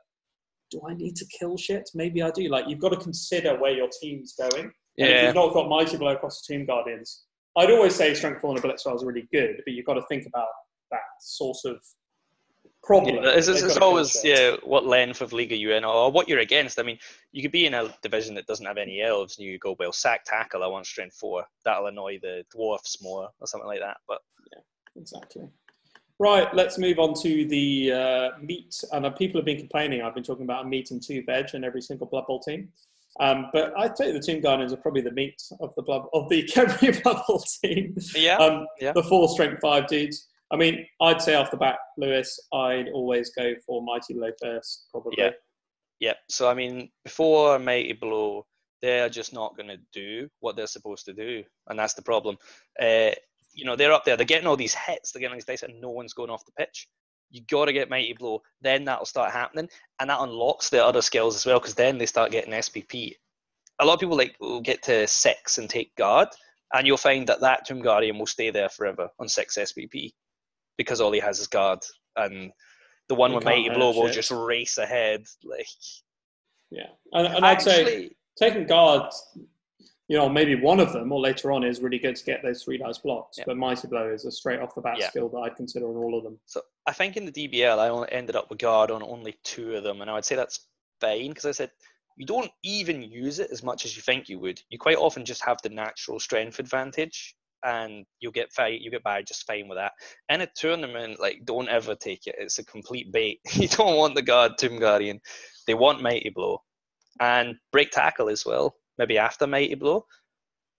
do 0.71 0.81
I 0.87 0.93
need 0.93 1.15
to 1.15 1.25
kill 1.39 1.57
shit? 1.57 1.89
Maybe 1.95 2.21
I 2.21 2.29
do. 2.31 2.49
Like 2.49 2.67
you've 2.67 2.79
got 2.79 2.89
to 2.89 2.97
consider 2.97 3.57
where 3.57 3.71
your 3.71 3.87
team's 4.01 4.33
going. 4.33 4.71
And 4.99 5.07
if 5.07 5.15
yeah, 5.15 5.25
you've 5.25 5.35
not 5.35 5.53
got 5.53 5.69
mighty 5.69 5.97
blow 5.97 6.13
across 6.13 6.41
the 6.41 6.53
Tomb 6.53 6.65
Guardians, 6.65 7.23
I'd 7.57 7.71
always 7.71 7.95
say 7.95 8.13
strength 8.13 8.41
four 8.41 8.51
and 8.51 8.59
a 8.59 8.61
blitz 8.61 8.85
is 8.85 9.03
really 9.03 9.27
good, 9.31 9.61
but 9.65 9.73
you've 9.73 9.85
got 9.85 9.95
to 9.95 10.03
think 10.07 10.25
about 10.25 10.47
that 10.91 11.01
sort 11.21 11.57
of 11.65 11.77
problem. 12.83 13.15
Yeah, 13.15 13.31
it's, 13.31 13.47
it's, 13.47 13.61
it's 13.61 13.77
always 13.77 14.23
yeah. 14.23 14.55
What 14.63 14.85
length 14.85 15.21
of 15.21 15.33
league 15.33 15.51
are 15.51 15.55
you 15.55 15.73
in, 15.73 15.83
or 15.83 16.11
what 16.11 16.27
you're 16.27 16.39
against? 16.39 16.79
I 16.79 16.83
mean, 16.83 16.99
you 17.31 17.41
could 17.41 17.51
be 17.51 17.65
in 17.65 17.73
a 17.73 17.93
division 18.01 18.35
that 18.35 18.47
doesn't 18.47 18.65
have 18.65 18.77
any 18.77 19.01
elves, 19.01 19.37
and 19.37 19.47
you 19.47 19.57
go, 19.57 19.75
well, 19.79 19.91
sack 19.91 20.23
tackle. 20.25 20.63
I 20.63 20.67
want 20.67 20.85
strength 20.85 21.15
four. 21.15 21.45
That'll 21.65 21.87
annoy 21.87 22.19
the 22.21 22.43
dwarfs 22.51 23.01
more, 23.01 23.29
or 23.39 23.47
something 23.47 23.67
like 23.67 23.79
that. 23.79 23.97
But 24.07 24.19
yeah, 24.53 24.61
Exactly. 24.99 25.49
Right, 26.21 26.53
let's 26.53 26.77
move 26.77 26.99
on 26.99 27.13
to 27.21 27.45
the 27.45 27.93
uh, 27.93 28.29
meat. 28.41 28.83
And 28.91 29.05
uh, 29.05 29.09
people 29.11 29.39
have 29.39 29.45
been 29.45 29.57
complaining. 29.57 30.01
I've 30.01 30.13
been 30.13 30.23
talking 30.23 30.43
about 30.43 30.65
a 30.65 30.67
meat 30.67 30.91
and 30.91 31.01
two 31.01 31.23
veg 31.23 31.53
in 31.53 31.63
every 31.63 31.81
single 31.81 32.07
Blood 32.07 32.27
Bowl 32.27 32.41
team. 32.41 32.69
Um, 33.19 33.47
but 33.51 33.73
I'd 33.77 33.97
say 33.97 34.11
the 34.11 34.19
Tomb 34.19 34.41
Guardians 34.41 34.71
are 34.71 34.77
probably 34.77 35.01
the 35.01 35.11
meat 35.11 35.41
of 35.59 35.73
the 35.75 35.83
blood 35.83 36.03
of 36.13 36.29
the 36.29 36.43
Blood 37.03 37.21
Bowl 37.27 37.43
team. 37.63 37.95
yeah, 38.15 38.37
Um, 38.37 38.65
Yeah. 38.79 38.93
The 38.93 39.03
four 39.03 39.27
strength 39.29 39.59
five 39.61 39.87
dudes. 39.87 40.27
I 40.51 40.55
mean, 40.57 40.85
I'd 41.01 41.21
say 41.21 41.35
off 41.35 41.51
the 41.51 41.57
bat, 41.57 41.77
Lewis, 41.97 42.39
I'd 42.53 42.89
always 42.89 43.29
go 43.31 43.53
for 43.65 43.83
Mighty 43.83 44.13
Blow 44.13 44.31
first, 44.41 44.87
probably. 44.91 45.15
Yeah. 45.17 45.31
yeah. 45.99 46.13
So 46.29 46.49
I 46.49 46.53
mean, 46.53 46.89
before 47.03 47.59
Mighty 47.59 47.93
Blow, 47.93 48.45
they're 48.81 49.09
just 49.09 49.33
not 49.33 49.57
going 49.57 49.69
to 49.69 49.77
do 49.91 50.29
what 50.39 50.55
they're 50.55 50.67
supposed 50.67 51.05
to 51.05 51.13
do, 51.13 51.43
and 51.67 51.77
that's 51.77 51.93
the 51.93 52.01
problem. 52.01 52.37
Uh, 52.81 53.11
you 53.53 53.65
know, 53.65 53.75
they're 53.75 53.91
up 53.91 54.05
there. 54.05 54.15
They're 54.15 54.25
getting 54.25 54.47
all 54.47 54.55
these 54.55 54.73
hits. 54.73 55.11
They're 55.11 55.19
getting 55.19 55.35
these 55.35 55.45
dice, 55.45 55.63
and 55.63 55.81
no 55.81 55.89
one's 55.89 56.13
going 56.13 56.29
off 56.29 56.45
the 56.45 56.51
pitch. 56.53 56.87
You 57.31 57.41
got 57.49 57.65
to 57.65 57.73
get 57.73 57.89
Mighty 57.89 58.13
Blow. 58.13 58.41
Then 58.61 58.85
that'll 58.85 59.05
start 59.05 59.31
happening, 59.31 59.69
and 59.99 60.09
that 60.09 60.19
unlocks 60.19 60.69
the 60.69 60.83
other 60.83 61.01
skills 61.01 61.35
as 61.35 61.45
well, 61.45 61.59
because 61.59 61.75
then 61.75 61.97
they 61.97 62.05
start 62.05 62.31
getting 62.31 62.53
SPP. 62.53 63.13
A 63.79 63.85
lot 63.85 63.93
of 63.93 63.99
people 63.99 64.17
like 64.17 64.35
will 64.39 64.61
get 64.61 64.81
to 64.83 65.07
six 65.07 65.57
and 65.57 65.69
take 65.69 65.95
guard, 65.95 66.27
and 66.73 66.85
you'll 66.85 66.97
find 66.97 67.27
that 67.27 67.41
that 67.41 67.65
Tomb 67.65 67.81
Guardian 67.81 68.17
will 68.17 68.25
stay 68.25 68.49
there 68.49 68.69
forever 68.69 69.09
on 69.19 69.29
six 69.29 69.57
SPP, 69.57 70.11
because 70.77 71.01
all 71.01 71.11
he 71.11 71.19
has 71.19 71.39
is 71.39 71.47
guard, 71.47 71.79
and 72.15 72.51
the 73.07 73.15
one 73.15 73.31
You 73.31 73.35
with 73.37 73.45
Mighty 73.45 73.69
Blow 73.69 73.91
will 73.91 74.07
shit. 74.07 74.15
just 74.15 74.31
race 74.31 74.77
ahead. 74.77 75.23
Like 75.43 75.65
Yeah. 76.71 76.87
And, 77.13 77.27
and 77.27 77.45
I'd 77.45 77.61
say 77.61 78.11
taking 78.37 78.65
guard, 78.67 79.11
you 80.09 80.17
know, 80.17 80.27
maybe 80.27 80.55
one 80.55 80.79
of 80.79 80.91
them 80.91 81.11
or 81.11 81.19
later 81.21 81.51
on 81.51 81.63
is 81.63 81.81
really 81.81 81.99
good 81.99 82.15
to 82.15 82.25
get 82.25 82.41
those 82.41 82.63
three 82.63 82.79
dice 82.79 82.97
blocks. 82.97 83.37
Yeah. 83.37 83.43
But 83.45 83.57
Mighty 83.57 83.87
Blow 83.87 84.11
is 84.11 84.25
a 84.25 84.31
straight 84.31 84.59
off 84.59 84.73
the 84.73 84.81
bat 84.81 84.97
Yeah. 84.97 85.07
skill 85.07 85.29
that 85.29 85.37
I'd 85.37 85.55
consider 85.55 85.87
on 85.87 85.95
all 85.95 86.17
of 86.17 86.23
them. 86.23 86.39
So 86.47 86.63
I 86.87 86.93
think 86.93 87.15
in 87.15 87.25
the 87.25 87.31
DBL, 87.31 87.77
I 87.77 87.89
only 87.89 88.11
ended 88.11 88.35
up 88.35 88.49
with 88.49 88.57
guard 88.57 88.89
on 88.89 89.03
only 89.03 89.37
two 89.43 89.75
of 89.75 89.83
them, 89.83 90.01
and 90.01 90.09
I 90.09 90.15
would 90.15 90.25
say 90.25 90.35
that's 90.35 90.67
fine 90.99 91.29
because 91.29 91.45
I 91.45 91.51
said 91.51 91.69
you 92.17 92.25
don't 92.25 92.51
even 92.63 93.03
use 93.03 93.37
it 93.37 93.51
as 93.51 93.61
much 93.61 93.85
as 93.85 93.95
you 93.95 94.01
think 94.01 94.27
you 94.27 94.39
would. 94.39 94.59
You 94.69 94.79
quite 94.79 94.97
often 94.97 95.23
just 95.23 95.45
have 95.45 95.61
the 95.61 95.69
natural 95.69 96.19
strength 96.19 96.57
advantage, 96.57 97.35
and 97.63 98.03
you'll 98.19 98.31
get 98.31 98.51
fight, 98.51 98.81
you 98.81 98.89
get 98.89 99.03
by 99.03 99.21
just 99.21 99.45
fine 99.45 99.67
with 99.67 99.77
that. 99.77 99.91
In 100.29 100.41
a 100.41 100.47
tournament, 100.55 101.19
like 101.19 101.45
don't 101.45 101.69
ever 101.69 101.93
take 101.93 102.25
it; 102.25 102.35
it's 102.39 102.57
a 102.57 102.65
complete 102.65 103.11
bait. 103.11 103.41
you 103.53 103.67
don't 103.67 103.95
want 103.95 104.15
the 104.15 104.23
guard 104.23 104.53
Tomb 104.57 104.79
Guardian. 104.79 105.21
They 105.67 105.75
want 105.75 106.01
Mighty 106.01 106.29
Blow, 106.29 106.63
and 107.19 107.55
break 107.71 107.91
tackle 107.91 108.29
as 108.29 108.43
well. 108.43 108.75
Maybe 108.99 109.17
after 109.17 109.47
Mighty 109.47 109.73
Blow 109.75 110.05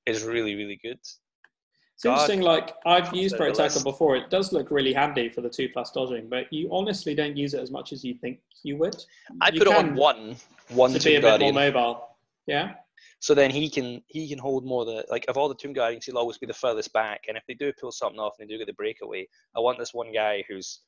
is 0.06 0.22
really 0.22 0.54
really 0.54 0.78
good. 0.82 0.98
It's 1.00 2.04
Guard 2.04 2.30
interesting, 2.30 2.40
like 2.42 2.74
I've 2.86 3.12
used 3.14 3.36
break 3.36 3.54
tackle 3.54 3.82
before. 3.82 4.16
It 4.16 4.30
does 4.30 4.52
look 4.52 4.70
really 4.70 4.92
handy 4.92 5.28
for 5.28 5.40
the 5.40 5.50
two 5.50 5.68
plus 5.70 5.90
dodging, 5.90 6.28
but 6.30 6.50
you 6.52 6.68
honestly 6.72 7.14
don't 7.14 7.36
use 7.36 7.52
it 7.52 7.60
as 7.60 7.70
much 7.70 7.92
as 7.92 8.04
you 8.04 8.14
think 8.14 8.38
you 8.62 8.76
would. 8.76 8.96
I 9.40 9.50
You 9.50 9.58
put 9.58 9.68
it 9.68 9.74
on 9.74 9.96
one, 9.96 10.36
one 10.68 10.92
to 10.92 11.00
be 11.00 11.16
a 11.16 11.20
bit 11.20 11.40
more 11.40 11.52
mobile. 11.52 12.16
Yeah. 12.46 12.74
So 13.18 13.34
then 13.34 13.50
he 13.50 13.68
can 13.68 14.02
he 14.06 14.28
can 14.28 14.38
hold 14.38 14.64
more 14.64 14.86
the 14.86 15.04
like 15.10 15.26
of 15.28 15.36
all 15.36 15.48
the 15.48 15.54
Tomb 15.54 15.74
Guardians, 15.74 16.06
he'll 16.06 16.16
always 16.16 16.38
be 16.38 16.46
the 16.46 16.54
furthest 16.54 16.92
back. 16.92 17.24
And 17.28 17.36
if 17.36 17.42
they 17.46 17.54
do 17.54 17.72
pull 17.78 17.92
something 17.92 18.18
off 18.18 18.36
and 18.38 18.48
they 18.48 18.52
do 18.54 18.58
get 18.58 18.66
the 18.66 18.72
breakaway, 18.74 19.26
I 19.54 19.60
want 19.60 19.78
this 19.78 19.92
one 19.92 20.12
guy 20.12 20.42
who's 20.48 20.80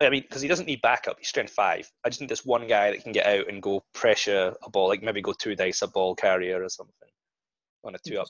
I 0.00 0.10
mean, 0.10 0.22
because 0.22 0.42
he 0.42 0.48
doesn't 0.48 0.66
need 0.66 0.82
backup, 0.82 1.16
he's 1.18 1.28
strength 1.28 1.52
five. 1.52 1.90
I 2.04 2.10
just 2.10 2.20
need 2.20 2.28
this 2.28 2.44
one 2.44 2.66
guy 2.66 2.90
that 2.90 3.02
can 3.02 3.12
get 3.12 3.26
out 3.26 3.48
and 3.48 3.62
go 3.62 3.82
pressure 3.94 4.54
a 4.62 4.70
ball, 4.70 4.88
like 4.88 5.02
maybe 5.02 5.22
go 5.22 5.32
two 5.32 5.54
dice 5.56 5.82
a 5.82 5.88
ball 5.88 6.14
carrier 6.14 6.62
or 6.62 6.68
something 6.68 7.08
on 7.84 7.94
a 7.94 7.98
two 8.06 8.18
up. 8.18 8.28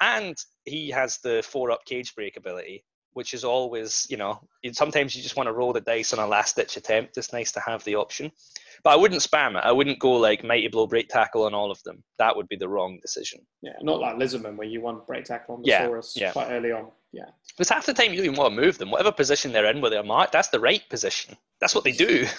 And 0.00 0.36
he 0.64 0.90
has 0.90 1.18
the 1.22 1.42
four 1.42 1.70
up 1.70 1.84
cage 1.86 2.14
break 2.14 2.36
ability, 2.36 2.84
which 3.16 3.32
is 3.32 3.44
always, 3.44 4.06
you 4.10 4.18
know, 4.18 4.38
sometimes 4.72 5.16
you 5.16 5.22
just 5.22 5.36
want 5.36 5.46
to 5.46 5.52
roll 5.54 5.72
the 5.72 5.80
dice 5.80 6.12
on 6.12 6.18
a 6.18 6.26
last 6.26 6.54
ditch 6.54 6.76
attempt. 6.76 7.16
It's 7.16 7.32
nice 7.32 7.50
to 7.52 7.60
have 7.60 7.82
the 7.84 7.94
option. 7.94 8.30
But 8.84 8.90
I 8.90 8.96
wouldn't 8.96 9.22
spam 9.22 9.52
it. 9.56 9.64
I 9.64 9.72
wouldn't 9.72 9.98
go 9.98 10.12
like 10.12 10.44
mighty 10.44 10.68
blow 10.68 10.86
break 10.86 11.08
tackle 11.08 11.44
on 11.44 11.54
all 11.54 11.70
of 11.70 11.82
them. 11.84 12.04
That 12.18 12.36
would 12.36 12.46
be 12.46 12.56
the 12.56 12.68
wrong 12.68 12.98
decision. 13.00 13.40
Yeah, 13.62 13.72
not 13.80 14.00
like 14.00 14.16
Lizardman 14.16 14.58
where 14.58 14.68
you 14.68 14.82
want 14.82 15.06
break 15.06 15.24
tackle 15.24 15.54
on 15.54 15.62
the 15.62 15.68
Yeah, 15.68 15.86
Saurus 15.86 16.12
yeah. 16.14 16.32
quite 16.32 16.50
early 16.50 16.72
on. 16.72 16.90
Yeah. 17.10 17.24
Because 17.56 17.70
half 17.70 17.86
the 17.86 17.94
time 17.94 18.10
you 18.10 18.18
don't 18.18 18.26
even 18.26 18.36
want 18.36 18.54
to 18.54 18.60
move 18.60 18.76
them. 18.76 18.90
Whatever 18.90 19.12
position 19.12 19.50
they're 19.50 19.70
in 19.70 19.80
where 19.80 19.90
they're 19.90 20.02
marked, 20.02 20.32
that's 20.32 20.48
the 20.48 20.60
right 20.60 20.82
position. 20.90 21.38
That's 21.62 21.74
what 21.74 21.84
they 21.84 21.92
do. 21.92 22.26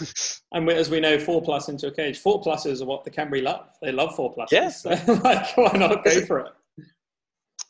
And 0.53 0.65
we, 0.65 0.73
as 0.75 0.89
we 0.89 1.01
know, 1.01 1.19
four 1.19 1.41
plus 1.41 1.67
into 1.67 1.87
a 1.87 1.91
cage. 1.91 2.19
Four 2.19 2.41
pluses 2.41 2.81
are 2.81 2.85
what 2.85 3.03
the 3.03 3.11
Khemri 3.11 3.43
love. 3.43 3.67
They 3.81 3.91
love 3.91 4.15
four 4.15 4.33
pluses. 4.33 4.51
Yeah. 4.51 4.69
So, 4.69 4.89
like, 5.23 5.57
why 5.57 5.71
not 5.77 6.05
go 6.05 6.21
for 6.25 6.39
it? 6.39 6.53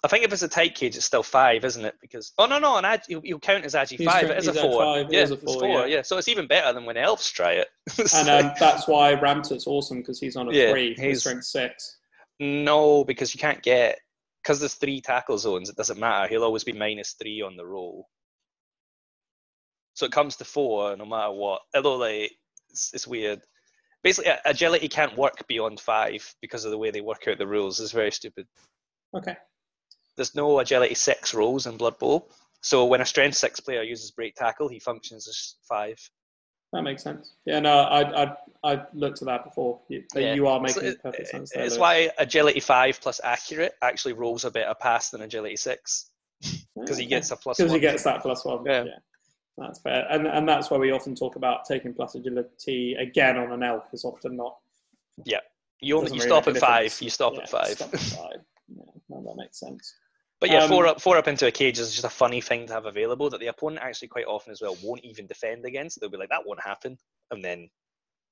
I 0.03 0.07
think 0.07 0.23
if 0.23 0.31
it's 0.31 0.43
a 0.43 0.47
tight 0.47 0.75
cage, 0.75 0.95
it's 0.95 1.05
still 1.05 1.23
five, 1.23 1.65
isn't 1.65 1.83
it? 1.83 1.95
Because 2.01 2.31
oh 2.37 2.45
no, 2.45 2.59
no, 2.59 2.77
an 2.77 2.85
ag, 2.85 3.01
you'll, 3.09 3.25
you'll 3.25 3.39
count 3.39 3.65
as 3.65 3.73
agi 3.73 4.03
five. 4.05 4.29
It 4.29 4.37
is 4.37 4.47
a 4.47 4.53
four. 4.53 4.79
five, 4.81 5.07
yeah, 5.11 5.23
is 5.23 5.31
a 5.31 5.33
it's 5.33 5.43
four, 5.43 5.59
four. 5.59 5.87
yeah. 5.87 6.03
So 6.03 6.17
it's 6.17 6.27
even 6.27 6.45
better 6.47 6.71
than 6.71 6.85
when 6.85 6.97
elves 6.97 7.29
try 7.31 7.53
it. 7.53 7.67
And 8.13 8.29
um, 8.29 8.51
that's 8.59 8.87
why 8.87 9.15
Ramtut's 9.15 9.65
awesome 9.65 9.97
because 9.99 10.19
he's 10.19 10.35
on 10.35 10.49
a 10.49 10.53
Yeah, 10.53 10.71
three, 10.71 10.89
he's 10.89 10.99
he's- 10.99 11.19
strength 11.21 11.45
six. 11.45 11.97
No, 12.39 13.03
because 13.03 13.33
you 13.33 13.39
can't 13.39 13.63
get 13.63 13.97
because 14.43 14.59
there's 14.59 14.75
three 14.75 15.01
tackle 15.01 15.39
zones. 15.39 15.69
It 15.69 15.75
doesn't 15.75 15.99
matter. 15.99 16.27
He'll 16.27 16.43
always 16.43 16.63
be 16.63 16.73
minus 16.73 17.13
three 17.19 17.41
on 17.41 17.57
the 17.57 17.65
roll. 17.65 18.07
So 19.95 20.05
it 20.05 20.11
comes 20.11 20.35
to 20.37 20.45
four 20.45 20.95
no 20.95 21.05
matter 21.05 21.31
what. 21.31 21.61
Although 21.75 21.95
like 21.95 22.31
it's, 22.69 22.91
it's 22.93 23.07
weird. 23.07 23.41
Basically, 24.03 24.31
agility 24.45 24.87
can't 24.87 25.17
work 25.17 25.47
beyond 25.47 25.79
five 25.79 26.31
because 26.39 26.63
of 26.65 26.71
the 26.71 26.77
way 26.77 26.91
they 26.91 27.01
work 27.01 27.27
out 27.27 27.39
the 27.39 27.47
rules. 27.47 27.79
It's 27.79 27.91
very 27.91 28.11
stupid. 28.11 28.45
Okay. 29.15 29.35
There's 30.17 30.35
no 30.35 30.59
agility 30.59 30.95
six 30.95 31.33
rolls 31.33 31.65
in 31.67 31.77
Blood 31.77 31.97
Bowl. 31.99 32.29
So 32.61 32.85
when 32.85 33.01
a 33.01 33.05
strength 33.05 33.37
six 33.37 33.59
player 33.59 33.83
uses 33.83 34.11
break 34.11 34.35
tackle, 34.35 34.67
he 34.67 34.79
functions 34.79 35.27
as 35.27 35.55
five. 35.69 35.97
That 36.73 36.81
makes 36.81 37.01
sense. 37.03 37.35
Yeah, 37.45 37.59
no, 37.61 37.77
I 37.79 38.23
I 38.23 38.35
I 38.63 38.81
looked 38.93 39.21
at 39.21 39.27
that 39.27 39.45
before. 39.45 39.79
You, 39.87 40.03
Yeah. 40.15 40.33
you 40.33 40.47
are 40.47 40.59
making 40.59 40.83
it- 40.85 41.01
perfect 41.01 41.29
sense 41.29 41.51
there. 41.53 41.63
It's 41.63 41.77
why 41.77 42.11
agility 42.17 42.59
five 42.59 42.99
plus 42.99 43.21
accurate 43.23 43.75
actually 43.81 44.13
rolls 44.13 44.43
a 44.43 44.51
better 44.51 44.73
pass 44.73 45.11
than 45.11 45.21
agility 45.21 45.55
six 45.55 46.09
because 46.75 46.97
he 46.97 47.05
gets 47.05 47.31
a 47.31 47.37
plus 47.37 47.57
because 47.57 47.71
he 47.71 47.79
gets 47.79 48.03
that 48.03 48.21
plus 48.21 48.43
one. 48.43 48.65
Yeah. 48.65 48.83
that's 49.57 49.79
fair, 49.79 50.05
and 50.09 50.27
and 50.27 50.49
that's 50.49 50.69
why 50.69 50.77
we 50.77 50.91
often 50.91 51.15
talk 51.15 51.35
about 51.37 51.63
taking 51.65 51.93
plus 51.93 52.15
agility 52.15 52.95
again 52.95 53.37
on 53.37 53.51
an 53.53 53.63
elf 53.63 53.85
is 53.93 54.03
often 54.03 54.35
not. 54.35 54.57
Yeah, 55.25 55.39
you 55.79 55.97
only 55.97 56.11
you 56.11 56.23
really 56.23 56.27
stop 56.27 56.57
five. 56.57 57.01
You 57.01 57.09
stop 57.09 57.33
Yeah, 57.35 57.41
at 57.43 57.49
five. 57.49 57.77
Stop 57.77 57.93
at 57.93 57.99
five. 58.19 58.41
Yeah, 58.67 58.83
no, 59.09 59.23
that 59.23 59.35
makes 59.37 59.59
sense. 59.59 59.95
But 60.39 60.51
yeah, 60.51 60.67
four 60.67 60.85
Um, 60.85 60.91
up 60.91 61.01
four 61.01 61.17
up 61.17 61.27
into 61.27 61.47
a 61.47 61.51
cage 61.51 61.79
is 61.79 61.91
just 61.91 62.05
a 62.05 62.09
funny 62.09 62.41
thing 62.41 62.67
to 62.67 62.73
have 62.73 62.85
available 62.85 63.29
that 63.31 63.39
the 63.39 63.47
opponent 63.47 63.83
actually 63.83 64.09
quite 64.09 64.25
often 64.25 64.51
as 64.51 64.61
well 64.61 64.77
won't 64.83 65.03
even 65.03 65.25
defend 65.25 65.65
against. 65.65 65.99
They'll 65.99 66.09
be 66.09 66.17
like, 66.17 66.29
that 66.29 66.45
won't 66.45 66.61
happen, 66.61 66.97
and 67.31 67.43
then 67.43 67.69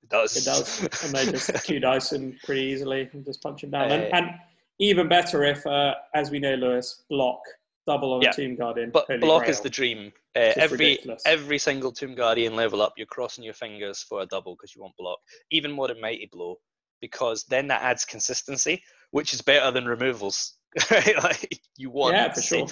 It 0.03 0.09
does. 0.09 0.37
It 0.37 0.45
does, 0.45 1.03
and 1.03 1.13
they 1.15 1.31
just 1.31 1.49
two 1.65 1.79
dice 1.79 2.11
him 2.13 2.37
pretty 2.43 2.61
easily 2.61 3.09
and 3.11 3.25
just 3.25 3.41
punch 3.41 3.63
him 3.63 3.71
down. 3.71 3.91
Uh, 3.91 3.95
and, 3.95 4.13
and 4.13 4.39
even 4.79 5.07
better 5.07 5.43
if, 5.43 5.65
uh, 5.65 5.95
as 6.13 6.29
we 6.29 6.37
know, 6.39 6.53
Lewis 6.55 7.03
block 7.09 7.39
double 7.87 8.13
on 8.13 8.21
Yeah. 8.21 8.31
a 8.31 8.33
Tomb 8.33 8.55
Guardian. 8.55 8.91
But 8.91 9.07
block 9.19 9.47
is 9.47 9.61
the 9.61 9.69
dream. 9.69 10.11
Uh, 10.35 10.51
every 10.57 10.77
ridiculous. 10.77 11.23
every 11.25 11.57
single 11.57 11.91
Tomb 11.91 12.13
Guardian 12.13 12.55
level 12.55 12.81
up, 12.81 12.93
you're 12.97 13.07
crossing 13.07 13.43
your 13.43 13.53
fingers 13.53 14.03
for 14.03 14.21
a 14.21 14.25
double 14.25 14.55
because 14.55 14.75
you 14.75 14.81
want 14.81 14.95
block. 14.97 15.19
Even 15.49 15.71
more 15.71 15.89
in 15.89 15.99
Mighty 16.01 16.27
Blow, 16.31 16.57
because 16.99 17.45
then 17.45 17.67
that 17.67 17.81
adds 17.81 18.03
consistency, 18.05 18.83
which 19.11 19.33
is 19.33 19.41
better 19.41 19.71
than 19.71 19.85
removals. 19.85 20.55
Right? 20.91 21.15
Like 21.23 21.59
you 21.77 21.89
want. 21.89 22.15
Yeah, 22.15 22.31
for 22.31 22.41
sure. 22.41 22.67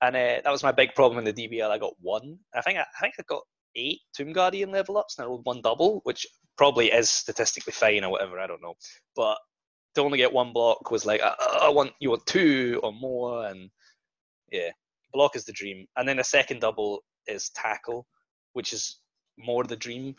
And 0.00 0.14
uh, 0.14 0.40
that 0.44 0.50
was 0.50 0.62
my 0.62 0.72
big 0.72 0.94
problem 0.94 1.18
in 1.18 1.24
the 1.24 1.48
DBL. 1.48 1.70
I 1.70 1.78
got 1.78 1.94
one. 2.00 2.38
I 2.54 2.60
think 2.60 2.78
I, 2.78 2.82
I 2.82 3.00
think 3.00 3.14
I 3.18 3.22
got 3.26 3.42
eight 3.74 4.00
Tomb 4.16 4.32
Guardian 4.32 4.70
level 4.70 4.96
ups, 4.96 5.18
and 5.18 5.24
I 5.24 5.28
rolled 5.28 5.44
one 5.44 5.60
double, 5.62 6.00
which 6.04 6.26
probably 6.56 6.92
is 6.92 7.08
statistically 7.08 7.72
fine 7.72 8.04
or 8.04 8.10
whatever. 8.10 8.38
I 8.38 8.46
don't 8.46 8.62
know, 8.62 8.74
but 9.16 9.38
to 9.94 10.02
only 10.02 10.18
get 10.18 10.32
one 10.32 10.52
block 10.52 10.90
was 10.90 11.04
like, 11.04 11.22
uh, 11.22 11.34
I 11.60 11.68
want 11.68 11.92
you 12.00 12.10
want 12.10 12.26
two 12.26 12.80
or 12.82 12.92
more, 12.92 13.46
and 13.46 13.70
yeah, 14.52 14.70
block 15.12 15.36
is 15.36 15.44
the 15.44 15.52
dream. 15.52 15.86
And 15.96 16.08
then 16.08 16.18
a 16.18 16.24
second 16.24 16.60
double 16.60 17.02
is 17.26 17.50
tackle, 17.50 18.06
which 18.52 18.72
is 18.72 19.00
more 19.38 19.64
the 19.64 19.76
dream 19.76 20.14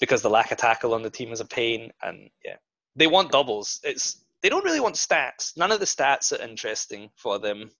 because 0.00 0.22
the 0.22 0.30
lack 0.30 0.52
of 0.52 0.58
tackle 0.58 0.94
on 0.94 1.02
the 1.02 1.10
team 1.10 1.32
is 1.32 1.40
a 1.40 1.44
pain. 1.44 1.90
And 2.02 2.28
yeah, 2.44 2.56
they 2.96 3.06
want 3.06 3.32
doubles. 3.32 3.80
It's 3.82 4.21
they 4.42 4.48
don't 4.48 4.64
really 4.64 4.80
want 4.80 4.96
stats. 4.96 5.56
None 5.56 5.72
of 5.72 5.80
the 5.80 5.86
stats 5.86 6.32
are 6.32 6.42
interesting 6.42 7.10
for 7.16 7.38
them. 7.38 7.70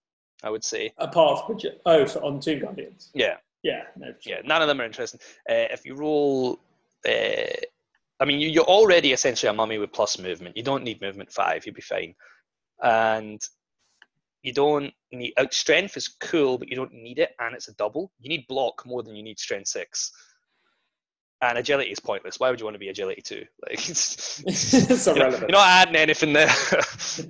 I 0.43 0.51
would 0.51 0.65
say. 0.65 0.93
Apart 0.99 1.47
from 1.47 1.59
oh, 1.87 2.05
so 2.05 2.21
on 2.25 2.41
Tomb 2.41 2.61
Guardians. 2.61 3.11
Yeah, 3.15 3.37
Yeah, 3.63 3.83
no, 3.97 4.09
sure. 4.19 4.35
yeah. 4.35 4.41
None 4.45 4.61
of 4.61 4.69
them 4.69 4.81
are 4.81 4.85
interesting. 4.85 5.21
Uh, 5.49 5.71
if 5.71 5.85
you 5.85 5.95
roll. 5.95 6.59
Uh, 7.09 7.47
I 8.21 8.25
mean, 8.25 8.41
you, 8.41 8.49
you're 8.49 8.65
already 8.65 9.13
essentially 9.13 9.51
a 9.51 9.53
mummy 9.53 9.79
with 9.79 9.93
plus 9.93 10.19
movement. 10.19 10.57
You 10.57 10.63
don't 10.63 10.85
need 10.85 11.01
movement 11.01 11.33
five. 11.33 11.67
You'll 11.67 11.75
be 11.75 11.81
fine. 11.81 12.15
And 12.83 13.41
you 14.43 14.53
don't 14.53 14.93
need 15.13 15.35
uh, 15.37 15.47
strength 15.51 15.97
is 15.97 16.09
cool, 16.09 16.59
but 16.59 16.69
you 16.69 16.77
don't 16.77 16.93
need 16.93 17.19
it, 17.19 17.31
and 17.39 17.55
it's 17.55 17.69
a 17.69 17.75
double. 17.75 18.13
You 18.19 18.29
need 18.29 18.47
block 18.49 18.85
more 18.85 19.03
than 19.03 19.15
you 19.15 19.23
need 19.23 19.39
strength 19.39 19.69
six. 19.69 20.13
And 21.43 21.59
agility 21.59 21.91
is 21.91 22.01
pointless. 22.01 22.39
Why 22.41 22.51
would 22.51 22.61
you 22.61 22.65
want 22.67 22.77
to 22.77 22.79
be 22.79 22.89
agility 22.89 23.21
too? 23.21 23.45
Like 23.69 23.89
it's, 23.89 24.43
it's 24.47 24.73
you're, 25.07 25.17
not, 25.17 25.21
irrelevant. 25.23 25.51
you're 25.51 25.59
not 25.59 25.69
adding 25.69 25.97
anything 25.97 26.33
there. 26.33 26.49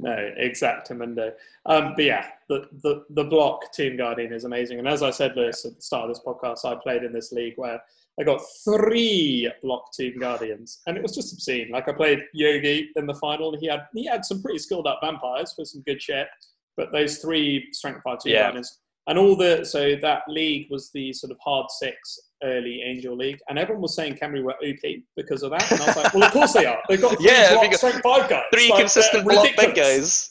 No, 0.00 0.10
exactamundo. 0.40 1.32
Um, 1.66 1.94
but 1.96 2.04
yeah, 2.04 2.28
the, 2.48 2.68
the, 2.84 3.04
the 3.10 3.24
block 3.24 3.72
Tomb 3.72 3.96
Guardian 3.96 4.32
is 4.32 4.44
amazing. 4.44 4.78
And 4.78 4.86
as 4.86 5.02
I 5.02 5.10
said, 5.10 5.32
Lewis, 5.34 5.64
at 5.64 5.74
the 5.74 5.82
start 5.82 6.08
of 6.08 6.14
this 6.14 6.24
podcast, 6.24 6.64
I 6.64 6.76
played 6.80 7.02
in 7.02 7.12
this 7.12 7.32
league 7.32 7.54
where 7.56 7.82
I 8.20 8.22
got 8.22 8.40
three 8.64 9.50
block 9.60 9.92
Tomb 9.92 10.18
Guardians, 10.20 10.82
and 10.86 10.96
it 10.96 11.02
was 11.02 11.16
just 11.16 11.32
obscene. 11.32 11.70
Like 11.72 11.88
I 11.88 11.92
played 11.92 12.20
Yogi 12.32 12.90
in 12.94 13.06
the 13.06 13.14
final, 13.14 13.52
and 13.52 13.60
he 13.60 13.66
had 13.66 13.86
he 13.92 14.06
had 14.06 14.24
some 14.24 14.40
pretty 14.40 14.58
skilled 14.60 14.86
up 14.86 15.00
vampires 15.02 15.52
for 15.52 15.64
some 15.64 15.82
good 15.82 16.00
shit. 16.00 16.28
But 16.76 16.92
those 16.92 17.18
three 17.18 17.66
strength 17.72 18.02
five 18.04 18.20
Tomb 18.20 18.32
Yeah. 18.34 18.42
Guardians, 18.44 18.78
and 19.08 19.18
all 19.18 19.34
the 19.36 19.64
so 19.64 19.96
that 20.00 20.22
league 20.28 20.68
was 20.70 20.90
the 20.92 21.12
sort 21.12 21.32
of 21.32 21.38
hard 21.42 21.66
six 21.70 22.18
early 22.44 22.82
Angel 22.84 23.16
League, 23.16 23.40
and 23.48 23.58
everyone 23.58 23.82
was 23.82 23.96
saying 23.96 24.14
Khemri 24.14 24.42
were 24.42 24.52
OP 24.52 25.02
because 25.16 25.42
of 25.42 25.50
that. 25.50 25.70
And 25.72 25.80
I 25.82 25.86
was 25.86 25.96
like, 25.96 26.14
well, 26.14 26.22
of 26.24 26.32
course 26.32 26.52
they 26.52 26.66
are. 26.66 26.78
They've 26.88 27.00
got 27.00 27.16
three 27.18 27.26
Yeah, 27.26 27.54
block 27.54 28.02
five 28.02 28.30
guys. 28.30 28.44
Three 28.54 28.70
Like, 28.70 28.78
consistent 28.80 29.24
block 29.24 29.48
big 29.56 29.74
guys. 29.74 30.30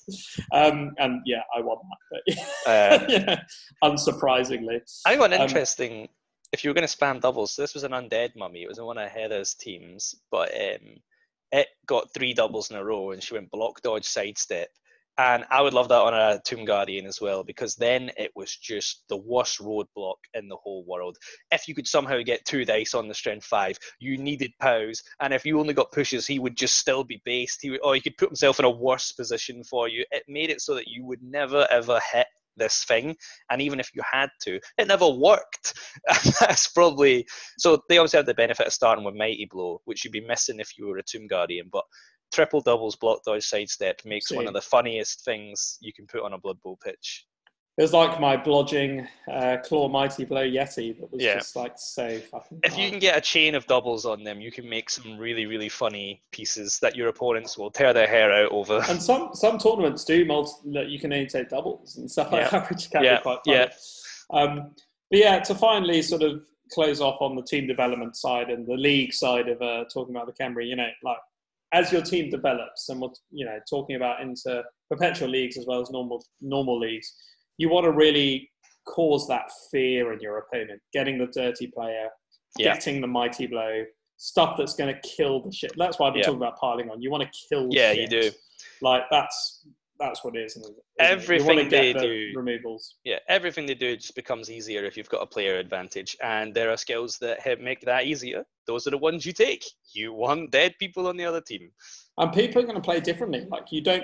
Um, 0.53 0.91
and 0.99 1.21
yeah, 1.25 1.41
I 1.55 1.59
won 1.61 1.77
that. 1.89 2.21
But 2.25 2.37
Uh, 2.67 3.05
yeah, 3.09 3.39
unsurprisingly. 3.83 4.79
I 5.05 5.15
got 5.17 5.33
an 5.33 5.41
Um, 5.41 5.47
interesting. 5.47 6.07
if 6.53 6.63
you 6.63 6.69
were 6.69 6.73
going 6.73 6.87
to 6.87 6.97
spam 6.97 7.19
doubles, 7.19 7.53
so 7.55 7.61
this 7.63 7.73
was 7.73 7.83
an 7.83 7.91
undead 7.91 8.35
mummy. 8.37 8.63
It 8.63 8.69
was 8.69 8.77
in 8.77 8.85
one 8.85 8.97
of 8.97 9.09
Heather's 9.09 9.53
teams, 9.53 10.15
but 10.31 10.49
um, 10.55 10.97
it 11.51 11.67
got 11.87 12.13
three 12.13 12.33
doubles 12.33 12.69
in 12.71 12.77
a 12.77 12.83
row, 12.83 13.11
and 13.11 13.21
she 13.21 13.33
went 13.33 13.51
block, 13.51 13.81
dodge, 13.81 14.05
sidestep. 14.05 14.69
And 15.19 15.45
I 15.49 15.61
would 15.61 15.73
love 15.73 15.89
that 15.89 15.95
on 15.95 16.13
a 16.13 16.39
Tomb 16.45 16.63
Guardian 16.63 17.07
as 17.07 17.19
well, 17.19 17.43
because 17.43 17.75
then 17.75 18.11
it 18.17 18.31
was 18.35 18.55
just 18.55 19.03
the 19.09 19.17
worst 19.17 19.59
roadblock 19.59 20.17
in 20.35 20.47
the 20.47 20.57
whole 20.57 20.85
world. 20.85 21.17
If 21.51 21.67
you 21.67 21.73
could 21.73 21.87
somehow 21.87 22.21
get 22.21 22.45
two 22.45 22.65
dice 22.65 22.93
on 22.93 23.07
the 23.07 23.15
strength 23.15 23.45
five, 23.45 23.79
you 23.99 24.17
needed 24.17 24.51
pows, 24.61 25.01
and 25.19 25.33
if 25.33 25.43
you 25.43 25.59
only 25.59 25.73
got 25.73 25.91
pushes, 25.91 26.27
he 26.27 26.37
would 26.37 26.55
just 26.55 26.77
still 26.77 27.03
be 27.03 27.19
based. 27.25 27.59
He 27.63 27.71
would, 27.71 27.79
or 27.83 27.95
he 27.95 28.01
could 28.01 28.17
put 28.17 28.29
himself 28.29 28.59
in 28.59 28.65
a 28.65 28.69
worse 28.69 29.11
position 29.11 29.63
for 29.63 29.87
you. 29.87 30.05
It 30.11 30.23
made 30.27 30.51
it 30.51 30.61
so 30.61 30.75
that 30.75 30.87
you 30.87 31.03
would 31.05 31.23
never 31.23 31.67
ever 31.71 31.99
hit 32.13 32.27
this 32.55 32.83
thing, 32.85 33.15
and 33.49 33.61
even 33.61 33.79
if 33.79 33.89
you 33.95 34.01
had 34.11 34.29
to, 34.41 34.59
it 34.77 34.87
never 34.87 35.07
worked. 35.09 35.73
That's 36.39 36.67
probably 36.67 37.25
so. 37.57 37.81
They 37.89 37.97
obviously 37.97 38.17
have 38.17 38.25
the 38.27 38.33
benefit 38.35 38.67
of 38.67 38.73
starting 38.73 39.03
with 39.03 39.15
Mighty 39.15 39.47
Blow, 39.49 39.81
which 39.85 40.03
you'd 40.03 40.11
be 40.13 40.21
missing 40.21 40.59
if 40.59 40.77
you 40.77 40.87
were 40.87 40.97
a 40.97 41.03
Tomb 41.03 41.25
Guardian, 41.27 41.69
but 41.71 41.85
triple 42.33 42.61
doubles 42.61 42.95
block 42.95 43.23
dodge 43.25 43.43
sidestep 43.45 44.01
makes 44.05 44.31
one 44.31 44.47
of 44.47 44.53
the 44.53 44.61
funniest 44.61 45.23
things 45.25 45.77
you 45.81 45.93
can 45.93 46.05
put 46.07 46.21
on 46.23 46.33
a 46.33 46.37
Blood 46.37 46.61
Bowl 46.61 46.77
pitch. 46.83 47.25
It 47.77 47.83
was 47.83 47.93
like 47.93 48.19
my 48.19 48.35
blodging 48.35 49.07
uh, 49.31 49.57
claw 49.63 49.87
mighty 49.87 50.25
blow 50.25 50.41
yeti 50.43 50.99
that 50.99 51.11
was 51.11 51.21
Yeah. 51.21 51.35
just 51.35 51.55
like 51.55 51.73
so 51.77 52.19
fucking. 52.19 52.61
If 52.63 52.75
you 52.75 52.89
can 52.89 52.97
get 52.97 53.15
a 53.15 53.21
chain 53.21 53.53
of 53.53 53.67
doubles 53.67 54.03
on 54.03 54.23
them, 54.23 54.41
you 54.41 54.51
can 54.51 54.67
make 54.67 54.89
some 54.89 55.15
really, 55.15 55.45
really 55.45 55.69
funny 55.69 56.23
pieces 56.31 56.79
that 56.79 56.95
your 56.95 57.09
opponents 57.09 57.55
will 57.55 57.69
tear 57.69 57.93
their 57.93 58.07
hair 58.07 58.33
out 58.33 58.51
over. 58.51 58.81
and 58.89 58.99
some 59.01 59.29
some 59.33 59.59
tournaments 59.59 60.03
do 60.05 60.25
multi 60.25 60.53
that 60.73 60.87
you 60.89 60.99
can 60.99 61.13
only 61.13 61.27
take 61.27 61.49
doubles 61.49 61.97
and 61.97 62.09
stuff 62.09 62.31
like 62.31 62.45
Yeah. 62.45 62.49
that, 62.49 62.69
which 62.71 62.89
can 62.89 63.03
Yeah, 63.03 63.17
be 63.17 63.21
quite 63.21 63.39
funny. 63.45 63.57
yeah. 63.57 63.69
Um, 64.31 64.71
but 65.11 65.19
yeah, 65.19 65.39
to 65.41 65.53
finally 65.53 66.01
sort 66.01 66.23
of 66.23 66.43
close 66.71 66.99
off 66.99 67.21
on 67.21 67.35
the 67.35 67.43
team 67.43 67.67
development 67.67 68.15
side 68.17 68.49
and 68.49 68.65
the 68.65 68.73
league 68.73 69.13
side 69.13 69.47
of 69.49 69.61
uh, 69.61 69.85
talking 69.93 70.15
about 70.15 70.25
the 70.25 70.33
Khemri, 70.33 70.67
you 70.67 70.75
know, 70.75 70.89
like 71.03 71.17
as 71.73 71.91
your 71.91 72.01
team 72.01 72.29
develops 72.29 72.89
and 72.89 73.01
we're 73.01 73.09
you 73.31 73.45
know 73.45 73.57
talking 73.69 73.95
about 73.95 74.21
into 74.21 74.63
perpetual 74.89 75.29
leagues 75.29 75.57
as 75.57 75.65
well 75.65 75.81
as 75.81 75.89
normal 75.91 76.23
normal 76.41 76.79
leagues, 76.79 77.13
you 77.57 77.69
want 77.69 77.83
to 77.85 77.91
really 77.91 78.49
cause 78.87 79.27
that 79.27 79.51
fear 79.71 80.13
in 80.13 80.19
your 80.21 80.37
opponent, 80.37 80.81
getting 80.93 81.17
the 81.17 81.27
dirty 81.27 81.67
player, 81.67 82.07
Yeah. 82.57 82.73
getting 82.73 83.01
the 83.01 83.07
mighty 83.07 83.45
blow, 83.47 83.83
stuff 84.15 84.55
that's 84.57 84.75
going 84.75 84.93
to 84.95 84.99
kill 85.01 85.41
the 85.43 85.51
shit. 85.51 85.73
That's 85.77 85.99
why 85.99 86.07
I've 86.07 86.13
been 86.13 86.19
Yeah. 86.21 86.27
talking 86.27 86.41
about 86.41 86.57
piling 86.57 86.89
on. 86.89 87.01
You 87.01 87.11
want 87.11 87.23
to 87.23 87.29
kill. 87.49 87.67
Yeah, 87.69 87.91
you 87.91 88.07
do. 88.07 88.31
Like 88.81 89.03
that's 89.11 89.65
that's 89.99 90.23
what 90.23 90.35
it 90.35 90.43
is. 90.45 90.55
Isn't 90.55 90.69
it? 90.77 90.83
Everything 90.99 91.47
you 91.49 91.55
want 91.55 91.69
to 91.71 91.75
they 91.75 91.91
the 91.91 91.99
do- 91.99 92.31
removals. 92.35 92.95
Yeah, 93.03 93.17
everything 93.27 93.65
they 93.65 93.73
do 93.73 93.97
just 93.97 94.15
becomes 94.15 94.49
easier 94.51 94.85
if 94.85 94.95
you've 94.95 95.09
got 95.09 95.23
a 95.23 95.25
player 95.25 95.57
advantage, 95.57 96.15
and 96.21 96.53
there 96.53 96.69
are 96.71 96.77
skills 96.77 97.17
that 97.19 97.39
make 97.59 97.81
that 97.81 98.05
easier. 98.05 98.45
Those 98.67 98.85
are 98.85 98.91
the 98.91 98.97
ones 98.97 99.25
you 99.25 99.33
take. 99.33 99.65
You 99.93 100.13
want 100.13 100.51
dead 100.51 100.75
people 100.77 101.07
on 101.07 101.17
the 101.17 101.25
other 101.25 101.41
team. 101.41 101.71
And 102.17 102.31
people 102.33 102.61
are 102.61 102.65
going 102.65 102.75
to 102.75 102.81
play 102.81 102.99
differently. 102.99 103.45
Like 103.49 103.71
you 103.71 103.81
don't. 103.81 104.03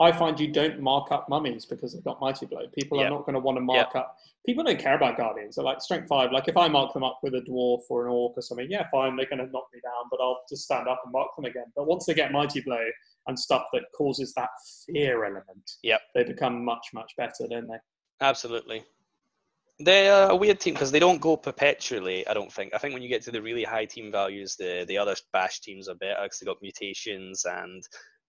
I 0.00 0.12
find 0.12 0.40
you 0.40 0.48
don't 0.50 0.80
mark 0.80 1.12
up 1.12 1.28
mummies 1.28 1.66
because 1.66 1.92
they've 1.92 2.02
got 2.02 2.22
mighty 2.22 2.46
blow. 2.46 2.62
People 2.74 2.98
Yeah. 2.98 3.08
are 3.08 3.10
not 3.10 3.26
going 3.26 3.34
to 3.34 3.38
want 3.40 3.58
to 3.58 3.60
mark 3.60 3.94
up. 3.94 4.16
People 4.46 4.64
don't 4.64 4.78
care 4.78 4.94
about 4.96 5.18
guardians. 5.18 5.56
They're 5.56 5.64
like 5.64 5.82
strength 5.82 6.08
five. 6.08 6.32
Like 6.32 6.48
if 6.48 6.56
I 6.56 6.68
mark 6.68 6.94
them 6.94 7.04
up 7.04 7.20
with 7.22 7.34
a 7.34 7.42
dwarf 7.42 7.80
or 7.90 8.06
an 8.06 8.10
orc 8.10 8.32
or 8.38 8.40
something, 8.40 8.66
yeah, 8.70 8.88
fine, 8.90 9.14
they're 9.14 9.26
going 9.26 9.44
to 9.44 9.52
knock 9.52 9.66
me 9.74 9.80
down, 9.84 10.04
but 10.10 10.18
I'll 10.22 10.40
just 10.48 10.62
stand 10.64 10.88
up 10.88 11.02
and 11.04 11.12
mark 11.12 11.36
them 11.36 11.44
again. 11.44 11.66
But 11.76 11.86
once 11.86 12.06
they 12.06 12.14
get 12.14 12.32
mighty 12.32 12.62
blow 12.62 12.82
and 13.26 13.38
stuff 13.38 13.64
that 13.74 13.82
causes 13.94 14.32
that 14.38 14.48
fear 14.86 15.22
element, 15.26 15.70
Yep. 15.82 16.00
they 16.14 16.24
become 16.24 16.64
much 16.64 16.86
much 16.94 17.12
better, 17.18 17.46
don't 17.50 17.68
they? 17.68 17.76
Absolutely. 18.22 18.84
They're 19.84 20.28
a 20.30 20.36
weird 20.36 20.60
team 20.60 20.74
because 20.74 20.90
they 20.90 20.98
don't 20.98 21.20
go 21.20 21.36
perpetually. 21.36 22.26
I 22.26 22.34
don't 22.34 22.52
think. 22.52 22.74
I 22.74 22.78
think 22.78 22.94
when 22.94 23.02
you 23.02 23.08
get 23.08 23.22
to 23.22 23.30
the 23.30 23.40
really 23.42 23.64
high 23.64 23.84
team 23.86 24.10
values, 24.12 24.56
the 24.56 24.84
the 24.86 24.98
other 24.98 25.14
bash 25.32 25.60
teams 25.60 25.88
are 25.88 25.94
better 25.94 26.20
because 26.22 26.38
they 26.38 26.46
got 26.46 26.58
mutations 26.62 27.44
and 27.44 27.82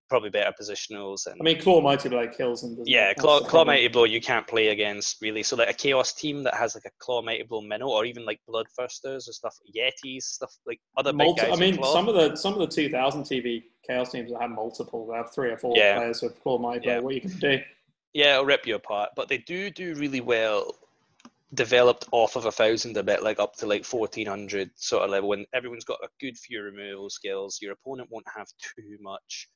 probably 0.10 0.30
better 0.30 0.52
positionals. 0.62 1.26
And 1.26 1.36
I 1.40 1.44
mean, 1.44 1.60
claw 1.62 1.80
mighty 1.80 2.10
blow 2.10 2.28
kills 2.28 2.62
them. 2.62 2.78
yeah, 2.86 3.14
claw, 3.14 3.40
claw 3.40 3.64
mighty 3.64 3.88
blow 3.88 4.04
you 4.04 4.20
can't 4.20 4.46
play 4.46 4.68
against 4.68 5.22
really. 5.22 5.42
So 5.42 5.56
like 5.56 5.70
a 5.70 5.74
chaos 5.74 6.12
team 6.14 6.44
that 6.44 6.54
has 6.54 6.76
like 6.76 6.84
a 6.86 6.92
claw 7.00 7.22
mighty 7.22 7.44
blow 7.44 7.62
minnow 7.62 7.88
or 7.88 8.04
even 8.06 8.26
like 8.26 8.40
bloodthirsters 8.50 9.30
or 9.30 9.34
stuff, 9.34 9.56
yetis, 9.74 10.24
stuff 10.24 10.54
like 10.68 10.82
other 10.98 11.12
big 11.14 11.18
Multi- 11.20 11.42
guys. 11.44 11.58
I 11.58 11.60
mean, 11.60 11.82
some 11.84 12.10
of 12.10 12.16
the 12.16 12.36
some 12.36 12.54
of 12.54 12.60
the 12.60 12.68
2000 12.68 13.24
TV 13.24 13.64
chaos 13.88 14.12
teams 14.12 14.32
that 14.32 14.42
have 14.42 14.52
multiple, 14.52 15.08
they 15.08 15.16
have 15.16 15.34
three 15.34 15.50
or 15.50 15.58
four 15.58 15.76
Yeah. 15.78 15.98
players 15.98 16.22
with 16.22 16.38
claw 16.44 16.58
mighty 16.58 16.82
blow. 16.86 16.94
Yeah. 16.96 17.00
What 17.00 17.16
you 17.16 17.22
can 17.22 17.40
do? 17.40 17.60
Yeah, 18.14 18.34
it'll 18.34 18.46
rip 18.46 18.68
you 18.68 18.76
apart. 18.76 19.12
But 19.16 19.30
they 19.30 19.38
do 19.38 19.70
do 19.70 19.96
really 19.96 20.20
well 20.22 20.76
developed 21.54 22.08
off 22.12 22.36
of 22.36 22.46
a 22.46 22.52
thousand 22.52 22.98
a 22.98 23.04
bit, 23.04 23.24
like 23.24 23.40
up 23.40 23.56
to 23.58 23.66
like 23.66 23.86
fourteen 23.86 24.28
hundred 24.28 24.70
sort 24.76 25.04
of 25.04 25.10
level. 25.10 25.30
When 25.30 25.46
everyone's 25.54 25.86
got 25.86 26.00
a 26.04 26.10
good 26.20 26.38
few 26.38 26.62
removal 26.62 27.10
skills, 27.10 27.60
your 27.62 27.74
opponent 27.74 28.10
won't 28.12 28.28
have 28.36 28.48
too 28.76 28.98
much, 29.02 29.48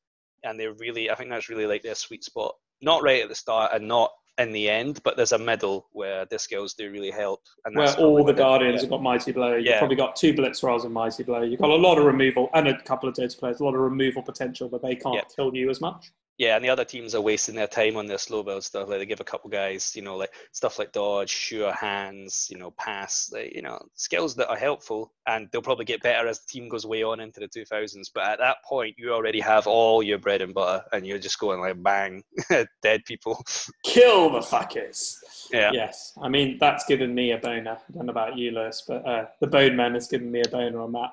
and 0.44 0.60
they're 0.60 0.74
really. 0.74 1.10
I 1.10 1.16
think 1.16 1.30
that's 1.30 1.50
really 1.50 1.68
like 1.68 1.84
their 1.84 1.96
sweet 1.96 2.24
spot. 2.24 2.54
Not 2.82 3.04
right 3.04 3.24
at 3.24 3.30
the 3.30 3.36
start 3.36 3.72
and 3.74 3.88
not 3.88 4.12
in 4.38 4.52
the 4.52 4.70
end, 4.70 5.00
but 5.06 5.16
there's 5.16 5.32
a 5.32 5.38
middle 5.38 5.88
where 5.94 6.26
the 6.30 6.38
skills 6.38 6.74
do 6.74 6.92
really 6.92 7.10
help. 7.10 7.40
And 7.64 7.76
Where 7.76 7.94
all 7.96 8.22
the 8.26 8.34
guardians 8.34 8.82
have 8.82 8.90
got 8.90 9.02
mighty 9.02 9.32
blow. 9.32 9.56
You've 9.56 9.78
probably 9.78 9.96
got 9.96 10.18
two 10.18 10.34
blitz 10.36 10.62
rolls 10.62 10.84
and 10.84 10.94
mighty 10.94 11.24
blow. 11.24 11.42
You've 11.42 11.62
got 11.62 11.70
a 11.70 11.76
lot 11.76 11.98
of 11.98 12.04
removal 12.04 12.50
and 12.54 12.68
a 12.68 12.82
couple 12.82 13.08
of 13.08 13.16
dirty 13.16 13.38
players, 13.38 13.62
a 13.62 13.64
lot 13.64 13.76
of 13.76 13.80
removal 13.80 14.22
potential, 14.22 14.68
but 14.68 14.82
they 14.82 14.96
can't 14.96 15.16
Yeah. 15.16 15.22
kill 15.34 15.56
you 15.56 15.70
as 15.70 15.80
much. 15.80 16.12
Yeah, 16.38 16.58
and 16.58 16.66
the 16.66 16.70
other 16.70 16.84
teams 16.84 17.16
are 17.16 17.22
wasting 17.22 17.56
their 17.56 17.68
time 17.68 17.96
on 17.96 18.08
their 18.08 18.18
slow 18.18 18.44
build 18.44 18.64
stuff. 18.64 18.90
Like 18.90 19.00
they 19.00 19.06
give 19.06 19.22
a 19.22 19.26
couple 19.26 19.50
guys, 19.50 19.94
you 19.96 20.02
know, 20.02 20.18
like 20.18 20.34
stuff 20.52 20.78
like 20.78 20.92
dodge, 20.92 21.30
sure 21.30 21.72
hands, 21.72 22.48
you 22.52 22.58
know, 22.58 22.72
pass, 22.72 23.30
like, 23.34 23.56
you 23.56 23.62
know, 23.62 23.80
skills 23.96 24.36
that 24.36 24.50
are 24.50 24.58
helpful, 24.58 25.14
and 25.28 25.48
they'll 25.52 25.62
probably 25.62 25.86
get 25.86 26.04
better 26.04 26.28
as 26.28 26.40
the 26.40 26.48
team 26.48 26.68
goes 26.68 26.86
way 26.86 27.04
on 27.04 27.22
into 27.22 27.40
the 27.40 27.48
2000s. 27.48 28.10
But 28.14 28.26
at 28.26 28.40
that 28.40 28.58
point, 28.68 28.96
you 28.98 29.14
already 29.14 29.40
have 29.40 29.66
all 29.66 30.04
your 30.04 30.18
bread 30.18 30.42
and 30.42 30.54
butter, 30.54 30.84
and 30.92 31.08
you're 31.08 31.20
just 31.20 31.40
going 31.40 31.62
like 31.62 31.82
bang, 31.82 32.22
dead 32.82 33.06
people. 33.06 33.42
Kill 33.84 34.30
the 34.30 34.40
fuckers. 34.40 35.16
Yeah. 35.54 35.72
Yes. 35.72 36.14
I 36.22 36.28
mean, 36.28 36.58
that's 36.60 36.86
given 36.86 37.16
me 37.16 37.32
a 37.32 37.38
boner. 37.38 37.78
I 37.78 37.94
don't 37.94 38.08
know 38.08 38.12
about 38.12 38.38
you, 38.38 38.52
Lewis, 38.52 38.84
but 38.86 39.08
uh, 39.08 39.28
the 39.40 39.48
Bone 39.48 39.78
Man 39.78 39.94
has 39.94 40.08
given 40.08 40.32
me 40.32 40.42
a 40.46 40.50
boner 40.50 40.82
on 40.82 40.92
that. 40.94 41.12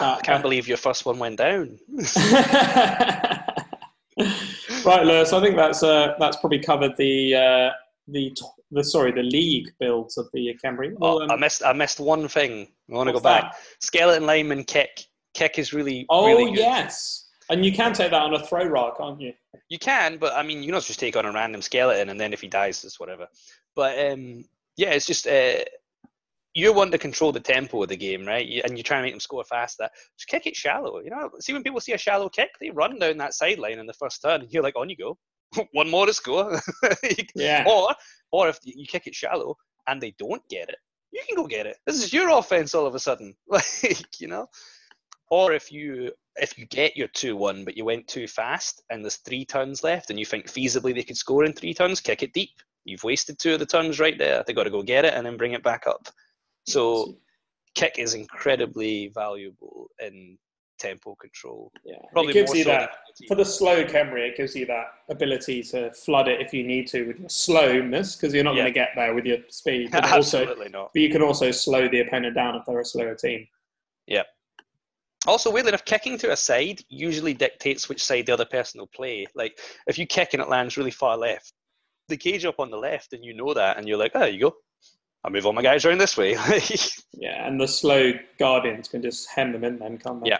I 0.00 0.20
can't 0.22 0.42
believe 0.42 0.66
your 0.66 0.76
first 0.78 1.06
one 1.06 1.20
went 1.20 1.38
down. 1.38 1.78
right, 4.84 5.04
Lewis. 5.04 5.32
I 5.32 5.40
think 5.40 5.56
that's 5.56 5.82
uh, 5.82 6.14
that's 6.18 6.36
probably 6.36 6.58
covered 6.60 6.96
the 6.96 7.34
uh, 7.34 7.70
the 8.08 8.36
the 8.70 8.84
sorry 8.84 9.12
the 9.12 9.22
league 9.22 9.72
builds 9.78 10.18
of 10.18 10.28
the 10.32 10.56
Khemri. 10.64 10.94
Oh, 11.00 11.16
Well, 11.16 11.22
um, 11.22 11.30
I 11.30 11.36
missed 11.36 11.64
I 11.64 11.72
missed 11.72 12.00
one 12.00 12.28
thing. 12.28 12.68
I 12.90 12.94
want 12.94 13.08
to 13.08 13.12
go 13.12 13.20
back. 13.20 13.52
that? 13.52 13.56
Skeleton 13.80 14.26
lineman 14.26 14.64
kick. 14.64 15.06
Kick 15.34 15.58
is 15.58 15.72
really 15.72 16.06
oh 16.10 16.26
really 16.26 16.52
yes, 16.52 17.28
and 17.50 17.64
you 17.64 17.72
can 17.72 17.92
take 17.92 18.10
that 18.10 18.22
on 18.22 18.34
a 18.34 18.44
Thro-Ra, 18.46 18.94
can't 18.94 19.20
you? 19.20 19.32
You 19.68 19.78
can, 19.78 20.18
but 20.18 20.32
I 20.34 20.42
mean, 20.42 20.62
you 20.62 20.70
not 20.72 20.82
just 20.84 21.00
take 21.00 21.16
on 21.16 21.24
a 21.26 21.32
random 21.32 21.62
skeleton 21.62 22.10
and 22.10 22.20
then 22.20 22.32
if 22.32 22.40
he 22.40 22.48
dies, 22.48 22.84
it's 22.84 23.00
whatever. 23.00 23.26
But 23.74 23.98
um, 24.12 24.44
yeah, 24.76 24.90
it's 24.90 25.06
just 25.06 25.26
uh, 25.26 25.64
you 26.54 26.72
want 26.72 26.92
to 26.92 26.98
control 26.98 27.32
the 27.32 27.40
tempo 27.40 27.82
of 27.82 27.88
the 27.88 27.96
game, 27.96 28.24
right? 28.24 28.62
And 28.64 28.78
you 28.78 28.84
try 28.84 28.98
and 28.98 29.04
make 29.04 29.12
them 29.12 29.20
score 29.20 29.44
faster. 29.44 29.88
Just 30.16 30.28
kick 30.28 30.46
it 30.46 30.54
shallow. 30.54 31.00
You 31.00 31.10
know, 31.10 31.30
see 31.40 31.52
when 31.52 31.64
people 31.64 31.80
see 31.80 31.92
a 31.92 31.98
shallow 31.98 32.28
kick, 32.28 32.50
they 32.60 32.70
run 32.70 32.98
down 32.98 33.18
that 33.18 33.34
sideline 33.34 33.80
in 33.80 33.86
the 33.86 33.92
first 33.92 34.22
turn, 34.22 34.42
and 34.42 34.52
you're 34.52 34.62
like, 34.62 34.76
on 34.76 34.88
you 34.88 34.96
go, 34.96 35.18
one 35.72 35.90
more 35.90 36.06
to 36.06 36.14
score. 36.14 36.60
Yeah. 37.34 37.64
Or, 37.68 37.94
or 38.30 38.48
if 38.48 38.58
you 38.62 38.86
kick 38.86 39.06
it 39.06 39.14
shallow 39.14 39.56
and 39.88 40.00
they 40.00 40.14
don't 40.18 40.42
get 40.48 40.68
it, 40.68 40.76
you 41.12 41.22
can 41.26 41.36
go 41.36 41.46
get 41.46 41.66
it. 41.66 41.76
This 41.86 42.02
is 42.02 42.12
your 42.12 42.30
offense 42.30 42.74
all 42.74 42.86
of 42.86 42.94
a 42.94 43.00
sudden, 43.00 43.34
like 43.48 44.20
you 44.20 44.28
know. 44.28 44.48
Or 45.30 45.52
if 45.52 45.72
you 45.72 46.12
if 46.36 46.58
you 46.58 46.66
get 46.66 46.96
your 46.96 47.08
two 47.08 47.36
one, 47.36 47.64
but 47.64 47.76
you 47.76 47.84
went 47.84 48.06
too 48.06 48.28
fast 48.28 48.82
and 48.90 49.04
there's 49.04 49.16
three 49.16 49.44
turns 49.44 49.82
left, 49.82 50.10
and 50.10 50.18
you 50.18 50.26
think 50.26 50.46
feasibly 50.46 50.94
they 50.94 51.02
could 51.02 51.16
score 51.16 51.44
in 51.44 51.52
three 51.52 51.74
turns, 51.74 52.00
kick 52.00 52.22
it 52.22 52.32
deep. 52.32 52.50
You've 52.84 53.04
wasted 53.04 53.38
two 53.38 53.54
of 53.54 53.60
the 53.60 53.66
turns 53.66 53.98
right 53.98 54.18
there. 54.18 54.44
They 54.46 54.52
got 54.52 54.64
to 54.64 54.70
go 54.70 54.82
get 54.82 55.04
it 55.04 55.14
and 55.14 55.24
then 55.26 55.36
bring 55.36 55.52
it 55.52 55.62
back 55.62 55.86
up. 55.86 56.08
So 56.66 57.16
kick 57.74 57.98
is 57.98 58.14
incredibly 58.14 59.08
valuable 59.08 59.90
in 60.00 60.38
tempo 60.78 61.14
control. 61.14 61.72
Yeah, 61.84 61.96
Probably 62.12 62.30
it 62.30 62.34
gives 62.34 62.50
more 62.50 62.56
you 62.56 62.64
so 62.64 62.70
that 62.70 62.90
for 63.28 63.34
the 63.36 63.44
slow 63.44 63.84
Khemri. 63.84 64.28
It 64.28 64.36
gives 64.36 64.54
you 64.56 64.66
that 64.66 64.86
ability 65.08 65.62
to 65.64 65.92
flood 65.92 66.28
it 66.28 66.40
if 66.40 66.52
you 66.52 66.64
need 66.64 66.86
to 66.88 67.04
with 67.06 67.18
your 67.20 67.28
slowness 67.28 68.16
because 68.16 68.34
you're 68.34 68.44
not 68.44 68.54
Yeah. 68.54 68.62
going 68.62 68.72
to 68.74 68.78
get 68.78 68.90
there 68.96 69.14
with 69.14 69.24
your 69.24 69.38
speed. 69.48 69.90
But 69.92 70.04
also, 70.12 70.40
Absolutely 70.42 70.70
not. 70.70 70.90
but 70.92 71.02
you 71.02 71.10
can 71.10 71.22
also 71.22 71.50
slow 71.50 71.88
the 71.88 72.00
opponent 72.00 72.34
down 72.34 72.56
if 72.56 72.64
they're 72.66 72.80
a 72.80 72.84
slower 72.84 73.14
team. 73.14 73.46
Yeah. 74.06 74.24
Also, 75.26 75.50
weirdly 75.50 75.70
enough, 75.70 75.84
kicking 75.86 76.18
to 76.18 76.32
a 76.32 76.36
side 76.36 76.82
usually 76.88 77.32
dictates 77.32 77.88
which 77.88 78.02
side 78.04 78.26
the 78.26 78.32
other 78.32 78.44
person 78.44 78.78
will 78.80 78.88
play. 78.88 79.26
Like, 79.34 79.58
if 79.86 79.96
you 79.96 80.06
kick 80.06 80.34
and 80.34 80.42
it 80.42 80.48
lands 80.50 80.76
really 80.76 80.90
far 80.90 81.16
left, 81.16 81.52
the 82.08 82.16
cage 82.18 82.44
up 82.44 82.56
on 82.58 82.70
the 82.70 82.76
left, 82.76 83.14
and 83.14 83.24
you 83.24 83.32
know 83.32 83.54
that, 83.54 83.78
and 83.78 83.88
you're 83.88 83.96
like, 83.96 84.12
oh, 84.14 84.18
there 84.20 84.28
you 84.28 84.40
go. 84.40 84.54
I'll 85.24 85.30
move 85.30 85.46
all 85.46 85.54
my 85.54 85.62
guys 85.62 85.84
around 85.84 85.98
this 85.98 86.16
way. 86.16 86.36
Yeah, 87.16 87.46
and 87.46 87.60
the 87.60 87.68
slow 87.68 88.12
guardians 88.38 88.88
can 88.88 89.00
just 89.00 89.30
hem 89.30 89.52
them 89.52 89.64
in 89.64 89.78
then, 89.78 89.98
can't 89.98 90.22
they? 90.22 90.30
Yeah. 90.30 90.38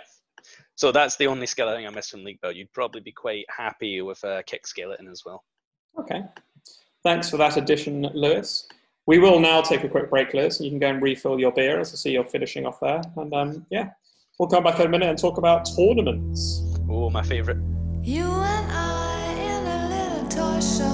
so 0.74 0.90
that's 0.92 1.16
the 1.16 1.28
only 1.28 1.46
skill 1.46 1.68
I 1.68 1.74
think 1.76 1.88
I 1.88 1.90
miss 1.90 2.10
from 2.10 2.24
League 2.24 2.40
Build. 2.42 2.56
You'd 2.56 2.72
probably 2.72 3.00
be 3.00 3.12
quite 3.12 3.46
happy 3.48 4.02
with 4.02 4.22
a 4.24 4.42
kick 4.44 4.66
skeleton 4.66 5.08
as 5.08 5.22
well. 5.24 5.44
Okay. 5.98 6.22
Thanks 7.04 7.30
for 7.30 7.36
that 7.36 7.56
addition, 7.56 8.02
Lewis. 8.12 8.68
We 9.06 9.18
will 9.18 9.38
now 9.38 9.62
take 9.62 9.84
a 9.84 9.88
quick 9.88 10.10
break, 10.10 10.34
Lewis. 10.34 10.60
You 10.60 10.68
can 10.68 10.78
go 10.78 10.88
and 10.88 11.00
refill 11.00 11.38
your 11.38 11.52
beer 11.52 11.78
as 11.78 11.92
I 11.92 11.96
see 11.96 12.12
you're 12.12 12.24
finishing 12.24 12.66
off 12.66 12.80
there. 12.80 13.02
And 13.16 13.32
um, 13.32 13.66
yeah, 13.70 13.90
we'll 14.38 14.48
come 14.48 14.64
back 14.64 14.80
in 14.80 14.86
a 14.86 14.88
minute 14.88 15.08
and 15.08 15.18
talk 15.18 15.38
about 15.38 15.68
tournaments. 15.76 16.60
Oh, 16.90 17.08
my 17.08 17.22
favourite. 17.22 17.60
You 18.02 18.24
and 18.24 18.72
I 18.72 19.32
in 19.38 19.66
a 19.66 19.88
little 19.88 20.28
toy 20.28 20.60
shop 20.60 20.93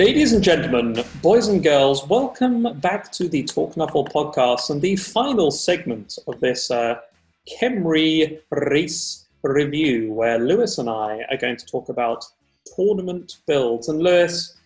Ladies 0.00 0.32
and 0.32 0.42
gentlemen, 0.42 1.04
boys 1.20 1.48
and 1.48 1.62
girls, 1.62 2.08
welcome 2.08 2.80
back 2.80 3.12
to 3.12 3.28
the 3.28 3.44
Talk 3.44 3.74
Nuffle 3.74 4.10
podcast 4.10 4.70
and 4.70 4.80
the 4.80 4.96
final 4.96 5.50
segment 5.50 6.18
of 6.26 6.40
this 6.40 6.70
uh, 6.70 6.98
Khemri 7.46 8.40
race 8.50 9.26
review, 9.42 10.10
where 10.14 10.38
Lewis 10.38 10.78
and 10.78 10.88
I 10.88 11.26
are 11.30 11.36
going 11.36 11.58
to 11.58 11.66
talk 11.66 11.90
about 11.90 12.24
tournament 12.74 13.40
builds. 13.46 13.90
And 13.90 14.02
Lewis, 14.02 14.56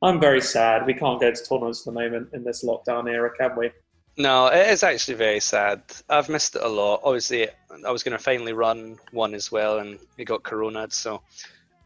I'm 0.00 0.18
very 0.18 0.40
sad 0.40 0.86
we 0.86 0.94
can't 0.94 1.20
go 1.20 1.32
to 1.32 1.44
tournaments 1.44 1.82
at 1.82 1.92
the 1.92 2.00
moment 2.00 2.30
in 2.32 2.42
this 2.42 2.64
lockdown 2.64 3.12
era, 3.12 3.30
can 3.38 3.58
we? 3.58 3.70
No, 4.16 4.46
it 4.46 4.68
is 4.68 4.82
actually 4.82 5.18
very 5.18 5.40
sad. 5.40 5.82
I've 6.08 6.30
missed 6.30 6.56
it 6.56 6.62
a 6.62 6.68
lot. 6.68 7.02
Obviously, 7.04 7.46
I 7.86 7.90
was 7.90 8.02
going 8.02 8.16
to 8.16 8.24
finally 8.24 8.54
run 8.54 8.96
one 9.12 9.34
as 9.34 9.52
well, 9.52 9.80
and 9.80 9.98
it 10.16 10.24
got 10.24 10.44
coronaed. 10.44 10.94
So, 10.94 11.20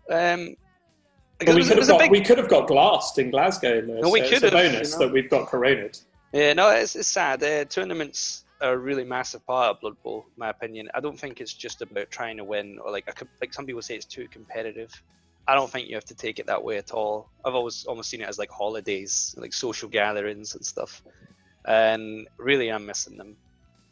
um, 0.09 0.55
But 1.47 1.55
we 1.57 1.65
could 1.65 1.79
have 1.79 1.89
got 1.89 2.01
big- 2.01 2.11
we 2.11 2.21
could 2.21 2.39
have 2.39 2.49
got 2.49 2.67
glassed 2.69 3.19
in 3.19 3.31
Glasgow. 3.31 3.83
Lewis, 3.87 4.03
No, 4.03 4.11
we 4.11 4.21
so 4.21 4.25
could 4.25 4.33
it's 4.35 4.43
a 4.43 4.57
have, 4.57 4.73
bonus 4.73 4.93
you 4.93 4.99
know. 4.99 5.07
that 5.07 5.13
we've 5.13 5.31
got 5.31 5.49
coronaed. 5.49 6.01
Yeah, 6.33 6.53
no, 6.55 6.71
it's, 6.71 6.97
it's 6.97 7.09
sad. 7.09 7.43
Uh, 7.43 7.65
tournaments 7.67 8.45
are 8.61 8.73
a 8.75 8.79
really 8.79 9.05
massive 9.05 9.45
part 9.47 9.71
of 9.71 9.81
Blood 9.81 9.97
Bowl, 10.03 10.25
in 10.29 10.41
my 10.41 10.49
opinion. 10.51 10.89
I 10.95 11.01
don't 11.01 11.19
think 11.19 11.41
it's 11.41 11.53
just 11.53 11.83
about 11.83 12.11
trying 12.11 12.37
to 12.39 12.45
win, 12.45 12.79
or 12.83 12.91
like 12.91 13.09
a, 13.09 13.27
like 13.41 13.53
some 13.53 13.67
people 13.67 13.83
say 13.83 13.97
it's 13.97 14.07
too 14.07 14.29
competitive. 14.29 14.91
I 15.49 15.55
don't 15.55 15.69
think 15.71 15.89
you 15.89 15.97
have 15.97 16.05
to 16.07 16.15
take 16.15 16.39
it 16.39 16.47
that 16.47 16.63
way 16.63 16.79
at 16.79 16.93
all. 16.93 17.29
I've 17.45 17.55
always 17.57 17.85
almost 17.85 18.09
seen 18.11 18.23
it 18.23 18.29
as 18.29 18.39
like 18.39 18.51
holidays, 18.51 19.35
like 19.37 19.53
social 19.53 19.89
gatherings 19.89 20.55
and 20.55 20.65
stuff. 20.65 21.03
And 21.67 22.29
really, 22.39 22.71
I'm 22.71 22.87
missing 22.87 23.17
them. 23.17 23.37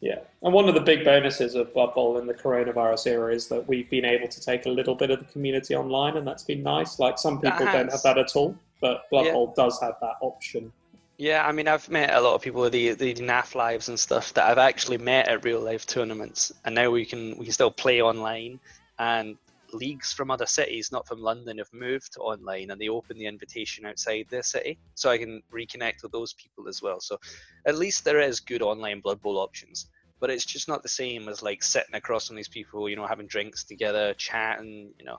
Yeah, 0.01 0.21
and 0.43 0.55
one 0.55 0.67
of 0.69 0.75
the 0.75 0.81
big 0.81 1.05
bonuses 1.05 1.55
of 1.55 1.75
Bubble 1.75 2.19
in 2.19 2.27
the 2.27 2.33
coronavirus 2.33 3.07
era 3.07 3.35
is 3.35 3.49
that 3.49 3.69
we've 3.69 3.89
been 3.91 4.07
able 4.07 4.29
to 4.29 4.41
take 4.41 4.65
a 4.65 4.71
little 4.71 4.95
bit 4.95 5.11
of 5.11 5.19
the 5.19 5.27
community 5.27 5.75
online, 5.77 6.17
and 6.17 6.27
that's 6.27 6.43
been 6.43 6.63
nice. 6.63 6.99
Like 6.99 7.19
some 7.19 7.39
people 7.39 7.67
don't 7.67 7.91
have 7.91 8.03
that 8.03 8.17
at 8.17 8.35
all, 8.35 8.57
but 8.81 9.09
Blood 9.11 9.27
Yeah. 9.27 9.33
Bowl 9.33 9.53
does 9.57 9.79
have 9.81 9.97
that 10.01 10.17
option. 10.23 10.73
Yeah, 11.19 11.47
I 11.47 11.53
mean, 11.53 11.69
I've 11.69 11.87
met 11.91 12.15
a 12.15 12.21
lot 12.21 12.35
of 12.35 12.41
people 12.41 12.63
with 12.63 12.73
the 12.73 12.95
the 12.95 13.13
NAF 13.15 13.55
lives 13.55 13.91
and 13.91 14.01
stuff 14.01 14.33
that 14.35 14.49
I've 14.49 14.57
actually 14.57 14.97
met 14.97 15.29
at 15.29 15.45
real 15.45 15.61
life 15.61 15.87
tournaments, 15.87 16.51
and 16.65 16.75
now 16.75 16.91
we 16.91 17.05
can 17.05 17.37
we 17.37 17.45
can 17.45 17.53
still 17.53 17.71
play 17.71 18.01
online. 18.01 18.59
And 18.99 19.37
leagues 19.75 20.13
from 20.13 20.31
other 20.31 20.47
cities, 20.47 20.93
not 20.93 21.07
from 21.07 21.21
London, 21.21 21.59
have 21.59 21.73
moved 21.73 22.17
online, 22.19 22.71
and 22.71 22.81
they 22.81 22.89
open 22.89 23.19
the 23.19 23.27
invitation 23.27 23.87
outside 23.87 24.27
their 24.29 24.43
city, 24.43 24.79
so 24.95 25.11
I 25.11 25.19
can 25.19 25.43
reconnect 25.53 26.03
with 26.03 26.13
those 26.13 26.33
people 26.35 26.69
as 26.69 26.83
well. 26.83 27.01
So, 27.01 27.19
at 27.67 27.79
least 27.79 28.05
there 28.05 28.21
is 28.21 28.41
good 28.41 28.63
online 28.63 29.01
Blood 29.01 29.21
Bowl 29.21 29.39
options, 29.39 29.89
but 30.21 30.31
it's 30.31 30.45
just 30.45 30.69
not 30.69 30.83
the 30.83 30.89
same 30.89 31.29
as 31.29 31.43
like 31.43 31.63
sitting 31.63 31.95
across 31.95 32.27
from 32.27 32.37
these 32.37 32.49
people, 32.49 32.89
you 32.89 32.97
know, 32.97 33.07
having 33.07 33.27
drinks 33.27 33.65
together, 33.65 34.15
chatting. 34.15 34.93
You 34.99 35.05
know, 35.05 35.19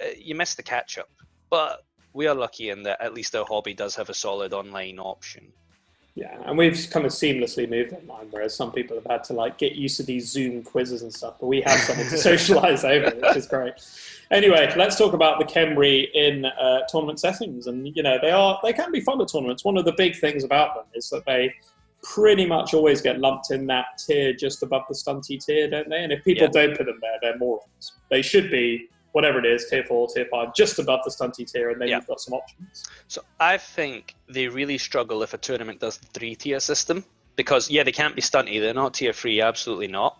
Uh, 0.00 0.14
you 0.16 0.34
miss 0.34 0.54
the 0.54 0.62
catch 0.62 0.98
up, 0.98 1.08
but. 1.50 1.84
We 2.14 2.26
are 2.26 2.34
lucky 2.34 2.68
in 2.68 2.82
that 2.82 3.00
at 3.00 3.14
least 3.14 3.34
our 3.34 3.46
hobby 3.46 3.72
does 3.72 3.94
have 3.96 4.10
a 4.10 4.14
solid 4.14 4.52
online 4.52 4.98
option. 4.98 5.50
Yeah, 6.14 6.36
and 6.44 6.58
we've 6.58 6.88
kind 6.90 7.06
of 7.06 7.12
seamlessly 7.12 7.68
moved 7.68 7.94
online, 7.94 8.26
whereas 8.30 8.54
some 8.54 8.70
people 8.70 8.96
have 8.96 9.06
had 9.10 9.24
to 9.24 9.32
like 9.32 9.56
get 9.56 9.72
used 9.76 9.96
to 9.96 10.02
these 10.02 10.30
Zoom 10.30 10.62
quizzes 10.62 11.00
and 11.02 11.12
stuff. 11.12 11.36
But 11.40 11.46
we 11.46 11.62
have 11.62 11.80
something 11.80 12.06
to 12.08 12.18
socialize 12.30 12.84
over, 12.84 13.16
which 13.16 13.36
is 13.36 13.46
great. 13.46 13.72
Anyway, 14.30 14.70
let's 14.76 14.96
talk 14.96 15.14
about 15.14 15.38
the 15.38 15.44
Khemri 15.46 16.08
in 16.12 16.44
uh, 16.44 16.80
tournament 16.88 17.18
settings, 17.18 17.66
and 17.66 17.96
you 17.96 18.02
know 18.02 18.18
they 18.20 18.30
are 18.30 18.60
they 18.62 18.74
can 18.74 18.92
be 18.92 19.00
fun 19.00 19.22
at 19.22 19.28
tournaments. 19.28 19.64
One 19.64 19.78
of 19.78 19.86
the 19.86 19.92
big 19.96 20.14
things 20.18 20.44
about 20.44 20.74
them 20.74 20.84
is 20.94 21.08
that 21.10 21.24
they 21.24 21.54
pretty 22.02 22.44
much 22.44 22.74
always 22.74 23.00
get 23.00 23.18
lumped 23.20 23.50
in 23.50 23.66
that 23.68 23.86
tier 23.96 24.34
just 24.34 24.62
above 24.62 24.82
the 24.88 24.94
stunty 24.94 25.42
tier, 25.42 25.70
don't 25.70 25.88
they? 25.88 26.02
And 26.02 26.12
if 26.12 26.22
people 26.24 26.42
Yeah. 26.42 26.66
don't 26.66 26.76
put 26.76 26.86
them 26.86 26.98
there, 27.00 27.18
they're 27.22 27.38
morons. 27.38 27.92
They 28.10 28.20
should 28.22 28.50
be 28.50 28.88
whatever 29.12 29.38
it 29.38 29.46
is, 29.46 29.68
tier 29.68 29.84
four, 29.84 30.08
tier 30.08 30.26
five, 30.30 30.54
just 30.54 30.78
above 30.78 31.00
the 31.04 31.10
stunty 31.10 31.50
tier, 31.50 31.70
and 31.70 31.80
then 31.80 31.88
Yeah. 31.88 31.96
you've 31.96 32.06
got 32.06 32.20
some 32.20 32.34
options. 32.34 32.82
So 33.08 33.22
I 33.38 33.58
think 33.58 34.14
they 34.28 34.48
really 34.48 34.78
struggle 34.78 35.22
if 35.22 35.34
a 35.34 35.38
tournament 35.38 35.80
does 35.80 35.98
the 35.98 36.06
three 36.14 36.34
tier 36.34 36.60
system 36.60 37.04
because 37.36 37.70
yeah, 37.70 37.82
they 37.82 37.92
can't 37.92 38.14
be 38.14 38.22
stunty. 38.22 38.60
They're 38.60 38.74
not 38.74 38.94
tier 38.94 39.12
three, 39.12 39.40
absolutely 39.40 39.88
not. 39.88 40.18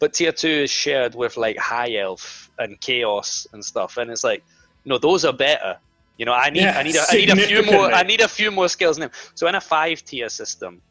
But 0.00 0.14
tier 0.14 0.32
two 0.32 0.48
is 0.48 0.70
shared 0.70 1.14
with 1.14 1.36
like 1.36 1.56
high 1.56 1.94
elf 1.96 2.50
and 2.58 2.80
chaos 2.80 3.46
and 3.52 3.64
stuff, 3.64 3.96
and 3.96 4.10
it's 4.10 4.24
like 4.24 4.42
no, 4.84 4.98
those 4.98 5.24
are 5.24 5.32
better. 5.32 5.78
You 6.18 6.26
know, 6.26 6.32
I 6.32 6.50
need 6.50 6.62
Yeah, 6.62 6.78
I 6.78 6.82
need 6.82 6.96
a, 6.96 7.04
I 7.08 7.14
need 7.14 7.30
a 7.30 7.36
few 7.36 7.62
more. 7.62 7.92
I 7.92 8.02
need 8.02 8.20
a 8.20 8.28
few 8.28 8.50
more 8.50 8.68
skills 8.68 8.96
in 8.96 9.02
them. 9.02 9.10
So 9.34 9.46
in 9.46 9.54
a 9.54 9.60
five 9.60 10.04
tier 10.04 10.28
system, 10.28 10.82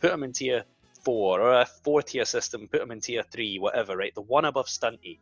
put 0.00 0.10
them 0.10 0.22
in 0.22 0.32
tier 0.32 0.64
four 1.04 1.40
or 1.40 1.60
a 1.60 1.66
four 1.84 2.02
tier 2.02 2.24
system, 2.24 2.68
put 2.70 2.80
them 2.80 2.90
in 2.90 3.00
tier 3.00 3.24
three, 3.32 3.58
whatever. 3.58 3.96
Right, 3.96 4.14
the 4.14 4.22
one 4.22 4.44
above 4.44 4.66
stunty. 4.66 5.18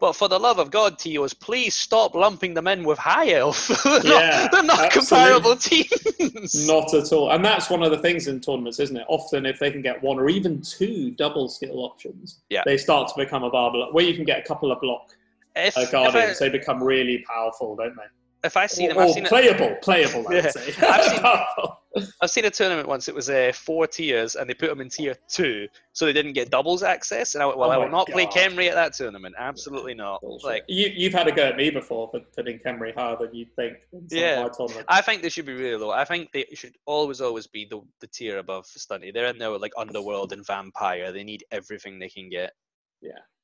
But 0.00 0.14
for 0.14 0.28
the 0.28 0.38
love 0.38 0.58
of 0.58 0.70
God, 0.70 0.98
Tios, 0.98 1.38
please 1.38 1.74
stop 1.74 2.14
lumping 2.14 2.54
them 2.54 2.66
in 2.66 2.84
with 2.84 2.98
high 2.98 3.32
elf. 3.32 3.68
they're, 3.84 4.04
Yeah, 4.04 4.40
not, 4.42 4.52
they're 4.52 4.62
not 4.62 4.90
comparable 4.92 5.56
teams. 5.56 6.66
Not 6.66 6.92
at 6.94 7.12
all. 7.12 7.30
And 7.30 7.44
that's 7.44 7.70
one 7.70 7.82
of 7.82 7.90
the 7.90 7.98
things 7.98 8.26
in 8.28 8.40
tournaments, 8.40 8.80
isn't 8.80 8.96
it? 8.96 9.04
Often, 9.08 9.46
if 9.46 9.58
they 9.58 9.70
can 9.70 9.82
get 9.82 10.02
one 10.02 10.18
or 10.18 10.28
even 10.28 10.60
two 10.62 11.10
double 11.12 11.48
skill 11.48 11.78
options, 11.80 12.40
Yeah. 12.50 12.62
they 12.66 12.76
start 12.76 13.08
to 13.08 13.14
become 13.16 13.42
a 13.44 13.50
viable. 13.50 13.88
Where 13.92 14.04
you 14.04 14.14
can 14.14 14.24
get 14.24 14.38
a 14.38 14.42
couple 14.42 14.70
of 14.72 14.80
block 14.80 15.10
if, 15.56 15.76
uh, 15.76 15.82
if, 15.82 15.92
guardians, 15.92 16.40
I, 16.40 16.48
they 16.48 16.58
become 16.58 16.82
really 16.82 17.24
powerful, 17.26 17.76
don't 17.76 17.94
they? 17.96 18.02
If 18.44 18.56
I 18.56 18.66
see 18.66 18.86
them, 18.86 18.98
I've 18.98 19.10
seen, 19.10 19.24
it, 19.24 19.28
playable, 19.28 19.76
playable, 19.82 20.26
I 20.30 20.34
Yeah. 20.34 20.52
I've 20.82 21.04
seen- 21.04 21.70
I've 22.20 22.30
seen 22.30 22.44
a 22.44 22.50
tournament 22.50 22.88
once. 22.88 23.06
It 23.06 23.14
was 23.14 23.30
uh, 23.30 23.52
four 23.54 23.86
tiers, 23.86 24.34
and 24.34 24.50
they 24.50 24.54
put 24.54 24.68
them 24.68 24.80
in 24.80 24.88
tier 24.88 25.14
two, 25.28 25.68
so 25.92 26.04
they 26.06 26.12
didn't 26.12 26.32
get 26.32 26.50
doubles 26.50 26.82
access. 26.82 27.34
And 27.36 27.42
I 27.42 27.46
went, 27.46 27.56
"Well, 27.56 27.68
Oh 27.70 27.72
I 27.72 27.76
will 27.76 27.88
not 27.88 28.08
play 28.08 28.24
God. 28.24 28.34
Khemri 28.34 28.68
at 28.68 28.74
that 28.74 28.94
tournament. 28.94 29.36
Absolutely 29.38 29.94
not." 29.94 30.20
Bullshit. 30.20 30.44
Like, 30.44 30.64
you, 30.66 30.90
you've 30.92 31.12
had 31.12 31.28
a 31.28 31.32
go 31.32 31.44
at 31.44 31.56
me 31.56 31.70
before 31.70 32.08
for 32.10 32.18
putting 32.36 32.58
Khemri 32.58 32.92
higher 32.96 33.16
than 33.16 33.32
you 33.32 33.46
think 33.54 33.76
in 33.92 34.08
Yeah. 34.10 34.40
of 34.44 34.50
my 34.50 34.56
tournaments. 34.66 34.84
I 34.88 35.02
think 35.02 35.22
they 35.22 35.28
should 35.28 35.46
be 35.46 35.52
really 35.52 35.76
low. 35.76 35.90
I 35.92 36.04
think 36.04 36.32
they 36.32 36.46
should 36.54 36.74
always, 36.84 37.20
always 37.20 37.46
be 37.46 37.64
the, 37.64 37.80
the 38.00 38.08
tier 38.08 38.38
above 38.38 38.64
Stunty. 38.66 39.14
They're 39.14 39.26
in 39.26 39.38
there 39.38 39.50
like 39.56 39.72
Underworld 39.78 40.32
and 40.32 40.44
Vampire. 40.44 41.12
They 41.12 41.22
need 41.22 41.44
everything 41.52 42.00
they 42.00 42.08
can 42.08 42.28
get. 42.28 42.54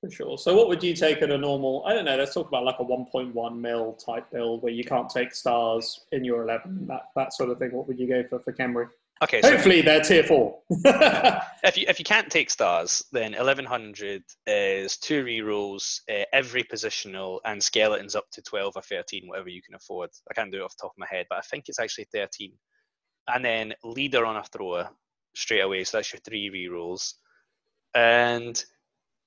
For 0.00 0.10
sure. 0.10 0.38
So, 0.38 0.56
what 0.56 0.68
would 0.68 0.82
you 0.82 0.94
take 0.94 1.20
at 1.20 1.30
a 1.30 1.36
normal? 1.36 1.82
I 1.86 1.92
don't 1.92 2.06
know. 2.06 2.16
Let's 2.16 2.32
talk 2.32 2.48
about 2.48 2.64
like 2.64 2.78
a 2.78 2.84
1.1 2.84 3.58
mil 3.58 3.92
type 3.94 4.30
build 4.30 4.62
where 4.62 4.72
you 4.72 4.82
can't 4.82 5.10
take 5.10 5.34
stars 5.34 6.06
in 6.12 6.24
your 6.24 6.42
11, 6.42 6.86
that 6.86 7.10
that 7.16 7.34
sort 7.34 7.50
of 7.50 7.58
thing. 7.58 7.72
What 7.72 7.86
would 7.86 7.98
you 7.98 8.08
go 8.08 8.24
for 8.26 8.40
for 8.40 8.52
Khemri? 8.52 8.88
Okay, 9.22 9.42
so 9.42 9.50
Hopefully, 9.50 9.82
they're 9.82 10.00
tier 10.00 10.24
four. 10.24 10.60
if 10.70 11.76
you 11.76 11.84
if 11.86 11.98
you 11.98 12.04
can't 12.06 12.30
take 12.30 12.48
stars, 12.48 13.04
then 13.12 13.34
eleven 13.34 13.66
hundred 13.66 14.22
is 14.46 14.96
two 14.96 15.22
rerolls, 15.22 16.00
uh, 16.10 16.24
every 16.32 16.64
positional, 16.64 17.40
and 17.44 17.62
skeletons 17.62 18.16
up 18.16 18.30
to 18.32 18.40
twelve 18.40 18.72
or 18.76 18.82
thirteen, 18.82 19.28
whatever 19.28 19.50
you 19.50 19.60
can 19.60 19.74
afford. 19.74 20.08
I 20.30 20.32
can't 20.32 20.50
do 20.50 20.60
it 20.60 20.62
off 20.62 20.74
the 20.74 20.82
top 20.82 20.92
of 20.92 20.98
my 20.98 21.06
head, 21.10 21.26
but 21.28 21.36
I 21.36 21.42
think 21.42 21.64
it's 21.68 21.78
actually 21.78 22.06
thirteen. 22.10 22.52
And 23.28 23.44
then 23.44 23.74
leader 23.84 24.24
on 24.24 24.38
a 24.38 24.44
thrower 24.44 24.88
straight 25.34 25.60
away, 25.60 25.84
so 25.84 25.98
that's 25.98 26.14
your 26.14 26.20
three 26.20 26.48
rerolls. 26.50 27.12
And 27.94 28.64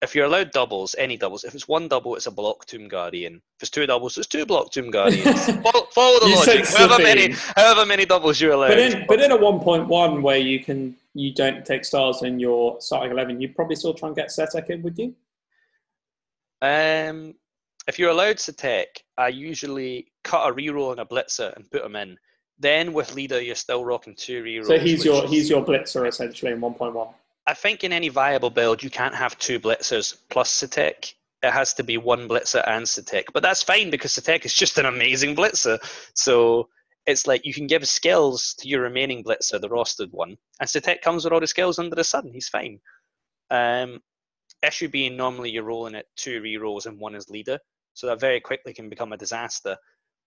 if 0.03 0.13
you're 0.13 0.25
allowed 0.25 0.51
doubles, 0.51 0.95
any 0.97 1.15
doubles, 1.17 1.43
if 1.45 1.55
it's 1.55 1.67
one 1.67 1.88
double, 1.88 2.15
it's 2.15 2.25
a 2.27 2.31
block 2.31 2.65
tomb 2.65 2.88
guardian. 2.88 3.35
If 3.35 3.63
it's 3.63 3.71
two 3.71 3.85
doubles, 3.85 4.17
it's 4.17 4.27
two 4.27 4.45
block 4.45 4.69
tomb 4.71 4.91
guardians. 4.91 5.45
follow, 5.63 5.85
follow 5.93 6.19
the 6.19 6.30
You 6.30 6.35
logic. 6.35 6.65
However 6.67 7.01
many, 7.01 7.34
however 7.55 7.85
many 7.85 8.05
doubles 8.05 8.39
you're 8.39 8.51
allowed. 8.51 8.69
but 8.69 8.80
in 8.80 9.05
but 9.07 9.21
in 9.21 9.31
a 9.31 9.38
1.1 9.38 10.21
where 10.21 10.38
you 10.38 10.63
can 10.63 10.95
you 11.13 11.34
don't 11.34 11.65
take 11.65 11.85
stars 11.85 12.21
in 12.23 12.39
your 12.39 12.81
starting 12.81 13.11
11, 13.11 13.39
you'd 13.39 13.55
probably 13.55 13.75
still 13.75 13.93
try 13.93 14.07
and 14.07 14.15
get 14.15 14.27
Setekh 14.30 14.69
in, 14.69 14.81
would 14.84 14.97
you? 14.97 15.15
Um, 16.61 17.35
if 17.88 17.97
you're 17.99 18.09
allowed 18.09 18.38
to 18.39 18.53
take, 18.53 19.03
I 19.17 19.27
usually 19.30 20.11
cut 20.23 20.49
a 20.49 20.53
reroll 20.53 20.91
and 20.91 20.99
a 21.01 21.05
blitzer 21.05 21.55
and 21.55 21.69
put 21.69 21.84
them 21.84 21.95
in. 21.95 22.17
Then 22.59 22.93
with 22.93 23.13
leader, 23.13 23.41
you're 23.41 23.55
still 23.55 23.84
rocking 23.85 24.15
two 24.15 24.43
rerolls. 24.43 24.67
So 24.67 24.80
he's 24.80 25.05
your 25.05 25.25
is- 25.25 25.30
he's 25.31 25.49
your 25.49 25.63
blitzer 25.63 26.07
essentially 26.07 26.51
in 26.51 26.59
1.1. 26.61 27.13
I 27.45 27.53
think 27.53 27.84
in 27.84 27.91
any 27.91 28.10
viable 28.10 28.49
build, 28.49 28.84
you 28.84 28.90
can't 28.90 29.15
have 29.15 29.38
two 29.38 29.60
blitzers 29.60 30.15
plus 30.30 30.52
Setekh. 30.52 31.14
It 31.41 31.52
has 31.52 31.74
to 31.74 31.84
be 31.84 31.98
one 31.98 32.30
blitzer 32.30 32.64
and 32.68 32.86
Setekh. 32.86 33.34
But 33.34 33.44
that's 33.44 33.64
fine 33.64 33.90
because 33.90 34.14
Setekh 34.14 34.45
is 34.45 34.53
just 34.53 34.78
an 34.78 34.86
amazing 34.86 35.36
blitzer. 35.36 35.78
So 36.15 36.70
it's 37.06 37.28
like 37.28 37.45
you 37.45 37.53
can 37.53 37.68
give 37.68 37.88
skills 37.88 38.53
to 38.60 38.68
your 38.68 38.82
remaining 38.82 39.24
blitzer, 39.24 39.60
the 39.60 39.70
rostered 39.70 40.11
one, 40.11 40.38
and 40.60 40.70
Setekh 40.70 41.02
comes 41.02 41.24
with 41.24 41.34
all 41.34 41.40
the 41.40 41.48
skills 41.48 41.80
under 41.80 41.95
the 41.95 42.03
sun. 42.03 42.30
He's 42.32 42.48
fine. 42.48 42.80
Um, 43.49 43.99
issue 44.65 44.88
being 44.88 45.18
normally 45.18 45.52
you're 45.52 45.64
rolling 45.64 45.95
at 45.95 46.06
two 46.15 46.41
rerolls 46.41 46.86
and 46.86 46.98
one 46.99 47.15
is 47.15 47.30
leader, 47.30 47.60
so 47.94 48.07
that 48.07 48.22
very 48.22 48.40
quickly 48.40 48.74
can 48.74 48.90
become 48.90 49.11
a 49.11 49.18
disaster. 49.18 49.76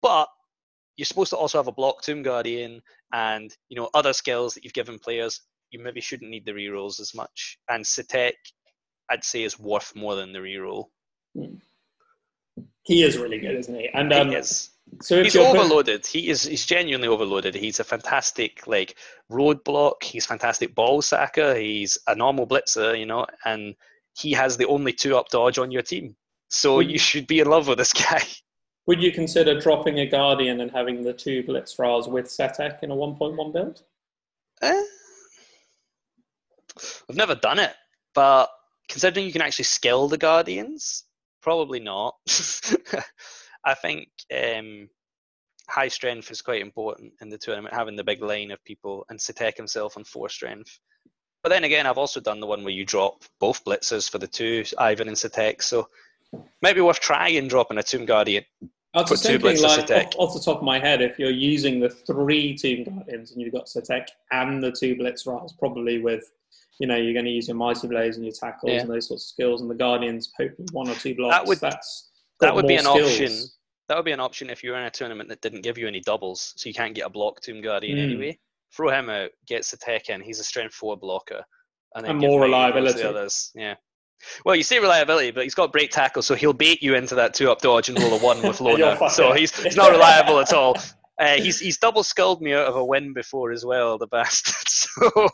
But 0.03 0.28
you're 0.97 1.07
supposed 1.07 1.31
to 1.31 1.37
also 1.37 1.59
have 1.59 1.69
a 1.69 1.73
block 1.73 2.03
tomb 2.03 2.23
guardian 2.23 2.81
and 3.12 3.55
you 3.69 3.77
know 3.77 3.89
other 3.95 4.12
skills 4.12 4.55
that 4.55 4.65
you've 4.65 4.73
given 4.73 4.99
players. 4.99 5.41
You 5.70 5.80
maybe 5.80 6.01
shouldn't 6.01 6.30
need 6.30 6.44
the 6.47 6.52
rerolls 6.52 7.01
as 7.01 7.14
much. 7.14 7.59
And 7.68 7.84
Setekh, 7.84 8.32
I'd 9.10 9.24
say, 9.24 9.43
is 9.43 9.59
worth 9.59 9.94
more 9.97 10.14
than 10.14 10.32
the 10.32 10.38
reroll. 10.38 10.86
He 12.82 13.02
is 13.02 13.18
really 13.18 13.38
good, 13.40 13.56
isn't 13.56 13.74
he? 13.74 13.88
And 13.93 14.12
um, 14.12 14.30
he 14.30 14.36
is. 14.36 14.70
so 15.02 15.16
if 15.16 15.24
He's 15.24 15.34
you're 15.34 15.44
put- 15.51 15.59
overloaded. 15.59 16.06
He 16.06 16.28
is. 16.30 16.44
He's 16.44 16.64
genuinely 16.64 17.09
overloaded. 17.09 17.55
He's 17.55 17.80
a 17.80 17.84
fantastic 17.84 18.66
like 18.66 18.97
roadblock. 19.30 20.02
He's 20.02 20.24
fantastic 20.24 20.74
ball 20.74 21.02
sacker. 21.02 21.55
He's 21.56 21.98
a 22.06 22.14
normal 22.14 22.47
blitzer, 22.47 22.98
you 22.98 23.06
know, 23.06 23.26
and 23.44 23.74
he 24.16 24.32
has 24.32 24.56
the 24.56 24.66
only 24.66 24.93
two 24.93 25.16
up 25.16 25.28
dodge 25.28 25.59
on 25.59 25.70
your 25.70 25.82
team. 25.82 26.16
So 26.48 26.76
Would- 26.76 26.90
you 26.90 26.98
should 26.98 27.26
be 27.26 27.40
in 27.40 27.48
love 27.51 27.68
with 27.68 27.78
this 27.78 27.93
guy. 28.05 28.22
Would 28.86 29.02
you 29.02 29.10
consider 29.10 29.59
dropping 29.60 29.98
a 29.98 30.06
Guardian 30.06 30.60
and 30.60 30.70
having 30.70 31.02
the 31.02 31.12
two 31.12 31.43
Blitz 31.43 31.76
Ras 31.76 32.06
with 32.06 32.26
Setekh 32.26 32.84
in 32.84 32.93
a 32.93 32.94
1.1 32.94 33.52
build? 33.52 33.82
Eh, 34.62 34.82
I've 37.09 37.16
never 37.16 37.35
done 37.35 37.59
it, 37.59 37.73
but 38.15 38.48
considering 38.89 39.27
you 39.27 39.32
can 39.32 39.43
actually 39.43 39.65
skill 39.65 40.09
the 40.09 40.19
guardians, 40.19 41.05
probably 41.43 41.81
not. 41.81 42.15
I 43.65 43.74
think 43.74 44.09
um, 44.35 44.89
high 45.69 45.89
strength 45.89 46.31
is 46.31 46.43
quite 46.43 46.62
important 46.62 47.12
in 47.20 47.28
the 47.28 47.39
tournament, 47.39 47.74
having 47.74 47.97
the 47.97 48.05
big 48.05 48.23
line 48.23 48.51
of 48.51 48.62
people, 48.65 49.05
and 49.09 49.19
Setekh 49.19 49.57
himself 49.57 49.97
on 49.97 50.05
four 50.05 50.28
strength. 50.28 50.78
But 51.43 51.51
then 51.51 51.65
again, 51.65 51.86
I've 51.86 51.98
also 51.98 52.20
done 52.20 52.40
the 52.40 52.47
one 52.47 52.65
where 52.65 52.73
you 52.73 52.85
drop 52.85 53.23
both 53.39 53.65
blitzers 53.65 54.11
for 54.11 54.19
the 54.19 54.27
two, 54.27 54.65
Ivan 54.78 55.09
and 55.09 55.16
Setekh. 55.16 55.62
So 55.62 55.89
maybe 56.62 56.81
worth 56.81 57.01
trying 57.01 57.48
dropping 57.48 57.78
a 57.78 57.82
Tomb 57.82 58.07
Guardian. 58.07 58.44
I 58.94 59.03
was 59.03 59.11
just 59.11 59.27
two 59.27 59.39
thinking, 59.39 59.62
like, 59.62 59.86
Setekh. 59.86 60.15
off, 60.16 60.31
off 60.31 60.35
the 60.35 60.40
top 60.40 60.59
of 60.59 60.62
my 60.62 60.78
head, 60.78 61.03
if 61.03 61.19
you're 61.19 61.31
using 61.31 61.81
the 61.81 61.90
three 61.90 62.57
Tomb 62.57 62.85
Guardians 62.85 63.32
and 63.32 63.43
you've 63.43 63.53
got 63.53 63.66
Setekh 63.66 64.09
and 64.32 64.62
the 64.62 64.73
two 64.73 64.97
Blitz 64.97 65.27
Ras, 65.27 65.53
probably 65.53 66.01
with, 66.01 66.32
you 66.78 66.86
know, 66.86 66.97
you're 66.97 67.12
going 67.15 67.24
to 67.24 67.31
use 67.31 67.48
your 67.48 67.57
Mighty 67.57 67.86
Blows 67.89 68.16
and 68.16 68.24
your 68.24 68.35
tackles 68.35 68.73
Yeah. 68.73 68.81
and 68.81 68.90
those 68.90 69.09
sorts 69.09 69.24
of 69.24 69.28
skills, 69.28 69.61
and 69.62 69.70
the 69.70 69.74
Guardians, 69.74 70.32
hopefully 70.39 70.66
one 70.73 70.89
or 70.89 70.94
two 70.94 71.15
blocks. 71.15 71.47
would- 71.48 71.61
that's 71.61 72.11
that 72.40 72.55
would 72.55 72.66
be 72.66 72.74
an 72.77 72.85
skills. 72.85 73.11
option. 73.12 73.32
That 73.89 73.97
would 73.97 74.05
be 74.05 74.12
an 74.12 74.20
option 74.20 74.51
if 74.51 74.62
you 74.65 74.73
were 74.73 74.78
in 74.78 74.85
a 74.85 74.90
tournament 74.90 75.28
that 75.31 75.40
didn't 75.40 75.62
give 75.62 75.78
you 75.78 75.86
any 75.86 76.01
doubles, 76.01 76.53
so 76.57 76.69
you 76.69 76.74
can't 76.74 76.94
get 76.94 77.07
a 77.07 77.09
block 77.11 77.40
Tomb 77.40 77.62
Guardian 77.62 77.97
Mm. 77.98 78.05
anyway. 78.05 78.39
Throw 78.77 78.90
him 78.90 79.09
out, 79.09 79.31
get 79.47 79.62
Setekh 79.62 80.11
in. 80.11 80.20
He's 80.20 80.40
a 80.40 80.44
strength 80.44 80.74
four 80.74 80.97
blocker, 80.97 81.44
and 81.94 82.05
then 82.05 82.11
And 82.12 82.20
more 82.20 82.40
reliability. 82.43 83.01
The 83.03 83.09
others, 83.09 83.53
yeah. 83.55 83.77
Well, 84.44 84.57
you 84.57 84.65
say 84.65 84.81
reliability, 84.81 85.31
but 85.31 85.44
he's 85.44 85.55
got 85.55 85.73
break 85.73 85.90
tackle, 85.93 86.23
so 86.23 86.35
he'll 86.35 86.53
bait 86.53 86.82
you 86.82 86.94
into 86.94 87.15
that 87.15 87.32
two 87.32 87.51
up 87.51 87.61
dodge 87.61 87.89
and 87.89 87.98
roll 88.03 88.12
a 88.15 88.19
one 88.19 88.43
with 88.43 88.61
Loner. 88.61 88.98
so 89.09 89.32
he's 89.32 89.55
he's 89.62 89.77
not 89.77 89.90
reliable 89.93 90.40
at 90.40 90.53
all. 90.53 90.77
Uh, 91.18 91.36
he's 91.40 91.59
he's 91.59 91.78
double 91.78 92.02
skulled 92.02 92.43
me 92.43 92.52
out 92.52 92.66
of 92.66 92.76
a 92.76 92.84
win 92.84 93.12
before 93.14 93.51
as 93.52 93.64
well, 93.64 93.97
the 93.98 94.06
bastard. 94.16 94.55
So 94.68 95.28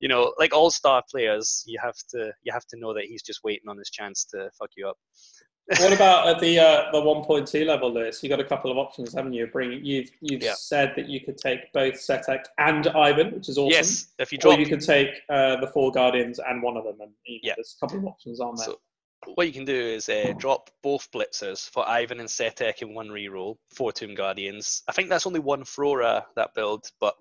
you 0.00 0.08
know, 0.08 0.32
like 0.38 0.54
all 0.54 0.70
star 0.70 1.02
players, 1.10 1.62
you 1.66 1.78
have 1.82 1.96
to 2.10 2.32
you 2.42 2.52
have 2.52 2.66
to 2.66 2.78
know 2.78 2.94
that 2.94 3.04
he's 3.04 3.22
just 3.22 3.40
waiting 3.44 3.68
on 3.68 3.78
his 3.78 3.90
chance 3.90 4.24
to 4.32 4.50
fuck 4.58 4.70
you 4.76 4.88
up. 4.88 4.96
what 5.78 5.92
about 5.92 6.26
at 6.26 6.40
the 6.40 6.58
uh, 6.58 6.90
the 6.90 6.98
1.2 7.00 7.64
level, 7.64 7.92
Lewis? 7.94 8.20
You 8.24 8.28
got 8.28 8.40
a 8.40 8.44
couple 8.44 8.72
of 8.72 8.76
options, 8.78 9.14
haven't 9.14 9.34
you? 9.34 9.46
Bring 9.46 9.84
you've 9.84 10.10
you've 10.20 10.42
Yeah. 10.42 10.54
said 10.54 10.94
that 10.96 11.08
you 11.08 11.20
could 11.20 11.36
take 11.38 11.72
both 11.72 11.94
Setekh 11.94 12.46
and 12.58 12.88
Ivan, 12.88 13.32
which 13.32 13.48
is 13.48 13.56
awesome. 13.56 13.70
Yes, 13.70 14.06
if 14.18 14.32
you 14.32 14.38
Or 14.44 14.54
you 14.54 14.66
could 14.66 14.80
take 14.80 15.10
uh, 15.28 15.60
the 15.60 15.68
four 15.68 15.92
Guardians 15.92 16.40
and 16.40 16.60
one 16.60 16.76
of 16.76 16.82
them, 16.84 16.96
and 17.00 17.12
you 17.24 17.34
know, 17.36 17.40
Yeah. 17.44 17.52
there's 17.56 17.76
a 17.80 17.86
couple 17.86 17.98
of 17.98 18.06
options 18.06 18.40
on 18.40 18.56
there. 18.56 18.66
So 18.66 18.80
what 19.26 19.46
you 19.46 19.52
can 19.52 19.64
do 19.64 19.74
is 19.74 20.08
uh, 20.08 20.32
drop 20.38 20.70
both 20.82 21.10
blitzers 21.10 21.68
for 21.68 21.88
Ivan 21.88 22.20
and 22.20 22.28
Setekh 22.28 22.82
in 22.82 22.94
one 22.94 23.08
reroll, 23.08 23.56
four 23.74 23.92
Tomb 23.92 24.14
Guardians. 24.14 24.82
I 24.88 24.92
think 24.92 25.08
that's 25.08 25.26
only 25.26 25.40
one 25.40 25.64
Flora 25.64 26.26
that 26.36 26.54
build, 26.54 26.86
but 27.00 27.14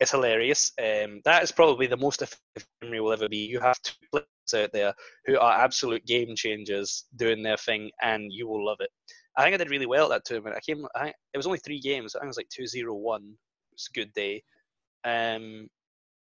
it's 0.00 0.10
hilarious. 0.10 0.72
Um, 0.80 1.20
that 1.24 1.42
is 1.42 1.52
probably 1.52 1.86
the 1.86 1.96
most 1.96 2.22
effective 2.22 2.66
Khemri 2.82 3.02
will 3.02 3.12
ever 3.12 3.28
be. 3.28 3.46
You 3.46 3.60
have 3.60 3.80
two 3.82 3.94
blitzers 4.14 4.64
out 4.64 4.72
there 4.72 4.94
who 5.26 5.38
are 5.38 5.60
absolute 5.60 6.04
game 6.06 6.34
changers 6.36 7.04
doing 7.16 7.42
their 7.42 7.56
thing, 7.56 7.90
and 8.00 8.32
you 8.32 8.48
will 8.48 8.64
love 8.64 8.78
it. 8.80 8.90
I 9.36 9.42
think 9.42 9.54
I 9.54 9.58
did 9.58 9.70
really 9.70 9.86
well 9.86 10.12
at 10.12 10.16
that 10.16 10.24
tournament. 10.24 10.56
I 10.56 10.60
came. 10.60 10.86
I, 10.94 11.08
it 11.08 11.36
was 11.36 11.46
only 11.46 11.58
three 11.58 11.80
games. 11.80 12.14
I 12.20 12.26
was 12.26 12.36
like 12.36 12.48
two 12.48 12.66
zero 12.66 12.94
one. 12.94 13.22
It 13.22 13.74
was 13.74 13.88
a 13.94 13.98
good 13.98 14.12
day. 14.12 14.42
Um, 15.04 15.68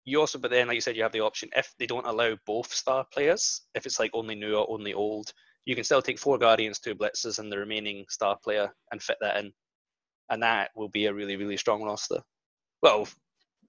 you 0.08 0.22
also, 0.22 0.40
but 0.40 0.52
then, 0.52 0.68
like 0.68 0.76
you 0.76 0.82
said, 0.82 0.96
you 0.96 1.04
have 1.04 1.12
the 1.12 1.20
option 1.20 1.50
if 1.54 1.74
they 1.78 1.86
don't 1.86 2.08
allow 2.08 2.34
both 2.46 2.74
star 2.74 3.06
players. 3.12 3.64
If 3.76 3.86
it's 3.86 4.00
like 4.00 4.12
only 4.14 4.36
new 4.36 4.56
or 4.56 4.66
only 4.72 4.94
old, 4.94 5.34
You 5.66 5.76
can 5.76 5.84
still 5.84 6.02
take 6.02 6.18
four 6.18 6.38
Guardians, 6.38 6.80
two 6.80 6.96
Blitzes, 6.96 7.40
and 7.40 7.52
the 7.52 7.58
remaining 7.58 8.06
star 8.10 8.38
player 8.42 8.74
and 8.94 9.04
fit 9.04 9.18
that 9.20 9.36
in. 9.36 9.52
And 10.30 10.42
that 10.42 10.72
will 10.78 10.88
be 10.88 11.08
a 11.08 11.14
really, 11.14 11.36
really 11.36 11.58
strong 11.58 11.84
roster. 11.84 12.22
Well, 12.82 13.10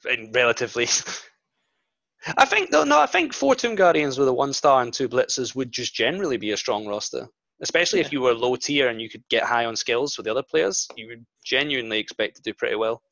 in 0.08 0.30
relatively. 0.32 0.86
I 2.36 2.44
think, 2.44 2.70
no, 2.70 2.84
no, 2.84 3.00
I 3.00 3.06
think 3.06 3.32
four 3.32 3.56
Tomb 3.56 3.74
Guardians 3.74 4.16
with 4.16 4.28
a 4.28 4.32
one 4.32 4.52
star 4.52 4.82
and 4.82 4.94
two 4.94 5.08
Blitzes 5.08 5.56
would 5.56 5.72
just 5.72 5.92
generally 5.92 6.36
be 6.36 6.52
a 6.52 6.56
strong 6.56 6.86
roster. 6.86 7.26
Especially 7.60 7.98
if 7.98 8.12
you 8.12 8.20
were 8.20 8.32
low 8.32 8.54
tier 8.54 8.88
and 8.88 9.02
you 9.02 9.10
could 9.10 9.24
get 9.28 9.42
high 9.42 9.64
on 9.64 9.74
skills 9.74 10.16
with 10.16 10.26
the 10.26 10.30
other 10.30 10.44
players, 10.44 10.86
you 10.96 11.08
would 11.08 11.26
genuinely 11.44 11.98
expect 11.98 12.36
to 12.36 12.42
do 12.42 12.54
pretty 12.54 12.76
well. 12.76 13.02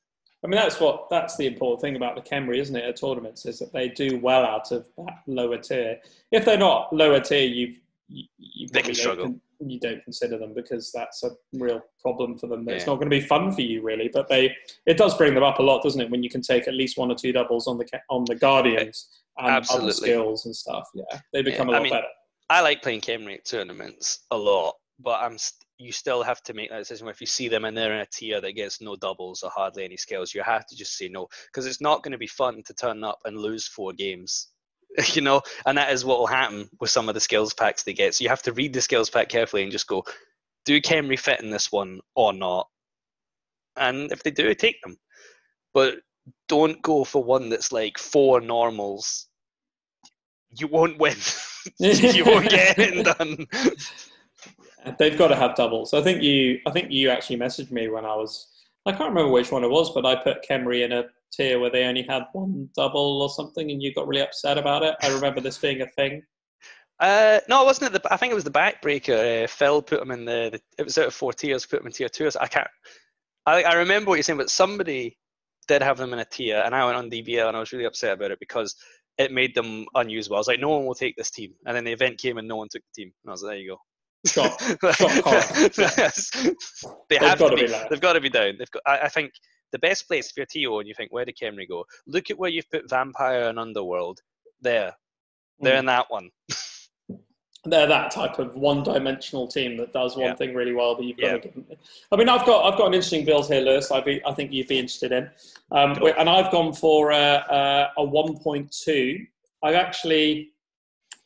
I 0.47 0.49
mean, 0.49 0.61
that's 0.61 0.79
what 0.79 1.11
that's 1.11 1.37
the 1.37 1.49
important 1.49 1.81
thing 1.81 1.97
about 1.97 2.15
the 2.15 2.21
Khemri, 2.23 2.59
isn't 2.59 2.77
it? 2.77 2.85
At 2.85 2.95
tournaments, 2.97 3.47
is 3.47 3.59
that 3.59 3.73
they 3.73 3.89
do 3.89 4.19
well 4.23 4.45
out 4.45 4.71
of 4.71 4.87
that 4.97 5.23
lower 5.27 5.59
tier. 5.59 5.99
If 6.31 6.45
they're 6.45 6.57
not 6.57 6.93
lower 6.93 7.19
tier, 7.19 7.43
you've 7.49 7.81
you, 8.09 8.25
you 8.39 8.69
They 8.69 8.83
can 8.83 8.95
struggle. 8.95 9.25
con- 9.25 9.41
you 9.59 9.81
don't 9.81 10.05
consider 10.05 10.39
them 10.39 10.55
because 10.55 10.93
that's 10.93 11.25
a 11.25 11.31
real 11.55 11.81
problem 12.01 12.39
for 12.39 12.47
them. 12.47 12.69
It's 12.69 12.85
Yeah. 12.85 12.93
not 12.93 12.97
going 13.01 13.11
to 13.11 13.17
be 13.19 13.21
fun 13.27 13.51
for 13.51 13.63
you, 13.63 13.83
really. 13.83 14.09
But 14.13 14.29
they, 14.29 14.55
it 14.85 14.97
does 14.99 15.17
bring 15.17 15.35
them 15.35 15.43
up 15.43 15.59
a 15.59 15.63
lot, 15.63 15.83
doesn't 15.83 16.01
it? 16.01 16.11
When 16.11 16.23
you 16.23 16.31
can 16.31 16.43
take 16.43 16.69
at 16.69 16.75
least 16.75 16.97
one 16.97 17.11
or 17.11 17.17
two 17.17 17.33
doubles 17.33 17.67
on 17.67 17.77
the 17.77 17.87
on 18.09 18.25
the 18.27 18.37
Guardians 18.37 19.09
and 19.39 19.49
Absolutely. 19.49 19.89
other 19.89 19.93
skills 19.95 20.47
and 20.47 20.55
stuff. 20.55 20.89
Yeah, 20.95 21.19
they 21.33 21.43
become 21.43 21.69
Yeah, 21.69 21.75
a 21.75 21.77
I 21.77 21.79
lot 21.79 21.83
mean, 21.83 21.93
better. 21.93 22.07
I 22.51 22.61
like 22.61 22.83
playing 22.83 23.01
Khemri 23.01 23.35
at 23.35 23.45
tournaments 23.45 24.21
a 24.31 24.37
lot, 24.39 24.77
but 25.01 25.21
I'm 25.21 25.39
st- 25.39 25.66
you 25.79 25.93
still 25.93 26.23
have 26.23 26.43
to 26.45 26.55
make 26.55 26.71
that 26.71 26.79
decision. 26.79 27.05
Where 27.07 27.13
if 27.13 27.21
you 27.21 27.27
see 27.27 27.49
them 27.49 27.65
and 27.65 27.77
they're 27.77 27.95
in 27.95 28.01
a 28.01 28.07
tier 28.07 28.41
that 28.41 28.53
gets 28.53 28.81
no 28.81 28.97
doubles 28.97 29.43
or 29.43 29.51
hardly 29.51 29.85
any 29.85 29.97
skills, 29.97 30.35
you 30.35 30.43
have 30.43 30.67
to 30.67 30.77
just 30.77 30.97
say 30.97 31.09
no 31.09 31.29
because 31.47 31.67
it's 31.67 31.81
not 31.81 32.03
going 32.03 32.13
to 32.13 32.19
be 32.19 32.27
fun 32.27 32.63
to 32.67 32.75
turn 32.75 33.05
up 33.05 33.19
and 33.25 33.39
lose 33.39 33.67
four 33.67 33.93
games. 33.93 34.49
you 35.13 35.23
know, 35.23 35.43
and 35.67 35.77
that 35.77 35.93
is 35.93 36.05
what 36.05 36.19
will 36.19 36.27
happen 36.27 36.69
with 36.81 36.91
some 36.91 37.09
of 37.09 37.15
the 37.15 37.21
skills 37.21 37.53
packs 37.53 37.83
they 37.83 37.93
get. 37.93 38.15
So 38.15 38.23
you 38.23 38.31
have 38.31 38.43
to 38.43 38.53
read 38.53 38.73
the 38.73 38.81
skills 38.81 39.11
pack 39.11 39.29
carefully 39.29 39.63
and 39.63 39.73
just 39.73 39.87
go, 39.87 40.05
do 40.65 40.81
Khemri 40.81 41.19
fit 41.19 41.41
in 41.41 41.51
this 41.51 41.71
one 41.71 42.01
or 42.15 42.33
not? 42.33 42.69
And 43.77 44.11
if 44.11 44.23
they 44.23 44.31
do, 44.31 44.53
take 44.55 44.81
them. 44.83 44.97
But 45.75 45.97
don't 46.49 46.81
go 46.83 47.05
for 47.05 47.23
one 47.23 47.51
that's 47.51 47.73
like 47.73 47.99
four 47.99 48.41
normals. 48.41 49.29
You 50.59 50.67
won't 50.69 50.99
win. 50.99 51.17
you 51.79 52.25
won't 52.25 52.49
get 52.49 52.79
anything 52.79 53.03
done. 53.19 53.47
They've 54.99 55.19
got 55.19 55.29
to 55.29 55.37
have 55.37 55.55
doubles. 55.55 55.95
I 55.95 56.03
think 56.03 56.23
you. 56.23 56.59
I 56.67 56.71
think 56.71 56.91
you 56.91 57.11
actually 57.11 57.39
messaged 57.39 57.71
me 57.71 57.89
when 57.89 58.05
I 58.05 58.15
was. 58.15 58.49
I 58.87 58.93
can't 58.93 59.09
remember 59.09 59.33
which 59.33 59.51
one 59.51 59.65
it 59.65 59.71
was, 59.71 59.93
but 59.93 60.07
I 60.07 60.15
put 60.17 60.47
Khemri 60.49 60.85
in 60.85 60.93
a 60.93 61.05
tier 61.33 61.59
where 61.59 61.71
they 61.71 61.85
only 61.85 62.03
had 62.03 62.25
one 62.33 62.69
double 62.77 63.23
or 63.23 63.29
something, 63.29 63.71
and 63.71 63.83
you 63.83 63.93
got 63.93 64.07
really 64.07 64.23
upset 64.23 64.59
about 64.59 64.83
it. 64.83 64.95
I 65.03 65.13
remember 65.13 65.41
this 65.41 65.59
being 65.59 65.83
a 65.83 65.87
thing. 65.87 66.23
Uh, 67.01 67.41
no, 67.49 67.63
it 67.63 67.67
wasn't. 67.67 67.95
It 67.95 68.03
the, 68.03 68.13
I 68.13 68.17
think 68.17 68.31
it 68.31 68.37
was 68.37 68.45
the 68.45 68.51
backbreaker. 68.51 69.45
Uh, 69.45 69.47
Phil 69.47 69.83
put 69.83 70.01
him 70.01 70.11
in 70.11 70.25
the, 70.25 70.51
the. 70.53 70.61
It 70.79 70.85
was 70.85 70.99
out 70.99 71.09
of 71.09 71.15
four 71.15 71.33
tiers. 71.33 71.67
Put 71.67 71.81
him 71.81 71.87
in 71.87 71.93
tier 71.93 72.09
two. 72.09 72.31
I 72.41 72.47
can't. 72.47 72.69
I, 73.45 73.63
I 73.63 73.75
remember 73.75 74.11
what 74.11 74.17
you're 74.17 74.23
saying, 74.23 74.39
but 74.39 74.51
somebody 74.51 75.19
did 75.69 75.83
have 75.83 75.99
them 75.99 76.13
in 76.13 76.21
a 76.21 76.25
tier, 76.25 76.63
and 76.65 76.75
I 76.75 76.85
went 76.85 76.97
on 76.97 77.11
DBL 77.11 77.49
and 77.49 77.57
I 77.57 77.61
was 77.61 77.73
really 77.73 77.85
upset 77.85 78.15
about 78.15 78.31
it 78.31 78.41
because 78.41 78.75
it 79.19 79.33
made 79.33 79.55
them 79.55 79.87
unusable. 79.95 80.37
I 80.37 80.39
was 80.41 80.49
like, 80.49 80.61
no 80.61 80.71
one 80.71 80.87
will 80.87 80.95
take 80.95 81.17
this 81.17 81.31
team, 81.31 81.53
and 81.67 81.77
then 81.77 81.85
the 81.85 81.93
event 81.93 82.19
came 82.19 82.39
and 82.39 82.49
no 82.49 82.57
one 82.57 82.69
took 82.71 82.83
the 82.83 83.03
team, 83.03 83.13
and 83.25 83.31
I 83.31 83.33
was 83.33 83.43
like, 83.43 83.53
there 83.53 83.59
you 83.59 83.71
go. 83.71 83.79
Horror. 84.35 84.51
Yes. 85.79 86.31
they 87.09 87.19
They've 87.19 87.39
got 87.39 87.51
to 87.51 87.57
be. 87.57 87.67
be 87.67 87.75
they've 87.91 88.01
got 88.01 88.13
to 88.15 88.21
be 88.21 88.29
down. 88.31 88.55
They've 88.59 88.71
got. 88.71 88.83
I, 88.87 88.99
I 89.03 89.09
think 89.09 89.33
the 89.73 89.79
best 89.79 90.07
place 90.09 90.31
for 90.33 90.41
you're 90.41 90.71
TO 90.71 90.79
and 90.79 90.89
you 90.89 90.95
think 90.95 91.13
where 91.13 91.25
did 91.25 91.37
Khemri 91.37 91.69
go? 91.69 91.85
Look 92.07 92.31
at 92.31 92.39
where 92.39 92.51
you've 92.51 92.71
put 92.71 92.89
Vampire 92.89 93.49
and 93.49 93.59
Underworld. 93.59 94.21
There, 94.61 94.93
they're 95.61 95.77
Mm. 95.77 95.81
in 95.81 95.87
that 95.87 96.07
one. 96.09 96.31
They're 97.69 97.89
that 97.89 98.13
type 98.13 98.39
of 98.39 98.55
one-dimensional 98.55 99.49
team 99.49 99.77
that 99.79 99.93
does 99.93 100.15
one 100.15 100.27
Yeah. 100.27 100.35
thing 100.37 100.55
really 100.55 100.73
well, 100.73 100.95
but 100.95 101.05
you've 101.05 101.17
got 101.17 101.27
Yeah. 101.27 101.33
to 101.33 101.39
give 101.41 101.55
them. 101.55 101.67
I 102.13 102.17
mean, 102.17 102.29
I've 102.29 102.47
got 102.47 102.65
I've 102.73 102.79
got 102.79 102.87
an 102.87 102.95
interesting 102.95 103.25
build 103.25 103.49
here, 103.49 103.61
Lewis. 103.61 103.91
I 103.91 104.01
be, 104.01 104.23
I 104.25 104.33
think 104.35 104.53
you'd 104.53 104.69
be 104.69 104.79
interested 104.79 105.11
in, 105.11 105.29
um, 105.73 106.01
and 106.17 106.31
I've 106.31 106.53
gone 106.53 106.73
for 106.73 107.11
a, 107.11 107.45
a, 107.97 108.03
a 108.03 108.07
1.2. 108.07 109.27
I've 109.65 109.75
actually 109.75 110.53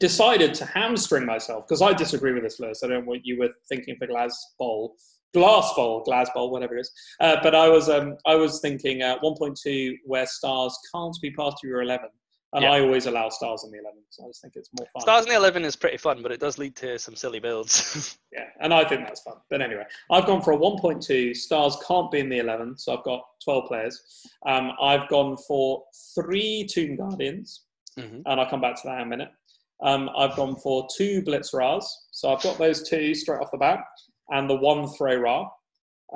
decided 0.01 0.55
to 0.55 0.65
hamstring 0.65 1.25
myself 1.27 1.65
because 1.69 1.83
I 1.83 1.93
disagree 1.93 2.33
with 2.33 2.43
this, 2.43 2.59
Lewis. 2.59 2.83
I 2.83 2.89
don't 2.89 3.05
know 3.05 3.11
what 3.11 3.25
you 3.25 3.39
were 3.39 3.51
thinking 3.69 3.97
for 3.99 4.07
Glass 4.07 4.55
Bowl, 4.59 4.97
Glass 5.35 5.73
Bowl, 5.75 6.03
Glass 6.03 6.29
Bowl, 6.35 6.51
whatever 6.51 6.77
it 6.77 6.81
is. 6.81 6.91
Uh, 7.21 7.37
but 7.43 7.55
I 7.55 7.69
was 7.69 7.89
um, 7.89 8.17
I 8.27 8.35
was 8.35 8.61
thinking 8.61 9.03
uh, 9.03 9.19
1.2 9.23 9.95
where 10.05 10.27
stars 10.27 10.77
can't 10.93 11.17
be 11.23 11.31
part 11.31 11.55
of 11.55 11.61
your 11.63 11.83
11, 11.83 12.09
and 12.55 12.63
Yeah. 12.65 12.73
I 12.73 12.81
always 12.81 13.07
allow 13.07 13.29
stars 13.29 13.63
in 13.65 13.71
the 13.71 13.79
11, 13.79 13.99
so 14.09 14.25
I 14.25 14.29
just 14.29 14.41
think 14.43 14.55
it's 14.57 14.71
more 14.79 14.89
fun. 14.95 15.03
Stars 15.03 15.27
in 15.27 15.31
the 15.31 15.37
Eleven 15.37 15.65
is 15.65 15.77
pretty 15.77 15.99
fun, 15.99 16.23
but 16.23 16.33
it 16.33 16.41
does 16.41 16.59
lead 16.59 16.75
to 16.77 16.99
some 16.99 17.15
silly 17.15 17.39
builds. 17.39 18.19
Yeah, 18.33 18.45
and 18.61 18.73
I 18.73 18.85
think 18.89 19.05
that's 19.09 19.23
fun. 19.23 19.35
But 19.51 19.61
anyway, 19.61 19.83
I've 20.13 20.25
gone 20.25 20.41
for 20.41 20.53
a 20.53 20.57
1.2. 20.57 21.37
Stars 21.37 21.77
can't 21.85 22.13
be 22.13 22.21
in 22.21 22.29
the 22.29 22.39
11, 22.39 22.79
so 22.79 22.97
I've 22.97 23.03
got 23.03 23.23
12 23.45 23.67
players. 23.67 24.01
Um, 24.47 24.71
I've 24.81 25.09
gone 25.09 25.37
for 25.49 25.83
three 26.15 26.65
Tomb 26.73 26.95
Guardians, 26.97 27.65
Mhm. 27.99 28.23
and 28.25 28.41
I'll 28.41 28.49
come 28.49 28.61
back 28.61 28.77
to 28.77 28.83
that 28.85 28.99
in 29.01 29.03
a 29.03 29.07
minute. 29.07 29.31
Um, 29.82 30.11
I've 30.16 30.36
gone 30.36 30.57
for 30.57 30.86
two 30.97 31.23
Blitz-Ras, 31.23 32.07
so 32.11 32.32
I've 32.32 32.43
got 32.43 32.59
those 32.59 32.89
two 32.89 33.15
straight 33.15 33.40
off 33.40 33.51
the 33.51 33.59
bat, 33.59 33.81
and 34.31 34.48
the 34.48 34.57
one 34.57 34.89
Thro-Ra. 34.89 35.48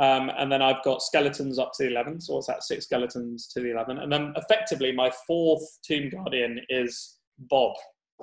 Um, 0.01 0.31
and 0.37 0.51
then 0.51 0.61
I've 0.61 0.83
got 0.83 1.03
skeletons 1.03 1.59
up 1.59 1.73
to 1.77 1.85
the 1.85 1.91
11, 1.91 2.21
so 2.21 2.35
what's 2.35 2.49
that? 2.49 2.65
Six 2.65 2.87
skeletons 2.87 3.47
to 3.55 3.61
the 3.61 3.71
11. 3.71 3.99
And 3.99 4.13
then 4.13 4.33
effectively, 4.37 4.93
my 4.93 5.11
fourth 5.27 5.63
Tomb 5.87 6.11
Guardian 6.11 6.61
is 6.69 7.19
Bob 7.39 7.75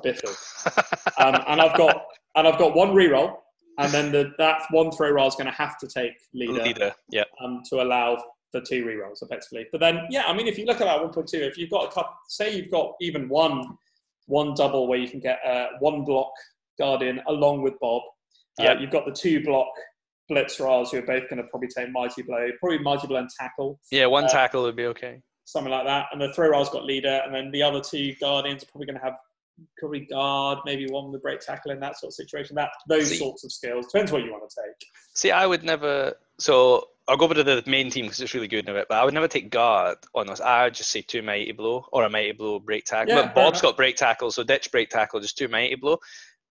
Bifford. 0.03 0.35
um, 1.17 1.41
and 1.47 1.61
I've 1.61 1.77
got 1.77 2.03
and 2.35 2.47
I've 2.47 2.57
got 2.57 2.75
one 2.75 2.89
reroll, 2.89 3.35
and 3.77 3.91
then 3.91 4.11
the, 4.11 4.31
that 4.37 4.63
one 4.71 4.91
Thro-Ra 4.91 5.27
is 5.27 5.35
going 5.35 5.47
to 5.47 5.51
have 5.51 5.77
to 5.79 5.87
take 5.87 6.13
leader, 6.33 6.63
Leader, 6.63 6.93
yeah. 7.09 7.23
Um, 7.43 7.61
to 7.69 7.81
allow 7.81 8.21
for 8.51 8.61
two 8.61 8.85
rerolls 8.85 9.21
effectively. 9.21 9.65
But 9.71 9.79
then, 9.79 10.07
yeah, 10.09 10.23
I 10.27 10.33
mean, 10.33 10.47
if 10.47 10.57
you 10.57 10.65
look 10.65 10.81
at 10.81 10.85
that 10.85 10.99
1.2, 10.99 11.33
if 11.35 11.57
you've 11.57 11.69
got 11.69 11.85
a 11.85 11.91
couple, 11.91 12.13
say 12.27 12.55
you've 12.55 12.71
got 12.71 12.93
even 12.99 13.29
one 13.29 13.77
one 14.27 14.53
double 14.55 14.87
where 14.87 14.97
you 14.99 15.09
can 15.09 15.19
get 15.19 15.39
uh, 15.45 15.67
one 15.79 16.03
block 16.03 16.31
guardian 16.79 17.21
along 17.27 17.61
with 17.61 17.73
Bob, 17.79 18.01
uh, 18.59 18.63
Yeah. 18.63 18.79
you've 18.79 18.91
got 18.91 19.05
the 19.05 19.11
two 19.11 19.43
block 19.43 19.67
Blitz-Ras 20.29 20.91
who 20.91 20.97
are 20.99 21.01
both 21.01 21.29
going 21.29 21.37
to 21.37 21.43
probably 21.49 21.67
take 21.67 21.91
mighty 21.91 22.21
blow, 22.21 22.49
probably 22.59 22.79
mighty 22.79 23.07
blow 23.07 23.17
and 23.17 23.29
tackle 23.37 23.79
Yeah, 23.91 24.05
one 24.05 24.25
Uh, 24.25 24.29
tackle 24.29 24.63
would 24.63 24.75
be 24.75 24.85
okay. 24.87 25.21
something 25.45 25.71
like 25.71 25.85
that. 25.85 26.07
And 26.13 26.21
the 26.21 26.31
Thro-Ra's 26.33 26.69
got 26.69 26.85
leader, 26.85 27.21
and 27.25 27.33
then 27.35 27.51
the 27.51 27.61
other 27.63 27.81
two 27.81 28.13
guardians 28.15 28.63
are 28.63 28.67
probably 28.67 28.85
going 28.87 28.99
to 28.99 29.03
have 29.03 29.17
probably 29.77 29.99
guard, 30.05 30.59
maybe 30.65 30.87
one 30.89 31.11
with 31.11 31.21
break 31.21 31.39
tackle 31.41 31.71
in 31.71 31.79
that 31.81 31.97
sort 31.99 32.09
of 32.09 32.13
situation. 32.15 32.55
That 32.55 32.69
those 32.87 33.09
See- 33.09 33.17
sorts 33.17 33.43
of 33.43 33.51
skills 33.51 33.87
depends 33.91 34.11
what 34.11 34.23
you 34.23 34.31
want 34.31 34.49
to 34.49 34.61
take. 34.63 34.87
See, 35.13 35.29
I 35.31 35.45
would 35.45 35.63
never. 35.63 36.13
So 36.39 36.87
I'll 37.11 37.17
go 37.17 37.25
over 37.25 37.33
to 37.33 37.43
the 37.43 37.61
main 37.67 37.89
team 37.89 38.05
because 38.05 38.21
it's 38.21 38.33
really 38.33 38.47
good 38.47 38.63
in 38.65 38.73
a 38.73 38.79
bit, 38.79 38.87
But 38.87 38.97
I 38.99 39.03
would 39.03 39.13
never 39.13 39.27
take 39.27 39.49
guard 39.51 39.97
on 40.15 40.27
this. 40.27 40.39
I 40.39 40.63
would 40.63 40.73
just 40.73 40.89
say 40.91 41.01
two 41.01 41.21
mighty 41.21 41.51
blow 41.51 41.85
or 41.91 42.05
a 42.05 42.09
mighty 42.09 42.31
blow 42.31 42.57
break 42.59 42.85
tackle. 42.85 43.13
Yeah, 43.13 43.23
but 43.23 43.35
Bob's 43.35 43.61
got 43.61 43.75
break 43.75 43.97
tackle, 43.97 44.31
so 44.31 44.43
ditch 44.43 44.71
break 44.71 44.89
tackle, 44.89 45.19
just 45.19 45.37
two 45.37 45.49
mighty 45.49 45.75
blow. 45.75 45.97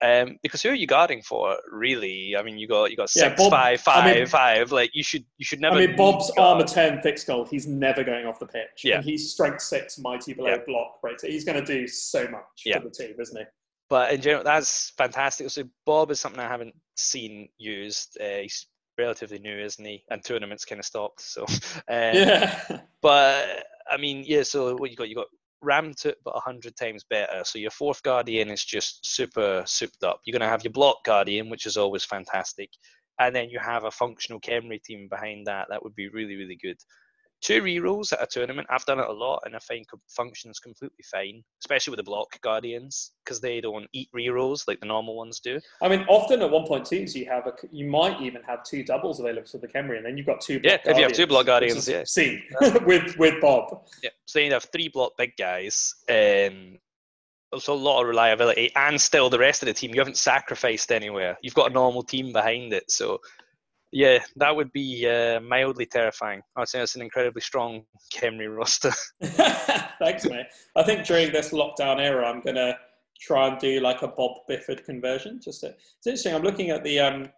Um, 0.02 0.36
because 0.42 0.62
who 0.62 0.68
are 0.68 0.74
you 0.74 0.86
guarding 0.86 1.22
for, 1.22 1.56
really? 1.70 2.34
I 2.38 2.42
mean, 2.42 2.58
you 2.58 2.68
got 2.68 2.90
you 2.90 2.96
got 2.98 3.10
Yeah, 3.16 3.34
Bob- 3.34 3.50
five, 3.50 3.82
I 3.86 4.14
mean- 4.14 4.26
five. 4.26 4.70
Like 4.70 4.90
you 4.92 5.02
should 5.02 5.24
you 5.38 5.44
should 5.46 5.60
never. 5.62 5.76
I 5.76 5.86
mean, 5.86 5.96
Bob's 5.96 6.30
guard. 6.32 6.56
armor 6.60 6.66
ten, 6.66 7.00
thick 7.00 7.16
skull. 7.16 7.46
He's 7.46 7.66
never 7.66 8.04
going 8.04 8.26
off 8.26 8.38
the 8.38 8.46
pitch. 8.46 8.82
Yeah. 8.84 8.96
and 8.96 9.04
he's 9.04 9.30
strength 9.32 9.62
six, 9.62 9.98
mighty 9.98 10.34
blow, 10.34 10.48
Yeah. 10.48 10.58
block, 10.66 11.00
break. 11.00 11.20
He's 11.22 11.44
going 11.44 11.62
to 11.62 11.64
do 11.64 11.88
so 11.88 12.28
much 12.28 12.42
Yeah. 12.66 12.78
for 12.80 12.84
the 12.88 12.90
team, 12.90 13.14
isn't 13.18 13.36
he? 13.36 13.44
But 13.88 14.12
in 14.12 14.20
general, 14.20 14.44
that's 14.44 14.90
fantastic. 14.96 15.50
So 15.50 15.64
Bob 15.84 16.10
is 16.10 16.20
something 16.20 16.38
I 16.40 16.48
haven't 16.48 16.74
seen 16.96 17.48
used. 17.58 18.16
Uh, 18.20 18.42
he's 18.42 18.66
relatively 19.00 19.38
new, 19.38 19.58
isn't 19.58 19.84
he? 19.84 20.04
And 20.10 20.24
tournaments 20.24 20.64
kind 20.64 20.78
of 20.78 20.84
stopped. 20.84 21.22
So, 21.22 21.44
uh, 21.44 21.84
yeah, 21.88 22.80
But 23.02 23.64
I 23.90 23.96
mean, 23.96 24.24
yeah. 24.26 24.42
So 24.42 24.76
what 24.76 24.90
you 24.90 24.96
got? 24.96 25.08
You 25.08 25.16
got 25.16 25.26
Ramtut, 25.64 26.14
but 26.24 26.36
a 26.36 26.40
hundred 26.40 26.76
times 26.76 27.04
better. 27.04 27.42
So 27.44 27.58
your 27.58 27.70
fourth 27.70 28.02
guardian 28.02 28.50
is 28.50 28.64
just 28.64 29.04
super 29.04 29.62
souped 29.66 30.04
up. 30.04 30.20
You're 30.24 30.38
gonna 30.38 30.50
have 30.50 30.64
your 30.64 30.72
block 30.72 31.04
guardian, 31.04 31.50
which 31.50 31.66
is 31.66 31.76
always 31.76 32.04
fantastic, 32.04 32.70
and 33.18 33.34
then 33.34 33.50
you 33.50 33.58
have 33.58 33.84
a 33.84 33.90
functional 33.90 34.40
Khemri 34.40 34.82
team 34.82 35.08
behind 35.08 35.46
that. 35.46 35.66
That 35.70 35.82
would 35.82 35.94
be 35.94 36.08
really, 36.08 36.36
really 36.36 36.58
good. 36.62 36.78
Two 37.42 37.62
rerolls 37.62 38.12
at 38.12 38.22
a 38.22 38.26
tournament. 38.26 38.66
I've 38.70 38.84
done 38.84 38.98
it 38.98 39.08
a 39.08 39.12
lot, 39.12 39.42
and 39.46 39.56
I 39.56 39.58
find 39.60 39.86
com- 39.88 40.00
functions 40.08 40.58
completely 40.58 41.04
fine, 41.10 41.42
especially 41.62 41.92
with 41.92 41.98
the 41.98 42.04
block 42.04 42.38
guardians 42.42 43.12
because 43.24 43.40
they 43.40 43.62
don't 43.62 43.86
eat 43.94 44.10
rerolls 44.14 44.68
like 44.68 44.78
the 44.80 44.86
normal 44.86 45.16
ones 45.16 45.40
do. 45.40 45.58
I 45.80 45.88
mean, 45.88 46.04
often 46.08 46.42
at 46.42 46.50
one 46.50 46.66
point 46.66 46.84
twos, 46.84 47.14
you 47.14 47.24
have 47.26 47.46
a, 47.46 47.52
you 47.70 47.88
might 47.88 48.20
even 48.20 48.42
have 48.42 48.62
two 48.64 48.84
doubles 48.84 49.20
available 49.20 49.46
to 49.48 49.58
the 49.58 49.68
Khemri, 49.68 49.96
and 49.96 50.04
then 50.04 50.18
you've 50.18 50.26
got 50.26 50.42
two. 50.42 50.60
Block 50.60 50.80
Yeah, 50.84 50.90
if 50.90 50.96
you 50.98 51.02
have 51.04 51.12
two 51.12 51.26
block 51.26 51.46
guardians, 51.46 51.88
yeah. 51.88 52.02
seen 52.04 52.42
with 52.84 53.16
with 53.16 53.40
Bob. 53.40 53.86
Yeah, 54.02 54.10
so 54.26 54.38
you 54.38 54.52
have 54.52 54.64
three 54.64 54.88
block 54.88 55.12
big 55.16 55.32
guys, 55.38 55.94
um, 56.10 56.78
also 57.52 57.72
a 57.72 57.74
lot 57.74 58.02
of 58.02 58.08
reliability, 58.08 58.70
and 58.76 59.00
still 59.00 59.30
the 59.30 59.38
rest 59.38 59.62
of 59.62 59.66
the 59.66 59.72
team 59.72 59.94
you 59.94 60.00
haven't 60.00 60.18
sacrificed 60.18 60.92
anywhere. 60.92 61.38
You've 61.42 61.54
got 61.54 61.70
a 61.70 61.74
normal 61.74 62.02
team 62.02 62.32
behind 62.32 62.72
it, 62.72 62.90
so 62.90 63.20
yeah, 63.92 64.18
that 64.36 64.54
would 64.54 64.72
be 64.72 65.08
uh, 65.08 65.40
mildly 65.40 65.86
terrifying. 65.86 66.42
I'd 66.56 66.68
say 66.68 66.80
it's 66.80 66.96
an 66.96 67.02
incredibly 67.02 67.40
strong 67.40 67.82
Khemri 68.14 68.54
roster. 68.54 68.92
Thanks, 69.22 70.24
mate. 70.26 70.46
I 70.76 70.82
think 70.82 71.06
during 71.06 71.32
this 71.32 71.50
lockdown 71.50 72.00
era, 72.00 72.28
I'm 72.28 72.40
gonna 72.40 72.76
try 73.20 73.48
and 73.48 73.58
do 73.58 73.80
like 73.80 74.02
a 74.02 74.08
Bob 74.08 74.32
Bifford 74.48 74.84
conversion. 74.84 75.40
Just 75.42 75.60
to, 75.60 75.68
it's 75.68 76.06
interesting. 76.06 76.34
I'm 76.34 76.42
looking 76.42 76.70
at 76.70 76.84
the 76.84 77.00
um 77.00 77.28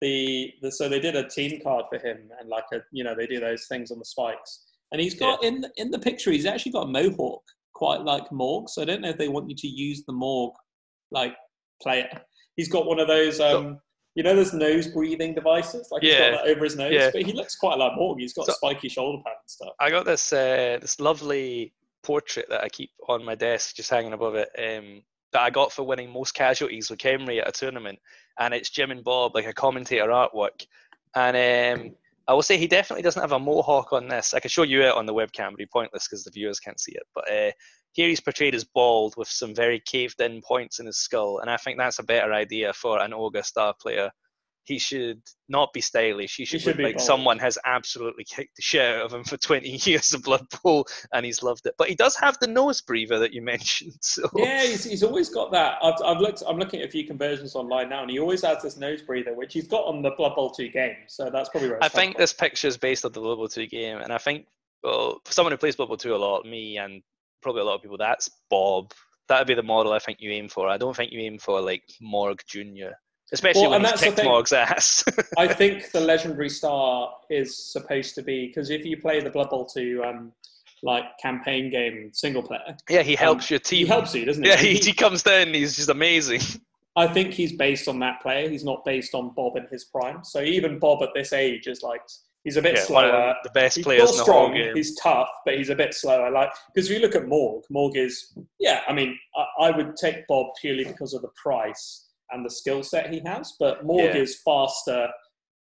the, 0.00 0.52
the 0.60 0.70
so 0.70 0.88
they 0.88 1.00
did 1.00 1.16
a 1.16 1.28
team 1.28 1.60
card 1.62 1.86
for 1.88 1.98
him 1.98 2.28
and 2.38 2.48
like 2.48 2.64
a 2.72 2.80
you 2.92 3.04
know 3.04 3.14
they 3.14 3.26
do 3.26 3.40
those 3.40 3.66
things 3.66 3.90
on 3.90 3.98
the 3.98 4.04
spikes 4.04 4.64
and 4.92 5.00
he's 5.00 5.14
got 5.14 5.42
in 5.42 5.64
in 5.76 5.90
the 5.90 5.98
picture 5.98 6.30
he's 6.30 6.44
actually 6.44 6.72
got 6.72 6.88
a 6.88 6.90
mohawk 6.90 7.42
quite 7.74 8.02
like 8.02 8.30
Morg. 8.32 8.68
So 8.68 8.82
I 8.82 8.84
don't 8.84 9.02
know 9.02 9.10
if 9.10 9.18
they 9.18 9.28
want 9.28 9.50
you 9.50 9.56
to 9.56 9.68
use 9.68 10.04
the 10.06 10.12
Morg 10.12 10.54
like 11.10 11.34
player. 11.82 12.08
He's 12.56 12.68
got 12.68 12.86
one 12.86 12.98
of 12.98 13.08
those 13.08 13.40
um 13.40 13.78
you 14.14 14.22
know 14.22 14.34
those 14.34 14.52
nose 14.52 14.86
breathing 14.86 15.34
devices 15.34 15.88
like 15.90 16.02
he's 16.02 16.12
Yeah. 16.12 16.30
got 16.30 16.44
that 16.44 16.50
over 16.50 16.64
his 16.64 16.76
nose, 16.76 16.92
Yeah. 16.92 17.10
but 17.12 17.22
he 17.22 17.32
looks 17.32 17.56
quite 17.56 17.78
like 17.78 17.92
Morg. 17.96 18.20
He's 18.20 18.32
got 18.32 18.46
So- 18.46 18.52
spiky 18.52 18.88
shoulder 18.88 19.22
pad 19.24 19.34
and 19.40 19.50
stuff. 19.50 19.74
I 19.80 19.90
got 19.90 20.04
this 20.04 20.32
uh, 20.32 20.78
this 20.80 21.00
lovely 21.00 21.72
portrait 22.02 22.46
that 22.50 22.62
I 22.62 22.68
keep 22.68 22.90
on 23.08 23.24
my 23.24 23.34
desk, 23.34 23.76
just 23.76 23.90
hanging 23.90 24.12
above 24.12 24.34
it, 24.34 24.48
um, 24.58 25.02
that 25.32 25.42
I 25.42 25.50
got 25.50 25.72
for 25.72 25.82
winning 25.84 26.10
most 26.10 26.32
casualties 26.34 26.90
with 26.90 26.98
Khemri 27.00 27.40
at 27.40 27.48
a 27.48 27.52
tournament, 27.52 27.98
and 28.38 28.54
it's 28.54 28.70
Jim 28.70 28.90
and 28.90 29.02
Bob, 29.02 29.34
like 29.34 29.46
a 29.46 29.52
commentator 29.52 30.06
artwork, 30.08 30.66
and 31.16 31.80
um, 31.80 31.96
I 32.28 32.34
will 32.34 32.42
say 32.42 32.56
he 32.56 32.66
definitely 32.66 33.02
doesn't 33.02 33.20
have 33.20 33.32
a 33.32 33.38
mohawk 33.38 33.92
on 33.92 34.08
this. 34.08 34.32
I 34.32 34.40
can 34.40 34.48
show 34.50 34.62
you 34.62 34.82
it 34.82 34.94
on 34.94 35.06
the 35.06 35.12
webcam, 35.14 35.50
but 35.50 35.54
it'd 35.54 35.56
be 35.58 35.66
pointless 35.66 36.06
because 36.06 36.24
the 36.24 36.30
viewers 36.30 36.60
can't 36.60 36.80
see 36.80 36.92
it. 36.92 37.02
But 37.14 37.30
uh, 37.30 37.50
here 37.94 38.08
he's 38.08 38.20
portrayed 38.20 38.56
as 38.56 38.64
bald 38.64 39.14
with 39.16 39.28
some 39.28 39.54
very 39.54 39.80
caved-in 39.80 40.42
points 40.42 40.80
in 40.80 40.86
his 40.86 40.98
skull, 40.98 41.38
and 41.38 41.48
I 41.48 41.56
think 41.56 41.78
that's 41.78 42.00
a 42.00 42.04
better 42.04 42.32
idea 42.32 42.72
for 42.72 43.00
an 43.00 43.14
ogre 43.14 43.44
star 43.44 43.72
player. 43.80 44.10
He 44.64 44.78
should 44.78 45.20
not 45.48 45.74
be 45.74 45.82
stylish. 45.82 46.36
He 46.36 46.44
should, 46.44 46.62
should 46.62 46.68
look 46.68 46.76
be 46.78 46.82
like 46.84 46.96
bald. 46.96 47.06
someone 47.06 47.38
has 47.38 47.56
absolutely 47.66 48.24
kicked 48.24 48.56
the 48.56 48.62
shit 48.62 48.80
out 48.80 49.04
of 49.04 49.12
him 49.12 49.22
for 49.22 49.36
20 49.36 49.68
years 49.68 50.12
of 50.12 50.24
Blood 50.24 50.44
Bowl, 50.62 50.86
and 51.12 51.24
he's 51.24 51.42
loved 51.42 51.66
it. 51.66 51.74
But 51.78 51.88
he 51.88 51.94
does 51.94 52.16
have 52.16 52.36
the 52.40 52.48
nose 52.48 52.80
breather 52.80 53.18
that 53.20 53.32
you 53.32 53.42
mentioned. 53.54 53.98
So 54.00 54.28
Yeah, 54.34 54.62
he's, 54.62 54.82
he's 54.82 55.02
always 55.04 55.28
got 55.28 55.52
that. 55.52 55.78
I've, 55.80 56.02
I've 56.04 56.18
looked. 56.18 56.42
I'm 56.48 56.58
looking 56.58 56.80
at 56.80 56.88
a 56.88 56.90
few 56.90 57.06
conversions 57.06 57.54
online 57.54 57.90
now, 57.90 58.02
and 58.02 58.10
he 58.10 58.18
always 58.18 58.42
has 58.42 58.60
this 58.60 58.76
nose 58.76 59.02
breather, 59.02 59.34
which 59.34 59.52
he's 59.52 59.68
got 59.68 59.84
on 59.84 60.02
the 60.02 60.10
Blood 60.16 60.34
Bowl 60.34 60.50
two 60.50 60.68
game. 60.68 60.96
So 61.06 61.30
that's 61.30 61.48
probably 61.50 61.68
where 61.70 61.84
I 61.84 61.88
think 61.88 62.14
from. 62.14 62.22
this 62.22 62.32
picture 62.32 62.66
is 62.66 62.76
based 62.76 63.04
on 63.04 63.12
the 63.12 63.20
Blood 63.20 63.36
Bowl 63.36 63.48
2 63.48 63.66
game, 63.66 63.98
and 63.98 64.12
I 64.12 64.18
think, 64.18 64.46
well, 64.82 65.20
for 65.24 65.32
someone 65.32 65.52
who 65.52 65.58
plays 65.58 65.76
Blood 65.76 65.88
Bowl 65.88 65.96
2 65.96 66.14
a 66.14 66.16
lot, 66.16 66.44
me 66.44 66.78
and 66.78 67.02
probably 67.44 67.62
a 67.62 67.64
lot 67.64 67.76
of 67.76 67.82
people, 67.82 67.96
that's 67.96 68.28
Bob. 68.50 68.92
That 69.28 69.38
would 69.38 69.46
be 69.46 69.54
the 69.54 69.62
model 69.62 69.92
I 69.92 69.98
think 70.00 70.20
you 70.20 70.30
aim 70.32 70.48
for. 70.48 70.68
I 70.68 70.76
don't 70.76 70.94
think 70.96 71.12
you 71.12 71.20
aim 71.20 71.38
for 71.38 71.60
like 71.60 71.84
Morg 72.00 72.40
Jr., 72.48 72.90
especially 73.32 73.62
Well, 73.62 73.70
when 73.70 73.82
that's 73.82 74.02
kicked. 74.02 74.22
Morg's 74.24 74.52
ass. 74.52 75.04
I 75.38 75.46
think 75.46 75.90
the 75.92 76.00
legendary 76.00 76.48
star 76.50 77.14
is 77.30 77.56
supposed 77.72 78.14
to 78.16 78.22
be 78.22 78.48
because 78.48 78.70
if 78.70 78.84
you 78.84 78.96
play 79.00 79.20
the 79.20 79.30
Blood 79.30 79.48
Bowl 79.50 79.64
two 79.64 80.02
um, 80.04 80.32
like 80.82 81.04
campaign 81.22 81.70
game 81.70 82.10
single 82.12 82.42
player, 82.42 82.76
yeah, 82.90 83.02
he 83.02 83.14
helps 83.14 83.48
your 83.50 83.60
team. 83.60 83.86
he 83.86 83.86
helps 83.86 84.14
you, 84.14 84.24
doesn't 84.26 84.42
he? 84.44 84.50
Yeah, 84.50 84.56
he, 84.56 84.74
He- 84.74 84.80
he 84.86 84.92
comes 84.92 85.22
down. 85.22 85.54
He's 85.54 85.76
just 85.76 85.88
amazing. 85.88 86.40
I 86.96 87.06
think 87.08 87.32
he's 87.32 87.52
based 87.52 87.88
on 87.88 87.98
that 88.00 88.20
player. 88.22 88.48
He's 88.48 88.62
not 88.64 88.84
based 88.84 89.14
on 89.14 89.34
Bob 89.34 89.56
in 89.56 89.66
his 89.70 89.84
prime. 89.84 90.22
So 90.22 90.42
even 90.42 90.78
Bob 90.78 91.02
at 91.02 91.08
this 91.14 91.32
age 91.32 91.66
is 91.66 91.82
like 91.82 92.02
he's 92.44 92.56
a 92.56 92.62
bit 92.62 92.76
Yeah, 92.76 92.82
slower. 92.84 93.34
the 93.42 93.50
best 93.50 93.76
He's 93.76 93.84
still 93.84 93.92
in 93.92 93.98
the 93.98 94.12
strong. 94.12 94.46
whole 94.46 94.54
game. 94.54 94.74
He's 94.76 94.94
tough, 94.96 95.28
but 95.44 95.56
he's 95.56 95.70
a 95.70 95.74
bit 95.74 95.92
slower. 95.94 96.30
Like 96.30 96.50
because 96.72 96.88
if 96.90 96.96
you 96.96 97.02
look 97.02 97.14
at 97.16 97.26
Morg, 97.26 97.64
Morg 97.70 97.96
is 97.96 98.36
yeah. 98.60 98.82
I 98.86 98.92
mean, 98.92 99.18
I, 99.36 99.66
I 99.66 99.76
would 99.76 99.96
take 99.96 100.26
Bob 100.28 100.46
purely 100.60 100.84
because 100.84 101.14
of 101.14 101.22
the 101.22 101.30
price 101.42 102.08
and 102.30 102.44
the 102.44 102.50
skill 102.50 102.82
set 102.82 103.12
he 103.12 103.20
has. 103.26 103.54
But 103.58 103.84
Morg 103.84 104.14
Yeah. 104.14 104.20
is 104.22 104.40
faster, 104.44 105.08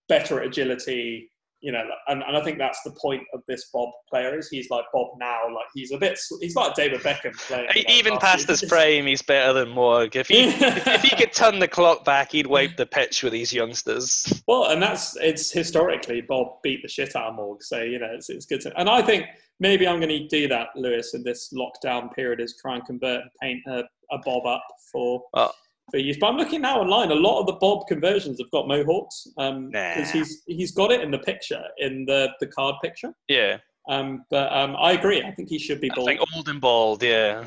better 0.09 0.40
at 0.40 0.47
agility. 0.48 1.31
You 1.61 1.73
know, 1.73 1.83
and, 2.09 2.23
and 2.23 2.37
I 2.37 2.43
think 2.43 2.59
that's 2.59 2.83
the 2.83 2.93
point 2.93 3.23
of 3.33 3.43
this 3.49 3.70
Bob 3.73 3.89
player 4.09 4.39
is 4.39 4.49
he's 4.49 4.69
like 4.70 4.85
Bob 4.93 5.09
now. 5.19 5.47
Like 5.47 5.66
he's 5.74 5.91
a 5.91 5.99
bit. 5.99 6.19
He's 6.41 6.55
like 6.55 6.74
David 6.74 7.01
Beckham 7.01 7.35
playing. 7.49 7.66
Like, 7.66 7.91
Even 7.91 8.19
past 8.19 8.47
his 8.47 8.62
prime, 8.65 9.07
he's 9.07 9.23
better 9.23 9.53
than 9.53 9.70
Morg. 9.70 10.16
If 10.16 10.28
he 10.28 10.45
if, 10.45 10.61
if 10.87 11.03
he 11.03 11.16
could 11.16 11.33
turn 11.33 11.59
the 11.59 11.69
clock 11.69 12.05
back, 12.05 12.33
he'd 12.33 12.47
wipe 12.47 12.77
the 12.77 12.87
pitch 12.87 13.23
with 13.23 13.33
these 13.33 13.53
youngsters. 13.53 14.43
Well, 14.47 14.66
and 14.66 14.83
that's 14.83 15.16
it's 15.16 15.51
historically 15.51 16.20
Bob 16.20 16.62
beat 16.62 16.83
the 16.83 16.89
shit 16.89 17.16
out 17.16 17.31
of 17.31 17.37
Morg, 17.37 17.62
so 17.62 17.83
you 17.83 17.99
know 17.99 18.11
it's, 18.12 18.28
it's 18.28 18.47
good 18.47 18.61
to. 18.62 18.78
And 18.78 18.89
I 18.89 19.03
think 19.03 19.27
maybe 19.61 19.87
I'm 19.87 20.01
going 20.01 20.11
to 20.11 20.27
do 20.28 20.49
that, 20.49 20.69
Lewis, 20.77 21.15
in 21.15 21.23
this 21.23 21.53
lockdown 21.53 22.12
period, 22.15 22.41
is 22.41 22.57
try 22.61 22.77
and 22.77 22.85
convert 22.85 23.23
and 23.23 23.31
paint 23.41 23.62
a, 23.66 23.85
a 24.15 24.19
Bob 24.24 24.47
up 24.47 24.65
for 24.93 25.23
Oh. 25.35 25.51
For 25.90 25.98
use. 25.98 26.16
But 26.20 26.28
I'm 26.28 26.36
looking 26.36 26.60
now 26.62 26.80
online. 26.80 27.10
A 27.10 27.14
lot 27.14 27.40
of 27.40 27.46
the 27.46 27.54
Bob 27.54 27.86
conversions 27.86 28.40
have 28.40 28.50
got 28.50 28.68
mohawks 28.68 29.26
because 29.36 29.70
Nah. 29.72 30.04
he's 30.12 30.42
he's 30.46 30.72
got 30.72 30.90
it 30.92 31.00
in 31.00 31.10
the 31.10 31.18
picture 31.18 31.62
in 31.78 32.04
the 32.06 32.28
the 32.40 32.46
card 32.46 32.76
picture. 32.82 33.12
Yeah, 33.28 33.58
Um, 33.88 34.24
but 34.30 34.52
um, 34.52 34.76
I 34.78 34.92
agree. 34.92 35.22
I 35.22 35.30
think 35.32 35.48
he 35.48 35.58
should 35.58 35.80
be 35.80 35.90
bald. 35.94 36.08
I 36.08 36.12
think 36.16 36.24
old 36.34 36.48
and 36.48 36.60
bald. 36.60 37.02
Yeah. 37.02 37.46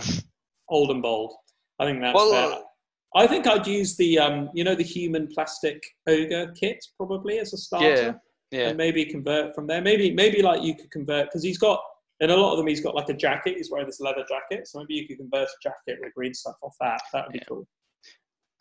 old 0.69 0.91
and 0.91 1.01
bold. 1.01 1.33
I 1.79 1.85
think 1.85 2.01
that's 2.01 2.15
Well, 2.15 2.31
fair. 2.31 2.61
I 3.15 3.25
think 3.25 3.47
I'd 3.47 3.65
use 3.65 3.97
the 3.97 4.19
um, 4.19 4.49
you 4.53 4.63
know, 4.63 4.75
the 4.75 4.83
human 4.83 5.27
plastic 5.27 5.81
ogre 6.07 6.51
kit 6.53 6.83
probably 6.97 7.39
as 7.39 7.53
a 7.53 7.57
starter. 7.57 7.87
Yeah. 7.87 8.13
Yeah. 8.51 8.69
and 8.69 8.77
maybe 8.79 9.05
convert 9.05 9.53
from 9.53 9.67
there. 9.67 9.79
Maybe 9.79 10.11
maybe 10.11 10.41
like 10.41 10.63
you 10.63 10.73
could 10.75 10.89
convert 10.89 11.27
because 11.27 11.43
he's 11.43 11.59
got 11.59 11.79
in 12.19 12.31
a 12.31 12.35
lot 12.35 12.51
of 12.53 12.57
them 12.57 12.65
he's 12.67 12.81
got 12.81 12.95
like 12.95 13.07
a 13.09 13.13
jacket. 13.13 13.57
He's 13.57 13.69
wearing 13.69 13.85
this 13.85 13.99
leather 13.99 14.25
jacket, 14.27 14.67
so 14.67 14.79
maybe 14.79 14.95
you 14.95 15.07
could 15.07 15.17
convert 15.19 15.47
a 15.47 15.57
jacket 15.61 15.99
with 16.01 16.13
green 16.15 16.33
stuff 16.33 16.55
off 16.63 16.75
that. 16.81 16.99
That 17.13 17.25
would 17.27 17.33
be 17.33 17.39
Yeah. 17.39 17.45
cool. 17.47 17.67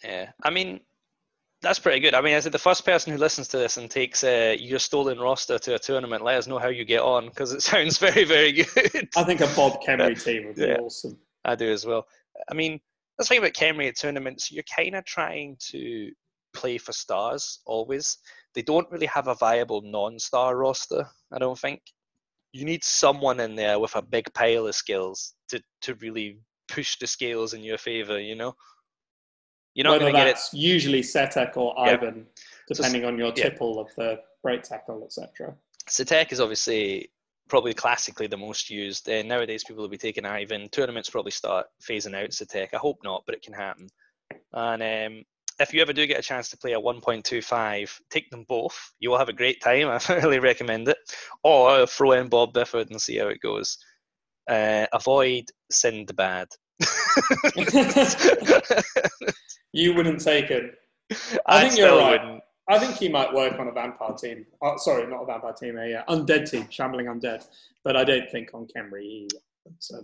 Yeah, 0.04 0.30
I 0.42 0.50
mean, 0.50 0.80
that's 1.60 1.78
pretty 1.78 2.00
good. 2.00 2.14
I 2.14 2.20
mean, 2.20 2.34
as 2.34 2.44
the 2.44 2.58
first 2.58 2.84
person 2.84 3.12
who 3.12 3.18
listens 3.18 3.48
to 3.48 3.58
this 3.58 3.76
and 3.78 3.90
takes 3.90 4.22
uh, 4.22 4.54
your 4.58 4.78
stolen 4.78 5.18
roster 5.18 5.58
to 5.58 5.74
a 5.74 5.78
tournament, 5.78 6.22
let 6.24 6.36
us 6.38 6.46
know 6.46 6.58
how 6.58 6.68
you 6.68 6.84
get 6.84 7.00
on 7.00 7.28
because 7.28 7.52
it 7.52 7.62
sounds 7.72 7.98
very, 7.98 8.24
very 8.24 8.52
good. 8.52 9.08
I 9.16 9.24
think 9.24 9.40
a 9.40 9.48
Bob 9.56 9.82
Khemri 9.82 10.22
team 10.24 10.46
would 10.46 10.56
be 10.56 10.62
Yeah. 10.62 10.76
awesome. 10.78 11.18
I 11.44 11.54
do 11.54 11.70
as 11.72 11.84
well. 11.84 12.06
I 12.50 12.54
mean, 12.54 12.78
that's 13.16 13.28
the 13.28 13.34
thing 13.34 13.38
about 13.42 13.54
Khemri 13.54 13.88
at 13.88 13.98
tournaments. 13.98 14.52
You're 14.52 14.64
kind 14.74 14.94
of 14.94 15.04
trying 15.04 15.56
to 15.70 16.10
play 16.54 16.78
for 16.78 16.92
stars 16.92 17.60
always. 17.66 18.18
They 18.54 18.62
don't 18.62 18.90
really 18.90 19.06
have 19.06 19.28
a 19.28 19.34
viable 19.34 19.82
non-star 19.82 20.56
roster. 20.56 21.08
I 21.32 21.38
don't 21.38 21.58
think. 21.58 21.80
You 22.52 22.64
need 22.64 22.82
someone 22.84 23.40
in 23.40 23.56
there 23.56 23.78
with 23.78 23.94
a 23.96 24.02
big 24.02 24.32
pile 24.32 24.66
of 24.66 24.74
skills 24.74 25.34
to 25.48 25.60
to 25.82 25.94
really 25.96 26.38
push 26.68 26.96
the 26.98 27.06
scales 27.06 27.52
in 27.54 27.62
your 27.62 27.78
favor. 27.78 28.18
You 28.20 28.36
know. 28.36 28.54
You're 29.78 29.84
not 29.84 29.92
Whether 29.92 30.06
going 30.06 30.14
to 30.14 30.18
get 30.18 30.26
it. 30.26 30.34
that's 30.34 30.52
usually 30.52 31.02
Setekh 31.02 31.56
or 31.56 31.72
Yeah. 31.78 31.92
Ivan, 31.92 32.26
depending 32.66 33.04
on 33.04 33.16
your 33.16 33.28
yeah. 33.28 33.44
tipple 33.44 33.78
of 33.78 33.94
the 33.94 34.20
break 34.42 34.64
tackle, 34.64 35.04
etc. 35.04 35.54
Setekh 35.88 36.32
is 36.32 36.40
obviously 36.40 37.12
probably 37.48 37.74
classically 37.74 38.26
the 38.26 38.36
most 38.36 38.70
used. 38.70 39.08
Uh, 39.08 39.22
nowadays, 39.22 39.62
people 39.62 39.80
will 39.80 39.88
be 39.88 39.96
taking 39.96 40.26
Ivan. 40.26 40.68
Tournaments 40.70 41.08
probably 41.08 41.30
start 41.30 41.66
phasing 41.80 42.20
out 42.20 42.30
Setekh. 42.30 42.74
I 42.74 42.78
hope 42.78 42.98
not, 43.04 43.22
but 43.24 43.36
it 43.36 43.42
can 43.42 43.52
happen. 43.52 43.88
And 44.52 44.82
um, 44.82 45.22
if 45.60 45.72
you 45.72 45.80
ever 45.80 45.92
do 45.92 46.08
get 46.08 46.18
a 46.18 46.22
chance 46.22 46.50
to 46.50 46.58
play 46.58 46.72
a 46.72 46.80
1.25, 46.80 48.00
take 48.10 48.28
them 48.30 48.44
both. 48.48 48.92
You 48.98 49.10
will 49.10 49.18
have 49.18 49.28
a 49.28 49.32
great 49.32 49.62
time. 49.62 49.86
I 50.08 50.14
really 50.14 50.40
recommend 50.40 50.88
it. 50.88 50.98
Or 51.44 51.86
throw 51.86 52.10
in 52.12 52.28
Bob 52.28 52.52
Bifford 52.52 52.90
and 52.90 53.00
see 53.00 53.18
how 53.18 53.28
it 53.28 53.40
goes. 53.40 53.78
Uh, 54.50 54.86
avoid 54.92 55.44
Sinnedbad. 55.72 56.46
You 59.72 59.94
wouldn't 59.94 60.20
take 60.20 60.50
it. 60.50 60.74
I, 61.46 61.60
think 61.68 61.78
you're 61.78 61.96
right. 61.96 62.20
wouldn't. 62.20 62.42
I 62.68 62.78
think 62.78 62.96
he 62.96 63.08
might 63.08 63.32
work 63.32 63.58
on 63.58 63.68
a 63.68 63.72
vampire 63.72 64.14
team. 64.14 64.46
Oh, 64.62 64.76
sorry, 64.76 65.06
not 65.06 65.22
a 65.22 65.26
vampire 65.26 65.52
team, 65.52 65.78
a 65.78 65.94
uh, 65.94 66.04
undead 66.14 66.50
team, 66.50 66.66
shambling 66.70 67.06
undead. 67.06 67.46
But 67.84 67.96
I 67.96 68.04
don't 68.04 68.30
think 68.30 68.50
on 68.54 68.66
Khemri. 68.66 69.02
He, 69.02 69.28
a, 69.92 70.00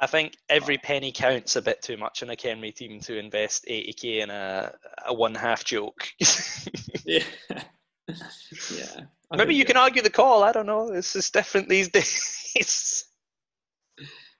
I 0.00 0.06
think 0.06 0.36
every 0.48 0.78
penny 0.78 1.12
counts 1.12 1.56
a 1.56 1.62
bit 1.62 1.82
too 1.82 1.96
much 1.96 2.22
on 2.22 2.30
a 2.30 2.36
Khemri 2.36 2.74
team 2.74 3.00
to 3.00 3.18
invest 3.18 3.66
80k 3.68 4.22
in 4.22 4.30
a, 4.30 4.72
a 5.06 5.14
one 5.14 5.34
half 5.34 5.64
joke. 5.64 6.08
yeah, 7.04 7.24
yeah. 8.08 9.00
I 9.30 9.36
Maybe 9.36 9.54
you 9.54 9.64
can 9.64 9.76
argue 9.76 10.02
the 10.02 10.10
call. 10.10 10.42
I 10.42 10.52
don't 10.52 10.66
know. 10.66 10.88
It's 10.92 11.12
just 11.12 11.34
different 11.34 11.68
these 11.68 11.88
days. 12.54 13.04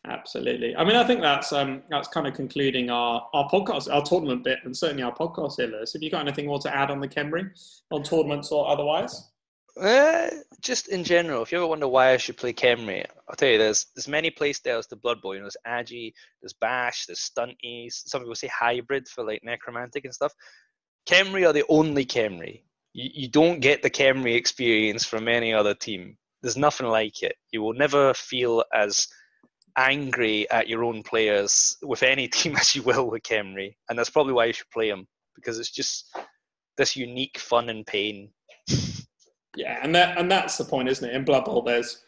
Absolutely. 0.09 0.75
I 0.75 0.85
mean, 0.85 0.97
I 0.97 1.05
think 1.05 1.21
that's 1.21 1.53
um, 1.53 1.83
that's 1.91 2.09
kind 2.09 2.27
of 2.27 2.33
concluding 2.33 2.89
our, 2.89 3.29
our 3.35 3.49
podcast, 3.51 3.93
our 3.93 4.03
tournament 4.03 4.43
bit, 4.43 4.59
and 4.65 4.75
certainly 4.75 5.03
our 5.03 5.15
podcast 5.15 5.57
here, 5.59 5.67
Lewis. 5.67 5.93
Have 5.93 6.03
you 6.03 6.11
got 6.11 6.23
anything 6.23 6.47
more 6.47 6.59
to 6.61 6.75
add 6.75 6.91
on 6.91 7.01
the 7.01 7.09
Khemri, 7.09 7.51
on 7.91 8.03
tournaments 8.03 8.51
or 8.51 8.69
otherwise? 8.69 9.29
Uh, 9.79 10.29
just 10.61 10.89
in 10.89 11.05
general, 11.05 11.43
if 11.43 11.53
you 11.53 11.59
ever 11.59 11.67
wonder 11.67 11.87
why 11.87 12.13
I 12.13 12.17
should 12.17 12.39
play 12.39 12.55
Khemri, 12.55 13.05
I'll 13.29 13.37
tell 13.37 13.51
you, 13.51 13.59
there's 13.59 13.87
there's 13.95 14.09
many 14.09 14.31
play 14.31 14.55
styles 14.55 14.87
to 14.87 14.97
Blood 14.97 15.21
Bowl. 15.21 15.35
You 15.35 15.41
know, 15.41 15.51
there's 15.65 15.85
Agi, 15.85 16.13
there's 16.41 16.55
Bash, 16.55 17.05
there's 17.07 17.31
Stunties. 17.31 17.93
Some 17.93 18.23
people 18.23 18.35
say 18.35 18.49
hybrid 18.49 19.09
for 19.09 19.25
like 19.25 19.45
Necromantic 19.45 20.05
and 20.07 20.15
stuff. 20.15 20.33
Khemri 21.09 21.47
are 21.47 21.53
the 21.53 21.65
only 21.69 22.07
Khemri. 22.07 22.63
You, 22.95 23.11
you 23.13 23.29
don't 23.29 23.61
get 23.61 23.83
the 23.83 23.91
Khemri 23.91 24.37
experience 24.37 25.05
from 25.05 25.29
any 25.29 25.53
other 25.53 25.75
team. 25.75 26.17
There's 26.41 26.57
nothing 26.57 26.87
like 26.87 27.23
it. 27.23 27.37
You 27.51 27.61
will 27.63 27.75
never 27.75 28.15
feel 28.15 28.65
as 28.73 29.07
angry 29.79 30.51
at 30.51 30.69
your 30.69 30.85
own 30.85 31.03
players 31.03 31.77
with 31.83 32.03
any 32.03 32.29
team 32.39 32.57
as 32.57 32.75
you 32.75 32.83
will 32.83 33.11
with 33.11 33.23
Khemri. 33.23 33.75
And 33.89 33.99
that's 33.99 34.11
probably 34.11 34.35
why 34.35 34.47
you 34.47 34.53
should 34.53 34.71
play 34.71 34.91
them, 34.91 35.07
because 35.35 35.59
it's 35.59 35.71
just 35.71 36.15
this 36.77 36.97
unique 36.97 37.39
fun 37.39 37.71
and 37.71 37.87
pain. 37.87 38.31
Yeah, 39.57 39.81
and 39.83 39.93
that 39.97 40.19
and 40.19 40.31
that's 40.31 40.57
the 40.57 40.65
point, 40.65 40.89
isn't 40.89 41.09
it? 41.09 41.17
In 41.17 41.25
Blood 41.25 41.47
Bowl, 41.47 41.63
there's 41.63 42.05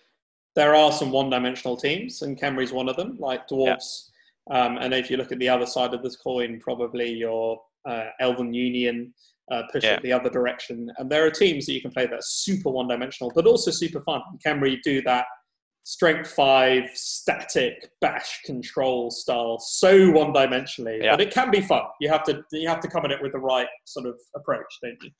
there 0.54 0.74
are 0.76 0.92
some 0.92 1.10
one-dimensional 1.10 1.76
teams, 1.76 2.22
and 2.22 2.38
Khemri's 2.38 2.70
one 2.72 2.88
of 2.88 2.94
them, 2.96 3.16
like 3.18 3.48
dwarves. 3.48 4.10
Um, 4.52 4.76
and 4.78 4.94
if 4.94 5.10
you 5.10 5.16
look 5.16 5.32
at 5.32 5.38
the 5.40 5.48
other 5.48 5.66
side 5.66 5.92
of 5.92 6.02
this 6.02 6.16
coin, 6.16 6.60
probably 6.60 7.10
your 7.12 7.60
uh, 7.88 8.06
Elven 8.20 8.54
Union 8.54 9.12
uh, 9.50 9.62
push 9.72 9.82
Yeah. 9.84 9.94
it 9.94 10.02
the 10.02 10.12
other 10.12 10.30
direction. 10.30 10.92
And 10.98 11.10
there 11.10 11.24
are 11.24 11.30
teams 11.30 11.66
that 11.66 11.72
you 11.72 11.80
can 11.80 11.90
play 11.90 12.06
that 12.06 12.14
are 12.14 12.22
super 12.22 12.70
one 12.70 12.88
dimensional, 12.88 13.32
but 13.34 13.46
also 13.46 13.70
super 13.72 14.00
fun. 14.02 14.20
Khemri 14.46 14.80
do 14.82 15.02
that 15.02 15.24
strength 15.84 16.30
five 16.30 16.84
static 16.94 17.90
bash 18.00 18.40
control 18.44 19.10
style 19.10 19.58
so 19.58 20.10
one 20.10 20.32
dimensionally, 20.32 21.02
Yeah. 21.02 21.12
but 21.12 21.20
it 21.20 21.32
can 21.32 21.50
be 21.50 21.60
fun. 21.60 21.82
You 22.00 22.08
have 22.10 22.22
to 22.24 22.42
you 22.52 22.68
have 22.68 22.80
to 22.80 22.88
come 22.88 23.04
at 23.04 23.10
it 23.10 23.22
with 23.22 23.32
the 23.32 23.38
right 23.38 23.68
sort 23.86 24.06
of 24.06 24.14
approach, 24.36 24.66
don't 24.82 24.96
you? 25.02 25.10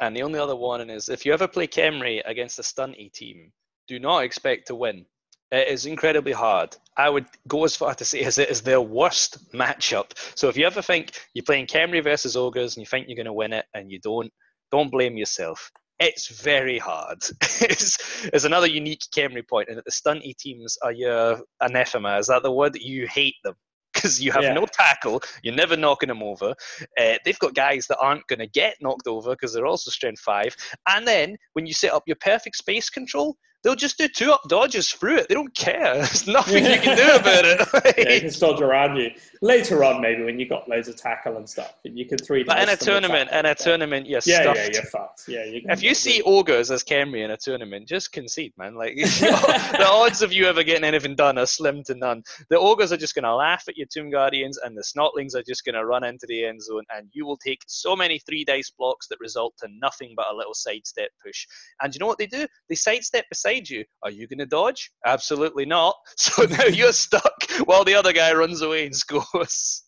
And 0.00 0.16
the 0.16 0.22
only 0.22 0.38
other 0.38 0.56
warning 0.56 0.88
is 0.90 1.08
if 1.08 1.26
you 1.26 1.32
ever 1.32 1.46
play 1.46 1.66
Khemri 1.66 2.22
against 2.24 2.58
a 2.58 2.62
stunty 2.62 3.12
team, 3.12 3.52
do 3.86 3.98
not 3.98 4.24
expect 4.24 4.66
to 4.68 4.74
win. 4.74 5.04
It 5.52 5.68
is 5.68 5.84
incredibly 5.84 6.32
hard. 6.32 6.76
I 6.96 7.10
would 7.10 7.26
go 7.48 7.64
as 7.64 7.74
far 7.76 7.94
to 7.96 8.04
say 8.04 8.20
as 8.20 8.38
it 8.38 8.50
is 8.50 8.62
their 8.62 8.80
worst 8.80 9.52
matchup. 9.52 10.12
So 10.36 10.48
if 10.48 10.56
you 10.56 10.64
ever 10.64 10.80
think 10.80 11.12
you're 11.34 11.44
playing 11.44 11.66
Khemri 11.66 12.02
versus 12.02 12.36
Ogres 12.36 12.76
and 12.76 12.82
you 12.82 12.86
think 12.86 13.08
you're 13.08 13.16
going 13.16 13.26
to 13.26 13.32
win 13.32 13.52
it 13.52 13.66
and 13.74 13.90
you 13.90 13.98
don't, 14.00 14.32
don't 14.70 14.90
blame 14.92 15.16
yourself. 15.16 15.70
It's 16.00 16.28
very 16.42 16.78
hard. 16.78 17.18
it's, 17.60 18.26
it's 18.32 18.44
another 18.44 18.66
unique 18.66 19.02
Khemri 19.14 19.46
point, 19.46 19.68
and 19.68 19.76
that 19.78 19.84
the 19.84 19.90
stunty 19.90 20.34
teams 20.36 20.78
are 20.82 20.92
your 20.92 21.42
anathema. 21.60 22.16
Is 22.18 22.26
that 22.28 22.42
the 22.42 22.50
word? 22.50 22.72
that 22.72 22.82
You 22.82 23.06
hate 23.06 23.34
them 23.44 23.54
because 23.94 24.22
you 24.22 24.32
have 24.32 24.42
Yeah. 24.42 24.54
no 24.54 24.66
tackle. 24.66 25.20
You're 25.42 25.54
never 25.54 25.76
knocking 25.76 26.08
them 26.08 26.22
over. 26.22 26.54
Uh, 26.98 27.14
they've 27.24 27.38
got 27.38 27.54
guys 27.54 27.86
that 27.88 27.98
aren't 27.98 28.26
going 28.28 28.38
to 28.38 28.46
get 28.46 28.76
knocked 28.80 29.06
over 29.06 29.30
because 29.32 29.52
they're 29.52 29.66
also 29.66 29.90
strength 29.90 30.20
five. 30.20 30.56
And 30.88 31.06
then 31.06 31.36
when 31.52 31.66
you 31.66 31.74
set 31.74 31.92
up 31.92 32.04
your 32.06 32.16
perfect 32.20 32.56
space 32.56 32.88
control, 32.88 33.36
they'll 33.62 33.74
just 33.74 33.98
do 33.98 34.08
two 34.08 34.32
up 34.32 34.42
dodges 34.48 34.90
through 34.90 35.16
it. 35.18 35.28
They 35.28 35.34
don't 35.34 35.54
care. 35.54 35.94
There's 35.96 36.26
nothing 36.26 36.64
you 36.64 36.78
can 36.78 36.96
do 36.96 37.14
about 37.14 37.44
it. 37.44 37.60
Yeah, 38.00 38.14
you 38.14 38.20
can 38.20 38.40
dodge 38.40 38.60
around 38.60 38.96
you. 38.96 39.10
Later 39.42 39.84
on, 39.84 40.00
maybe 40.00 40.22
when 40.22 40.38
you 40.38 40.48
got 40.48 40.68
loads 40.68 40.88
of 40.88 40.96
tackle 40.96 41.36
and 41.36 41.48
stuff, 41.48 41.74
you 41.82 42.06
can 42.06 42.18
three. 42.18 42.44
but 42.44 42.58
in 42.58 42.64
a 42.64 42.66
dice 42.66 42.84
them 42.84 42.94
with 42.94 43.02
tournament, 43.02 43.30
in 43.32 43.46
a 43.46 43.54
tournament, 43.54 44.06
you're 44.06 44.20
yeah, 44.24 44.42
stuffed. 44.42 44.58
yeah, 44.58 44.68
you're 44.72 44.82
fucked. 44.82 45.28
Yeah, 45.28 45.44
you 45.44 45.62
if 45.68 45.82
you 45.82 45.94
see 45.94 46.22
ogres 46.22 46.70
as 46.70 46.82
Khemri 46.84 47.24
in 47.24 47.30
a 47.30 47.36
tournament, 47.36 47.88
just 47.88 48.12
concede, 48.12 48.52
man. 48.56 48.74
Like 48.74 48.96
the 48.96 49.86
odds 49.86 50.22
of 50.22 50.32
you 50.32 50.46
ever 50.46 50.62
getting 50.62 50.84
anything 50.84 51.14
done 51.14 51.38
are 51.38 51.46
slim 51.46 51.82
to 51.84 51.94
none. 51.94 52.22
The 52.48 52.58
ogres 52.58 52.92
are 52.92 52.96
just 52.96 53.14
going 53.14 53.24
to 53.24 53.34
laugh 53.34 53.64
at 53.68 53.76
your 53.76 53.86
Tomb 53.92 54.10
Guardians, 54.10 54.58
and 54.58 54.76
the 54.76 54.82
Snotlings 54.82 55.34
are 55.34 55.42
just 55.42 55.64
going 55.64 55.74
to 55.74 55.86
run 55.86 56.04
into 56.04 56.26
the 56.28 56.44
end 56.44 56.62
zone, 56.62 56.84
and 56.94 57.08
you 57.12 57.26
will 57.26 57.38
take 57.38 57.62
so 57.66 57.96
many 57.96 58.18
three 58.18 58.44
dice 58.44 58.70
blocks 58.70 59.08
that 59.08 59.20
result 59.20 59.54
to 59.58 59.68
nothing 59.80 60.14
but 60.16 60.26
a 60.30 60.36
little 60.36 60.54
sidestep 60.54 61.10
push. 61.22 61.46
And 61.82 61.94
you 61.94 61.98
know 61.98 62.06
what 62.06 62.18
they 62.18 62.26
do? 62.26 62.46
They 62.68 62.74
sidestep 62.74 63.26
beside 63.28 63.49
you. 63.58 63.84
Are 64.02 64.10
you 64.10 64.26
going 64.26 64.38
to 64.38 64.46
dodge? 64.46 64.90
Absolutely 65.06 65.66
not. 65.66 65.96
So 66.16 66.44
now 66.44 66.64
you're 66.64 66.92
stuck 66.92 67.50
while 67.64 67.84
the 67.84 67.94
other 67.94 68.12
guy 68.12 68.32
runs 68.32 68.62
away 68.62 68.86
and 68.86 68.94
scores. 68.94 69.84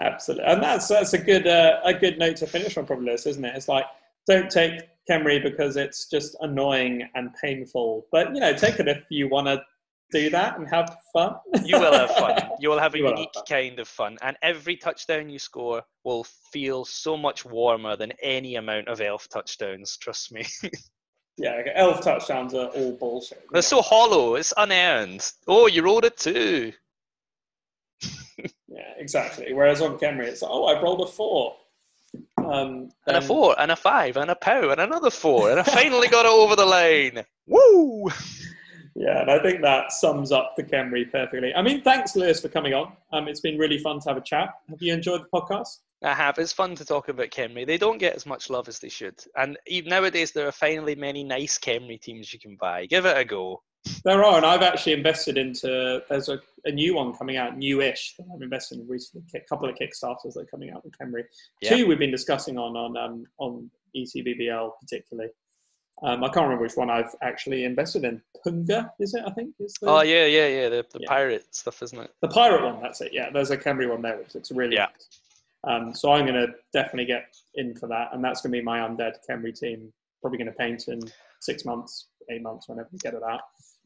Absolutely, 0.00 0.44
and 0.44 0.62
that's 0.62 0.88
that's 0.88 1.12
a 1.12 1.18
good 1.18 1.46
uh, 1.46 1.80
a 1.84 1.94
good 1.94 2.18
note 2.18 2.36
to 2.36 2.46
finish 2.46 2.76
on, 2.76 2.84
probably, 2.84 3.12
isn't 3.12 3.44
it? 3.44 3.54
It's 3.54 3.68
like 3.68 3.84
don't 4.26 4.50
take 4.50 4.80
Khemri 5.08 5.42
because 5.42 5.76
it's 5.76 6.08
just 6.08 6.36
annoying 6.40 7.08
and 7.14 7.30
painful, 7.40 8.06
but 8.10 8.34
you 8.34 8.40
know, 8.40 8.52
take 8.52 8.80
it 8.80 8.88
if 8.88 9.04
you 9.08 9.28
want 9.28 9.46
to 9.46 9.62
do 10.12 10.30
that 10.30 10.58
and 10.58 10.68
have 10.68 10.96
fun. 11.12 11.34
You 11.64 11.78
will 11.78 11.92
have 11.92 12.10
fun. 12.10 12.50
You 12.60 12.70
will 12.70 12.78
have 12.78 12.94
a 12.94 12.98
You 12.98 13.04
will 13.04 13.12
have 13.12 13.18
unique 13.18 13.34
kind 13.48 13.78
of 13.78 13.88
fun, 13.88 14.16
and 14.22 14.36
every 14.42 14.76
touchdown 14.76 15.28
you 15.28 15.38
score 15.38 15.82
will 16.04 16.24
feel 16.52 16.84
so 16.84 17.16
much 17.16 17.44
warmer 17.44 17.96
than 17.96 18.12
any 18.22 18.56
amount 18.56 18.88
of 18.88 19.00
elf 19.00 19.28
touchdowns. 19.28 19.96
Trust 19.98 20.32
me. 20.32 20.44
yeah, 21.36 21.62
elf 21.74 22.02
touchdowns 22.02 22.54
are 22.54 22.66
all 22.68 22.92
bullshit. 22.92 23.44
They're 23.50 23.62
so 23.62 23.82
hollow. 23.82 24.36
It's 24.36 24.54
unearned. 24.56 25.30
Oh, 25.46 25.66
you 25.66 25.82
rolled 25.82 26.04
it 26.04 26.16
too. 26.16 26.72
Yeah, 28.68 28.92
exactly. 28.98 29.54
Whereas 29.54 29.80
on 29.80 29.96
Khemri, 29.96 30.26
it's 30.26 30.42
like, 30.42 30.50
oh, 30.52 30.66
I've 30.66 30.82
rolled 30.82 31.00
a 31.00 31.06
four. 31.06 31.56
Um, 32.36 32.90
And 33.06 33.16
a 33.16 33.22
four, 33.22 33.58
and 33.58 33.70
a 33.70 33.76
five, 33.76 34.18
and 34.18 34.30
a 34.30 34.34
pow, 34.34 34.68
and 34.68 34.80
another 34.80 35.08
four, 35.08 35.50
and 35.50 35.58
I 35.58 35.62
finally 35.62 36.08
got 36.08 36.26
it 36.26 36.30
over 36.30 36.56
the 36.56 36.66
line. 36.66 37.24
Woo! 37.46 38.10
Yeah, 38.94 39.22
and 39.22 39.30
I 39.30 39.38
think 39.38 39.62
that 39.62 39.92
sums 39.92 40.30
up 40.30 40.54
the 40.56 40.62
Khemri 40.62 41.10
perfectly. 41.10 41.54
I 41.54 41.62
mean, 41.62 41.82
thanks, 41.82 42.16
Lewis, 42.16 42.40
for 42.40 42.48
coming 42.48 42.74
on. 42.74 42.92
Um, 43.12 43.28
it's 43.28 43.40
been 43.40 43.56
really 43.56 43.78
fun 43.78 44.00
to 44.00 44.08
have 44.10 44.18
a 44.18 44.22
chat. 44.22 44.50
Have 44.68 44.82
you 44.82 44.92
enjoyed 44.92 45.22
the 45.22 45.28
podcast? 45.32 45.78
I 46.04 46.12
have. 46.14 46.38
It's 46.38 46.52
fun 46.52 46.74
to 46.76 46.84
talk 46.84 47.08
about 47.08 47.30
Khemri. 47.30 47.66
They 47.66 47.78
don't 47.78 47.98
get 47.98 48.14
as 48.14 48.26
much 48.26 48.50
love 48.50 48.68
as 48.68 48.78
they 48.78 48.88
should. 48.88 49.14
And 49.36 49.56
even 49.66 49.90
nowadays, 49.90 50.32
there 50.32 50.46
are 50.46 50.52
finally 50.52 50.94
many 50.94 51.24
nice 51.24 51.58
Khemri 51.58 52.00
teams 52.00 52.32
you 52.32 52.38
can 52.38 52.56
buy. 52.56 52.86
Give 52.86 53.06
it 53.06 53.16
a 53.16 53.24
go. 53.24 53.62
There 54.04 54.22
are, 54.24 54.36
and 54.36 54.44
I've 54.44 54.62
actually 54.62 54.92
invested 54.94 55.38
into. 55.38 56.02
There's 56.08 56.28
a, 56.28 56.40
a 56.64 56.72
new 56.72 56.94
one 56.94 57.14
coming 57.14 57.36
out, 57.38 57.56
newish. 57.56 58.14
That 58.18 58.26
I've 58.34 58.42
invested 58.42 58.80
in 58.80 58.88
recently. 58.88 59.22
A 59.34 59.40
couple 59.48 59.68
of 59.68 59.76
Kickstarters 59.76 60.34
that 60.34 60.40
are 60.40 60.46
coming 60.46 60.70
out 60.70 60.84
with 60.84 60.92
Khemri. 60.98 61.22
Yeah. 61.62 61.76
Two 61.76 61.86
we've 61.86 61.98
been 61.98 62.10
discussing 62.10 62.58
on 62.58 62.76
on 62.76 62.96
um, 62.96 63.24
on 63.38 63.70
ECBBL 63.96 64.72
particularly. 64.80 65.30
Um, 66.02 66.22
I 66.24 66.28
can't 66.28 66.44
remember 66.44 66.64
which 66.64 66.74
one 66.76 66.90
I've 66.90 67.14
actually 67.22 67.64
invested 67.64 68.04
in. 68.04 68.20
Punga, 68.46 68.90
is 69.00 69.14
it? 69.14 69.22
I 69.26 69.30
think 69.30 69.54
is 69.60 69.72
the, 69.80 69.88
Oh, 69.88 70.02
yeah, 70.02 70.26
yeah, 70.26 70.46
yeah. 70.46 70.68
The, 70.68 70.84
the 70.92 70.98
Yeah. 71.00 71.08
pirate 71.08 71.54
stuff, 71.54 71.82
isn't 71.82 71.98
it? 71.98 72.10
the 72.20 72.28
pirate 72.28 72.62
one. 72.62 72.82
That's 72.82 73.00
it. 73.00 73.14
Yeah, 73.14 73.30
there's 73.30 73.50
a 73.50 73.56
Khemri 73.56 73.88
one 73.88 74.02
there, 74.02 74.18
which 74.18 74.34
looks 74.34 74.50
really 74.50 74.74
Yeah. 74.74 74.88
nice. 74.92 75.08
Um, 75.66 75.94
so 75.94 76.12
I'm 76.12 76.24
going 76.24 76.46
to 76.46 76.54
definitely 76.72 77.06
get 77.06 77.24
in 77.56 77.74
for 77.74 77.88
that, 77.88 78.10
and 78.12 78.24
that's 78.24 78.40
going 78.40 78.52
to 78.52 78.58
be 78.58 78.64
my 78.64 78.78
undead 78.78 79.14
Khemri 79.28 79.58
team. 79.58 79.92
Probably 80.20 80.38
going 80.38 80.50
to 80.50 80.56
paint 80.56 80.88
in 80.88 81.00
six 81.40 81.64
months, 81.64 82.08
eight 82.30 82.42
months, 82.42 82.68
whenever 82.68 82.88
we 82.92 82.98
get 82.98 83.14
it 83.14 83.22
out. 83.28 83.40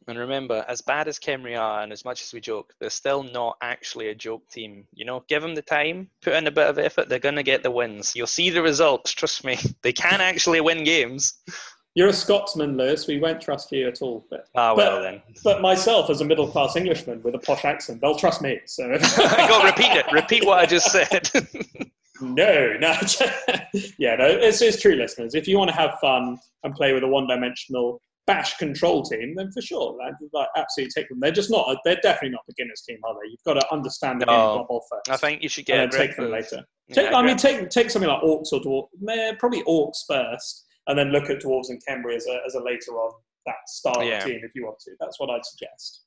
And 0.09 0.19
remember, 0.19 0.65
as 0.67 0.81
bad 0.81 1.09
as 1.09 1.19
Khemri 1.19 1.59
are, 1.59 1.83
and 1.83 1.93
as 1.93 2.05
much 2.05 2.23
as 2.23 2.33
we 2.33 2.41
joke, 2.41 2.73
they're 2.81 2.91
still 2.91 3.23
not 3.23 3.57
actually 3.61 4.09
a 4.09 4.15
joke 4.15 4.49
team. 4.49 4.87
You 4.93 5.05
know, 5.05 5.25
give 5.29 5.43
them 5.43 5.55
the 5.55 5.63
time, 5.63 6.09
put 6.23 6.35
in 6.35 6.47
a 6.47 6.51
bit 6.51 6.69
of 6.69 6.79
effort, 6.79 7.09
they're 7.09 7.19
going 7.19 7.37
to 7.37 7.43
get 7.43 7.63
the 7.63 7.71
wins. 7.71 8.17
You'll 8.17 8.27
see 8.27 8.51
the 8.51 8.63
results, 8.63 9.13
trust 9.13 9.45
me. 9.45 9.59
They 9.83 9.93
can 9.93 10.21
actually 10.21 10.61
win 10.61 10.85
games. 10.85 11.35
You're 11.97 12.09
a 12.09 12.13
Scotsman, 12.13 12.77
Lewis. 12.77 13.07
We 13.09 13.19
won't 13.19 13.41
trust 13.41 13.73
you 13.73 13.89
at 13.89 14.01
all. 14.01 14.25
But, 14.31 14.47
Ah, 14.55 14.75
well 14.75 14.99
But- 14.99 15.03
then. 15.03 15.23
but 15.43 15.61
myself, 15.61 16.09
as 16.11 16.21
a 16.21 16.25
middle 16.25 16.47
class 16.49 16.77
Englishman 16.77 17.23
with 17.23 17.35
a 17.35 17.39
posh 17.39 17.65
accent, 17.65 18.01
they'll 18.01 18.15
trust 18.17 18.43
me. 18.43 18.61
So 18.67 18.85
I 19.01 19.63
repeat 19.65 19.93
it. 19.97 20.07
Repeat 20.13 20.45
what 20.47 20.59
I 20.61 20.67
just 20.67 20.91
said. 20.93 21.29
no, 22.21 22.75
no, 22.79 22.95
yeah, 23.99 24.15
no. 24.17 24.27
It's, 24.27 24.61
it's 24.63 24.81
true, 24.81 24.95
listeners. 24.95 25.35
If 25.35 25.49
you 25.49 25.59
want 25.59 25.71
to 25.71 25.77
have 25.77 25.99
fun 26.01 26.39
and 26.63 26.75
play 26.75 26.93
with 26.93 27.03
a 27.03 27.09
one-dimensional 27.09 28.01
bash 28.27 28.57
control 28.59 29.03
team, 29.03 29.35
then 29.35 29.51
for 29.51 29.61
sure, 29.63 29.97
like, 29.99 30.13
like, 30.33 30.47
absolutely 30.57 30.93
take 30.95 31.09
them. 31.09 31.19
They're 31.19 31.33
just 31.33 31.51
not. 31.51 31.77
They're 31.85 31.97
definitely 32.03 32.31
not 32.31 32.43
beginners 32.47 32.83
team, 32.87 32.99
are 33.05 33.15
they? 33.15 33.31
You've 33.31 33.43
got 33.45 33.55
to 33.55 33.73
understand 33.73 34.21
the 34.21 34.27
game 34.27 34.37
No. 34.37 34.67
of 34.71 34.83
first. 34.89 35.11
I 35.11 35.17
think 35.17 35.43
you 35.43 35.49
should 35.49 35.69
and 35.71 35.91
get 35.91 35.99
then 35.99 36.07
take 36.09 36.17
them 36.17 36.31
later. 36.31 36.65
yeah, 36.89 36.95
Take, 36.95 37.13
I 37.15 37.23
mean, 37.23 37.37
take 37.37 37.69
take 37.71 37.91
something 37.91 38.09
like 38.09 38.23
Orcs 38.23 38.53
or 38.53 38.61
Dwarf, 38.61 38.89
meh, 39.01 39.33
probably 39.39 39.63
Orcs 39.65 40.05
first, 40.07 40.67
and 40.91 40.99
then 40.99 41.09
look 41.13 41.31
at 41.31 41.41
Dwarves 41.41 41.71
and 41.71 41.81
Khemri 41.89 42.15
as 42.17 42.27
a, 42.27 42.39
as 42.47 42.55
a 42.55 42.61
later 42.63 42.93
on 42.93 43.13
that 43.47 43.55
style 43.67 44.05
Yeah. 44.05 44.21
team 44.25 44.41
if 44.45 44.51
you 44.55 44.65
want 44.67 44.79
to. 44.81 44.91
That's 45.01 45.19
what 45.19 45.31
I'd 45.31 45.45
suggest. 45.45 46.03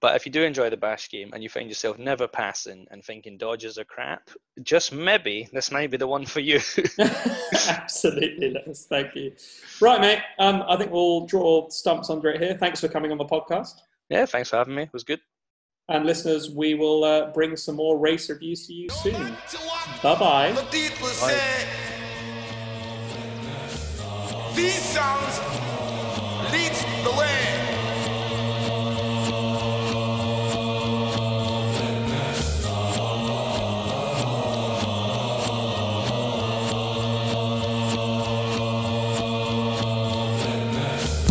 But 0.00 0.16
if 0.16 0.24
you 0.24 0.32
do 0.32 0.42
enjoy 0.44 0.70
the 0.70 0.78
bash 0.78 1.10
game 1.10 1.28
and 1.34 1.42
you 1.42 1.50
find 1.50 1.68
yourself 1.68 1.98
never 1.98 2.26
passing 2.26 2.86
and 2.90 3.04
thinking 3.04 3.36
dodges 3.36 3.76
are 3.76 3.84
crap, 3.84 4.30
just 4.62 4.92
maybe 4.94 5.46
this 5.52 5.70
might 5.70 5.90
be 5.90 5.98
the 5.98 6.06
one 6.06 6.24
for 6.24 6.40
you. 6.40 6.58
Absolutely, 7.68 8.50
Les. 8.66 8.86
Thank 8.86 9.14
you. 9.14 9.32
Right, 9.78 10.00
mate. 10.00 10.20
Um, 10.38 10.64
I 10.66 10.76
think 10.78 10.90
we'll 10.90 11.26
draw 11.26 11.68
stumps 11.68 12.08
under 12.08 12.30
it 12.30 12.40
here. 12.40 12.56
Thanks 12.56 12.80
for 12.80 12.88
coming 12.88 13.12
on 13.12 13.18
the 13.18 13.26
podcast. 13.26 13.74
yeah, 14.08 14.24
thanks 14.24 14.48
for 14.48 14.56
having 14.56 14.74
me. 14.74 14.84
It 14.84 14.92
was 14.94 15.04
good. 15.04 15.20
And 15.90 16.06
listeners, 16.06 16.48
we 16.50 16.72
will 16.74 17.04
uh, 17.04 17.32
bring 17.32 17.54
some 17.56 17.74
more 17.76 17.98
race 17.98 18.30
reviews 18.30 18.66
to 18.68 18.72
you 18.72 18.88
soon. 18.90 19.36
Bye 20.02 20.18
bye. 20.18 21.79
The 24.60 24.66
these 24.66 24.84
songs 24.92 25.40
lead 26.52 26.74
the 27.02 27.12
way. 27.18 27.60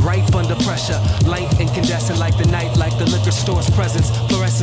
Ripe 0.01 0.33
under 0.33 0.55
pressure, 0.63 0.99
light 1.27 1.59
incandescent 1.59 2.17
like 2.17 2.35
the 2.35 2.45
night, 2.45 2.75
like 2.77 2.97
the 2.97 3.05
liquor 3.05 3.29
store's 3.29 3.69
presence. 3.69 4.09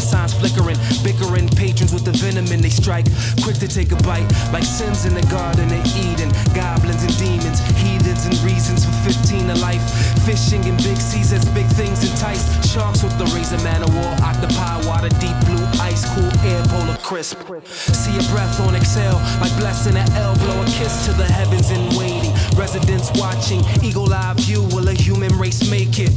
Signs 0.01 0.35
flickering, 0.35 0.77
bickering 1.03 1.49
patrons 1.49 1.93
with 1.93 2.05
the 2.05 2.13
venom 2.13 2.47
in 2.53 2.61
they 2.61 2.71
strike. 2.71 3.07
Quick 3.43 3.57
to 3.59 3.69
take 3.69 3.93
a 3.93 3.97
bite, 4.05 4.29
like 4.53 4.65
sins 4.65 5.05
in 5.05 5.15
the 5.15 5.25
garden 5.33 5.67
of 5.73 5.85
Eden. 5.97 6.31
Goblins 6.55 7.03
and 7.03 7.17
demons, 7.19 7.61
heathens 7.81 8.27
and 8.27 8.37
reasons 8.45 8.85
for 8.85 8.93
15 9.09 9.51
of 9.51 9.59
life. 9.61 9.83
Fishing 10.25 10.65
in 10.65 10.77
big 10.79 10.97
seas 10.97 11.33
as 11.33 11.45
big 11.51 11.67
things 11.79 12.05
entice. 12.05 12.45
Sharks 12.69 13.03
with 13.03 13.17
the 13.19 13.27
razor 13.35 13.59
man 13.65 13.83
of 13.83 13.91
war, 13.95 14.13
octopi, 14.23 14.85
water 14.87 15.11
deep 15.21 15.37
blue, 15.47 15.65
ice 15.81 16.05
cool, 16.15 16.31
air 16.45 16.63
polar 16.69 16.97
crisp. 16.99 17.39
See 17.67 18.17
a 18.17 18.23
breath 18.33 18.61
on 18.61 18.75
exhale, 18.75 19.19
like 19.41 19.55
blessing 19.57 19.97
an 19.97 20.11
L, 20.13 20.35
blow 20.37 20.63
a 20.63 20.67
kiss 20.67 21.07
to 21.07 21.13
the 21.13 21.25
heavens 21.25 21.71
in 21.71 21.83
waiting. 21.97 22.33
Residents 22.57 23.11
watching, 23.19 23.63
eagle 23.83 24.13
eye 24.13 24.35
view, 24.37 24.63
will 24.75 24.89
a 24.89 24.95
human 24.95 25.33
race 25.39 25.71
make 25.71 25.99
it? 25.99 26.13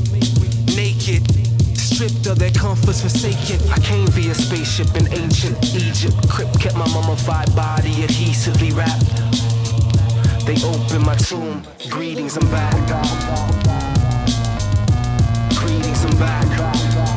Naked, 0.75 1.48
stripped 1.99 2.27
of 2.27 2.39
their 2.39 2.51
comforts 2.51 3.01
forsaken. 3.01 3.59
I 3.69 3.77
came 3.79 4.07
via 4.07 4.33
spaceship 4.33 4.95
in 4.95 5.11
ancient 5.11 5.57
Egypt. 5.75 6.15
Crypt 6.29 6.57
kept 6.57 6.77
my 6.77 6.87
mummified 6.93 7.53
body 7.53 7.91
adhesively 8.05 8.73
wrapped. 8.73 9.05
They 10.45 10.55
opened 10.63 11.05
my 11.05 11.15
tomb. 11.15 11.61
Greetings, 11.89 12.37
I'm 12.37 12.49
back. 12.51 12.73
Greetings, 15.59 16.05
I'm 16.05 16.17
back. 16.17 17.08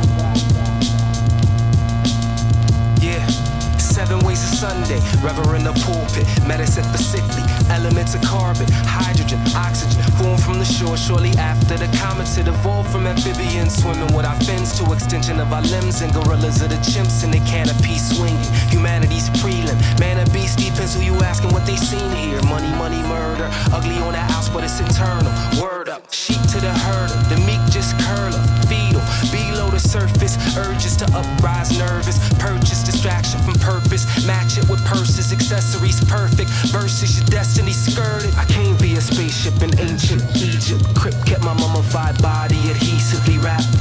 Seven 3.93 4.25
ways 4.25 4.41
of 4.41 4.57
Sunday, 4.57 4.97
reverend 5.21 5.69
the 5.69 5.73
pulpit, 5.85 6.25
medicine 6.47 6.81
for 6.89 6.97
sickly, 6.97 7.45
elements 7.69 8.15
of 8.15 8.23
carbon, 8.23 8.65
hydrogen, 8.89 9.37
oxygen, 9.53 10.01
formed 10.17 10.41
from 10.41 10.57
the 10.57 10.65
shore. 10.65 10.97
Shortly 10.97 11.29
after 11.37 11.77
the 11.77 11.85
comets 12.01 12.35
had 12.35 12.47
evolved 12.47 12.89
from 12.89 13.05
amphibians, 13.05 13.77
swimming 13.77 14.09
with 14.17 14.25
our 14.25 14.33
fins 14.41 14.73
to 14.79 14.91
extension 14.91 15.39
of 15.39 15.53
our 15.53 15.61
limbs, 15.61 16.01
and 16.01 16.11
gorillas 16.11 16.63
are 16.63 16.67
the 16.73 16.81
chimps 16.81 17.23
in 17.23 17.29
the 17.29 17.37
canopy 17.45 17.99
swinging. 17.99 18.49
Humanity's 18.73 19.29
prelim, 19.37 19.77
man 19.99 20.17
and 20.17 20.33
beast 20.33 20.57
depends 20.57 20.95
who 20.95 21.01
you 21.03 21.13
asking 21.21 21.53
what 21.53 21.63
they 21.67 21.77
seen 21.77 22.09
here. 22.17 22.41
Money, 22.49 22.73
money, 22.81 23.01
murder, 23.05 23.45
ugly 23.69 24.01
on 24.01 24.13
the 24.13 24.25
house, 24.33 24.49
but 24.49 24.63
it's 24.63 24.79
internal. 24.79 25.29
Word 25.61 25.87
up, 25.87 26.11
sheep 26.11 26.41
to 26.49 26.57
the 26.57 26.73
herder, 26.73 27.13
the 27.29 27.37
meek 27.45 27.61
just 27.69 27.93
curl 28.01 28.33
up, 28.33 28.62
feel. 28.93 29.31
Below 29.31 29.69
the 29.69 29.79
surface, 29.79 30.37
urges 30.57 30.95
to 30.97 31.05
uprise, 31.15 31.77
nervous. 31.77 32.17
Purchase 32.39 32.83
distraction 32.83 33.39
from 33.41 33.55
purpose. 33.55 34.05
Match 34.25 34.57
it 34.57 34.69
with 34.69 34.83
purses, 34.85 35.31
accessories, 35.33 36.03
perfect. 36.05 36.49
Versus 36.71 37.17
your 37.17 37.27
destiny 37.27 37.71
skirted. 37.71 38.33
I 38.35 38.45
came 38.45 38.75
via 38.75 39.01
spaceship 39.01 39.61
in 39.61 39.71
ancient 39.79 40.23
Egypt. 40.37 40.83
Crip 40.95 41.15
kept 41.25 41.43
my 41.43 41.53
mummified 41.53 42.21
body 42.21 42.57
adhesively 42.71 43.41
wrapped. 43.43 43.71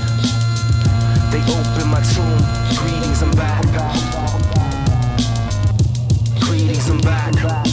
They 1.32 1.43
open 1.48 1.89
my 1.89 2.02
tomb. 2.12 2.43
Greetings, 2.76 3.22
I'm 3.22 3.30
back. 3.32 3.64
Greetings, 6.40 6.89
I'm 6.90 7.01
back. 7.01 7.71